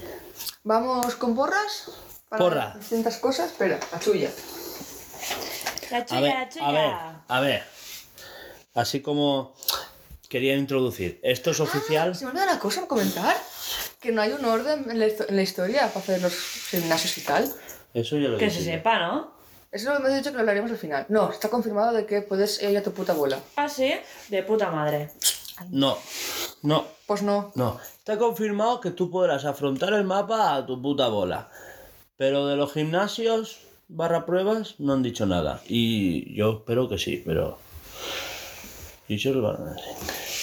Vamos 0.63 1.15
con 1.15 1.35
porras. 1.35 1.91
Para 2.29 2.39
Porra. 2.43 2.75
Distintas 2.77 3.17
cosas. 3.17 3.51
Espera, 3.51 3.79
la 3.91 3.99
tuya. 3.99 4.29
La 5.91 5.97
A 5.99 6.05
chulla, 6.05 6.21
ver, 6.21 6.33
la 6.33 6.49
chulla. 6.49 6.67
a 6.67 6.71
ver, 6.71 6.93
a 7.27 7.39
ver. 7.41 7.63
Así 8.75 9.01
como 9.01 9.55
quería 10.29 10.55
introducir. 10.55 11.19
Esto 11.23 11.51
es 11.51 11.59
oficial. 11.59 12.15
Se 12.15 12.25
me 12.25 12.31
olvidó 12.31 12.43
una 12.45 12.59
cosa 12.59 12.81
por 12.81 12.89
comentar. 12.89 13.35
Que 14.01 14.11
no 14.11 14.21
hay 14.21 14.31
un 14.33 14.45
orden 14.45 14.89
en 14.89 14.99
la, 14.99 15.05
en 15.07 15.35
la 15.35 15.41
historia 15.41 15.87
para 15.87 15.99
hacer 15.99 16.21
los 16.21 16.33
gimnasios 16.69 17.17
y 17.17 17.21
tal. 17.21 17.51
Eso 17.93 18.17
ya 18.17 18.27
lo 18.29 18.37
Que 18.37 18.49
se 18.49 18.59
yo. 18.59 18.65
sepa, 18.65 18.99
¿no? 18.99 19.31
Eso 19.71 19.89
lo 19.91 19.97
hemos 19.97 20.13
dicho 20.13 20.29
que 20.29 20.35
lo 20.35 20.39
hablaremos 20.41 20.71
al 20.71 20.77
final. 20.77 21.05
No, 21.09 21.31
está 21.31 21.49
confirmado 21.49 21.93
de 21.93 22.05
que 22.05 22.21
puedes 22.21 22.61
ir 22.63 22.77
a 22.77 22.83
tu 22.83 22.91
puta 22.93 23.11
abuela. 23.13 23.39
Ah, 23.55 23.67
sí, 23.67 23.93
de 24.29 24.43
puta 24.43 24.69
madre. 24.71 25.09
No, 25.69 25.97
no, 26.61 26.85
Pues 27.07 27.21
no. 27.23 27.51
no. 27.55 27.79
Está 27.97 28.17
confirmado 28.17 28.79
que 28.79 28.91
tú 28.91 29.09
podrás 29.11 29.43
afrontar 29.45 29.93
el 29.93 30.03
mapa 30.03 30.55
a 30.55 30.65
tu 30.65 30.81
puta 30.81 31.07
bola. 31.09 31.49
Pero 32.15 32.47
de 32.47 32.55
los 32.55 32.71
gimnasios 32.73 33.59
barra 33.87 34.25
pruebas 34.25 34.75
no 34.79 34.93
han 34.93 35.03
dicho 35.03 35.25
nada. 35.25 35.61
Y 35.67 36.33
yo 36.35 36.59
espero 36.59 36.87
que 36.87 36.97
sí, 36.97 37.21
pero. 37.25 37.57
Y 39.07 39.19
se 39.19 39.31
lo 39.31 39.41
van 39.41 39.67
a 39.67 39.73
decir. 39.73 40.36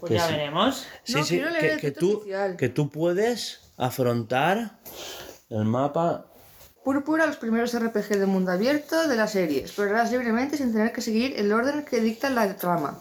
Pues 0.00 0.10
Que 0.12 0.18
ya 0.18 0.26
sí. 0.26 0.32
veremos. 0.32 0.86
Sí, 1.04 1.12
No, 1.14 1.24
sí, 1.24 1.34
quiero 1.36 1.50
leer 1.50 1.60
que, 1.66 1.72
el 1.74 1.80
que 1.80 1.90
tú, 1.90 2.16
oficial. 2.18 2.56
que 2.56 2.68
tú 2.68 2.90
puedes 2.90 3.60
afrontar 3.76 4.78
el 5.50 5.64
mapa. 5.64 6.26
Púrpura, 6.84 7.26
los 7.26 7.36
primeros 7.36 7.74
RPG 7.78 8.16
de 8.18 8.26
mundo 8.26 8.50
abierto 8.52 9.08
de 9.08 9.16
la 9.16 9.26
serie. 9.26 9.60
Explorarás 9.60 10.10
libremente 10.10 10.56
sin 10.56 10.72
tener 10.72 10.92
que 10.92 11.00
seguir 11.02 11.34
el 11.36 11.52
orden 11.52 11.84
que 11.84 12.00
dicta 12.00 12.30
la 12.30 12.56
trama. 12.56 12.98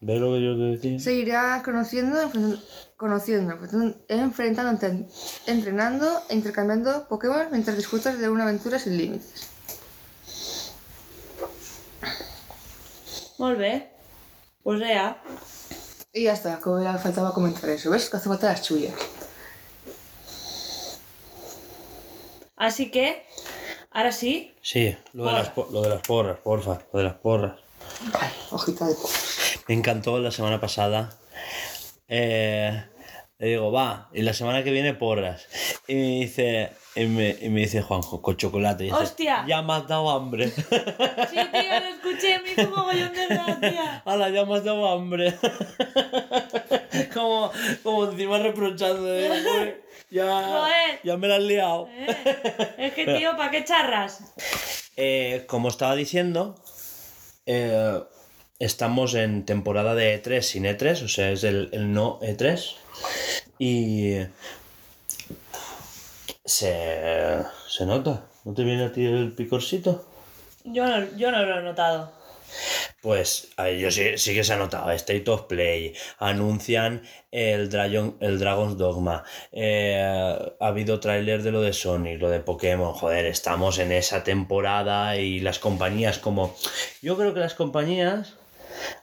¿Ves 0.00 0.20
lo 0.20 0.32
que 0.32 0.42
yo 0.44 0.54
te 0.56 0.62
decía? 0.76 0.98
Seguirás 0.98 1.62
conociendo, 1.62 2.18
conociendo, 2.96 3.52
enfrentando- 3.54 3.96
enfrentándote, 4.08 5.06
entrenando 5.46 6.22
e 6.28 6.34
intercambiando 6.34 7.06
Pokémon 7.08 7.46
mientras 7.50 7.76
disfrutas 7.76 8.18
de 8.18 8.28
una 8.28 8.44
aventura 8.44 8.78
sin 8.78 8.96
límites. 8.96 9.48
Molt 13.38 13.58
bé. 13.58 13.90
Pues 14.62 14.80
ya. 14.80 15.22
Y 16.16 16.22
ya 16.22 16.32
está, 16.32 16.60
como 16.60 16.82
ya 16.82 16.96
faltaba 16.96 17.34
comentar 17.34 17.68
eso. 17.68 17.90
¿Ves? 17.90 18.08
Que 18.08 18.16
hace 18.16 18.30
falta 18.30 18.46
las 18.46 18.62
chuyas. 18.62 18.94
Así 22.56 22.90
que, 22.90 23.26
ahora 23.90 24.12
sí, 24.12 24.54
Sí, 24.62 24.96
lo 25.12 25.26
de, 25.26 25.32
las, 25.32 25.52
lo 25.54 25.82
de 25.82 25.90
las 25.90 26.00
porras, 26.00 26.38
porfa, 26.38 26.80
lo 26.90 27.00
de 27.00 27.04
las 27.04 27.16
porras. 27.16 27.60
Ay, 28.18 28.30
hojita 28.50 28.86
de 28.86 28.94
po. 28.94 29.10
Me 29.68 29.74
encantó 29.74 30.18
la 30.18 30.30
semana 30.30 30.58
pasada. 30.58 31.14
Eh, 32.08 32.82
le 33.38 33.46
digo, 33.46 33.70
va, 33.70 34.08
y 34.14 34.22
la 34.22 34.32
semana 34.32 34.64
que 34.64 34.70
viene 34.70 34.94
porras. 34.94 35.46
Y 35.86 35.94
me 35.96 36.20
dice, 36.20 36.72
y 36.96 37.06
me, 37.06 37.36
y 37.40 37.48
me 37.50 37.60
dice 37.60 37.82
Juanjo, 37.82 38.20
con 38.22 38.36
chocolate. 38.36 38.84
Y 38.84 38.86
dice, 38.88 38.98
¡Hostia! 39.02 39.44
Ya 39.46 39.62
me 39.62 39.74
has 39.74 39.86
dado 39.86 40.10
hambre. 40.10 40.48
Sí, 40.48 40.64
tío, 40.64 41.80
lo 41.80 41.86
escuché, 41.94 42.40
me 42.40 42.52
hizo 42.52 42.70
mogollón 42.70 43.12
de 43.12 43.26
gracia. 43.26 44.02
Hala, 44.06 44.30
ya 44.30 44.44
me 44.44 44.56
has 44.56 44.64
dado 44.64 44.88
hambre. 44.88 45.34
como, 47.14 47.50
como 47.82 48.10
encima 48.10 48.38
reprochando. 48.38 49.02
"Uy, 49.04 49.74
ya, 50.10 50.24
Joder. 50.24 51.00
ya 51.04 51.16
me 51.16 51.28
la 51.28 51.36
has 51.36 51.42
liado. 51.42 51.88
Eh, 51.90 52.74
Es 52.78 52.92
que, 52.94 53.04
tío, 53.06 53.36
¿para 53.36 53.50
qué 53.50 53.64
charras? 53.64 54.20
Eh, 54.96 55.44
como 55.48 55.68
estaba 55.68 55.94
diciendo, 55.96 56.54
eh, 57.46 58.00
estamos 58.58 59.14
en 59.14 59.44
temporada 59.44 59.94
de 59.94 60.22
E3 60.22 60.40
sin 60.42 60.64
E3, 60.64 61.02
o 61.04 61.08
sea, 61.08 61.30
es 61.30 61.44
el, 61.44 61.68
el 61.72 61.92
no 61.92 62.20
E3. 62.20 62.74
Y 63.58 64.16
se, 66.46 67.42
se 67.68 67.84
nota. 67.84 68.24
¿No 68.44 68.54
te 68.54 68.64
viene 68.64 68.84
a 68.84 68.92
ti 68.92 69.04
el 69.04 69.32
picorcito? 69.32 70.06
Yo 70.64 70.86
no, 70.86 71.16
yo 71.16 71.30
no 71.30 71.44
lo 71.44 71.58
he 71.58 71.62
notado. 71.62 72.12
Pues 73.02 73.50
a 73.56 73.66
sí, 73.90 74.18
sí 74.18 74.34
que 74.34 74.44
se 74.44 74.52
ha 74.52 74.56
notado. 74.56 74.90
State 74.92 75.28
of 75.30 75.42
Play. 75.42 75.94
Anuncian 76.18 77.02
el, 77.30 77.68
Dragon, 77.68 78.16
el 78.20 78.38
Dragon's 78.38 78.78
Dogma. 78.78 79.24
eh, 79.52 80.00
ha 80.60 80.66
habido 80.66 81.00
tráiler 81.00 81.42
de 81.42 81.52
lo 81.52 81.60
de 81.60 81.72
Sony, 81.72 82.16
lo 82.18 82.30
de 82.30 82.40
Pokémon. 82.40 82.92
Joder, 82.94 83.26
estamos 83.26 83.78
en 83.78 83.92
esa 83.92 84.24
temporada 84.24 85.16
y 85.16 85.40
las 85.40 85.58
compañías 85.58 86.18
como... 86.18 86.56
Yo 87.02 87.16
creo 87.16 87.34
que 87.34 87.40
las 87.40 87.54
compañías 87.54 88.34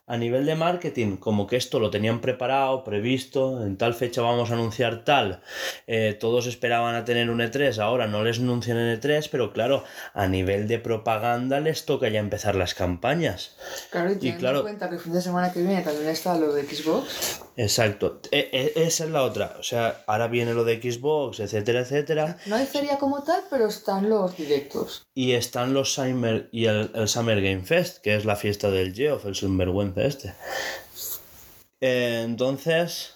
a 0.06 0.18
nivel 0.18 0.46
de 0.46 0.56
marketing, 0.56 1.16
como 1.18 1.48
que 1.48 1.56
esto 1.56 1.80
lo 1.80 1.90
tenían 1.90 2.20
preparado, 2.20 2.84
previsto, 2.84 3.64
en 3.66 3.78
tal 3.78 3.94
fecha 3.94 4.22
vamos 4.22 4.52
a 4.52 4.56
anunciar 4.56 5.06
tal, 5.06 5.42
eh, 5.88 6.18
todos 6.20 6.46
esperaban 6.48 6.96
a 6.96 7.06
tener 7.06 7.30
un 7.30 7.40
E3, 7.40 7.78
ahora 7.80 8.06
no 8.08 8.24
les 8.24 8.40
anuncian 8.40 8.78
en 8.78 9.00
E3, 9.00 9.30
pero 9.32 9.54
claro, 9.54 9.84
a 10.14 10.28
nivel 10.28 10.68
de 10.68 10.80
propaganda 10.80 11.60
les 11.62 11.86
toca 11.86 12.10
ya 12.10 12.20
empezar 12.20 12.56
las 12.56 12.74
campañas. 12.74 13.56
Claro, 13.92 14.12
y 14.12 14.16
teniendo 14.16 14.40
claro- 14.40 14.58
en 14.60 14.64
cuenta 14.64 14.90
que 14.90 14.96
el 14.96 15.02
fin 15.02 15.14
de 15.14 15.22
semana 15.22 15.52
que 15.54 15.60
viene 15.62 15.82
también 15.82 16.10
está 16.10 16.38
lo 16.38 16.54
de 16.54 16.64
Xbox. 16.64 17.42
Exacto, 17.56 18.20
E- 18.32 18.50
e- 18.52 18.84
esa 18.84 19.04
es 19.06 19.10
la 19.12 19.22
otra, 19.24 19.56
o 19.60 19.64
sea, 19.64 20.04
ahora 20.08 20.28
viene 20.28 20.54
lo 20.54 20.64
de 20.64 20.82
Xbox, 20.82 21.40
etcétera, 21.40 21.82
etcétera, 21.82 22.38
No 22.48 22.56
hay 22.56 22.66
feria 22.66 22.98
como 22.98 23.22
tal, 23.24 23.42
pero 23.50 23.68
están 23.68 24.10
los 24.10 24.36
directos. 24.36 25.06
y 25.16 25.34
están 25.34 25.74
los 25.74 25.94
Summer 25.94 26.50
y 26.52 26.66
el, 26.66 26.90
el 26.96 27.08
Summer 27.08 27.42
Game 27.42 27.62
Fest, 27.64 28.00
que 28.02 28.16
es 28.16 28.26
la 28.26 28.36
fiesta 28.36 28.72
del 28.72 28.94
Geoff, 28.94 29.26
el 29.26 29.36
sinvergüenza 29.36 29.93
este. 30.02 30.34
Eh, 31.82 32.22
entonces, 32.24 33.14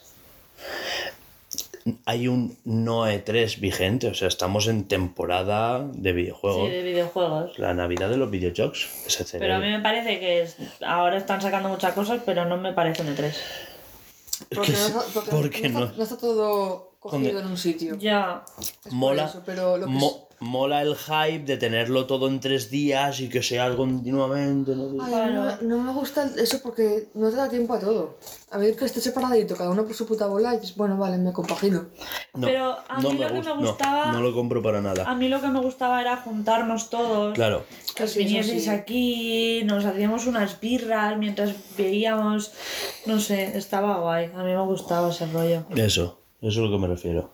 hay 2.06 2.28
un 2.28 2.58
no 2.66 3.08
E3 3.08 3.60
vigente, 3.60 4.08
o 4.08 4.14
sea, 4.14 4.28
estamos 4.28 4.68
en 4.68 4.88
temporada 4.90 5.86
de 5.94 6.12
videojuegos. 6.12 6.68
Sí, 6.68 6.76
de 6.76 6.84
videojuegos. 6.84 7.58
La 7.60 7.74
Navidad 7.74 8.10
de 8.10 8.18
los 8.18 8.30
videojuegos 8.30 8.90
Pero 9.32 9.56
a 9.56 9.60
mí 9.60 9.68
me 9.72 9.80
parece 9.80 10.20
que 10.20 10.42
es- 10.42 10.58
ahora 10.86 11.18
están 11.18 11.42
sacando 11.42 11.70
muchas 11.70 11.94
cosas, 11.94 12.22
pero 12.26 12.44
no 12.46 12.58
me 12.58 12.74
parecen 12.74 13.08
E3. 13.08 13.26
Es 13.28 13.42
Porque, 14.54 14.74
que 14.74 14.78
no, 14.94 15.04
porque 15.14 15.32
porque 15.32 15.70
no, 15.70 15.80
no. 15.80 15.86
está, 15.86 15.98
no 15.98 16.04
está 16.04 16.18
todo 16.18 16.92
cogido 17.00 17.40
en 17.40 17.48
un 17.48 17.58
sitio. 17.58 17.96
Ya. 17.96 18.44
Es 18.60 18.72
por 18.84 18.92
Mola, 18.94 19.26
eso, 19.26 19.42
pero 19.46 19.78
lo 19.78 19.86
que 19.86 19.92
mo- 19.92 20.27
mola 20.40 20.84
el 20.84 20.96
hype 20.96 21.46
de 21.46 21.58
tenerlo 21.58 22.06
todo 22.06 22.28
en 22.28 22.40
tres 22.40 22.70
días 22.70 23.20
y 23.22 23.28
que 23.30 23.42
sea 23.42 23.76
continuamente. 23.76 24.76
¿no? 24.76 25.04
Ay, 25.04 25.14
a 25.14 25.28
no, 25.28 25.62
no 25.62 25.78
me 25.82 25.92
gusta 25.94 26.30
eso 26.38 26.60
porque 26.62 27.10
no 27.16 27.30
te 27.30 27.36
da 27.38 27.50
tiempo 27.50 27.74
a 27.74 27.80
todo. 27.80 28.18
A 28.52 28.58
ver 28.60 28.76
que 28.76 28.86
esté 28.86 29.02
separadito, 29.02 29.56
cada 29.56 29.72
uno 29.72 29.84
por 29.84 29.94
su 29.96 30.06
puta 30.06 30.28
bola 30.28 30.54
y 30.54 30.60
dices, 30.60 30.76
bueno, 30.78 30.96
vale, 30.98 31.18
me 31.18 31.34
compagino. 31.34 31.88
No, 32.36 32.48
Pero 32.48 32.78
a 32.88 33.02
no 33.02 33.10
mí 33.12 33.18
lo 33.18 33.28
que 33.28 33.42
me 33.42 33.54
gustaba- 33.56 34.12
No, 34.12 34.22
lo 34.22 34.34
compro 34.34 34.62
para 34.62 34.80
nada. 34.82 35.04
A 35.10 35.16
mí 35.16 35.28
lo 35.28 35.42
que 35.42 35.48
me 35.48 35.60
gustaba 35.60 36.00
era 36.02 36.18
juntarnos 36.18 36.90
todos. 36.90 37.34
Claro, 37.34 37.66
Que 37.96 38.04
os 38.04 38.16
vinieseis 38.16 38.64
sí. 38.66 38.70
aquí, 38.70 39.64
nos 39.66 39.84
hacíamos 39.86 40.28
unas 40.28 40.60
birras 40.62 41.18
mientras 41.18 41.54
veíamos. 41.78 42.52
No 43.06 43.20
sé, 43.20 43.58
estaba 43.58 44.00
guay. 44.00 44.26
A 44.36 44.44
mí 44.44 44.52
me 44.52 44.62
gustaba 44.66 45.10
ese 45.10 45.26
rollo. 45.28 45.64
eso, 45.76 46.20
eso 46.42 46.48
es 46.48 46.56
lo 46.58 46.70
que 46.72 46.78
me 46.78 46.88
refiero. 46.88 47.32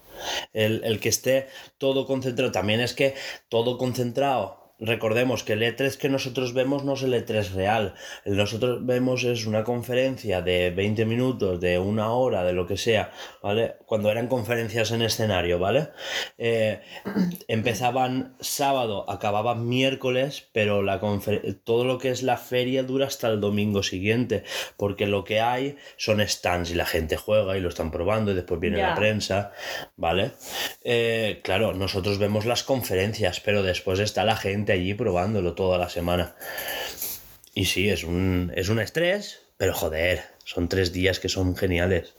El, 0.54 0.84
el 0.84 1.00
que 1.00 1.10
esté 1.10 1.48
todo 1.78 2.06
concentrado, 2.06 2.52
también 2.52 2.80
es 2.82 2.94
que 2.94 3.16
todo 3.50 3.78
concentrado. 3.78 4.63
Recordemos 4.84 5.44
que 5.44 5.54
el 5.54 5.62
E3 5.62 5.96
que 5.96 6.10
nosotros 6.10 6.54
vemos 6.54 6.84
no 6.84 6.94
es 6.94 7.04
el 7.04 7.14
E3 7.14 7.54
real. 7.54 7.94
Nosotros 8.26 8.86
vemos 8.86 9.24
es 9.24 9.46
una 9.46 9.64
conferencia 9.64 10.42
de 10.42 10.72
20 10.72 11.06
minutos, 11.06 11.62
de 11.62 11.80
una 11.80 12.12
hora, 12.12 12.44
de 12.44 12.52
lo 12.52 12.68
que 12.68 12.76
sea, 12.76 13.12
¿vale? 13.42 13.76
Cuando 13.86 14.12
eran 14.12 14.28
conferencias 14.28 14.92
en 14.92 15.02
escenario, 15.02 15.58
¿vale? 15.58 15.90
Eh, 16.38 16.82
empezaban 17.48 18.36
sábado, 18.42 19.10
acababan 19.10 19.70
miércoles, 19.70 20.50
pero 20.52 20.84
la 20.84 21.00
todo 21.64 21.86
lo 21.86 21.98
que 21.98 22.10
es 22.10 22.22
la 22.22 22.38
feria 22.38 22.84
dura 22.84 23.08
hasta 23.08 23.30
el 23.30 23.40
domingo 23.40 23.84
siguiente, 23.84 24.44
porque 24.76 25.08
lo 25.08 25.24
que 25.24 25.40
hay 25.40 25.78
son 25.96 26.20
stands 26.28 26.72
y 26.72 26.76
la 26.76 26.86
gente 26.86 27.16
juega 27.16 27.58
y 27.58 27.62
lo 27.62 27.70
están 27.70 27.90
probando 27.90 28.32
y 28.32 28.36
después 28.36 28.60
viene 28.60 28.82
la 28.82 28.96
prensa, 28.96 29.54
¿vale? 29.96 30.32
Eh, 30.84 31.40
claro, 31.42 31.74
nosotros 31.74 32.18
vemos 32.18 32.46
las 32.46 32.64
conferencias, 32.64 33.40
pero 33.40 33.64
después 33.64 34.00
está 34.00 34.26
la 34.26 34.36
gente 34.36 34.73
allí 34.74 34.94
probándolo 34.94 35.54
toda 35.54 35.78
la 35.78 35.90
semana. 35.90 36.36
Y 37.54 37.66
sí, 37.66 37.90
es 37.90 38.04
un, 38.04 38.52
es 38.56 38.70
un 38.70 38.80
estrés, 38.80 39.42
pero 39.58 39.74
joder, 39.74 40.24
son 40.44 40.68
tres 40.68 40.92
días 40.92 41.20
que 41.20 41.30
son 41.30 41.56
geniales 41.56 42.16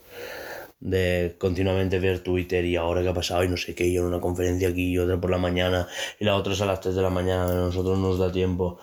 de 0.79 1.35
continuamente 1.39 1.99
ver 1.99 2.19
Twitter 2.19 2.63
y 2.65 2.75
ahora 2.75 3.01
qué 3.01 3.09
ha 3.09 3.13
pasado 3.13 3.43
y 3.43 3.47
no 3.47 3.57
sé 3.57 3.73
qué, 3.73 3.87
y 3.87 3.97
una 3.97 4.19
conferencia 4.19 4.69
aquí 4.69 4.91
y 4.91 4.97
otra 4.97 5.19
por 5.19 5.31
la 5.31 5.37
mañana 5.37 5.87
y 6.19 6.25
la 6.25 6.35
otra 6.35 6.53
es 6.53 6.61
a 6.61 6.65
las 6.65 6.81
3 6.81 6.95
de 6.95 7.01
la 7.01 7.09
mañana, 7.09 7.45
a 7.45 7.55
nosotros 7.55 7.97
nos 7.97 8.19
da 8.19 8.31
tiempo, 8.31 8.79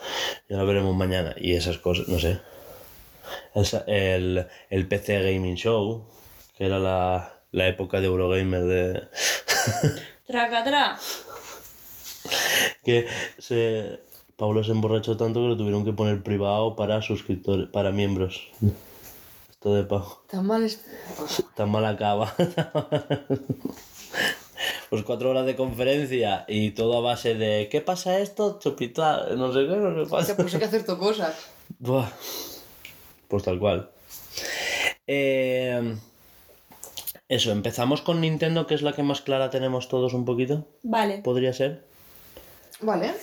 ya 0.48 0.56
lo 0.56 0.66
veremos 0.66 0.96
mañana 0.96 1.34
y 1.38 1.54
esas 1.54 1.78
cosas, 1.78 2.08
no 2.08 2.18
sé. 2.18 2.40
El, 3.86 4.46
el 4.68 4.88
PC 4.88 5.22
Gaming 5.22 5.56
Show, 5.56 6.04
que 6.56 6.66
era 6.66 6.78
la, 6.78 7.40
la 7.52 7.68
época 7.68 8.00
de 8.00 8.06
Eurogamer 8.06 8.64
de... 8.64 9.02
Tracatrá. 10.26 10.98
que 12.84 13.06
se... 13.38 14.00
Pablo 14.36 14.64
se 14.64 14.72
emborrachó 14.72 15.16
tanto 15.16 15.40
que 15.40 15.48
lo 15.48 15.56
tuvieron 15.56 15.84
que 15.84 15.92
poner 15.92 16.22
privado 16.22 16.74
para 16.74 17.00
suscriptores, 17.02 17.68
para 17.68 17.92
miembros. 17.92 18.48
todo 19.60 19.74
de 19.74 19.84
pago. 19.84 20.24
Tan 20.28 20.46
mal 20.46 20.64
es. 20.64 20.84
Tan 21.54 21.70
mal 21.70 21.84
acaba. 21.84 22.34
Pues 24.90 25.04
cuatro 25.04 25.30
horas 25.30 25.46
de 25.46 25.56
conferencia 25.56 26.44
y 26.46 26.72
todo 26.72 26.98
a 26.98 27.00
base 27.00 27.34
de 27.34 27.68
¿qué 27.70 27.80
pasa 27.80 28.18
esto? 28.18 28.58
Chupita, 28.60 29.28
no 29.36 29.50
sé 29.50 29.60
qué, 29.60 29.76
no 29.76 29.94
sé 29.94 30.04
qué 30.04 30.10
pasa. 30.10 30.36
Pues 30.36 30.52
hay 30.52 30.60
que 30.60 30.66
hacer 30.66 30.84
tu 30.84 30.98
cosas. 30.98 31.34
Buah. 31.78 32.10
Pues 33.26 33.42
tal 33.42 33.58
cual. 33.58 33.90
Eh, 35.06 35.96
eso, 37.26 37.50
empezamos 37.52 38.02
con 38.02 38.20
Nintendo, 38.20 38.66
que 38.66 38.74
es 38.74 38.82
la 38.82 38.92
que 38.92 39.02
más 39.02 39.22
clara 39.22 39.48
tenemos 39.48 39.88
todos 39.88 40.12
un 40.12 40.26
poquito. 40.26 40.68
Vale. 40.82 41.22
¿Podría 41.22 41.54
ser? 41.54 41.86
Vale. 42.82 43.14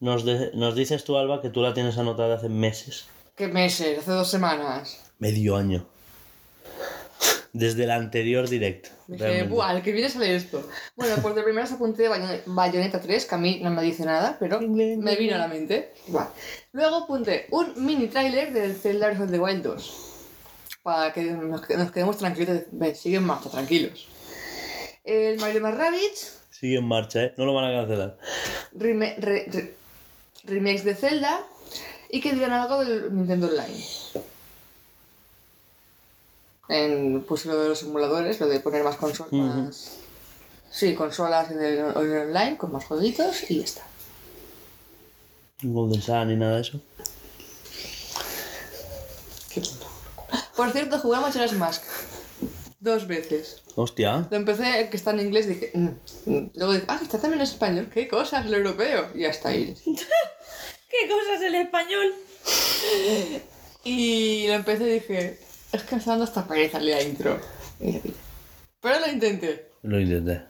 Nos, 0.00 0.24
de- 0.24 0.50
nos 0.54 0.74
dices 0.74 1.04
tú, 1.04 1.16
Alba, 1.16 1.40
que 1.42 1.50
tú 1.50 1.60
la 1.62 1.74
tienes 1.74 1.96
anotada 1.98 2.36
hace 2.36 2.48
meses. 2.48 3.06
¿Qué 3.36 3.48
meses? 3.48 3.98
Hace 3.98 4.10
dos 4.10 4.30
semanas. 4.30 5.00
Medio 5.18 5.56
año. 5.56 5.86
Desde 7.52 7.84
el 7.84 7.90
anterior 7.90 8.48
directo. 8.48 8.88
Dije, 9.06 9.42
buah, 9.44 9.76
el 9.76 9.82
que 9.82 9.92
viene 9.92 10.08
sale 10.08 10.34
esto. 10.34 10.66
Bueno, 10.96 11.16
pues 11.20 11.34
de 11.34 11.42
primeras 11.42 11.70
apunté 11.70 12.08
Bayon- 12.08 12.40
Bayonetta 12.46 12.98
3, 13.00 13.26
que 13.26 13.34
a 13.34 13.38
mí 13.38 13.60
no 13.62 13.70
me 13.70 13.82
dice 13.82 14.04
nada, 14.06 14.36
pero 14.40 14.58
me 14.60 15.16
vino 15.16 15.34
a 15.34 15.38
la 15.38 15.48
mente. 15.48 15.92
Buah. 16.06 16.28
Luego 16.72 16.96
apunté 17.04 17.46
un 17.50 17.74
mini 17.84 18.06
tráiler 18.08 18.52
del 18.54 18.74
Zelda 18.74 19.08
Breath 19.08 19.22
of 19.22 19.30
the 19.30 19.38
Wild 19.38 19.62
2. 19.62 19.94
Para 20.82 21.12
que 21.12 21.22
nos, 21.24 21.60
que- 21.66 21.76
nos 21.76 21.92
quedemos 21.92 22.16
tranquilos. 22.16 22.60
Ven, 22.72 22.96
sigue 22.96 23.16
en 23.18 23.24
marcha, 23.24 23.50
tranquilos. 23.50 24.08
El 25.04 25.38
Mario 25.38 25.60
más 25.60 25.76
Sigue 26.62 26.78
en 26.78 26.86
marcha, 26.86 27.24
¿eh? 27.24 27.34
No 27.36 27.44
lo 27.44 27.54
van 27.54 27.64
a 27.64 27.72
cancelar. 27.76 28.16
reme- 28.78 29.16
re- 29.18 29.46
re- 29.50 29.74
remakes 30.44 30.84
de 30.84 30.94
Zelda 30.94 31.44
y 32.08 32.20
que 32.20 32.32
dirán 32.34 32.52
algo 32.52 32.84
del 32.84 33.12
Nintendo 33.12 33.48
Online. 33.48 33.84
En, 36.68 37.24
pues 37.26 37.46
lo 37.46 37.60
de 37.60 37.68
los 37.70 37.80
simuladores, 37.80 38.38
lo 38.38 38.46
de 38.46 38.60
poner 38.60 38.84
más 38.84 38.94
consolas. 38.94 39.90
Sí, 40.70 40.94
consolas 40.94 41.50
en 41.50 41.60
el, 41.60 41.78
en 41.78 41.86
el 42.12 42.28
online 42.28 42.56
con 42.56 42.70
más 42.70 42.84
jueguitos 42.84 43.50
y 43.50 43.58
ya 43.58 43.64
está. 43.64 43.82
Golden 45.64 46.00
Sun 46.00 46.28
ni 46.28 46.36
nada 46.36 46.54
de 46.54 46.60
eso. 46.62 46.80
Por 50.56 50.70
cierto, 50.70 50.98
jugué 51.00 51.16
a 51.16 51.20
Majora's 51.22 51.52
Mask. 51.54 51.82
Dos 52.82 53.06
veces. 53.06 53.62
Hostia. 53.76 54.26
Lo 54.28 54.36
empecé, 54.36 54.88
que 54.90 54.96
está 54.96 55.12
en 55.12 55.20
inglés, 55.20 55.46
dije. 55.46 55.70
"Mm, 55.72 55.88
mm". 56.26 56.50
Luego 56.56 56.72
dije, 56.72 56.84
ah, 56.88 56.98
está 57.00 57.20
también 57.20 57.40
en 57.40 57.46
español. 57.46 57.88
¿Qué 57.94 58.08
cosas? 58.08 58.44
El 58.44 58.54
europeo. 58.54 59.08
Y 59.14 59.24
hasta 59.24 59.50
ahí. 59.50 59.72
¿Qué 59.84 61.08
cosas 61.08 61.40
el 61.42 61.54
español? 61.54 62.12
Y 63.84 64.48
lo 64.48 64.54
empecé 64.54 64.84
y 64.88 64.92
dije, 64.94 65.38
es 65.70 65.82
que 65.84 65.94
me 65.94 65.98
está 66.00 66.10
dando 66.10 66.24
hasta 66.24 66.44
pereza 66.48 66.80
la 66.80 67.00
intro. 67.00 67.38
Y. 67.80 68.00
Pero 68.80 68.98
lo 68.98 69.06
intenté. 69.12 69.70
Lo 69.82 70.00
intenté. 70.00 70.42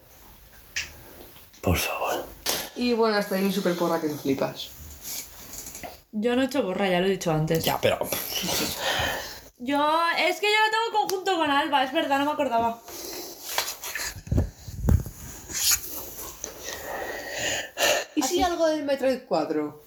Por 1.60 1.76
favor. 1.76 2.24
Y 2.76 2.94
bueno, 2.94 3.16
hasta 3.18 3.34
ahí 3.34 3.42
mi 3.42 3.52
super 3.52 3.74
porra 3.76 4.00
que 4.00 4.08
me 4.08 4.16
flipas. 4.16 4.70
Yo 6.12 6.34
no 6.34 6.40
he 6.40 6.46
hecho 6.46 6.62
borra, 6.62 6.88
ya 6.88 7.00
lo 7.00 7.08
he 7.08 7.10
dicho 7.10 7.30
antes. 7.30 7.62
Ya, 7.62 7.78
pero. 7.78 7.98
Yo, 9.64 9.78
es 10.18 10.40
que 10.40 10.46
yo 10.46 10.58
lo 10.66 10.70
tengo 10.72 11.00
conjunto 11.08 11.36
con 11.36 11.50
Alba, 11.50 11.84
es 11.84 11.92
verdad, 11.92 12.18
no 12.18 12.24
me 12.24 12.32
acordaba. 12.32 12.80
¿Y 18.14 18.22
si 18.22 18.42
algo 18.42 18.66
del 18.66 18.84
Metroid 18.84 19.20
4? 19.26 19.82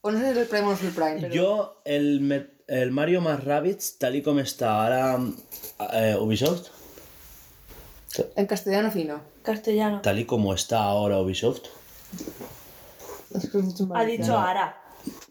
O 0.00 0.10
no 0.10 0.18
sé 0.18 0.32
del 0.34 0.46
Prime 0.46 0.64
o 0.66 0.70
no 0.70 0.74
es 0.74 0.82
el 0.82 0.92
Prime, 0.92 1.18
pero... 1.20 1.34
Yo, 1.34 1.82
el, 1.84 2.20
Met- 2.22 2.50
el 2.66 2.90
Mario 2.92 3.20
más 3.20 3.42
Rabbids, 3.44 3.98
tal 3.98 4.16
y 4.16 4.22
como 4.22 4.40
está 4.40 4.80
ahora 4.82 5.18
eh, 5.92 6.16
Ubisoft, 6.18 6.68
En 8.36 8.46
castellano 8.46 8.90
fino. 8.90 9.20
Castellano. 9.42 10.00
tal 10.00 10.18
y 10.18 10.24
como 10.24 10.54
está 10.54 10.82
ahora 10.84 11.18
Ubisoft, 11.20 11.66
Es 13.34 13.50
que 13.50 13.58
Ha 13.94 14.04
dicho 14.04 14.38
Ara. 14.38 14.80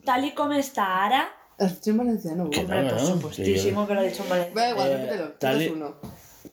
Tal 0.06 0.26
y 0.26 0.34
como 0.34 0.54
está 0.54 1.06
Ara. 1.06 1.30
Has 1.60 1.76
dicho 1.76 1.90
en 1.92 1.98
valenciano. 1.98 2.44
Hombre, 2.44 2.64
no, 2.64 2.90
por 2.90 3.02
no, 3.02 3.08
supuestísimo 3.08 3.88
que 3.88 3.94
lo 3.94 4.00
ha 4.00 4.04
dicho 4.04 4.24
en 4.24 4.30
Valencia. 4.30 4.54
Da 4.56 4.70
igual, 4.70 4.92
Eh, 4.92 4.98
repítelo. 4.98 5.32
tal 5.34 5.72
uno. 5.72 5.96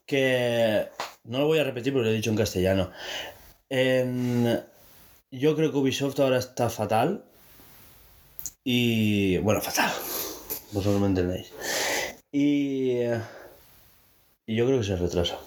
que 0.07 0.89
no 1.25 1.39
lo 1.41 1.47
voy 1.47 1.59
a 1.59 1.65
repetir 1.65 1.93
porque 1.93 2.07
lo 2.07 2.11
he 2.13 2.17
dicho 2.17 2.31
en 2.31 2.37
castellano. 2.37 2.91
En- 3.69 4.63
yo 5.31 5.57
creo 5.57 5.73
que 5.73 5.79
Ubisoft 5.79 6.19
ahora 6.21 6.39
está 6.39 6.71
fatal. 6.71 7.25
Y. 8.65 9.39
Bueno, 9.39 9.61
fatal. 9.61 9.91
Vosotros 10.73 11.01
me 11.01 11.09
entendéis. 11.09 11.53
Y. 12.33 12.99
Y 14.47 14.57
yo 14.57 14.67
creo 14.67 14.79
que 14.79 14.85
se 14.87 14.97
retrasa. 14.97 15.39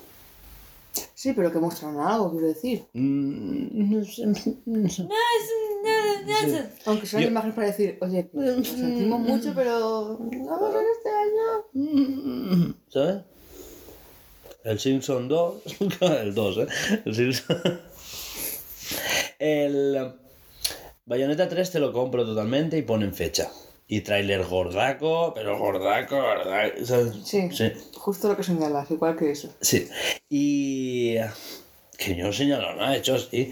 Sí, 1.18 1.34
pero 1.34 1.52
que 1.52 1.58
muestran 1.58 2.00
algo, 2.00 2.30
quiero 2.30 2.46
decir. 2.46 2.86
Mm, 2.94 3.90
no 3.90 4.06
sé, 4.06 4.28
no 4.28 4.88
sé. 4.88 5.08
Aunque 6.86 7.08
sea 7.08 7.20
Yo- 7.20 7.30
una 7.30 7.40
imagen 7.40 7.56
para 7.56 7.68
decir, 7.68 7.98
oye, 8.02 8.30
lo 8.32 8.64
sentimos 8.64 9.22
mucho, 9.22 9.52
pero 9.56 10.20
vamos 10.20 10.76
a 10.76 10.78
ver 10.78 10.86
este 10.96 11.10
año. 11.10 12.76
¿Sabes? 12.90 13.24
El 14.64 14.80
Simpson 14.80 15.28
2. 15.28 15.64
el 16.22 16.36
2, 16.36 16.58
¿eh? 16.60 16.68
El 17.06 17.16
Simpson. 17.16 17.62
El. 19.40 20.14
Bayonetta 21.08 21.50
3 21.50 21.72
te 21.72 21.80
lo 21.80 21.92
compro 21.94 22.26
totalmente 22.28 22.78
y 22.78 22.84
ponen 22.84 23.16
fecha. 23.16 23.50
Y 23.90 24.02
tráiler 24.02 24.44
gordaco, 24.46 25.34
pero 25.34 25.58
gordaco, 25.58 26.18
gordaco. 26.22 26.76
Sí, 27.24 27.50
Sí. 27.52 27.72
justo 27.96 28.28
lo 28.28 28.36
que 28.36 28.44
señalas, 28.44 28.92
igual 28.92 29.16
que 29.16 29.32
eso. 29.32 29.50
Sí. 29.62 29.88
Y. 30.30 31.16
Que 31.98 32.16
yo 32.16 32.26
no 32.26 32.34
señalo 32.34 32.76
nada, 32.76 32.92
de 32.92 32.98
hecho, 32.98 33.18
sí. 33.18 33.52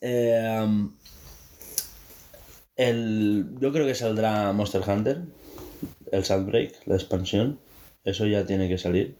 Eh, 0.00 0.66
el, 2.76 3.46
yo 3.60 3.72
creo 3.72 3.86
que 3.86 3.94
saldrá 3.94 4.52
Monster 4.52 4.82
Hunter, 4.88 5.22
el 6.10 6.24
Sunbreak, 6.24 6.86
la 6.86 6.94
expansión. 6.96 7.60
Eso 8.04 8.26
ya 8.26 8.44
tiene 8.46 8.68
que 8.68 8.78
salir. 8.78 9.16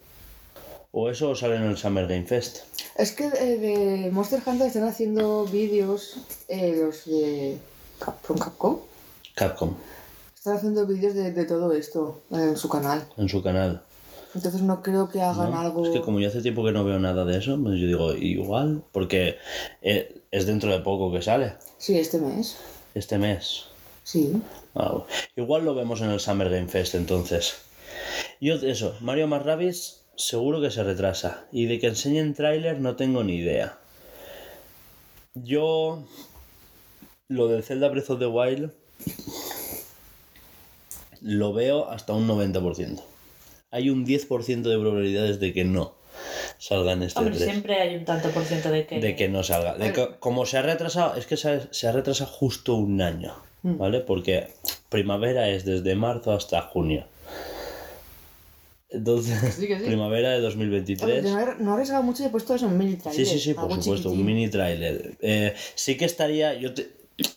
O 0.92 1.10
eso 1.10 1.34
sale 1.34 1.56
en 1.56 1.62
el 1.62 1.76
Summer 1.76 2.06
Game 2.06 2.26
Fest. 2.26 2.58
Es 2.96 3.12
que 3.12 3.24
eh, 3.26 3.58
de 3.58 4.10
Monster 4.12 4.40
Hunter 4.46 4.68
están 4.68 4.84
haciendo 4.84 5.44
vídeos, 5.46 6.18
eh, 6.48 6.76
los 6.80 7.04
de 7.06 7.58
Capcom, 7.98 8.38
Capcom. 8.38 8.78
Capcom, 9.34 9.74
Están 10.44 10.58
haciendo 10.58 10.86
vídeos 10.86 11.14
de, 11.14 11.32
de 11.32 11.46
todo 11.46 11.72
esto 11.72 12.20
en 12.30 12.54
su 12.58 12.68
canal. 12.68 13.08
en 13.16 13.30
su 13.30 13.42
canal. 13.42 13.82
Entonces 14.34 14.60
no 14.60 14.82
creo 14.82 15.08
que 15.08 15.22
hagan 15.22 15.52
¿no? 15.52 15.58
algo... 15.58 15.86
Es 15.86 15.90
que 15.90 16.02
como 16.02 16.20
yo 16.20 16.28
hace 16.28 16.42
tiempo 16.42 16.62
que 16.62 16.70
no 16.70 16.84
veo 16.84 16.98
nada 16.98 17.24
de 17.24 17.38
eso, 17.38 17.58
pues 17.62 17.80
yo 17.80 17.86
digo, 17.86 18.12
igual, 18.12 18.84
porque 18.92 19.38
eh, 19.80 20.20
es 20.30 20.44
dentro 20.44 20.70
de 20.70 20.80
poco 20.80 21.10
que 21.10 21.22
sale, 21.22 21.54
Sí, 21.78 21.98
este 21.98 22.18
mes. 22.18 22.58
este 22.94 23.16
mes. 23.16 23.68
Sí. 24.02 24.34
Ah, 24.74 25.04
igual 25.34 25.64
lo 25.64 25.74
vemos 25.74 26.02
en 26.02 26.10
el 26.10 26.20
Summer 26.20 26.50
Game 26.50 26.68
Fest 26.68 26.94
entonces. 26.94 27.54
Yo 28.38 28.56
eso, 28.56 28.94
Mario 29.00 29.26
más 29.26 29.46
Rabbids 29.46 30.02
seguro 30.14 30.60
que 30.60 30.70
se 30.70 30.84
retrasa. 30.84 31.46
Y 31.52 31.64
de 31.64 31.78
que 31.78 31.86
enseñen 31.86 32.34
tráiler 32.34 32.82
no 32.82 32.96
tengo 32.96 33.24
ni 33.24 33.36
idea. 33.36 33.78
Yo 35.32 36.04
lo 37.28 37.48
del 37.48 37.62
Zelda 37.62 37.88
Breath 37.88 38.10
of 38.10 38.18
the 38.18 38.26
Wild 38.26 38.72
lo 41.24 41.52
veo 41.52 41.88
hasta 41.90 42.12
un 42.12 42.28
90%. 42.28 43.00
Hay 43.70 43.90
un 43.90 44.04
10% 44.06 44.62
de 44.62 44.78
probabilidades 44.78 45.40
de 45.40 45.52
que 45.52 45.64
no 45.64 45.94
salga 46.58 46.92
en 46.92 47.02
este 47.02 47.18
Hombre, 47.18 47.34
E3 47.36 47.38
siempre 47.50 47.80
hay 47.80 47.96
un 47.96 48.04
tanto 48.04 48.28
por 48.30 48.44
ciento 48.44 48.70
de 48.70 48.86
que. 48.86 49.00
de 49.00 49.16
que 49.16 49.28
no 49.28 49.42
salga. 49.42 49.74
De 49.74 49.92
que, 49.92 50.10
como 50.20 50.46
se 50.46 50.58
ha 50.58 50.62
retrasado, 50.62 51.16
es 51.16 51.26
que 51.26 51.36
se 51.36 51.50
ha, 51.50 51.72
se 51.72 51.88
ha 51.88 51.92
retrasado 51.92 52.30
justo 52.30 52.74
un 52.76 53.00
año, 53.00 53.34
¿vale? 53.62 54.00
Porque 54.00 54.48
primavera 54.90 55.48
es 55.48 55.64
desde 55.64 55.94
marzo 55.96 56.32
hasta 56.32 56.60
junio. 56.62 57.06
Entonces, 58.90 59.54
sí, 59.56 59.66
que 59.66 59.78
sí. 59.80 59.86
primavera 59.86 60.30
de 60.30 60.36
Oye, 60.36 60.42
2023. 60.44 61.24
no, 61.24 61.40
he, 61.40 61.54
no 61.58 61.70
he 61.70 61.74
arriesgado 61.74 62.02
mucho 62.04 62.22
y 62.22 62.26
he 62.26 62.28
puesto 62.28 62.54
eso 62.54 62.66
en 62.66 62.78
mini 62.78 62.92
Sí, 62.92 62.98
trailer. 63.02 63.26
sí, 63.26 63.38
sí, 63.40 63.54
por 63.54 63.64
algo 63.64 63.82
supuesto, 63.82 64.10
un 64.10 64.24
mini 64.24 64.48
tráiler. 64.48 65.16
Eh, 65.20 65.52
sí 65.74 65.96
que 65.96 66.04
estaría, 66.04 66.54
yo 66.54 66.74
te- 66.74 66.88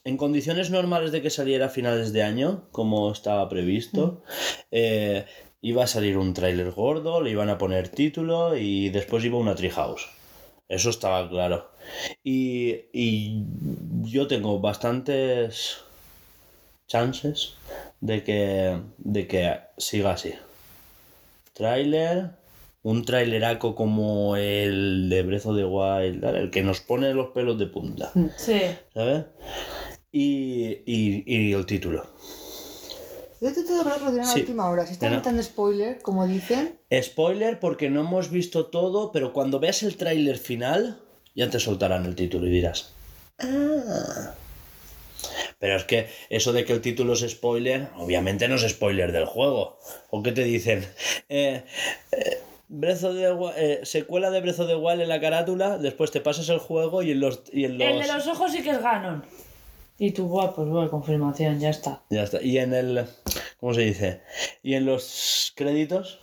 en 0.04 0.18
condiciones 0.18 0.70
normales 0.70 1.12
de 1.12 1.22
que 1.22 1.30
saliera 1.30 1.68
a 1.68 1.70
finales 1.70 2.14
de 2.14 2.24
año, 2.24 2.68
como 2.72 3.12
estaba 3.12 3.48
previsto, 3.50 4.24
eh, 4.72 5.26
iba 5.62 5.84
a 5.84 5.88
salir 5.88 6.18
un 6.18 6.34
tráiler 6.34 6.72
gordo, 6.72 7.22
le 7.22 7.32
iban 7.32 7.50
a 7.50 7.58
poner 7.58 7.90
título 7.90 8.58
y 8.58 8.90
después 8.90 9.24
iba 9.24 9.38
una 9.38 9.56
treehouse. 9.56 10.08
Eso 10.68 10.90
estaba 10.90 11.30
claro. 11.30 11.72
Y, 12.24 12.76
y 12.92 13.46
yo 14.04 14.28
tengo 14.28 14.60
bastantes 14.60 15.78
chances 16.88 17.54
de 18.02 18.24
que, 18.24 18.80
de 18.98 19.28
que 19.28 19.60
siga 19.78 20.12
así. 20.12 20.34
Tráiler, 21.54 22.32
un 22.90 23.04
traileraco 23.04 23.76
como 23.76 24.38
el 24.38 25.10
de 25.10 25.20
of 25.46 25.58
the 25.58 25.66
Wild, 25.66 26.22
¿vale? 26.22 26.40
el 26.40 26.52
que 26.52 26.64
nos 26.64 26.80
pone 26.80 27.14
los 27.14 27.32
pelos 27.32 27.60
de 27.60 27.66
punta, 27.68 28.14
Sí. 28.38 28.62
¿sabes? 28.94 29.26
Y, 30.10 30.84
y, 30.86 31.24
y 31.26 31.52
el 31.54 31.66
título. 31.66 32.06
Yo 33.42 33.54
te 33.54 33.64
todo 33.64 33.84
creo 33.84 33.96
que 33.98 34.12
Sí. 34.12 34.18
la 34.18 34.34
última 34.34 34.70
hora. 34.70 34.86
Si 34.86 34.94
están 34.94 35.12
metiendo 35.14 35.44
spoiler, 35.44 36.02
como 36.02 36.26
dicen, 36.28 36.80
Spoiler 37.04 37.60
porque 37.60 37.90
no 37.90 38.00
hemos 38.00 38.32
visto 38.32 38.68
todo, 38.68 39.12
pero 39.12 39.34
cuando 39.34 39.60
veas 39.60 39.84
el 39.84 39.98
tráiler 39.98 40.38
final, 40.38 40.98
ya 41.36 41.50
te 41.50 41.60
soltarán 41.60 42.06
el 42.06 42.16
título 42.16 42.48
y 42.48 42.52
dirás. 42.52 42.94
"Ah". 43.40 44.34
Pero 45.60 45.76
es 45.76 45.84
que 45.84 46.08
eso 46.30 46.54
de 46.54 46.64
que 46.64 46.72
el 46.74 46.82
título 46.82 47.14
es 47.14 47.20
spoiler, 47.30 47.90
obviamente 47.98 48.48
no 48.48 48.56
es 48.56 48.62
spoiler 48.68 49.12
del 49.12 49.26
juego. 49.26 49.78
¿O 50.10 50.24
qué 50.24 50.32
te 50.32 50.44
dicen? 50.46 50.86
Eh, 51.30 51.64
eh, 52.14 52.38
Breath 52.70 53.04
of 53.04 53.16
the 53.16 53.32
Wi- 53.32 53.54
eh, 53.56 53.80
secuela 53.84 54.30
de 54.30 54.42
Breath 54.42 54.60
of 54.60 54.68
the 54.68 54.76
Wild 54.76 55.02
en 55.02 55.10
la 55.10 55.20
carátula, 55.22 55.78
después 55.78 56.12
te 56.12 56.20
pasas 56.22 56.50
el 56.50 56.60
juego 56.60 57.02
y 57.02 57.12
en 57.12 57.20
los... 57.22 57.42
Y 57.52 57.64
en 57.66 57.78
los... 57.78 57.88
El 57.88 58.00
de 58.02 58.08
los 58.08 58.28
ojos 58.28 58.52
sí 58.52 58.62
que 58.62 58.72
es 58.72 58.82
Ganon. 58.82 59.24
Y 60.00 60.12
tú, 60.12 60.28
guau, 60.28 60.54
pues 60.54 60.68
bueno, 60.68 60.90
confirmación, 60.92 61.60
ya 61.60 61.70
está. 61.70 62.02
Ya 62.10 62.24
está. 62.24 62.42
Y 62.42 62.58
en 62.60 62.74
el... 62.74 63.06
¿Cómo 63.60 63.74
se 63.74 63.82
dice? 63.82 64.22
Y 64.64 64.74
en 64.76 64.86
los 64.86 65.54
créditos 65.56 66.20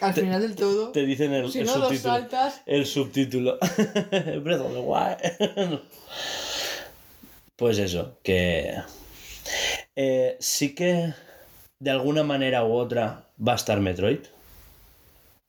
al 0.00 0.14
final 0.14 0.42
del 0.42 0.56
todo, 0.56 0.90
te 0.90 1.06
dicen 1.06 1.32
el, 1.32 1.48
si 1.52 1.60
el 1.60 1.66
no 1.66 1.76
los 1.76 1.88
subtítulo. 1.90 2.14
saltas, 2.14 2.62
El 2.66 2.86
subtítulo. 2.86 3.58
Breath 4.42 4.60
of 4.60 4.72
the 4.72 4.80
Wild. 4.80 5.80
Pues 7.54 7.78
eso, 7.78 8.18
que 8.24 8.74
eh, 9.94 10.36
sí 10.40 10.74
que 10.74 11.14
de 11.78 11.90
alguna 11.90 12.24
manera 12.24 12.64
u 12.64 12.72
otra 12.74 13.28
va 13.46 13.52
a 13.52 13.56
estar 13.56 13.78
Metroid. 13.80 14.20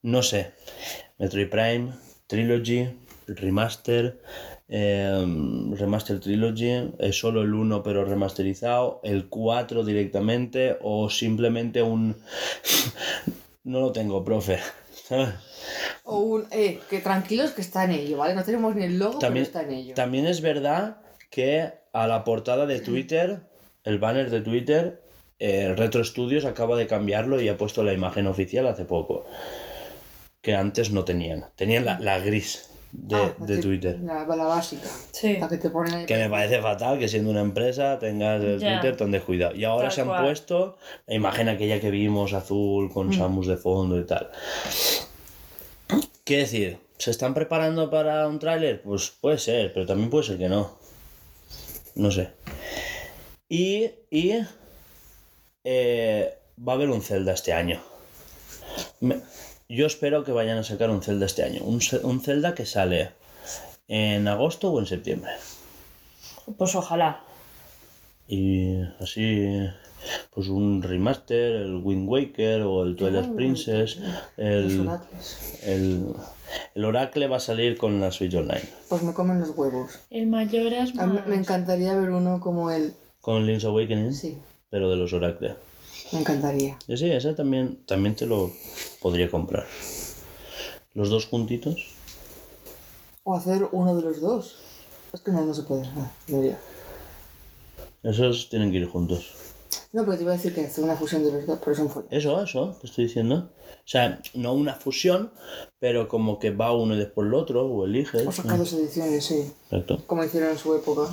No 0.04 0.22
sé. 0.22 0.52
Metroid 1.18 1.48
Prime, 1.48 1.92
Trilogy, 2.26 2.86
Remaster, 3.26 4.20
eh, 4.68 5.24
Remaster 5.72 6.20
Trilogy, 6.20 6.92
es 6.98 7.18
solo 7.18 7.40
el 7.40 7.54
1 7.54 7.82
pero 7.82 8.04
remasterizado, 8.04 9.00
el 9.02 9.30
4 9.30 9.82
directamente 9.82 10.76
o 10.82 11.08
simplemente 11.08 11.82
un... 11.82 12.16
no 13.64 13.80
lo 13.80 13.92
tengo, 13.92 14.22
profe. 14.22 14.58
o 16.04 16.18
un, 16.18 16.46
eh, 16.50 16.80
que 16.90 17.00
tranquilos 17.00 17.52
que 17.52 17.62
está 17.62 17.84
en 17.84 17.92
ello, 17.92 18.18
¿vale? 18.18 18.34
No 18.34 18.44
tenemos 18.44 18.76
ni 18.76 18.84
el 18.84 18.98
logo, 18.98 19.18
También, 19.18 19.46
pero 19.46 19.58
está 19.58 19.72
en 19.72 19.78
ello. 19.78 19.94
también 19.94 20.26
es 20.26 20.42
verdad 20.42 20.98
que 21.30 21.72
a 21.94 22.06
la 22.06 22.24
portada 22.24 22.66
de 22.66 22.80
Twitter, 22.80 23.40
el 23.84 23.98
banner 23.98 24.28
de 24.28 24.42
Twitter, 24.42 25.02
eh, 25.38 25.74
Retro 25.74 26.04
Studios 26.04 26.44
acaba 26.44 26.76
de 26.76 26.86
cambiarlo 26.86 27.40
y 27.40 27.48
ha 27.48 27.56
puesto 27.56 27.82
la 27.82 27.94
imagen 27.94 28.26
oficial 28.26 28.66
hace 28.66 28.84
poco. 28.84 29.24
Que 30.44 30.54
antes 30.54 30.90
no 30.92 31.04
tenían. 31.04 31.46
Tenían 31.56 31.84
la, 31.86 31.98
la 31.98 32.18
gris 32.18 32.68
de, 32.92 33.16
Ah, 33.16 33.34
de 33.38 33.58
Twitter. 33.58 33.98
La, 34.00 34.24
la 34.26 34.44
básica. 34.44 34.88
Sí. 35.10 35.38
La 35.38 35.48
que 35.48 35.56
te 35.56 35.70
ponen 35.70 35.94
ahí. 35.94 36.06
Que 36.06 36.16
me 36.16 36.28
parece 36.28 36.60
fatal 36.60 36.98
que 36.98 37.08
siendo 37.08 37.30
una 37.30 37.40
empresa 37.40 37.98
tengas 37.98 38.42
el 38.44 38.60
Ya. 38.60 38.74
Twitter 38.80 38.96
tan 38.96 39.10
descuidado. 39.10 39.54
Y 39.56 39.64
ahora 39.64 39.84
Tal 39.88 39.92
se 39.92 40.00
han 40.02 40.08
cual. 40.08 40.24
puesto 40.24 40.76
la 41.06 41.14
imagen 41.14 41.48
aquella 41.48 41.80
que 41.80 41.90
vimos 41.90 42.34
azul 42.34 42.92
con 42.92 43.08
Mm. 43.08 43.12
Samus 43.14 43.46
de 43.46 43.56
fondo 43.56 43.98
y 43.98 44.04
tal. 44.04 44.30
¿Qué 46.24 46.38
decir? 46.38 46.78
¿Se 46.98 47.10
están 47.10 47.34
preparando 47.34 47.90
para 47.90 48.26
un 48.28 48.38
tráiler? 48.38 48.82
Pues 48.82 49.10
puede 49.10 49.38
ser, 49.38 49.72
pero 49.72 49.86
también 49.86 50.10
puede 50.10 50.24
ser 50.24 50.38
que 50.38 50.48
no. 50.48 50.78
No 51.96 52.10
sé. 52.10 52.30
Y, 53.48 53.90
y 54.10 54.32
eh, 55.64 56.38
va 56.66 56.72
a 56.72 56.76
haber 56.76 56.90
un 56.90 57.02
Zelda 57.02 57.32
este 57.32 57.52
año. 57.52 57.80
Me- 59.00 59.20
yo 59.68 59.86
espero 59.86 60.24
que 60.24 60.32
vayan 60.32 60.58
a 60.58 60.64
sacar 60.64 60.90
un 60.90 61.02
Zelda 61.02 61.26
este 61.26 61.42
año. 61.42 61.62
Un, 61.64 61.80
Zelda 62.20 62.54
que 62.54 62.66
sale 62.66 63.10
en 63.88 64.26
agosto 64.28 64.70
o 64.70 64.78
en 64.80 64.86
septiembre. 64.86 65.32
Pues 66.58 66.74
ojalá. 66.74 67.22
Y 68.28 68.80
así, 69.00 69.46
pues 70.34 70.48
un 70.48 70.82
remaster, 70.82 71.52
el 71.56 71.76
Wind 71.82 72.08
Waker 72.08 72.62
o 72.62 72.82
el 72.84 72.96
Twilight 72.96 73.34
Princess. 73.34 73.96
Los 73.98 74.08
El, 74.38 74.80
oracles. 74.88 75.58
el, 75.64 76.06
el 76.74 76.84
Oracle 76.84 77.26
va 77.28 77.36
a 77.36 77.40
salir 77.40 77.76
con 77.76 78.00
la 78.00 78.10
Switch 78.10 78.34
Online. 78.34 78.62
Pues 78.88 79.02
me 79.02 79.12
comen 79.12 79.40
los 79.40 79.50
huevos. 79.50 79.98
El 80.10 80.26
mayor 80.28 80.72
es 80.72 80.98
A 80.98 81.06
mí 81.06 81.14
más. 81.18 81.26
me 81.26 81.36
encantaría 81.36 81.94
ver 81.94 82.10
uno 82.10 82.40
como 82.40 82.70
el. 82.70 82.94
Con 83.20 83.46
Link's 83.46 83.64
Awakening, 83.64 84.12
Sí, 84.14 84.38
pero 84.70 84.90
de 84.90 84.96
los 84.96 85.12
Oracle. 85.14 85.54
Me 86.12 86.20
encantaría. 86.20 86.78
Sí, 86.86 87.10
ese 87.10 87.34
también, 87.34 87.84
también 87.86 88.14
te 88.14 88.26
lo 88.26 88.50
podría 89.00 89.30
comprar. 89.30 89.66
Los 90.94 91.10
dos 91.10 91.26
juntitos. 91.26 91.88
O 93.24 93.34
hacer 93.34 93.68
uno 93.72 93.96
de 93.96 94.02
los 94.02 94.20
dos. 94.20 94.56
Es 95.12 95.20
que 95.20 95.32
no, 95.32 95.44
no 95.44 95.54
se 95.54 95.62
puede. 95.62 95.82
No, 95.94 96.10
debería. 96.26 96.58
Esos 98.02 98.48
tienen 98.48 98.70
que 98.70 98.78
ir 98.78 98.88
juntos. 98.88 99.32
No, 99.92 100.04
pero 100.04 100.16
te 100.16 100.24
iba 100.24 100.32
a 100.32 100.36
decir 100.36 100.54
que 100.54 100.66
hacer 100.66 100.84
una 100.84 100.96
fusión 100.96 101.24
de 101.24 101.32
los 101.32 101.46
dos, 101.46 101.58
pero 101.60 101.72
es 101.72 101.78
un 101.78 101.88
follo. 101.88 102.06
Eso, 102.10 102.42
eso, 102.42 102.76
te 102.80 102.86
estoy 102.86 103.04
diciendo. 103.04 103.50
O 103.60 103.88
sea, 103.88 104.20
no 104.34 104.52
una 104.52 104.74
fusión, 104.74 105.32
pero 105.78 106.08
como 106.08 106.38
que 106.38 106.50
va 106.50 106.72
uno 106.72 106.94
y 106.94 106.98
después 106.98 107.26
el 107.26 107.34
otro, 107.34 107.66
o 107.66 107.84
eliges. 107.84 108.26
O 108.26 108.32
sacar 108.32 108.58
dos 108.58 108.72
ediciones, 108.72 109.24
sí. 109.24 109.52
Exacto. 109.70 110.02
Como 110.06 110.24
hicieron 110.24 110.50
en 110.50 110.58
su 110.58 110.74
época. 110.74 111.08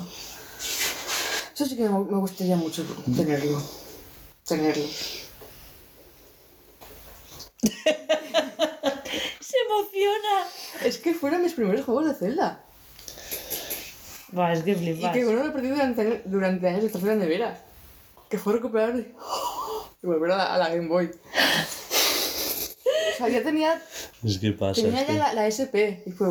Eso 1.54 1.66
sí 1.66 1.76
que 1.76 1.88
me 1.88 2.18
gustaría 2.18 2.56
mucho 2.56 2.84
tenerlo. 3.16 3.60
Tenerlo. 4.46 4.84
Se 7.62 9.56
emociona. 9.68 10.46
Es 10.84 10.98
que 10.98 11.14
fueron 11.14 11.42
mis 11.42 11.52
primeros 11.54 11.84
juegos 11.84 12.06
de 12.06 12.14
Zelda. 12.14 12.64
Va, 14.36 14.52
es 14.52 14.62
que 14.62 14.70
Y 14.72 14.74
flipas. 14.74 15.12
que 15.12 15.26
uno 15.26 15.44
lo 15.44 15.52
perdí 15.52 15.68
durante, 15.68 16.22
durante 16.24 16.66
años 16.68 16.90
de 16.92 17.26
veras. 17.26 17.58
Que 18.30 18.38
fue 18.38 18.54
recuperar 18.54 18.96
y, 18.96 19.00
y 20.02 20.06
volver 20.06 20.32
a 20.32 20.36
la, 20.38 20.54
a 20.54 20.58
la 20.58 20.68
Game 20.70 20.88
Boy. 20.88 21.10
O 23.12 23.16
sea, 23.18 23.28
ya 23.28 23.42
tenía, 23.42 23.80
Es 24.24 24.38
que 24.38 24.52
pasa. 24.52 24.80
tenía 24.82 25.02
es 25.02 25.06
ya 25.08 25.12
que- 25.12 25.18
la, 25.18 25.34
la 25.34 25.46
SP 25.52 26.02
y 26.06 26.10
fue 26.12 26.28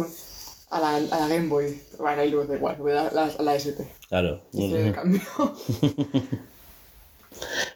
a 0.72 0.80
la, 0.80 0.96
a 0.96 1.00
la 1.00 1.28
Game 1.28 1.48
Boy. 1.48 1.80
Bueno, 2.00 2.22
ahí 2.22 2.32
luego 2.32 2.48
da 2.48 2.56
igual, 2.58 2.76
voy 2.78 2.92
a 2.94 3.12
la, 3.12 3.26
a 3.26 3.42
la 3.44 3.56
SP. 3.56 3.86
Claro. 4.10 4.42
Hice 4.52 4.88
el 4.88 4.94
cambio. 4.96 5.22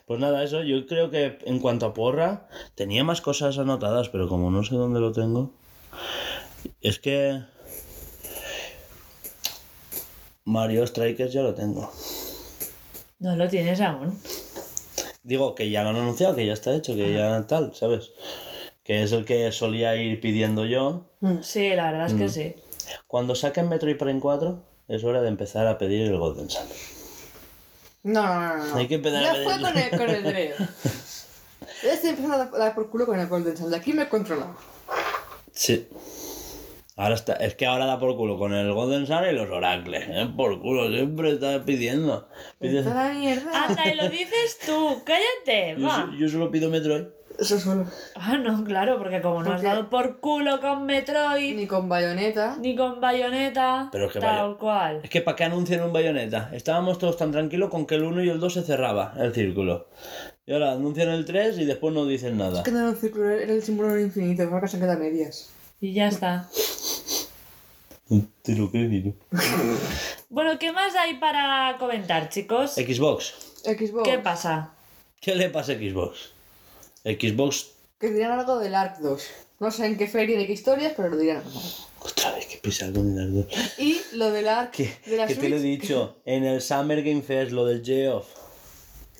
Pues 0.05 0.19
nada, 0.19 0.43
eso, 0.43 0.61
yo 0.63 0.85
creo 0.85 1.09
que 1.09 1.39
en 1.45 1.59
cuanto 1.59 1.87
a 1.87 1.93
porra, 1.93 2.47
tenía 2.75 3.03
más 3.03 3.21
cosas 3.21 3.57
anotadas, 3.57 4.09
pero 4.09 4.27
como 4.29 4.51
no 4.51 4.63
sé 4.63 4.75
dónde 4.75 4.99
lo 4.99 5.11
tengo. 5.11 5.51
Es 6.81 6.99
que. 6.99 7.41
Mario 10.43 10.85
Strikers 10.85 11.33
ya 11.33 11.41
lo 11.41 11.55
tengo. 11.55 11.91
No 13.17 13.35
lo 13.35 13.47
tienes 13.49 13.81
aún. 13.81 14.19
Digo 15.23 15.55
que 15.55 15.71
ya 15.71 15.81
lo 15.83 15.89
han 15.89 15.95
anunciado, 15.95 16.35
que 16.35 16.45
ya 16.45 16.53
está 16.53 16.75
hecho, 16.75 16.93
que 16.95 17.11
ya 17.13 17.47
tal, 17.47 17.73
¿sabes? 17.73 18.11
Que 18.83 19.01
es 19.01 19.11
el 19.11 19.25
que 19.25 19.51
solía 19.51 19.95
ir 19.95 20.19
pidiendo 20.21 20.65
yo. 20.65 21.05
Sí, 21.41 21.69
la 21.75 21.91
verdad 21.91 22.05
es 22.07 22.13
Mm. 22.13 22.17
que 22.19 22.29
sí. 22.29 22.55
Cuando 23.07 23.33
saquen 23.33 23.69
Metroid 23.69 23.97
Prime 23.97 24.19
4, 24.19 24.61
es 24.87 25.03
hora 25.03 25.23
de 25.23 25.29
empezar 25.29 25.65
a 25.65 25.79
pedir 25.79 26.03
el 26.11 26.19
Golden 26.19 26.47
Sun. 26.51 26.67
No, 28.05 28.23
no, 28.23 28.33
no, 28.33 28.57
no. 28.57 28.65
no. 28.67 28.75
Hay 28.77 28.87
que 28.87 28.95
empezar 28.95 29.21
ya 29.23 29.31
a 29.31 29.35
fue 29.43 29.59
con 29.61 29.77
el, 29.77 29.89
con 29.89 30.09
el 30.09 30.23
Dreo. 30.31 30.55
Ya 31.83 31.93
estoy 31.93 32.11
empezando 32.11 32.35
a 32.35 32.45
dar- 32.57 32.75
por 32.75 32.89
culo 32.89 33.05
con 33.05 33.19
el 33.19 33.27
Golden 33.27 33.57
Sun. 33.57 33.69
De 33.71 33.77
aquí 33.77 33.93
me 33.93 34.03
he 34.03 34.09
controlado. 34.09 34.55
Sí. 35.51 35.87
Ahora 36.97 37.15
está, 37.15 37.33
es 37.33 37.55
que 37.55 37.65
ahora 37.65 37.85
da 37.87 37.99
por 37.99 38.15
culo 38.15 38.37
con 38.37 38.53
el 38.53 38.71
Golden 38.71 39.05
Sun 39.07 39.25
y 39.29 39.33
los 39.33 39.49
Oracles. 39.49 40.03
¿eh? 40.07 40.29
Por 40.37 40.61
culo, 40.61 40.87
siempre 40.89 41.31
está 41.33 41.65
pidiendo. 41.65 42.29
Pide- 42.59 42.79
¡Está 42.79 42.93
la 43.07 43.13
mierda! 43.13 43.65
Anda, 43.65 43.91
y 43.91 43.95
lo 43.95 44.07
dices 44.09 44.59
tú. 44.65 45.01
Cállate, 45.03 45.75
Yo, 45.81 45.87
va. 45.87 45.95
so- 46.05 46.11
yo 46.17 46.29
solo 46.29 46.51
pido 46.51 46.69
Metroid. 46.69 47.05
Eso 47.39 47.59
solo. 47.59 47.85
Ah, 48.15 48.37
no, 48.37 48.63
claro, 48.63 48.97
porque 48.97 49.21
como 49.21 49.43
no 49.43 49.49
has 49.53 49.61
Porque- 49.61 49.67
dado 49.67 49.89
por 49.89 50.19
culo 50.19 50.61
con 50.61 50.85
Metroid, 50.85 51.55
Ni 51.55 51.67
con 51.67 51.89
bayoneta. 51.89 52.55
ni 52.59 52.75
con 52.75 53.01
Bayonetta, 53.01 53.89
Pero 53.91 54.07
es 54.07 54.13
que 54.13 54.19
tal 54.19 54.57
cual. 54.57 55.01
Es 55.03 55.09
que 55.09 55.21
para 55.21 55.35
qué 55.35 55.43
anuncian 55.43 55.83
un 55.83 55.91
bayoneta. 55.93 56.49
Estábamos 56.53 56.97
todos 56.97 57.17
tan 57.17 57.31
tranquilos 57.31 57.69
con 57.69 57.85
que 57.85 57.95
el 57.95 58.03
1 58.03 58.23
y 58.23 58.29
el 58.29 58.39
2 58.39 58.53
se 58.53 58.63
cerraba 58.63 59.13
el 59.17 59.33
círculo. 59.33 59.87
Y 60.45 60.53
ahora 60.53 60.73
anuncian 60.73 61.09
el 61.09 61.25
3 61.25 61.57
y 61.57 61.65
después 61.65 61.93
no 61.93 62.05
dicen 62.05 62.37
nada. 62.37 62.59
Es 62.59 62.63
que 62.63 62.71
no 62.71 62.79
era 62.79 62.89
un 62.89 62.95
círculo, 62.97 63.29
era 63.31 63.51
el 63.51 63.63
símbolo 63.63 63.89
del 63.93 64.05
infinito. 64.05 64.47
Fue 64.49 64.61
que 64.61 64.67
se 64.67 64.79
queda 64.79 64.95
medias. 64.95 65.49
Y 65.81 65.93
ya 65.93 66.07
está. 66.07 66.47
Te 68.43 68.55
lo 68.55 68.69
tú. 68.69 69.15
Bueno, 70.29 70.59
¿qué 70.59 70.71
más 70.71 70.95
hay 70.95 71.15
para 71.15 71.75
comentar, 71.79 72.29
chicos? 72.29 72.73
Xbox. 72.75 73.33
Xbox. 73.63 74.03
¿Qué 74.07 74.19
pasa? 74.19 74.71
¿Qué 75.19 75.33
le 75.35 75.49
pasa 75.49 75.71
a 75.71 75.75
Xbox? 75.75 76.34
Xbox. 77.05 77.71
Que 77.99 78.09
dirán 78.09 78.37
algo 78.37 78.59
del 78.59 78.75
Ark 78.75 78.97
2. 78.99 79.23
No 79.59 79.71
sé 79.71 79.85
en 79.85 79.97
qué 79.97 80.07
feria 80.07 80.37
ni 80.37 80.47
qué 80.47 80.53
historias, 80.53 80.93
pero 80.97 81.09
lo 81.09 81.17
dirán. 81.17 81.43
Otra 81.99 82.33
vez 82.33 82.45
que 82.47 82.57
pisa 82.57 82.91
con 82.91 83.17
el 83.17 83.39
Ark. 83.39 83.49
Y 83.77 84.01
lo 84.13 84.31
del 84.31 84.49
Ark 84.49 84.71
Que, 84.71 84.97
de 85.05 85.17
la 85.17 85.27
que 85.27 85.35
te 85.35 85.47
lo 85.47 85.55
he 85.55 85.61
dicho. 85.61 86.17
En 86.25 86.43
el 86.43 86.61
Summer 86.61 87.01
Game 87.03 87.21
Fest, 87.21 87.51
lo 87.51 87.65
del 87.65 87.83
Geoff. 87.85 88.27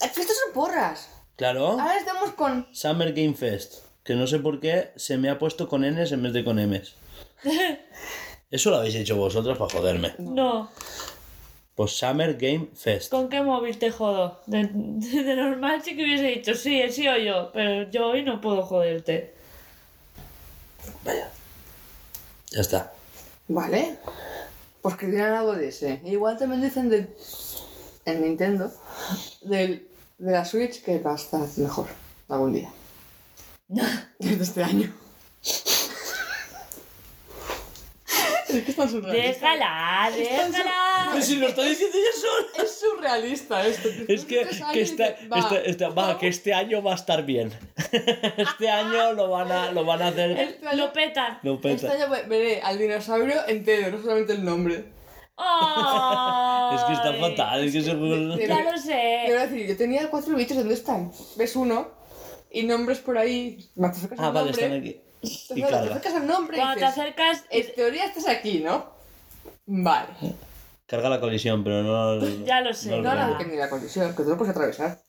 Estos 0.02 0.26
son 0.26 0.54
porras. 0.54 1.10
Claro. 1.38 1.68
Ahora 1.68 1.98
estamos 1.98 2.32
con. 2.32 2.68
Summer 2.74 3.14
Game 3.14 3.36
Fest. 3.36 3.86
Que 4.04 4.16
no 4.16 4.28
sé 4.28 4.40
por 4.40 4.60
qué 4.60 4.92
se 4.96 5.18
me 5.18 5.30
ha 5.30 5.40
puesto 5.40 5.68
con 5.68 5.82
Ns 5.82 6.12
en 6.12 6.24
vez 6.24 6.34
de 6.34 6.44
con 6.44 6.58
Ms. 6.58 6.96
Eso 8.52 8.70
lo 8.70 8.78
habéis 8.78 8.96
hecho 8.96 9.16
vosotros 9.16 9.58
para 9.58 9.72
joderme. 9.72 10.14
No. 10.20 10.70
Pues 11.76 11.92
Summer 11.92 12.36
Game 12.36 12.70
Fest. 12.74 13.12
¿Con 13.12 13.30
qué 13.30 13.42
móvil 13.42 13.78
te 13.78 13.92
jodo? 13.92 14.42
De, 14.46 14.64
de 14.66 15.36
normal 15.36 15.82
sí 15.84 15.96
que 15.96 16.04
hubiese 16.04 16.28
dicho 16.28 16.56
sí, 16.56 16.82
he 16.82 16.92
sido 16.92 17.18
yo, 17.18 17.52
pero 17.54 17.90
yo 17.92 18.08
hoy 18.08 18.24
no 18.24 18.40
puedo 18.40 18.64
joderte. 18.64 19.34
Vaya. 21.04 21.30
Ya 22.52 22.62
está. 22.62 22.94
Vale. 23.48 23.98
Pues 24.82 24.96
que 24.96 25.08
dirán 25.08 25.34
algo 25.34 25.54
de 25.54 25.68
ese. 25.68 26.02
Igual 26.06 26.38
también 26.38 26.62
dicen 26.62 26.90
de. 26.90 27.08
En 28.06 28.22
Nintendo. 28.22 28.72
Del, 29.42 29.88
de 30.18 30.32
la 30.32 30.46
Switch 30.46 30.82
que 30.84 31.00
va 31.00 31.14
a 31.14 31.16
estar 31.16 31.46
mejor. 31.58 31.88
Algún 32.30 32.54
día. 32.54 32.72
Desde 34.20 34.44
este 34.44 34.64
año. 34.64 34.94
Es 38.58 38.64
que 38.64 38.72
está 38.72 38.88
surrealista. 38.88 39.48
Déjala, 39.52 40.12
déjala. 40.16 41.10
Pues 41.12 41.26
si 41.26 41.36
lo 41.38 41.48
está 41.48 41.64
diciendo 41.64 41.98
ya 41.98 42.20
solo. 42.20 42.66
Es 42.66 42.80
surrealista 42.80 43.66
esto. 43.68 43.90
Es 44.08 44.26
que, 44.26 44.48
que 44.74 44.80
dices, 44.80 45.00
va, 45.32 45.40
está- 45.40 45.62
está- 45.62 45.90
va, 45.90 46.18
que 46.20 46.28
este 46.28 46.54
año 46.54 46.82
va 46.84 46.94
a 46.94 46.96
estar 46.96 47.24
bien. 47.26 47.52
Este 48.38 48.70
año 48.70 49.14
lo 49.14 49.30
van 49.30 49.52
a, 49.52 49.72
lo 49.72 49.86
van 49.86 50.02
a 50.02 50.08
hacer. 50.08 50.32
Este 50.32 50.68
año, 50.68 50.78
Lo 50.86 50.94
petan. 50.94 51.40
No 51.44 51.60
este 51.64 51.88
año 51.88 52.10
ve- 52.10 52.24
veré 52.28 52.62
al 52.62 52.78
dinosaurio 52.78 53.36
entero, 53.48 53.92
no 53.98 54.02
solamente 54.02 54.34
el 54.34 54.44
nombre. 54.46 54.86
Ay. 55.38 56.76
Es 56.76 56.84
que 56.84 56.94
está 56.94 57.14
fatal, 57.14 57.64
es 57.66 57.72
que 57.74 57.80
ese 57.80 57.92
juego- 57.96 58.36
de- 58.36 58.48
Ya 58.48 58.64
lo 58.64 58.78
sé. 58.78 59.24
voy 59.28 59.36
a 59.38 59.48
decir, 59.48 59.68
yo 59.68 59.78
tenía 59.78 60.10
cuatro 60.10 60.36
bichos, 60.36 60.58
¿dónde 60.58 60.74
están? 60.74 61.12
¿Ves 61.36 61.56
uno? 61.56 61.92
Y 62.52 62.64
nombres 62.64 63.00
por 63.00 63.18
ahí. 63.18 63.70
Ah, 63.82 63.92
al 64.28 64.34
vale, 64.34 64.46
nombre. 64.52 64.52
están 64.52 64.80
aquí. 64.80 65.02
Te 65.22 65.28
Y 65.28 65.56
te 65.56 65.62
carga. 65.62 65.80
acercas 65.80 66.14
al 66.16 66.28
nombre 66.28 66.58
Cuando 66.58 66.76
te 66.76 66.80
dices, 66.86 66.98
acercas, 67.00 67.44
en 67.50 67.74
teoría 67.76 68.06
estás 68.06 68.28
aquí, 68.28 68.60
¿no? 68.60 68.92
Vale. 69.66 70.10
Carga 70.86 71.10
la 71.10 71.20
colisión, 71.20 71.64
pero 71.64 71.82
no. 71.84 72.20
Ya 72.46 72.62
lo 72.62 72.74
sé. 72.74 72.90
no 72.92 73.02
No, 73.16 73.28
veo. 73.30 73.38
que 73.38 73.46
ni 73.46 73.56
la 73.58 73.70
colisión, 73.70 74.16
que 74.16 74.24
tú 74.24 74.30
lo 74.30 74.38
puedes 74.38 74.52
atravesar. 74.56 75.00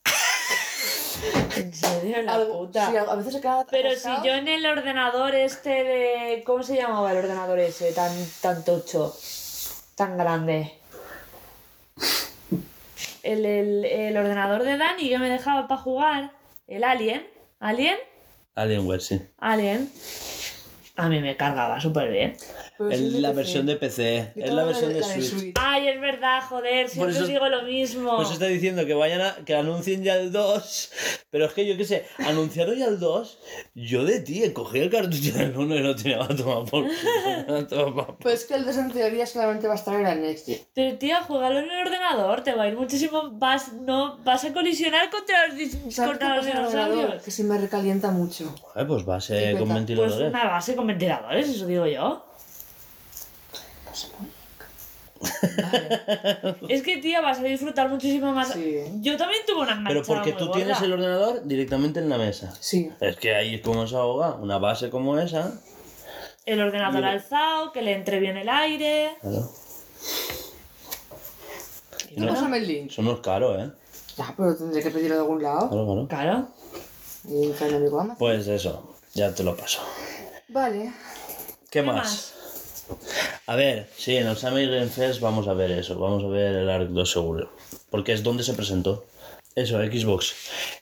en 1.55 1.73
serio, 1.73 2.21
la 2.23 2.33
Algo- 2.35 2.59
puta. 2.67 2.89
sí, 2.89 2.97
a 2.97 3.15
veces 3.15 3.33
se 3.33 3.41
queda 3.41 3.65
Pero 3.69 3.91
si 3.95 4.07
yo 4.23 4.33
en 4.33 4.47
el 4.47 4.65
ordenador 4.65 5.35
este 5.35 5.69
de... 5.83 6.43
¿Cómo 6.45 6.63
se 6.63 6.75
llamaba 6.77 7.11
el 7.11 7.17
ordenador 7.17 7.59
ese? 7.59 7.91
Tan, 7.93 8.11
tan 8.41 8.63
tocho. 8.65 9.15
Tan 9.95 10.17
grande. 10.17 10.73
El, 13.23 13.45
el, 13.45 13.85
el 13.85 14.17
ordenador 14.17 14.63
de 14.63 14.77
Dani 14.77 15.09
que 15.09 15.19
me 15.19 15.29
dejaba 15.29 15.67
para 15.67 15.81
jugar. 15.81 16.31
El 16.67 16.83
Alien. 16.83 17.27
¿Alien? 17.59 17.97
Alienware, 18.57 18.99
sí. 19.01 19.21
Alien. 19.37 19.89
A 20.97 21.09
mí 21.09 21.19
me 21.21 21.37
cargaba 21.37 21.79
súper 21.79 22.09
bien. 22.11 22.35
Es 22.89 23.01
la 23.01 23.29
PC. 23.29 23.33
versión 23.35 23.65
de 23.67 23.75
PC, 23.75 24.33
es 24.35 24.51
la 24.51 24.63
versión 24.63 24.93
de 24.93 24.99
la 24.99 25.05
Switch. 25.07 25.53
Ay, 25.59 25.87
es 25.89 26.01
verdad, 26.01 26.41
joder, 26.47 26.89
siempre 26.89 27.15
eso- 27.15 27.27
digo 27.27 27.47
lo 27.49 27.63
mismo. 27.63 28.15
Pues 28.17 28.31
está 28.31 28.45
diciendo 28.45 28.85
que 28.85 28.93
vayan 28.93 29.21
a, 29.21 29.35
que 29.45 29.55
anuncien 29.55 30.03
ya 30.03 30.15
el 30.15 30.31
2, 30.31 30.91
pero 31.31 31.45
es 31.45 31.53
que 31.53 31.67
yo 31.67 31.77
qué 31.77 31.85
sé, 31.85 32.05
anunciaron 32.19 32.75
ya 32.77 32.85
el 32.85 32.99
2, 32.99 33.39
yo 33.75 34.05
de 34.05 34.19
ti 34.21 34.41
cogí 34.53 34.79
el 34.79 34.89
cartucho 34.89 35.33
del 35.37 35.55
1 35.55 35.75
y 35.75 35.79
lo 35.79 35.95
tenía 35.95 36.21
a 36.23 36.27
tomar 36.27 36.65
por 36.69 36.83
culo, 36.83 36.87
a 37.89 37.93
por- 37.93 38.17
Pues 38.17 38.41
es 38.41 38.45
que 38.45 38.55
el 38.55 38.65
de 38.65 38.71
en 38.71 38.91
teoría 38.91 39.25
solamente 39.25 39.67
va 39.67 39.73
a 39.73 39.77
estar 39.77 39.99
en 39.99 40.05
el 40.07 40.21
Next 40.21 40.45
Gen. 40.47 40.59
Pero 40.73 40.97
tía, 40.97 41.21
juégalo 41.21 41.59
en 41.59 41.65
el 41.71 41.79
ordenador, 41.87 42.41
te 42.41 42.53
va 42.53 42.63
a 42.63 42.67
ir 42.67 42.75
muchísimo, 42.75 43.31
vas, 43.33 43.71
no, 43.73 44.17
vas 44.23 44.45
a 44.45 44.53
colisionar 44.53 45.09
contra 45.11 45.47
los, 45.47 45.57
dis- 45.57 45.91
¿Sabes 45.91 45.95
qué 45.95 46.05
contra 46.05 46.35
los 46.37 46.45
dinosaurios. 46.45 47.23
Que 47.23 47.31
se 47.31 47.43
me 47.43 47.57
recalienta 47.57 48.09
mucho. 48.11 48.53
Joder, 48.61 48.87
pues 48.87 49.05
base 49.05 49.35
Y 49.35 49.39
con 49.39 49.51
peta. 49.53 49.65
Pues 49.65 49.73
ventiladores. 49.75 50.29
una 50.29 50.45
base 50.45 50.75
con 50.75 50.86
ventiladores, 50.87 51.49
eso 51.49 51.65
digo 51.65 51.85
yo. 51.85 52.23
Es 56.67 56.83
que 56.83 56.97
tía, 56.97 57.21
vas 57.21 57.39
a 57.39 57.43
disfrutar 57.43 57.89
muchísimo 57.89 58.31
más. 58.33 58.53
Sí. 58.53 58.83
Yo 59.01 59.17
también 59.17 59.41
tuve 59.45 59.61
una 59.61 59.83
Pero 59.87 60.03
porque 60.03 60.31
muy 60.31 60.39
tú 60.39 60.45
gorda. 60.47 60.57
tienes 60.59 60.81
el 60.81 60.93
ordenador 60.93 61.43
directamente 61.45 61.99
en 61.99 62.09
la 62.09 62.17
mesa. 62.17 62.53
Sí. 62.59 62.91
Es 62.99 63.17
que 63.17 63.35
ahí 63.35 63.55
es 63.55 63.61
como 63.61 63.87
se 63.87 63.95
ahoga, 63.95 64.35
una 64.35 64.57
base 64.57 64.89
como 64.89 65.17
esa. 65.17 65.59
El 66.45 66.61
ordenador 66.61 67.03
alzado, 67.03 67.71
que 67.71 67.81
le 67.81 67.93
entre 67.93 68.19
bien 68.19 68.37
el 68.37 68.47
aire. 68.47 69.11
Claro. 69.21 69.49
Tú 72.15 72.25
pásame 72.25 72.57
el 72.57 72.67
link. 72.67 72.91
Eso 72.91 73.01
no 73.01 73.13
es 73.13 73.19
caro, 73.19 73.59
¿eh? 73.59 73.71
Ya, 74.17 74.33
pero 74.35 74.55
tendré 74.55 74.81
que 74.81 74.89
pedirlo 74.89 75.15
de 75.15 75.21
algún 75.21 75.43
lado. 75.43 75.69
Claro, 75.69 75.85
claro. 75.85 76.07
Claro. 76.07 76.47
Y 77.29 77.75
amigo 77.75 77.99
Amazon. 77.99 78.17
Pues 78.17 78.47
eso, 78.47 78.95
ya 79.13 79.35
te 79.35 79.43
lo 79.43 79.55
paso. 79.57 79.81
Vale. 80.49 80.93
¿Qué, 81.69 81.79
¿Qué 81.79 81.83
más? 81.83 81.95
más? 81.95 82.33
A 83.47 83.55
ver, 83.55 83.89
sí, 83.97 84.15
en 84.15 84.27
el 84.27 84.37
Summer 84.37 84.69
Game 84.69 84.87
Fest 84.87 85.19
vamos 85.19 85.47
a 85.47 85.53
ver 85.53 85.71
eso, 85.71 85.99
vamos 85.99 86.23
a 86.23 86.27
ver 86.27 86.55
el 86.55 86.69
Arc 86.69 86.89
2 86.89 87.11
seguro, 87.11 87.51
porque 87.89 88.13
es 88.13 88.23
donde 88.23 88.43
se 88.43 88.53
presentó. 88.53 89.05
Eso, 89.55 89.77
Xbox. 89.79 90.33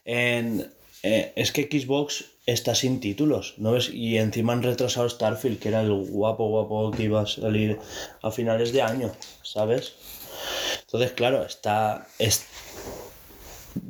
En, 0.04 0.72
eh, 1.02 1.32
es 1.34 1.50
que 1.50 1.62
Xbox 1.64 2.26
está 2.44 2.74
sin 2.74 3.00
títulos, 3.00 3.54
¿no 3.56 3.72
ves? 3.72 3.88
Y 3.92 4.18
encima 4.18 4.52
han 4.52 4.62
retrasado 4.62 5.08
Starfield, 5.08 5.58
que 5.58 5.68
era 5.68 5.80
el 5.80 5.90
guapo, 6.10 6.48
guapo 6.48 6.92
que 6.92 7.04
iba 7.04 7.22
a 7.22 7.26
salir 7.26 7.78
a 8.22 8.30
finales 8.30 8.72
de 8.72 8.82
año, 8.82 9.12
¿sabes? 9.42 9.94
Entonces, 10.82 11.12
claro, 11.12 11.44
está... 11.44 12.06
es- 12.18 12.46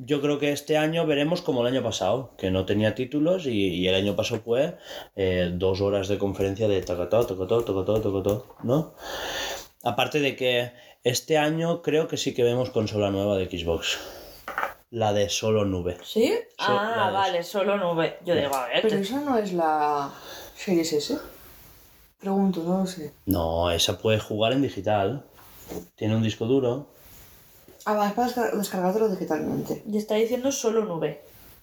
yo 0.05 0.21
creo 0.21 0.39
que 0.39 0.53
este 0.53 0.77
año 0.77 1.07
veremos 1.07 1.43
como 1.43 1.61
el 1.67 1.73
año 1.73 1.83
pasado, 1.83 2.33
que 2.39 2.51
no 2.51 2.65
tenía 2.67 2.95
títulos 2.95 3.47
y, 3.47 3.51
y 3.75 3.89
el 3.89 3.95
año 3.95 4.17
pasado 4.17 4.41
fue 4.45 4.77
eh, 5.17 5.51
dos 5.55 5.81
horas 5.81 6.09
de 6.09 6.19
conferencia 6.19 6.69
de 6.69 6.83
tocotó, 6.83 7.27
tocotó, 7.27 7.63
tocotó, 7.65 8.01
tocotó, 8.01 8.57
¿no? 8.63 8.95
Aparte 9.83 10.21
de 10.21 10.37
que 10.37 10.73
este 11.05 11.39
año 11.39 11.83
creo 11.83 12.09
que 12.09 12.17
sí 12.17 12.35
que 12.35 12.43
vemos 12.43 12.71
consola 12.71 13.11
nueva 13.11 13.37
de 13.37 13.47
Xbox. 13.49 13.99
La 14.91 15.13
de 15.13 15.29
solo 15.29 15.65
nube. 15.65 15.99
¿Sí? 16.05 16.33
Ah, 16.59 16.95
la 16.97 17.07
de- 17.09 17.13
vale, 17.13 17.43
solo 17.43 17.77
nube. 17.77 18.19
Yo 18.25 18.35
digo, 18.35 18.55
a 18.55 18.69
ver. 18.69 18.83
Pero 18.83 18.97
esa 18.97 19.21
no 19.21 19.37
es 19.37 19.53
la 19.53 20.11
Series 20.57 20.93
S. 20.93 21.19
Pregunto, 22.19 22.63
no 22.63 22.79
lo 22.79 22.87
sé. 22.87 23.13
No, 23.27 23.71
esa 23.71 23.99
puede 23.99 24.19
jugar 24.21 24.53
en 24.53 24.63
digital. 24.63 25.25
Tiene 25.97 26.17
un 26.17 26.23
disco 26.23 26.47
duro. 26.47 26.89
Ah, 27.87 27.95
va, 27.95 28.09
es 28.09 28.15
para 28.15 28.29
descar- 28.29 28.53
descargártelo 28.57 29.09
digitalmente. 29.09 29.83
Y 29.91 29.97
está 29.97 30.17
diciendo 30.17 30.51
solo 30.53 30.85
nube. 30.85 31.23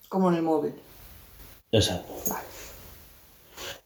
Como 0.10 0.30
en 0.30 0.36
el 0.36 0.42
móvil. 0.42 0.74
Exacto. 1.72 2.14
Vale. 2.28 2.46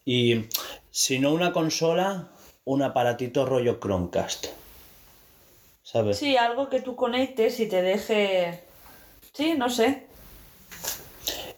Y 0.05 0.45
si 0.91 1.19
no 1.19 1.33
una 1.33 1.51
consola, 1.51 2.29
un 2.63 2.81
aparatito 2.83 3.45
rollo 3.45 3.79
Chromecast. 3.79 4.47
¿Sabes? 5.83 6.17
Sí, 6.17 6.37
algo 6.37 6.69
que 6.69 6.81
tú 6.81 6.95
conectes 6.95 7.59
y 7.59 7.67
te 7.67 7.81
deje. 7.81 8.63
Sí, 9.33 9.55
no 9.57 9.69
sé. 9.69 10.05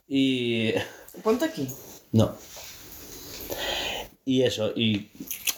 Y 0.08 0.74
Ponte 1.24 1.46
aquí. 1.46 1.68
No. 2.12 2.34
Y 4.26 4.44
eso, 4.44 4.72
y 4.76 5.10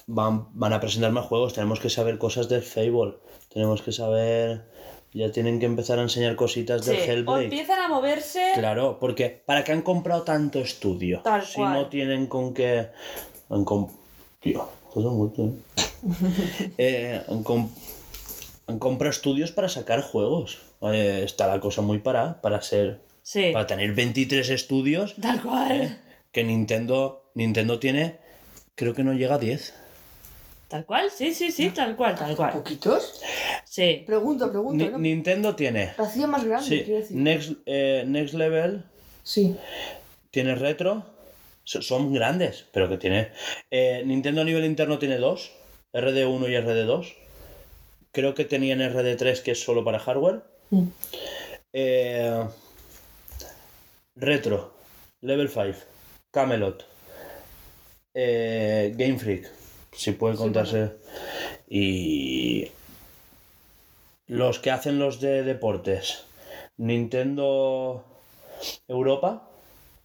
van, 0.07 0.47
van 0.57 0.73
a 0.73 0.79
presentar 0.79 1.11
más 1.11 1.25
juegos, 1.25 1.53
tenemos 1.53 1.79
que 1.81 1.89
saber 1.89 2.17
cosas 2.17 2.47
del 2.47 2.63
Fable, 2.63 3.17
tenemos 3.53 3.81
que 3.81 3.91
saber, 3.91 4.70
ya 5.13 5.31
tienen 5.31 5.59
que 5.59 5.65
empezar 5.65 5.99
a 5.99 6.03
enseñar 6.03 6.35
cositas 6.35 6.85
Sí. 6.85 6.91
del 6.91 6.99
O 6.99 7.03
Hellblade. 7.11 7.43
empiezan 7.45 7.79
a 7.81 7.87
moverse. 7.87 8.51
Claro, 8.55 8.97
porque 8.99 9.29
¿para 9.45 9.63
qué 9.63 9.71
han 9.73 9.81
comprado 9.81 10.23
tanto 10.23 10.59
estudio? 10.59 11.21
Tal 11.23 11.45
si 11.45 11.55
cual. 11.55 11.73
no 11.73 11.87
tienen 11.87 12.27
con 12.27 12.53
qué... 12.53 12.87
Han 13.49 13.65
com- 13.65 13.89
Tío, 14.39 14.67
todo 14.93 15.11
mucho, 15.11 15.43
¿eh? 15.45 15.51
Eh, 16.77 17.21
han, 17.27 17.43
com- 17.43 17.69
han 18.67 18.79
comprado 18.79 19.11
estudios 19.11 19.51
para 19.51 19.69
sacar 19.69 20.01
juegos. 20.01 20.59
Eh, 20.81 21.21
está 21.25 21.47
la 21.47 21.59
cosa 21.59 21.81
muy 21.81 21.99
para, 21.99 22.41
para 22.41 22.61
ser... 22.61 23.01
Sí. 23.23 23.51
Para 23.53 23.67
tener 23.67 23.93
23 23.93 24.49
estudios 24.49 25.15
Tal 25.21 25.41
cual. 25.41 25.71
¿eh? 25.71 25.97
que 26.31 26.43
Nintendo, 26.43 27.29
Nintendo 27.35 27.77
tiene, 27.77 28.17
creo 28.75 28.93
que 28.95 29.03
no 29.03 29.13
llega 29.13 29.35
a 29.35 29.37
10. 29.37 29.73
Tal 30.71 30.85
cual, 30.85 31.11
sí, 31.11 31.33
sí, 31.33 31.51
sí, 31.51 31.69
tal 31.71 31.97
cual, 31.97 32.15
tal 32.15 32.33
cual. 32.35 32.53
¿Poquitos? 32.53 33.21
Sí. 33.65 34.03
Pregunto, 34.07 34.49
pregunto. 34.49 34.83
Ni- 34.85 34.89
¿no? 34.89 34.97
Nintendo 34.97 35.53
tiene, 35.53 35.93
La 35.97 36.05
hacía 36.05 36.27
más 36.27 36.45
grande, 36.45 36.65
sí, 36.65 36.81
quiero 36.85 37.01
decir. 37.01 37.17
Next, 37.17 37.51
eh, 37.65 38.05
Next 38.07 38.33
Level, 38.35 38.83
Sí. 39.23 39.57
tiene 40.31 40.55
Retro, 40.55 41.03
so- 41.65 41.81
son 41.81 42.13
grandes, 42.13 42.65
pero 42.71 42.87
que 42.87 42.97
tiene... 42.97 43.31
eh, 43.69 44.01
Nintendo 44.05 44.41
a 44.41 44.45
nivel 44.45 44.63
interno 44.63 44.97
tiene 44.97 45.17
dos, 45.17 45.51
RD1 45.93 46.47
y 46.49 46.55
RD2. 46.55 47.15
Creo 48.13 48.33
que 48.33 48.45
tenían 48.45 48.79
RD3 48.79 49.41
que 49.43 49.51
es 49.51 49.61
solo 49.61 49.83
para 49.83 49.99
hardware. 49.99 50.41
Mm. 50.69 50.87
Eh, 51.73 52.45
Retro, 54.15 54.73
Level 55.21 55.49
5, 55.49 55.79
Camelot, 56.31 56.85
eh, 58.13 58.93
Game 58.95 59.17
Freak, 59.17 59.49
si 60.01 60.11
puede 60.13 60.35
contarse. 60.35 60.91
Y 61.69 62.67
los 64.27 64.59
que 64.59 64.71
hacen 64.71 64.97
los 64.99 65.19
de 65.19 65.43
deportes, 65.43 66.23
Nintendo 66.77 68.03
Europa, 68.87 69.47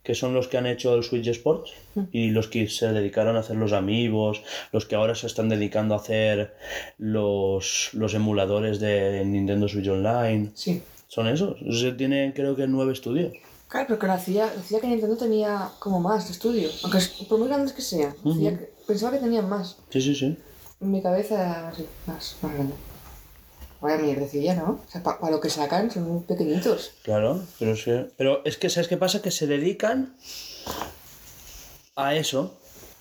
que 0.02 0.14
son 0.14 0.34
los 0.34 0.46
que 0.48 0.58
han 0.58 0.66
hecho 0.66 0.94
el 0.94 1.02
Switch 1.02 1.26
Sports 1.28 1.72
y 2.12 2.30
los 2.30 2.46
que 2.48 2.68
se 2.68 2.92
dedicaron 2.92 3.36
a 3.36 3.40
hacer 3.40 3.56
los 3.56 3.72
amigos, 3.72 4.42
los 4.72 4.84
que 4.86 4.94
ahora 4.94 5.14
se 5.14 5.26
están 5.26 5.48
dedicando 5.48 5.94
a 5.94 5.98
hacer 5.98 6.54
los, 6.98 7.90
los 7.92 8.14
emuladores 8.14 8.78
de 8.78 9.24
Nintendo 9.24 9.66
Switch 9.68 9.88
Online. 9.88 10.50
Sí. 10.54 10.82
Son 11.08 11.26
esos. 11.26 11.56
Se 11.80 11.92
tienen 11.92 12.32
creo 12.32 12.54
que 12.54 12.66
nueve 12.66 12.92
estudios. 12.92 13.32
Claro, 13.68 13.86
pero 13.88 13.98
que 13.98 14.06
hacía, 14.06 14.46
decía 14.48 14.80
que 14.80 14.86
Nintendo 14.86 15.16
tenía 15.16 15.70
como 15.80 15.98
más 16.00 16.26
de 16.26 16.32
estudio. 16.32 16.68
Aunque 16.84 16.98
es- 16.98 17.08
por 17.28 17.38
muy 17.38 17.48
grandes 17.48 17.72
que 17.72 17.82
sean. 17.82 18.14
decía 18.22 18.56
que- 18.58 18.75
pensaba 18.86 19.12
que 19.12 19.18
tenían 19.18 19.48
más. 19.48 19.76
Sí, 19.90 20.00
sí, 20.00 20.14
sí. 20.14 20.38
En 20.80 20.90
mi 20.90 21.02
cabeza 21.02 21.72
más, 22.06 22.36
más 22.42 22.54
grande. 22.54 22.74
Vaya 23.80 23.98
mierdecilla, 23.98 24.54
¿no? 24.54 24.80
O 24.86 24.90
sea, 24.90 25.02
para 25.02 25.30
lo 25.30 25.40
que 25.40 25.50
sacan 25.50 25.90
son 25.90 26.04
muy 26.04 26.22
pequeñitos. 26.24 26.92
Claro, 27.02 27.42
pero 27.58 27.72
es 27.72 27.84
que, 27.84 28.10
pero 28.16 28.42
es 28.44 28.56
que 28.56 28.70
¿sabes 28.70 28.88
qué 28.88 28.96
pasa? 28.96 29.20
Que 29.20 29.30
se 29.30 29.46
dedican 29.46 30.16
a 31.94 32.14
eso, 32.14 32.58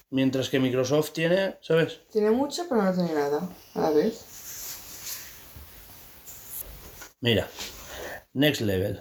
mientras 0.09 0.49
que 0.49 0.59
Microsoft 0.59 1.11
tiene, 1.11 1.55
¿sabes? 1.61 2.01
Tiene 2.11 2.31
mucho, 2.31 2.63
pero 2.67 2.81
no 2.83 2.93
tiene 2.93 3.13
nada 3.13 3.49
a 3.73 3.79
la 3.79 3.89
vez. 3.91 4.25
Mira, 7.21 7.47
Next 8.35 8.59
Level, 8.59 8.99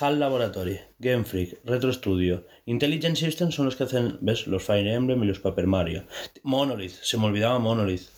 HAL 0.00 0.18
Laboratory, 0.18 0.80
Game 0.98 1.24
Freak, 1.24 1.60
Retro 1.62 1.92
Studio, 1.92 2.46
Intelligent 2.64 3.18
Systems 3.18 3.54
son 3.54 3.66
los 3.66 3.76
que 3.76 3.84
hacen, 3.84 4.16
¿ves? 4.22 4.46
Los 4.46 4.62
Fire 4.62 4.86
Emblem 4.86 5.22
y 5.22 5.26
los 5.26 5.40
Paper 5.40 5.66
Mario. 5.66 6.06
Monolith, 6.42 6.94
se 7.02 7.18
me 7.18 7.26
olvidaba 7.26 7.58
Monolith. 7.58 8.08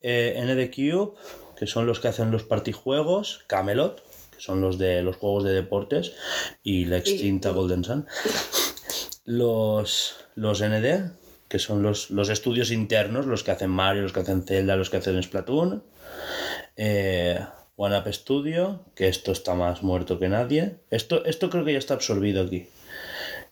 Eh, 0.00 0.34
ND 0.42 0.74
Cube, 0.74 1.12
que 1.58 1.66
son 1.66 1.86
los 1.86 2.00
que 2.00 2.08
hacen 2.08 2.30
los 2.30 2.44
partijuegos, 2.44 3.44
Camelot, 3.48 4.02
que 4.30 4.40
son 4.40 4.62
los 4.62 4.78
de 4.78 5.02
los 5.02 5.16
juegos 5.16 5.44
de 5.44 5.52
deportes, 5.52 6.14
y 6.62 6.86
la 6.86 6.96
extinta 6.96 7.50
Golden 7.50 7.84
Sun. 7.84 8.06
Los, 9.26 10.24
los 10.36 10.62
ND, 10.62 11.10
que 11.48 11.58
son 11.58 11.82
los, 11.82 12.10
los 12.10 12.30
estudios 12.30 12.70
internos, 12.70 13.26
los 13.26 13.44
que 13.44 13.50
hacen 13.50 13.68
Mario, 13.68 14.04
los 14.04 14.14
que 14.14 14.20
hacen 14.20 14.46
Zelda, 14.46 14.76
los 14.76 14.88
que 14.88 14.96
hacen 14.96 15.22
Splatoon. 15.22 15.84
Eh, 16.76 17.38
One 17.80 17.96
Up 17.96 18.12
Studio, 18.12 18.80
que 18.96 19.06
esto 19.06 19.30
está 19.30 19.54
más 19.54 19.84
muerto 19.84 20.18
que 20.18 20.28
nadie. 20.28 20.74
Esto, 20.90 21.24
esto 21.24 21.48
creo 21.48 21.64
que 21.64 21.72
ya 21.72 21.78
está 21.78 21.94
absorbido 21.94 22.42
aquí. 22.42 22.66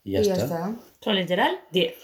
Y 0.04 0.12
ya, 0.12 0.20
y 0.20 0.24
ya 0.24 0.32
está. 0.32 0.44
está. 0.44 0.74
Son 1.00 1.14
literal 1.14 1.60
10. 1.70 1.94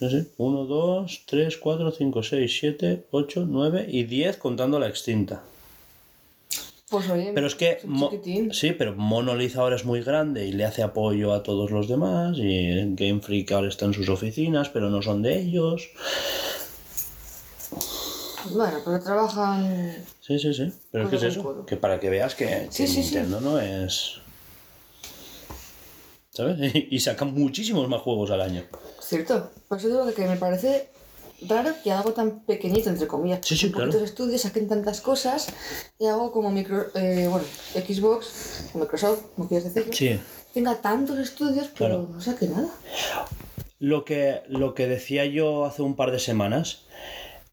No 0.00 0.10
sé, 0.10 0.26
1, 0.36 0.64
2, 0.66 1.22
3, 1.26 1.56
4, 1.56 1.90
5, 1.90 2.22
6, 2.22 2.58
7, 2.60 3.06
8, 3.10 3.46
9 3.48 3.86
y 3.88 4.04
10 4.04 4.36
contando 4.36 4.78
la 4.78 4.88
extinta. 4.88 5.42
Pues 6.90 7.08
oye, 7.08 7.32
Pero 7.34 7.46
es 7.46 7.54
que 7.54 7.80
sí, 8.52 8.72
pero 8.72 8.94
Monolith 8.94 9.56
ahora 9.56 9.76
es 9.76 9.84
muy 9.84 10.02
grande 10.02 10.46
y 10.46 10.52
le 10.52 10.64
hace 10.64 10.82
apoyo 10.82 11.32
a 11.32 11.42
todos 11.42 11.70
los 11.70 11.88
demás 11.88 12.36
y 12.38 12.94
Game 12.94 13.20
Freak 13.20 13.52
ahora 13.52 13.68
está 13.68 13.86
en 13.86 13.94
sus 13.94 14.08
oficinas, 14.08 14.68
pero 14.68 14.88
no 14.88 15.02
son 15.02 15.22
de 15.22 15.38
ellos. 15.38 15.90
Bueno, 18.50 18.78
pero 18.84 19.00
trabajan. 19.00 19.96
Sí, 20.28 20.38
sí, 20.38 20.52
sí. 20.54 20.70
Pero 20.92 21.04
Con 21.04 21.10
¿qué 21.10 21.16
es 21.16 21.22
eso? 21.24 21.42
codo. 21.42 21.66
Que 21.66 21.76
para 21.76 21.98
que 21.98 22.08
veas 22.10 22.34
que, 22.36 22.44
que 22.46 22.68
Sí, 22.70 22.86
sí, 22.86 23.02
sí. 23.02 23.14
Nintendo 23.16 23.40
no 23.40 23.58
es... 23.58 24.20
¿Sabes? 26.30 26.58
Y 26.90 27.00
sacan 27.00 27.34
muchísimos 27.34 27.88
más 27.88 28.02
juegos 28.02 28.30
al 28.30 28.42
año. 28.42 28.62
Cierto. 29.00 29.50
Por 29.68 29.78
eso 29.78 29.88
digo 29.88 30.06
que, 30.06 30.12
que 30.14 30.26
me 30.28 30.36
parece 30.36 30.90
raro 31.48 31.70
que 31.82 31.90
algo 31.92 32.12
tan 32.12 32.40
pequeñito, 32.40 32.90
entre 32.90 33.06
comillas, 33.06 33.40
Sí, 33.46 33.56
sí, 33.56 33.70
claro. 33.72 33.90
estudios 34.04 34.42
saquen 34.42 34.68
tantas 34.68 35.00
cosas 35.00 35.48
y 35.98 36.06
algo 36.06 36.30
como 36.32 36.50
micro, 36.50 36.86
eh, 36.94 37.26
bueno, 37.30 37.46
Xbox, 37.74 38.70
o 38.74 38.78
Microsoft, 38.78 39.22
como 39.36 39.48
quieres 39.48 39.72
decirlo, 39.72 39.92
Sí. 39.92 40.18
tenga 40.52 40.76
tantos 40.76 41.16
estudios, 41.18 41.68
pero 41.78 41.88
Claro. 42.04 42.08
no 42.12 42.20
saque 42.20 42.48
nada. 42.48 42.68
Lo 43.78 44.04
que, 44.04 44.42
lo 44.48 44.74
que 44.74 44.88
decía 44.88 45.24
yo 45.26 45.64
hace 45.64 45.82
un 45.82 45.94
par 45.94 46.10
de 46.10 46.18
semanas, 46.18 46.82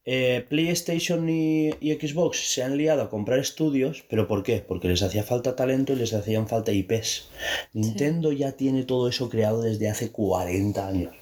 eh, 0.06 0.45
PlayStation 0.48 1.27
y, 1.30 1.72
y 1.80 1.93
Xbox 1.93 2.53
se 2.53 2.61
han 2.61 2.77
liado 2.77 3.01
a 3.01 3.09
comprar 3.09 3.40
estudios, 3.40 4.03
pero 4.08 4.27
¿por 4.27 4.43
qué? 4.43 4.64
Porque 4.66 4.88
les 4.88 5.01
hacía 5.01 5.24
falta 5.24 5.56
talento 5.56 5.93
y 5.93 5.95
les 5.95 6.14
hacían 6.14 6.48
falta 6.48 6.72
IPs. 6.72 7.30
Nintendo 7.74 8.32
ya 8.32 8.51
tiene 8.51 8.84
todo 8.84 9.09
eso 9.09 9.30
creado 9.30 9.64
desde 9.64 9.90
hace 9.90 10.11
40 10.11 10.88
años. 10.88 11.16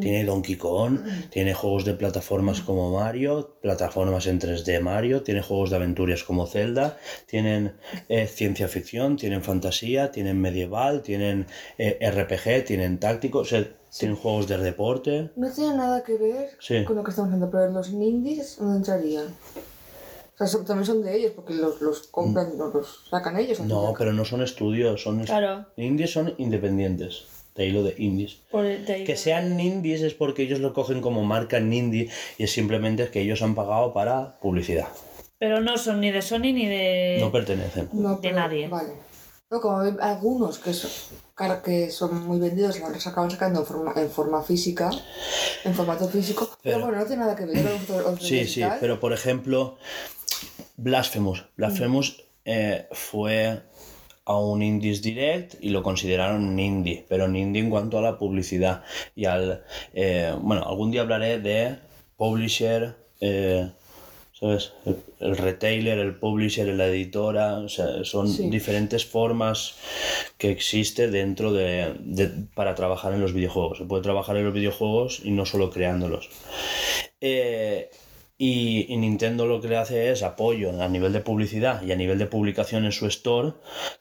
Tiene 0.00 0.24
Donkey 0.24 0.56
Kong, 0.56 1.00
tiene 1.30 1.54
juegos 1.54 1.84
de 1.84 1.94
plataformas 1.94 2.60
como 2.60 2.92
Mario, 2.92 3.56
plataformas 3.60 4.26
en 4.26 4.40
3D 4.40 4.80
Mario, 4.80 5.22
tiene 5.22 5.42
juegos 5.42 5.70
de 5.70 5.76
aventuras 5.76 6.22
como 6.22 6.46
Zelda, 6.46 6.98
tienen 7.26 7.74
eh, 8.08 8.26
ciencia 8.26 8.68
ficción, 8.68 9.16
tienen 9.16 9.42
fantasía, 9.42 10.10
tienen 10.10 10.40
medieval, 10.40 11.02
tienen 11.02 11.46
eh, 11.78 11.98
RPG, 12.10 12.64
tienen 12.64 12.98
táctico, 12.98 13.40
o 13.40 13.44
sea, 13.44 13.66
tienen 13.96 14.16
juegos 14.16 14.46
de 14.48 14.58
deporte. 14.58 15.30
No 15.36 15.50
tiene 15.50 15.76
nada 15.76 16.02
que 16.02 16.16
ver 16.16 16.50
Sí. 16.60 16.84
con 16.84 16.96
lo 16.96 17.04
que 17.04 17.10
estamos 17.10 17.28
haciendo, 17.30 17.50
pero 17.50 17.70
los 17.70 17.88
indies 17.90 18.58
no 18.60 18.74
entrarían. 18.76 19.26
O 19.26 20.38
sea, 20.38 20.46
son- 20.46 20.64
también 20.64 20.86
son 20.86 21.02
de 21.02 21.16
ellos, 21.16 21.32
porque 21.34 21.54
los, 21.54 21.80
los 21.80 22.06
compran, 22.08 22.56
no 22.56 22.68
los 22.68 23.06
sacan 23.10 23.36
ellos. 23.38 23.58
Mm. 23.60 23.66
No, 23.68 23.94
pero 23.98 24.12
no 24.12 24.24
son 24.24 24.42
estudios, 24.42 25.02
son 25.02 25.24
Claro. 25.24 25.66
indies 25.76 26.12
son 26.12 26.34
independientes. 26.38 27.24
De 27.56 27.64
ahí 27.64 27.72
lo 27.72 27.82
de 27.82 27.94
indies. 27.98 28.38
De 28.52 29.02
Que 29.04 29.16
sean 29.16 29.58
indies 29.58 30.02
es 30.02 30.14
porque 30.14 30.42
ellos 30.44 30.60
lo 30.60 30.72
cogen 30.72 31.00
como 31.00 31.24
marca 31.24 31.58
indie 31.58 32.08
y 32.36 32.44
es 32.44 32.52
simplemente 32.52 33.08
que 33.10 33.20
ellos 33.20 33.42
han 33.42 33.56
pagado 33.56 33.92
para 33.92 34.38
publicidad. 34.38 34.86
Pero 35.40 35.60
no 35.60 35.76
son 35.76 36.00
ni 36.00 36.12
de 36.12 36.22
Sony 36.22 36.52
ni 36.52 36.66
de. 36.66 37.16
No 37.20 37.32
pertenecen. 37.32 37.88
No, 37.92 38.10
de 38.14 38.18
pero- 38.22 38.36
nadie. 38.36 38.68
Vale. 38.68 38.92
No, 39.50 39.60
como 39.60 39.78
algunos 40.00 40.58
que 40.60 40.72
son, 40.72 40.90
claro, 41.38 41.62
que 41.62 41.90
son 41.90 42.26
muy 42.26 42.38
vendidos, 42.38 42.78
los 42.80 43.06
acaban 43.06 43.30
sacando 43.30 43.60
en 43.60 43.66
forma, 43.66 43.92
en 43.96 44.10
forma 44.10 44.42
física, 44.42 44.90
en 45.64 45.72
formato 45.74 46.08
físico, 46.08 46.50
pero, 46.62 46.76
Pero- 46.76 46.86
bueno, 46.86 46.98
no 47.00 47.06
tiene 47.06 47.22
nada 47.22 47.36
que 47.36 47.46
ver 47.46 47.64
con 48.04 48.20
Sí, 48.20 48.44
sí, 48.46 48.62
pero 48.80 48.98
por 49.00 49.12
ejemplo, 49.12 49.78
Blasphemous. 50.76 51.44
Blasphemous 51.56 52.22
eh, 52.44 52.86
fue 52.92 53.62
a 54.24 54.36
un 54.38 54.62
Indies 54.62 55.00
Direct 55.00 55.54
y 55.62 55.70
lo 55.70 55.82
consideraron 55.82 56.44
un 56.44 56.58
indie, 56.58 57.06
pero 57.08 57.24
un 57.24 57.36
indie 57.36 57.62
en 57.62 57.70
cuanto 57.70 57.98
a 57.98 58.02
la 58.02 58.18
publicidad. 58.18 58.82
Y 59.14 59.24
al. 59.24 59.64
eh, 59.94 60.34
bueno, 60.40 60.64
algún 60.68 60.90
día 60.90 61.00
hablaré 61.02 61.38
de 61.40 61.78
publisher. 62.16 62.94
eh, 63.20 63.70
¿Sabes? 64.38 64.72
El, 64.86 64.96
el 65.18 65.36
retailer, 65.36 65.98
el 65.98 66.14
publisher, 66.14 66.68
la 66.68 66.86
editora, 66.86 67.58
o 67.58 67.68
sea, 67.68 68.04
son 68.04 68.28
Sí. 68.28 68.48
diferentes 68.48 69.04
formas 69.04 69.74
que 70.38 70.50
existe 70.50 71.08
dentro 71.10 71.52
de, 71.52 71.94
de- 72.00 72.30
para 72.54 72.74
trabajar 72.76 73.12
en 73.14 73.20
los 73.20 73.32
videojuegos. 73.32 73.78
Se 73.78 73.84
puede 73.84 74.02
trabajar 74.04 74.36
en 74.36 74.44
los 74.44 74.54
videojuegos 74.54 75.20
y 75.24 75.32
no 75.32 75.44
solo 75.44 75.70
creándolos. 75.70 76.30
Eh, 77.20 77.90
y, 78.40 78.86
y 78.92 78.96
Nintendo 78.98 79.46
lo 79.46 79.60
que 79.60 79.66
le 79.68 79.76
hace 79.76 80.12
es 80.12 80.22
apoyo 80.22 80.80
a 80.80 80.88
nivel 80.88 81.12
de 81.12 81.20
publicidad 81.20 81.82
y 81.82 81.90
a 81.90 81.96
nivel 81.96 82.18
de 82.18 82.26
publicación 82.26 82.84
en 82.84 82.92
su 82.92 83.06
store, 83.06 83.54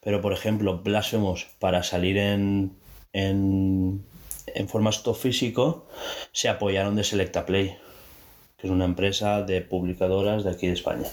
pero 0.04 0.22
por 0.22 0.34
ejemplo, 0.34 0.78
Blasphemous 0.84 1.48
para 1.58 1.82
salir 1.82 2.18
en, 2.18 2.78
en, 3.14 4.06
en 4.54 4.70
formato 4.70 5.16
físico 5.16 5.88
se 6.32 6.50
apoyaron 6.50 6.96
de 6.96 7.04
Selecta 7.04 7.48
Play, 7.48 7.76
que 8.58 8.66
es 8.68 8.72
una 8.74 8.86
empresa 8.86 9.44
de 9.44 9.62
publicadoras 9.62 10.44
de 10.44 10.50
aquí 10.50 10.68
de 10.68 10.74
España. 10.74 11.08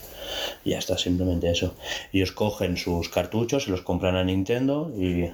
Y 0.65 0.71
ya 0.71 0.79
está, 0.79 0.97
simplemente 0.97 1.51
eso. 1.51 1.75
Ellos 2.13 2.33
cogen 2.33 2.77
sus 2.79 3.11
cartuchos, 3.11 3.65
se 3.65 3.71
los 3.71 3.83
compran 3.83 4.17
a 4.17 4.25
Nintendo 4.25 4.91
y... 4.97 5.31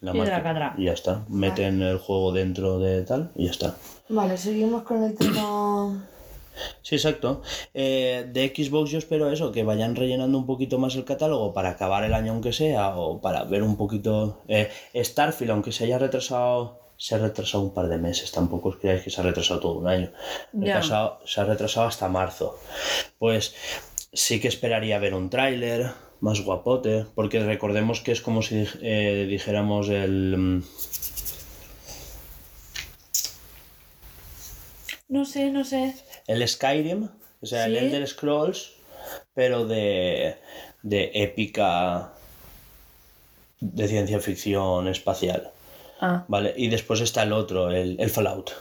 La 0.00 0.14
Y 0.14 0.18
marca- 0.18 0.74
y 0.78 0.84
ya 0.84 0.92
está. 0.92 1.24
Meten 1.28 1.82
el 1.82 1.98
juego 1.98 2.30
dentro 2.32 2.78
de 2.78 3.02
tal 3.02 3.32
y 3.34 3.46
ya 3.46 3.50
está. 3.50 3.74
Vale, 4.08 4.36
seguimos 4.36 4.82
con 4.82 5.02
el 5.02 5.14
tema... 5.16 6.04
Sí, 6.82 6.96
exacto. 6.96 7.40
Eh, 7.72 8.26
de 8.32 8.48
Xbox 8.54 8.90
yo 8.90 8.98
espero 8.98 9.30
eso, 9.30 9.52
que 9.52 9.62
vayan 9.62 9.94
rellenando 9.94 10.36
un 10.36 10.44
poquito 10.44 10.76
más 10.80 10.96
el 10.96 11.04
catálogo 11.04 11.52
para 11.54 11.68
acabar 11.70 12.02
el 12.02 12.12
año 12.14 12.32
aunque 12.32 12.52
sea, 12.52 12.96
o 12.98 13.20
para 13.20 13.44
ver 13.44 13.62
un 13.62 13.76
poquito... 13.76 14.40
eh, 14.48 14.68
Starfield, 14.94 15.52
aunque 15.52 15.70
se 15.70 15.84
haya 15.84 15.98
retrasado, 15.98 16.80
se 16.98 17.14
ha 17.14 17.18
retrasado 17.18 17.62
un 17.62 17.72
par 17.72 17.88
de 17.88 17.96
meses, 17.96 18.30
tampoco 18.32 18.68
os 18.70 18.76
creáis 18.76 19.02
que 19.02 19.10
se 19.10 19.20
ha 19.20 19.24
retrasado 19.24 19.60
todo 19.60 19.78
un 19.78 19.88
año. 19.88 20.10
Se 21.24 21.40
ha 21.40 21.44
retrasado 21.44 21.86
hasta 21.86 22.08
marzo. 22.08 22.58
Pues 23.18 23.54
sí 24.12 24.40
que 24.40 24.48
esperaría 24.48 24.98
ver 24.98 25.14
un 25.14 25.30
tráiler 25.30 25.92
más 26.20 26.40
guapote, 26.42 27.06
porque 27.14 27.38
recordemos 27.40 28.00
que 28.00 28.10
es 28.12 28.20
como 28.20 28.42
si 28.42 28.66
eh, 28.82 29.26
dijéramos 29.28 29.88
el... 29.88 30.36
mm, 30.36 30.62
No 35.08 35.24
sé, 35.24 35.50
no 35.50 35.64
sé. 35.64 35.94
el 36.26 36.46
Skyrim, 36.46 37.08
o 37.40 37.46
sea, 37.46 37.64
el. 37.66 37.76
Elder 37.76 38.06
Scrolls, 38.06 38.72
pero 39.32 39.66
de, 39.66 40.36
de 40.82 41.10
épica 41.14 42.12
de 43.60 43.88
ciencia 43.88 44.20
ficción 44.20 44.86
espacial, 44.88 45.50
Ah, 46.00 46.24
¿vale? 46.28 46.54
Y 46.56 46.68
después 46.68 47.00
está 47.00 47.22
el 47.24 47.32
otro, 47.32 47.70
el, 47.70 47.96
el 48.00 48.10
Fallout. 48.10 48.52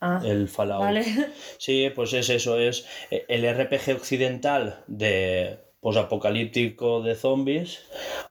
ah. 0.00 0.20
El 0.24 0.48
Fallout. 0.48 0.80
Vale. 0.82 1.04
Sí, 1.58 1.90
pues 1.94 2.12
es 2.12 2.28
eso, 2.30 2.58
es 2.58 2.86
eh, 3.10 3.24
el 3.28 3.44
RPG 3.44 3.96
occidental 3.96 4.80
de 4.86 5.58
posapocalíptico 5.80 7.02
de 7.02 7.14
zombies 7.14 7.80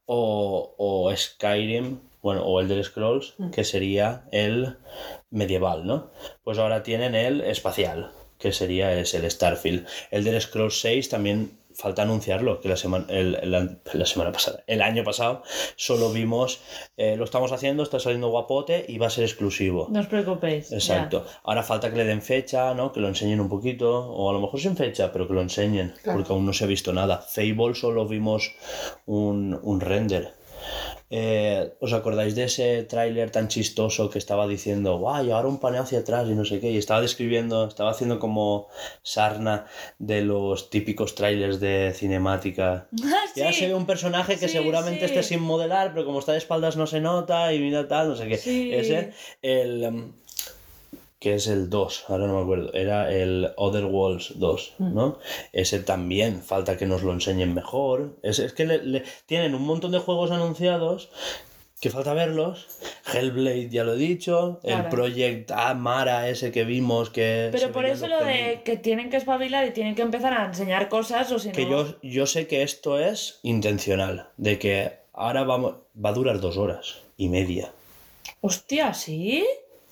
o, 0.05 0.75
o 0.77 1.15
Skyrim 1.15 1.99
bueno, 2.21 2.41
o 2.43 2.59
Elder 2.59 2.83
Scrolls, 2.83 3.35
que 3.53 3.63
sería 3.63 4.23
el 4.31 4.77
medieval, 5.29 5.85
¿no? 5.85 6.09
Pues 6.43 6.57
ahora 6.57 6.81
tienen 6.81 7.13
el 7.13 7.41
espacial, 7.41 8.11
que 8.39 8.51
sería 8.51 8.91
es 8.99 9.13
el 9.13 9.29
Starfield. 9.29 9.85
Elder 10.09 10.41
Scrolls 10.41 10.81
6 10.81 11.09
también 11.09 11.51
falta 11.75 12.01
anunciarlo, 12.03 12.59
que 12.61 12.69
la 12.69 12.77
semana, 12.77 13.05
el, 13.09 13.35
el- 13.35 13.79
la 13.93 14.05
semana 14.05 14.31
pasada, 14.31 14.63
el 14.67 14.81
año 14.81 15.03
pasado, 15.03 15.43
solo 15.75 16.11
vimos, 16.11 16.59
eh, 16.97 17.15
lo 17.17 17.23
estamos 17.25 17.51
haciendo, 17.51 17.83
está 17.83 17.99
saliendo 17.99 18.29
guapote 18.29 18.85
y 18.87 18.97
va 18.97 19.07
a 19.07 19.09
ser 19.09 19.25
exclusivo. 19.25 19.87
No 19.91 19.99
os 19.99 20.07
preocupéis. 20.07 20.69
ya. 20.69 20.77
Exacto. 20.77 21.25
Ahora 21.43 21.63
falta 21.63 21.89
que 21.91 21.97
le 21.97 22.05
den 22.05 22.21
fecha, 22.21 22.73
¿no? 22.73 22.91
Que 22.91 22.99
lo 22.99 23.07
enseñen 23.07 23.39
un 23.39 23.49
poquito, 23.49 24.09
o 24.09 24.29
a 24.29 24.33
lo 24.33 24.39
mejor 24.41 24.59
sin 24.59 24.75
fecha, 24.75 25.11
pero 25.11 25.27
que 25.27 25.33
lo 25.33 25.41
enseñen, 25.41 25.93
Claro. 26.01 26.17
porque 26.19 26.33
aún 26.33 26.45
no 26.45 26.53
se 26.53 26.63
ha 26.63 26.67
visto 26.67 26.93
nada. 26.93 27.17
Fable 27.19 27.75
solo 27.75 28.07
vimos 28.07 28.51
un, 29.05 29.59
un 29.61 29.79
render. 29.81 30.33
Eh, 31.11 31.73
¿Os 31.79 31.93
acordáis 31.93 32.33
de 32.35 32.45
ese 32.45 32.83
tráiler 32.83 33.29
tan 33.29 33.47
chistoso 33.47 34.09
que 34.09 34.17
estaba 34.17 34.47
diciendo, 34.47 34.97
guay, 34.97 35.29
ahora 35.31 35.47
un 35.47 35.59
paneo 35.59 35.83
hacia 35.83 35.99
atrás 35.99 36.27
y 36.27 36.33
no 36.33 36.45
sé 36.45 36.59
qué? 36.59 36.71
Y 36.71 36.77
estaba 36.77 36.99
describiendo, 37.01 37.67
estaba 37.67 37.91
haciendo 37.91 38.17
como 38.19 38.67
sarna 39.03 39.67
de 39.99 40.21
los 40.23 40.69
típicos 40.71 41.13
trailers 41.15 41.59
de 41.59 41.93
cinemática. 41.95 42.87
Ah, 43.05 43.25
Ya 43.35 43.51
sí. 43.53 43.59
se 43.59 43.67
ve 43.67 43.75
un 43.75 43.85
personaje 43.85 44.37
que 44.39 44.47
Sí, 44.47 44.53
seguramente 44.57 44.99
sí. 45.01 45.05
esté 45.05 45.23
sin 45.23 45.41
modelar, 45.41 45.93
pero 45.93 46.05
como 46.05 46.19
está 46.19 46.31
de 46.31 46.39
espaldas 46.39 46.75
no 46.75 46.87
se 46.87 46.99
nota 47.01 47.53
y 47.53 47.59
mira 47.59 47.87
tal, 47.87 48.09
no 48.09 48.15
sé 48.15 48.27
qué. 48.27 48.35
Ese, 48.79 49.13
el. 49.41 50.13
Que 51.25 51.33
es 51.33 51.47
el 51.47 51.71
2, 51.71 52.05
ahora 52.09 52.27
no 52.27 52.35
me 52.35 52.41
acuerdo. 52.43 52.71
Era 52.75 53.11
el 53.11 53.49
Other 53.57 53.85
Worlds 53.85 54.33
2, 54.37 54.73
¿no? 54.77 55.17
Ese 55.53 55.79
también 55.79 56.43
falta 56.43 56.77
que 56.77 56.85
nos 56.85 57.01
lo 57.01 57.13
enseñen 57.13 57.55
mejor. 57.55 58.15
Es, 58.21 58.37
es 58.37 58.53
que 58.53 58.63
le- 58.65 58.83
le- 58.83 59.03
tienen 59.25 59.55
un 59.55 59.63
montón 59.63 59.91
de 59.91 59.97
juegos 59.97 60.29
anunciados 60.29 61.09
que 61.81 61.89
falta 61.89 62.13
verlos. 62.13 62.67
Hellblade, 63.11 63.69
ya 63.69 63.83
lo 63.83 63.93
he 63.93 63.97
dicho. 63.97 64.59
El. 64.61 64.83
Project 64.89 65.49
Amara, 65.49 66.29
ese 66.29 66.51
que 66.51 66.63
vimos 66.63 67.09
que. 67.09 67.49
Pero 67.51 67.71
por 67.71 67.85
eso 67.85 68.07
lo 68.07 68.23
de 68.23 68.61
que 68.63 68.77
tienen 68.77 69.09
que 69.09 69.17
espabilar 69.17 69.65
y 69.67 69.71
tienen 69.71 69.95
que 69.95 70.03
empezar 70.03 70.31
a 70.33 70.45
enseñar 70.45 70.89
cosas 70.89 71.31
o 71.31 71.39
si 71.39 71.51
Que 71.53 71.65
no... 71.65 71.71
yo, 71.87 71.95
yo 72.03 72.25
sé 72.27 72.45
que 72.45 72.61
esto 72.61 72.99
es 72.99 73.39
intencional, 73.41 74.29
de 74.37 74.59
que 74.59 74.91
ahora 75.11 75.43
vamos, 75.43 75.77
va 75.97 76.09
a 76.11 76.13
durar 76.13 76.39
dos 76.39 76.57
horas 76.57 76.97
y 77.17 77.29
media, 77.29 77.71
Hostia, 78.41 78.93
¿sí? 78.93 79.43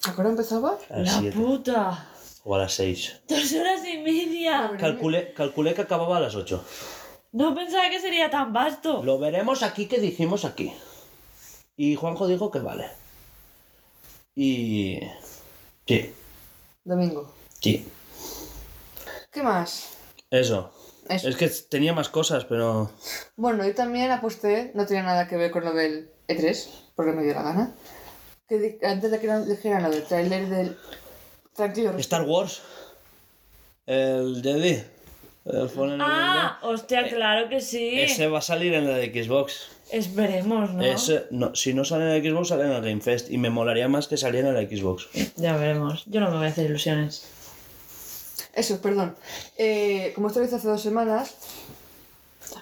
¿A 0.07 0.14
qué 0.14 0.22
hora 0.22 0.30
empezaba? 0.30 0.77
a 0.90 0.98
las 0.99 1.14
La 1.14 1.19
siete 1.19 1.38
puta. 1.38 2.07
o 2.43 2.56
a 2.56 2.59
las 2.59 2.73
seis. 2.73 3.22
Dos 3.27 3.53
horas 3.53 3.82
y 3.85 3.98
media. 3.99 4.72
Calculé, 4.80 5.33
calculé 5.33 5.73
que 5.73 5.82
acababa 5.82 6.17
a 6.17 6.19
las 6.19 6.35
ocho. 6.35 6.64
No 7.32 7.56
pensaba 7.56 7.90
que 7.90 7.99
sería 7.99 8.30
tan 8.30 8.53
vasto. 8.53 9.01
Lo 9.03 9.17
veremos 9.17 9.64
aquí 9.64 9.88
que 9.88 9.99
dijimos 9.99 10.45
aquí. 10.45 10.73
Y 11.77 11.95
Juanjo 11.95 12.27
dijo 12.27 12.51
que 12.51 12.59
vale. 12.59 12.88
Y... 14.35 14.99
Sí, 15.88 16.14
Domingo. 16.83 17.32
sí. 17.59 17.88
¿Qué 19.32 19.41
más? 19.41 19.90
Eso. 20.30 20.72
Eso. 21.09 21.27
Es 21.27 21.35
que 21.35 21.49
tenía 21.49 21.93
más 21.93 22.07
cosas, 22.09 22.45
pero... 22.45 22.91
Bueno, 23.35 23.65
yo 23.65 23.73
también 23.73 24.11
aposté, 24.11 24.72
no 24.75 24.85
tenía 24.85 25.03
nada 25.03 25.27
que 25.27 25.35
ver 25.38 25.49
con 25.51 25.65
lo 25.65 25.73
del 25.73 26.11
E3, 26.27 26.67
porque 26.95 27.11
me 27.14 27.23
dio 27.23 27.33
la 27.33 27.41
gana. 27.41 27.75
Que 28.59 28.85
antes 28.85 29.09
de 29.09 29.19
que 29.19 29.27
nos 29.27 29.48
dijeran 29.48 29.83
lo 29.83 29.90
del 29.90 30.03
tráiler 30.03 30.48
del. 30.48 30.77
Tranquilo, 31.56 31.98
Star 31.98 32.23
Wars. 32.23 32.61
El 33.85 34.41
Jedi. 34.43 34.83
El 35.45 35.69
Ah, 35.99 36.59
hostia, 36.61 37.07
claro 37.09 37.49
que 37.49 37.59
sí. 37.59 37.99
Ese 37.99 38.27
va 38.27 38.40
a 38.40 38.41
salir 38.41 38.73
en 38.73 38.88
la 38.90 38.95
de 38.98 39.11
Xbox. 39.11 39.69
Esperemos, 39.91 40.72
¿no? 40.72 40.83
Ese, 40.83 41.25
no, 41.32 41.53
si 41.53 41.73
no 41.73 41.83
sale 41.83 42.06
en 42.06 42.23
la 42.23 42.32
Xbox, 42.32 42.48
sale 42.49 42.64
en 42.64 42.72
el 42.72 42.82
Game 42.82 43.01
Fest. 43.01 43.30
Y 43.30 43.38
me 43.38 43.49
molaría 43.49 43.88
más 43.88 44.07
que 44.07 44.15
saliera 44.15 44.49
en 44.49 44.56
la 44.56 44.61
Xbox. 44.61 45.09
Ya 45.35 45.57
veremos. 45.57 46.06
Yo 46.06 46.22
no 46.22 46.30
me 46.32 46.38
voy 46.38 46.45
a 46.45 46.49
hacer 46.49 46.67
ilusiones. 46.69 47.25
Eso, 48.53 48.80
perdón. 48.82 49.15
Eh, 49.57 50.14
como 50.15 50.27
esto 50.27 50.40
lo 50.40 50.45
hice 50.45 50.56
hace 50.56 50.67
dos 50.67 50.82
semanas. 50.82 51.35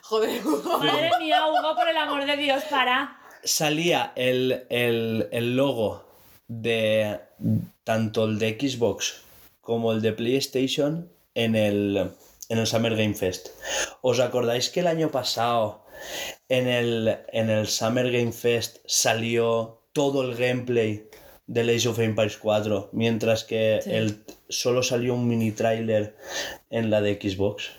Joder, 0.04 0.42
Madre 0.80 1.12
mía, 1.20 1.46
Hugo, 1.48 1.76
por 1.76 1.88
el 1.88 1.98
amor 1.98 2.26
de 2.26 2.38
Dios, 2.38 2.64
para. 2.70 3.21
Salía 3.44 4.14
el, 4.16 4.66
el, 4.70 5.28
el 5.32 5.56
logo 5.56 6.06
de 6.48 7.20
tanto 7.84 8.26
el 8.26 8.40
de 8.40 8.58
Xbox 8.60 9.22
como 9.62 9.92
el 9.94 10.02
de 10.02 10.14
PlayStation 10.14 11.10
en 11.34 11.56
el, 11.56 12.12
en 12.50 12.58
el 12.58 12.68
Summer 12.68 12.96
Game 12.96 13.14
Fest. 13.14 13.50
¿Os 14.02 14.20
acordáis 14.20 14.70
que 14.70 14.82
el 14.82 14.88
año 14.88 15.10
pasado 15.12 15.86
en 16.50 16.68
el, 16.68 17.18
en 17.32 17.50
el 17.50 17.68
Summer 17.68 18.12
Game 18.12 18.32
Fest 18.32 18.78
salió 18.86 19.82
todo 19.94 20.24
el 20.24 20.36
gameplay 20.36 21.08
de 21.48 21.62
Age 21.76 21.90
of 21.90 22.00
Empires 22.00 22.38
4, 22.38 22.90
mientras 22.94 23.44
que 23.44 23.80
Sí. 23.84 23.92
el, 23.92 24.24
solo 24.50 24.84
salió 24.84 25.14
un 25.16 25.28
mini 25.28 25.52
trailer 25.52 26.16
en 26.70 26.90
la 26.90 27.02
de 27.02 27.16
Xbox? 27.22 27.72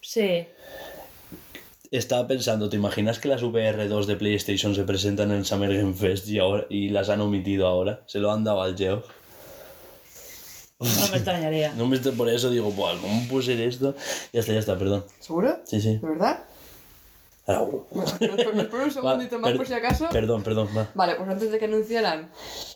Sí. 0.00 0.46
Estaba 1.90 2.26
pensando, 2.26 2.68
¿te 2.68 2.76
imaginas 2.76 3.18
que 3.18 3.28
las 3.28 3.42
VR2 3.42 4.06
de 4.06 4.16
PlayStation 4.16 4.74
se 4.74 4.82
presentan 4.82 5.30
en 5.30 5.44
Summer 5.44 5.72
Game 5.76 5.94
Fest 5.94 6.26
y, 6.28 6.38
ahora, 6.38 6.66
y 6.68 6.88
las 6.88 7.08
han 7.08 7.20
omitido 7.20 7.66
ahora? 7.66 8.02
Se 8.06 8.18
lo 8.18 8.32
han 8.32 8.42
dado 8.44 8.62
al 8.62 8.76
Geoff. 8.76 9.04
No 10.80 10.86
me 11.10 11.16
extrañaría. 11.16 11.72
No 11.76 11.86
me 11.86 11.98
por 11.98 12.28
eso, 12.28 12.50
digo, 12.50 12.70
Buah, 12.72 12.96
¿cómo 13.00 13.28
puede 13.28 13.44
ser 13.46 13.60
esto? 13.60 13.94
Ya 14.32 14.40
está, 14.40 14.52
ya 14.52 14.58
está, 14.58 14.76
perdón. 14.78 15.04
¿Seguro? 15.20 15.60
Sí, 15.64 15.80
sí. 15.80 15.98
¿De 15.98 16.08
verdad? 16.08 16.44
Ahora, 17.46 17.62
uh, 17.62 17.84
Bueno, 17.90 18.12
me 18.20 18.26
espero- 18.26 18.52
me 18.54 18.62
espero 18.62 18.84
un 18.84 18.90
segundito 18.90 19.36
va, 19.36 19.40
más 19.42 19.50
per- 19.50 19.56
por 19.58 19.66
si 19.68 19.72
acaso. 19.74 20.08
Perdón, 20.10 20.42
perdón, 20.42 20.68
va. 20.76 20.90
Vale, 20.94 21.14
pues 21.14 21.28
antes 21.28 21.52
de 21.52 21.58
que 21.60 21.64
anunciaran 21.66 22.30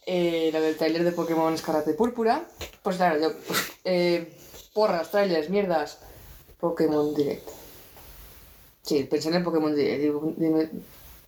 eh, 0.07 0.51
lo 0.53 0.61
del 0.61 0.77
tráiler 0.77 1.03
de 1.03 1.11
Pokémon 1.13 1.53
Escarlata 1.53 1.91
y 1.91 1.95
Púrpura, 1.95 2.45
pues 2.83 2.97
claro, 2.97 3.21
yo, 3.21 3.33
pues, 3.49 3.59
eh, 3.85 4.33
porras, 4.73 5.11
trailers, 5.11 5.51
mierdas, 5.51 5.99
Pokémon 6.61 7.13
Direct. 7.15 7.49
Sí, 8.83 9.05
pensé 9.05 9.29
en 9.29 9.37
el 9.37 9.43
Pokémon 9.43 9.75
Direct. 9.75 10.01
digo, 10.01 10.35
dime, 10.37 10.71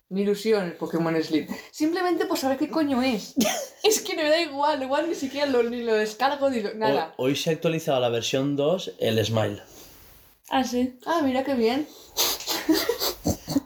mi 0.09 0.21
ilusión, 0.21 0.65
el 0.65 0.73
Pokémon 0.73 1.21
Sleep. 1.23 1.49
Simplemente 1.71 2.25
por 2.25 2.37
saber 2.37 2.57
qué 2.57 2.69
coño 2.69 3.01
es. 3.01 3.33
es 3.83 4.01
que 4.01 4.15
me 4.15 4.23
da 4.23 4.39
igual, 4.39 4.83
igual 4.83 5.09
ni 5.09 5.15
siquiera 5.15 5.47
lo, 5.47 5.63
ni 5.63 5.81
lo 5.81 5.93
descargo 5.93 6.49
ni 6.49 6.61
lo, 6.61 6.73
nada. 6.75 7.13
Hoy, 7.17 7.31
hoy 7.31 7.35
se 7.35 7.49
ha 7.49 7.53
actualizado 7.53 7.99
la 7.99 8.09
versión 8.09 8.55
2, 8.55 8.95
el 8.99 9.25
Smile. 9.25 9.61
Ah, 10.49 10.63
sí. 10.63 10.99
Ah, 11.05 11.21
mira 11.23 11.43
qué 11.43 11.55
bien. 11.55 11.87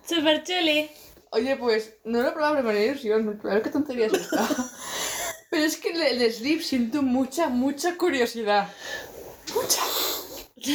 Super 0.07 0.43
chuli. 0.43 0.89
Oye, 1.31 1.57
pues 1.57 1.95
no 2.05 2.21
lo 2.21 2.29
he 2.29 2.31
probado, 2.31 2.55
pero 2.55 2.67
me 2.67 2.75
da 2.75 2.85
ilusión. 2.85 3.39
A 3.43 3.47
ver 3.55 3.61
qué 3.61 3.69
tontería 3.69 4.05
es 4.07 4.13
esta. 4.13 4.47
Pero 5.49 5.63
es 5.63 5.77
que 5.77 5.91
el, 5.91 6.01
el 6.01 6.33
Sleep 6.33 6.61
siento 6.61 7.01
mucha, 7.01 7.47
mucha 7.47 7.97
curiosidad. 7.97 8.69
Mucha. 9.53 9.81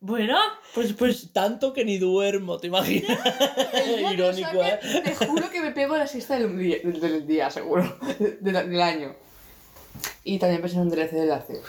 Bueno, 0.00 0.36
pues, 0.74 0.92
pues. 0.92 1.32
Tanto 1.32 1.72
que 1.72 1.84
ni 1.84 1.98
duermo, 1.98 2.58
¿te 2.58 2.66
imaginas? 2.68 3.18
Irónico, 4.12 4.48
saque, 4.62 4.78
¿eh? 4.98 5.02
Te 5.02 5.14
juro 5.26 5.50
que 5.50 5.60
me 5.60 5.72
pego 5.72 5.96
la 5.96 6.06
siesta 6.06 6.38
del 6.38 6.56
día, 6.58 6.76
del, 6.84 7.00
del 7.00 7.26
día 7.26 7.50
seguro. 7.50 7.98
de- 8.18 8.36
del, 8.40 8.70
del 8.70 8.80
año. 8.80 9.16
Y 10.24 10.38
también 10.38 10.60
pensé 10.60 10.76
en 10.76 10.82
un 10.82 10.90
DLC 10.90 11.12
de 11.12 11.32
Arceus. 11.32 11.66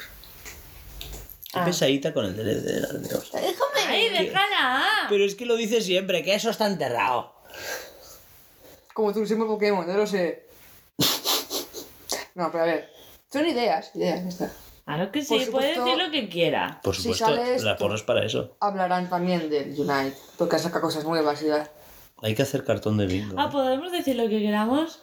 Qué 1.53 1.59
Ah. 1.59 1.65
pesadita 1.65 2.13
con 2.13 2.25
el 2.25 2.35
DLC 2.35 2.63
de 2.63 2.79
las 2.81 2.93
Neos. 2.93 3.31
¡Ay, 3.87 4.09
déjala! 4.09 4.83
Pero 5.09 5.23
es 5.23 5.33
que 5.35 5.45
lo 5.45 5.55
dice 5.55 5.79
siempre, 5.81 6.21
que 6.23 6.35
eso 6.35 6.49
está 6.49 6.67
enterrado. 6.67 7.33
Como 8.93 9.13
tu 9.13 9.25
siempre 9.25 9.47
Pokémon, 9.47 9.87
no 9.87 9.93
lo 9.93 10.05
sé. 10.07 10.45
No, 12.35 12.51
pero 12.51 12.65
a 12.65 12.67
ver. 12.67 12.89
Son 13.33 13.47
ideas, 13.47 13.91
ideas, 13.95 14.21
ya 14.23 14.29
está. 14.29 14.51
Claro 14.87 15.11
que 15.11 15.21
sí, 15.21 15.47
puede 15.51 15.67
decir 15.77 15.97
lo 15.97 16.09
que 16.11 16.29
quiera. 16.29 16.79
Por 16.81 16.95
Si 16.95 17.01
supuesto, 17.03 17.25
sale 17.25 17.55
esto- 17.55 17.65
la 17.67 17.75
porra 17.75 17.95
es 17.95 18.03
para 18.03 18.23
eso. 18.25 18.55
Hablarán 18.61 19.09
también 19.09 19.49
del 19.49 19.75
Unite, 19.77 20.15
porque 20.37 20.57
saca 20.59 20.79
cosas 20.79 21.03
nuevas 21.03 21.41
y 21.43 21.47
ya. 21.47 21.69
Hay 22.21 22.33
que 22.35 22.43
hacer 22.43 22.63
cartón 22.63 22.95
de 22.97 23.05
bingo. 23.05 23.35
Ah, 23.37 23.49
¿podemos 23.49 23.91
decir 23.91 24.15
lo 24.15 24.29
que 24.29 24.39
queramos? 24.39 24.99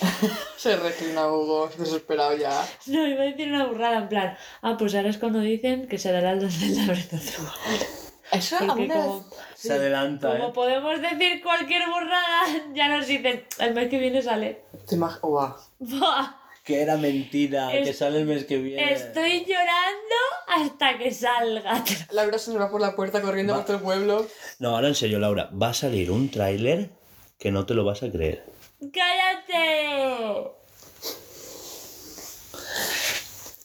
Se 0.56 0.76
reclina 0.76 1.26
Hugo, 1.26 1.68
desesperado 1.76 2.36
ya. 2.36 2.64
No, 2.86 3.06
iba 3.08 3.22
a 3.22 3.26
decir 3.26 3.48
una 3.52 3.66
burrada 3.66 3.98
en 3.98 4.08
plan. 4.08 4.36
Ah, 4.62 4.76
pues 4.78 4.94
ahora 4.94 5.08
es 5.10 5.18
cuando 5.18 5.40
dicen 5.40 5.88
que 5.88 5.98
se 5.98 6.12
dará 6.12 6.30
el 6.32 6.40
2 6.40 6.60
del 6.60 6.88
Wild. 6.88 7.12
Eso 8.30 8.56
Porque 8.60 8.86
como- 8.88 9.16
vez- 9.18 9.24
Se 9.56 9.72
adelanta, 9.72 10.30
Como 10.32 10.48
¿eh? 10.48 10.52
podemos 10.54 11.00
decir 11.02 11.42
cualquier 11.42 11.82
burrada, 11.88 12.42
ya 12.74 12.86
nos 12.88 13.06
dicen, 13.08 13.44
el 13.58 13.74
mes 13.74 13.88
que 13.88 13.98
viene 13.98 14.22
sale. 14.22 14.62
Te 14.88 14.96
Buah. 14.96 16.36
Que 16.62 16.80
era 16.80 16.96
mentira, 16.96 17.74
Es- 17.74 17.88
que 17.88 17.92
sale 17.94 18.18
el 18.20 18.26
mes 18.26 18.44
que 18.44 18.56
viene. 18.58 18.92
Estoy 18.92 19.44
llorando 19.44 20.14
hasta 20.46 20.96
que 20.98 21.10
salga. 21.12 21.84
Laura 22.12 22.38
se 22.38 22.52
nos 22.52 22.60
va 22.60 22.70
por 22.70 22.80
la 22.80 22.94
puerta 22.94 23.20
corriendo 23.20 23.52
Va. 23.52 23.58
por 23.60 23.66
todo 23.66 23.76
el 23.78 23.82
pueblo. 23.82 24.26
No, 24.60 24.76
ahora 24.76 24.88
en 24.88 24.94
serio, 24.94 25.18
Laura, 25.18 25.50
va 25.60 25.70
a 25.70 25.74
salir 25.74 26.10
un 26.10 26.30
tráiler 26.30 26.90
que 27.38 27.50
no 27.50 27.66
te 27.66 27.74
lo 27.74 27.84
vas 27.84 28.02
a 28.04 28.10
creer. 28.12 28.44
¡Cállate! 28.92 30.52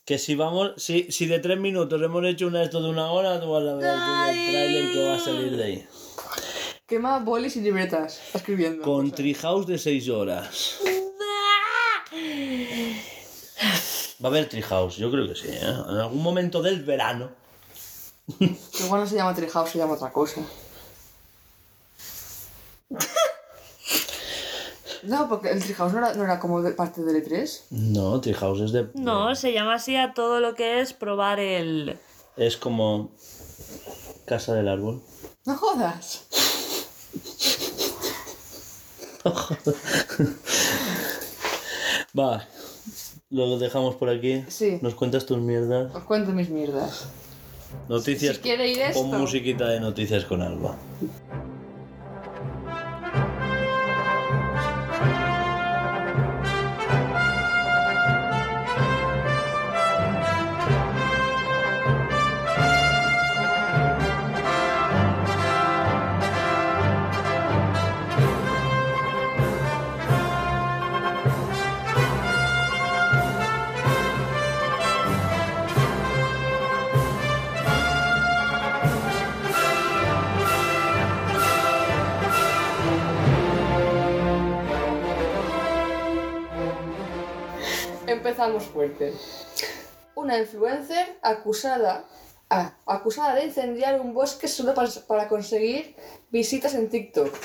Que 0.06 0.18
si 0.18 0.36
vamos, 0.36 0.72
si, 0.78 1.12
si 1.12 1.26
de 1.26 1.40
tres 1.40 1.60
minutos 1.60 2.02
hemos 2.02 2.26
hecho 2.26 2.48
una 2.48 2.64
esto 2.64 2.82
de 2.82 2.90
una 2.90 3.12
hora, 3.12 3.40
tú 3.42 3.52
vas 3.52 3.64
a 3.64 3.76
ver 3.76 3.86
el 4.40 4.52
tráiler 4.52 4.92
que 4.94 5.04
va 5.06 5.16
a 5.16 5.20
salir 5.20 5.58
de 5.58 5.64
ahí. 5.64 5.88
Quema 6.88 7.20
bolis 7.20 7.58
y 7.58 7.62
libretas 7.62 8.22
escribiendo. 8.34 8.82
Con 8.84 9.12
Treehouse 9.12 9.68
de 9.68 9.78
6 9.78 10.08
horas. 10.10 10.80
Va 14.24 14.30
a 14.30 14.32
haber 14.32 14.50
Treehouse, 14.50 14.98
yo 14.98 15.12
creo 15.12 15.28
que 15.28 15.36
sí, 15.36 15.48
¿eh? 15.50 15.60
En 15.62 15.98
algún 15.98 16.24
momento 16.24 16.62
del 16.62 16.84
verano. 16.84 17.30
Igual 18.40 19.02
no 19.02 19.08
se 19.08 19.16
llama 19.16 19.36
Treehouse, 19.36 19.72
se 19.72 19.78
llama 19.78 19.94
otra 19.94 20.12
cosa. 20.12 20.42
No, 25.04 25.30
porque 25.30 25.52
el 25.52 25.64
Treehouse 25.64 25.94
no 25.94 26.00
era, 26.00 26.14
no 26.16 26.24
era 26.24 26.40
como 26.40 26.62
de 26.62 26.72
parte 26.72 27.02
del 27.02 27.24
E3. 27.24 27.62
No, 27.70 28.20
Treehouse 28.20 28.62
es 28.62 28.72
de. 28.74 28.90
No, 28.96 29.36
se 29.36 29.54
llama 29.54 29.76
así 29.76 29.96
a 29.96 30.14
todo 30.14 30.42
lo 30.42 30.54
que 30.56 30.82
es 30.82 30.92
probar 30.92 31.40
el. 31.40 31.98
Es 32.36 32.58
como. 32.58 33.12
Casa 34.26 34.54
del 34.54 34.68
árbol. 34.68 35.02
No 35.46 35.56
jodas. 35.56 36.24
Va. 42.20 42.46
Lo 43.30 43.60
dejamos 43.60 43.96
por 43.96 44.10
aquí. 44.10 44.44
Sí. 44.48 44.80
Nos 44.82 44.96
cuentas 44.96 45.26
tus 45.26 45.38
mierdas. 45.40 45.94
Os 45.94 46.04
cuento 46.04 46.32
mis 46.32 46.50
mierdas. 46.50 47.10
Noticias. 47.90 48.38
Si 48.38 48.42
quiere 48.42 48.70
ir 48.72 48.80
esto. 48.80 49.02
Pon 49.02 49.20
musiquita 49.20 49.68
de 49.68 49.82
noticias 49.82 50.24
con 50.24 50.42
Alba. 50.42 50.78
Fuerte. 88.56 89.14
Una 90.16 90.38
influencer 90.40 91.18
acusada, 91.22 92.06
ah, 92.50 92.74
acusada 92.86 93.36
de 93.36 93.46
incendiar 93.46 94.00
un 94.00 94.14
bosque 94.14 94.48
solo 94.48 94.74
para, 94.74 94.90
para 95.06 95.28
conseguir 95.28 95.96
visitas 96.30 96.74
en 96.74 96.90
TikTok. 96.90 97.36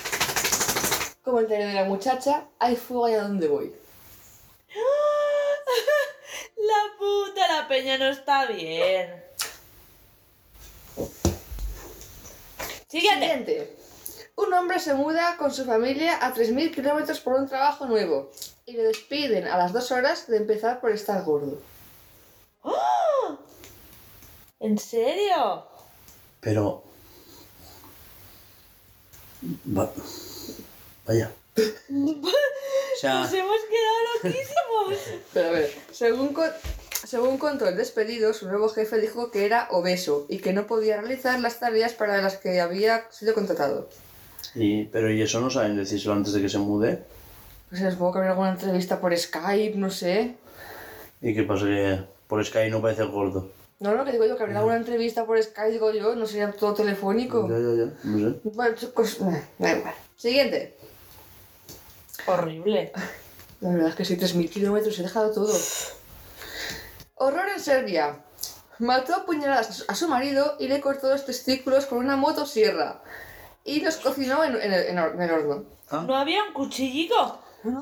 Comentario 1.25 1.67
de 1.67 1.75
la 1.75 1.85
muchacha, 1.85 2.47
hay 2.61 2.77
fuego 2.77 3.07
allá 3.07 3.23
donde 3.23 3.49
voy. 3.49 3.75
La 6.57 6.97
puta, 6.97 7.61
la 7.61 7.69
peña 7.69 7.99
no 7.99 8.09
está 8.09 8.47
bien. 8.47 9.25
Siguiente. 12.87 13.27
Siguiente. 13.27 13.77
Un 14.37 14.55
hombre 14.55 14.79
se 14.79 14.95
muda 14.95 15.37
con 15.37 15.53
su 15.53 15.65
familia 15.65 16.25
a 16.25 16.33
3.000 16.33 16.73
kilómetros 16.73 17.21
por 17.21 17.35
un 17.35 17.49
trabajo 17.49 17.87
nuevo 17.87 18.31
y 18.67 18.73
le 18.73 18.83
despiden 18.85 19.47
a 19.47 19.57
las 19.59 19.73
dos 19.73 19.91
horas 19.91 20.27
de 20.29 20.37
empezar 20.37 20.81
por 20.81 20.91
estar 20.93 21.23
gordo. 21.25 21.59
¿En 24.61 24.79
serio? 24.79 25.65
Pero. 26.41 26.85
Va- 29.77 29.93
Vaya. 31.07 31.31
O 32.95 33.01
sea, 33.05 33.21
Nos 33.23 33.33
hemos 33.33 33.57
quedado 33.69 33.99
loquísimos. 34.23 35.21
Pero 35.33 35.49
a 35.49 35.51
ver, 35.53 35.73
según, 35.91 36.33
co- 36.33 36.45
según 37.05 37.37
contó 37.39 37.67
el 37.67 37.77
despedido, 37.77 38.33
su 38.33 38.47
nuevo 38.47 38.69
jefe 38.69 39.01
dijo 39.01 39.33
que 39.33 39.45
era 39.45 39.67
obeso 39.73 40.27
y 40.29 40.39
que 40.39 40.53
no 40.53 40.69
podía 40.69 41.01
realizar 41.01 41.41
las 41.41 41.59
tareas 41.59 41.95
para 41.95 42.23
las 42.23 42.37
que 42.37 42.61
había 42.61 43.11
sido 43.11 43.35
contratado. 43.35 43.89
y, 44.55 44.85
pero 44.85 45.11
¿y 45.11 45.21
eso 45.21 45.41
no 45.41 45.51
saben 45.51 45.77
decírselo 45.77 46.15
antes 46.15 46.33
de 46.35 46.43
que 46.43 46.49
se 46.49 46.59
mude? 46.59 47.03
No 47.73 47.79
sé, 47.79 47.91
supongo 47.91 48.13
que 48.13 48.19
habría 48.19 48.33
alguna 48.33 48.51
entrevista 48.51 49.01
por 49.01 49.17
Skype, 49.17 49.77
no 49.79 49.91
sé. 49.91 50.37
¿Y 51.23 51.35
qué 51.35 51.43
pasa? 51.43 51.65
Que 51.65 52.05
por 52.27 52.45
Sky 52.45 52.69
no 52.71 52.83
parece 52.83 53.05
gordo. 53.05 53.51
No, 53.81 53.95
no, 53.95 54.05
que 54.05 54.13
digo 54.13 54.27
yo, 54.27 54.37
que 54.37 54.43
habría 54.43 54.59
alguna 54.59 54.77
entrevista 54.77 55.25
por 55.25 55.43
Skype, 55.43 55.71
digo 55.73 55.91
yo, 55.91 56.15
no 56.15 56.27
sería 56.27 56.53
todo 56.53 56.75
telefónico. 56.75 57.49
Ya, 57.49 57.57
ya, 57.59 57.85
ya. 57.87 57.93
No 58.05 58.31
sé. 58.31 58.41
Bueno, 58.45 58.77
chicos, 58.77 59.21
eh, 59.23 59.43
da 59.59 59.73
igual. 59.77 59.95
Siguiente. 60.17 60.77
Horrible. 62.27 62.93
La 63.61 63.71
verdad 63.71 63.89
es 63.89 63.95
que 63.95 64.05
sí, 64.05 64.17
3.000 64.17 64.51
kilómetros, 64.51 64.99
he 64.99 65.03
dejado 65.03 65.33
todo. 65.33 65.57
Horror 67.15 67.49
en 67.55 67.61
Serbia. 67.61 68.17
Mató 68.79 69.15
a 69.15 69.25
puñaladas 69.25 69.85
a 69.89 69.95
su- 69.95 70.09
marido 70.09 70.57
y 70.59 70.69
le 70.69 70.81
cortó 70.81 71.09
los 71.09 71.25
testículos 71.25 71.87
con 71.87 71.99
una 71.99 72.17
motosierra. 72.17 73.03
Y 73.65 73.81
los 73.81 73.97
cocinó 73.97 74.45
en, 74.45 74.57
en 74.61 74.73
el, 74.73 74.87
en 74.89 75.23
el- 75.23 75.31
horno. 75.31 75.65
Ah, 75.91 76.05
¿No 76.07 76.17
había 76.17 76.43
un 76.45 76.53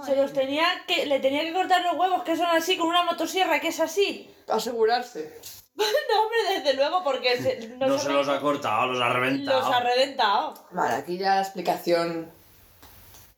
Se 0.04 0.14
los 0.14 0.32
tenía 0.32 0.66
que, 0.86 1.06
le 1.06 1.20
tenía 1.20 1.42
que 1.42 1.52
cortar 1.52 1.82
los 1.82 1.94
huevos 1.94 2.22
que 2.22 2.36
son 2.36 2.46
así 2.46 2.76
con 2.76 2.88
una 2.88 3.02
motosierra 3.04 3.60
que 3.60 3.68
es 3.68 3.80
así. 3.80 4.32
Asegurarse. 4.48 5.38
No, 5.80 6.22
hombre, 6.22 6.38
desde 6.58 6.74
luego, 6.74 7.02
porque 7.02 7.40
se, 7.40 7.68
no 7.78 7.86
no 7.86 7.98
se 7.98 8.10
los 8.10 8.28
ha 8.28 8.40
cortado, 8.40 8.88
los 8.88 9.00
ha 9.00 9.08
reventado. 9.10 9.60
los 9.60 9.74
ha 9.74 9.80
reventado. 9.80 10.54
Vale, 10.72 10.94
aquí 10.96 11.16
ya 11.16 11.36
la 11.36 11.42
explicación 11.42 12.30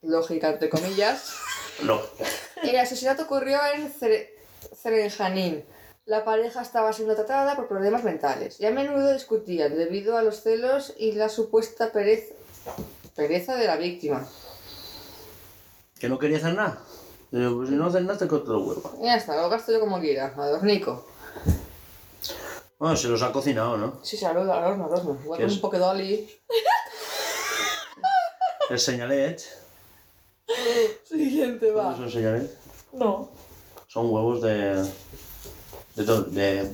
lógica, 0.01 0.49
entre 0.49 0.69
comillas. 0.69 1.37
No. 1.83 2.01
El 2.63 2.77
asesinato 2.79 3.25
ocurrió 3.25 3.61
en 3.75 3.93
Cerenjanín. 4.75 5.65
La 6.05 6.25
pareja 6.25 6.63
estaba 6.63 6.93
siendo 6.93 7.15
tratada 7.15 7.55
por 7.55 7.69
problemas 7.69 8.03
mentales 8.03 8.59
y 8.61 8.67
a 8.67 8.73
menudo 8.73 9.13
discutían 9.13 9.77
debido 9.77 10.17
a 10.17 10.23
los 10.23 10.43
celos 10.43 10.95
y 10.99 11.13
la 11.13 11.29
supuesta 11.29 11.93
pereza, 11.93 12.35
pereza 13.15 13.55
de 13.55 13.67
la 13.67 13.77
víctima. 13.77 14.27
¿Que 16.03 16.09
no 16.09 16.19
quería 16.19 16.39
hacer 16.39 16.55
nada? 16.57 16.81
Pues 17.31 17.69
si 17.69 17.77
no 17.77 17.87
haces 17.87 18.03
nada, 18.03 18.19
te 18.19 18.27
corto 18.27 18.55
los 18.55 18.67
huevos. 18.67 18.93
Ya 19.01 19.15
está, 19.15 19.41
lo 19.41 19.49
gasto 19.49 19.71
yo 19.71 19.79
como 19.79 20.01
quiera, 20.01 20.35
adornico. 20.37 21.07
Bueno, 22.77 22.97
se 22.97 23.07
los 23.07 23.23
ha 23.23 23.31
cocinado, 23.31 23.77
¿no? 23.77 24.01
Sí, 24.03 24.17
se 24.17 24.27
horno, 24.27 24.53
al 24.53 24.65
horno, 24.65 24.87
al 24.87 24.93
horno. 24.95 25.17
Igual 25.23 25.39
¿Qué 25.39 25.45
con 25.45 25.53
es? 25.53 25.63
un 25.63 25.83
oli. 25.83 26.29
El 28.69 28.81
señalet. 28.81 29.43
Siguiente 31.05 31.73
¿Cuáles 31.73 31.97
son 31.99 32.11
señalet? 32.11 32.51
No. 32.95 33.31
Son 33.87 34.11
huevos 34.13 34.43
de. 34.43 34.85
De. 35.95 36.05
to- 36.05 36.23
de 36.25 36.65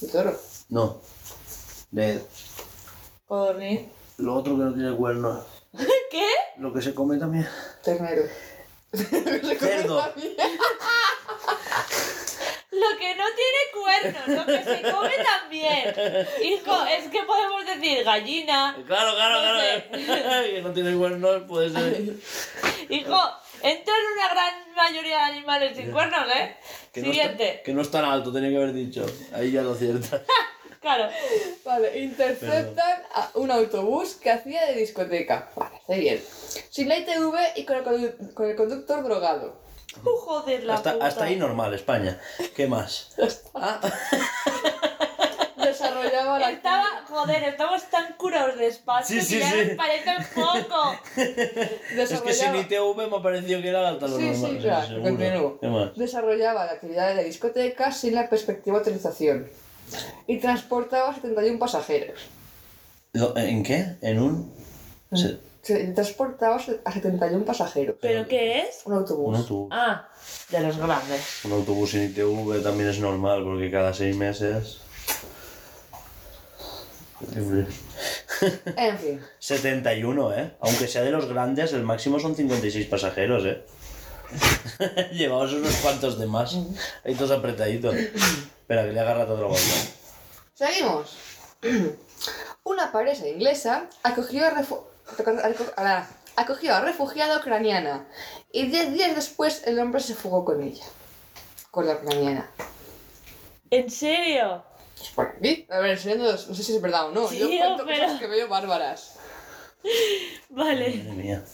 De 0.00 0.08
toro. 0.12 0.32
no. 0.68 1.00
De. 1.90 2.22
Codorniz. 3.26 3.80
Lo 4.18 4.36
otro 4.36 4.56
que 4.56 4.62
no 4.62 4.72
tiene 4.74 4.96
cuernos. 4.96 5.44
¿Qué? 6.12 6.28
Lo 6.58 6.72
que 6.72 6.80
se 6.80 6.94
come 6.94 7.18
también. 7.18 7.48
Ternero. 7.82 8.22
Cerdo. 9.58 10.12
Lo 12.72 12.98
que 12.98 13.14
no 13.14 13.24
tiene 13.34 13.60
cuernos, 13.72 14.28
lo 14.28 14.46
que 14.46 14.62
se 14.62 14.92
come 14.92 15.12
también. 15.24 15.94
Hijo, 16.42 16.84
es 16.84 17.08
que 17.10 17.22
podemos 17.22 17.64
decir 17.64 18.04
gallina. 18.04 18.76
Claro, 18.86 19.14
claro, 19.14 19.40
No 19.40 20.04
claro. 20.04 20.46
que 20.50 20.62
no 20.62 20.72
tiene 20.72 20.94
cuernos, 20.96 21.42
puede 21.48 21.70
ser. 21.70 22.14
Hijo, 22.90 23.18
entra 23.62 23.94
en 23.94 24.12
una 24.12 24.28
gran 24.30 24.74
mayoría 24.74 25.16
de 25.18 25.22
animales 25.24 25.76
sin 25.76 25.90
cuernos, 25.90 26.26
¿eh? 26.34 26.56
Que 26.92 27.00
no, 27.00 27.10
está, 27.10 27.22
Siguiente. 27.22 27.62
que 27.64 27.72
no 27.72 27.80
es 27.80 27.90
tan 27.90 28.04
alto, 28.04 28.32
tenía 28.32 28.50
que 28.50 28.56
haber 28.56 28.72
dicho. 28.74 29.06
Ahí 29.32 29.52
ya 29.52 29.62
lo 29.62 29.74
cierta. 29.74 30.22
Claro. 30.86 31.10
Vale, 31.64 31.98
interceptan 31.98 33.02
a 33.12 33.30
un 33.34 33.50
autobús 33.50 34.14
que 34.14 34.30
hacía 34.30 34.66
de 34.66 34.74
discoteca. 34.74 35.50
Vale, 35.56 35.76
está 35.78 35.94
bien. 35.94 36.22
Sin 36.70 36.88
la 36.88 36.96
ITV 36.98 37.34
y 37.56 37.64
con 37.64 37.76
el, 37.78 37.84
condu- 37.84 38.34
con 38.34 38.46
el 38.48 38.54
conductor 38.54 39.02
drogado. 39.02 39.60
Uh, 40.04 40.10
joder, 40.16 40.62
la 40.62 40.74
Hasta, 40.74 40.92
puta. 40.92 41.06
hasta 41.06 41.24
ahí 41.24 41.34
normal, 41.36 41.74
España. 41.74 42.20
¿Qué 42.54 42.68
más? 42.68 43.16
Ah, 43.54 43.80
Desarrollaba 45.56 46.38
la 46.38 46.50
Estaba, 46.52 46.86
joder, 47.08 47.42
estamos 47.42 47.82
tan 47.90 48.12
curados 48.14 48.56
de 48.56 48.68
espacio 48.68 49.20
Sí, 49.20 49.26
sí, 49.26 49.34
que 49.34 49.40
ya 49.40 49.50
sí. 49.50 49.56
nos 49.66 49.76
parece 49.76 50.10
poco. 50.34 51.00
es 51.16 52.20
que 52.20 52.32
sin 52.32 52.52
desarrollaba, 52.52 52.58
ITV 52.60 53.10
me 53.10 53.16
ha 53.16 53.22
parecido 53.22 53.60
que 53.62 53.68
era 53.70 53.88
hasta 53.88 54.06
lo 54.06 54.16
Sí, 54.18 54.34
sí, 54.34 54.42
normal. 54.42 54.58
claro, 54.60 54.86
seguro. 54.86 55.02
continúo. 55.02 55.58
¿Qué 55.60 55.66
más? 55.66 55.96
desarrollaba 55.96 56.64
la 56.66 56.72
actividad 56.72 57.08
de 57.08 57.14
la 57.16 57.22
discoteca 57.22 57.90
sin 57.90 58.14
la 58.14 58.28
perspectiva 58.30 58.76
de 58.78 58.82
utilización. 58.90 59.50
Y 60.26 60.38
transportaba 60.38 61.14
71 61.14 61.58
pasajeros. 61.58 62.18
¿En 63.36 63.62
qué? 63.62 63.96
¿En 64.02 64.18
un...? 64.20 64.52
se- 65.12 65.38
Se 65.62 65.86
transportaba 65.88 66.56
a 66.84 66.92
71 66.92 67.44
pasajeros. 67.44 67.96
¿Pero 68.00 68.26
qué 68.28 68.60
es? 68.60 68.82
Un 68.84 68.94
autobús. 68.94 69.28
Un 69.28 69.36
autobús. 69.36 69.68
Ah, 69.72 70.08
de 70.50 70.60
los 70.60 70.76
grandes. 70.76 71.44
Un 71.44 71.52
autobús 71.52 71.90
sin 71.90 72.02
ITV 72.04 72.62
también 72.62 72.90
es 72.90 72.98
normal 73.00 73.42
porque 73.44 73.70
cada 73.70 73.92
seis 73.94 74.14
meses. 74.16 74.78
En 77.34 78.98
fin. 78.98 79.20
71, 79.38 80.34
¿eh? 80.34 80.50
Aunque 80.60 80.86
sea 80.86 81.02
de 81.02 81.10
los 81.10 81.26
grandes, 81.26 81.72
el 81.72 81.82
máximo 81.82 82.20
son 82.20 82.36
56 82.36 82.86
pasajeros, 82.86 83.44
¿eh? 83.46 83.62
Llevamos 85.12 85.52
unos 85.54 85.74
cuantos 85.76 86.18
de 86.18 86.26
más. 86.26 86.56
Ahí 87.04 87.14
todos 87.14 87.30
apretaditos. 87.30 87.94
Espera, 88.66 88.84
que 88.84 88.90
le 88.92 88.98
agarra 89.00 89.22
otro 89.22 89.46
golpe. 89.48 89.60
Seguimos. 90.54 91.16
Una 92.64 92.90
pareja 92.90 93.28
inglesa 93.28 93.88
acogió 94.02 94.44
a, 94.44 94.50
refu- 94.50 94.82
la- 95.76 96.08
acogió 96.34 96.74
a 96.74 96.80
refugiada 96.80 97.38
ucraniana 97.38 98.08
y 98.50 98.66
diez 98.66 98.92
días 98.92 99.14
después 99.14 99.62
el 99.66 99.78
hombre 99.78 100.00
se 100.00 100.16
fugó 100.16 100.44
con 100.44 100.62
ella. 100.64 100.84
Con 101.70 101.86
la 101.86 101.94
ucraniana. 101.94 102.50
¿En 103.70 103.88
serio? 103.88 104.64
Pues 104.98 105.10
por 105.10 105.26
aquí. 105.28 105.64
A 105.70 105.78
ver, 105.78 105.92
enseñando, 105.92 106.32
no 106.32 106.36
sé 106.54 106.62
si 106.64 106.74
es 106.74 106.82
verdad 106.82 107.06
o 107.06 107.12
no. 107.12 107.30
Yo 107.32 107.46
Tío, 107.46 107.60
cuento 107.60 107.84
pero- 107.86 108.04
cosas 108.06 108.18
que 108.20 108.26
veo 108.26 108.48
bárbaras. 108.48 109.14
Vale. 110.48 110.88
Madre 110.96 111.12
mía. 111.12 111.44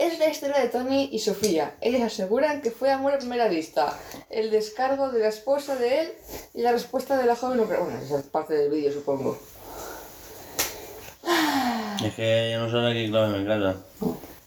Es 0.00 0.18
la 0.18 0.28
historia 0.30 0.58
de 0.60 0.68
Tony 0.68 1.10
y 1.12 1.18
Sofía. 1.18 1.74
Ellas 1.82 2.00
aseguran 2.00 2.62
que 2.62 2.70
fue 2.70 2.90
amor 2.90 3.12
a 3.12 3.18
primera 3.18 3.48
vista. 3.48 3.94
El 4.30 4.50
descargo 4.50 5.10
de 5.10 5.18
la 5.18 5.28
esposa 5.28 5.76
de 5.76 6.00
él 6.00 6.12
y 6.54 6.62
la 6.62 6.72
respuesta 6.72 7.18
de 7.18 7.26
la 7.26 7.36
joven. 7.36 7.66
Bueno, 7.66 7.98
esa 8.02 8.18
es 8.18 8.24
parte 8.24 8.54
del 8.54 8.70
vídeo, 8.70 8.90
supongo. 8.90 9.38
Es 12.02 12.14
que 12.14 12.50
yo 12.50 12.60
no 12.60 12.70
sé 12.70 12.94
qué 12.94 13.10
clave 13.10 13.36
en 13.36 13.46
casa. 13.46 13.76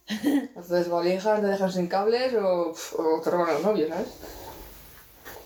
Entonces, 0.24 0.90
valijas, 0.90 1.40
te 1.40 1.46
dejan 1.46 1.72
sin 1.72 1.86
cables 1.86 2.34
o, 2.34 2.74
o 2.98 3.22
te 3.22 3.30
roban 3.30 3.52
a 3.52 3.54
los 3.54 3.62
novios, 3.62 3.90
¿sabes? 3.90 4.08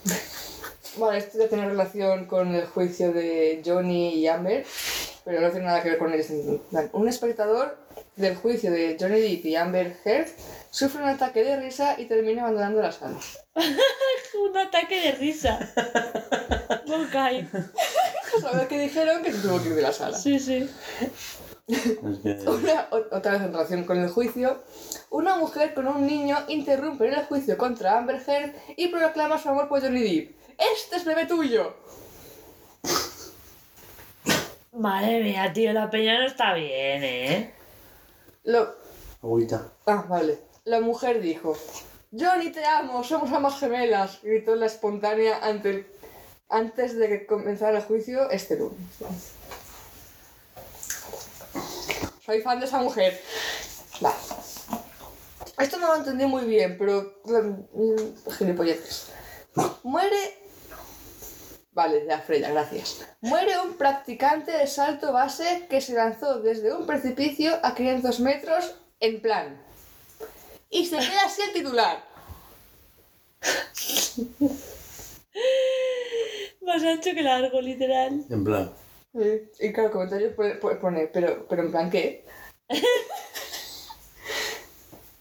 Vale, 0.96 1.18
esto 1.18 1.38
ya 1.38 1.50
tiene 1.50 1.68
relación 1.68 2.28
con 2.28 2.56
el 2.56 2.66
juicio 2.66 3.12
de 3.12 3.62
Johnny 3.66 4.14
y 4.14 4.28
Amber, 4.28 4.66
pero 5.26 5.42
no 5.42 5.50
tiene 5.52 5.66
nada 5.66 5.84
que 5.84 5.90
ver 5.90 6.00
con 6.00 6.14
ellos. 6.14 6.28
Un 6.94 7.10
espectador 7.10 7.87
del 8.18 8.36
juicio 8.36 8.72
de 8.72 8.98
Johnny 9.00 9.20
Depp 9.22 9.46
y 9.46 9.56
Amber 9.56 9.98
Heard 10.04 10.28
sufre 10.70 11.02
un 11.04 11.10
ataque 11.10 11.44
de 11.44 11.58
risa 11.58 11.96
y 12.00 12.06
termina 12.06 12.42
abandonando 12.44 12.82
la 12.82 12.92
sala. 12.92 13.18
Un 14.50 14.58
ataque 14.58 15.00
de 15.02 15.12
risa. 15.14 15.60
Ok. 16.90 17.14
¿Sabes 18.42 18.68
qué 18.70 18.80
dijeron? 18.80 19.22
Que 19.22 19.34
se 19.34 19.40
tuvo 19.40 19.62
que 19.62 19.70
ir 19.70 19.76
de 19.76 19.82
la 19.82 19.92
sala. 19.92 20.18
Sí, 20.18 20.40
sí. 20.40 20.70
Que... 21.68 22.40
Una- 22.48 22.88
otra 23.12 23.34
vez 23.34 23.42
en 23.42 23.52
relación 23.52 23.84
con 23.84 24.00
el 24.02 24.10
juicio, 24.10 24.64
una 25.10 25.36
mujer 25.36 25.74
con 25.74 25.88
un 25.88 26.08
niño 26.08 26.38
interrumpe 26.48 27.10
el 27.10 27.26
juicio 27.26 27.58
contra 27.58 27.98
Amber 27.98 28.22
Heard 28.26 28.54
y 28.78 28.88
proclama 28.88 29.38
su 29.38 29.50
amor 29.50 29.68
por 29.68 29.82
Johnny 29.82 30.02
Depp. 30.02 30.36
¡Este 30.76 30.96
es 30.96 31.04
bebé 31.06 31.26
tuyo! 31.26 31.76
Madre 34.74 35.22
mía, 35.24 35.52
tío, 35.54 35.74
la 35.74 35.90
peña 35.90 36.20
no 36.20 36.26
está 36.28 36.54
bien, 36.54 37.04
¿eh? 37.04 37.54
Lo... 38.48 38.76
Agüita. 39.22 39.74
Ah, 39.86 40.06
vale. 40.08 40.40
La 40.64 40.80
mujer 40.80 41.20
dijo, 41.22 41.56
Johnny, 42.18 42.50
te 42.52 42.64
amo, 42.66 43.04
somos 43.04 43.30
amas 43.34 43.60
gemelas, 43.60 44.20
gritó 44.24 44.56
la 44.56 44.66
espontánea 44.68 45.40
ante 45.44 45.70
el- 45.70 45.88
antes 46.50 46.96
de 46.98 47.10
que 47.10 47.26
comenzara 47.26 47.78
el 47.80 47.84
juicio 47.84 48.30
este 48.30 48.58
lunes. 48.58 48.78
Soy 52.26 52.42
fan 52.42 52.60
de 52.62 52.66
esa 52.68 52.80
mujer. 52.80 53.22
Vale. 54.00 54.16
Esto 55.60 55.78
no 55.78 55.88
lo 55.88 55.96
entendí 55.96 56.26
muy 56.26 56.46
bien, 56.46 56.78
pero... 56.78 57.16
mm, 57.26 58.32
Gilipolleces. 58.38 59.08
Muere... 59.84 60.47
Vale, 61.78 62.04
ya, 62.08 62.20
Freya, 62.20 62.50
gracias. 62.50 63.06
Muere 63.22 63.60
un 63.60 63.78
practicante 63.78 64.52
de 64.52 64.66
salto 64.66 65.14
base 65.14 65.68
que 65.70 65.80
se 65.80 65.94
lanzó 65.94 66.40
desde 66.40 66.74
un 66.74 66.88
precipicio 66.88 67.60
a 67.62 67.76
500 67.76 68.20
metros 68.20 68.76
en 69.00 69.22
plan. 69.22 69.62
Y 70.72 70.88
se 70.88 70.98
queda 70.98 71.24
así 71.24 71.44
el 71.44 71.54
titular. 71.54 72.04
Más 76.62 76.82
ancho 76.82 77.12
que 77.14 77.22
largo, 77.22 77.62
literal. 77.62 78.26
En 78.28 78.44
plan. 78.44 78.74
Sí, 79.14 79.44
Y 79.60 79.72
claro, 79.72 79.92
comentarios 79.92 80.34
pone, 80.34 81.06
pero, 81.14 81.46
pero 81.48 81.62
en 81.62 81.70
plan, 81.70 81.92
¿qué? 81.92 82.26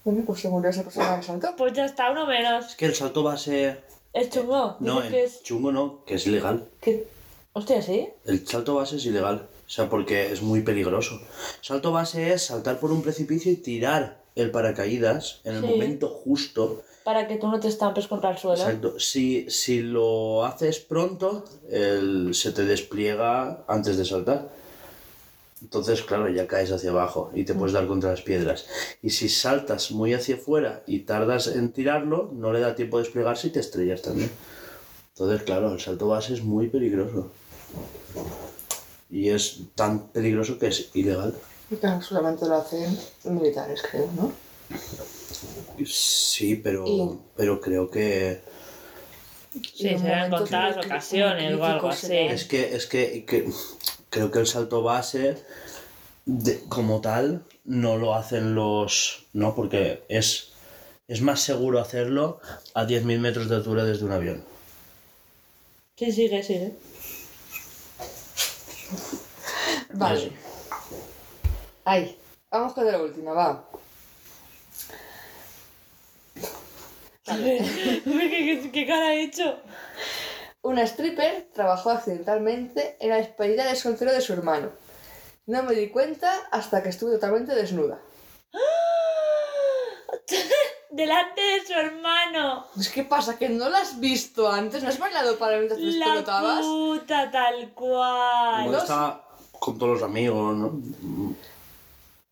bueno, 0.05 0.23
pues 0.25 0.41
se 0.41 0.49
murió 0.49 0.70
esa 0.70 0.85
persona 0.85 1.18
que 1.18 1.23
saltó. 1.23 1.55
Pues 1.55 1.75
ya 1.75 1.85
está, 1.85 2.10
uno 2.10 2.25
menos. 2.25 2.68
Es 2.68 2.76
que 2.76 2.86
el 2.86 2.94
salto 2.94 3.23
base. 3.23 3.85
Es 4.17 4.31
chungo. 4.31 4.77
No, 4.81 4.97
Dice 4.97 5.07
el 5.07 5.12
que 5.12 5.25
es... 5.25 5.43
chungo 5.43 5.73
no, 5.73 6.05
que 6.07 6.15
es 6.15 6.27
ilegal. 6.27 6.65
que- 6.81 7.07
Hostia, 7.53 7.81
¿sí? 7.83 8.09
El 8.25 8.47
salto 8.47 8.75
base 8.75 8.97
es 8.97 9.07
ilegal. 9.07 9.49
O 9.67 9.70
sea, 9.70 9.89
porque 9.89 10.33
es 10.33 10.43
muy 10.43 10.61
peligroso. 10.62 11.20
Salto 11.61 11.91
base 11.93 12.33
es 12.33 12.43
saltar 12.47 12.78
por 12.78 12.93
un 12.93 13.03
precipicio 13.03 13.51
y 13.53 13.57
tirar 13.57 14.20
el 14.35 14.51
paracaídas 14.51 15.41
en 15.45 15.57
el 15.57 15.61
Sí. 15.62 15.67
momento 15.69 16.09
justo. 16.09 16.83
Para 17.05 17.27
que 17.28 17.36
tú 17.36 17.49
no 17.49 17.59
te 17.61 17.69
estampes 17.69 18.07
contra 18.09 18.31
el 18.31 18.36
suelo. 18.39 18.61
Exacto. 18.62 18.99
Si, 19.01 19.49
si 19.51 19.81
lo 19.81 20.45
haces 20.45 20.81
pronto, 20.81 21.45
el- 21.70 22.35
se 22.35 22.53
te 22.53 22.65
despliega 22.65 23.65
antes 23.69 23.97
de 23.97 24.05
saltar. 24.05 24.51
Entonces, 25.62 26.02
claro, 26.02 26.28
ya 26.28 26.47
caes 26.47 26.70
hacia 26.70 26.91
abajo 26.91 27.31
y 27.35 27.44
te 27.44 27.55
puedes 27.55 27.73
dar 27.73 27.86
contra 27.86 28.10
las 28.10 28.20
piedras. 28.23 28.67
Y 29.02 29.10
si 29.10 29.28
saltas 29.28 29.91
muy 29.91 30.12
hacia 30.12 30.36
afuera 30.36 30.83
y 30.86 31.01
tardas 31.01 31.47
en 31.47 31.73
tirarlo, 31.73 32.31
no 32.35 32.52
le 32.52 32.60
da 32.60 32.75
tiempo 32.75 32.99
de 32.99 33.05
desplegarse 33.05 33.49
y 33.49 33.51
te 33.51 33.60
estrellas 33.60 34.02
también. 34.02 34.31
Entonces, 35.15 35.43
claro, 35.44 35.73
el 35.73 35.81
salto 35.81 36.09
base 36.09 36.35
es 36.35 36.43
muy 36.43 36.68
peligroso. 36.68 37.31
Y 39.09 39.31
es 39.31 39.60
tan 39.75 40.09
peligroso 40.09 40.59
que 40.59 40.67
es 40.67 40.91
ilegal. 40.94 41.35
Y 41.70 41.76
claro, 41.76 42.02
solamente 42.02 42.47
lo 42.47 42.57
hacen 42.57 42.97
militares, 43.25 43.83
creo, 43.91 44.10
¿no? 44.15 44.33
Sí, 45.86 46.57
pero, 46.57 46.86
Y- 46.86 47.18
pero 47.36 47.60
creo 47.60 47.91
que 47.91 48.41
Sí, 49.75 49.97
serán 49.99 50.31
contadas 50.31 50.85
ocasiones 50.85 51.55
o 51.55 51.65
algo 51.65 51.89
así. 51.89 52.15
Es 52.15 52.44
que, 52.44 52.75
es 52.76 52.86
que, 52.86 53.25
que 53.25 53.51
creo 54.17 54.31
que 54.31 54.39
el 54.39 54.47
salto 54.47 54.83
base, 54.83 55.36
de- 56.25 56.65
como 56.70 57.03
tal, 57.03 57.45
no 57.65 57.99
lo 57.99 58.15
hacen 58.15 58.55
los... 58.55 59.27
No, 59.35 59.55
porque 59.55 60.05
es, 60.09 60.53
es 61.07 61.20
más 61.20 61.41
seguro 61.43 61.81
hacerlo 61.81 62.41
a 62.73 62.86
10.000 62.86 63.19
metros 63.19 63.51
de 63.51 63.57
altura 63.57 63.85
desde 63.85 64.07
un 64.07 64.12
avión. 64.12 64.43
Sí, 65.99 66.11
sigue, 66.12 66.43
sigue. 66.43 66.73
Vale. 69.93 70.19
Eso. 70.19 70.31
Ahí. 71.85 72.19
Vamos 72.51 72.73
con 72.73 72.86
la 72.86 72.99
última, 73.03 73.33
va. 73.35 73.69
A 77.27 77.36
ver, 77.36 77.61
¿qué, 77.62 78.03
qué, 78.05 78.70
qué 78.73 78.86
cara 78.86 79.09
ha 79.09 79.15
hecho? 79.15 79.59
Una 80.67 80.83
stripper 80.83 81.49
trabajó 81.55 81.91
accidentalmente 81.91 82.97
en 82.99 83.11
la 83.11 83.19
despedida 83.19 83.65
de 83.67 83.77
soltero 83.77 84.12
de 84.12 84.20
su 84.20 84.33
hermano. 84.33 84.70
No 85.47 85.62
me 85.62 85.77
di 85.77 85.91
cuenta 85.91 86.28
hasta 86.51 86.83
que 86.83 86.89
estuve 86.89 87.12
totalmente 87.12 87.55
desnuda. 87.55 88.01
Delante 90.91 91.41
de 91.41 91.65
su 91.65 91.73
hermano. 91.73 92.67
Es 92.77 92.89
que 92.89 93.05
pasa 93.05 93.39
que 93.39 93.49
no 93.49 93.69
la 93.69 93.78
has 93.78 94.01
visto 94.01 94.51
antes, 94.51 94.83
no 94.83 94.89
has 94.89 94.99
bailado 94.99 95.39
para 95.39 95.59
mientras 95.59 95.78
te 95.78 95.86
La 95.86 96.07
pelotabas. 96.07 96.65
puta 96.65 97.31
tal 97.31 97.73
cual. 97.73 98.65
Igual 98.65 98.81
está 98.81 99.23
con 99.61 99.78
todos 99.78 100.01
los 100.01 100.03
amigos, 100.03 100.57
¿no? 100.57 100.73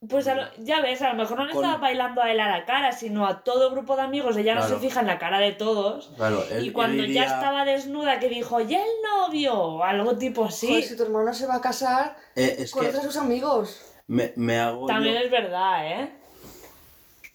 Pues 0.08 0.26
a 0.28 0.34
lo- 0.34 0.46
ya 0.58 0.80
ves, 0.80 1.00
a 1.02 1.10
lo 1.10 1.14
mejor 1.14 1.38
no 1.38 1.44
le 1.46 1.52
Con- 1.52 1.64
estaba 1.64 1.80
bailando 1.80 2.20
a 2.22 2.30
él 2.30 2.40
a 2.40 2.48
la 2.48 2.64
cara, 2.64 2.92
sino 2.92 3.26
a 3.26 3.42
todo 3.44 3.70
grupo 3.70 3.96
de 3.96 4.02
amigos. 4.02 4.36
Ella 4.36 4.54
no 4.54 4.66
se 4.66 4.76
fija 4.76 5.00
en 5.00 5.06
la 5.06 5.18
cara 5.18 5.38
de 5.38 5.52
todos. 5.52 6.10
Claro, 6.16 6.44
él, 6.50 6.66
y 6.66 6.72
cuando 6.72 7.02
él 7.02 7.12
ya 7.12 7.24
estaba 7.24 7.64
desnuda, 7.64 8.18
que 8.18 8.28
dijo, 8.28 8.60
¿ya 8.60 8.78
el 8.82 8.90
novio? 9.02 9.54
O 9.58 9.82
algo 9.84 10.16
tipo 10.18 10.44
así. 10.44 10.66
Joder, 10.68 10.82
si 10.84 10.96
tu 10.96 11.04
hermano 11.04 11.32
se 11.32 11.46
va 11.46 11.56
a 11.56 11.60
casar, 11.60 12.16
Eh, 12.36 12.56
es 12.58 12.70
conoce 12.72 12.96
a 12.98 13.00
que 13.00 13.06
sus 13.06 13.16
amigos. 13.16 13.80
me, 14.08 14.32
me 14.36 14.58
hago 14.60 14.86
También 14.86 15.14
yo- 15.14 15.20
es 15.20 15.30
verdad, 15.30 15.86
¿eh? 16.02 16.10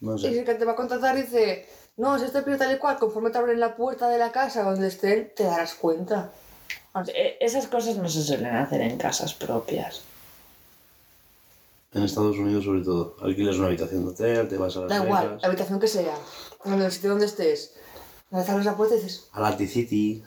No 0.01 0.15
Y 0.15 0.19
sé. 0.19 0.31
si 0.33 0.37
el 0.39 0.45
que 0.45 0.53
te 0.55 0.65
va 0.65 0.73
a 0.73 0.75
contratar 0.75 1.15
dice, 1.15 1.67
no, 1.97 2.19
si 2.19 2.25
este 2.25 2.41
pibe 2.41 2.57
tal 2.57 2.73
y 2.73 2.77
cual, 2.77 2.97
conforme 2.97 3.31
te 3.31 3.37
abren 3.37 3.59
la 3.59 3.75
puerta 3.75 4.07
de 4.09 4.17
la 4.17 4.31
casa 4.31 4.63
donde 4.63 4.87
estén, 4.87 5.31
te 5.35 5.43
darás 5.43 5.73
cuenta. 5.75 6.31
Eh, 7.13 7.37
Esas 7.39 7.67
cosas 7.67 7.95
no 7.97 8.07
se 8.09 8.21
suelen 8.23 8.55
hacer 8.55 8.81
en 8.81 8.97
casas 8.97 9.33
propias. 9.33 10.03
En 11.93 12.03
Estados 12.03 12.37
Unidos, 12.37 12.65
sobre 12.65 12.81
todo. 12.81 13.15
Alquilas 13.21 13.55
una 13.57 13.67
habitación 13.67 14.05
de 14.05 14.11
hotel, 14.11 14.47
te 14.47 14.57
vas 14.57 14.77
a 14.77 14.81
Las 14.81 14.89
Da 14.89 15.03
igual, 15.03 15.25
Vegas, 15.27 15.41
la 15.41 15.47
habitación 15.47 15.79
que 15.79 15.87
sea, 15.87 16.15
en 16.65 16.81
el 16.81 16.91
sitio 16.91 17.09
donde 17.09 17.25
estés. 17.25 17.73
Abres 18.31 18.65
la 18.65 18.77
puerta 18.77 18.95
y 18.95 18.99
dices, 18.99 19.27
a 19.31 19.41
la 19.41 19.57
T-City. 19.57 20.23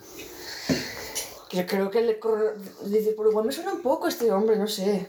que 1.49 1.65
creo 1.65 1.89
que 1.89 2.01
le 2.01 2.19
corre... 2.19 2.55
Dice, 2.85 3.13
pero 3.15 3.29
igual 3.29 3.45
me 3.45 3.53
suena 3.53 3.71
un 3.73 3.81
poco 3.81 4.07
este 4.09 4.29
hombre, 4.31 4.57
no 4.57 4.67
sé. 4.67 5.07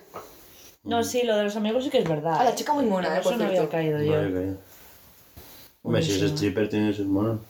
No, 0.84 1.02
sí, 1.02 1.23
lo 1.24 1.36
de 1.36 1.44
los 1.44 1.57
amigos 1.57 1.83
sí 1.83 1.91
que 1.91 1.99
es 1.99 2.08
verdad. 2.08 2.39
A 2.41 2.44
la 2.44 2.50
¿eh? 2.50 2.55
chica 2.55 2.73
muy 2.73 2.84
mona, 2.84 3.16
eh, 3.16 3.20
eso 3.20 3.31
por 3.31 3.39
no 3.39 3.44
había 3.47 3.57
cierto. 3.57 3.73
caído 3.73 4.00
yo. 4.00 4.15
Hombre, 5.83 6.02
si 6.02 6.12
es 6.12 6.23
stripper, 6.23 6.68
tiene 6.68 6.91
que 6.91 6.97
ser 6.99 7.07
mono. 7.07 7.41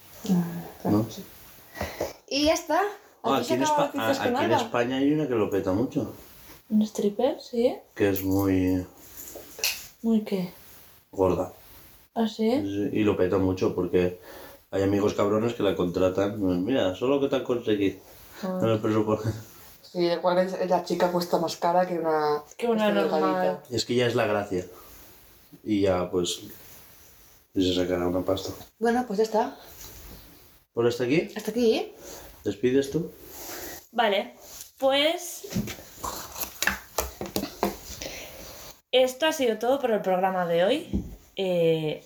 ¿No? 0.85 1.07
Y 2.29 2.47
ya 2.47 2.55
está. 2.55 2.81
Ah, 3.23 3.37
Aquí 3.37 3.39
aquí, 3.39 3.47
se 3.49 3.55
en, 3.55 3.63
acaba 3.65 3.93
Espa- 3.93 3.95
Noticias 3.97 4.19
a- 4.21 4.25
con 4.25 4.37
aquí 4.37 4.45
en 4.47 4.53
Alba. 4.53 4.65
España 4.65 4.97
hay 4.97 5.13
una 5.13 5.29
que 5.29 5.35
lo 5.35 5.51
peta 5.51 5.73
mucho. 5.73 6.15
Un 6.71 6.83
stripper, 6.83 7.39
sí. 7.41 7.77
que 7.95 8.09
es 8.09 8.23
muy 8.25 8.87
Muy 10.05 10.21
qué. 10.23 10.53
gorda. 11.11 11.51
¿Ah, 12.15 12.29
sí? 12.29 12.45
Y 12.93 13.05
lo 13.05 13.17
peta 13.17 13.39
mucho 13.39 13.75
porque 13.75 14.19
hay 14.71 14.83
amigos 14.83 15.15
cabrones 15.15 15.55
que 15.55 15.63
la 15.63 15.75
contratan. 15.75 16.65
Mira, 16.65 16.95
solo 16.95 17.21
que 17.21 17.29
te 17.29 17.37
han 17.37 17.45
conseguido. 17.45 17.99
Ah. 18.43 18.59
En 18.63 18.69
el 18.69 18.81
presupuesto. 18.81 19.31
Sí, 19.81 20.01
igual 20.07 20.39
es- 20.39 20.69
la 20.69 20.85
chica 20.85 21.11
cuesta 21.11 21.39
más 21.39 21.57
cara 21.57 21.87
que 21.87 21.99
una. 21.99 22.43
Que 22.59 22.67
una 22.67 22.91
normal. 22.91 23.61
Es 23.71 23.85
que 23.87 23.95
ya 23.95 24.07
es 24.07 24.15
la 24.15 24.27
gracia. 24.27 24.67
Y 25.65 25.81
ya, 25.83 26.11
pues. 26.11 26.41
y 27.55 27.65
se 27.67 27.75
sacará 27.75 28.07
una 28.07 28.21
pasta. 28.23 28.51
Bueno, 28.81 29.05
pues 29.07 29.17
ya 29.19 29.23
está. 29.23 29.57
Por 30.75 30.87
hasta 30.87 31.05
aquí, 31.05 31.29
Hasta 31.37 31.51
aquí. 31.53 31.93
despides 32.45 32.91
tú. 32.91 33.11
Vale, 33.93 34.35
pues. 34.79 35.45
Esto 38.95 39.27
ha 39.27 39.33
sido 39.33 39.59
todo 39.59 39.81
por 39.81 39.91
el 39.91 40.01
programa 40.03 40.47
de 40.47 40.63
hoy. 40.65 40.89
Eh... 41.35 42.01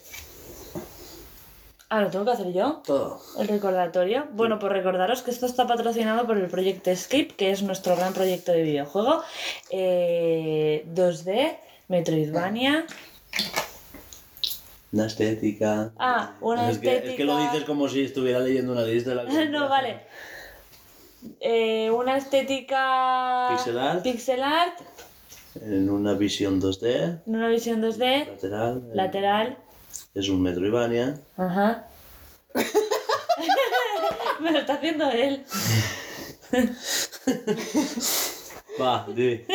Ah, 1.91 2.01
lo 2.01 2.09
tengo 2.09 2.25
que 2.25 2.31
hacer 2.31 2.51
yo. 2.55 2.81
Todo. 2.87 3.21
El 3.39 3.47
recordatorio. 3.47 4.27
Bueno, 4.33 4.59
pues 4.59 4.73
recordaros 4.73 5.21
que 5.21 5.31
esto 5.31 5.45
está 5.45 5.67
patrocinado 5.67 6.27
por 6.27 6.39
el 6.39 6.47
proyecto 6.49 6.91
Escape, 6.91 7.29
que 7.29 7.51
es 7.51 7.63
nuestro 7.63 7.95
gran 7.95 8.15
proyecto 8.15 8.53
de 8.53 8.63
videojuego. 8.63 9.23
eh, 9.69 10.87
2D, 10.95 11.59
Metroidvania. 11.89 12.87
Una 14.91 15.07
estética. 15.07 15.93
Ah, 15.99 16.37
una 16.41 16.71
es 16.71 16.79
Que, 16.79 16.97
es 16.97 17.17
que 17.17 17.25
lo 17.25 17.33
estética. 17.33 17.53
dices 17.53 17.65
como 17.67 17.87
si 17.91 18.05
estuviera 18.05 18.39
leyendo 18.41 18.73
una 18.73 18.83
lista 18.85 19.11
de 19.11 19.17
la 19.17 19.25
no, 19.51 19.69
vale. 19.69 20.01
Eh, 21.41 21.91
una 21.91 22.17
estética. 22.17 23.49
Pixel 23.51 23.79
art. 23.79 24.03
Pixel 24.03 24.43
art, 24.43 24.81
En 25.63 25.91
una 25.91 26.15
visión 26.15 26.61
2D, 26.61 27.23
en 27.27 27.35
una 27.35 27.49
visión 27.49 27.83
2D, 27.83 28.27
lateral. 28.31 28.79
eh, 28.79 28.91
lateral. 28.95 29.59
Es 30.15 30.29
un 30.29 30.43
Metroidvania. 30.43 31.21
Ajá. 31.37 31.89
Me 34.41 34.53
lo 34.53 34.59
está 34.61 34.75
haciendo 34.75 35.11
él. 35.11 35.45
Va, 38.81 39.07
di. 39.15 39.45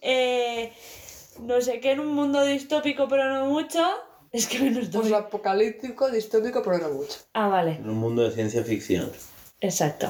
Eh, 0.00 0.72
no 1.40 1.60
sé 1.60 1.78
qué 1.78 1.92
en 1.92 2.00
un 2.00 2.08
mundo 2.08 2.42
distópico, 2.44 3.06
pero 3.06 3.32
no 3.32 3.46
mucho. 3.46 3.78
Es 4.32 4.48
que 4.48 4.58
menos 4.58 4.90
dos. 4.90 5.02
Pues 5.02 5.12
apocalíptico, 5.14 6.10
distópico, 6.10 6.60
pero 6.62 6.78
no 6.78 6.90
mucho. 6.94 7.18
Ah, 7.34 7.46
vale. 7.46 7.76
En 7.76 7.88
un 7.88 7.98
mundo 7.98 8.22
de 8.22 8.32
ciencia 8.32 8.64
ficción. 8.64 9.12
Exacto. 9.60 10.08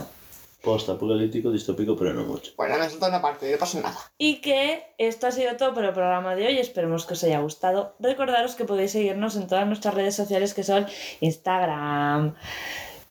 Post-apocalíptico, 0.62 1.52
distópico, 1.52 1.96
pero 1.96 2.12
no 2.12 2.24
mucho. 2.24 2.52
Bueno, 2.56 2.78
me 2.78 2.88
salta 2.88 3.08
una 3.08 3.22
parte, 3.22 3.50
no 3.52 3.58
pasa 3.58 3.80
nada. 3.80 3.98
Y 4.18 4.40
que 4.40 4.94
esto 4.98 5.28
ha 5.28 5.30
sido 5.30 5.56
todo 5.56 5.72
por 5.72 5.84
el 5.84 5.92
programa 5.92 6.34
de 6.34 6.46
hoy. 6.46 6.58
Esperemos 6.58 7.06
que 7.06 7.14
os 7.14 7.22
haya 7.24 7.38
gustado. 7.40 7.94
Recordaros 8.00 8.56
que 8.56 8.64
podéis 8.64 8.92
seguirnos 8.92 9.36
en 9.36 9.46
todas 9.46 9.66
nuestras 9.66 9.94
redes 9.94 10.16
sociales 10.16 10.54
que 10.54 10.64
son 10.64 10.86
Instagram, 11.20 12.34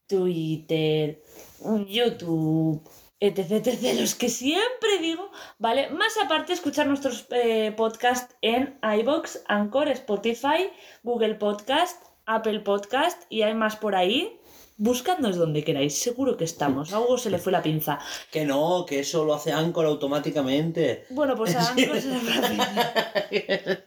Twitter, 0.07 1.21
YouTube, 1.87 2.81
etc, 3.19 3.51
etc. 3.51 3.99
Los 3.99 4.15
que 4.15 4.29
siempre 4.29 4.99
digo, 5.01 5.31
¿vale? 5.57 5.89
Más 5.89 6.17
aparte, 6.23 6.53
escuchar 6.53 6.87
nuestros 6.87 7.27
eh, 7.31 7.73
podcasts 7.75 8.35
en 8.41 8.77
iBox, 8.81 9.43
Anchor, 9.47 9.87
Spotify, 9.89 10.69
Google 11.03 11.35
Podcast, 11.35 12.03
Apple 12.25 12.59
Podcast 12.59 13.23
y 13.29 13.43
hay 13.43 13.53
más 13.53 13.77
por 13.77 13.95
ahí. 13.95 14.39
Buscadnos 14.79 15.37
donde 15.37 15.63
queráis, 15.63 15.97
seguro 15.99 16.37
que 16.37 16.43
estamos. 16.43 16.93
A 16.93 16.99
Hugo 16.99 17.17
se 17.17 17.31
le 17.31 17.39
fue 17.39 17.51
la 17.51 17.63
pinza. 17.63 17.97
Que 18.31 18.45
no, 18.45 18.85
que 18.87 18.99
eso 18.99 19.25
lo 19.25 19.33
hace 19.33 19.51
Anchor 19.51 19.87
automáticamente. 19.87 21.05
Bueno, 21.09 21.35
pues 21.35 21.55
a 21.55 21.67
Anchor 21.69 21.99
se 21.99 22.07
le 22.09 22.19
fue 22.19 22.35
la 22.35 22.47
pinza. 22.47 22.93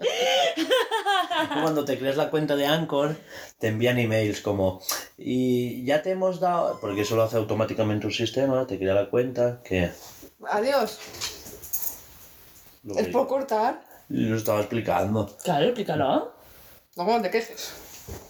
Cuando 1.62 1.84
te 1.84 1.96
creas 1.98 2.16
la 2.16 2.28
cuenta 2.28 2.56
de 2.56 2.66
Anchor, 2.66 3.16
te 3.58 3.68
envían 3.68 3.98
emails 3.98 4.40
como, 4.40 4.80
y 5.16 5.84
ya 5.84 6.02
te 6.02 6.10
hemos 6.10 6.40
dado, 6.40 6.78
porque 6.80 7.02
eso 7.02 7.14
lo 7.16 7.22
hace 7.22 7.36
automáticamente 7.36 8.06
un 8.06 8.12
sistema, 8.12 8.66
te 8.66 8.78
crea 8.78 8.94
la 8.94 9.08
cuenta, 9.08 9.60
que 9.64 9.90
Adiós. 10.48 10.98
lo, 12.82 12.98
Es 12.98 13.08
por 13.08 13.28
cortar. 13.28 13.82
lo 14.08 14.36
estaba 14.36 14.58
explicando. 14.60 15.34
Claro, 15.44 15.66
explícalo. 15.66 16.32
No, 16.96 17.04
no 17.04 17.22
te 17.22 17.30
quejes. 17.30 17.72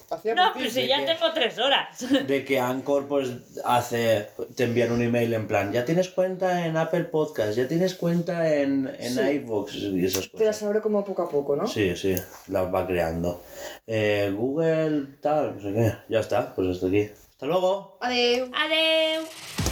Hacía 0.09 0.35
No, 0.35 0.51
pero 0.53 0.69
si 0.69 0.87
ya 0.87 1.05
tengo 1.05 1.31
tres 1.33 1.57
horas. 1.57 2.05
De 2.27 2.43
que 2.43 2.59
Anchor 2.59 3.07
pues 3.07 3.29
hace, 3.63 4.27
te 4.55 4.65
envían 4.65 4.91
un 4.91 5.01
email 5.01 5.33
en 5.33 5.47
plan, 5.47 5.71
ya 5.71 5.85
tienes 5.85 6.09
cuenta 6.09 6.65
en 6.65 6.75
Apple 6.77 7.05
Podcast, 7.05 7.55
ya 7.57 7.67
tienes 7.67 7.95
cuenta 7.95 8.53
en, 8.53 8.93
en 8.99 9.13
Sí. 9.13 9.21
iVoox 9.21 9.73
y 9.75 10.05
esas 10.05 10.29
Te 10.31 10.45
las 10.45 10.57
cosas. 10.57 10.63
abre 10.63 10.81
como 10.81 11.05
poco 11.05 11.21
a 11.23 11.29
poco, 11.29 11.55
¿no? 11.55 11.65
Sí, 11.65 11.95
sí, 11.95 12.15
las 12.47 12.73
va 12.73 12.85
creando. 12.85 13.41
Eh, 13.87 14.33
Google, 14.35 15.07
tal, 15.21 15.55
no 15.55 15.61
sé 15.61 15.73
qué, 15.73 15.93
ya 16.09 16.19
está, 16.19 16.53
pues 16.55 16.67
hasta 16.67 16.87
aquí. 16.87 17.09
Hasta 17.31 17.45
luego. 17.45 17.97
Adiós. 18.01 18.49
Adeu. 18.53 19.70